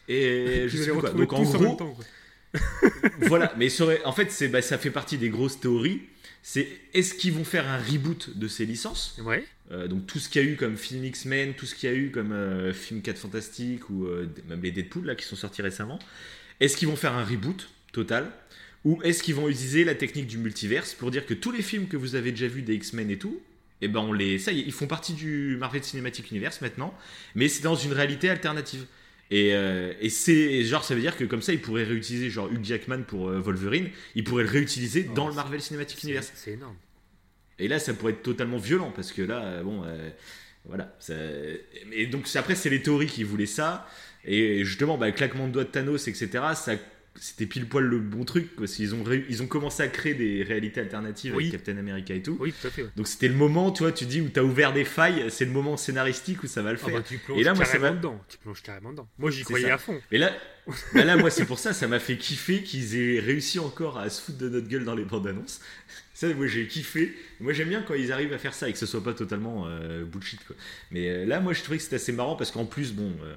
Et 0.09 0.65
je 0.67 0.77
sais 0.77 0.91
quoi. 0.91 1.11
Donc, 1.11 1.31
en 1.31 1.37
en 1.37 1.43
même 1.43 1.51
gros, 1.53 1.75
temps, 1.75 1.95
quoi. 1.95 2.59
voilà. 3.21 3.53
Mais 3.57 3.69
en 4.03 4.11
fait, 4.11 4.29
c'est, 4.29 4.49
bah, 4.49 4.61
ça 4.61 4.77
fait 4.77 4.91
partie 4.91 5.17
des 5.17 5.29
grosses 5.29 5.61
théories. 5.61 6.01
C'est 6.43 6.67
est-ce 6.93 7.13
qu'ils 7.13 7.33
vont 7.33 7.45
faire 7.45 7.69
un 7.69 7.77
reboot 7.77 8.37
de 8.37 8.47
ces 8.49 8.65
licences? 8.65 9.15
Ouais. 9.23 9.45
Euh, 9.71 9.87
Donc, 9.87 10.05
tout 10.05 10.19
ce 10.19 10.27
qu'il 10.27 10.43
y 10.43 10.45
a 10.45 10.47
eu 10.49 10.57
comme 10.57 10.75
film 10.75 11.05
X-Men, 11.05 11.53
tout 11.53 11.65
ce 11.65 11.75
qu'il 11.75 11.89
y 11.89 11.93
a 11.93 11.95
eu 11.95 12.11
comme 12.11 12.33
euh, 12.33 12.73
film 12.73 13.01
4 13.01 13.17
Fantastiques 13.17 13.89
ou 13.89 14.05
euh, 14.05 14.27
même 14.49 14.61
les 14.61 14.71
Deadpool 14.71 15.05
là, 15.05 15.15
qui 15.15 15.25
sont 15.25 15.37
sortis 15.37 15.61
récemment. 15.61 15.97
Est-ce 16.59 16.75
qu'ils 16.75 16.89
vont 16.89 16.97
faire 16.97 17.13
un 17.13 17.23
reboot 17.23 17.69
total? 17.93 18.29
Ou 18.83 18.99
est-ce 19.03 19.21
qu'ils 19.23 19.35
vont 19.35 19.47
utiliser 19.47 19.83
la 19.83 19.95
technique 19.95 20.27
du 20.27 20.37
multiverse 20.37 20.93
pour 20.93 21.11
dire 21.11 21.25
que 21.25 21.33
tous 21.33 21.51
les 21.51 21.61
films 21.61 21.87
que 21.87 21.97
vous 21.97 22.15
avez 22.15 22.31
déjà 22.31 22.47
vus 22.47 22.63
des 22.63 22.75
X-Men 22.75 23.11
et 23.11 23.17
tout, 23.17 23.39
eh 23.81 23.87
ben 23.87 23.99
on 23.99 24.13
les, 24.13 24.39
ça 24.39 24.51
y 24.51 24.59
est, 24.59 24.63
ils 24.63 24.71
font 24.71 24.87
partie 24.87 25.13
du 25.13 25.57
Marvel 25.59 25.83
Cinematic 25.83 26.31
Universe 26.31 26.61
maintenant, 26.61 26.93
mais 27.35 27.47
c'est 27.47 27.63
dans 27.63 27.75
une 27.75 27.93
réalité 27.93 28.29
alternative. 28.29 28.85
Et, 29.31 29.55
euh, 29.55 29.93
et 30.01 30.09
c'est 30.09 30.63
genre 30.63 30.83
ça 30.83 30.93
veut 30.93 31.01
dire 31.01 31.15
que 31.15 31.23
comme 31.23 31.41
ça 31.41 31.53
ils 31.53 31.61
pourraient 31.61 31.85
réutiliser 31.85 32.29
genre 32.29 32.51
Hugh 32.51 32.63
Jackman 32.63 33.03
pour 33.03 33.29
euh, 33.29 33.39
Wolverine, 33.39 33.89
ils 34.15 34.23
pourraient 34.23 34.43
le 34.43 34.49
réutiliser 34.49 35.07
Oh, 35.09 35.13
dans 35.13 35.27
le 35.29 35.33
Marvel 35.33 35.61
Cinematic 35.61 36.03
Universe. 36.03 36.31
c'est 36.35 36.51
énorme. 36.51 36.75
Et 37.57 37.67
là 37.67 37.79
ça 37.79 37.93
pourrait 37.93 38.11
être 38.13 38.23
totalement 38.23 38.57
violent 38.57 38.91
parce 38.93 39.11
que 39.13 39.21
là 39.21 39.41
euh, 39.43 39.63
bon 39.63 39.83
euh, 39.85 40.09
voilà. 40.65 40.95
Ça... 40.99 41.13
Et 41.93 42.07
donc 42.07 42.27
après 42.35 42.55
c'est 42.55 42.69
les 42.69 42.81
théories 42.81 43.07
qui 43.07 43.23
voulaient 43.23 43.45
ça 43.45 43.87
et 44.25 44.65
justement 44.65 44.97
bah, 44.97 45.11
claquement 45.11 45.47
de 45.47 45.53
doigts 45.53 45.63
de 45.63 45.69
Thanos 45.69 46.07
etc. 46.07 46.29
Ça 46.55 46.73
c'était 47.15 47.45
pile 47.45 47.67
poil 47.67 47.83
le 47.85 47.99
bon 47.99 48.23
truc 48.23 48.55
parce 48.55 48.73
qu'ils 48.73 48.95
ont 48.95 49.03
ils 49.29 49.43
ont 49.43 49.47
commencé 49.47 49.83
à 49.83 49.87
créer 49.89 50.13
des 50.13 50.43
réalités 50.43 50.79
alternatives 50.79 51.35
Oui. 51.35 51.43
avec 51.49 51.51
Captain 51.63 51.77
America 51.77 52.13
et 52.13 52.21
tout. 52.23 52.37
Oui, 52.39 52.53
tout 52.59 52.67
à 52.67 52.69
fait. 52.69 52.83
ouais. 52.83 52.89
Donc 52.95 53.07
c'était 53.07 53.27
le 53.27 53.33
moment, 53.35 53.71
tu 53.71 53.83
vois, 53.83 53.91
tu 53.91 54.05
dis 54.05 54.21
où 54.21 54.29
t'as 54.29 54.41
ouvert 54.43 54.71
des 54.73 54.85
failles, 54.85 55.25
c'est 55.29 55.45
le 55.45 55.51
moment 55.51 55.75
scénaristique 55.77 56.41
où 56.43 56.47
ça 56.47 56.61
va 56.61 56.71
le 56.71 56.79
Ah 56.81 56.85
faire. 56.85 56.95
bah, 56.95 57.03
tu 57.07 57.17
plonges 57.17 57.39
Et 57.39 57.43
là, 57.43 57.53
moi, 57.53 57.65
ça 57.65 57.73
carrément 57.73 57.91
m'a- 57.91 57.97
dedans. 57.97 58.21
Tu 58.29 58.37
plonges 58.37 58.63
carrément 58.63 58.91
dedans. 58.91 59.09
Moi, 59.19 59.29
j'y 59.29 59.43
croyais 59.43 59.67
ça. 59.67 59.73
à 59.75 59.77
fond. 59.77 59.99
Et 60.11 60.17
là, 60.17 60.31
bah 60.93 61.03
là, 61.03 61.17
moi, 61.17 61.29
c'est 61.29 61.45
pour 61.45 61.59
ça, 61.59 61.73
ça 61.73 61.87
m'a 61.87 61.99
fait 61.99 62.17
kiffer 62.17 62.63
qu'ils 62.63 62.95
aient 62.95 63.19
réussi 63.19 63.59
encore 63.59 63.97
à 63.99 64.09
se 64.09 64.21
foutre 64.21 64.37
de 64.37 64.49
notre 64.49 64.67
gueule 64.67 64.85
dans 64.85 64.95
les 64.95 65.05
bandes 65.05 65.27
annonces. 65.27 65.59
Ça, 66.13 66.31
moi, 66.35 66.45
j'ai 66.45 66.67
kiffé. 66.67 67.15
Moi, 67.39 67.51
j'aime 67.51 67.69
bien 67.69 67.81
quand 67.81 67.95
ils 67.95 68.11
arrivent 68.11 68.33
à 68.33 68.37
faire 68.37 68.53
ça 68.53 68.69
et 68.69 68.73
que 68.73 68.77
ce 68.77 68.85
soit 68.85 69.03
pas 69.03 69.13
totalement 69.15 69.65
euh, 69.67 70.03
bullshit, 70.05 70.39
quoi. 70.45 70.55
Mais 70.91 71.09
euh, 71.09 71.25
là, 71.25 71.39
moi, 71.39 71.51
je 71.53 71.63
trouvais 71.63 71.77
que 71.77 71.83
c'était 71.83 71.95
assez 71.95 72.11
marrant 72.11 72.35
parce 72.35 72.51
qu'en 72.51 72.65
plus, 72.65 72.93
bon, 72.93 73.11
euh, 73.23 73.33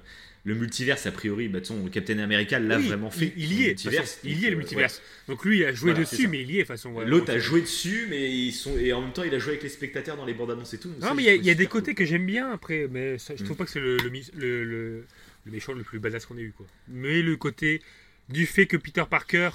le 0.47 0.55
multiverse, 0.55 1.07
a 1.07 1.11
priori, 1.13 1.49
bah, 1.49 1.61
son 1.63 1.89
Captain 1.89 2.19
America 2.19 2.59
l'a 2.59 2.77
Oui, 2.79 2.87
vraiment 2.89 3.11
fait. 3.11 3.33
Il, 3.37 3.45
il 3.45 3.53
y 3.61 3.63
est. 3.65 3.67
multiverse. 3.69 4.21
Il 4.25 4.39
y 4.39 4.45
est 4.47 4.51
le 4.51 4.57
multiverse. 4.57 5.01
Donc 5.27 5.43
lui, 5.45 5.61
il 5.61 5.65
a 5.65 5.73
joué 5.73 5.93
Voilà, 5.93 6.05
dessus, 6.05 6.29
mais 6.29 6.43
il 6.43 6.51
y 6.51 6.55
est 6.57 6.57
de 6.59 6.63
toute 6.63 6.69
façon. 6.69 6.93
ouais. 6.93 7.07
L'autre 7.07 7.31
a 7.31 7.37
euh, 7.37 7.41
joué 7.41 7.63
dessus, 7.63 8.07
mais 8.11 8.31
ils 8.31 8.53
sont 8.53 8.77
et 8.77 8.93
en 8.93 9.01
même 9.01 9.13
temps, 9.13 9.23
il 9.23 9.35
a 9.35 9.39
joué 9.39 9.53
avec 9.53 9.63
les 9.63 9.71
spectateurs 9.71 10.17
dans 10.19 10.27
les 10.27 10.35
bandes 10.35 10.51
annonces 10.51 10.75
et 10.75 10.79
tout. 10.79 10.91
Non, 11.01 11.15
mais 11.15 11.23
il 11.23 11.27
y 11.45 11.49
a, 11.49 11.53
y 11.53 11.57
des 11.57 11.67
côtés 11.67 11.93
cool. 11.93 11.95
que 11.95 12.05
j'aime 12.05 12.27
bien 12.27 12.51
après, 12.53 12.89
mais 12.91 13.17
ça, 13.19 13.35
je 13.37 13.43
trouve 13.43 13.57
Mm. 13.57 13.59
pas 13.59 13.65
que 13.65 13.71
c'est 13.71 13.81
le, 13.81 13.97
le, 13.97 14.11
mis- 14.11 14.31
le- 14.37 14.65
le- 14.65 15.07
le 15.47 15.53
méchant 15.53 15.73
le 15.73 15.83
plus 15.83 15.99
badass 15.99 16.27
qu'on 16.27 16.37
ait 16.37 16.43
eu. 16.43 16.53
Quoi. 16.53 16.67
Mais 16.89 17.23
le 17.23 17.37
côté 17.37 17.81
du 18.29 18.45
fait 18.47 18.67
que 18.67 18.77
Peter 18.77 19.05
Parker, 19.09 19.51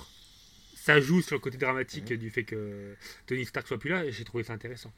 ça 0.76 1.00
joue 1.00 1.22
sur 1.22 1.36
le 1.36 1.40
côté 1.40 1.58
dramatique 1.58 2.10
Mm. 2.12 2.16
du 2.18 2.30
fait 2.32 2.44
que 2.44 2.96
Tony 3.28 3.46
Stark 3.46 3.68
soit 3.68 3.78
plus 3.78 3.92
là, 3.92 4.10
j'ai 4.10 4.24
trouvé 4.24 4.44
ça 4.44 4.54
intéressant. 4.54 4.92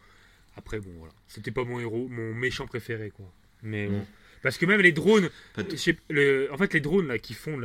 Après, 0.55 0.80
bon, 0.80 0.91
voilà. 0.97 1.13
C'était 1.27 1.51
pas 1.51 1.63
mon 1.65 1.80
héros, 1.81 2.07
mon 2.09 2.34
méchant 2.34 2.65
préféré, 2.65 3.09
quoi. 3.09 3.30
Mais 3.63 3.88
bon. 3.88 4.05
Parce 4.41 4.57
que 4.57 4.65
même 4.65 4.81
les 4.81 4.91
drones, 4.91 5.30
sais- 5.76 5.97
le- 6.09 6.47
en 6.51 6.57
fait, 6.57 6.73
les 6.73 6.80
drones 6.81 7.07
là 7.07 7.18
qui 7.19 7.34
font 7.34 7.57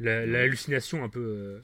l'hallucination 0.00 1.04
un 1.04 1.08
peu. 1.08 1.20
euh, 1.20 1.58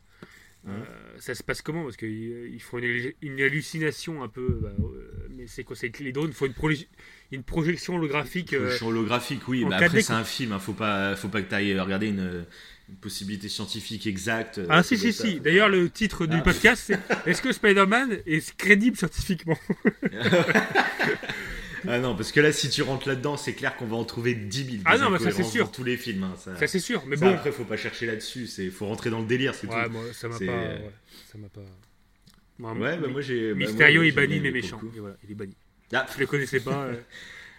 Ouais. 0.67 0.73
euh, 0.75 1.19
ça 1.21 1.37
se 1.37 1.43
passe 1.45 1.63
comment? 1.63 1.85
Parce 1.85 1.97
qu'ils 1.97 2.51
ils 2.53 2.61
font 2.61 2.79
une, 2.79 3.13
une 3.23 3.41
hallucination 3.41 4.23
un 4.25 4.29
peu. 4.29 4.59
bah, 4.61 4.73
euh, 4.81 5.29
mais 5.31 5.47
c'est 5.47 5.63
quoi 5.63 5.77
les 6.01 6.11
drones, 6.13 6.33
faut 6.33 6.47
une, 6.47 6.53
proje- 6.53 6.89
une 7.31 7.45
projection 7.45 7.95
holographique. 7.95 8.53
euh, 8.55 8.63
Projection 8.63 8.89
holographique, 8.89 9.47
oui. 9.49 9.65
4D, 9.65 9.73
après, 9.85 10.03
c'est 10.03 10.13
un 10.13 10.25
film. 10.25 10.51
Hein, 10.53 10.59
faut 10.59 10.73
pas, 10.73 11.15
faut 11.15 11.29
pas 11.29 11.43
que 11.43 11.49
tu 11.49 11.55
ailles 11.55 11.79
regarder 11.79 12.09
une, 12.09 12.45
une 12.89 12.97
possibilité 12.97 13.49
scientifique 13.49 14.07
exacte. 14.09 14.61
Ah 14.69 14.81
euh, 14.81 14.83
si 14.83 14.99
si 14.99 15.13
si. 15.13 15.39
D'ailleurs 15.39 15.69
le 15.69 15.89
titre 15.91 16.27
du 16.27 16.37
Ah. 16.39 16.43
podcast 16.43 16.83
c'est 16.89 16.99
Est-ce 17.31 17.41
que 17.41 17.53
Spider-Man 17.53 18.19
est 18.27 18.57
crédible 18.57 18.97
scientifiquement? 18.97 19.59
Ah 21.87 21.99
non, 21.99 22.17
parce 22.17 22.33
que 22.33 22.41
là, 22.41 22.53
si 22.53 22.69
tu 22.71 22.83
rentres 22.83 23.07
là-dedans, 23.09 23.37
c'est 23.37 23.55
clair 23.55 23.77
qu'on 23.77 23.87
va 23.87 23.97
en 23.97 24.05
trouver 24.05 24.35
10 24.35 24.65
000. 24.65 24.77
Ah 24.85 24.99
non, 24.99 25.11
mais 25.11 25.19
ça, 25.19 25.31
c'est 25.31 25.43
sûr. 25.43 25.67
Dans 25.67 25.71
tous 25.71 25.85
les 25.85 25.97
films. 25.97 26.25
hein, 26.25 26.35
ça, 26.39 26.57
Ça 26.57 26.67
c'est 26.67 26.81
sûr. 26.81 27.05
Mais 27.07 27.17
ça, 27.17 27.27
bon. 27.27 27.35
après, 27.35 27.53
faut 27.53 27.65
pas 27.65 27.77
chercher 27.77 28.07
là-dessus. 28.07 28.47
C'est, 28.47 28.71
faut 28.71 28.87
rentrer 28.87 29.11
dans 29.11 29.21
le 29.21 29.27
délire, 29.27 29.55
c'est 29.55 29.67
Ouais 29.69 29.85
tout. 29.85 29.91
moi 29.93 30.03
ça 30.13 30.29
m'a 30.29 30.39
pas. 30.39 30.45
Ouais, 30.45 30.91
ça 31.31 31.39
m'a 31.39 31.49
pas. 31.49 31.61
Moi, 32.59 32.73
Ouais, 32.73 32.97
bah, 32.99 33.09
moi 33.09 33.21
j'ai. 33.21 33.51
bah, 33.53 33.59
Mysterio 33.59 34.01
moi, 34.01 34.09
est 34.09 34.13
banni 34.13 34.41
mais 34.41 34.51
méchant. 34.51 34.81
Et 34.97 34.99
voilà, 35.01 35.17
il 35.25 35.31
est 35.31 35.35
banni. 35.35 35.55
Ah, 35.93 36.07
Je 36.15 36.19
le 36.21 36.27
connaissais 36.27 36.61
pas. 36.61 36.85
euh. 36.87 36.97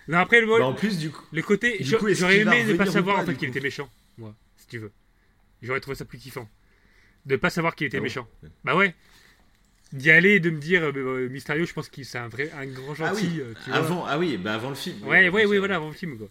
Non 0.08 0.18
après 0.18 0.42
le, 0.42 0.48
bah, 0.48 0.66
en 0.66 0.74
plus, 0.74 0.98
du 0.98 1.10
coup. 1.12 1.24
le 1.32 1.42
côté. 1.42 1.78
J'aurais 1.82 2.40
aimé 2.40 2.64
ne 2.66 2.74
pas 2.74 2.86
savoir 2.88 3.20
en 3.20 3.26
fait 3.26 3.36
qu'il 3.36 3.50
était 3.50 3.62
méchant. 3.62 3.90
Moi, 4.18 4.36
si 4.58 4.68
tu 4.68 4.78
veux. 4.80 4.92
J'aurais 5.62 5.80
trouvé 5.80 5.96
ça 5.96 6.06
plus 6.06 6.18
kiffant. 6.18 6.50
De 7.26 7.36
pas 7.36 7.50
savoir 7.50 7.76
qu'il 7.76 7.88
était 7.88 7.98
Ah 7.98 8.02
méchant. 8.02 8.28
Bah 8.64 8.76
ouais. 8.76 8.96
D'y 9.92 10.12
aller 10.12 10.36
et 10.36 10.40
de 10.40 10.50
me 10.52 10.60
dire 10.60 10.84
euh, 10.84 10.92
euh, 10.96 11.30
Mysterio, 11.30 11.66
je 11.66 11.74
pense 11.74 11.90
qu'il 11.90 12.06
c'est 12.06 12.20
un 12.20 12.28
vrai 12.28 12.52
un 12.56 12.68
grand 12.68 12.94
Ah 13.00 13.08
gentil. 13.14 13.28
oui, 13.34 13.40
euh, 13.42 13.54
vois. 13.66 13.76
avant, 13.76 14.06
ah 14.06 14.20
oui, 14.20 14.38
bah 14.38 14.54
avant 14.54 14.70
le 14.70 14.76
film. 14.76 15.02
Ouais, 15.08 15.30
ouais, 15.30 15.46
sûr. 15.48 15.58
voilà, 15.60 15.76
avant 15.78 15.88
le 15.88 15.94
film, 15.96 16.18
quoi. 16.18 16.30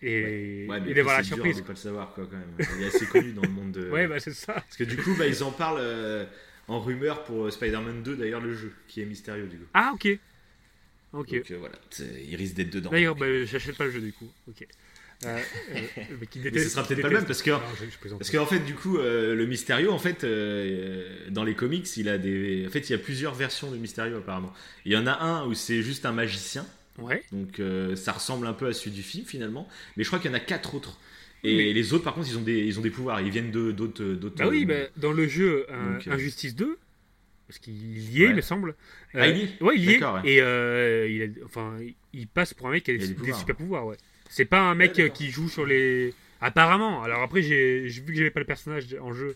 Et, 0.00 0.66
Ouais, 0.68 0.80
mais 0.80 0.90
et 0.90 0.94
d'avoir 0.94 1.16
la 1.18 1.22
c'est 1.24 1.28
dur 1.34 1.36
surprise. 1.36 1.56
de 1.58 1.62
pas 1.62 1.72
le 1.72 1.76
savoir, 1.76 2.14
quoi, 2.14 2.26
quand 2.30 2.36
même. 2.36 2.68
Il 2.78 2.84
est 2.84 2.86
assez 2.86 3.06
connu 3.06 3.32
dans 3.32 3.42
le 3.42 3.48
monde 3.48 3.72
de. 3.72 3.90
Ouais, 3.90 4.06
bah 4.06 4.20
c'est 4.20 4.32
ça. 4.32 4.54
Parce 4.54 4.76
que 4.76 4.84
du 4.84 4.96
coup, 4.96 5.14
bah, 5.18 5.26
ils 5.26 5.42
en 5.42 5.50
parlent 5.50 5.80
euh, 5.80 6.24
en 6.68 6.80
rumeur 6.80 7.24
pour 7.24 7.46
euh, 7.46 7.50
Spider-Man 7.50 8.02
2, 8.02 8.16
d'ailleurs, 8.16 8.40
le 8.40 8.54
jeu, 8.54 8.72
qui 8.86 9.02
est 9.02 9.06
mystérieux, 9.06 9.46
du 9.46 9.58
coup. 9.58 9.66
Ah, 9.74 9.90
ok. 9.94 10.08
Ok. 11.14 11.34
Donc 11.34 11.50
euh, 11.50 11.56
voilà, 11.58 11.74
il 12.28 12.36
risque 12.36 12.54
d'être 12.54 12.70
dedans. 12.70 12.90
D'ailleurs, 12.90 13.16
bah, 13.16 13.26
j'achète 13.44 13.76
pas 13.76 13.86
le 13.86 13.90
jeu 13.90 14.00
du 14.00 14.12
coup. 14.12 14.30
Ok. 14.48 14.66
Euh, 15.24 15.38
mais 16.20 16.26
qui 16.28 16.38
Mais 16.38 16.50
ce 16.58 16.68
sera 16.68 16.84
peut-être 16.86 17.02
pas 17.02 17.08
le 17.08 17.16
même, 17.16 17.26
parce 17.26 17.42
que. 17.42 17.50
Non, 17.50 17.60
je- 17.80 17.90
je 17.90 17.98
plaisante. 17.98 18.18
Parce 18.20 18.30
qu'en 18.30 18.46
fait, 18.46 18.60
du 18.60 18.74
coup, 18.74 18.98
euh, 18.98 19.34
le 19.34 19.46
Mysterio, 19.46 19.90
en 19.90 19.98
fait, 19.98 20.22
euh, 20.24 21.08
dans 21.30 21.42
les 21.44 21.54
comics, 21.54 21.88
il 21.96 22.08
a 22.08 22.18
des. 22.18 22.64
En 22.66 22.70
fait, 22.70 22.88
il 22.88 22.92
y 22.92 22.94
a 22.94 22.98
plusieurs 22.98 23.34
versions 23.34 23.70
de 23.70 23.76
Mysterio, 23.76 24.18
apparemment. 24.18 24.52
Il 24.84 24.92
y 24.92 24.96
en 24.96 25.06
a 25.06 25.18
un 25.18 25.44
où 25.46 25.54
c'est 25.54 25.82
juste 25.82 26.06
un 26.06 26.12
magicien, 26.12 26.64
Ouais. 26.98 27.22
donc 27.32 27.58
euh, 27.58 27.96
ça 27.96 28.12
ressemble 28.12 28.46
un 28.46 28.52
peu 28.52 28.66
à 28.68 28.72
celui 28.72 28.92
du 28.92 29.02
film, 29.02 29.24
finalement. 29.26 29.68
Mais 29.96 30.04
je 30.04 30.08
crois 30.08 30.20
qu'il 30.20 30.30
y 30.30 30.34
en 30.34 30.36
a 30.36 30.40
quatre 30.40 30.74
autres. 30.74 30.98
Et 31.44 31.56
Mais- 31.56 31.72
les 31.72 31.92
autres, 31.94 32.04
par 32.04 32.14
contre, 32.14 32.28
ils 32.28 32.36
ont 32.38 32.42
des, 32.42 32.58
ils 32.60 32.78
ont 32.78 32.82
des 32.82 32.90
pouvoirs. 32.90 33.20
Ils 33.20 33.30
viennent 33.30 33.50
de- 33.52 33.72
d'autres. 33.72 34.04
d'autres 34.04 34.36
Bah 34.36 34.48
oui, 34.48 34.64
bah, 34.64 34.74
dans 34.96 35.12
le 35.12 35.26
jeu 35.28 35.66
un- 35.68 35.92
Donc, 35.94 36.06
euh, 36.08 36.12
Injustice 36.12 36.54
2, 36.56 36.78
parce 37.48 37.58
qu'il 37.58 37.74
y 37.74 38.22
est, 38.22 38.26
Ouais. 38.26 38.30
il 38.30 38.36
me 38.36 38.40
semble. 38.40 38.74
Ah, 39.14 39.26
il 39.28 39.36
y 39.38 39.40
est 39.42 39.62
Ouais, 39.62 39.74
il 39.76 39.84
y 39.84 39.92
est. 39.94 40.04
Ouais. 40.04 40.20
Et 40.24 40.40
euh, 40.40 41.08
il, 41.08 41.22
a- 41.22 41.44
enfin, 41.44 41.76
il 42.12 42.26
passe 42.28 42.54
pour 42.54 42.68
un 42.68 42.72
mec 42.72 42.84
qui 42.84 42.90
a 42.90 42.94
Il 42.94 42.96
a 42.96 43.00
des, 43.00 43.06
des 43.08 43.14
des 43.14 43.18
pouvoirs. 43.20 43.38
super 43.38 43.56
pouvoirs, 43.56 43.86
ouais. 43.86 43.96
C'est 44.28 44.44
pas 44.44 44.60
un 44.60 44.74
mec 44.74 44.96
Ouais, 44.98 45.10
qui 45.10 45.30
joue 45.30 45.48
sur 45.48 45.64
les. 45.66 46.14
Apparemment. 46.40 47.02
Alors 47.02 47.22
après, 47.22 47.42
j'ai 47.42 47.86
vu 47.88 48.12
que 48.12 48.14
j'avais 48.14 48.30
pas 48.30 48.40
le 48.40 48.46
personnage 48.46 48.86
en 49.00 49.12
jeu. 49.12 49.34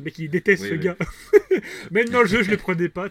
Mec, 0.00 0.18
il 0.18 0.28
déteste 0.28 0.62
Oui, 0.64 0.68
ce 0.70 0.74
oui. 0.74 0.80
gars. 0.80 0.96
Même 1.90 2.08
dans 2.10 2.22
le 2.22 2.26
jeu, 2.28 2.42
je 2.42 2.50
le 2.50 2.56
prenais 2.56 2.88
pas. 2.88 3.08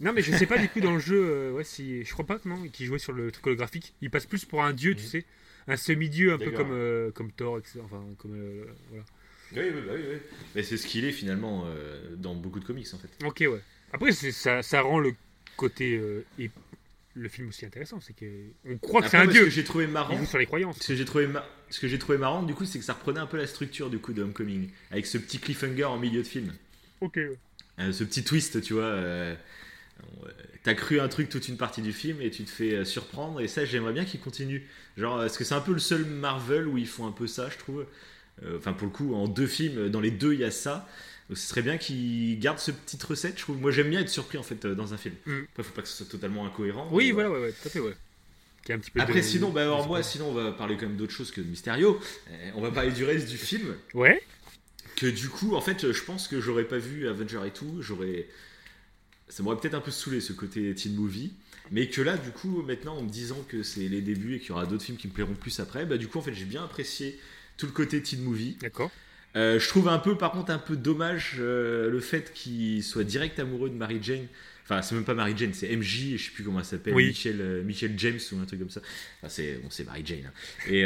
Non, 0.00 0.12
mais 0.12 0.22
je 0.22 0.32
sais 0.32 0.46
pas 0.46 0.58
du 0.58 0.68
coup 0.68 0.80
dans 0.80 0.94
le 0.94 0.98
jeu. 0.98 1.20
euh, 1.22 1.52
ouais, 1.52 1.64
si. 1.64 2.04
Je 2.04 2.12
crois 2.12 2.24
pas 2.26 2.38
que 2.38 2.48
non, 2.48 2.62
qui 2.72 2.86
jouait 2.86 2.98
sur 2.98 3.12
le 3.12 3.30
truc 3.30 3.46
holographique. 3.46 3.94
Il 4.00 4.10
passe 4.10 4.26
plus 4.26 4.44
pour 4.44 4.62
un 4.64 4.72
dieu, 4.72 4.94
tu 4.94 5.02
Mhm. 5.02 5.08
sais. 5.08 5.24
Un 5.68 5.76
semi-dieu, 5.76 6.32
un 6.32 6.38
peu 6.38 6.50
comme, 6.50 6.72
euh, 6.72 7.10
comme 7.12 7.30
Thor, 7.30 7.58
etc. 7.58 7.80
Enfin, 7.84 8.02
comme. 8.18 8.34
euh, 8.34 8.64
voilà. 8.88 9.04
Oui, 9.54 9.60
oui, 9.74 9.80
bah 9.86 9.92
oui, 9.94 10.02
oui. 10.12 10.18
Mais 10.54 10.62
c'est 10.62 10.76
ce 10.78 10.86
qu'il 10.86 11.04
est 11.04 11.12
finalement 11.12 11.64
euh, 11.66 12.16
dans 12.16 12.34
beaucoup 12.34 12.58
de 12.58 12.64
comics 12.64 12.88
en 12.94 12.98
fait. 12.98 13.10
Ok, 13.24 13.40
ouais. 13.40 13.60
Après, 13.92 14.10
ça 14.12 14.80
rend 14.80 14.98
le 14.98 15.12
côté. 15.56 16.00
Le 17.14 17.28
film 17.28 17.48
aussi 17.48 17.64
intéressant. 17.66 18.00
C'est 18.00 18.14
que. 18.14 18.26
On 18.66 18.78
croit 18.78 19.02
que 19.02 19.08
c'est 19.08 19.16
un 19.16 19.24
moi, 19.24 19.32
Ce 19.32 19.38
dieu. 19.38 19.44
que 19.44 19.50
j'ai 19.50 19.64
trouvé 19.64 19.86
marrant, 19.86 20.24
sur 20.26 20.38
les 20.38 20.46
croyances. 20.46 20.78
ce 20.80 20.88
que 20.88 20.94
j'ai 20.96 21.04
trouvé, 21.04 21.26
ma- 21.26 21.46
ce 21.70 21.80
que 21.80 21.88
j'ai 21.88 21.98
trouvé 21.98 22.18
marrant 22.18 22.42
du 22.42 22.54
coup, 22.54 22.64
c'est 22.64 22.78
que 22.78 22.84
ça 22.84 22.94
reprenait 22.94 23.20
un 23.20 23.26
peu 23.26 23.36
la 23.36 23.46
structure 23.46 23.90
du 23.90 23.98
coup 23.98 24.12
de 24.12 24.22
Homecoming, 24.22 24.68
avec 24.90 25.06
ce 25.06 25.18
petit 25.18 25.38
cliffhanger 25.38 25.84
en 25.84 25.98
milieu 25.98 26.22
de 26.22 26.26
film, 26.28 26.52
Ok. 27.00 27.18
Euh, 27.78 27.90
ce 27.92 28.04
petit 28.04 28.22
twist, 28.24 28.60
tu 28.62 28.74
vois. 28.74 28.82
euh, 28.84 29.34
euh, 30.24 30.28
T'as 30.62 30.74
cru 30.74 31.00
un 31.00 31.08
truc 31.08 31.28
toute 31.28 31.48
une 31.48 31.56
partie 31.56 31.82
du 31.82 31.92
film 31.92 32.20
et 32.20 32.30
tu 32.30 32.44
te 32.44 32.50
fais 32.50 32.84
surprendre 32.84 33.40
et 33.40 33.48
ça 33.48 33.64
j'aimerais 33.64 33.92
bien 33.92 34.04
qu'il 34.04 34.20
continue. 34.20 34.66
Genre 34.96 35.16
parce 35.18 35.36
que 35.36 35.44
c'est 35.44 35.54
un 35.54 35.60
peu 35.60 35.72
le 35.72 35.78
seul 35.80 36.04
Marvel 36.04 36.66
où 36.68 36.78
ils 36.78 36.86
font 36.86 37.06
un 37.06 37.12
peu 37.12 37.26
ça, 37.26 37.48
je 37.50 37.58
trouve? 37.58 37.84
Enfin 38.56 38.72
pour 38.72 38.86
le 38.86 38.92
coup, 38.92 39.14
en 39.14 39.26
deux 39.28 39.46
films, 39.46 39.88
dans 39.88 40.00
les 40.00 40.10
deux 40.12 40.34
il 40.34 40.40
y 40.40 40.44
a 40.44 40.50
ça. 40.50 40.88
Donc 41.32 41.38
ce 41.38 41.48
serait 41.48 41.62
bien 41.62 41.78
qu'ils 41.78 42.38
gardent 42.40 42.58
ce 42.58 42.70
petite 42.72 43.02
recette, 43.04 43.38
je 43.38 43.42
trouve. 43.44 43.58
Moi 43.58 43.70
j'aime 43.70 43.88
bien 43.88 44.00
être 44.00 44.10
surpris 44.10 44.36
en 44.36 44.42
fait 44.42 44.66
euh, 44.66 44.74
dans 44.74 44.92
un 44.92 44.98
film. 44.98 45.14
Mm. 45.24 45.32
Après 45.52 45.62
faut 45.62 45.72
pas 45.72 45.80
que 45.80 45.88
ce 45.88 45.96
soit 45.96 46.04
totalement 46.04 46.44
incohérent. 46.44 46.86
Oui, 46.92 47.06
mais 47.06 47.12
voilà, 47.12 47.30
ouais, 47.30 47.40
ouais, 47.40 47.52
tout 47.52 47.68
à 47.68 47.70
fait, 47.70 47.80
ouais. 47.80 47.94
Un 48.68 48.78
petit 48.78 48.90
peu 48.90 49.00
Après, 49.00 49.20
de- 49.20 49.24
sinon, 49.24 49.48
bah, 49.48 49.62
alors 49.62 49.86
moi, 49.86 50.02
sinon, 50.02 50.28
on 50.28 50.34
va 50.34 50.52
parler 50.52 50.76
quand 50.76 50.86
même 50.86 50.98
d'autre 50.98 51.14
chose 51.14 51.30
que 51.30 51.40
de 51.40 51.46
Mysterio. 51.46 51.98
Euh, 52.30 52.50
on 52.54 52.60
va 52.60 52.70
parler 52.70 52.90
du 52.92 53.04
reste 53.04 53.30
du 53.30 53.38
film. 53.38 53.74
Ouais, 53.94 54.22
Que 54.96 55.06
du 55.06 55.30
coup, 55.30 55.54
en 55.56 55.62
fait, 55.62 55.90
je 55.90 56.02
pense 56.04 56.28
que 56.28 56.38
j'aurais 56.38 56.64
pas 56.64 56.76
vu 56.76 57.08
Avenger 57.08 57.40
et 57.46 57.50
tout. 57.50 57.78
J'aurais. 57.80 58.26
Ça 59.30 59.42
m'aurait 59.42 59.56
peut-être 59.56 59.72
un 59.72 59.80
peu 59.80 59.90
saoulé 59.90 60.20
ce 60.20 60.34
côté 60.34 60.74
teen 60.74 60.94
movie. 60.94 61.32
Mais 61.70 61.88
que 61.88 62.02
là, 62.02 62.18
du 62.18 62.28
coup, 62.30 62.62
maintenant, 62.62 62.98
en 62.98 63.02
me 63.02 63.08
disant 63.08 63.42
que 63.48 63.62
c'est 63.62 63.88
les 63.88 64.02
débuts 64.02 64.34
et 64.34 64.38
qu'il 64.38 64.50
y 64.50 64.52
aura 64.52 64.66
d'autres 64.66 64.84
films 64.84 64.98
qui 64.98 65.08
me 65.08 65.14
plairont 65.14 65.32
plus 65.32 65.58
après, 65.60 65.86
bah, 65.86 65.96
du 65.96 66.08
coup, 66.08 66.18
en 66.18 66.22
fait, 66.22 66.34
j'ai 66.34 66.44
bien 66.44 66.62
apprécié 66.62 67.18
tout 67.56 67.64
le 67.64 67.72
côté 67.72 68.02
teen 68.02 68.20
movie. 68.22 68.58
d'accord. 68.60 68.90
Euh, 69.34 69.58
je 69.58 69.68
trouve 69.68 69.88
un 69.88 69.98
peu, 69.98 70.16
par 70.18 70.32
contre, 70.32 70.50
un 70.52 70.58
peu 70.58 70.76
dommage 70.76 71.36
euh, 71.38 71.90
le 71.90 72.00
fait 72.00 72.32
qu'il 72.34 72.82
soit 72.82 73.04
direct 73.04 73.38
amoureux 73.38 73.70
de 73.70 73.74
Mary 73.74 73.98
Jane. 74.02 74.26
Enfin, 74.64 74.82
c'est 74.82 74.94
même 74.94 75.04
pas 75.04 75.14
Mary 75.14 75.32
Jane, 75.36 75.54
c'est 75.54 75.74
MJ, 75.74 76.16
je 76.16 76.24
sais 76.26 76.30
plus 76.30 76.44
comment 76.44 76.58
elle 76.60 76.64
s'appelle, 76.64 76.94
Oui. 76.94 77.08
Michelle, 77.08 77.40
euh, 77.40 77.62
Michelle 77.62 77.94
James 77.96 78.18
ou 78.32 78.38
un 78.40 78.44
truc 78.44 78.60
comme 78.60 78.70
ça. 78.70 78.80
Enfin, 79.18 79.28
c'est 79.28 79.54
bon, 79.62 79.68
c'est 79.70 79.84
Mary 79.84 80.02
Jane. 80.04 80.26
hein. 80.26 80.32
Et, 80.70 80.84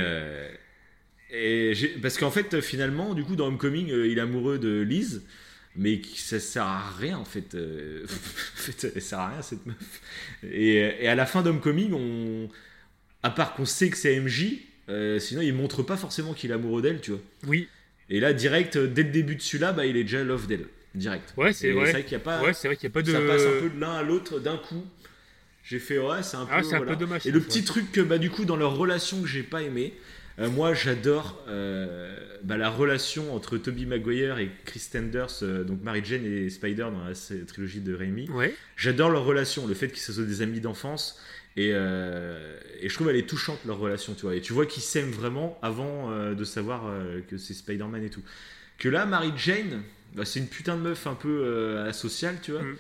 et 1.31 1.75
j'ai- 1.75 1.89
parce 2.01 2.19
qu'en 2.19 2.31
fait, 2.31 2.61
finalement, 2.61 3.15
du 3.15 3.25
coup, 3.25 3.37
dans 3.37 3.49
Homecoming, 3.49 3.89
il 3.89 4.17
est 4.17 4.21
amoureux 4.21 4.59
de 4.59 4.81
Liz, 4.81 5.23
mais 5.75 6.01
ça 6.15 6.39
sert 6.41 6.63
à 6.65 6.89
rien 6.99 7.19
en 7.19 7.25
fait. 7.25 7.55
en 8.05 8.07
fait, 8.57 8.93
elle 8.95 9.03
sert 9.03 9.19
à 9.19 9.29
rien 9.31 9.43
cette 9.43 9.67
meuf. 9.67 9.77
Et, 10.51 10.77
et 10.77 11.09
à 11.09 11.15
la 11.15 11.27
fin 11.27 11.43
d'Homecoming, 11.43 11.93
on, 11.93 12.49
à 13.23 13.31
part 13.31 13.55
qu'on 13.55 13.67
sait 13.67 13.91
que 13.91 13.97
c'est 13.97 14.19
MJ, 14.21 14.59
sinon 15.19 15.43
il 15.43 15.53
montre 15.53 15.83
pas 15.83 15.97
forcément 15.97 16.33
qu'il 16.33 16.51
est 16.51 16.55
amoureux 16.55 16.81
d'elle, 16.81 17.01
tu 17.01 17.11
vois. 17.11 17.21
Oui, 17.47 17.69
Et 18.09 18.21
là, 18.21 18.33
direct, 18.33 18.77
euh, 18.77 18.87
dès 18.87 19.03
le 19.03 19.11
début 19.11 19.37
de 19.37 19.43
celui-là, 19.43 19.73
bah, 19.73 19.87
il 19.87 19.97
est 19.97 20.05
déjà 20.05 20.23
love 20.23 20.47
d'elle. 20.47 20.67
Direct. 20.95 21.35
Ouais, 21.37 21.53
c'est 21.53 21.73
vrai. 21.73 21.87
C'est 21.87 21.93
vrai 21.93 22.03
qu'il 22.05 22.17
n'y 22.17 22.23
a 22.23 22.25
pas. 22.25 22.43
ouais, 22.43 22.55
c'est 22.55 22.69
vrai 22.69 22.77
qu'il 22.77 22.87
a 22.87 22.91
pas 22.91 23.03
de. 23.03 23.13
Ça 23.13 23.21
passe 23.21 23.43
un 23.43 23.61
peu 23.61 23.71
de 23.71 23.81
l'un 23.81 23.93
à 23.93 24.03
l'autre 24.03 24.39
d'un 24.39 24.57
coup. 24.57 24.85
J'ai 25.63 25.79
fait, 25.79 25.99
ouais, 25.99 26.23
c'est 26.23 26.37
un 26.37 26.47
peu. 26.47 26.53
Ah, 26.55 26.77
un 26.77 26.81
peu 26.81 26.97
dommage. 26.97 27.27
Et 27.27 27.31
le 27.31 27.41
petit 27.41 27.65
truc 27.65 27.91
que, 27.93 28.01
bah, 28.01 28.19
du 28.19 28.31
coup, 28.31 28.45
dans 28.45 28.57
leur 28.57 28.77
relation 28.77 29.21
que 29.21 29.29
j'ai 29.29 29.43
pas 29.43 29.63
aimé, 29.63 29.95
euh, 30.39 30.51
moi, 30.51 30.75
j'adore 30.75 31.43
euh, 31.49 32.15
bah, 32.43 32.57
la 32.57 32.69
relation 32.69 33.35
entre 33.35 33.57
Tobey 33.57 33.87
Maguire 33.87 34.39
et 34.39 34.51
Chris 34.65 34.81
Sanders, 34.81 35.43
euh, 35.43 35.65
donc 35.65 35.83
Mary 35.83 36.03
Jane 36.05 36.27
et 36.27 36.51
Spider 36.51 36.83
dans 36.93 37.05
la 37.05 37.15
trilogie 37.47 37.81
de 37.81 37.95
Raimi. 37.95 38.29
Ouais, 38.31 38.55
J'adore 38.77 39.11
leur 39.11 39.25
relation, 39.25 39.67
le 39.67 39.75
fait 39.75 39.89
qu'ils 39.89 40.03
soient 40.03 40.25
des 40.25 40.43
amis 40.43 40.61
d'enfance. 40.61 41.19
Et, 41.57 41.71
euh, 41.73 42.59
et 42.81 42.89
je 42.89 42.95
trouve 42.95 43.09
elle 43.09 43.17
est 43.17 43.29
touchante 43.29 43.61
leur 43.65 43.79
relation, 43.79 44.15
tu 44.15 44.23
vois. 44.23 44.37
Et 44.37 44.41
tu 44.41 44.53
vois 44.53 44.67
qu'ils 44.67 44.83
s'aiment 44.83 45.11
vraiment 45.11 45.59
avant 45.63 46.11
euh, 46.11 46.35
de 46.35 46.45
savoir 46.45 46.87
euh, 46.87 47.21
que 47.23 47.39
c'est 47.39 47.55
Spider-Man 47.55 48.05
et 48.05 48.11
tout. 48.11 48.23
Que 48.79 48.91
là, 48.91 49.07
Mary 49.07 49.33
Jane, 49.37 49.83
bah, 50.15 50.27
c'est 50.27 50.39
une 50.39 50.49
putain 50.49 50.77
de 50.77 50.83
meuf 50.83 51.07
un 51.07 51.15
peu 51.15 51.79
asociale, 51.89 52.39
tu 52.43 52.53
vois. 52.53 52.63
Mm. 52.63 52.77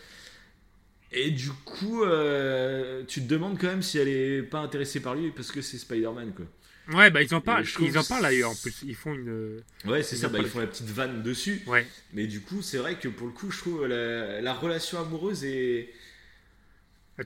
Et 1.13 1.31
du 1.31 1.51
coup, 1.65 2.03
tu 3.09 3.23
te 3.23 3.27
demandes 3.27 3.59
quand 3.59 3.69
même 3.69 3.83
si 3.83 3.97
elle 3.97 4.09
est 4.09 4.43
pas 4.43 4.59
intéressée 4.59 5.01
par 5.01 5.15
lui 5.15 5.31
parce 5.31 5.51
que 5.51 5.63
c'est 5.63 5.79
Spider-Man, 5.79 6.35
quoi. 6.35 6.45
ouais, 6.99 7.11
bah 7.11 7.23
ils 7.23 7.35
en 7.35 7.41
parlent. 7.41 7.65
Ils 7.81 7.97
en 7.97 8.05
parlent 8.05 8.23
d'ailleurs 8.23 8.51
en 8.51 8.55
plus. 8.55 8.83
Ils 8.83 8.95
font 8.95 9.15
une. 9.15 9.63
Ouais, 9.87 10.03
c'est 10.03 10.17
ça, 10.17 10.29
bah, 10.29 10.39
ils 10.41 10.47
font 10.47 10.59
la 10.59 10.67
petite 10.67 10.91
vanne 10.91 11.23
dessus. 11.23 11.63
Ouais. 11.67 11.87
Mais 12.13 12.27
du 12.27 12.43
coup, 12.43 12.61
c'est 12.61 12.77
vrai 12.77 12.97
que 12.97 13.09
pour 13.09 13.27
le 13.27 13.33
coup, 13.33 13.51
je 13.51 13.59
trouve 13.59 13.87
la, 13.87 14.43
la 14.43 14.53
relation 14.53 15.01
amoureuse 15.01 15.45
est. 15.45 15.89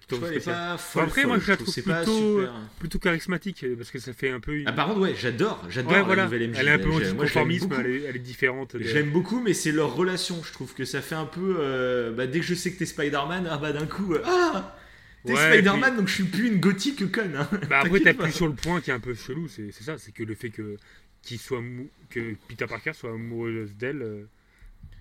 Trouve, 0.07 0.25
elle 0.31 0.37
est 0.37 0.45
pas 0.45 0.79
folle, 0.79 1.05
après, 1.05 1.25
moi, 1.25 1.39
je 1.41 1.49
la 1.49 1.57
trouve 1.57 1.67
trouve 1.67 1.75
c'est 1.75 1.83
pas 1.83 2.03
plutôt-. 2.05 2.45
Plutôt 2.79 2.99
charismatique 3.01 3.65
parce 3.77 3.91
que 3.91 3.99
ça 3.99 4.13
fait 4.13 4.31
un 4.31 4.39
peu. 4.39 4.57
Une... 4.59 4.69
Ah, 4.69 4.73
par 4.73 4.87
contre, 4.87 5.01
ouais, 5.01 5.15
j'adore, 5.19 5.65
j'adore 5.69 5.91
ouais, 5.93 5.99
la 5.99 6.05
voilà. 6.05 6.25
nouvelle 6.25 6.49
MJ. 6.51 6.57
Elle 6.61 6.69
est 6.69 6.71
un 6.71 6.79
peu 6.79 6.91
anticonformisme. 6.91 7.73
Elle 7.81 7.87
est, 7.87 8.03
elle 8.05 8.17
est 8.17 8.21
différente. 8.21 8.77
de- 8.77 8.85
Je 8.85 8.95
l'aime 8.95 9.11
beaucoup, 9.11 9.41
mais 9.41 9.53
c'est 9.53 9.73
leur 9.73 9.95
relation. 9.97 10.41
Je 10.45 10.53
trouve 10.53 10.75
que 10.75 10.85
ça 10.85 11.01
fait 11.03 11.17
un 11.17 11.27
peu. 11.27 11.57
euh, 11.59 12.13
bah, 12.13 12.27
dès 12.29 12.39
que 12.39 12.47
je 12.47 12.55
sais 12.55 12.73
que 12.73 12.79
t'es 12.79 12.87
Spider-Man, 12.87 13.49
ah 13.51 13.59
bah 13.59 13.73
d'un 13.73 13.87
coup, 13.87 14.15
euh, 14.15 14.23
ah 14.25 14.77
T'es 15.27 15.33
Ouais, 15.35 15.53
Spider-Man, 15.55 15.97
donc 15.97 16.09
je 16.09 16.15
suis 16.15 16.25
plus 16.25 16.47
une 16.49 16.61
gothique 16.61 17.11
conne. 17.13 17.35
hein. 17.37 17.49
Bah 17.69 17.81
après, 17.85 18.31
sur 18.31 18.47
le 18.47 18.55
point 18.55 18.81
qui 18.81 18.91
est 18.91 18.95
un 18.95 19.01
peu 19.01 19.15
chelou, 19.15 19.49
c'est 19.49 19.73
ça, 19.73 19.99
c'est 19.99 20.13
que 20.13 20.23
le 20.23 20.35
fait 20.35 20.51
que 20.51 20.77
soit 21.37 21.61
mou- 21.61 21.91
que 22.09 22.35
Peter 22.49 22.67
Parker 22.67 22.93
soit 22.95 23.11
amoureux 23.11 23.69
d'elle 23.79 24.03
euh, 24.03 24.23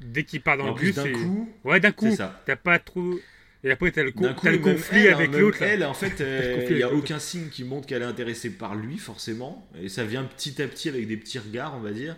dès 0.02 0.24
qu'il 0.26 0.42
part 0.42 0.58
dans 0.58 0.66
En 0.70 0.74
le 0.74 0.80
bus, 0.82 0.96
d'un 0.96 1.04
c'est- 1.04 1.12
coup, 1.14 1.50
ouais 1.64 1.80
d'un 1.80 1.92
coup, 1.94 2.14
t'as 2.46 2.56
pas 2.58 2.80
trop 2.80 3.20
et 3.64 3.72
après 3.72 3.92
t'as 3.92 4.04
le, 4.04 4.12
coup, 4.12 4.26
t'as 4.42 4.52
le 4.52 4.58
conflit 4.60 5.00
elle, 5.06 5.14
hein, 5.14 5.16
avec 5.18 5.32
même 5.32 5.42
l'autre. 5.42 5.62
Elle, 5.62 5.84
en 5.84 5.94
fait, 5.94 6.22
euh, 6.22 6.66
il 6.70 6.76
n'y 6.78 6.84
a 6.84 6.92
aucun 6.94 7.20
signe 7.20 7.50
qui 7.50 7.64
montre 7.64 7.88
qu'elle 7.88 8.02
est 8.02 8.06
intéressée 8.06 8.50
par 8.52 8.76
lui, 8.76 8.98
forcément. 8.98 9.68
Et 9.82 9.90
ça 9.90 10.04
vient 10.06 10.24
petit 10.24 10.62
à 10.62 10.68
petit 10.68 10.88
avec 10.90 11.08
des 11.08 11.18
petits 11.18 11.40
regards, 11.40 11.76
on 11.76 11.82
va 11.82 11.92
dire. 11.92 12.16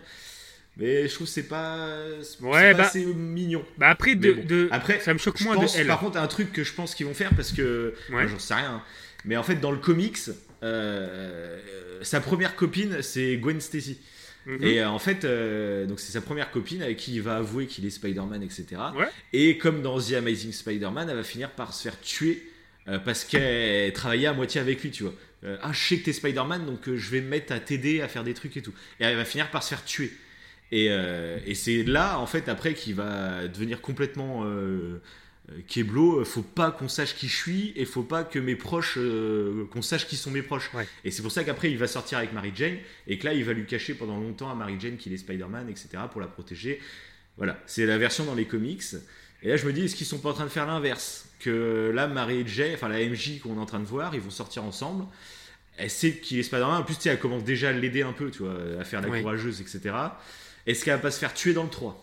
Mais 0.78 1.06
je 1.06 1.14
trouve 1.14 1.26
que 1.26 1.32
c'est 1.32 1.42
pas, 1.48 1.86
c'est 2.22 2.40
Ouais, 2.42 2.72
pas 2.72 2.78
bah- 2.78 2.84
assez 2.86 3.04
mignon. 3.04 3.62
Bah 3.76 3.88
après, 3.90 4.10
Mais 4.14 4.28
de, 4.28 4.32
bon. 4.32 4.44
de- 4.46 4.68
Après, 4.70 5.00
ça 5.00 5.12
me 5.12 5.18
choque 5.18 5.40
moins 5.42 5.54
pense, 5.56 5.74
de 5.74 5.80
elle. 5.80 5.86
par 5.86 6.00
contre, 6.00 6.16
un 6.16 6.26
truc 6.28 6.50
que 6.52 6.64
je 6.64 6.72
pense 6.72 6.94
qu'ils 6.94 7.04
vont 7.06 7.12
faire 7.14 7.34
parce 7.34 7.52
que 7.52 7.92
Ouais. 8.10 8.26
j'en 8.28 8.38
sais 8.38 8.54
rien. 8.54 8.76
hein. 8.76 8.82
Mais 9.26 9.36
en 9.36 9.42
fait, 9.42 9.56
dans 9.56 9.70
le 9.70 9.76
comics, 9.78 10.18
euh, 10.62 11.58
sa 12.02 12.20
première 12.20 12.56
copine, 12.56 13.02
c'est 13.02 13.36
Gwen 13.36 13.60
Stacy. 13.60 13.98
Mhm. 14.46 14.62
Et 14.62 14.80
euh, 14.80 14.88
en 14.88 14.98
fait, 14.98 15.24
euh, 15.24 15.86
donc 15.86 16.00
c'est 16.00 16.12
sa 16.12 16.20
première 16.20 16.50
copine 16.50 16.82
avec 16.82 16.96
qui 16.96 17.14
il 17.14 17.22
va 17.22 17.36
avouer 17.36 17.66
qu'il 17.66 17.86
est 17.86 17.90
Spider-Man, 17.90 18.42
etc. 18.42 18.66
Ouais. 18.96 19.06
Et 19.32 19.58
comme 19.58 19.82
dans 19.82 20.00
The 20.00 20.14
Amazing 20.14 20.52
Spider-Man, 20.52 21.08
elle 21.08 21.16
va 21.16 21.22
finir 21.22 21.50
par 21.50 21.72
se 21.72 21.82
faire 21.82 22.00
tuer 22.00 22.46
euh, 22.88 22.98
parce 22.98 23.24
qu'elle 23.24 23.92
travaillait 23.92 24.26
à 24.26 24.32
moitié 24.32 24.60
avec 24.60 24.82
lui, 24.82 24.90
tu 24.90 25.04
vois. 25.04 25.14
Ah, 25.60 25.72
je 25.72 25.88
sais 25.88 25.98
que 25.98 26.04
t'es 26.04 26.12
Spider-Man, 26.12 26.66
donc 26.66 26.82
je 26.86 27.10
vais 27.10 27.20
me 27.20 27.26
mettre 27.26 27.52
à 27.52 27.58
t'aider 27.58 28.00
à 28.00 28.06
faire 28.06 28.22
des 28.22 28.32
trucs 28.32 28.56
et 28.56 28.62
tout. 28.62 28.72
Et 29.00 29.04
elle 29.04 29.16
va 29.16 29.24
finir 29.24 29.50
par 29.50 29.64
se 29.64 29.70
faire 29.70 29.84
tuer. 29.84 30.12
Et, 30.70 30.86
et 30.86 31.54
c'est 31.56 31.82
là, 31.82 32.20
en 32.20 32.26
fait, 32.26 32.48
après, 32.48 32.74
qu'il 32.74 32.94
va 32.94 33.48
devenir 33.48 33.80
complètement 33.80 34.46
Keblo. 35.68 36.24
Faut 36.24 36.42
pas 36.42 36.70
qu'on 36.70 36.88
sache 36.88 37.14
qui 37.16 37.28
je 37.28 37.36
suis 37.36 37.72
et 37.76 37.84
faut 37.84 38.02
pas 38.02 38.24
que 38.24 38.38
mes 38.38 38.56
proches, 38.56 38.94
euh, 38.98 39.66
qu'on 39.72 39.82
sache 39.82 40.06
qui 40.06 40.16
sont 40.16 40.30
mes 40.30 40.42
proches. 40.42 40.70
Ouais. 40.74 40.86
Et 41.04 41.10
c'est 41.10 41.22
pour 41.22 41.32
ça 41.32 41.44
qu'après, 41.44 41.70
il 41.70 41.78
va 41.78 41.86
sortir 41.86 42.18
avec 42.18 42.32
Mary 42.32 42.52
Jane 42.54 42.76
et 43.06 43.18
que 43.18 43.24
là, 43.26 43.34
il 43.34 43.44
va 43.44 43.52
lui 43.52 43.66
cacher 43.66 43.94
pendant 43.94 44.18
longtemps 44.18 44.50
à 44.50 44.54
Mary 44.54 44.76
Jane 44.78 44.96
qu'il 44.96 45.12
est 45.12 45.18
Spider-Man, 45.18 45.68
etc. 45.68 45.88
pour 46.10 46.20
la 46.20 46.26
protéger. 46.26 46.80
Voilà, 47.36 47.58
c'est 47.66 47.86
la 47.86 47.98
version 47.98 48.24
dans 48.24 48.34
les 48.34 48.44
comics. 48.46 48.82
Et 49.42 49.48
là, 49.48 49.56
je 49.56 49.66
me 49.66 49.72
dis, 49.72 49.84
est-ce 49.86 49.96
qu'ils 49.96 50.06
sont 50.06 50.18
pas 50.18 50.30
en 50.30 50.34
train 50.34 50.44
de 50.44 50.50
faire 50.50 50.66
l'inverse? 50.66 51.26
Que 51.40 51.90
là, 51.92 52.06
Mary 52.06 52.44
Jane, 52.46 52.74
enfin 52.74 52.88
la 52.88 53.00
MJ 53.04 53.40
qu'on 53.40 53.56
est 53.56 53.60
en 53.60 53.66
train 53.66 53.80
de 53.80 53.84
voir, 53.86 54.14
ils 54.14 54.20
vont 54.20 54.30
sortir 54.30 54.62
ensemble. 54.62 55.04
Elle 55.76 55.90
sait 55.90 56.12
qu'il 56.18 56.38
est 56.38 56.42
Spider-Man. 56.44 56.82
En 56.82 56.84
plus, 56.84 56.94
tu 56.96 57.02
sais, 57.02 57.08
elle 57.08 57.18
commence 57.18 57.42
déjà 57.42 57.70
à 57.70 57.72
l'aider 57.72 58.02
un 58.02 58.12
peu, 58.12 58.30
tu 58.30 58.40
vois, 58.44 58.54
à 58.78 58.84
faire 58.84 59.00
la 59.00 59.08
Ouais. 59.08 59.20
courageuse, 59.22 59.60
etc. 59.60 59.80
Est-ce 60.66 60.84
qu'elle 60.84 60.94
va 60.94 61.00
pas 61.00 61.10
se 61.10 61.18
faire 61.18 61.34
tuer 61.34 61.54
dans 61.54 61.64
le 61.64 61.70
3 61.70 62.01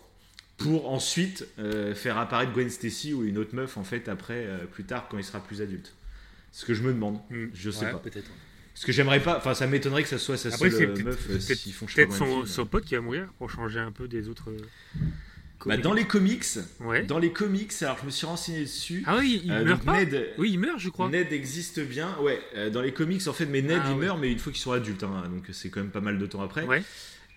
pour 0.60 0.90
ensuite 0.90 1.46
euh, 1.58 1.94
faire 1.94 2.18
apparaître 2.18 2.52
Gwen 2.52 2.70
Stacy 2.70 3.12
ou 3.14 3.24
une 3.24 3.38
autre 3.38 3.54
meuf 3.54 3.76
en 3.76 3.84
fait 3.84 4.08
après 4.08 4.44
euh, 4.46 4.64
plus 4.66 4.84
tard 4.84 5.06
quand 5.10 5.18
il 5.18 5.24
sera 5.24 5.40
plus 5.40 5.62
adulte 5.62 5.92
ce 6.52 6.64
que 6.64 6.74
je 6.74 6.82
me 6.82 6.92
demande 6.92 7.18
Hmm. 7.30 7.46
je 7.54 7.70
sais 7.70 7.86
Ouais, 7.86 7.92
pas 7.92 7.98
Peut-être. 7.98 8.30
parce 8.74 8.84
que 8.84 8.92
j'aimerais 8.92 9.20
pas 9.20 9.36
enfin 9.38 9.54
ça 9.54 9.66
m'étonnerait 9.66 10.02
que 10.02 10.08
ça 10.08 10.18
soit 10.18 10.36
sa 10.36 10.48
Après, 10.48 10.70
seule 10.70 10.82
euh, 10.82 10.86
peut-être- 10.94 11.04
meuf 11.04 11.26
euh, 11.30 11.38
peut-être- 11.38 11.58
s'ils 11.58 11.72
font 11.72 11.86
Peut-être 11.86 12.46
son, 12.46 12.66
pote 12.66 12.84
qui 12.84 12.94
va 12.94 13.00
mourir 13.00 13.28
pour 13.38 13.50
changer 13.50 13.78
un 13.80 13.92
peu 13.92 14.06
des 14.08 14.28
autres. 14.28 14.50
Bah, 15.66 15.76
dans 15.76 15.92
les 15.92 16.06
comics 16.06 16.42
Ouais. 16.80 17.02
dans 17.02 17.18
les 17.18 17.32
comics 17.32 17.70
alors 17.82 17.98
je 18.00 18.06
me 18.06 18.10
suis 18.10 18.24
renseigné 18.26 18.62
dessus 18.62 19.02
Ah 19.06 19.18
oui, 19.18 19.42
il 19.44 19.52
Euh, 19.52 19.62
meurt 19.64 19.84
pas 19.84 20.02
Ned, 20.02 20.28
Oui, 20.38 20.52
il 20.52 20.58
meurt, 20.58 20.78
je 20.78 20.88
crois. 20.88 21.10
Ned 21.10 21.30
existe 21.34 21.80
bien 21.80 22.16
ouais 22.22 22.40
euh, 22.56 22.70
dans 22.70 22.80
les 22.80 22.92
comics 22.92 23.26
en 23.28 23.32
fait 23.34 23.44
mais 23.44 23.60
Ned 23.60 23.78
Ah, 23.84 23.88
il 23.90 23.96
ouais. 23.98 24.06
meurt 24.06 24.18
mais 24.18 24.32
une 24.32 24.38
fois 24.38 24.52
qu'ils 24.52 24.62
sont 24.62 24.72
adultes 24.72 25.02
hein, 25.02 25.22
donc 25.30 25.44
c'est 25.52 25.68
quand 25.68 25.80
même 25.80 25.90
pas 25.90 26.00
mal 26.00 26.18
de 26.18 26.24
temps 26.26 26.40
après 26.42 26.64
Ouais. 26.64 26.82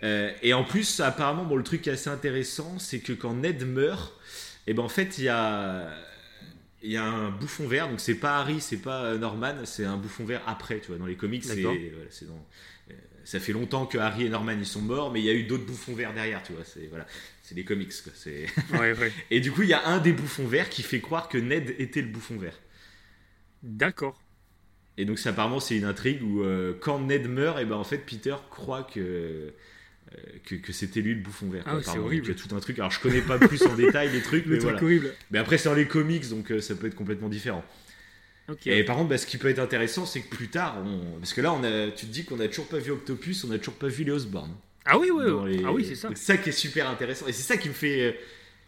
Euh, 0.03 0.31
et 0.41 0.53
en 0.53 0.63
plus, 0.63 0.99
apparemment, 0.99 1.45
bon, 1.45 1.55
le 1.55 1.63
truc 1.63 1.81
qui 1.81 1.89
est 1.89 1.93
assez 1.93 2.09
intéressant, 2.09 2.77
c'est 2.80 2.99
que 2.99 3.13
quand 3.13 3.35
Ned 3.35 3.65
meurt, 3.65 4.13
et 4.67 4.73
ben 4.73 4.84
en 4.84 4.89
fait, 4.89 5.17
il 5.17 5.25
y 5.25 5.30
a, 5.30 5.89
il 6.81 6.91
y 6.91 6.97
a 6.97 7.05
un 7.05 7.30
bouffon 7.31 7.67
vert. 7.67 7.89
Donc 7.89 7.99
c'est 7.99 8.15
pas 8.15 8.39
Harry, 8.39 8.59
c'est 8.61 8.77
pas 8.81 9.03
euh, 9.05 9.17
Norman, 9.17 9.55
c'est 9.65 9.85
un 9.85 9.97
bouffon 9.97 10.25
vert 10.25 10.41
après. 10.47 10.80
Tu 10.80 10.88
vois, 10.88 10.97
dans 10.97 11.05
les 11.05 11.15
comics, 11.15 11.43
c'est, 11.43 11.61
voilà, 11.61 11.80
dans- 12.27 12.47
euh, 12.91 12.93
ça 13.23 13.39
fait 13.39 13.53
longtemps 13.53 13.85
que 13.85 13.97
Harry 13.97 14.25
et 14.25 14.30
Norman 14.30 14.53
ils 14.53 14.65
sont 14.65 14.81
morts, 14.81 15.11
mais 15.11 15.21
il 15.21 15.25
y 15.25 15.30
a 15.30 15.34
eu 15.34 15.43
d'autres 15.43 15.65
bouffons 15.65 15.93
verts 15.95 16.13
derrière. 16.13 16.43
Tu 16.43 16.53
vois, 16.53 16.65
c'est 16.65 16.88
voilà, 16.88 17.05
c'est 17.41 17.55
les 17.55 17.63
comics. 17.63 17.93
Quoi, 18.03 18.11
c'est... 18.15 18.47
Ouais, 18.73 18.93
ouais. 18.97 19.13
Et 19.31 19.39
du 19.39 19.51
coup, 19.51 19.61
il 19.63 19.69
y 19.69 19.73
a 19.73 19.88
un 19.88 19.99
des 19.99 20.11
bouffons 20.13 20.47
verts 20.47 20.69
qui 20.69 20.84
fait 20.84 20.99
croire 20.99 21.30
que 21.30 21.38
Ned 21.38 21.73
était 21.80 22.01
le 22.01 22.09
bouffon 22.09 22.38
vert. 22.38 22.59
D'accord. 23.63 24.19
Et 24.97 25.05
donc, 25.05 25.19
apparemment, 25.25 25.59
c'est 25.59 25.77
une 25.77 25.85
intrigue 25.85 26.21
où 26.23 26.43
euh, 26.43 26.73
quand 26.80 26.99
Ned 26.99 27.27
meurt, 27.27 27.59
et 27.59 27.65
ben 27.65 27.75
en 27.75 27.84
fait, 27.84 27.99
Peter 27.99 28.35
croit 28.51 28.84
que, 28.84 29.53
que, 30.45 30.56
que 30.56 30.72
c'était 30.73 31.02
lui 31.02 31.14
le 31.15 31.22
bouffon 31.22 31.49
vert. 31.49 31.64
Ah 31.65 31.76
ouais, 31.77 31.84
c'est 31.84 31.98
horrible. 31.98 32.27
Donc, 32.27 32.35
il 32.35 32.41
y 32.41 32.45
a 32.45 32.48
tout 32.49 32.56
un 32.56 32.60
truc. 32.60 32.80
Alors, 32.80 32.91
je 32.91 32.99
connais 32.99 33.22
pas 33.22 33.38
plus 33.40 33.61
en 33.64 33.73
détail 33.76 34.11
les 34.11 34.22
trucs, 34.22 34.45
mais 34.45 34.57
truc 34.57 34.72
voilà. 34.72 34.84
horrible. 34.84 35.14
Mais 35.31 35.40
après, 35.40 35.57
c'est 35.57 35.69
dans 35.69 35.76
les 35.76 35.88
comics, 35.88 36.27
donc 36.30 36.52
euh, 36.52 36.60
ça 36.61 36.76
peut 36.76 36.88
être 36.88 36.95
complètement 36.95 37.30
différent. 37.30 37.64
Et 38.65 38.84
par 38.84 38.98
contre, 38.98 39.10
bah, 39.10 39.18
ce 39.18 39.26
qui 39.26 39.38
peut 39.38 39.48
être 39.48 39.60
intéressant, 39.60 40.06
c'est 40.06 40.19
que 40.22 40.35
plus 40.35 40.49
tard, 40.49 40.77
on... 40.85 41.18
parce 41.19 41.34
que 41.34 41.40
là, 41.41 41.53
on 41.53 41.64
a... 41.64 41.88
tu 41.91 42.06
te 42.07 42.11
dis 42.11 42.26
qu'on 42.26 42.40
a 42.41 42.48
toujours 42.49 42.68
pas 42.68 42.77
vu 42.80 42.91
Octopus, 42.91 43.44
on 43.45 43.52
a 43.52 43.57
toujours 43.57 43.76
pas 43.76 43.88
vu 43.88 44.03
les 44.03 44.11
Osborn. 44.11 44.52
Ah 44.85 44.99
oui, 44.99 45.10
ouais. 45.11 45.49
les- 45.52 45.64
Ah 45.65 45.72
oui, 45.72 45.85
c'est 45.88 45.95
ça. 45.95 46.10
Ça 46.14 46.35
qui 46.38 46.49
est 46.49 46.53
super 46.53 46.90
intéressant. 46.90 47.26
Et 47.27 47.31
c'est 47.31 47.41
ça 47.44 47.56
qui 47.56 47.69
me 47.69 47.73
fait 47.73 48.02
euh, 48.02 48.11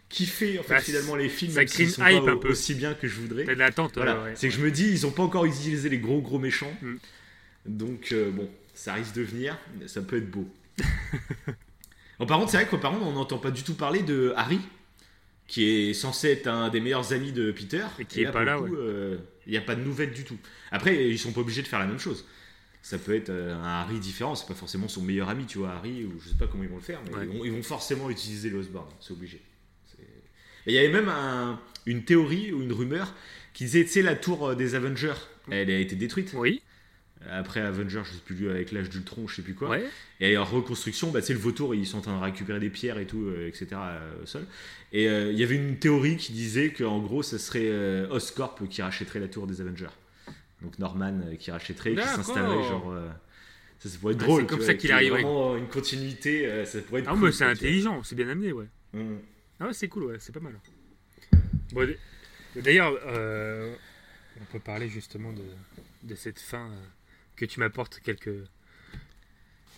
kiffer, 0.08 0.58
en 0.58 0.62
fait, 0.62 0.74
Bah, 0.76 0.80
finalement, 0.80 1.14
les 1.14 1.28
films, 1.28 1.52
ça 1.52 1.64
crée 1.66 1.84
une 1.84 1.90
hype 1.90 2.24
pas 2.24 2.30
un 2.32 2.36
peu. 2.38 2.48
aussi 2.48 2.74
bien 2.74 2.94
que 2.94 3.06
je 3.06 3.16
voudrais. 3.20 3.44
T'as 3.44 3.54
de 3.54 3.58
l'attente. 3.58 3.92
Voilà, 3.96 4.16
ouais, 4.16 4.24
ouais. 4.30 4.32
c'est 4.34 4.48
que 4.48 4.54
je 4.54 4.60
me 4.62 4.70
dis, 4.70 4.88
ils 4.88 5.06
ont 5.06 5.10
pas 5.10 5.22
encore 5.24 5.44
utilisé 5.44 5.90
les 5.90 5.98
gros 5.98 6.22
gros 6.22 6.38
méchants. 6.38 6.72
Mm. 6.80 6.94
Donc 7.66 8.08
euh, 8.12 8.30
bon, 8.30 8.48
ça 8.74 8.94
risque 8.94 9.14
de 9.14 9.22
venir, 9.22 9.58
ça 9.86 10.00
peut 10.00 10.16
être 10.16 10.30
beau. 10.30 10.48
Bon, 12.18 12.26
par 12.26 12.38
contre, 12.38 12.50
c'est 12.50 12.56
vrai 12.58 12.66
que 12.66 12.76
par 12.76 12.92
contre, 12.92 13.04
on 13.06 13.12
n'entend 13.12 13.38
pas 13.38 13.50
du 13.50 13.62
tout 13.62 13.74
parler 13.74 14.02
de 14.02 14.32
Harry, 14.36 14.60
qui 15.46 15.64
est 15.90 15.94
censé 15.94 16.28
être 16.30 16.46
un 16.48 16.68
des 16.70 16.80
meilleurs 16.80 17.12
amis 17.12 17.32
de 17.32 17.52
Peter. 17.52 17.84
Et 17.98 18.04
qui 18.04 18.20
est 18.20 18.24
là, 18.24 18.32
pas 18.32 18.44
là, 18.44 18.58
euh, 18.58 19.18
Il 19.46 19.52
n'y 19.52 19.58
a 19.58 19.62
pas 19.62 19.74
de 19.76 19.82
nouvelles 19.82 20.12
du 20.12 20.24
tout. 20.24 20.38
Après, 20.70 21.08
ils 21.10 21.18
sont 21.18 21.32
pas 21.32 21.40
obligés 21.40 21.62
de 21.62 21.68
faire 21.68 21.78
la 21.78 21.86
même 21.86 21.98
chose. 22.00 22.24
Ça 22.82 22.98
peut 22.98 23.14
être 23.14 23.30
euh, 23.30 23.54
un 23.54 23.64
Harry 23.80 23.98
différent, 23.98 24.34
c'est 24.36 24.46
pas 24.46 24.54
forcément 24.54 24.86
son 24.88 25.02
meilleur 25.02 25.28
ami, 25.28 25.44
tu 25.46 25.58
vois, 25.58 25.70
Harry, 25.72 26.04
ou 26.04 26.20
je 26.20 26.28
sais 26.28 26.36
pas 26.36 26.46
comment 26.46 26.62
ils 26.62 26.68
vont 26.68 26.76
le 26.76 26.82
faire, 26.82 27.00
mais 27.06 27.14
Ouais. 27.16 27.24
ils, 27.30 27.38
vont, 27.38 27.44
ils 27.44 27.52
vont 27.52 27.62
forcément 27.62 28.08
utiliser 28.10 28.48
le 28.48 28.62
c'est 29.00 29.12
obligé. 29.12 29.40
Et 30.68 30.72
il 30.72 30.74
y 30.74 30.78
avait 30.78 30.88
même 30.92 31.08
un- 31.08 31.60
une 31.86 32.04
théorie 32.04 32.52
ou 32.52 32.60
une 32.62 32.72
rumeur 32.72 33.14
qui 33.54 33.64
disait, 33.64 33.84
tu 33.84 33.90
sais, 33.90 34.02
la 34.02 34.16
tour 34.16 34.48
euh, 34.48 34.54
des 34.56 34.74
Avengers, 34.74 35.14
elle 35.50 35.70
a 35.70 35.78
été 35.78 35.94
détruite. 35.94 36.32
Oui. 36.34 36.60
Après 37.30 37.60
Avengers, 37.60 38.02
je 38.04 38.12
sais 38.12 38.22
plus, 38.24 38.48
avec 38.50 38.72
l'âge 38.72 38.88
d'Ultron, 38.90 39.26
je 39.28 39.36
sais 39.36 39.42
plus 39.42 39.54
quoi. 39.54 39.70
Ouais. 39.70 39.84
Et 40.20 40.36
en 40.36 40.44
reconstruction, 40.44 41.10
bah, 41.10 41.20
tu 41.20 41.28
sais, 41.28 41.32
le 41.32 41.38
vautour, 41.38 41.74
ils 41.74 41.86
sont 41.86 41.98
en 41.98 42.02
train 42.02 42.18
de 42.18 42.22
récupérer 42.24 42.60
des 42.60 42.70
pierres 42.70 42.98
et 42.98 43.06
tout, 43.06 43.24
euh, 43.26 43.48
etc. 43.48 43.66
euh, 43.74 44.22
au 44.22 44.26
sol. 44.26 44.46
Et 44.92 45.08
euh, 45.08 45.32
il 45.32 45.38
y 45.38 45.42
avait 45.42 45.56
une 45.56 45.78
théorie 45.78 46.16
qui 46.16 46.32
disait 46.32 46.70
qu'en 46.72 46.98
gros, 47.00 47.22
ça 47.22 47.38
serait 47.38 47.66
euh, 47.68 48.08
Oscorp 48.10 48.66
qui 48.68 48.82
rachèterait 48.82 49.20
la 49.20 49.28
tour 49.28 49.46
des 49.46 49.60
Avengers. 49.60 49.86
Donc 50.62 50.78
Norman 50.78 51.20
euh, 51.26 51.34
qui 51.36 51.50
rachèterait, 51.50 51.94
qui 51.94 52.02
s'installerait, 52.02 52.62
genre. 52.68 52.90
euh, 52.92 53.08
ça, 53.78 53.88
ça 53.90 53.98
pourrait 53.98 54.14
être 54.14 54.20
Ah, 54.22 54.24
drôle. 54.24 54.40
c'est 54.42 54.46
comme 54.48 54.62
ça 54.62 54.74
qu'il 54.74 54.90
arriverait. 54.92 55.22
Vraiment 55.22 55.56
une 55.56 55.68
continuité, 55.68 56.46
euh, 56.46 56.64
ça 56.64 56.80
pourrait 56.80 57.00
être 57.02 57.08
Ah, 57.10 57.12
cool, 57.14 57.26
mais 57.26 57.32
c'est 57.32 57.44
intelligent, 57.44 58.02
c'est 58.02 58.14
bien 58.14 58.28
amené, 58.28 58.52
ouais. 58.52 58.66
Mm. 58.94 59.16
Ah 59.60 59.66
ouais, 59.66 59.72
c'est 59.74 59.88
cool, 59.88 60.04
ouais, 60.04 60.16
c'est 60.18 60.32
pas 60.32 60.40
mal. 60.40 60.58
Bon, 61.72 61.86
D'ailleurs, 62.56 62.98
euh, 63.06 63.74
on 64.40 64.44
peut 64.52 64.60
parler 64.60 64.88
justement 64.88 65.32
de, 65.32 65.42
de 66.04 66.14
cette 66.14 66.38
fin 66.40 66.70
euh, 66.70 66.74
que 67.36 67.44
tu 67.44 67.60
m'apportes 67.60 68.00
quelques, 68.02 68.30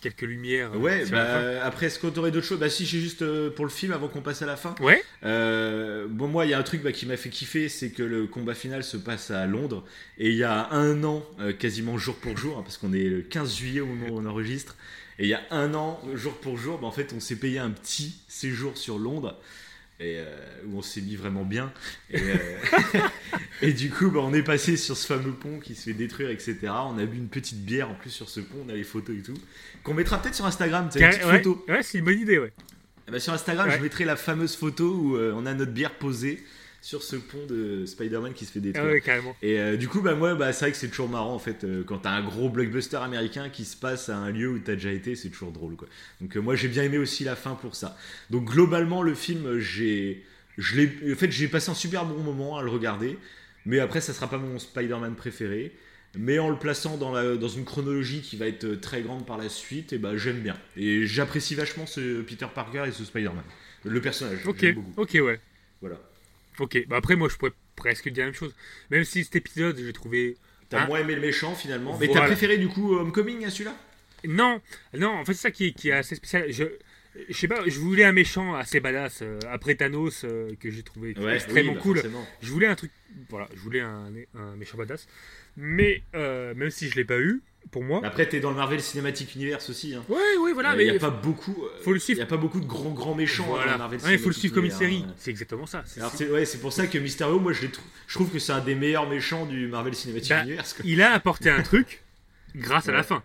quelques 0.01 0.21
lumières. 0.21 0.71
euh, 0.73 0.77
Ouais, 0.77 1.05
bah, 1.05 1.63
après, 1.65 1.87
est-ce 1.87 1.99
qu'on 1.99 2.13
aurait 2.17 2.31
d'autres 2.31 2.45
choses? 2.47 2.59
Bah, 2.59 2.69
si, 2.69 2.85
j'ai 2.85 2.99
juste 2.99 3.21
euh, 3.21 3.49
pour 3.49 3.65
le 3.65 3.71
film 3.71 3.91
avant 3.91 4.07
qu'on 4.07 4.21
passe 4.21 4.41
à 4.41 4.45
la 4.45 4.55
fin. 4.55 4.73
Ouais, 4.79 5.03
Euh, 5.23 6.07
bon, 6.09 6.27
moi, 6.27 6.45
il 6.45 6.51
y 6.51 6.53
a 6.53 6.59
un 6.59 6.63
truc 6.63 6.81
bah, 6.81 6.91
qui 6.91 7.05
m'a 7.05 7.17
fait 7.17 7.29
kiffer, 7.29 7.67
c'est 7.69 7.91
que 7.91 8.03
le 8.03 8.25
combat 8.27 8.53
final 8.55 8.83
se 8.83 8.97
passe 8.97 9.29
à 9.31 9.45
Londres. 9.45 9.83
Et 10.17 10.29
il 10.29 10.35
y 10.35 10.43
a 10.43 10.69
un 10.71 11.03
an, 11.03 11.25
euh, 11.39 11.51
quasiment 11.53 11.97
jour 11.97 12.15
pour 12.15 12.37
jour, 12.37 12.57
hein, 12.57 12.61
parce 12.63 12.77
qu'on 12.77 12.93
est 12.93 13.03
le 13.03 13.21
15 13.21 13.55
juillet 13.55 13.81
au 13.81 13.85
moment 13.87 14.07
où 14.15 14.19
on 14.19 14.25
enregistre. 14.25 14.75
Et 15.19 15.23
il 15.23 15.29
y 15.29 15.33
a 15.33 15.41
un 15.51 15.73
an, 15.73 15.99
jour 16.13 16.33
pour 16.39 16.57
jour, 16.57 16.77
bah, 16.79 16.87
en 16.87 16.91
fait, 16.91 17.11
on 17.13 17.19
s'est 17.19 17.35
payé 17.35 17.59
un 17.59 17.71
petit 17.71 18.15
séjour 18.29 18.77
sur 18.77 18.97
Londres. 18.97 19.37
Et, 20.01 20.15
euh, 20.17 20.25
où 20.67 20.77
on 20.77 20.81
s'est 20.81 21.01
mis 21.01 21.15
vraiment 21.17 21.43
bien. 21.43 21.73
Et, 22.09 22.21
euh, 22.21 22.37
et 23.61 23.73
du 23.73 23.89
coup, 23.89 24.09
bah, 24.09 24.21
on 24.23 24.33
est 24.33 24.43
passé 24.43 24.77
sur 24.77 24.95
ce 24.95 25.05
fameux 25.05 25.33
pont 25.33 25.59
qui 25.59 25.75
se 25.75 25.83
fait 25.83 25.93
détruire, 25.93 26.29
etc. 26.29 26.57
On 26.63 26.97
a 26.97 27.05
bu 27.05 27.17
une 27.17 27.27
petite 27.27 27.65
bière 27.65 27.89
en 27.89 27.95
plus 27.95 28.09
sur 28.09 28.29
ce 28.29 28.39
pont, 28.39 28.63
on 28.65 28.69
a 28.69 28.73
les 28.73 28.83
photos 28.85 29.15
et 29.17 29.21
tout. 29.21 29.37
Qu'on 29.83 29.93
mettra 29.93 30.21
peut-être 30.21 30.35
sur 30.35 30.45
Instagram, 30.45 30.87
tu 30.91 30.99
sais, 30.99 31.25
ouais, 31.25 31.43
ouais, 31.67 31.83
c'est 31.83 31.97
une 31.97 32.05
bonne 32.05 32.19
idée, 32.19 32.39
ouais. 32.39 32.53
Eh 33.07 33.11
ben, 33.11 33.19
sur 33.19 33.33
Instagram, 33.33 33.67
Ouais. 33.67 33.77
je 33.77 33.81
mettrai 33.81 34.05
la 34.05 34.15
fameuse 34.15 34.55
photo 34.55 34.93
où 34.93 35.15
euh, 35.17 35.33
on 35.35 35.45
a 35.45 35.53
notre 35.53 35.71
bière 35.71 35.95
posée 35.95 36.43
sur 36.81 37.03
ce 37.03 37.15
pont 37.17 37.45
de 37.47 37.85
Spider-Man 37.85 38.33
qui 38.33 38.45
se 38.45 38.51
fait 38.51 38.59
Ah 38.59 38.61
détruire. 38.61 38.85
ouais, 38.93 39.01
carrément. 39.01 39.35
Et 39.41 39.59
euh, 39.59 39.77
du 39.77 39.87
coup, 39.87 40.01
bah, 40.01 40.15
moi, 40.15 40.35
bah, 40.35 40.53
c'est 40.53 40.65
vrai 40.65 40.71
que 40.71 40.77
c'est 40.77 40.87
toujours 40.89 41.09
marrant 41.09 41.33
en 41.33 41.39
fait 41.39 41.63
euh, 41.63 41.83
quand 41.83 41.99
t'as 41.99 42.11
un 42.11 42.23
gros 42.23 42.49
blockbuster 42.49 42.97
américain 42.97 43.49
qui 43.49 43.65
se 43.65 43.75
passe 43.75 44.09
à 44.09 44.17
un 44.17 44.31
lieu 44.31 44.49
où 44.49 44.59
t'as 44.59 44.73
déjà 44.73 44.91
été, 44.91 45.15
c'est 45.15 45.29
toujours 45.29 45.51
drôle 45.51 45.75
quoi. 45.75 45.87
Donc 46.21 46.35
euh, 46.35 46.39
moi, 46.41 46.55
j'ai 46.55 46.67
bien 46.69 46.83
aimé 46.83 46.97
aussi 46.97 47.23
la 47.23 47.35
fin 47.35 47.55
pour 47.55 47.75
ça. 47.75 47.97
Donc 48.29 48.45
globalement, 48.45 49.01
le 49.03 49.13
film, 49.13 49.59
j'ai, 49.59 50.23
je 50.57 50.77
l'ai, 50.77 51.13
en 51.13 51.15
fait, 51.15 51.31
j'ai 51.31 51.47
passé 51.47 51.69
un 51.69 51.73
super 51.75 52.05
bon 52.05 52.21
moment 52.23 52.57
à 52.57 52.63
le 52.63 52.69
regarder. 52.69 53.17
Mais 53.65 53.79
après, 53.79 53.99
ça 54.01 54.13
sera 54.13 54.29
pas 54.29 54.37
mon 54.37 54.57
Spider-Man 54.57 55.15
préféré. 55.15 55.73
Mais 56.17 56.39
en 56.39 56.49
le 56.49 56.57
plaçant 56.57 56.97
dans, 56.97 57.11
la, 57.11 57.35
dans 57.35 57.47
une 57.49 57.65
chronologie 57.65 58.21
qui 58.21 58.35
va 58.35 58.47
être 58.47 58.65
très 58.81 59.01
grande 59.03 59.27
par 59.27 59.37
la 59.37 59.47
suite, 59.47 59.93
et 59.93 59.99
bah, 59.99 60.17
j'aime 60.17 60.39
bien. 60.39 60.57
Et 60.75 61.05
j'apprécie 61.05 61.53
vachement 61.53 61.85
ce 61.85 62.21
Peter 62.21 62.47
Parker 62.55 62.85
et 62.87 62.91
ce 62.91 63.05
Spider-Man. 63.05 63.43
Le 63.85 64.01
personnage. 64.01 64.39
Ok, 64.47 64.57
j'aime 64.61 64.75
beaucoup. 64.75 64.93
ok, 65.01 65.11
ouais. 65.21 65.39
Voilà. 65.81 65.97
Ok, 66.59 66.85
bah 66.87 66.97
après, 66.97 67.15
moi, 67.15 67.29
je 67.29 67.35
pourrais 67.37 67.53
presque 67.75 68.09
dire 68.09 68.23
la 68.25 68.31
même 68.31 68.35
chose. 68.35 68.53
Même 68.89 69.03
si 69.03 69.23
cet 69.23 69.35
épisode, 69.35 69.77
j'ai 69.77 69.93
trouvé. 69.93 70.37
T'as 70.69 70.85
moins 70.85 70.99
aimé 70.99 71.15
le 71.15 71.21
méchant 71.21 71.55
finalement. 71.55 71.97
Mais 71.97 72.07
t'as 72.07 72.25
préféré 72.25 72.57
du 72.57 72.67
coup 72.67 72.95
Homecoming 72.95 73.45
à 73.45 73.49
celui-là? 73.49 73.75
Non, 74.27 74.61
non, 74.97 75.09
en 75.11 75.25
fait, 75.25 75.33
c'est 75.33 75.41
ça 75.43 75.51
qui 75.51 75.67
est, 75.67 75.71
qui 75.71 75.89
est 75.89 75.93
assez 75.93 76.15
spécial. 76.15 76.51
Je, 76.51 76.65
Je 77.29 77.33
sais 77.35 77.47
pas, 77.47 77.61
je 77.65 77.79
voulais 77.79 78.03
un 78.03 78.11
méchant 78.11 78.53
assez 78.53 78.79
badass 78.79 79.21
euh, 79.23 79.39
après 79.49 79.75
Thanos 79.75 80.23
euh, 80.25 80.53
que 80.59 80.69
j'ai 80.69 80.83
trouvé 80.83 81.17
Ouais, 81.17 81.35
extrêmement 81.35 81.71
oui, 81.71 81.77
bah, 81.77 81.81
cool. 81.81 81.95
forcément. 81.97 82.27
Je 82.41 82.51
voulais 82.51 82.67
un 82.67 82.75
truc, 82.75 82.91
voilà, 83.29 83.47
je 83.55 83.59
voulais 83.59 83.79
un, 83.81 84.11
un 84.35 84.55
méchant 84.57 84.77
badass. 84.77 85.07
Mais 85.57 86.03
euh, 86.15 86.53
même 86.53 86.69
si 86.69 86.87
je 86.89 86.95
l'ai 86.95 87.03
pas 87.05 87.17
eu, 87.19 87.41
pour 87.71 87.83
moi. 87.83 88.01
Après, 88.03 88.27
t'es 88.27 88.39
dans 88.39 88.49
le 88.49 88.55
Marvel 88.55 88.81
Cinematic 88.81 89.35
Universe 89.35 89.69
aussi. 89.69 89.93
Hein. 89.93 90.03
Ouais, 90.09 90.17
ouais, 90.41 90.53
voilà, 90.53 90.73
Il 90.73 90.77
mais 90.77 90.83
n'y 90.85 90.97
a 90.97 90.99
pas 90.99 91.09
beaucoup. 91.11 91.55
faut 91.83 91.91
le 91.91 91.97
Il 91.97 92.01
suivre. 92.01 92.19
y 92.19 92.23
a 92.23 92.25
pas 92.25 92.37
beaucoup 92.37 92.59
de 92.59 92.65
grands 92.65 92.91
grands 92.91 93.13
méchants 93.15 93.45
dans 93.47 93.53
Voilà. 93.55 93.73
le 93.73 93.77
Marvel 93.77 93.99
Ouais, 94.01 94.13
il 94.13 94.19
faut 94.19 94.29
le 94.29 94.33
suivre 94.33 94.55
comme 94.55 94.65
une 94.65 94.71
série. 94.71 95.05
hein. 95.07 95.13
C'est 95.17 95.29
exactement 95.29 95.65
ça. 95.67 95.83
C'est- 95.85 95.99
Alors 95.99 96.11
c'est 96.15 96.29
ouais, 96.29 96.45
c'est 96.45 96.57
pour 96.59 96.73
ça 96.73 96.87
que 96.87 96.97
Mysterio, 96.97 97.39
moi 97.39 97.53
je, 97.53 97.61
l'ai 97.61 97.69
trou- 97.69 97.83
je 98.07 98.13
trouve 98.15 98.29
que 98.31 98.39
c'est 98.39 98.53
un 98.53 98.59
des 98.61 98.75
meilleurs 98.75 99.07
méchants 99.09 99.45
du 99.45 99.67
Marvel 99.67 99.93
Cinematic 99.93 100.29
Bah, 100.29 100.41
Universe. 100.43 100.73
quoi. 100.73 100.83
il 100.87 101.01
a 101.01 101.11
apporté 101.13 101.49
un 101.49 101.61
truc 101.61 102.01
grâce 102.55 102.89
à 102.89 102.91
la 102.91 103.03
fin. 103.03 103.23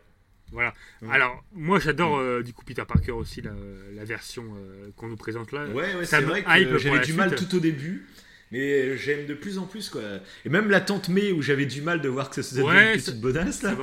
Voilà. 0.52 0.73
Alors, 1.11 1.43
moi, 1.52 1.81
j'adore 1.81 2.19
euh, 2.19 2.43
du 2.43 2.52
coup 2.52 2.65
Peter 2.65 2.85
Parker 2.86 3.11
aussi, 3.12 3.40
la, 3.40 3.51
la 3.94 4.05
version 4.05 4.44
euh, 4.56 4.90
qu'on 4.97 5.09
nous 5.09 5.16
présente 5.16 5.51
là. 5.52 5.66
Ouais, 5.69 5.94
ouais, 5.97 6.05
c'est 6.05 6.20
vrai 6.20 6.43
que 6.44 6.78
j'avais 6.78 7.01
du 7.01 7.12
mal 7.15 7.35
tout 7.35 7.56
au 7.56 7.61
début, 7.61 8.06
mais 8.52 8.97
j'aime 8.97 9.27
de 9.27 9.35
plus 9.35 9.59
en 9.59 9.65
plus 9.66 9.89
quoi. 9.89 10.02
Et 10.44 10.48
même 10.51 10.70
la 10.70 10.81
tante 10.81 11.09
May 11.09 11.32
où 11.32 11.43
j'avais 11.43 11.66
du 11.66 11.81
mal 11.81 12.01
de 12.02 12.09
voir 12.09 12.28
que 12.28 12.36
ça 12.36 12.43
se 12.43 12.51
faisait 12.51 12.62
Ouais, 12.62 12.94
une 12.94 13.01
petite 13.01 13.20
bonasse 13.20 13.62
là. 13.62 13.74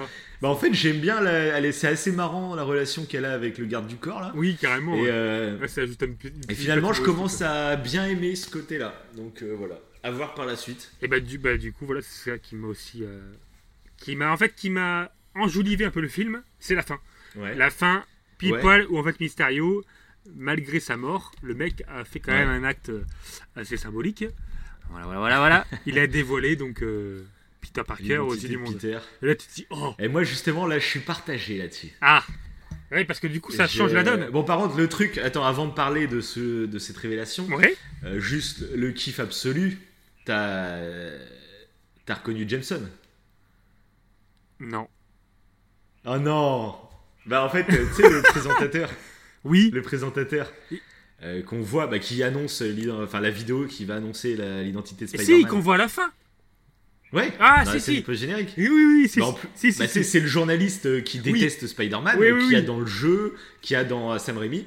Bah 0.41 0.47
en 0.49 0.55
fait 0.55 0.73
j'aime 0.73 0.99
bien, 0.99 1.22
la- 1.22 1.72
c'est 1.72 1.88
assez 1.88 2.11
marrant 2.11 2.55
la 2.55 2.63
relation 2.63 3.05
qu'elle 3.05 3.26
a 3.26 3.34
avec 3.34 3.57
le 3.59 3.65
garde 3.65 3.88
du 3.88 3.95
corps 3.97 4.19
là. 4.22 4.31
Oui, 4.35 4.57
carrément. 4.59 4.95
Et, 4.95 5.05
euh, 5.07 5.57
Ouais, 5.59 5.68
ça 5.68 5.81
ajoute 5.81 6.01
une 6.01 6.15
petite- 6.15 6.34
une 6.35 6.43
et 6.43 6.47
petite 6.47 6.57
finalement 6.61 6.93
je 6.93 7.01
commence 7.03 7.35
aussi, 7.35 7.43
à 7.43 7.76
bien 7.76 8.07
aimer 8.07 8.35
ce 8.35 8.49
côté 8.49 8.77
là. 8.80 8.93
Donc 9.15 9.43
euh, 9.43 9.53
voilà, 9.57 9.80
à 10.03 10.09
voir 10.11 10.34
par 10.34 10.45
la 10.47 10.55
suite. 10.55 10.91
Et 11.01 11.07
bah 11.07 11.19
du, 11.19 11.38
bah, 11.38 11.57
du 11.57 11.72
coup, 11.73 11.85
voilà, 11.85 12.01
c'est 12.01 12.31
ça 12.31 12.38
qui 12.39 12.55
m'a 12.55 12.68
aussi. 12.68 13.03
euh, 13.03 13.19
qui 13.97 14.15
m'a 14.15 14.31
en 14.31 14.38
fait, 14.38 14.55
qui 14.55 14.72
m'a 14.72 15.11
enjolivé 15.35 15.85
un 15.85 15.91
peu 15.91 16.01
le 16.01 16.07
film, 16.07 16.41
c'est 16.59 16.73
la 16.76 16.81
fin. 16.81 16.99
Ouais. 17.35 17.53
La 17.55 17.69
fin, 17.69 18.03
pile 18.39 18.53
Ouais. 18.53 18.61
poil, 18.61 18.88
où 18.89 18.97
en 18.97 19.03
fait 19.03 19.19
Mysterio, 19.19 19.84
malgré 20.35 20.80
sa 20.80 20.97
mort, 20.97 21.31
le 21.43 21.53
mec 21.53 21.84
a 21.88 22.03
fait 22.03 22.19
quand 22.19 22.31
même 22.34 22.49
un 22.49 22.63
acte 22.63 22.91
assez 23.55 23.77
symbolique. 23.77 24.26
Voilà, 24.89 25.05
voilà, 25.05 25.19
voilà, 25.19 25.38
voilà. 25.38 25.68
Il 25.85 25.99
a 25.99 26.07
dévoilé 26.07 26.55
donc 26.55 26.81
euh, 26.81 27.23
Peter 27.62 27.84
Parker 27.88 28.04
L'identité 28.18 28.48
du 28.48 28.54
de 28.56 28.60
monde. 28.60 28.74
Peter. 28.74 29.00
Et 29.22 29.28
là, 29.28 29.36
tu 29.36 29.48
te 29.48 29.54
dis, 29.54 29.68
oh, 29.70 29.94
Et 30.00 30.08
moi 30.08 30.24
justement 30.24 30.66
là 30.68 30.80
je 30.80 30.86
suis 30.86 31.00
partagé 31.00 31.58
là-dessus. 31.58 31.92
ah 32.02 32.24
Ouais, 32.92 33.06
parce 33.06 33.22
que 33.22 33.28
du 33.28 33.40
coup, 33.40 33.54
ça 33.54 33.70
change 33.70 33.94
la 33.94 34.04
donne. 34.04 34.30
Bon 34.32 34.44
par 34.44 34.58
contre 34.58 34.76
le 34.78 34.90
truc, 34.90 35.18
attends 35.18 35.46
avant 35.46 35.66
de 35.66 35.74
parler 35.74 36.08
de, 36.08 36.20
ce, 36.20 36.66
de 36.66 36.78
cette 36.80 36.98
révélation, 36.98 37.46
Ouais. 37.48 37.78
Euh, 38.04 38.20
juste 38.20 38.66
le 38.76 38.92
kiff 38.92 39.20
absolu, 39.22 39.78
t'as 40.26 40.78
t'as 42.06 42.16
reconnu 42.16 42.44
Jameson? 42.50 42.82
Non. 44.60 44.88
Oh 46.06 46.18
non 46.18 46.76
Bah 47.26 47.46
en 47.46 47.50
fait, 47.50 47.64
tu 47.66 47.74
sais 48.02 48.10
le 48.10 48.22
présentateur, 48.24 48.90
Oui. 49.44 49.70
le 49.74 49.82
présentateur 49.82 50.52
euh, 51.24 51.42
qu'on 51.44 51.62
voit, 51.62 51.88
bah, 51.88 52.00
qui 52.00 52.24
annonce 52.24 52.62
enfin 53.04 53.22
la 53.22 53.30
vidéo 53.30 53.68
qui 53.68 53.86
va 53.86 53.96
annoncer 53.96 54.36
l'identité 54.64 55.06
de 55.06 55.12
Et 55.14 55.18
Spider-Man. 55.18 55.42
si, 55.42 55.48
qu'on 55.48 55.60
voit 55.60 55.76
à 55.76 55.78
la 55.78 55.88
fin. 55.88 56.12
Ouais. 57.14 57.32
Ah, 57.40 57.64
dans 57.66 57.72
si, 57.74 57.80
scène 57.80 57.96
si. 57.96 58.02
post-générique. 58.02 58.54
Oui, 58.58 58.70
oui, 58.70 58.84
oui. 58.86 59.10
Si, 59.10 59.20
Bah, 59.20 59.36
si, 59.56 59.72
Bah, 59.78 59.88
c'est 59.88 60.04
c'est 60.04 60.20
le 60.20 60.28
journaliste 60.28 60.86
euh, 60.86 61.02
qui 61.02 61.20
Oui. 61.26 61.34
déteste 61.34 61.68
Spider-Man, 61.68 62.16
Oui, 62.20 62.32
oui, 62.32 62.48
qui 62.48 62.56
a 62.56 62.62
dans 62.62 62.80
le 62.80 62.86
jeu, 62.86 63.36
qui 63.62 63.76
a 63.76 63.84
dans 63.84 64.14
euh, 64.14 64.18
Sam 64.18 64.38
Raimi. 64.38 64.66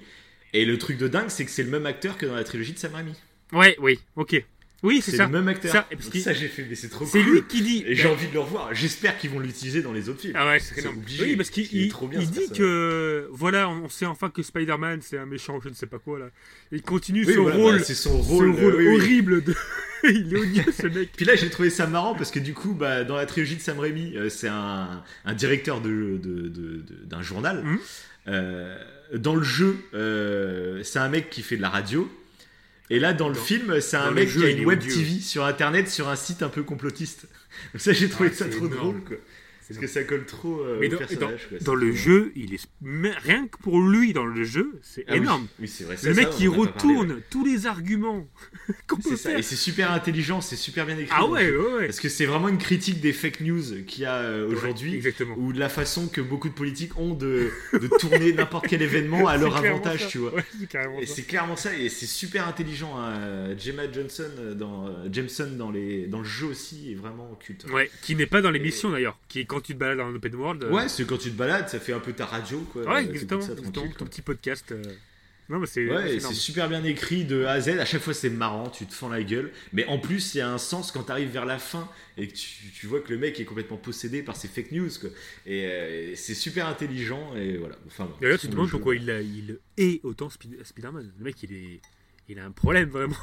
Et 0.52 0.64
le 0.64 0.78
truc 0.78 0.98
de 0.98 1.08
dingue, 1.08 1.30
c'est 1.30 1.44
que 1.44 1.50
c'est 1.50 1.62
le 1.62 1.70
même 1.70 1.86
acteur 1.86 2.16
que 2.18 2.26
dans 2.26 2.34
la 2.36 2.44
trilogie 2.44 2.72
de 2.74 2.78
Sam 2.78 2.94
Raimi. 2.94 3.14
Ouais, 3.52 3.76
oui, 3.80 3.98
ok. 4.16 4.44
Oui, 4.84 5.00
c'est 5.02 5.10
C'est 5.12 5.16
ça. 5.16 5.24
le 5.26 5.32
même 5.32 5.48
acteur. 5.48 5.72
Ça, 5.72 5.86
et 5.90 5.94
parce 5.96 6.04
Donc 6.06 6.12
qu'il- 6.12 6.20
ça, 6.22 6.32
j'ai 6.32 6.46
fait, 6.46 6.64
mais 6.68 6.74
c'est 6.76 6.88
trop 6.90 7.04
C'est 7.06 7.22
cool. 7.22 7.32
lui 7.32 7.42
qui 7.48 7.62
dit. 7.62 7.82
Et 7.86 7.94
j'ai 7.96 8.06
envie 8.06 8.28
de 8.28 8.34
le 8.34 8.40
revoir. 8.40 8.72
J'espère 8.74 9.18
qu'ils 9.18 9.30
vont 9.30 9.40
l'utiliser 9.40 9.80
dans 9.82 9.92
les 9.92 10.08
autres 10.08 10.20
films. 10.20 10.34
Ah 10.36 10.46
ouais, 10.46 10.60
c'est 10.60 10.86
obligé. 10.86 11.24
Oui, 11.24 11.36
parce 11.36 11.50
qu'il 11.50 11.66
Il 11.74 11.88
trop 11.88 12.06
bien, 12.06 12.20
dit 12.20 12.50
que 12.54 13.26
voilà, 13.32 13.68
on 13.68 13.88
sait 13.88 14.06
enfin 14.06 14.30
que 14.30 14.42
Spider-Man 14.42 15.00
c'est 15.02 15.18
un 15.18 15.26
méchant, 15.26 15.58
je 15.62 15.70
ne 15.70 15.74
sais 15.74 15.86
pas 15.86 15.98
quoi 15.98 16.18
là. 16.18 16.26
Il 16.70 16.82
continue 16.82 17.24
Oui, 17.26 17.34
son 17.34 17.42
voilà, 17.42 17.56
rôle, 17.56 17.76
bah, 17.78 17.82
c'est 17.84 17.94
son 17.94 18.20
rôle, 18.20 18.50
rôle 18.50 18.76
oui, 18.76 18.86
oui. 18.88 18.96
horrible 18.96 19.42
de. 19.42 19.54
il 20.04 20.32
est 20.34 20.36
odieux 20.38 20.72
ce 20.78 20.86
mec. 20.86 21.10
Puis 21.16 21.24
là, 21.24 21.34
j'ai 21.34 21.48
trouvé 21.48 21.70
ça 21.70 21.86
marrant 21.86 22.14
parce 22.14 22.30
que 22.30 22.38
du 22.38 22.52
coup, 22.52 22.74
bah, 22.74 23.04
dans 23.04 23.16
la 23.16 23.24
trilogie 23.24 23.56
de 23.56 23.62
Sam 23.62 23.78
Raimi, 23.80 24.14
euh, 24.16 24.28
c'est 24.28 24.48
un, 24.48 25.02
un 25.24 25.32
directeur 25.34 25.80
de, 25.80 25.88
de- 26.22 26.48
de- 26.48 26.48
de- 26.48 27.04
d'un 27.06 27.22
journal. 27.22 27.62
Mhm. 27.64 27.78
Euh, 28.28 28.76
dans 29.14 29.34
le 29.34 29.42
jeu, 29.42 29.76
euh, 29.94 30.82
c'est 30.82 30.98
un 30.98 31.08
mec 31.08 31.30
qui 31.30 31.40
fait 31.42 31.56
de 31.56 31.62
la 31.62 31.70
radio. 31.70 32.10
Et 32.90 32.98
là, 32.98 33.12
dans 33.14 33.28
le 33.28 33.34
film, 33.34 33.80
c'est 33.80 33.96
un 33.96 34.10
mec 34.10 34.30
qui 34.30 34.44
a 34.44 34.50
une 34.50 34.64
web. 34.66 34.80
TV 34.80 35.20
sur 35.20 35.44
internet, 35.44 35.88
sur 35.88 36.08
un 36.08 36.16
site 36.16 36.42
un 36.42 36.48
peu 36.48 36.62
complotiste. 36.62 37.26
Ça, 37.76 37.92
j'ai 37.92 38.08
trouvé 38.08 38.30
Ah, 38.32 38.36
ça 38.36 38.44
trop 38.48 38.66
énorme. 38.66 38.74
drôle, 38.74 39.00
quoi. 39.04 39.16
Parce 39.68 39.80
que 39.80 39.86
ça 39.86 40.04
colle 40.04 40.26
trop 40.26 40.60
euh, 40.60 40.78
Mais 40.80 40.88
au 40.88 40.90
dans, 40.90 40.98
personnage. 40.98 41.48
quoi. 41.48 41.58
dans 41.60 41.74
le 41.74 41.92
jeu, 41.92 42.32
il 42.36 42.52
est 42.54 42.60
rien 42.82 43.46
que 43.48 43.56
pour 43.58 43.80
lui 43.80 44.12
dans 44.12 44.26
le 44.26 44.44
jeu, 44.44 44.78
c'est 44.82 45.04
Ah 45.08 45.16
énorme. 45.16 45.46
Oui, 45.58 45.68
c'est 45.68 45.84
vrai. 45.84 45.94
Le 46.02 46.12
ça, 46.14 46.20
mec 46.20 46.30
parlé, 46.30 46.48
retourne 46.48 47.12
ouais. 47.12 47.22
tous 47.30 47.44
les 47.44 47.66
arguments 47.66 48.26
qu'on 48.86 48.96
peut 48.96 49.02
C'est 49.10 49.16
ça. 49.16 49.30
faire. 49.30 49.38
Et 49.38 49.42
c'est 49.42 49.56
super 49.56 49.90
intelligent, 49.92 50.40
c'est 50.40 50.56
super 50.56 50.84
bien 50.86 50.98
écrit. 50.98 51.08
Ah 51.16 51.26
ouais, 51.26 51.50
ouais, 51.50 51.72
ouais. 51.74 51.86
Parce 51.86 52.00
que 52.00 52.08
c'est 52.08 52.26
vraiment 52.26 52.48
une 52.48 52.58
critique 52.58 53.00
des 53.00 53.12
fake 53.14 53.40
news 53.40 53.62
qu'il 53.86 54.02
y 54.02 54.06
a 54.06 54.16
euh, 54.16 54.48
aujourd'hui. 54.50 55.00
Ou 55.38 55.52
de 55.52 55.58
la 55.58 55.68
façon 55.68 56.08
que 56.08 56.20
beaucoup 56.20 56.48
de 56.48 56.54
politiques 56.54 56.98
ont 56.98 57.14
de, 57.14 57.50
de 57.72 57.86
tourner 57.98 58.32
n'importe 58.34 58.66
quel 58.68 58.82
événement 58.82 59.28
à 59.28 59.36
leur 59.36 59.56
avantage, 59.56 60.02
ça. 60.02 60.06
tu 60.08 60.18
vois. 60.18 60.32
Et 61.00 61.06
c'est 61.06 61.22
clairement 61.22 61.56
ça, 61.56 61.74
et 61.76 61.88
c'est 61.88 62.06
super 62.06 62.46
intelligent. 62.48 62.98
hein. 62.98 63.56
Gemma 63.58 63.90
Johnson 63.90 64.30
euh, 64.38 64.54
dans 64.54 64.88
euh, 64.88 65.08
Jameson 65.10 65.50
dans 65.56 65.70
les 65.70 66.06
dans 66.06 66.18
le 66.18 66.24
jeu 66.24 66.46
aussi 66.46 66.90
est 66.92 66.94
vraiment 66.94 67.34
culte. 67.40 67.64
Ouais, 67.72 67.90
qui 68.02 68.14
n'est 68.14 68.26
pas 68.26 68.42
dans 68.42 68.50
l'émission 68.50 68.90
d'ailleurs, 68.90 69.18
qui 69.28 69.40
est 69.40 69.44
quand 69.54 69.60
tu 69.62 69.74
te 69.74 69.78
balades 69.78 69.98
dans 69.98 70.06
un 70.06 70.14
open 70.14 70.34
world. 70.34 70.64
euh, 70.64 70.70
Ouais, 70.70 70.88
c'est 70.88 71.06
quand 71.06 71.18
tu 71.18 71.30
te 71.30 71.36
balades, 71.36 71.68
ça 71.68 71.80
fait 71.80 71.92
un 71.92 72.00
peu 72.00 72.12
ta 72.12 72.26
radio, 72.26 72.60
quoi. 72.72 72.82
Ouais, 72.84 73.04
exactement, 73.04 73.40
ça 73.40 73.54
ton 73.56 73.88
quoi. 73.88 74.06
petit 74.06 74.22
podcast. 74.22 74.70
euh. 74.72 74.82
Non, 75.50 75.58
mais 75.58 75.66
c'est 75.66 75.86
Ouais, 75.90 76.14
et 76.14 76.20
super 76.20 76.70
bien 76.70 76.82
écrit 76.84 77.26
de 77.26 77.44
A 77.44 77.50
à 77.52 77.60
Z. 77.60 77.68
À 77.78 77.84
chaque 77.84 78.00
fois, 78.00 78.14
c'est 78.14 78.30
marrant, 78.30 78.70
tu 78.70 78.86
te 78.86 78.94
fends 78.94 79.10
la 79.10 79.22
gueule. 79.22 79.52
Mais 79.74 79.84
en 79.88 79.98
plus, 79.98 80.34
il 80.34 80.38
y 80.38 80.40
a 80.40 80.48
un 80.50 80.56
sens 80.56 80.90
quand 80.90 81.02
tu 81.02 81.12
arrives 81.12 81.28
vers 81.28 81.44
la 81.44 81.58
fin 81.58 81.86
et 82.16 82.28
que 82.28 82.32
tu, 82.34 82.70
tu 82.74 82.86
vois 82.86 83.00
que 83.00 83.12
le 83.12 83.18
mec 83.18 83.38
est 83.38 83.44
complètement 83.44 83.76
possédé 83.76 84.22
par 84.22 84.36
ces 84.36 84.48
fake 84.48 84.72
news. 84.72 84.88
Quoi. 84.98 85.10
Et 85.44 85.66
euh, 85.66 86.12
c'est 86.14 86.32
super 86.34 86.66
intelligent. 86.66 87.36
Et 87.36 87.58
voilà. 87.58 87.76
Enfin, 87.86 88.08
D'ailleurs, 88.22 88.38
tu 88.38 88.46
te 88.46 88.52
demandes 88.52 88.70
pourquoi 88.70 88.96
il, 88.96 89.10
a- 89.10 89.20
il 89.20 89.58
est 89.76 90.00
autant 90.02 90.30
Spi- 90.30 90.48
Spider-Man. 90.64 91.12
Le 91.18 91.24
mec, 91.24 91.36
il, 91.42 91.52
est, 91.52 91.80
il 92.28 92.38
a 92.38 92.44
un 92.44 92.50
problème 92.50 92.88
vraiment. 92.88 93.16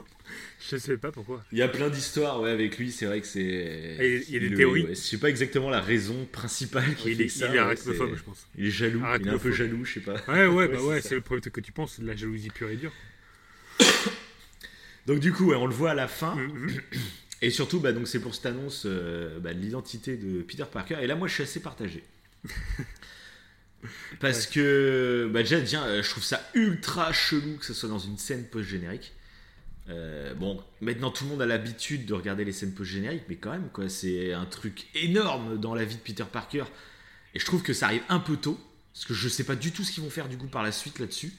je 0.70 0.76
sais 0.76 0.96
pas 0.96 1.10
pourquoi. 1.12 1.42
Il 1.52 1.58
y 1.58 1.62
a 1.62 1.68
plein 1.68 1.88
d'histoires 1.88 2.40
ouais, 2.40 2.50
avec 2.50 2.78
lui. 2.78 2.92
C'est 2.92 3.06
vrai 3.06 3.20
que 3.20 3.26
c'est. 3.26 4.22
Il 4.28 4.30
y 4.32 4.36
a 4.36 4.40
des 4.40 4.48
le- 4.50 4.56
théories. 4.56 4.82
ouais, 4.84 4.88
je 4.90 5.00
sais 5.00 5.18
pas 5.18 5.30
exactement 5.30 5.70
la 5.70 5.80
raison 5.80 6.26
principale 6.30 6.94
qui 6.96 7.10
il, 7.10 7.16
fait 7.16 7.24
est, 7.24 7.28
ça. 7.28 7.48
il 7.48 7.54
est 7.54 7.58
arachnophobe, 7.58 8.10
c'est- 8.10 8.16
je 8.18 8.22
pense. 8.22 8.46
Il 8.58 8.66
est 8.66 8.70
jaloux. 8.70 9.02
Il 9.20 9.26
est 9.28 9.30
un 9.30 9.38
peu 9.38 9.52
jaloux, 9.52 9.84
je 9.84 9.94
sais 9.94 10.00
pas. 10.00 10.16
Ouais, 10.28 10.46
ouais, 10.46 10.68
bah 10.68 10.74
c'est 10.78 10.84
ouais, 10.84 11.00
c'est 11.00 11.14
le 11.14 11.20
premier 11.20 11.40
truc 11.40 11.54
que 11.54 11.60
tu 11.60 11.72
penses, 11.72 11.94
c'est 11.96 12.02
de 12.02 12.06
la 12.06 12.16
jalousie 12.16 12.50
pure 12.50 12.68
et 12.68 12.76
dure. 12.76 12.92
Donc, 15.06 15.18
du 15.18 15.32
coup, 15.32 15.52
on 15.52 15.66
le 15.66 15.74
voit 15.74 15.90
à 15.90 15.94
la 15.94 16.06
fin. 16.08 16.36
Mhm. 16.36 16.70
Et 17.44 17.50
surtout, 17.50 17.80
bah, 17.80 17.92
donc 17.92 18.06
c'est 18.06 18.20
pour 18.20 18.34
cette 18.36 18.46
annonce 18.46 18.84
euh, 18.86 19.40
bah, 19.40 19.52
de 19.52 19.58
l'identité 19.58 20.16
de 20.16 20.42
Peter 20.42 20.64
Parker. 20.70 20.98
Et 21.02 21.08
là, 21.08 21.16
moi, 21.16 21.26
je 21.26 21.34
suis 21.34 21.42
assez 21.42 21.58
partagé. 21.60 22.04
Parce 24.20 24.46
que, 24.46 25.28
bah, 25.32 25.42
déjà, 25.42 25.60
déjà, 25.60 25.84
euh, 25.84 26.02
je 26.02 26.10
trouve 26.10 26.22
ça 26.22 26.40
ultra 26.54 27.12
chelou 27.12 27.56
que 27.58 27.66
ce 27.66 27.74
soit 27.74 27.88
dans 27.88 27.98
une 27.98 28.18
scène 28.18 28.44
post-générique. 28.44 29.12
Euh, 29.88 30.34
bon, 30.34 30.62
maintenant 30.80 31.10
tout 31.10 31.24
le 31.24 31.30
monde 31.30 31.42
a 31.42 31.46
l'habitude 31.46 32.06
de 32.06 32.14
regarder 32.14 32.44
les 32.44 32.52
scènes 32.52 32.72
post-génériques, 32.72 33.24
mais 33.28 33.36
quand 33.36 33.50
même, 33.50 33.68
quoi, 33.72 33.88
c'est 33.88 34.32
un 34.32 34.44
truc 34.44 34.86
énorme 34.94 35.58
dans 35.58 35.74
la 35.74 35.84
vie 35.84 35.96
de 35.96 36.00
Peter 36.00 36.24
Parker. 36.30 36.64
Et 37.34 37.38
je 37.38 37.44
trouve 37.44 37.62
que 37.62 37.72
ça 37.72 37.86
arrive 37.86 38.02
un 38.08 38.20
peu 38.20 38.36
tôt, 38.36 38.58
parce 38.92 39.04
que 39.04 39.14
je 39.14 39.28
sais 39.28 39.44
pas 39.44 39.56
du 39.56 39.72
tout 39.72 39.82
ce 39.82 39.92
qu'ils 39.92 40.02
vont 40.04 40.10
faire 40.10 40.28
du 40.28 40.36
coup 40.36 40.46
par 40.46 40.62
la 40.62 40.72
suite 40.72 40.98
là-dessus. 40.98 41.32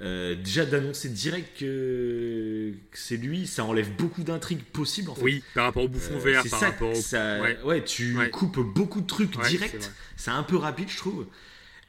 Euh, 0.00 0.36
déjà 0.36 0.64
d'annoncer 0.64 1.08
direct 1.08 1.58
que, 1.58 2.72
que 2.90 2.98
c'est 2.98 3.16
lui, 3.16 3.46
ça 3.48 3.64
enlève 3.64 3.90
beaucoup 3.96 4.22
d'intrigues 4.22 4.62
possibles 4.62 5.10
en 5.10 5.14
fait. 5.16 5.22
Oui, 5.22 5.42
par 5.54 5.64
rapport 5.64 5.82
au 5.84 5.88
bouffon 5.88 6.14
Euh, 6.14 6.18
vert, 6.18 6.42
c'est 6.44 6.50
par 6.50 6.60
ça, 6.60 6.66
rapport 6.66 6.90
au. 6.90 6.94
ça- 6.94 7.40
ouais. 7.40 7.58
ouais. 7.64 7.84
tu 7.84 8.16
Ouais. 8.16 8.30
coupes 8.30 8.60
beaucoup 8.60 9.00
de 9.00 9.06
trucs 9.06 9.36
Ouais, 9.36 9.48
direct. 9.48 9.90
C'est 10.16 10.30
un 10.30 10.44
peu 10.44 10.56
rapide, 10.56 10.88
je 10.88 10.96
trouve. 10.98 11.26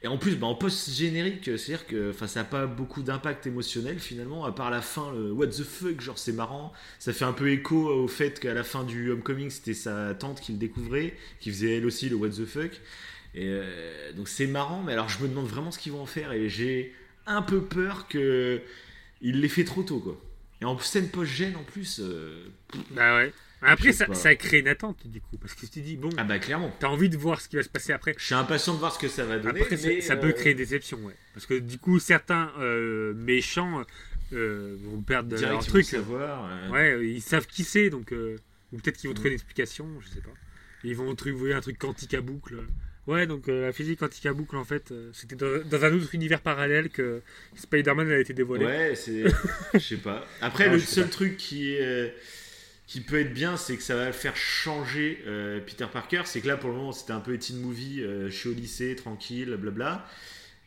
Et 0.02 0.08
en 0.08 0.16
plus, 0.16 0.34
bah, 0.34 0.46
en 0.46 0.54
post-générique, 0.54 1.44
c'est-à-dire 1.44 1.86
que 1.86 2.12
ça 2.26 2.40
n'a 2.40 2.44
pas 2.44 2.66
beaucoup 2.66 3.02
d'impact 3.02 3.46
émotionnel 3.46 3.98
finalement, 3.98 4.44
à 4.46 4.52
part 4.52 4.70
la 4.70 4.80
fin, 4.80 5.12
le 5.12 5.30
what 5.30 5.48
the 5.48 5.62
fuck, 5.62 6.00
genre 6.00 6.18
c'est 6.18 6.32
marrant. 6.32 6.72
Ça 6.98 7.12
fait 7.12 7.26
un 7.26 7.34
peu 7.34 7.50
écho 7.50 7.86
au 7.88 8.08
fait 8.08 8.40
qu'à 8.40 8.54
la 8.54 8.64
fin 8.64 8.82
du 8.82 9.10
Homecoming, 9.10 9.50
c'était 9.50 9.74
sa 9.74 10.14
tante 10.14 10.40
qui 10.40 10.52
le 10.52 10.58
découvrait, 10.58 11.14
qui 11.38 11.50
faisait 11.50 11.76
elle 11.76 11.86
aussi 11.86 12.08
le 12.08 12.16
what 12.16 12.30
the 12.30 12.46
fuck. 12.46 12.72
Et 13.34 13.44
euh, 13.46 14.12
donc 14.14 14.26
c'est 14.28 14.46
marrant, 14.48 14.82
mais 14.82 14.94
alors 14.94 15.08
je 15.10 15.22
me 15.22 15.28
demande 15.28 15.46
vraiment 15.46 15.70
ce 15.70 15.78
qu'ils 15.78 15.92
vont 15.92 16.00
en 16.00 16.06
faire 16.06 16.32
et 16.32 16.48
j'ai 16.48 16.92
un 17.30 17.42
peu 17.42 17.62
peur 17.62 18.06
que 18.08 18.60
il 19.20 19.40
l'ait 19.40 19.48
fait 19.48 19.64
trop 19.64 19.82
tôt 19.82 19.98
quoi. 20.00 20.20
Et 20.60 20.64
en 20.64 20.78
scène 20.78 21.08
post-gène 21.08 21.56
en 21.56 21.62
plus, 21.64 22.00
euh, 22.02 22.44
Bah 22.90 23.16
ouais. 23.16 23.32
Après, 23.62 23.92
ça, 23.92 24.06
ça 24.14 24.34
crée 24.36 24.60
une 24.60 24.68
attente 24.68 25.06
du 25.06 25.20
coup, 25.20 25.36
parce 25.38 25.52
que 25.54 25.60
tu 25.60 25.68
te 25.68 25.80
dis, 25.80 25.96
bon, 25.98 26.08
ah 26.16 26.24
bah 26.24 26.38
clairement. 26.38 26.74
t'as 26.80 26.88
envie 26.88 27.10
de 27.10 27.16
voir 27.18 27.40
ce 27.42 27.48
qui 27.48 27.56
va 27.56 27.62
se 27.62 27.68
passer 27.68 27.92
après. 27.92 28.14
Je 28.16 28.24
suis 28.24 28.34
impatient 28.34 28.72
de 28.74 28.78
voir 28.78 28.94
ce 28.94 28.98
que 28.98 29.08
ça 29.08 29.24
va 29.26 29.38
donner. 29.38 29.60
Après, 29.60 29.76
ça, 29.76 29.88
mais, 29.88 30.00
ça 30.00 30.14
euh, 30.14 30.16
peut 30.16 30.32
créer 30.32 30.54
des 30.54 30.64
déceptions, 30.64 30.98
ouais. 31.04 31.14
Parce 31.34 31.44
que 31.44 31.58
du 31.58 31.78
coup, 31.78 31.98
certains 31.98 32.52
euh, 32.58 33.12
méchants 33.14 33.84
vont 34.32 35.02
perdre 35.06 35.28
direct, 35.36 35.52
leur 35.52 35.66
truc. 35.66 35.84
savoir. 35.84 36.48
Ouais, 36.70 37.06
ils 37.06 37.20
savent 37.20 37.46
qui 37.46 37.64
c'est, 37.64 37.90
donc. 37.90 38.12
ou 38.72 38.78
peut-être 38.78 38.96
qu'ils 38.96 39.08
vont 39.08 39.12
Mm. 39.12 39.14
trouver 39.14 39.28
une 39.30 39.34
explication, 39.34 39.86
je 40.00 40.08
sais 40.08 40.20
pas. 40.22 40.30
Ils 40.84 40.96
vont 40.96 41.14
trouver 41.14 41.52
un 41.52 41.60
truc 41.60 41.78
quantique 41.78 42.14
à 42.14 42.20
boucle. 42.22 42.62
Ouais, 43.10 43.26
donc 43.26 43.48
euh, 43.48 43.66
la 43.66 43.72
physique 43.72 43.98
quantique 43.98 44.26
à 44.26 44.32
boucle, 44.32 44.56
en 44.56 44.64
fait, 44.64 44.92
euh, 44.92 45.10
c'était 45.12 45.36
dans, 45.36 45.62
dans 45.64 45.84
un 45.84 45.92
autre 45.92 46.14
univers 46.14 46.40
parallèle 46.40 46.88
que 46.90 47.22
Spider-Man 47.56 48.10
a 48.10 48.18
été 48.18 48.32
dévoilé. 48.32 48.64
Ouais, 48.66 48.94
c'est. 48.94 49.24
Je 49.74 49.78
sais 49.78 49.96
pas. 49.96 50.26
Après, 50.40 50.66
Non, 50.68 50.74
le 50.74 50.78
seul 50.80 51.04
pas. 51.04 51.10
truc 51.10 51.36
qui, 51.36 51.76
euh, 51.80 52.08
qui 52.86 53.00
peut 53.00 53.18
être 53.20 53.32
bien, 53.34 53.56
c'est 53.56 53.76
que 53.76 53.82
ça 53.82 53.96
va 53.96 54.12
faire 54.12 54.36
changer 54.36 55.18
Peter 55.66 55.86
Parker. 55.92 56.22
C'est 56.24 56.40
que 56.40 56.48
là, 56.48 56.56
pour 56.56 56.70
le 56.70 56.76
moment, 56.76 56.92
c'était 56.92 57.12
un 57.12 57.20
peu 57.20 57.36
teen 57.38 57.58
movie. 57.60 58.00
je 58.02 58.28
suis 58.30 58.48
au 58.48 58.54
lycée, 58.54 58.94
tranquille, 58.96 59.56
blabla. 59.58 60.06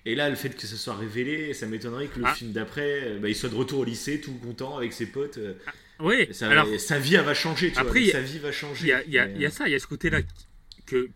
Et 0.06 0.16
là, 0.16 0.30
le 0.30 0.36
fait 0.36 0.50
que 0.50 0.68
ça 0.68 0.76
soit 0.76 0.96
révélé, 0.96 1.54
ça 1.54 1.66
m'étonnerait 1.66 2.08
que 2.08 2.20
le 2.20 2.26
Ah. 2.28 2.34
film 2.34 2.52
d'après, 2.52 3.18
bah, 3.22 3.30
il 3.30 3.36
soit 3.36 3.48
de 3.48 3.56
retour 3.56 3.80
au 3.80 3.84
lycée, 3.86 4.20
tout 4.20 4.34
content 4.34 4.76
avec 4.78 4.92
ses 4.92 5.06
potes. 5.06 5.38
euh, 5.38 5.54
Oui, 6.02 6.28
ça- 6.34 6.50
alors, 6.50 6.68
sa 6.78 7.00
vie, 7.00 7.16
elle 7.16 7.24
va 7.24 7.34
changer, 7.34 7.72
tu 7.72 7.80
Après, 7.80 8.02
vois. 8.02 8.10
a- 8.10 8.12
Sa 8.12 8.20
vie 8.22 8.40
va 8.40 8.52
changer. 8.52 8.94
il 9.08 9.14
y 9.14 9.16
y 9.16 9.20
Mais, 9.20 9.40
y 9.40 9.46
a 9.46 9.50
ça, 9.50 9.66
il 9.68 9.72
y 9.72 9.76
a 9.76 9.80
ce 9.80 9.88
côté-là 9.88 10.20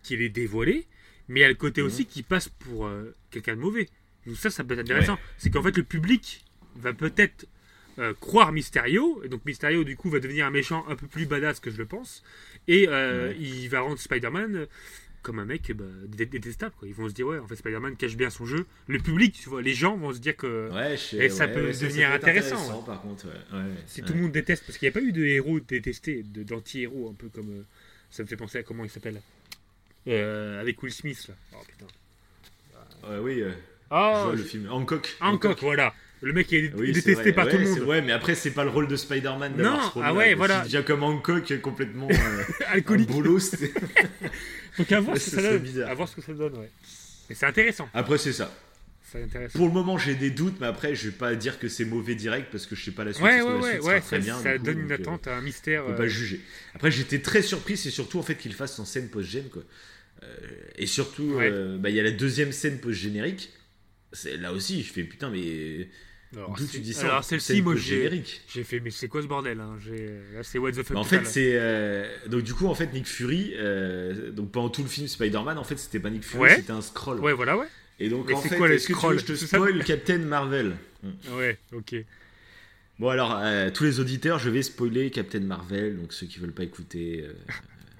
qu'il 0.02 0.22
est 0.22 0.30
dévoilé, 0.30 0.86
mais 1.28 1.40
il 1.40 1.42
y 1.42 1.46
a 1.46 1.48
le 1.48 1.54
côté 1.54 1.80
Mhm. 1.80 1.86
aussi 1.86 2.06
qui 2.06 2.22
passe 2.22 2.48
pour 2.48 2.86
euh, 2.86 3.14
quelqu'un 3.30 3.54
de 3.56 3.60
mauvais. 3.60 3.88
Donc 4.26 4.36
ça, 4.36 4.50
ça 4.50 4.64
peut 4.64 4.74
être 4.74 4.80
intéressant. 4.80 5.18
C'est 5.38 5.50
qu'en 5.50 5.62
fait, 5.62 5.76
le 5.76 5.82
public 5.84 6.44
va 6.76 6.92
peut-être 6.92 7.46
euh, 7.98 8.14
croire 8.20 8.52
Mysterio, 8.52 9.22
et 9.24 9.28
donc 9.28 9.44
Mysterio, 9.44 9.82
du 9.82 9.96
coup, 9.96 10.08
va 10.08 10.20
devenir 10.20 10.46
un 10.46 10.50
méchant 10.52 10.84
un 10.88 10.94
peu 10.94 11.08
plus 11.08 11.26
badass 11.26 11.58
que 11.58 11.68
je 11.70 11.78
le 11.78 11.84
pense, 11.86 12.22
et 12.68 12.86
euh, 12.88 13.30
Ouais. 13.30 13.36
il 13.40 13.68
va 13.70 13.80
rendre 13.80 13.98
Spider-Man 13.98 14.66
comme 15.22 15.40
un 15.40 15.44
mec 15.44 15.72
bah, 15.72 15.84
dé- 16.06 16.24
détestable. 16.26 16.72
Quoi. 16.78 16.86
Ils 16.86 16.94
vont 16.94 17.08
se 17.08 17.12
dire, 17.14 17.26
ouais, 17.26 17.40
en 17.40 17.48
fait, 17.48 17.56
Spider-Man 17.56 17.96
cache 17.96 18.16
bien 18.16 18.30
son 18.30 18.46
jeu. 18.46 18.66
Le 18.86 19.00
public, 19.00 19.34
tu 19.42 19.48
vois, 19.48 19.62
les 19.62 19.74
gens 19.74 19.96
vont 19.96 20.12
se 20.12 20.20
dire 20.20 20.36
que 20.36 20.70
Ouais, 20.72 20.96
je- 20.96 21.16
Et 21.16 21.28
ça 21.28 21.48
peut 21.48 21.72
devenir 21.72 22.12
intéressant, 22.12 22.82
par 22.84 23.02
contre. 23.02 23.26
si 23.86 24.02
tout 24.02 24.12
le 24.12 24.20
monde 24.20 24.32
déteste, 24.32 24.64
parce 24.64 24.78
qu'il 24.78 24.86
n'y 24.88 24.90
a 24.96 25.00
pas 25.00 25.04
eu 25.04 25.10
de 25.10 25.24
héros 25.24 25.58
détestés, 25.58 26.22
de- 26.22 26.44
d'anti-héros, 26.44 27.10
un 27.10 27.14
peu 27.14 27.28
comme. 27.28 27.64
ça 28.10 28.22
me 28.22 28.28
fait 28.28 28.36
penser 28.36 28.58
à 28.58 28.62
comment 28.62 28.84
il 28.84 28.90
s'appelle 28.90 29.20
Euh, 30.08 30.60
Avec 30.60 30.82
Will 30.82 30.92
Smith, 30.92 31.26
là. 31.28 31.34
Oh 31.54 31.62
putain. 31.68 31.86
Ouais, 33.10 33.18
oui, 33.18 33.40
euh, 33.42 33.50
je 33.50 33.56
Oh, 33.90 34.22
vois 34.24 34.34
le 34.34 34.42
film. 34.42 34.68
Hancock. 34.70 35.16
Hancock, 35.20 35.58
voilà. 35.62 35.94
Le 36.20 36.32
mec 36.32 36.52
est 36.52 36.72
Oui, 36.74 36.88
détesté 36.92 37.14
vrai. 37.14 37.32
par 37.32 37.46
Ouais, 37.46 37.52
tout 37.52 37.58
le 37.58 37.68
monde. 37.68 37.80
Ouais, 37.82 38.02
mais 38.02 38.10
après, 38.12 38.34
c'est 38.34 38.50
pas 38.50 38.64
le 38.64 38.70
rôle 38.70 38.88
de 38.88 38.96
Spider-Man 38.96 39.54
d'avoir 39.54 39.76
Non, 39.76 39.88
ce 39.88 39.92
rôle-là, 39.94 40.08
ah 40.10 40.14
ouais, 40.14 40.34
voilà. 40.34 40.60
Devient 40.62 40.82
comme 40.84 41.02
Hancock, 41.04 41.60
complètement 41.60 42.08
euh, 42.10 42.42
Alcoolique. 42.68 43.08
c'était- 43.40 43.72
Donc 44.78 44.92
à 44.92 45.00
voir 45.00 45.14
Ouais, 45.14 45.20
ce 45.20 45.30
que 45.30 45.40
ça 45.40 45.42
donne. 45.58 45.82
À 45.88 45.94
voir 45.94 46.08
ce 46.08 46.16
que 46.16 46.22
ça 46.22 46.32
donne, 46.32 46.54
ouais. 46.58 46.70
Mais 47.28 47.34
c'est 47.36 47.46
intéressant. 47.46 47.88
Après, 47.94 48.18
c'est 48.18 48.32
ça. 48.32 48.52
Pour 49.54 49.66
le 49.68 49.72
moment, 49.72 49.96
j'ai 49.96 50.14
des 50.16 50.30
doutes, 50.30 50.56
mais 50.60 50.66
après, 50.66 50.94
je 50.94 51.06
vais 51.08 51.16
pas 51.16 51.34
dire 51.34 51.58
que 51.58 51.68
c'est 51.68 51.84
mauvais 51.86 52.14
direct 52.14 52.48
parce 52.52 52.66
que 52.66 52.76
je 52.76 52.84
sais 52.84 52.90
pas 52.90 53.04
la 53.04 53.12
suite. 53.14 53.24
Ouais, 53.24 53.40
ouais, 53.40 53.48
la 53.48 53.56
ouais, 53.58 53.70
suite 53.72 53.82
ouais. 53.84 54.00
très 54.00 54.16
Ça, 54.16 54.18
bien, 54.18 54.38
ça 54.42 54.52
du 54.52 54.58
coup, 54.58 54.64
donne 54.66 54.80
une 54.80 54.92
euh, 54.92 54.96
attente, 54.96 55.28
un 55.28 55.40
mystère. 55.40 55.84
On 55.84 55.88
peut 55.88 55.92
euh, 55.94 55.96
pas 55.96 56.08
juger. 56.08 56.40
Après, 56.74 56.90
j'étais 56.90 57.20
très 57.20 57.40
surpris, 57.42 57.76
c'est 57.78 57.90
surtout 57.90 58.18
en 58.18 58.22
fait 58.22 58.34
qu'il 58.34 58.52
fasse 58.52 58.78
en 58.78 58.84
scène 58.84 59.08
post-gène, 59.08 59.48
quoi. 59.48 59.62
Euh, 60.22 60.36
et 60.76 60.86
surtout, 60.86 61.34
Ouais. 61.34 61.50
euh, 61.52 61.78
bah, 61.78 61.90
il 61.90 61.96
y 61.96 62.00
a 62.00 62.02
la 62.02 62.10
deuxième 62.10 62.52
scène 62.52 62.78
post-générique. 62.80 63.50
Là 64.40 64.52
aussi, 64.52 64.82
je 64.82 64.92
fais 64.92 65.02
putain, 65.04 65.30
mais 65.30 65.88
Alors, 66.34 66.54
d'où 66.56 66.66
tu 66.66 66.80
dis 66.80 66.94
ça 66.94 67.06
Alors 67.06 67.24
celle-ci, 67.24 67.60
moi 67.62 67.74
j'ai. 67.76 67.80
post-générique 67.80 68.40
J'ai 68.52 68.64
fait, 68.64 68.80
mais 68.80 68.90
c'est 68.90 69.06
quoi 69.08 69.22
ce 69.22 69.26
bordel 69.26 69.60
hein 69.60 69.76
Là, 70.34 70.42
c'est 70.42 70.58
what 70.58 70.72
the 70.72 70.76
fuck. 70.82 70.94
Bah, 70.94 71.00
en 71.00 71.04
fait, 71.04 71.24
c'est 71.26 71.52
euh, 71.54 72.06
donc 72.26 72.42
du 72.42 72.54
coup 72.54 72.66
en 72.66 72.74
fait 72.74 72.92
Nick 72.92 73.06
Fury, 73.06 73.52
euh, 73.56 74.30
donc 74.30 74.50
pendant 74.50 74.70
tout 74.70 74.82
le 74.82 74.88
film 74.88 75.06
Spider-Man, 75.08 75.58
en 75.58 75.64
fait 75.64 75.76
c'était 75.78 76.00
pas 76.00 76.10
Nick 76.10 76.24
Fury, 76.24 76.42
Ouais. 76.42 76.56
c'était 76.56 76.72
un 76.72 76.80
scroll. 76.80 77.20
Ouais, 77.20 77.32
voilà, 77.34 77.56
ouais. 77.58 77.66
Et 78.00 78.08
donc 78.08 78.28
Mais 78.28 78.34
en 78.34 78.40
fait, 78.40 78.56
est-ce 78.72 78.88
que 78.88 78.92
tu 78.98 79.06
veux 79.06 79.14
que 79.14 79.20
je 79.20 79.26
te 79.26 79.34
spoil 79.34 79.84
Captain 79.84 80.18
Marvel? 80.18 80.76
Ouais, 81.36 81.58
ok. 81.72 81.94
Bon 82.98 83.08
alors 83.10 83.38
euh, 83.40 83.70
tous 83.70 83.84
les 83.84 84.00
auditeurs, 84.00 84.38
je 84.40 84.50
vais 84.50 84.62
spoiler 84.62 85.10
Captain 85.10 85.38
Marvel, 85.40 85.96
donc 85.96 86.12
ceux 86.12 86.26
qui 86.26 86.38
veulent 86.40 86.52
pas 86.52 86.64
écouter. 86.64 87.24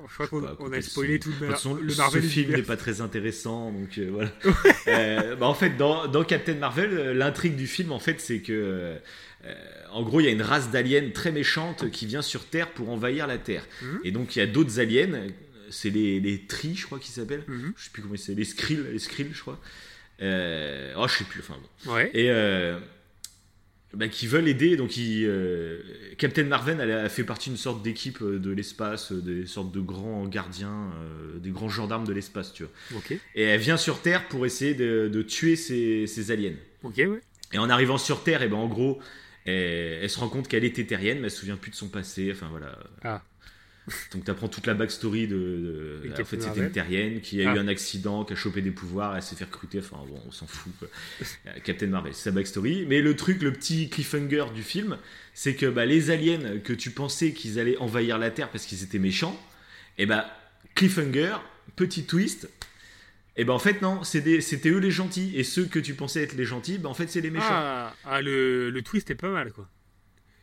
Je 0.09 0.15
crois 0.15 0.27
qu'on 0.29 0.57
on 0.61 0.73
a 0.73 0.81
spoilé 0.83 1.19
son- 1.21 1.31
tout 1.31 1.31
de 1.31 1.35
de 1.35 1.41
toute 1.47 1.51
façon, 1.55 1.75
le 1.75 1.95
Marvel 1.97 2.23
ce 2.23 2.29
film 2.29 2.53
n'est 2.53 2.63
pas 2.63 2.77
très 2.77 3.01
intéressant, 3.01 3.71
donc 3.73 3.99
euh, 3.99 4.09
voilà. 4.11 4.31
Euh, 4.89 5.37
bah, 5.37 5.47
en 5.47 5.55
fait, 5.55 5.77
dans, 5.77 6.07
dans 6.09 6.25
Captain 6.25 6.55
Marvel, 6.55 6.91
euh, 6.93 7.15
l'intrigue 7.15 7.57
du 7.57 7.67
film, 7.67 7.93
en 7.93 7.99
fait, 7.99 8.21
c'est 8.21 8.41
que, 8.41 8.53
euh, 8.53 9.55
en 9.93 10.03
gros, 10.03 10.21
il 10.21 10.25
y 10.25 10.29
a 10.29 10.33
une 10.33 10.43
race 10.43 10.71
d'aliens 10.71 11.11
très 11.13 11.31
méchante 11.31 11.91
qui 11.91 12.07
vient 12.07 12.23
sur 12.23 12.45
Terre 12.47 12.71
pour 12.73 12.89
envahir 12.91 13.27
la 13.27 13.37
Terre. 13.39 13.67
Mhm. 13.83 14.01
Et 14.05 14.11
donc, 14.11 14.35
il 14.35 14.39
y 14.39 14.43
a 14.43 14.47
d'autres 14.47 14.81
aliens, 14.81 15.27
c'est 15.71 15.91
les, 15.91 16.21
les 16.21 16.47
Tri, 16.47 16.75
je 16.75 16.87
crois 16.87 16.99
qu'ils 16.99 17.13
s'appellent. 17.15 17.45
Mhm. 17.47 17.75
Je 17.77 17.85
sais 17.85 17.91
plus 17.93 18.03
comment 18.03 18.15
c'est, 18.17 18.35
les 18.35 18.45
Skrill, 18.45 18.87
les 18.93 18.99
Skrill, 18.99 19.29
je 19.35 19.41
crois. 19.41 19.61
Euh, 20.23 20.95
oh, 20.97 21.07
je 21.07 21.15
sais 21.19 21.25
plus, 21.25 21.41
enfin 21.41 21.55
bon. 21.85 21.93
Ouais. 21.93 22.11
Et 22.15 22.31
bah, 23.95 24.09
qui 24.09 24.27
veulent 24.27 24.49
aider. 24.49 24.77
Donc, 24.77 24.93
euh, 24.99 25.81
Captain 26.19 26.45
Marvel 26.45 26.79
elle 26.81 26.91
a 26.91 27.09
fait 27.09 27.25
partie 27.25 27.51
d'une 27.51 27.57
sorte 27.59 27.83
d'équipe 27.83 28.21
euh, 28.23 28.39
de 28.39 28.51
l'espace, 28.51 29.13
euh, 29.13 29.21
des 29.21 29.47
sortes 29.47 29.73
de 29.73 29.81
grands 29.81 30.27
gardiens, 30.27 30.93
euh, 31.01 31.39
des 31.39 31.51
grands 31.51 31.69
gendarmes 31.69 32.07
de 32.07 32.13
l'espace, 32.13 32.53
tu 32.53 32.65
vois. 32.65 32.73
Et 33.35 33.43
elle 33.43 33.61
vient 33.61 33.77
sur 33.77 34.01
Terre 34.03 34.29
pour 34.29 34.45
essayer 34.47 34.75
de, 34.75 35.09
de 35.13 35.23
tuer 35.23 35.57
ces, 35.57 36.07
ces 36.07 36.31
aliens. 36.31 36.57
Ok, 36.83 36.97
ouais. 36.99 37.21
Et 37.53 37.59
en 37.59 37.71
arrivant 37.71 37.99
sur 37.99 38.23
Terre, 38.23 38.43
et 38.43 38.49
ben, 38.49 38.57
en 38.57 38.69
gros, 38.69 39.01
elle, 39.47 40.01
elle 40.03 40.11
se 40.11 40.19
rend 40.21 40.29
compte 40.29 40.49
qu'elle 40.49 40.65
est 40.65 40.87
terrienne, 40.87 41.19
mais 41.19 41.25
elle 41.25 41.31
se 41.31 41.39
souvient 41.39 41.57
plus 41.57 41.71
de 41.71 41.77
son 41.77 41.89
passé. 41.89 42.31
Enfin 42.31 42.49
voilà. 42.51 42.79
Ah. 43.03 43.23
Donc 44.13 44.25
tu 44.25 44.31
apprends 44.31 44.49
toute 44.49 44.67
la 44.67 44.75
backstory 44.75 45.27
de. 45.29 45.37
de- 46.05 46.13
en 46.21 46.25
fait, 46.25 46.41
c'était 46.43 46.61
une 46.61 46.71
terrienne 46.71 47.21
qui 47.21 47.43
a 47.43 47.51
Ah. 47.51 47.55
eu 47.55 47.59
un 47.59 47.69
accident, 47.69 48.25
qui 48.25 48.33
a 48.33 48.37
chopé 48.37 48.61
des 48.63 48.71
pouvoirs, 48.71 49.17
elle 49.17 49.23
s'est 49.23 49.37
fait 49.37 49.45
recruter. 49.45 49.79
Enfin 49.81 49.99
bon, 50.09 50.21
on 50.27 50.33
s'en 50.33 50.47
fout. 50.47 50.73
Euh, 50.83 51.51
Captain 51.65 51.87
Marvel, 51.89 52.15
c'est 52.15 52.25
sa 52.25 52.31
backstory. 52.31 52.87
Mais 52.87 53.01
le 53.03 53.15
truc, 53.17 53.43
le 53.43 53.53
petit 53.53 53.89
cliffhanger 53.89 54.47
du 54.55 54.63
film, 54.63 54.99
c'est 55.35 55.55
que 55.55 55.67
bah, 55.67 55.87
les 55.87 56.11
aliens 56.11 56.59
que 56.63 56.73
tu 56.73 56.91
pensais 56.91 57.33
qu'ils 57.33 57.59
allaient 57.59 57.79
envahir 57.79 58.19
la 58.19 58.31
Terre 58.31 58.51
parce 58.51 58.67
qu'ils 58.67 58.83
étaient 58.83 58.99
méchants, 58.99 59.39
et 59.99 60.07
bah 60.07 60.31
cliffhanger, 60.75 61.37
petit 61.77 62.05
twist. 62.05 62.49
Et 63.37 63.45
ben 63.45 63.53
en 63.53 63.59
fait 63.61 63.83
non, 63.83 64.03
c'était 64.03 64.41
eux 64.71 64.79
les 64.79 64.91
gentils 64.91 65.33
et 65.37 65.45
ceux 65.45 65.65
que 65.67 65.79
tu 65.79 65.95
pensais 65.95 66.23
être 66.25 66.35
les 66.35 66.45
gentils, 66.45 66.79
ben 66.79 66.89
en 66.89 66.95
fait 66.95 67.07
c'est 67.09 67.21
les 67.21 67.31
méchants. 67.31 67.47
Ah, 67.51 67.95
ah, 68.05 68.21
le, 68.21 68.69
le 68.71 68.83
twist 68.83 69.11
est 69.13 69.15
pas 69.15 69.31
mal, 69.31 69.53
quoi. 69.53 69.69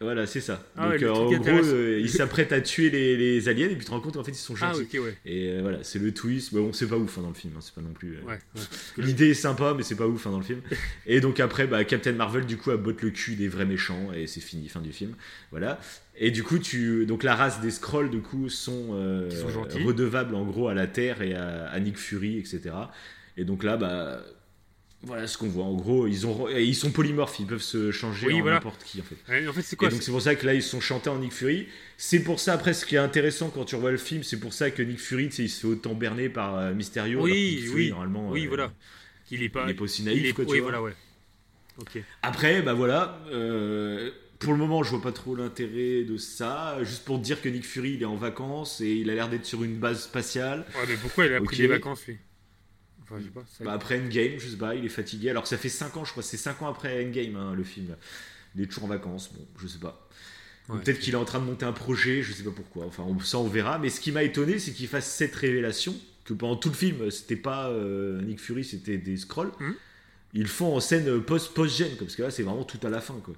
Voilà, 0.06 0.26
c'est 0.26 0.40
ça. 0.40 0.64
Ah 0.78 0.92
Donc 0.92 1.02
euh, 1.04 1.10
en 1.12 1.32
gros, 1.32 1.50
euh, 1.50 2.00
ils 2.00 2.10
s'apprêtent 2.10 2.52
à 2.54 2.62
tuer 2.62 2.90
les, 2.90 3.18
les 3.18 3.50
aliens 3.50 3.66
et 3.66 3.70
puis 3.70 3.80
tu 3.80 3.86
te 3.86 3.92
rends 3.92 4.00
compte 4.00 4.14
qu'en 4.14 4.24
fait 4.24 4.32
ils 4.32 4.36
sont 4.36 4.54
Ah, 4.62 4.72
gentils. 4.74 5.00
ok, 5.00 5.04
ouais. 5.06 5.18
Et 5.26 5.50
euh, 5.50 5.60
voilà, 5.62 5.80
c'est 5.84 6.00
le 6.00 6.14
twist. 6.14 6.54
Bon, 6.54 6.72
c'est 6.74 6.88
pas 6.88 6.96
ouf 6.98 7.18
hein, 7.18 7.22
dans 7.24 7.28
le 7.30 7.34
film, 7.34 7.54
hein, 7.58 7.60
c'est 7.62 7.74
pas 7.74 7.82
non 7.82 7.92
plus. 7.94 8.18
euh, 8.18 8.22
Ouais. 8.28 8.40
L'idée 8.98 9.32
est 9.32 9.34
sympa, 9.34 9.74
mais 9.76 9.84
c'est 9.84 9.96
pas 9.96 10.08
ouf 10.08 10.26
hein, 10.28 10.32
dans 10.32 10.38
le 10.38 10.44
film. 10.46 10.62
Et 11.08 11.20
donc 11.20 11.40
après, 11.40 11.68
bah, 11.68 11.84
Captain 11.84 12.14
Marvel 12.14 12.46
du 12.46 12.58
coup 12.58 12.72
a 12.72 12.78
botte 12.78 13.02
le 13.02 13.10
cul 13.10 13.36
des 13.36 13.48
vrais 13.48 13.66
méchants 13.66 14.14
et 14.16 14.28
c'est 14.28 14.42
fini, 14.42 14.70
fin 14.70 14.82
du 14.82 14.94
film. 14.94 15.16
Voilà. 15.52 15.80
Et 16.18 16.32
du 16.32 16.44
coup, 16.44 16.60
tu 16.60 17.06
donc 17.06 17.24
la 17.24 17.36
race 17.36 17.60
des 17.60 17.72
Skrulls 17.72 18.10
du 18.10 18.22
coup 18.22 18.48
sont, 18.50 18.92
redevables 19.86 20.36
en 20.36 20.46
gros 20.46 20.68
à 20.68 20.74
la 20.74 20.88
Terre 20.88 21.22
et 21.22 21.34
à, 21.34 21.66
à 21.70 21.80
Nick 21.80 21.98
Fury, 21.98 22.38
etc. 22.38 22.62
Et 23.38 23.44
donc 23.44 23.64
là, 23.64 23.76
bah 23.76 24.22
voilà 25.04 25.28
ce 25.28 25.38
qu'on 25.38 25.48
voit. 25.48 25.66
En 25.66 25.74
gros, 25.76 26.08
ils 26.08 26.26
ont 26.26 26.50
ils 26.50 26.76
sont 26.76 26.92
polymorphes, 26.92 27.40
ils 27.40 27.46
peuvent 27.46 27.62
se 27.62 27.92
changer 27.92 28.28
Oui, 28.28 28.34
en 28.36 28.42
voilà. 28.42 28.56
n'importe 28.56 28.84
qui 28.84 29.00
en 29.02 29.04
fait. 29.04 29.16
Ouais, 29.32 29.48
En 29.48 29.54
fait, 29.54 29.62
c'est 29.62 29.82
Et 29.82 29.88
donc 29.90 30.02
c'est 30.02 30.12
pour 30.12 30.22
ça 30.22 30.36
que 30.36 30.46
là 30.46 30.54
ils 30.56 30.64
sont 30.64 30.80
chantés 30.82 31.10
en 31.10 31.20
Nick 31.20 31.32
Fury. 31.34 31.68
C'est 31.98 32.24
pour 32.24 32.40
ça 32.40 32.54
après 32.54 32.74
ce 32.74 32.86
qui 32.86 32.96
est 32.96 33.00
intéressant 33.00 33.50
quand 33.50 33.66
tu 33.66 33.76
revois 33.76 33.92
le 33.92 33.98
film, 33.98 34.24
c'est 34.24 34.40
pour 34.40 34.54
ça 34.54 34.72
que 34.72 34.82
Nick 34.82 35.00
Fury, 35.00 35.26
il 35.38 35.50
se 35.50 35.60
fait 35.62 35.68
autant 35.68 35.94
berner 35.94 36.30
par 36.30 36.58
euh, 36.58 36.74
Mysterio. 36.74 37.22
Oui, 37.22 37.56
Nick 37.58 37.66
Fury, 37.66 37.84
oui. 37.84 37.90
normalement, 37.92 38.30
Oui, 38.32 38.46
euh, 38.46 38.50
voilà. 38.50 38.74
Il 39.32 39.44
est 39.44 39.50
pas. 39.50 39.66
il 39.66 39.72
est 39.72 39.74
pas 39.76 39.84
aussi 39.84 40.02
il 40.02 40.06
naïf, 40.06 40.26
est- 40.30 40.34
quoi, 40.34 40.46
tu 40.46 40.52
Oui, 40.52 40.60
vois. 40.60 40.72
voilà, 40.72 40.82
ouais. 40.84 40.94
Ok. 41.78 42.00
Après, 42.24 42.62
bah 42.62 42.74
voilà. 42.74 43.20
euh, 43.32 44.10
pour 44.40 44.54
le 44.54 44.60
moment, 44.60 44.82
je 44.84 44.90
vois 44.92 45.02
pas 45.02 45.12
trop 45.12 45.36
l'intérêt 45.36 46.04
de 46.04 46.18
ça. 46.18 46.78
Juste 46.84 47.06
pour 47.06 47.20
dire 47.20 47.42
que 47.42 47.50
Nick 47.50 47.66
Fury, 47.66 47.94
il 47.94 48.02
est 48.02 48.06
en 48.06 48.16
vacances 48.16 48.82
et 48.82 48.92
il 48.92 49.10
a 49.10 49.16
l'air 49.16 49.30
d'être 49.30 49.46
sur 49.46 49.64
une 49.64 49.78
base 49.78 50.04
spatiale. 50.04 50.66
Ouais, 50.76 50.86
mais 50.88 50.96
pourquoi 50.96 51.26
il 51.26 51.34
a 51.34 51.42
pris 51.42 51.58
des 51.58 51.68
vacances, 51.68 52.06
lui? 52.08 52.18
Enfin, 53.06 53.16
je 53.20 53.24
sais 53.26 53.30
pas. 53.32 53.44
ça- 53.58 53.64
Bah, 53.64 53.74
après 53.74 54.00
Endgame, 54.00 54.40
je 54.40 54.48
sais 54.50 54.58
pas, 54.58 54.76
il 54.76 54.84
est 54.86 54.90
fatigué. 54.90 55.30
Alors 55.30 55.44
que 55.44 55.50
ça 55.50 55.58
fait 55.58 55.70
5 55.70 55.96
ans, 55.98 56.06
je 56.06 56.12
crois, 56.12 56.24
c'est 56.24 56.38
5 56.38 56.62
ans 56.62 56.68
après 56.68 57.06
Endgame, 57.06 57.36
hein, 57.36 57.54
le 57.56 57.64
film. 57.64 57.96
Il 58.56 58.62
est 58.64 58.68
toujours 58.68 58.86
en 58.86 58.88
vacances, 58.88 59.32
bon, 59.34 59.46
je 59.62 59.68
sais 59.68 59.80
pas. 59.80 60.08
Ouais. 60.70 60.80
Peut-être 60.82 61.00
qu'il 61.00 61.14
est 61.14 61.18
en 61.18 61.26
train 61.26 61.40
de 61.40 61.46
monter 61.46 61.66
un 61.66 61.74
projet, 61.74 62.24
je 62.24 62.34
sais 62.34 62.44
pas 62.44 62.52
pourquoi. 62.52 62.86
Enfin, 62.86 63.04
on, 63.04 63.20
ça 63.20 63.38
on 63.38 63.48
verra. 63.48 63.78
Mais 63.78 63.90
ce 63.90 64.00
qui 64.02 64.12
m'a 64.12 64.24
étonné, 64.24 64.58
c'est 64.60 64.72
qu'il 64.72 64.88
fasse 64.88 65.12
cette 65.14 65.36
révélation 65.36 65.96
que 66.24 66.34
pendant 66.34 66.56
tout 66.56 66.70
le 66.70 66.76
film, 66.76 67.12
c'était 67.12 67.36
pas 67.36 67.70
euh, 67.70 68.20
Nick 68.24 68.40
Fury, 68.40 68.64
c'était 68.64 68.98
des 68.98 69.18
scrolls. 69.18 69.52
Mhm. 69.60 69.76
Ils 70.34 70.48
font 70.48 70.76
en 70.76 70.80
scène 70.80 71.22
post 71.22 71.54
post 71.54 71.78
gène, 71.78 71.96
parce 71.98 72.16
que 72.16 72.24
là, 72.24 72.32
c'est 72.32 72.42
vraiment 72.44 72.64
tout 72.64 72.80
à 72.86 72.90
la 72.90 73.00
fin, 73.00 73.14
quoi. 73.24 73.36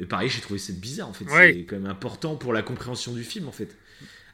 Et 0.00 0.04
pareil, 0.06 0.28
j'ai 0.28 0.40
trouvé 0.40 0.58
ça 0.58 0.72
bizarre, 0.72 1.08
en 1.08 1.12
fait. 1.12 1.24
Ouais. 1.26 1.52
C'est 1.52 1.62
quand 1.64 1.76
même 1.76 1.86
important 1.90 2.34
pour 2.36 2.52
la 2.52 2.62
compréhension 2.62 3.12
du 3.12 3.22
film, 3.24 3.46
en 3.48 3.52
fait. 3.52 3.76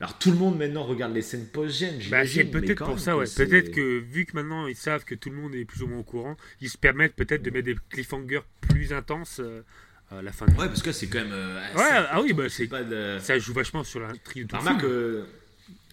Alors 0.05 0.18
tout 0.18 0.31
le 0.32 0.36
monde 0.36 0.59
maintenant 0.59 0.82
regarde 0.85 1.14
les 1.14 1.22
scènes 1.22 1.47
post 1.47 1.78
gène. 1.78 1.98
Bah, 2.10 2.26
c'est 2.26 2.44
peut-être 2.44 2.85
pour 2.85 2.98
ça, 3.01 3.16
ouais. 3.16 3.24
Peut-être 3.24 3.70
que 3.70 4.01
vu 4.01 4.26
que 4.26 4.32
maintenant 4.35 4.66
ils 4.66 4.76
savent 4.76 5.02
que 5.05 5.14
tout 5.14 5.31
le 5.31 5.36
monde 5.36 5.55
est 5.55 5.64
plus 5.64 5.82
ou 5.82 5.86
moins 5.86 6.01
au 6.01 6.02
courant, 6.02 6.36
ils 6.60 6.68
se 6.68 6.76
permettent 6.76 7.16
peut-être 7.16 7.43
de 7.43 7.48
mettre 7.48 7.64
des 7.64 7.76
cliffhangers 7.89 8.43
plus 8.60 8.93
intenses 8.93 9.40
euh, 9.40 9.62
à 10.10 10.20
la 10.20 10.31
fin. 10.31 10.44
du 10.44 10.52
Ouais, 10.59 10.66
parce 10.66 10.82
que 10.82 10.93
c'est 10.93 11.06
quand 11.06 11.20
même. 11.20 11.32
euh, 11.32 11.59
Ouais, 11.74 12.06
ah 12.10 12.20
oui, 12.20 12.35
bah, 12.35 12.51
C'est 12.51 12.66
de. 12.66 13.16
Ça 13.18 13.39
joue 13.39 13.55
vachement 13.55 13.82
sur 13.82 14.01
l'intrigue 14.01 14.47
de 14.47 14.52
le 14.52 14.59
Remarque, 14.59 14.85
euh, 14.85 15.24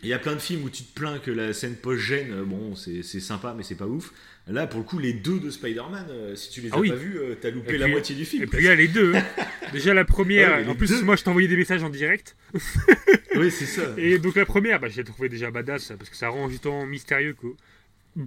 il 0.03 0.09
y 0.09 0.13
a 0.13 0.19
plein 0.19 0.33
de 0.33 0.39
films 0.39 0.65
où 0.65 0.69
tu 0.69 0.83
te 0.83 0.93
plains 0.93 1.19
que 1.19 1.31
la 1.31 1.53
scène 1.53 1.77
post-gène, 1.77 2.43
bon, 2.43 2.75
c'est 2.75 3.03
c'est 3.03 3.21
sympa, 3.21 3.53
mais 3.55 3.63
c'est 3.63 3.75
pas 3.75 3.87
ouf. 3.87 4.11
Là, 4.47 4.65
pour 4.67 4.79
le 4.79 4.85
coup, 4.85 4.97
les 4.99 5.13
deux 5.13 5.39
de 5.39 5.49
Spider-Man, 5.49 6.07
euh, 6.09 6.35
si 6.35 6.49
tu 6.49 6.61
les 6.61 6.69
as 6.69 6.73
Ah 6.75 6.79
oui. 6.79 6.89
pas 6.89 6.95
vus, 6.95 7.17
euh, 7.19 7.35
t'as 7.39 7.51
loupé 7.51 7.77
la 7.77 7.87
moitié 7.87 8.15
du 8.15 8.25
film. 8.25 8.43
Et 8.43 8.47
puis 8.47 8.63
là, 8.65 8.75
les 8.75 8.87
deux. 8.87 9.13
hein. 9.15 9.23
Déjà 9.71 9.93
la 9.93 10.03
première, 10.03 10.57
Ouais, 10.57 10.67
en 10.67 10.75
plus, 10.75 10.89
deux. 10.89 11.01
moi 11.03 11.15
je 11.15 11.23
t'envoyais 11.23 11.47
des 11.47 11.55
messages 11.55 11.83
en 11.83 11.89
direct. 11.89 12.35
oui, 13.35 13.51
c'est 13.51 13.65
ça. 13.67 13.83
Et 13.97 14.17
donc 14.19 14.35
la 14.35 14.45
première, 14.45 14.79
bah, 14.79 14.89
j'ai 14.89 15.03
trouvé 15.03 15.29
déjà 15.29 15.51
badass 15.51 15.93
parce 15.97 16.09
que 16.09 16.15
ça 16.17 16.27
rend 16.29 16.49
justement 16.49 16.85
mystérieux 16.85 17.33
que 17.39 17.47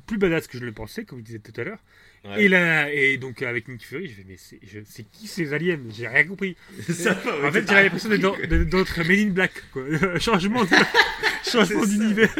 plus 0.06 0.16
badass 0.16 0.46
que 0.46 0.56
je 0.56 0.64
le 0.64 0.72
pensais, 0.72 1.04
comme 1.04 1.18
je 1.18 1.24
disais 1.24 1.40
tout 1.40 1.52
à 1.60 1.64
l'heure. 1.64 1.78
Ouais. 2.24 2.44
Et, 2.44 2.48
là, 2.48 2.90
et 2.90 3.18
donc 3.18 3.42
avec 3.42 3.68
Nick 3.68 3.84
Fury, 3.84 4.08
je 4.08 4.14
fais 4.14 4.24
mais 4.26 4.36
c'est 4.38 4.58
je- 4.66 4.78
c'est 4.86 5.02
qui 5.10 5.26
ces 5.26 5.52
aliens? 5.52 5.78
J'ai 5.90 6.08
rien 6.08 6.24
compris. 6.24 6.56
Ça, 6.88 7.20
en 7.44 7.52
fait, 7.52 7.66
j'avais 7.68 7.82
l'impression 7.82 8.08
d'être 8.08 8.22
dans- 8.22 9.04
Men 9.04 9.18
in 9.18 9.30
Black, 9.30 9.52
quoi. 9.72 9.82
changement 10.20 10.64
de- 10.64 10.70
changement 11.50 11.84
d'univers. 11.84 12.34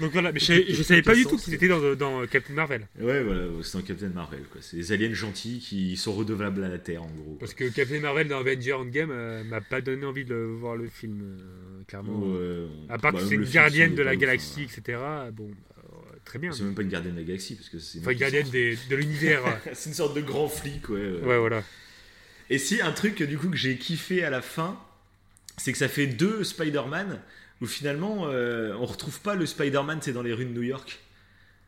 Donc 0.00 0.12
voilà, 0.12 0.32
mais 0.32 0.40
je, 0.40 0.44
savais- 0.44 0.64
je 0.68 0.82
savais 0.82 1.02
pas 1.02 1.14
du 1.14 1.24
tout 1.24 1.36
qu'ils 1.36 1.54
étaient 1.54 1.68
dans, 1.68 1.94
dans 1.94 2.26
Captain 2.26 2.54
Marvel. 2.54 2.86
Ouais, 3.00 3.22
voilà, 3.22 3.46
c'est 3.62 3.78
dans 3.78 3.84
Captain 3.84 4.08
Marvel, 4.08 4.42
quoi. 4.50 4.60
C'est 4.62 4.76
des 4.76 4.92
aliens 4.92 5.12
gentils 5.12 5.58
qui 5.58 5.96
sont 5.96 6.12
redevables 6.12 6.62
à 6.64 6.68
la 6.68 6.78
Terre, 6.78 7.02
en 7.02 7.10
gros. 7.10 7.36
Parce 7.40 7.54
que 7.54 7.68
Captain 7.68 8.00
Marvel 8.00 8.28
dans 8.28 8.38
Avenger 8.38 8.74
Endgame 8.74 9.10
euh, 9.10 9.42
m'a 9.44 9.60
pas 9.60 9.80
donné 9.80 10.04
envie 10.06 10.24
de 10.24 10.34
voir 10.34 10.76
le 10.76 10.88
film, 10.88 11.20
euh, 11.22 11.82
clairement. 11.86 12.18
Ouais, 12.20 12.66
À 12.88 12.98
part 12.98 13.12
bah, 13.12 13.20
que 13.20 13.26
c'est 13.26 13.34
une 13.34 13.44
gardienne 13.44 13.94
de 13.94 14.02
la 14.02 14.16
galaxie, 14.16 14.62
hein. 14.68 14.78
etc. 14.78 14.98
Bon, 15.32 15.48
euh, 15.50 16.16
très 16.24 16.38
bien. 16.38 16.52
C'est 16.52 16.62
même 16.64 16.74
pas 16.74 16.82
une 16.82 16.88
gardienne 16.88 17.14
de 17.14 17.20
la 17.20 17.24
galaxie, 17.26 17.54
parce 17.56 17.68
que 17.68 17.78
c'est. 17.78 17.98
Enfin, 18.00 18.12
une 18.12 18.18
gardienne 18.18 18.48
des- 18.50 18.78
de 18.88 18.96
l'univers. 18.96 19.46
euh. 19.46 19.50
c'est 19.74 19.90
une 19.90 19.94
sorte 19.94 20.14
de 20.16 20.20
grand 20.20 20.48
flic, 20.48 20.88
ouais. 20.88 20.96
ouais. 21.00 21.20
ouais, 21.24 21.38
voilà. 21.38 21.62
Et 22.50 22.58
si, 22.58 22.80
un 22.80 22.92
truc 22.92 23.22
du 23.22 23.36
coup 23.36 23.48
que 23.50 23.56
j'ai 23.56 23.76
kiffé 23.76 24.24
à 24.24 24.30
la 24.30 24.40
fin, 24.42 24.78
c'est 25.56 25.72
que 25.72 25.78
ça 25.78 25.88
fait 25.88 26.06
deux 26.06 26.44
Spider-Man 26.44 27.20
où 27.60 27.66
finalement 27.66 28.26
euh, 28.28 28.74
on 28.80 28.86
retrouve 28.86 29.20
pas 29.20 29.34
le 29.34 29.46
Spider-Man, 29.46 29.98
c'est 30.02 30.12
dans 30.12 30.22
les 30.22 30.32
rues 30.32 30.44
de 30.46 30.52
New 30.52 30.62
York. 30.62 30.98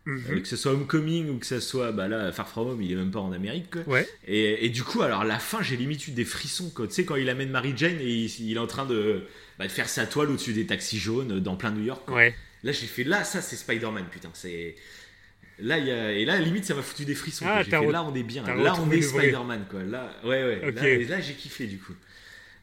Mhm. 0.07 0.25
Euh, 0.31 0.41
que 0.41 0.49
ce 0.49 0.57
soit 0.57 0.73
Homecoming 0.73 1.29
ou 1.29 1.39
que 1.39 1.45
ce 1.45 1.61
soit 1.61 1.93
bah 1.93 2.09
là 2.09 2.33
Far 2.33 2.49
From 2.49 2.69
Home 2.69 2.81
il 2.81 2.91
est 2.91 2.95
même 2.95 3.11
pas 3.11 3.21
en 3.21 3.33
Amérique 3.33 3.71
quoi. 3.71 3.83
Ouais. 3.87 4.09
et, 4.27 4.65
et 4.65 4.71
du 4.71 4.83
coup 4.83 5.03
alors 5.03 5.25
la 5.25 5.39
fin 5.39 5.61
j'ai 5.63 5.77
limite 5.77 6.09
eu 6.09 6.13
des 6.13 6.25
frissons 6.25 6.71
quoi. 6.71 6.87
tu 6.89 6.95
sais 6.95 7.05
quand 7.05 7.17
il 7.17 7.29
amène 7.29 7.51
Mary 7.51 7.75
Jane 7.77 7.99
et 8.01 8.09
il, 8.09 8.41
il 8.49 8.57
est 8.57 8.59
en 8.59 8.67
train 8.67 8.87
de, 8.87 9.25
bah, 9.59 9.67
de 9.67 9.71
faire 9.71 9.91
sa 9.91 10.07
toile 10.07 10.31
au-dessus 10.31 10.55
des 10.55 10.65
taxis 10.65 10.99
jaunes 10.99 11.39
dans 11.41 11.55
plein 11.55 11.71
New 11.71 11.85
York 11.85 12.05
quoi. 12.07 12.17
Ouais. 12.17 12.35
là 12.65 12.73
j'ai 12.73 12.87
fait 12.87 13.05
là 13.05 13.25
ça 13.25 13.43
c'est 13.43 13.57
Spider-Man 13.57 14.07
putain 14.11 14.31
c'est 14.33 14.75
là 15.59 15.79
y 15.79 15.91
a 15.91 16.13
et 16.13 16.25
là 16.25 16.39
limite 16.39 16.65
ça 16.65 16.75
m'a 16.75 16.81
foutu 16.83 17.05
des 17.05 17.15
frissons 17.15 17.45
Ah, 17.47 17.63
fait 17.63 17.71
là 17.71 18.03
on 18.03 18.15
est 18.15 18.23
bien 18.23 18.43
là 18.43 18.75
on 18.81 18.91
est. 18.91 19.03
Spider-Man 19.03 19.67
quoi 19.71 19.83
là 19.83 20.11
ouais 20.25 20.43
ouais 20.45 20.63
Ok. 20.67 20.75
là, 20.77 20.89
et 20.89 21.05
là, 21.05 21.21
j'ai 21.21 21.35
kiffé 21.35 21.67
du 21.67 21.77
coup 21.77 21.93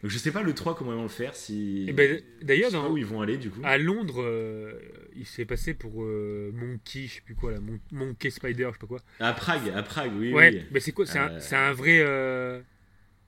donc 0.04 0.12
je 0.12 0.18
sais 0.18 0.32
pas 0.32 0.44
le 0.44 0.54
3 0.54 0.76
comment 0.76 0.92
ils 0.94 0.98
vont 0.98 1.04
le 1.04 1.08
faire 1.10 1.36
si 1.36 1.86
Et 1.88 1.94
ben, 1.94 2.22
D'ailleurs, 2.42 2.72
dans- 2.72 2.90
où 2.92 2.98
ils 2.98 3.06
vont 3.06 3.22
aller 3.22 3.38
du 3.38 3.50
coup 3.50 3.62
à 3.64 3.78
Londres, 3.78 4.22
euh, 4.22 4.80
il 5.16 5.26
s'est 5.26 5.46
passé 5.46 5.74
pour 5.74 6.04
euh, 6.04 6.52
Monkey, 6.54 7.08
je 7.08 7.16
sais 7.16 7.22
plus 7.22 7.36
quoi, 7.36 7.52
là, 7.52 7.60
Mon- 7.60 7.80
Monkey 7.92 8.30
Spider, 8.30 8.68
je 8.68 8.74
sais 8.74 8.80
pas 8.80 8.88
quoi. 8.88 9.00
à 9.20 9.34
Prague 9.34 9.70
à 9.76 9.82
Prague 9.84 10.12
oui 10.18 10.34
ouais, 10.34 10.52
oui 10.54 10.62
mais 10.72 10.80
c'est 10.80 10.92
quoi 10.92 11.06
C'est 11.06 11.18
un, 11.20 11.30
Euh, 11.30 11.74
vrai. 11.74 12.00
euh, 12.00 12.62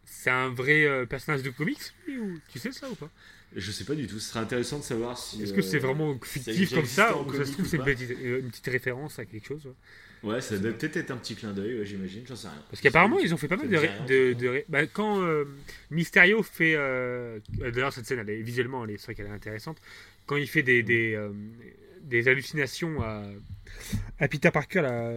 C'est 0.06 0.30
un 0.32 0.50
vrai 0.50 1.06
personnage 1.08 1.44
de 1.44 1.50
comics 1.52 1.80
lui, 2.08 2.18
ou... 2.20 2.40
Tu 2.52 2.58
sais 2.60 2.72
ça 2.72 2.90
ou 2.90 2.96
pas? 2.96 3.10
Je 3.56 3.72
sais 3.72 3.84
pas 3.84 3.96
du 3.96 4.06
tout 4.08 4.20
ce 4.20 4.30
serait 4.30 4.40
intéressant 4.42 4.78
de 4.78 4.84
savoir 4.84 5.18
si 5.18 5.42
Est-ce 5.42 5.54
que 5.54 5.62
c'est 5.64 5.80
vraiment 5.80 6.20
fictif 6.24 6.72
comme 6.74 6.86
ça 6.86 7.18
ou 7.18 7.34
ça 7.34 7.46
se 7.46 7.52
trouve 7.54 7.66
ou 7.66 7.68
c'est 7.68 7.78
une 7.78 7.84
petite, 7.84 8.10
une 8.12 8.50
petite 8.50 8.68
référence 8.68 9.18
à 9.20 9.26
quelque 9.26 9.48
chose 9.48 9.66
ouais. 9.66 9.74
Ouais, 10.24 10.42
ça 10.42 10.58
doit 10.58 10.72
peut-être 10.74 10.98
être 10.98 11.12
un 11.12 11.18
petit 11.18 11.36
clin 11.36 11.54
d'œil, 11.54 11.80
ouais, 11.80 11.86
j'imagine, 11.86 12.24
j'en 12.28 12.36
sais 12.36 12.48
rien. 12.50 12.62
Parce 12.70 12.82
qu'apparemment 12.82 13.20
ils 13.20 13.34
ont 13.34 13.38
fait 13.38 13.48
pas 13.48 13.56
mal 13.58 13.70
de. 13.70 13.78
rien, 13.78 14.64
bah, 14.68 14.86
quand 14.88 15.22
euh, 15.22 15.46
Mysterio 15.92 16.44
fait. 16.44 16.74
euh, 16.76 17.40
D'ailleurs, 17.60 17.94
cette 17.94 18.06
scène, 18.06 18.20
elle 18.20 18.30
est, 18.30 18.42
visuellement, 18.42 18.84
elle 18.84 18.92
est- 18.92 18.98
c'est 18.98 19.06
vrai 19.06 19.16
qu'elle 19.16 19.28
est 19.28 19.30
intéressante. 19.30 19.78
Quand 20.26 20.36
il 20.36 20.48
fait 20.48 20.62
des, 20.64 20.84
des, 20.84 21.16
euh, 21.16 21.30
des 22.04 22.28
hallucinations 22.28 23.02
à, 23.02 23.24
à 24.20 24.28
Peter 24.28 24.52
Parker, 24.52 24.82
là, 24.82 25.12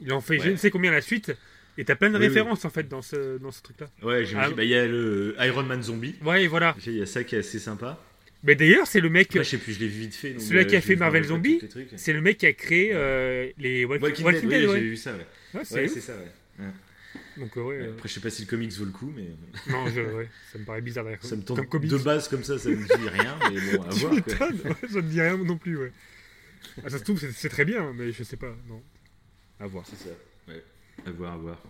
il 0.00 0.12
en 0.12 0.20
fait 0.20 0.38
je 0.38 0.50
ne 0.50 0.56
sais 0.56 0.70
combien 0.70 0.90
la 0.92 1.00
suite. 1.02 1.32
Et 1.78 1.84
t'as 1.84 1.94
plein 1.94 2.08
de 2.08 2.14
Oui, 2.14 2.22
oui. 2.22 2.28
références 2.28 2.64
en 2.64 2.70
fait 2.70 2.88
dans 2.88 3.02
ce, 3.02 3.36
dans 3.36 3.50
ce 3.52 3.60
truc-là. 3.62 3.88
Ouais, 4.02 4.24
j'imagine. 4.24 4.52
Ah. 4.54 4.56
Bah, 4.56 4.64
il 4.64 4.70
y 4.70 4.74
a 4.74 4.86
le 4.86 5.36
Iron 5.40 5.62
Man 5.62 5.82
zombie. 5.82 6.14
Ouais, 6.24 6.46
voilà. 6.46 6.74
Il 6.86 6.94
y 6.96 7.02
a 7.02 7.06
ça 7.06 7.22
qui 7.22 7.34
est 7.36 7.40
assez 7.40 7.58
sympa. 7.58 8.02
Mais 8.42 8.54
d'ailleurs, 8.54 8.86
c'est 8.86 9.00
le 9.00 9.08
mec. 9.10 9.30
Je 9.34 9.42
sais 9.42 9.58
plus, 9.58 9.72
je 9.72 9.80
l'ai 9.80 9.88
vu 9.88 10.00
vite 10.02 10.14
fait. 10.14 10.32
donc, 10.32 10.40
Celui-là 10.42 10.62
euh, 10.62 10.64
qui 10.66 10.76
a 10.76 10.80
fait 10.80 10.96
Marvel 10.96 11.24
Zombie. 11.24 11.60
C'est 11.96 12.12
le 12.12 12.20
mec 12.20 12.38
qui 12.38 12.46
a 12.46 12.52
créé 12.52 12.90
euh, 12.92 13.50
les 13.58 13.84
Walk- 13.84 14.02
Walking, 14.02 14.24
Walking 14.24 14.48
Dead, 14.48 14.60
oui, 14.62 14.66
ouais. 14.68 14.80
j'ai 14.80 14.88
vu 14.90 14.96
ça, 14.96 15.12
ouais. 15.14 15.26
Ouais, 15.54 15.60
c'est 15.64 15.74
Ouais, 15.82 15.88
ça, 15.88 16.12
ouais. 16.14 16.66
Donc, 17.38 17.56
euh, 17.58 17.92
Après, 17.92 18.08
je 18.08 18.14
sais 18.14 18.20
pas 18.20 18.30
si 18.30 18.42
le 18.42 18.48
comics 18.48 18.72
vaut 18.74 18.84
le 18.84 18.90
coup, 18.92 19.12
mais 19.14 19.26
non, 19.72 19.86
je, 19.88 20.00
ça 20.52 20.58
me 20.58 20.64
paraît 20.64 20.80
bizarre 20.80 21.04
d'ailleurs. 21.04 21.22
ça 21.24 21.36
me 21.36 21.42
Comme 21.42 21.56
tente 21.58 21.68
comics. 21.68 21.90
de 21.90 21.98
base 21.98 22.28
comme 22.28 22.44
ça, 22.44 22.58
ça 22.58 22.68
me 22.70 22.76
dit 22.76 23.08
rien, 23.08 23.38
mais 23.52 23.76
bon, 23.76 23.82
à 23.82 23.88
voir. 23.94 24.24
quoi. 24.24 24.36
ça 24.88 24.96
me 24.96 25.02
dit 25.02 25.20
rien 25.20 25.36
non 25.36 25.56
plus, 25.58 25.76
ouais. 25.76 25.92
Ah, 26.84 26.88
ça 26.90 26.98
se 26.98 27.04
trouve, 27.04 27.18
c'est- 27.20 27.32
c'est 27.32 27.48
très 27.48 27.64
bien, 27.64 27.92
mais 27.94 28.10
je 28.12 28.22
sais 28.22 28.36
pas, 28.36 28.54
non. 28.68 28.82
À 29.60 29.66
voir. 29.66 29.84
C'est 29.86 29.96
ça, 30.08 30.14
ouais. 30.48 30.62
À 31.06 31.10
voir, 31.10 31.32
à 31.34 31.36
voir. 31.36 31.62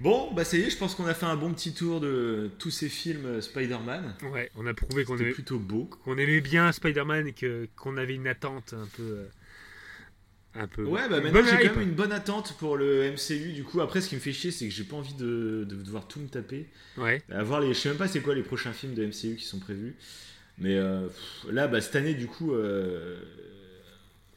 Bon, 0.00 0.32
bah 0.34 0.44
ça 0.44 0.56
y 0.56 0.62
est, 0.62 0.70
je 0.70 0.76
pense 0.76 0.94
qu'on 0.94 1.06
a 1.06 1.14
fait 1.14 1.26
un 1.26 1.36
bon 1.36 1.52
petit 1.54 1.72
tour 1.72 2.00
de 2.00 2.50
tous 2.58 2.70
ces 2.70 2.88
films 2.88 3.26
euh, 3.26 3.40
Spider-Man. 3.40 4.16
Ouais, 4.32 4.50
on 4.56 4.66
a 4.66 4.74
prouvé 4.74 5.04
qu'on 5.04 5.16
aimait, 5.18 5.30
plutôt 5.30 5.58
beau. 5.58 5.84
qu'on 6.04 6.18
aimait 6.18 6.40
bien 6.40 6.72
Spider-Man 6.72 7.28
et 7.28 7.32
que- 7.32 7.68
qu'on 7.76 7.96
avait 7.96 8.14
une 8.14 8.26
attente 8.26 8.74
un 8.74 8.88
peu. 8.96 9.02
euh, 9.02 9.26
un 10.56 10.66
peu. 10.66 10.84
Ouais, 10.84 11.08
bah 11.08 11.20
maintenant 11.20 11.42
j'ai 11.44 11.68
quand 11.68 11.76
même 11.76 11.88
une 11.88 11.94
bonne 11.94 12.12
attente 12.12 12.56
pour 12.58 12.76
le 12.76 13.12
MCU. 13.12 13.52
Du 13.52 13.64
coup, 13.64 13.80
après, 13.80 14.00
ce 14.00 14.08
qui 14.08 14.14
me 14.16 14.20
fait 14.20 14.32
chier, 14.32 14.50
c'est 14.50 14.68
que 14.68 14.74
j'ai 14.74 14.84
pas 14.84 14.96
envie 14.96 15.14
de, 15.14 15.64
de 15.68 15.76
devoir 15.76 16.06
tout 16.08 16.20
me 16.20 16.28
taper. 16.28 16.66
Ouais. 16.96 17.22
À 17.30 17.42
voir 17.42 17.60
les, 17.60 17.68
je 17.74 17.78
sais 17.78 17.88
même 17.88 17.98
pas 17.98 18.08
c'est 18.08 18.20
quoi 18.20 18.34
les 18.34 18.42
prochains 18.42 18.72
films 18.72 18.94
de 18.94 19.04
MCU 19.06 19.36
qui 19.36 19.44
sont 19.44 19.58
prévus. 19.58 19.94
Mais 20.58 20.76
euh, 20.76 21.06
pff, 21.08 21.46
là, 21.52 21.66
bah, 21.66 21.80
cette 21.80 21.96
année, 21.96 22.14
du 22.14 22.26
coup, 22.28 22.52
euh, 22.54 23.16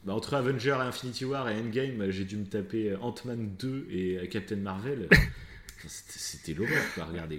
bah, 0.04 0.14
entre 0.14 0.34
Avenger 0.34 0.70
et 0.80 0.86
Infinity 0.86 1.24
War 1.24 1.48
et 1.48 1.54
Endgame, 1.54 2.10
j'ai 2.10 2.24
dû 2.24 2.36
me 2.36 2.46
taper 2.46 2.96
Ant-Man 3.00 3.54
2 3.58 3.86
et 3.90 4.28
Captain 4.28 4.56
Marvel. 4.56 5.08
C'était 5.86 6.54
l'horreur, 6.54 6.82
quoi, 6.94 7.04
regardez. 7.04 7.38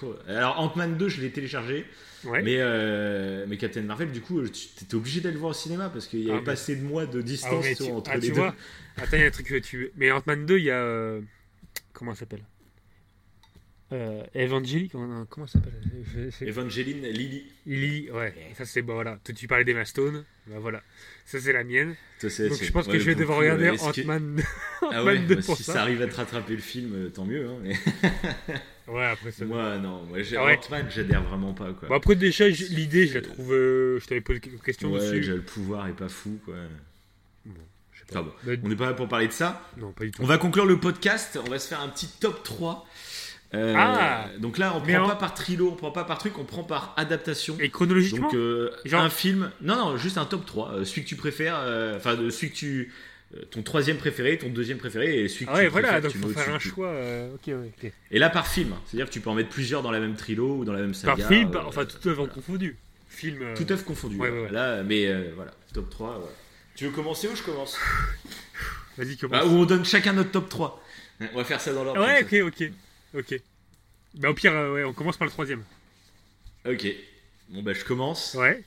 Quoi. 0.00 0.16
Alors, 0.28 0.58
Ant-Man 0.60 0.96
2, 0.96 1.08
je 1.08 1.20
l'ai 1.20 1.30
téléchargé. 1.30 1.86
Ouais. 2.24 2.42
Mais, 2.42 2.56
euh, 2.58 3.44
mais 3.48 3.56
Captain 3.56 3.82
Marvel, 3.82 4.10
du 4.10 4.20
coup, 4.20 4.42
tu 4.48 4.66
étais 4.82 4.94
obligé 4.96 5.20
d'aller 5.20 5.34
le 5.34 5.40
voir 5.40 5.50
au 5.52 5.54
cinéma 5.54 5.88
parce 5.90 6.06
qu'il 6.08 6.20
y 6.20 6.26
Ah, 6.28 6.32
avait 6.32 6.40
mais- 6.40 6.44
pas 6.46 6.52
assez 6.52 6.74
de 6.76 6.82
mois 6.82 7.06
de 7.06 7.20
Ah, 7.20 7.22
distance 7.22 7.64
tu, 7.76 7.84
entre 7.92 8.10
ah, 8.10 8.16
les 8.16 8.20
tu 8.22 8.28
deux. 8.28 8.34
vois, 8.34 8.54
attends, 8.96 9.16
il 9.16 9.20
y 9.20 9.22
a 9.22 9.26
un 9.26 9.30
truc 9.30 9.46
que 9.46 9.58
tu. 9.58 9.92
Mais 9.96 10.10
Ant-Man 10.10 10.44
2, 10.46 10.58
il 10.58 10.64
y 10.64 10.70
a. 10.70 10.80
euh, 10.82 11.20
Comment 11.92 12.14
ça 12.14 12.20
s'appelle? 12.20 12.42
Euh, 13.92 14.22
Evangelique 14.34 14.92
comment, 15.30 15.46
ça 15.46 15.58
s'appelle 15.60 16.30
Evangeline 16.40 17.02
Lily. 17.06 17.44
Lily, 17.66 18.10
ouais. 18.10 18.34
Ça, 18.56 18.64
c'est. 18.64 18.82
Bah 18.82 18.94
voilà. 18.94 19.18
Toi, 19.24 19.34
tu 19.34 19.46
parlais 19.46 19.64
d'Emma 19.64 19.84
Stone. 19.84 20.24
Bah 20.48 20.56
voilà. 20.58 20.82
Ça, 21.24 21.38
c'est 21.40 21.52
la 21.52 21.62
mienne. 21.64 21.94
Toi, 22.20 22.28
Donc, 22.48 22.62
je 22.62 22.72
pense 22.72 22.86
ouais, 22.86 22.92
que 22.94 22.98
je 22.98 23.04
vais 23.04 23.14
devoir 23.14 23.38
regarder 23.38 23.70
que- 23.70 23.80
Ant-Man 24.02 24.42
Ah 24.92 25.04
ouais, 25.04 25.18
2 25.18 25.36
bah, 25.36 25.42
pour 25.44 25.56
si 25.56 25.62
ça. 25.64 25.74
ça 25.74 25.82
arrive 25.82 26.02
à 26.02 26.06
te 26.08 26.14
rattraper 26.16 26.54
le 26.54 26.60
film, 26.62 26.92
euh, 26.94 27.08
tant 27.10 27.24
mieux. 27.24 27.46
hein, 27.48 27.56
mais... 27.62 27.74
Ouais, 28.88 29.04
après 29.04 29.32
ça. 29.32 29.44
Moi, 29.44 29.78
non, 29.78 30.04
moi, 30.04 30.18
Ah 30.36 30.44
ouais. 30.44 30.58
Ant-Man, 30.66 30.86
j'adhère 30.90 31.22
vraiment 31.24 31.52
pas. 31.54 31.72
Quoi. 31.72 31.88
Bon, 31.88 31.94
après, 31.96 32.14
déjà, 32.14 32.48
l'idée, 32.48 33.06
je 33.08 33.14
la 33.14 33.22
trouve. 33.22 33.52
euh, 33.52 33.98
je 34.00 34.06
t'avais 34.06 34.20
posé 34.20 34.38
quelques 34.40 34.62
questions 34.62 34.92
ouais, 34.92 35.00
dessus. 35.00 35.20
le 35.32 35.42
pouvoir 35.42 35.88
est 35.88 35.92
pas 35.96 36.08
fou. 36.08 36.38
Quoi. 36.44 36.54
Bon, 37.44 37.54
je 37.92 37.98
sais 38.00 38.06
pas. 38.06 38.20
Enfin 38.20 38.28
bon, 38.28 38.32
Bah, 38.52 38.52
on 38.62 38.68
n'est 38.68 38.76
pas 38.76 38.86
là 38.86 38.94
pour 38.94 39.08
parler 39.08 39.26
de 39.26 39.32
ça. 39.32 39.68
Non, 39.76 39.90
pas 39.90 40.04
du 40.04 40.12
tout. 40.12 40.22
On 40.22 40.26
va 40.26 40.38
conclure 40.38 40.66
le 40.66 40.78
podcast. 40.78 41.36
On 41.44 41.50
va 41.50 41.58
se 41.58 41.66
faire 41.66 41.80
un 41.80 41.88
petit 41.88 42.06
top 42.20 42.44
3. 42.44 42.86
Euh, 43.56 43.74
Ah 43.76 44.26
donc 44.38 44.58
là, 44.58 44.74
on 44.76 44.80
prend 44.80 45.04
en- 45.04 45.08
pas 45.08 45.16
par 45.16 45.34
trilo, 45.34 45.70
on 45.72 45.76
prend 45.76 45.90
pas 45.90 46.04
par 46.04 46.18
truc, 46.18 46.38
on 46.38 46.44
prend 46.44 46.62
par 46.64 46.92
adaptation. 46.96 47.56
Et 47.60 47.70
chronologiquement 47.70 48.26
Donc 48.28 48.34
euh, 48.34 48.70
Genre- 48.84 49.02
un 49.02 49.10
film, 49.10 49.50
non 49.62 49.76
non, 49.76 49.96
juste 49.96 50.18
un 50.18 50.24
top 50.26 50.44
3, 50.46 50.72
euh, 50.72 50.84
celui 50.84 51.02
que 51.04 51.08
tu 51.08 51.16
préfères, 51.16 51.56
euh, 51.60 51.96
enfin 51.96 52.14
de 52.14 52.28
celui 52.30 52.50
que 52.50 52.56
tu, 52.56 52.92
euh, 53.36 53.40
ton 53.50 53.62
troisième 53.62 53.96
préféré, 53.96 54.36
ton 54.38 54.48
deuxième 54.50 54.78
préféré 54.78 55.22
et 55.24 55.28
celui 55.28 55.46
que 55.46 55.50
Ah 55.52 55.56
ouais, 55.56 55.64
tu 55.64 55.70
voilà, 55.70 55.88
préfères, 55.88 56.02
donc 56.02 56.12
tu 56.12 56.18
faut 56.18 56.28
faire 56.28 56.54
un 56.54 56.58
tout. 56.58 56.68
choix. 56.68 56.88
euh, 56.88 57.34
ok, 57.34 57.40
ouais, 57.48 57.72
ok. 57.84 57.92
Et 58.10 58.18
là 58.18 58.30
par 58.30 58.46
film, 58.46 58.74
c'est-à-dire 58.86 59.06
que 59.06 59.12
tu 59.12 59.20
peux 59.20 59.30
en 59.30 59.34
mettre 59.34 59.48
plusieurs 59.50 59.82
dans 59.82 59.90
la 59.90 60.00
même 60.00 60.14
trilo 60.16 60.56
ou 60.58 60.64
dans 60.64 60.72
la 60.72 60.80
même 60.80 60.94
saga. 60.94 61.16
Par 61.16 61.28
film, 61.28 61.48
euh, 61.48 61.52
par- 61.52 61.66
enfin, 61.68 61.84
toute 61.84 62.04
œuvre 62.06 62.26
confondue. 62.26 62.76
Film. 63.08 63.38
euh, 63.40 63.54
Tout 63.56 63.70
œuvre 63.72 63.84
confondu. 63.84 64.16
Ouais, 64.16 64.28
voilà. 64.30 64.76
Là, 64.76 64.82
mais 64.82 65.06
euh, 65.06 65.30
voilà, 65.34 65.52
top 65.72 65.88
3. 65.88 66.18
voilà. 66.18 66.32
Tu 66.74 66.84
veux 66.84 66.90
commencer 66.90 67.28
ou 67.28 67.34
je 67.34 67.42
commence? 67.42 67.78
Vas-y, 68.98 69.16
commence. 69.16 69.40
Bah, 69.40 69.46
Ou 69.46 69.56
on 69.60 69.64
donne 69.64 69.84
chacun 69.84 70.12
notre 70.12 70.30
top 70.32 70.48
3. 70.48 70.82
On 71.32 71.38
va 71.38 71.44
faire 71.44 71.60
ça 71.60 71.72
dans 71.72 71.82
l'ordre. 71.84 72.00
ouais, 72.04 72.22
ok, 72.22 72.52
ok. 72.52 72.70
Ok. 73.16 73.40
Bah, 74.14 74.30
au 74.30 74.34
pire, 74.34 74.52
euh, 74.52 74.74
ouais, 74.74 74.84
on 74.84 74.92
commence 74.92 75.16
par 75.16 75.26
le 75.26 75.32
troisième. 75.32 75.64
Ok. 76.66 76.86
Bon, 77.48 77.62
bah, 77.62 77.72
je 77.72 77.84
commence. 77.84 78.34
Ouais. 78.34 78.64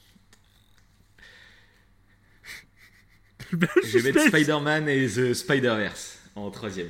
Je 3.52 3.98
vais 4.00 4.12
mettre. 4.12 4.28
Spider-Man 4.28 4.88
et 4.90 5.08
The 5.08 5.34
Spider-Verse 5.34 6.20
en 6.36 6.52
troisième. 6.52 6.90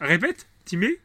Répète, 0.00 0.46
tu 0.66 0.76
mets 0.76 0.98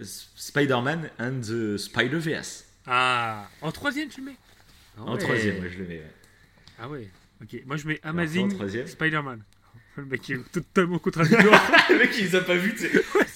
Spider-Man 0.00 1.08
and 1.20 1.40
the 1.40 1.76
Spider-Verse. 1.76 2.64
Ah, 2.86 3.48
en 3.62 3.70
troisième, 3.70 4.08
tu 4.08 4.20
le 4.20 4.26
mec 4.26 4.36
En 4.98 5.16
troisième, 5.16 5.62
ouais, 5.62 5.70
je 5.70 5.78
le 5.78 5.86
mets. 5.86 5.98
ouais. 5.98 6.10
Ah 6.78 6.88
ouais, 6.88 7.08
ok. 7.42 7.62
Moi, 7.64 7.76
je 7.76 7.86
mets 7.86 8.00
Amazing 8.02 8.50
Spider-Man. 8.86 9.42
Le 9.96 10.04
mec 10.06 10.28
est 10.30 10.38
totalement 10.50 10.98
contradictoire. 10.98 11.70
le 11.90 11.98
mec, 11.98 12.10
il 12.18 12.24
les 12.24 12.34
a 12.34 12.40
pas 12.40 12.56
vus. 12.56 12.74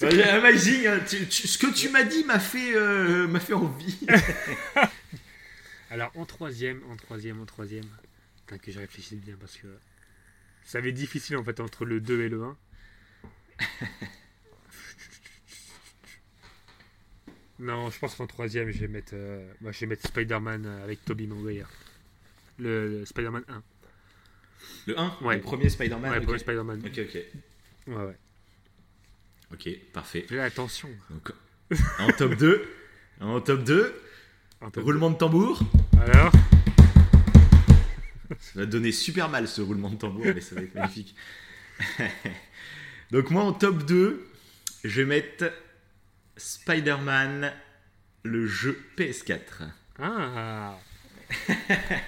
Ouais, 0.02 0.22
Amazing, 0.22 0.86
hein, 0.88 1.00
tu- 1.08 1.26
tu- 1.28 1.46
ce 1.46 1.56
que 1.58 1.72
tu 1.72 1.88
m'as 1.88 2.02
dit 2.02 2.24
m'a 2.24 2.40
fait, 2.40 2.74
euh, 2.74 3.28
m'a 3.28 3.38
fait 3.40 3.52
envie. 3.54 3.98
Alors, 5.90 6.10
en 6.16 6.24
troisième, 6.24 6.82
en 6.90 6.96
troisième, 6.96 7.40
en 7.40 7.46
troisième. 7.46 7.84
Putain, 8.46 8.58
que 8.58 8.72
j'ai 8.72 8.80
réfléchi 8.80 9.14
bien 9.16 9.36
parce 9.40 9.56
que 9.56 9.68
ça 10.64 10.80
va 10.80 10.88
être 10.88 10.94
difficile 10.94 11.36
en 11.36 11.44
fait 11.44 11.60
entre 11.60 11.84
le 11.84 12.00
2 12.00 12.22
et 12.22 12.28
le 12.28 12.42
1. 12.42 12.56
non, 17.60 17.90
je 17.90 17.98
pense 17.98 18.14
qu'en 18.14 18.26
troisième, 18.26 18.70
je 18.70 18.78
vais 18.80 18.88
mettre, 18.88 19.12
euh, 19.14 19.50
je 19.62 19.80
vais 19.80 19.86
mettre 19.86 20.06
Spider-Man 20.06 20.64
euh, 20.66 20.84
avec 20.84 21.04
Tobey 21.04 21.26
Maguire. 21.26 21.68
Le, 22.58 22.88
le 23.00 23.04
Spider-Man 23.06 23.44
1. 23.48 23.62
Le 24.86 24.98
1 24.98 25.16
Ouais. 25.22 25.36
Le 25.36 25.40
premier 25.42 25.68
Spider-Man 25.68 26.10
Ouais, 26.10 26.20
le 26.20 26.38
Spider-Man. 26.38 26.82
ok, 26.84 26.98
ok. 26.98 27.18
Ouais, 27.88 28.04
ouais. 28.04 28.18
Ok, 29.52 29.68
parfait. 29.92 30.26
Fais 30.28 30.40
attention. 30.40 30.88
Donc, 31.10 31.32
en 31.98 32.08
top 32.12 32.34
2, 32.34 32.68
en 33.20 33.40
top 33.40 33.64
2, 33.64 33.94
Un 34.60 34.70
peu. 34.70 34.80
roulement 34.82 35.10
de 35.10 35.16
tambour. 35.16 35.60
Alors? 36.00 36.32
Ça 38.40 38.60
va 38.60 38.66
donner 38.66 38.92
super 38.92 39.28
mal 39.30 39.48
ce 39.48 39.62
roulement 39.62 39.88
de 39.90 39.96
tambour, 39.96 40.26
mais 40.26 40.40
ça 40.40 40.54
va 40.54 40.60
être 40.62 40.74
magnifique. 40.74 41.14
Donc 43.10 43.30
moi 43.30 43.42
en 43.42 43.52
top 43.54 43.84
2, 43.84 44.26
je 44.84 45.00
vais 45.00 45.06
mettre 45.06 45.50
Spider-Man, 46.36 47.52
le 48.24 48.46
jeu 48.46 48.78
PS4. 48.96 49.62
Ah 49.98 50.76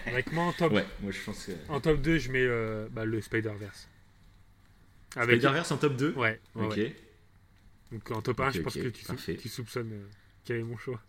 Avec 0.07 0.33
moi 0.33 0.45
en 0.45 0.53
top, 0.53 0.73
Ouais, 0.73 0.85
moi 1.01 1.13
je 1.13 1.19
pense 1.25 1.45
que... 1.47 1.53
en 1.69 1.81
top 1.81 2.01
2, 2.01 2.19
je 2.19 2.31
mets 2.31 2.39
euh, 2.43 2.89
bah, 2.91 3.05
le 3.05 3.21
Spider-Verse. 3.21 3.89
Avec... 5.17 5.37
Spider-Verse 5.41 5.71
en 5.73 5.77
top 5.77 5.97
2 5.97 6.13
Ouais, 6.17 6.41
ouais, 6.55 6.67
Ok. 6.67 6.77
ouais. 6.77 6.97
Donc 7.93 8.11
en 8.13 8.23
top 8.23 8.41
1, 8.41 8.49
Ok, 8.49 8.55
je 8.55 8.61
pense 8.63 8.77
ok, 8.77 8.83
que 8.85 8.89
tu, 8.89 9.05
sou- 9.05 9.17
tu 9.41 9.49
soupçonnes 9.49 9.93
euh, 9.93 10.07
quel 10.45 10.59
est 10.59 10.63
mon 10.63 10.77
choix. 10.79 11.01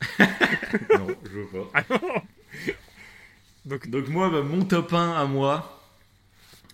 non, 0.96 1.08
je 1.24 1.28
veux 1.30 1.46
pas. 1.46 1.70
Ah 1.74 1.84
Donc, 3.64 3.88
Donc 3.90 4.08
moi, 4.08 4.30
bah, 4.30 4.42
mon 4.42 4.64
top 4.64 4.92
1 4.92 5.12
à 5.12 5.24
moi, 5.26 5.82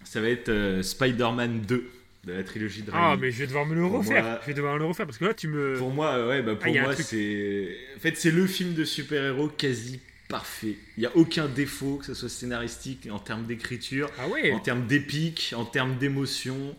ça 0.05 0.21
va 0.21 0.29
être 0.29 0.51
euh, 0.51 0.83
Spider-Man 0.83 1.63
2 1.63 1.91
de 2.25 2.33
la 2.33 2.45
trilogie 2.45 2.83
de 2.83 2.91
ah, 2.95 3.09
Raimi. 3.11 3.23
mais 3.23 3.31
je 3.33 3.39
vais 3.41 3.47
devoir 3.47 3.67
me 3.67 3.75
le 3.75 3.85
refaire. 3.87 4.23
moi- 4.23 4.39
Je 4.43 4.47
vais 4.47 4.55
devoir 4.55 4.75
me 4.75 4.79
le 4.81 4.85
refaire 4.87 5.07
parce 5.07 5.19
que 5.19 5.25
là, 5.25 5.35
tu 5.35 5.49
me. 5.49 5.75
Pour 5.77 5.91
moi, 5.91 6.27
ouais, 6.29 6.43
bah, 6.43 6.53
Ah, 6.55 6.57
pour 6.57 6.69
y 6.69 6.79
a 6.79 6.83
un 6.83 6.85
moi, 6.85 6.97
c'est. 6.97 7.77
En 7.97 8.01
fait, 8.01 8.15
c'est 8.17 8.31
le 8.31 8.47
film 8.47 8.75
de 8.75 8.85
super-héros 8.85 9.49
quasi 9.49 10.01
parfait. 10.29 10.77
Il 10.97 11.01
n'y 11.01 11.07
a 11.07 11.17
aucun 11.17 11.47
défaut, 11.49 11.97
que 11.99 12.07
ce 12.07 12.15
soit 12.15 12.29
scénaristique, 12.29 13.09
en 13.11 13.19
termes 13.19 13.45
d'écriture, 13.47 14.11
Ah 14.19 14.29
ouais 14.29 14.53
en 14.53 14.61
termes 14.61 14.87
d'épique, 14.87 15.53
en 15.57 15.65
termes 15.65 15.97
d'émotion. 15.97 16.77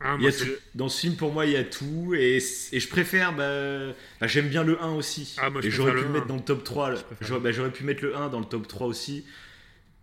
Ah, 0.00 0.14
Il 0.16 0.20
y 0.20 0.22
moi, 0.22 0.28
a 0.28 0.32
c'est 0.32 0.44
tout. 0.44 0.50
le- 0.50 0.60
Dans 0.76 0.88
ce 0.88 1.00
film, 1.00 1.16
pour 1.16 1.32
moi, 1.32 1.44
il 1.46 1.52
y 1.52 1.56
a 1.56 1.64
tout. 1.64 2.14
Et, 2.16 2.36
et 2.72 2.78
je 2.80 2.88
préfère. 2.88 3.34
Bah, 3.34 3.92
bah, 4.20 4.26
J'aime 4.28 4.48
bien 4.48 4.62
le 4.62 4.80
1 4.80 4.92
aussi. 4.94 5.34
Ah, 5.38 5.50
moi, 5.50 5.60
et 5.64 5.70
j'aurais 5.70 5.92
pu 5.92 6.02
le 6.02 6.08
mettre 6.08 6.24
1. 6.26 6.28
dans 6.28 6.36
le 6.36 6.42
top 6.42 6.62
3. 6.62 6.94
Je 6.94 7.02
préfère 7.02 7.26
J'aurais 7.26 7.68
bah, 7.70 7.70
pu 7.76 7.82
mettre 7.84 8.04
le 8.04 8.16
1 8.16 8.28
dans 8.28 8.38
le 8.38 8.44
top 8.46 8.68
3 8.68 8.86
aussi. 8.86 9.24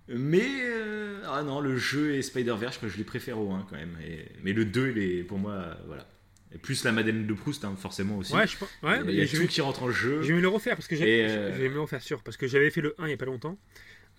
Mais. 0.09 0.45
euh, 0.63 1.21
ah 1.27 1.43
non, 1.43 1.61
le 1.61 1.77
jeu 1.77 2.13
et 2.13 2.21
Spider-Verse, 2.21 2.79
je 2.83 2.89
je 2.89 2.97
les 2.97 3.03
préfère 3.05 3.39
au 3.39 3.51
1 3.53 3.65
quand 3.69 3.77
même. 3.77 3.97
Et- 4.05 4.25
mais 4.43 4.51
le 4.53 4.65
2, 4.65 4.91
il 4.95 4.97
est, 5.01 5.23
pour 5.23 5.39
moi, 5.39 5.77
voilà. 5.87 6.07
Et 6.55 6.57
plus 6.57 6.83
la 6.85 6.91
Madeleine 6.93 7.27
de 7.27 7.33
Proust, 7.33 7.65
hein, 7.65 7.75
forcément 7.77 8.17
aussi. 8.17 8.33
Ouais, 8.33 8.47
je 8.47 8.57
pense. 8.57 8.69
Ouais, 8.81 8.99
il 9.07 9.15
y 9.15 9.21
a 9.21 9.27
tout 9.27 9.35
vais, 9.35 9.47
qui 9.47 9.59
rentre 9.61 9.83
en 9.83 9.91
jeu. 9.91 10.21
je 10.21 10.27
vais 10.29 10.33
me 10.33 10.41
le 10.41 10.47
refaire 10.47 10.75
parce 10.75 10.87
que 10.87 10.95
j'ai. 10.95 11.19
Et, 11.19 11.25
euh, 11.29 11.69
me 11.69 11.73
le 11.73 11.81
refaire 11.81 12.01
sûr 12.01 12.23
parce 12.23 12.37
que 12.37 12.47
j'avais 12.47 12.69
fait 12.71 12.81
le 12.81 12.95
1 12.97 13.07
il 13.07 13.11
y 13.11 13.13
a 13.13 13.17
pas 13.17 13.25
longtemps. 13.25 13.57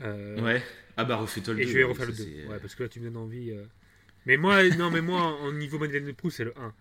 Euh, 0.02 0.40
Ouais. 0.42 0.62
Ah 0.98 1.04
bah 1.04 1.16
refais-toi 1.16 1.54
le 1.54 1.60
2. 1.60 1.66
Et 1.66 1.68
je 1.72 1.76
vais 1.78 1.84
refaire 1.84 2.06
le 2.06 2.12
2. 2.12 2.24
Ouais, 2.50 2.58
parce 2.60 2.74
que 2.74 2.82
là, 2.82 2.88
tu 2.88 3.00
me 3.00 3.06
donnes 3.06 3.16
envie. 3.16 3.50
euh. 3.50 3.64
Mais 4.26 4.36
moi, 4.36 4.62
non, 4.76 4.90
mais 4.90 5.00
moi, 5.00 5.20
en 5.42 5.52
niveau 5.52 5.78
Madeleine 5.78 6.04
de 6.06 6.12
Proust, 6.12 6.36
c'est 6.38 6.44
le 6.44 6.52
1. 6.58 6.72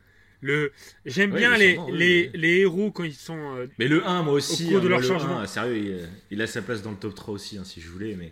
Le... 0.42 0.72
J'aime 1.06 1.32
Ouais, 1.32 1.40
bien 1.40 1.58
les, 1.58 1.78
oui, 1.78 1.92
les, 1.98 2.30
les 2.34 2.58
héros 2.60 2.92
quand 2.92 3.04
ils 3.06 3.14
sont. 3.14 3.56
euh, 3.56 3.68
Mais 3.80 3.88
le 3.88 4.06
1, 4.06 4.24
moi 4.24 4.34
aussi. 4.34 4.66
Au 4.68 4.72
cours 4.72 4.82
de 4.82 4.88
hein, 4.88 4.90
leur 4.90 5.00
moi, 5.00 5.08
le 5.10 5.20
changement. 5.20 5.40
1, 5.40 5.48
sérieux, 5.48 5.78
il, 5.78 6.10
il 6.32 6.42
a 6.42 6.48
sa 6.48 6.62
place 6.62 6.82
dans 6.82 6.92
le 6.92 6.98
top 6.98 7.16
3 7.16 7.34
aussi, 7.34 7.58
hein, 7.58 7.64
si 7.64 7.80
je 7.82 7.88
voulais. 7.90 8.16
Mais 8.18 8.32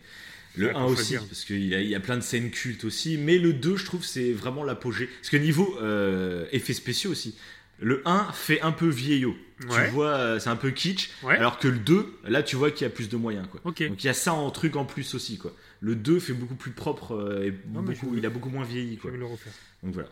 le 0.55 0.67
Ouais, 0.67 0.75
1 0.75 0.79
faut 0.87 0.93
aussi, 0.93 1.15
parce 1.17 1.45
qu'il 1.45 1.63
y, 1.63 1.87
y 1.87 1.95
a 1.95 1.99
plein 1.99 2.17
de 2.17 2.21
scènes 2.21 2.51
cultes 2.51 2.83
aussi. 2.85 3.17
Mais 3.17 3.37
le 3.37 3.53
2, 3.53 3.75
je 3.77 3.85
trouve, 3.85 4.03
c'est 4.05 4.31
vraiment 4.33 4.63
l'apogée. 4.63 5.07
Parce 5.07 5.29
que 5.29 5.37
niveau 5.37 5.77
euh, 5.81 6.45
effets 6.51 6.73
spéciaux 6.73 7.11
aussi, 7.11 7.35
le 7.79 8.01
1 8.05 8.31
fait 8.33 8.61
un 8.61 8.71
peu 8.71 8.87
vieillot. 8.87 9.35
Ouais. 9.69 9.85
Tu 9.85 9.91
vois, 9.91 10.09
euh, 10.15 10.39
c'est 10.39 10.49
un 10.49 10.55
peu 10.55 10.71
kitsch. 10.71 11.09
Ouais. 11.23 11.37
Alors 11.37 11.57
que 11.57 11.67
le 11.67 11.77
2, 11.79 12.13
là, 12.27 12.43
tu 12.43 12.55
vois 12.55 12.69
qu'il 12.71 12.83
y 12.85 12.87
a 12.87 12.89
plus 12.93 13.09
de 13.09 13.15
moyens. 13.17 13.47
Quoi. 13.49 13.61
Ok. 13.63 13.81
Donc 13.87 14.03
il 14.03 14.07
y 14.07 14.09
a 14.09 14.13
ça 14.13 14.33
en 14.33 14.49
truc 14.51 14.75
en 14.75 14.85
plus 14.85 15.13
aussi. 15.15 15.37
Quoi. 15.37 15.53
Le 15.79 15.95
2 15.95 16.19
fait 16.19 16.33
beaucoup 16.33 16.55
plus 16.55 16.71
propre 16.71 17.41
et 17.43 17.51
Non, 17.73 17.81
beaucoup- 17.81 18.11
je- 18.13 18.17
il 18.19 18.25
a 18.25 18.29
beaucoup 18.29 18.49
moins 18.49 18.63
vieilli. 18.65 18.95
Je 18.95 19.01
Quoi. 19.01 19.11
vais 19.11 19.17
me 19.17 19.21
le 19.23 19.27
refaire. 19.27 19.53
Donc 19.83 19.93
voilà. 19.93 20.09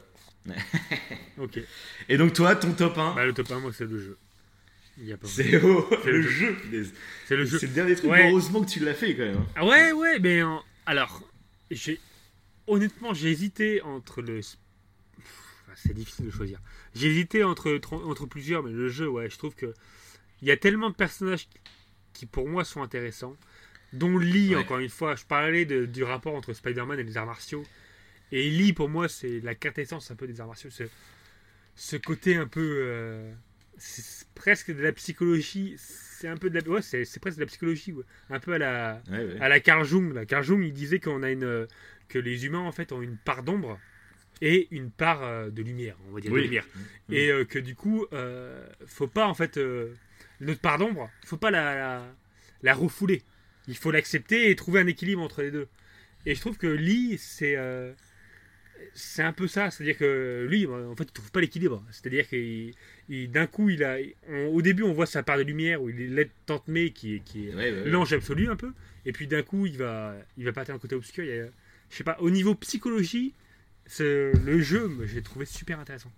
Ok. 1.38 1.59
Et 2.09 2.18
donc 2.18 2.34
toi, 2.34 2.55
ton 2.55 2.72
top 2.73 2.97
1, 2.97 3.13
Bah, 3.15 3.26
le 3.26 3.34
top 3.34 3.51
1, 3.51 3.59
moi, 3.59 3.72
c'est 3.77 3.85
le 3.85 3.99
jeu. 3.99 4.18
C'est 5.23 5.64
oh, 5.64 5.88
le 6.06 6.11
le 6.11 6.22
jeu. 6.22 6.56
C'est 7.28 7.36
le 7.36 7.45
jeu. 7.45 7.60
C'est 7.60 7.68
le 7.68 7.73
dernier 7.73 7.95
truc. 7.95 8.11
Ouais. 8.11 8.30
Heureusement 8.30 8.64
que 8.64 8.69
tu 8.69 8.80
l'as 8.80 8.94
fait 8.94 9.15
quand 9.15 9.23
même. 9.23 9.38
hein. 9.38 9.48
Ah 9.56 9.65
ouais, 9.65 9.91
ouais, 9.91 10.19
mais 10.19 10.41
alors, 10.86 11.23
j'ai 11.72 11.99
honnêtement, 12.68 13.14
j'ai 13.14 13.30
hésité 13.32 13.82
entre 13.82 14.22
le. 14.22 14.38
Pff, 14.38 15.73
C'est 15.76 15.94
difficile 15.94 16.26
de 16.26 16.32
choisir. 16.32 16.60
J'ai 16.95 17.07
hésité 17.07 17.44
entre, 17.44 17.80
entre 18.06 18.26
plusieurs, 18.26 18.64
mais 18.64 18.72
le 18.72 18.90
jeu, 18.90 19.07
ouais, 19.10 19.30
je 19.30 19.38
trouve 19.38 19.56
que 19.56 19.73
il 20.41 20.48
y 20.48 20.52
a 20.52 20.57
tellement 20.57 20.90
de 20.90 20.95
personnages 20.95 21.48
qui, 22.14 22.26
pour 22.26 22.48
moi, 22.48 22.64
sont 22.64 22.82
intéressants. 22.82 23.36
Dont 23.94 24.18
Lee, 24.18 24.56
Ouais. 24.56 24.61
encore 24.61 24.80
une 24.80 24.90
fois, 24.90 25.15
je 25.15 25.26
parlais 25.26 25.65
de- 25.65 25.86
du 25.86 26.03
rapport 26.03 26.34
entre 26.36 26.53
Spider-Man 26.53 26.99
et 26.99 27.03
les 27.03 27.18
arts 27.18 27.26
martiaux. 27.26 27.64
Et 28.32 28.49
Lee, 28.49 28.72
pour 28.73 28.88
moi, 28.90 29.10
c'est 29.10 29.40
la 29.41 29.53
quintessence 29.56 30.10
un 30.11 30.15
peu 30.15 30.28
des 30.28 30.40
arts 30.40 30.48
martiaux. 30.48 30.69
Ce, 30.69 30.84
ce 31.76 31.95
côté 31.98 32.36
un 32.38 32.48
peu. 32.48 32.61
euh, 32.84 33.32
c'est 33.81 34.27
presque 34.35 34.71
de 34.71 34.81
la 34.81 34.91
psychologie. 34.93 35.75
C'est 35.77 36.27
un 36.27 36.37
peu 36.37 36.49
de 36.49 36.59
la. 36.59 36.67
Ouais, 36.69 36.81
c'est 36.81 37.03
c'est 37.05 37.19
presque 37.19 37.37
de 37.37 37.41
la 37.41 37.47
psychologie, 37.47 37.91
ouais. 37.93 38.03
Un 38.29 38.39
peu 38.39 38.53
à 38.53 38.57
la 38.57 39.01
Ouais, 39.09 39.17
ouais. 39.25 39.39
à 39.41 39.49
la 39.49 39.59
Carl 39.59 39.83
Jung. 39.85 40.13
La 40.13 40.25
Carl 40.25 40.43
Jung, 40.43 40.63
il 40.63 40.71
disait 40.73 40.99
qu'on 40.99 41.23
a 41.23 41.31
une 41.31 41.67
que 42.07 42.19
les 42.19 42.45
humains 42.45 42.59
en 42.59 42.71
fait 42.71 42.91
ont 42.91 43.01
une 43.01 43.17
part 43.17 43.41
d'ombre 43.43 43.79
et 44.41 44.67
une 44.71 44.91
part 44.91 45.23
euh, 45.23 45.49
de 45.49 45.61
lumière, 45.61 45.95
on 46.09 46.13
va 46.13 46.19
dire 46.19 46.31
de 46.31 46.37
lumière. 46.37 46.65
Mhm. 47.09 47.15
Et 47.15 47.29
euh, 47.31 47.45
que 47.45 47.57
du 47.59 47.75
coup, 47.75 48.05
euh, 48.13 48.67
faut 48.85 49.07
pas 49.07 49.27
en 49.27 49.33
fait 49.33 49.57
euh, 49.57 49.93
notre 50.39 50.61
part 50.61 50.77
d'ombre, 50.77 51.09
faut 51.25 51.37
pas 51.37 51.51
la, 51.51 51.75
la, 51.75 52.05
la 52.61 52.73
refouler. 52.73 53.21
Il 53.67 53.77
faut 53.77 53.91
l'accepter 53.91 54.49
et 54.49 54.55
trouver 54.55 54.79
un 54.81 54.87
équilibre 54.87 55.21
entre 55.21 55.41
les 55.41 55.51
deux. 55.51 55.67
Et 56.25 56.35
je 56.35 56.39
trouve 56.41 56.57
que 56.57 56.67
Lee, 56.67 57.17
c'est 57.17 57.55
euh, 57.55 57.93
c'est 58.93 59.23
un 59.23 59.31
peu 59.34 59.47
ça, 59.47 59.72
c'est-à-dire 59.72 59.97
que 59.97 60.45
lui, 60.49 60.65
en 60.68 60.95
fait, 60.95 61.03
il 61.05 61.11
trouve 61.11 61.31
pas 61.31 61.39
l'équilibre. 61.41 61.84
C'est-à-dire 61.91 62.26
il- 62.34 63.31
d'un 63.31 63.47
coup, 63.47 63.69
il 63.69 63.84
a, 63.84 63.97
on- 64.30 64.47
au 64.47 64.61
début, 64.61 64.84
on 64.84 64.93
voit 64.93 65.05
sa 65.05 65.23
part 65.23 65.38
de 65.38 65.43
lumière 65.43 65.81
où 65.81 65.89
il 65.89 66.01
est 66.01 66.07
l'aide 66.07 66.30
tante 66.45 66.68
May 66.68 66.91
qui 66.91 67.15
est, 67.15 67.19
qui 67.19 67.47
est 67.47 67.55
Ouais, 67.55 67.72
ouais, 67.72 67.81
ouais. 67.84 67.89
l'ange 67.89 68.13
absolu 68.13 68.49
un 68.49 68.55
peu 68.55 68.72
et 69.05 69.11
puis 69.11 69.27
d'un 69.27 69.41
coup 69.43 69.65
il 69.65 69.77
va 69.77 70.15
il 70.38 70.45
va 70.45 70.51
partir 70.53 70.76
d'un 70.76 70.80
côté 70.80 70.95
obscur 70.95 71.23
il 71.23 71.30
y 71.35 71.39
a- 71.39 71.47
je 71.89 71.95
sais 71.95 72.03
pas 72.03 72.18
au 72.19 72.30
niveau 72.30 72.53
psychologie 72.55 73.34
c'est- 73.88 74.31
le 74.34 74.61
jeu 74.61 74.89
j'ai 75.05 75.22
trouvé 75.23 75.45
super 75.45 75.80
intéressant 75.80 76.11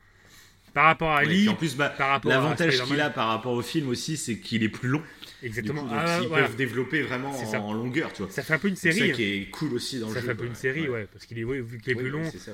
par 0.74 0.86
rapport 0.86 1.12
à 1.12 1.20
Ali 1.20 1.48
en 1.50 1.56
plus, 1.56 1.76
bah, 1.76 1.94
l'avantage 2.26 2.82
qu'il 2.84 3.00
a 3.00 3.10
par 3.10 3.28
rapport 3.30 3.54
au 3.54 3.62
film 3.62 3.90
aussi, 3.90 4.18
c'est 4.18 4.40
qu'il 4.40 4.64
est 4.64 4.70
plus 4.70 4.90
long. 4.90 5.02
Du 5.41 5.48
exactement 5.48 5.84
coup, 5.84 5.90
donc 5.90 5.98
Ah, 6.02 6.20
ils 6.22 6.28
voilà. 6.28 6.48
peuvent 6.48 6.56
développer 6.56 7.02
vraiment 7.02 7.34
C'est 7.34 7.45
en, 7.45 7.52
ça. 7.52 7.58
longueur, 7.74 8.12
tu 8.14 8.24
vois. 8.24 8.32
ça 8.32 8.44
fait 8.44 8.54
un 8.54 8.60
peu 8.60 8.70
une 8.70 8.76
C'est 8.76 8.91
série 8.91 9.10
ça 9.10 9.14
hein. 9.14 9.16
qui 9.18 9.24
est 9.24 9.50
cool 9.50 9.74
aussi 9.74 10.00
dans 10.00 10.08
ça 10.10 10.16
le 10.16 10.20
jeu. 10.22 10.26
fait 10.28 10.32
un 10.32 10.36
peu 10.36 10.45
une 10.45 10.56
série 10.56 10.88
ouais, 10.90 11.08
parce 11.12 11.26
qu'il 11.26 11.38
est 11.38 11.44
ouais, 11.44 11.60
vu 11.62 11.80
qu'il 11.80 11.91
est 11.91 11.95
Oui, 11.95 12.02
plus 12.04 12.10
long 12.12 12.24
c'est 12.32 12.40
ça. 12.40 12.52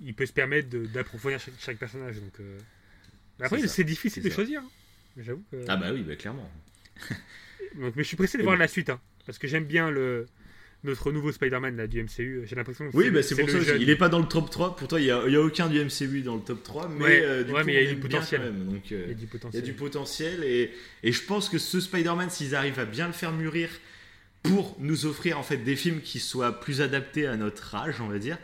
il 0.00 0.12
peut 0.14 0.26
se 0.26 0.32
permettre 0.32 0.68
d'approfondir 0.92 1.38
chaque, 1.40 1.54
chaque 1.60 1.76
personnage 1.78 2.16
donc 2.16 2.32
euh, 2.40 2.58
mais 3.38 3.46
après 3.46 3.60
C'est 3.60 3.68
ça. 3.68 3.74
c'est 3.74 3.84
difficile 3.84 4.22
C'est 4.22 4.28
de 4.28 4.34
ça. 4.34 4.34
choisir 4.36 4.60
hein. 4.60 4.68
J'avoue 5.18 5.44
que 5.52 5.64
Ah 5.68 5.76
bah 5.76 5.92
oui, 5.92 6.02
bah 6.02 6.16
clairement. 6.16 6.50
donc, 7.76 7.94
mais 7.96 8.02
je 8.02 8.08
suis 8.08 8.16
pressé 8.16 8.38
de 8.38 8.42
voir 8.42 8.56
la 8.56 8.68
suite 8.68 8.90
hein, 8.90 9.00
parce 9.26 9.38
que 9.38 9.46
j'aime 9.46 9.64
bien 9.64 9.90
le 9.90 10.26
notre 10.84 11.12
nouveau 11.12 11.30
Spider-Man 11.32 11.76
là, 11.76 11.86
du 11.86 12.02
MCU 12.02 12.42
j'ai 12.44 12.56
l'impression 12.56 12.90
que 12.90 12.96
Oui, 12.96 13.10
bah 13.10 13.22
c'est 13.22 13.36
pour 13.36 13.48
ça. 13.48 13.60
jeune. 13.60 13.80
Il 13.80 13.88
est 13.90 13.96
pas 13.96 14.08
dans 14.08 14.18
le 14.18 14.26
top 14.26 14.50
3. 14.50 14.76
Pourtant, 14.76 14.96
il 14.96 15.04
y 15.04 15.10
a, 15.10 15.26
y 15.28 15.36
a 15.36 15.40
aucun 15.40 15.68
du 15.68 15.78
MCU 15.84 16.22
dans 16.22 16.34
le 16.36 16.40
top 16.42 16.62
3. 16.62 16.88
Mais 16.88 17.04
Ouais, 17.04 17.22
euh, 17.24 17.44
du 17.44 17.52
ouais, 17.52 17.60
coup, 17.60 17.66
mais 17.66 17.74
il 17.74 17.84
y 17.84 17.86
a 17.88 17.94
du 17.94 18.00
potentiel. 18.00 18.40
quand 18.40 18.46
même. 18.46 18.64
Donc, 18.66 18.92
euh, 18.92 19.02
il 19.06 19.08
y 19.08 19.12
a 19.12 19.14
du 19.14 19.20
il 19.20 19.22
y 19.22 19.26
a 19.26 19.30
potentiel 19.30 19.62
du 19.62 19.72
potentiel. 19.74 20.44
Et, 20.44 20.70
et 21.04 21.12
je 21.12 21.22
pense 21.24 21.48
que 21.48 21.58
ce 21.58 21.80
Spider-Man, 21.80 22.30
s'ils 22.30 22.54
arrivent 22.54 22.80
à 22.80 22.84
bien 22.84 23.06
le 23.06 23.12
faire 23.12 23.32
mûrir 23.32 23.68
pour 24.42 24.76
nous 24.80 25.06
offrir 25.06 25.38
en 25.38 25.44
fait 25.44 25.58
des 25.58 25.76
films 25.76 26.00
qui 26.00 26.18
soient 26.18 26.58
plus 26.60 26.80
adaptés 26.80 27.26
à 27.28 27.36
notre 27.36 27.74
âge, 27.76 28.00
on 28.00 28.08
va 28.08 28.18
dire. 28.18 28.36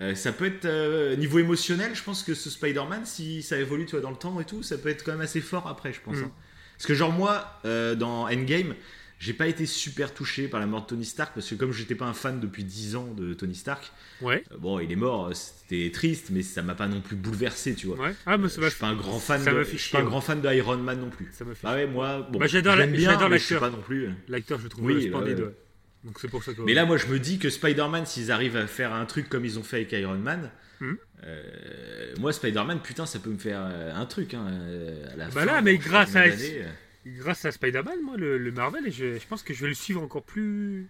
euh, 0.00 0.14
ça 0.14 0.30
peut 0.30 0.44
être 0.46 0.64
euh, 0.64 1.16
niveau 1.16 1.40
émotionnel, 1.40 1.90
je 1.94 2.04
pense 2.04 2.22
que 2.22 2.34
ce 2.34 2.48
Spider-Man, 2.50 3.04
si 3.04 3.42
ça 3.42 3.58
évolue 3.58 3.84
tu 3.84 3.92
vois, 3.92 4.00
dans 4.00 4.10
le 4.12 4.16
temps 4.16 4.40
et 4.40 4.44
tout, 4.44 4.62
ça 4.62 4.78
peut 4.78 4.88
être 4.88 5.02
quand 5.04 5.10
même 5.10 5.20
assez 5.22 5.40
fort 5.40 5.66
après, 5.66 5.92
je 5.92 6.00
pense. 6.00 6.18
Mm. 6.18 6.22
hein. 6.24 6.32
Parce 6.78 6.86
que 6.86 6.94
genre 6.94 7.10
moi, 7.12 7.58
euh, 7.64 7.96
dans 7.96 8.28
Endgame, 8.30 8.74
j'ai 9.20 9.32
pas 9.34 9.46
été 9.46 9.64
super 9.66 10.12
touché 10.12 10.48
par 10.48 10.58
la 10.58 10.66
mort 10.66 10.82
de 10.82 10.86
Tony 10.86 11.04
Stark 11.04 11.32
parce 11.34 11.48
que 11.48 11.54
comme 11.54 11.72
j'étais 11.72 11.94
pas 11.94 12.06
un 12.06 12.14
fan 12.14 12.40
depuis 12.40 12.64
10 12.64 12.96
ans 12.96 13.06
de 13.14 13.34
Tony 13.34 13.54
Stark, 13.54 13.92
ouais 14.22 14.42
euh, 14.50 14.56
bon, 14.58 14.80
il 14.80 14.90
est 14.90 14.96
mort, 14.96 15.26
euh, 15.28 15.32
c'était 15.34 15.90
triste, 15.92 16.30
mais 16.30 16.42
ça 16.42 16.62
m'a 16.62 16.74
pas 16.74 16.88
non 16.88 17.00
plus 17.00 17.16
bouleversé, 17.16 17.74
tu 17.76 17.86
vois. 17.86 17.98
ouais 17.98 18.14
ah 18.26 18.36
mais 18.38 18.48
ça 18.48 18.60
je 18.62 18.68
suis 18.70 18.78
pas 18.80 18.88
un 18.88 18.96
grand 18.96 19.18
fan, 19.20 19.40
ça 19.42 19.52
de, 19.52 19.62
je 19.62 19.76
suis 19.76 19.92
pas 19.92 20.00
un 20.00 20.04
grand 20.04 20.20
fan 20.20 20.40
de 20.40 20.48
Iron 20.54 20.78
Man 20.78 20.98
non 21.00 21.10
plus. 21.10 21.28
ça 21.32 21.44
fait 21.44 21.52
Ah 21.62 21.74
ouais, 21.74 21.86
moi, 21.86 22.26
bon, 22.32 22.38
Bah, 22.40 22.46
j'adore 22.48 22.76
l'acteur. 22.76 23.60
pas 23.60 23.70
non 23.70 23.82
plus. 23.82 24.08
L'acteur, 24.28 24.58
je 24.58 24.66
trouve 24.68 24.84
Oui, 24.86 24.94
euh, 25.04 25.08
splendide. 25.08 25.40
ouais. 25.40 25.54
Donc 26.02 26.18
c'est 26.18 26.28
pour 26.28 26.42
ça 26.42 26.54
que. 26.54 26.62
Mais 26.62 26.72
là, 26.72 26.86
moi, 26.86 26.96
je 26.96 27.06
me 27.08 27.18
dis 27.18 27.38
que 27.38 27.50
Spider-Man, 27.50 28.06
s'ils 28.06 28.32
arrivent 28.32 28.56
à 28.56 28.66
faire 28.66 28.94
un 28.94 29.04
truc 29.04 29.28
comme 29.28 29.44
ils 29.44 29.58
ont 29.58 29.62
fait 29.62 29.76
avec 29.76 29.92
Iron 29.92 30.16
Man, 30.16 30.50
Mhm. 30.80 30.96
euh, 31.24 32.14
moi, 32.18 32.32
Spider-Man, 32.32 32.80
putain, 32.80 33.04
ça 33.04 33.18
peut 33.18 33.28
me 33.28 33.36
faire 33.38 33.60
euh, 33.62 33.94
un 33.94 34.06
truc. 34.06 34.32
Hein, 34.32 34.46
euh, 34.50 35.12
à 35.12 35.16
la 35.16 35.26
Bah 35.26 35.30
fin, 35.32 35.44
là, 35.44 35.60
mais 35.60 35.76
grâce 35.76 36.16
à- 36.16 36.20
euh, 36.22 36.64
grâce 37.06 37.44
à 37.44 37.52
Spider-Man, 37.52 37.98
moi, 38.02 38.16
le, 38.16 38.38
le 38.38 38.52
Marvel, 38.52 38.84
je, 38.92 39.14
je 39.18 39.26
pense 39.28 39.42
que 39.42 39.54
je 39.54 39.62
vais 39.62 39.68
le 39.68 39.74
suivre 39.74 40.02
encore 40.02 40.22
plus. 40.22 40.86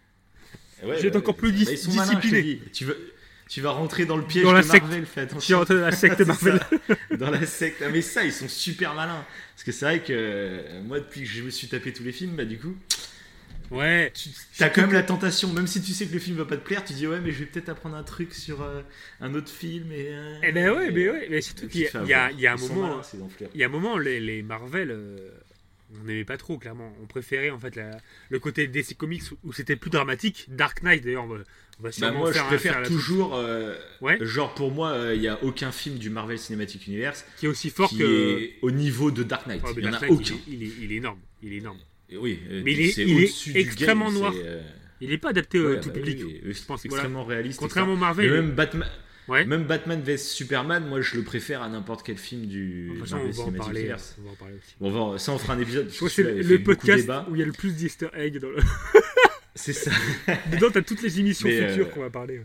ouais, 0.83 0.97
Je 0.97 1.03
vais 1.03 1.09
être 1.09 1.17
encore 1.17 1.37
plus 1.37 1.53
bah, 1.53 1.59
dis- 1.59 1.89
malins, 1.97 2.05
discipliné. 2.15 2.43
dis. 2.43 2.61
Tu 2.73 2.85
vas, 2.85 2.95
tu 3.49 3.61
vas 3.61 3.71
rentrer 3.71 4.07
dans 4.07 4.17
le 4.17 4.25
piège 4.25 4.45
Dans 4.45 4.53
la 4.53 4.63
de 4.63 4.67
secte. 4.67 4.83
Marvel, 4.85 5.07
fais 5.07 5.21
attention. 5.23 5.59
rentré 5.59 5.75
dans 5.75 5.81
la 5.83 5.93
secte 5.93 6.21
Marvel. 6.27 6.61
dans 7.19 7.31
la 7.31 7.47
secte. 7.47 7.83
Ah, 7.85 7.89
mais 7.91 8.03
ça, 8.03 8.25
ils 8.25 8.33
sont 8.33 8.49
super 8.49 8.95
malins. 8.95 9.25
Parce 9.55 9.65
que 9.65 9.73
c'est 9.73 9.85
vrai 9.85 10.01
que 10.01 10.13
euh, 10.13 10.83
moi, 10.83 11.01
depuis 11.01 11.23
que 11.23 11.27
je 11.29 11.43
me 11.43 11.51
suis 11.51 11.67
tapé 11.69 11.93
tous 11.93 12.03
les 12.05 12.13
films, 12.13 12.37
bah 12.37 12.45
du 12.45 12.59
coup, 12.59 12.77
Ouais. 13.71 14.13
tu 14.15 14.31
as 14.65 14.69
quand 14.69 14.81
même 14.81 14.93
la 14.93 15.05
tentation, 15.05 15.53
même 15.53 15.69
si 15.69 15.81
tu 15.81 15.93
sais 15.93 16.05
que 16.07 16.13
le 16.13 16.19
film 16.19 16.37
va 16.37 16.45
pas 16.45 16.57
te 16.57 16.65
plaire, 16.67 16.85
tu 16.85 16.93
dis 16.93 17.07
ouais, 17.07 17.21
mais 17.21 17.31
je 17.31 17.39
vais 17.39 17.45
peut-être 17.47 17.69
apprendre 17.69 17.95
un 17.95 18.03
truc 18.03 18.35
sur 18.35 18.63
euh, 18.63 18.83
un 19.21 19.33
autre 19.37 19.49
film 19.49 19.93
et. 19.93 20.09
euh, 20.11 20.39
Eh 20.43 20.51
ben 20.51 20.71
ouais, 20.71 20.89
et- 20.89 20.91
mais 20.91 21.09
ouais, 21.09 21.29
mais 21.31 21.41
surtout 21.41 21.69
qu'il 21.69 21.83
y, 21.83 21.89
tu 21.89 21.97
a- 21.97 22.33
y 22.33 22.41
y 22.41 22.47
un 22.49 22.57
moment, 22.57 23.01
il 23.55 23.61
y 23.61 23.63
a 23.63 23.67
un 23.67 23.71
moment, 23.71 23.97
les, 23.97 24.19
les 24.19 24.43
Marvel, 24.43 24.91
euh, 24.91 25.17
on 26.01 26.05
n'aimait 26.07 26.25
pas 26.25 26.37
trop, 26.37 26.59
clairement. 26.59 26.93
On 27.03 27.07
préférait 27.07 27.51
en 27.51 27.59
fait 27.59 27.75
la- 27.77 27.97
le 28.29 28.39
côté 28.39 28.67
DC 28.67 28.95
Comics 28.97 29.23
où 29.45 29.53
c'était 29.53 29.77
plus 29.77 29.91
dramatique. 29.91 30.47
Dark 30.49 30.83
Knight, 30.83 31.03
d'ailleurs, 31.05 31.25
on 31.25 31.29
va, 31.29 31.35
on 31.35 31.83
va 31.83 31.89
Bah, 31.89 31.93
sûrement 31.93 32.19
moi, 32.21 32.29
je 32.29 32.35
faire, 32.35 32.45
un- 32.45 32.49
préfère 32.49 32.83
toujours. 32.85 33.35
euh, 33.35 33.75
Ouais. 34.01 34.19
Genre, 34.21 34.55
pour 34.55 34.71
moi, 34.71 35.13
il 35.15 35.21
n'y 35.21 35.29
a 35.29 35.43
aucun 35.43 35.73
film 35.73 35.97
du 35.99 36.11
Marvel 36.11 36.39
Cinematic 36.39 36.87
Universe 36.87 37.25
qui 37.39 37.47
est 37.47 37.49
aussi 37.49 37.71
fort 37.71 37.89
qui 37.89 37.99
que. 37.99 38.39
est 38.41 38.55
au 38.63 38.71
niveau 38.71 39.11
de 39.11 39.23
Dark 39.23 39.47
Knight. 39.47 39.63
Il 39.77 39.83
n'y 39.83 39.89
en 39.89 39.93
a 39.95 39.99
Knight, 40.01 40.11
aucun. 40.11 40.35
il, 40.49 40.63
est, 40.63 40.67
il 40.67 40.69
est- 40.69 40.73
il 40.83 40.93
est 40.93 40.97
énorme. 40.97 41.19
Il 41.43 41.53
est 41.53 41.57
énorme. 41.57 41.79
Et 42.09 42.17
Oui, 42.17 42.39
euh, 42.51 42.63
Mais 42.65 42.73
il 42.73 42.81
est- 42.81 42.97
il 42.99 43.57
extrêmement 43.57 44.07
game, 44.11 44.15
noir. 44.15 44.35
euh, 44.37 44.61
Il 45.01 45.09
n'est 45.11 45.19
pas 45.19 45.31
adapté 45.31 45.59
au 45.59 45.77
tout 45.77 45.89
bah 45.89 45.95
public. 45.95 46.19
oui, 46.25 46.41
je 46.45 46.49
pense, 46.65 46.85
voilà. 46.87 47.05
extrêmement 47.05 47.25
réaliste. 47.25 47.59
Contrairement 47.59 47.95
ça. 47.95 48.01
Marvel. 48.01 48.31
Même 48.31 48.51
Batman, 48.51 48.89
Ouais. 49.31 49.45
même 49.45 49.65
Batman 49.65 50.03
vs 50.03 50.19
Superman, 50.19 50.87
moi 50.87 51.01
je 51.01 51.17
le 51.17 51.23
préfère 51.23 51.63
à 51.63 51.69
n'importe 51.69 52.05
quel 52.05 52.19
film 52.19 52.47
du 52.47 52.93
façon, 53.01 53.17
on 53.17 53.25
Marvel 53.27 53.53
va 53.53 53.59
parler. 53.59 53.81
Universe. 53.81 54.17
On 54.21 54.25
va 54.27 54.31
en 54.33 54.35
parler 54.35 54.55
aussi. 54.57 54.75
Bon, 54.81 55.19
ça, 55.19 55.33
on 55.33 55.39
fera 55.39 55.55
un 55.55 55.61
épisode. 55.61 55.89
Je 55.91 55.97
crois 55.97 56.09
que 56.09 56.15
c'est 56.15 56.23
le, 56.25 56.43
de 56.45 56.57
podcast 56.59 57.09
où 57.29 57.37
il 57.37 57.39
y 57.39 57.43
a 57.43 57.47
le 57.47 57.53
plus 57.53 57.75
d'easter. 57.75 58.09
Dans 58.41 58.49
le... 58.51 58.57
C'est 59.55 59.73
ça. 59.73 59.91
Dedans, 60.53 60.69
t'as 60.73 60.83
toutes 60.83 61.03
les 61.03 61.21
émissions 61.21 61.49
Mais, 61.49 61.69
futures 61.69 61.87
euh, 61.87 61.91
qu'on 61.91 62.01
va 62.01 62.11
parler. 62.11 62.41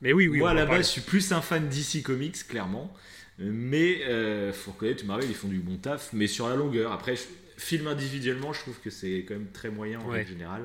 Mais 0.00 0.12
oui, 0.12 0.28
oui. 0.28 0.38
Moi, 0.38 0.50
à 0.50 0.54
la 0.54 0.66
base, 0.66 0.86
je 0.86 0.92
suis 0.92 1.00
plus 1.00 1.32
un 1.32 1.40
fan 1.40 1.68
DC 1.68 2.02
Comics, 2.02 2.46
clairement. 2.48 2.92
Mais 3.38 4.02
euh, 4.04 4.52
faut 4.52 4.70
reconnaître, 4.72 5.04
Marvel, 5.04 5.28
ils 5.28 5.34
font 5.34 5.48
du 5.48 5.58
bon 5.58 5.76
taf, 5.76 6.10
mais 6.12 6.26
sur 6.26 6.48
la 6.48 6.56
longueur. 6.56 6.92
Après, 6.92 7.16
je- 7.16 7.22
film 7.58 7.86
individuellement, 7.86 8.52
je 8.52 8.60
trouve 8.60 8.78
que 8.80 8.90
c'est 8.90 9.24
quand 9.26 9.34
même 9.34 9.50
très 9.52 9.70
moyen 9.70 10.00
en 10.00 10.10
Ouais. 10.10 10.24
générale. 10.26 10.64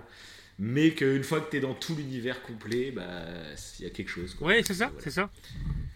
Mais 0.60 0.92
qu'une 0.92 1.24
fois 1.24 1.42
que 1.42 1.50
tu 1.52 1.58
es 1.58 1.60
dans 1.60 1.74
tout 1.74 1.96
l'univers 1.96 2.42
complet, 2.44 2.92
bah, 2.92 3.24
il 3.80 3.84
y 3.84 3.88
a 3.88 3.90
quelque 3.92 4.10
chose. 4.10 4.36
quoi. 4.36 4.48
Ouais, 4.48 4.62
c'est 4.64 4.74
ça, 4.76 4.88
Voilà. 4.88 5.02
c'est 5.04 5.12
ça. 5.12 5.30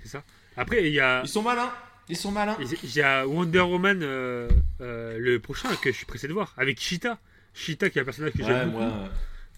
C'est 0.04 0.10
ça. 0.10 0.24
Après, 0.58 0.88
il 0.88 0.94
y 0.94 1.00
a. 1.00 1.22
Ils 1.24 1.30
sont 1.30 1.42
malins 1.44 1.72
Ils 2.10 2.16
sont 2.18 2.32
malins 2.32 2.58
Il 2.84 2.96
y 2.96 3.02
a 3.02 3.28
Wonder 3.28 3.60
Woman, 3.62 4.00
euh, 4.02 4.48
euh, 4.82 5.18
le 5.20 5.40
prochain 5.40 5.70
que 5.76 5.92
je 5.92 5.98
suis 5.98 6.06
pressé 6.06 6.28
de 6.28 6.34
voir, 6.34 6.54
avec 6.58 6.80
Cheetah. 6.80 7.20
Cheetah 7.54 7.90
qui 7.90 8.00
est 8.00 8.02
un 8.02 8.06
personnage 8.06 8.34
que 8.34 8.40
Ouais, 8.40 8.46
j'aime 8.48 8.72
beaucoup. 8.72 8.84
moi, 8.84 9.10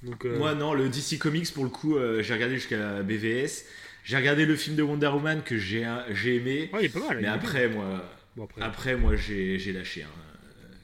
Donc, 0.04 0.26
euh, 0.26 0.38
moi, 0.38 0.56
non, 0.56 0.74
le 0.74 0.90
DC 0.90 1.18
Comics, 1.20 1.52
pour 1.54 1.64
le 1.64 1.70
coup, 1.70 1.96
euh, 1.98 2.22
j'ai 2.22 2.34
regardé 2.34 2.56
jusqu'à 2.56 3.02
BVS. 3.04 3.66
J'ai 4.04 4.16
regardé 4.18 4.46
le 4.46 4.56
film 4.56 4.76
de 4.76 4.84
Wonder 4.84 5.08
Woman 5.08 5.42
que 5.44 5.58
j'ai 5.58 5.86
j'ai 6.14 6.36
aimé. 6.38 6.70
ouais, 6.74 6.82
il 6.84 6.86
est 6.86 6.90
pas 6.90 7.00
mal. 7.08 7.20
Mais 7.22 7.28
après, 7.28 7.68
moi. 7.70 8.04
Bon, 8.36 8.44
après, 8.46 8.62
Après, 8.62 8.96
moi, 8.96 9.16
j'ai 9.16 9.58
j'ai 9.60 9.74
lâché. 9.74 10.04
hein. 10.04 10.08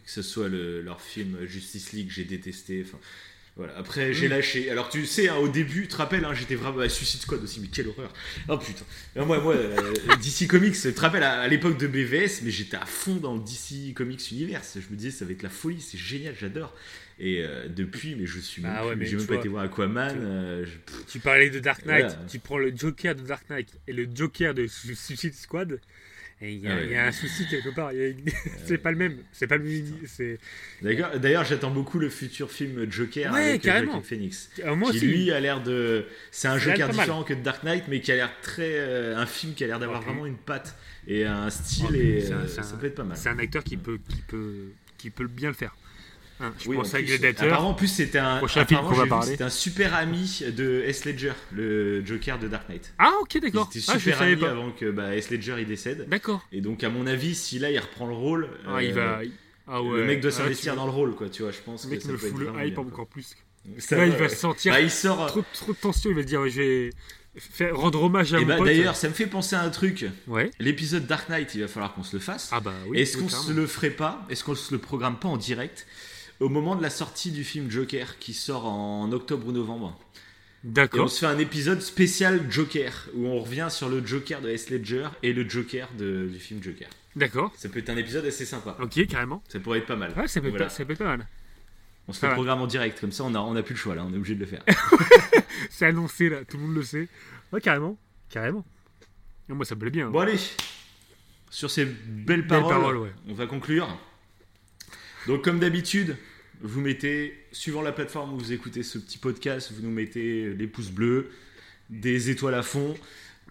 Que 0.06 0.11
ce 0.11 0.22
soit 0.22 0.49
le- 0.49 0.81
leur 0.81 0.99
film 1.02 1.45
Justice 1.45 1.94
League, 1.94 2.10
j'ai 2.11 2.26
détesté. 2.26 2.84
Enfin, 2.85 2.98
voilà. 3.56 3.78
Après, 3.78 4.14
j'ai 4.14 4.28
lâché. 4.28 4.70
Alors, 4.72 4.90
tu 4.90 5.06
sais, 5.06 5.30
hein, 5.30 5.36
au 5.36 5.48
début, 5.48 5.84
tu 5.84 5.88
te 5.90 5.96
rappelles, 5.98 6.26
hein, 6.26 6.34
j'étais 6.34 6.56
vraiment 6.56 6.80
à 6.80 6.90
Suicide 6.90 7.22
Squad 7.22 7.44
aussi, 7.44 7.60
mais 7.60 7.68
quelle 7.68 7.88
horreur. 7.90 8.12
Oh 8.50 8.58
putain. 8.58 8.84
Moi, 9.16 9.40
moi 9.42 9.54
euh, 9.56 9.92
DC 10.22 10.48
Comics, 10.48 10.74
tu 10.80 10.92
te 10.94 11.00
rappelles, 11.02 11.22
à, 11.24 11.42
à 11.42 11.48
l'époque 11.48 11.78
de 11.78 11.86
BVS, 11.88 12.42
mais 12.44 12.50
j'étais 12.52 12.78
à 12.78 12.86
fond 12.86 13.16
dans 13.18 13.36
le 13.36 13.42
DC 13.42 13.94
Comics 13.94 14.32
Universe. 14.32 14.78
Je 14.80 14.92
me 14.92 14.96
disais, 14.98 15.12
ça 15.12 15.26
va 15.26 15.32
être 15.32 15.44
la 15.44 15.50
folie, 15.50 15.82
c'est 15.82 15.98
génial, 16.00 16.34
j'adore. 16.40 16.76
Et 17.20 17.44
euh, 17.44 17.68
depuis, 17.68 18.16
mais 18.16 18.26
je 18.26 18.40
suis 18.40 18.64
Ah 18.66 18.88
ouais, 18.88 18.96
mais 18.96 19.06
j'ai 19.06 19.18
même 19.18 19.28
pas 19.28 19.36
été 19.36 19.48
voir 19.48 19.64
Aquaman. 19.66 20.16
tu- 20.16 20.20
euh, 20.26 20.66
je- 20.66 21.12
Tu 21.12 21.20
parlais 21.20 21.52
de 21.52 21.60
Dark 21.60 21.86
Knight, 21.86 22.06
Voilà. 22.08 22.20
tu 22.28 22.40
prends 22.40 22.58
le 22.58 22.74
Joker 22.76 23.14
de 23.14 23.22
Dark 23.22 23.48
Knight 23.52 23.70
et 23.88 23.94
le 23.94 24.08
Joker 24.12 24.56
de 24.56 24.66
Su- 24.66 24.96
Suicide 24.96 25.36
Squad, 25.36 25.80
et 26.44 26.53
il 26.53 26.60
y, 26.61 26.68
a- 26.68 26.72
Ah 26.74 26.76
ouais. 26.76 26.86
il 26.86 26.91
y 26.91 26.95
a 26.95 27.06
un 27.07 27.11
souci 27.11 27.48
quelque 27.48 27.70
part. 27.70 27.94
il 27.94 27.99
y 27.99 28.03
a 28.03 28.07
une- 28.10 28.24
c'est 28.65 28.78
pas 28.78 28.91
le 28.91 28.98
même. 28.98 29.18
C'est 29.32 29.48
pas 29.48 29.57
le 29.57 29.64
même. 29.64 30.38
D'ailleurs, 31.20 31.45
j'attends 31.45 31.72
beaucoup 31.72 31.99
le 31.99 32.10
futur 32.10 32.52
film 32.52 32.90
Joker 32.91 33.32
Ouais, 33.34 33.49
avec. 33.52 33.64
Joaquin 33.64 34.02
Phoenix. 34.02 34.49
Euh, 34.64 34.76
moi 34.76 34.91
qui 34.91 34.98
aussi. 34.98 35.07
lui 35.07 35.32
a 35.32 35.40
l'air 35.40 35.64
de 35.64 36.06
c'est 36.32 36.48
un 36.48 36.57
Joker 36.57 36.88
mal. 36.88 36.95
différent 36.95 37.24
que 37.24 37.34
Dark 37.34 37.64
Knight 37.64 37.86
mais 37.88 38.02
qui 38.02 38.11
a 38.11 38.15
l'air 38.15 38.32
très 38.41 38.72
euh, 38.74 39.18
un 39.18 39.26
film 39.26 39.53
qui 39.53 39.64
a 39.64 39.68
l'air 39.68 39.80
d'avoir 39.80 40.02
vraiment 40.02 40.26
une 40.26 40.38
patte 40.38 40.76
et 41.07 41.26
un 41.26 41.49
style 41.49 41.86
Ok, 41.86 41.95
et 41.95 42.22
c'est 42.22 42.34
un- 42.34 42.38
euh, 42.40 42.48
c'est 42.48 42.64
ça 42.64 42.76
un- 42.76 42.78
peut 42.78 42.88
être 42.88 42.95
pas 42.95 43.03
mal 43.03 43.18
C'est 43.18 43.30
un 43.30 43.40
acteur 43.40 43.64
qui 43.64 43.78
peut, 43.78 43.99
qui 44.10 44.22
peut, 44.28 44.53
qui 44.98 45.10
peut 45.10 45.28
bien 45.28 45.49
le 45.49 45.56
faire. 45.56 45.76
Hein, 46.40 46.54
je 46.60 46.68
Oui, 46.68 46.78
à 46.94 47.02
Gladiator. 47.02 47.46
apparemment 47.46 47.70
en 47.70 47.74
plus 47.74 47.88
c'était 47.88 48.18
un 48.18 48.42
c'était 48.48 49.50
super 49.50 49.94
ami 49.94 50.42
de 50.56 50.82
S 50.86 51.06
Ledger 51.06 51.34
le 51.52 52.04
Joker 52.06 52.40
de 52.40 52.48
Dark 52.48 52.68
Knight 52.70 52.94
Ah, 52.98 53.12
ok, 53.22 53.40
d'accord. 53.40 53.70
étaient 53.72 53.86
Ah, 53.88 54.00
super 54.00 54.22
amis 54.22 54.36
pas. 54.38 54.50
avant 54.52 54.72
que 54.72 54.90
bah, 54.90 55.16
S 55.16 55.30
Ledger 55.30 55.56
il 55.60 55.68
décède 55.68 56.08
D'accord. 56.10 56.46
et 56.52 56.62
donc 56.62 56.84
à 56.84 56.90
mon 56.90 57.06
avis 57.08 57.36
si 57.36 57.60
là 57.60 57.70
il 57.72 57.78
reprend 57.80 58.08
le 58.08 58.14
rôle 58.16 58.50
Ah, 58.68 58.82
il 58.82 58.92
euh, 58.92 58.94
va. 58.94 59.22
Ah 59.68 59.82
ouais. 59.82 60.00
le 60.00 60.06
mec 60.06 60.22
doit 60.22 60.32
Ah, 60.34 60.38
s'investir 60.38 60.76
dans 60.76 60.86
le 60.86 60.92
rôle 60.92 61.16
quoi 61.16 61.30
tu 61.30 61.44
vois 61.44 61.52
je 61.52 61.60
pense 61.60 61.84
Le 61.84 61.90
que 61.92 61.94
mec 61.96 62.02
ça 62.02 62.08
me 62.12 62.18
peut 62.18 62.26
être 62.26 62.32
fout 62.32 62.40
le 62.40 62.46
vraiment 62.48 62.60
hype 62.64 62.74
bien, 62.74 62.84
quoi. 62.84 62.92
encore 62.94 63.08
plus. 63.08 63.36
Ça 63.78 63.96
Là, 63.96 64.06
il 64.08 64.12
va, 64.14 64.28
sentir 64.28 64.74
Bah, 64.74 64.82
il 64.82 64.92
sort 64.92 65.26
trop, 65.28 65.44
trop 65.54 65.72
de 65.72 65.78
tension. 65.78 66.10
Il 66.10 66.16
va 66.18 66.22
se 66.24 66.28
dire 66.28 66.46
je 66.50 66.62
vais 66.62 66.90
faire, 67.38 67.78
rendre 67.78 68.04
hommage 68.04 68.34
à 68.34 68.40
et 68.42 68.46
bah 68.46 68.60
d'ailleurs 68.60 68.96
ça 68.98 69.08
me 69.08 69.14
fait 69.14 69.26
penser 69.28 69.56
à 69.56 69.62
un 69.62 69.70
truc 69.70 70.06
Ouais. 70.28 70.52
l'épisode 70.60 71.06
Dark 71.08 71.30
Knight 71.30 71.56
il 71.56 71.62
va 71.62 71.68
falloir 71.70 71.94
qu'on 71.94 72.04
se 72.04 72.16
le 72.16 72.22
fasse 72.22 72.50
Ah 72.52 72.60
bah 72.60 72.74
oui. 72.88 73.00
Est-ce 73.00 73.18
qu'on 73.18 73.30
se 73.30 73.52
le 73.54 73.66
ferait 73.68 73.92
pas? 73.92 74.26
Est-ce 74.30 74.44
qu'on 74.44 74.56
se 74.56 74.74
le 74.74 74.80
programme 74.80 75.18
pas 75.18 75.30
en 75.30 75.38
direct? 75.38 75.86
Au 76.44 76.49
moment 76.49 76.76
de 76.76 76.82
la 76.82 76.90
sortie 76.90 77.32
du 77.32 77.44
film 77.44 77.70
Joker 77.72 78.18
qui 78.20 78.34
sort 78.34 78.65
en 78.65 79.11
octobre 79.11 79.48
ou 79.48 79.52
novembre 79.52 79.98
Et 80.64 80.68
on 80.68 80.72
D'accord. 80.72 81.10
se 81.10 81.20
fait 81.20 81.26
un 81.26 81.38
épisode 81.40 81.82
spécial 81.82 82.45
Joker 82.52 83.07
où 83.15 83.28
on 83.28 83.40
revient 83.40 83.68
sur 83.70 83.90
le 83.90 84.06
Joker 84.06 84.41
de 84.41 84.49
S. 84.49 84.70
Ledger 84.70 85.07
et 85.24 85.34
le 85.34 85.48
Joker 85.49 85.90
de- 85.98 86.28
du 86.32 86.40
film 86.40 86.61
Joker. 86.61 86.88
D'accord. 87.15 87.52
Ça 87.56 87.70
peut 87.70 87.80
être 87.80 87.90
un 87.90 87.98
épisode 87.98 88.26
assez 88.26 88.45
sympa. 88.45 88.76
Ok, 88.82 89.06
carrément. 89.07 89.44
Ça 89.48 89.60
pourrait 89.60 89.80
être 89.80 89.86
pas 89.88 89.95
mal. 89.95 90.11
Ouais, 90.18 90.28
ça 90.28 90.41
peut, 90.41 90.48
être 90.48 90.52
Voilà. 90.53 90.65
pas, 90.65 90.70
ça 90.72 90.84
peut 90.86 90.94
être 90.94 90.99
pas 90.99 91.18
mal. 91.18 91.28
On 92.07 92.14
se 92.14 92.20
ça 92.20 92.28
le 92.28 92.32
va. 92.32 92.36
programme 92.36 92.61
en 92.61 92.68
direct 92.68 92.99
comme 92.99 93.14
ça 93.14 93.24
on 93.24 93.34
a, 93.36 93.40
on 93.40 93.56
a 93.56 93.64
plus 93.64 93.76
le 93.76 93.80
choix 93.80 93.95
là, 93.95 94.03
on 94.06 94.11
est 94.14 94.18
obligé 94.18 94.36
de 94.36 94.41
le 94.41 94.45
faire. 94.45 94.64
C'est 95.70 95.86
annoncé 95.86 96.28
là, 96.28 96.44
tout 96.44 96.57
le 96.57 96.64
monde 96.64 96.76
le 96.76 96.84
sait. 96.84 97.07
Ouais, 97.53 97.61
carrément. 97.61 97.98
Carrément. 98.30 98.65
Et 99.49 99.53
moi, 99.53 99.64
ça 99.65 99.76
me 99.76 99.80
plaît 99.80 99.90
bien. 99.91 100.10
bon 100.10 100.20
allez, 100.20 100.38
sur 101.49 101.70
ces 101.72 101.86
belles 101.86 102.41
Belle 102.41 102.48
paroles, 102.48 102.98
ouais. 102.98 103.14
on 103.30 103.34
va 103.34 103.45
conclure. 103.48 103.88
Donc 105.28 105.44
comme 105.44 105.60
d'habitude, 105.60 106.18
vous 106.64 106.81
mettez, 106.81 107.38
suivant 107.52 107.81
la 107.81 107.91
plateforme 107.91 108.34
où 108.34 108.38
vous 108.40 108.53
écoutez 108.53 108.84
ce 108.84 108.98
petit 108.98 109.18
podcast, 109.18 109.72
vous 109.76 109.81
nous 109.81 109.94
mettez 109.94 110.53
les 110.53 110.68
pouces 110.68 110.91
bleus, 110.91 111.30
des 111.90 112.30
étoiles 112.30 112.56
à 112.56 112.64
fond, 112.64 112.95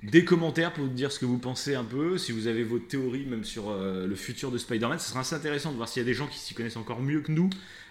des 0.03 0.25
commentaires 0.25 0.73
pour 0.73 0.85
nous 0.85 0.91
dire 0.91 1.13
ce 1.13 1.21
que 1.21 1.27
vous 1.27 1.39
pensez 1.39 1.75
un 1.75 1.85
peu, 1.85 2.19
si 2.19 2.33
vous 2.33 2.47
avez 2.47 2.65
vos 2.65 2.79
théories 2.79 3.27
même 3.27 3.45
sur 3.45 3.71
euh, 3.71 4.07
le 4.07 4.17
futur 4.17 4.51
de 4.51 4.59
Spider-Man. 4.59 4.99
Ce 4.99 5.11
sera 5.11 5.21
assez 5.21 5.35
intéressant 5.35 5.71
de 5.71 5.77
voir 5.77 5.89
s'il 5.89 6.03
y 6.03 6.05
a 6.05 6.07
des 6.07 6.15
gens 6.15 6.27
qui 6.27 6.39
s'y 6.39 6.55
connaissent 6.55 6.77
encore 6.77 7.01
mieux 7.01 7.21
que 7.21 7.31
nous. 7.31 7.51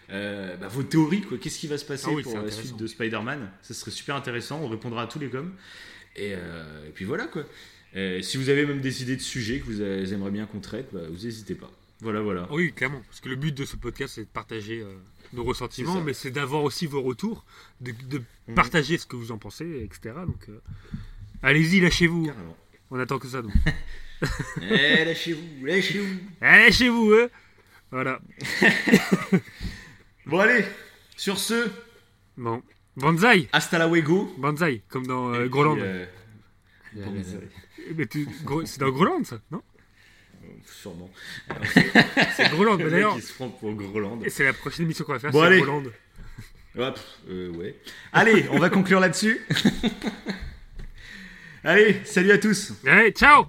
Euh, 0.09 0.57
bah, 0.57 0.67
vos 0.67 0.83
théories, 0.83 1.21
quoi. 1.21 1.37
Qu'est-ce 1.37 1.59
qui 1.59 1.67
va 1.67 1.77
se 1.77 1.85
passer 1.85 2.07
Ah 2.09 2.13
oui, 2.13 2.23
pour 2.23 2.37
la 2.37 2.51
suite 2.51 2.75
de 2.75 2.87
Spider-Man? 2.87 3.49
Ça 3.61 3.73
serait 3.73 3.91
super 3.91 4.15
intéressant. 4.15 4.59
On 4.61 4.67
répondra 4.67 5.03
à 5.03 5.07
tous 5.07 5.19
les 5.19 5.29
coms. 5.29 5.53
Et, 6.17 6.33
euh, 6.35 6.87
et 6.87 6.91
puis 6.91 7.05
voilà 7.05 7.27
quoi. 7.27 7.45
Si 7.93 8.35
vous 8.37 8.49
avez 8.49 8.65
même 8.65 8.81
des 8.81 9.03
idées 9.03 9.15
de 9.15 9.21
sujets 9.21 9.59
que 9.59 9.65
vous 9.65 9.81
aimeriez 9.81 10.31
bien 10.31 10.45
qu'on 10.47 10.59
traite, 10.59 10.89
bah, 10.91 11.01
vous 11.09 11.23
n'hésitez 11.23 11.55
pas. 11.55 11.71
Voilà, 12.01 12.19
voilà. 12.19 12.51
Oui, 12.51 12.73
clairement. 12.73 13.01
Parce 13.07 13.21
que 13.21 13.29
le 13.29 13.35
but 13.35 13.55
de 13.55 13.63
ce 13.63 13.77
podcast, 13.77 14.15
c'est 14.15 14.23
de 14.23 14.29
partager 14.29 14.83
nos 15.33 15.43
ressentiments, 15.43 16.01
mais 16.01 16.13
c'est 16.13 16.31
d'avoir 16.31 16.63
aussi 16.63 16.85
vos 16.87 17.01
retours, 17.01 17.43
de, 17.79 17.91
de 18.09 18.21
Mhm. 18.47 18.55
partager 18.55 18.97
ce 18.97 19.05
que 19.05 19.15
vous 19.15 19.31
en 19.31 19.37
pensez, 19.37 19.83
etc. 19.83 20.15
Donc, 20.25 20.49
euh, 20.49 20.59
allez-y, 21.43 21.79
lâchez-vous. 21.79 22.25
Carrément. 22.25 22.57
On 22.89 22.99
attend 22.99 23.19
que 23.19 23.27
ça, 23.27 23.41
donc. 23.41 23.53
Eh, 24.61 25.03
lâchez-vous, 25.05 25.65
lâchez-vous. 25.65 26.19
allez, 26.41 26.65
lâchez-vous, 26.65 27.13
hein 27.13 27.27
Voilà. 27.91 28.19
Bon, 30.25 30.39
allez, 30.39 30.63
sur 31.17 31.37
ce, 31.39 31.69
Bon. 32.37 32.61
Banzai 32.95 33.47
hasta 33.51 33.77
la 33.79 33.87
wego. 33.87 34.33
Banzai, 34.37 34.83
comme 34.89 35.07
dans 35.07 35.33
euh, 35.33 35.47
Groland. 35.47 35.77
euh. 35.79 36.05
Mais 37.95 38.05
tu- 38.05 38.27
c'est 38.65 38.79
dans 38.79 38.91
Groland, 38.91 39.23
ça, 39.23 39.39
non? 39.49 39.61
Sûrement. 40.79 41.09
C'est 42.35 42.49
Groland, 42.51 42.77
d'ailleurs. 42.77 43.13
il 43.15 43.21
se 43.21 43.33
prend 43.33 43.49
pour 43.49 43.73
Groland. 43.73 44.19
et 44.23 44.29
C'est 44.29 44.45
la 44.45 44.53
prochaine 44.53 44.85
émission 44.85 45.05
qu'on 45.05 45.13
va 45.13 45.19
faire, 45.19 45.31
Bon, 45.31 45.41
c'est 45.41 45.47
allez. 45.47 45.61
Groland. 45.61 45.83
Hop, 46.77 46.99
euh, 47.29 47.49
ouais. 47.51 47.75
Allez, 48.13 48.45
on 48.51 48.59
va 48.59 48.69
conclure 48.69 48.99
là-dessus. 48.99 49.41
Allez, 51.63 52.01
salut 52.05 52.31
à 52.31 52.37
tous. 52.39 52.73
Allez, 52.87 53.11
ciao 53.11 53.45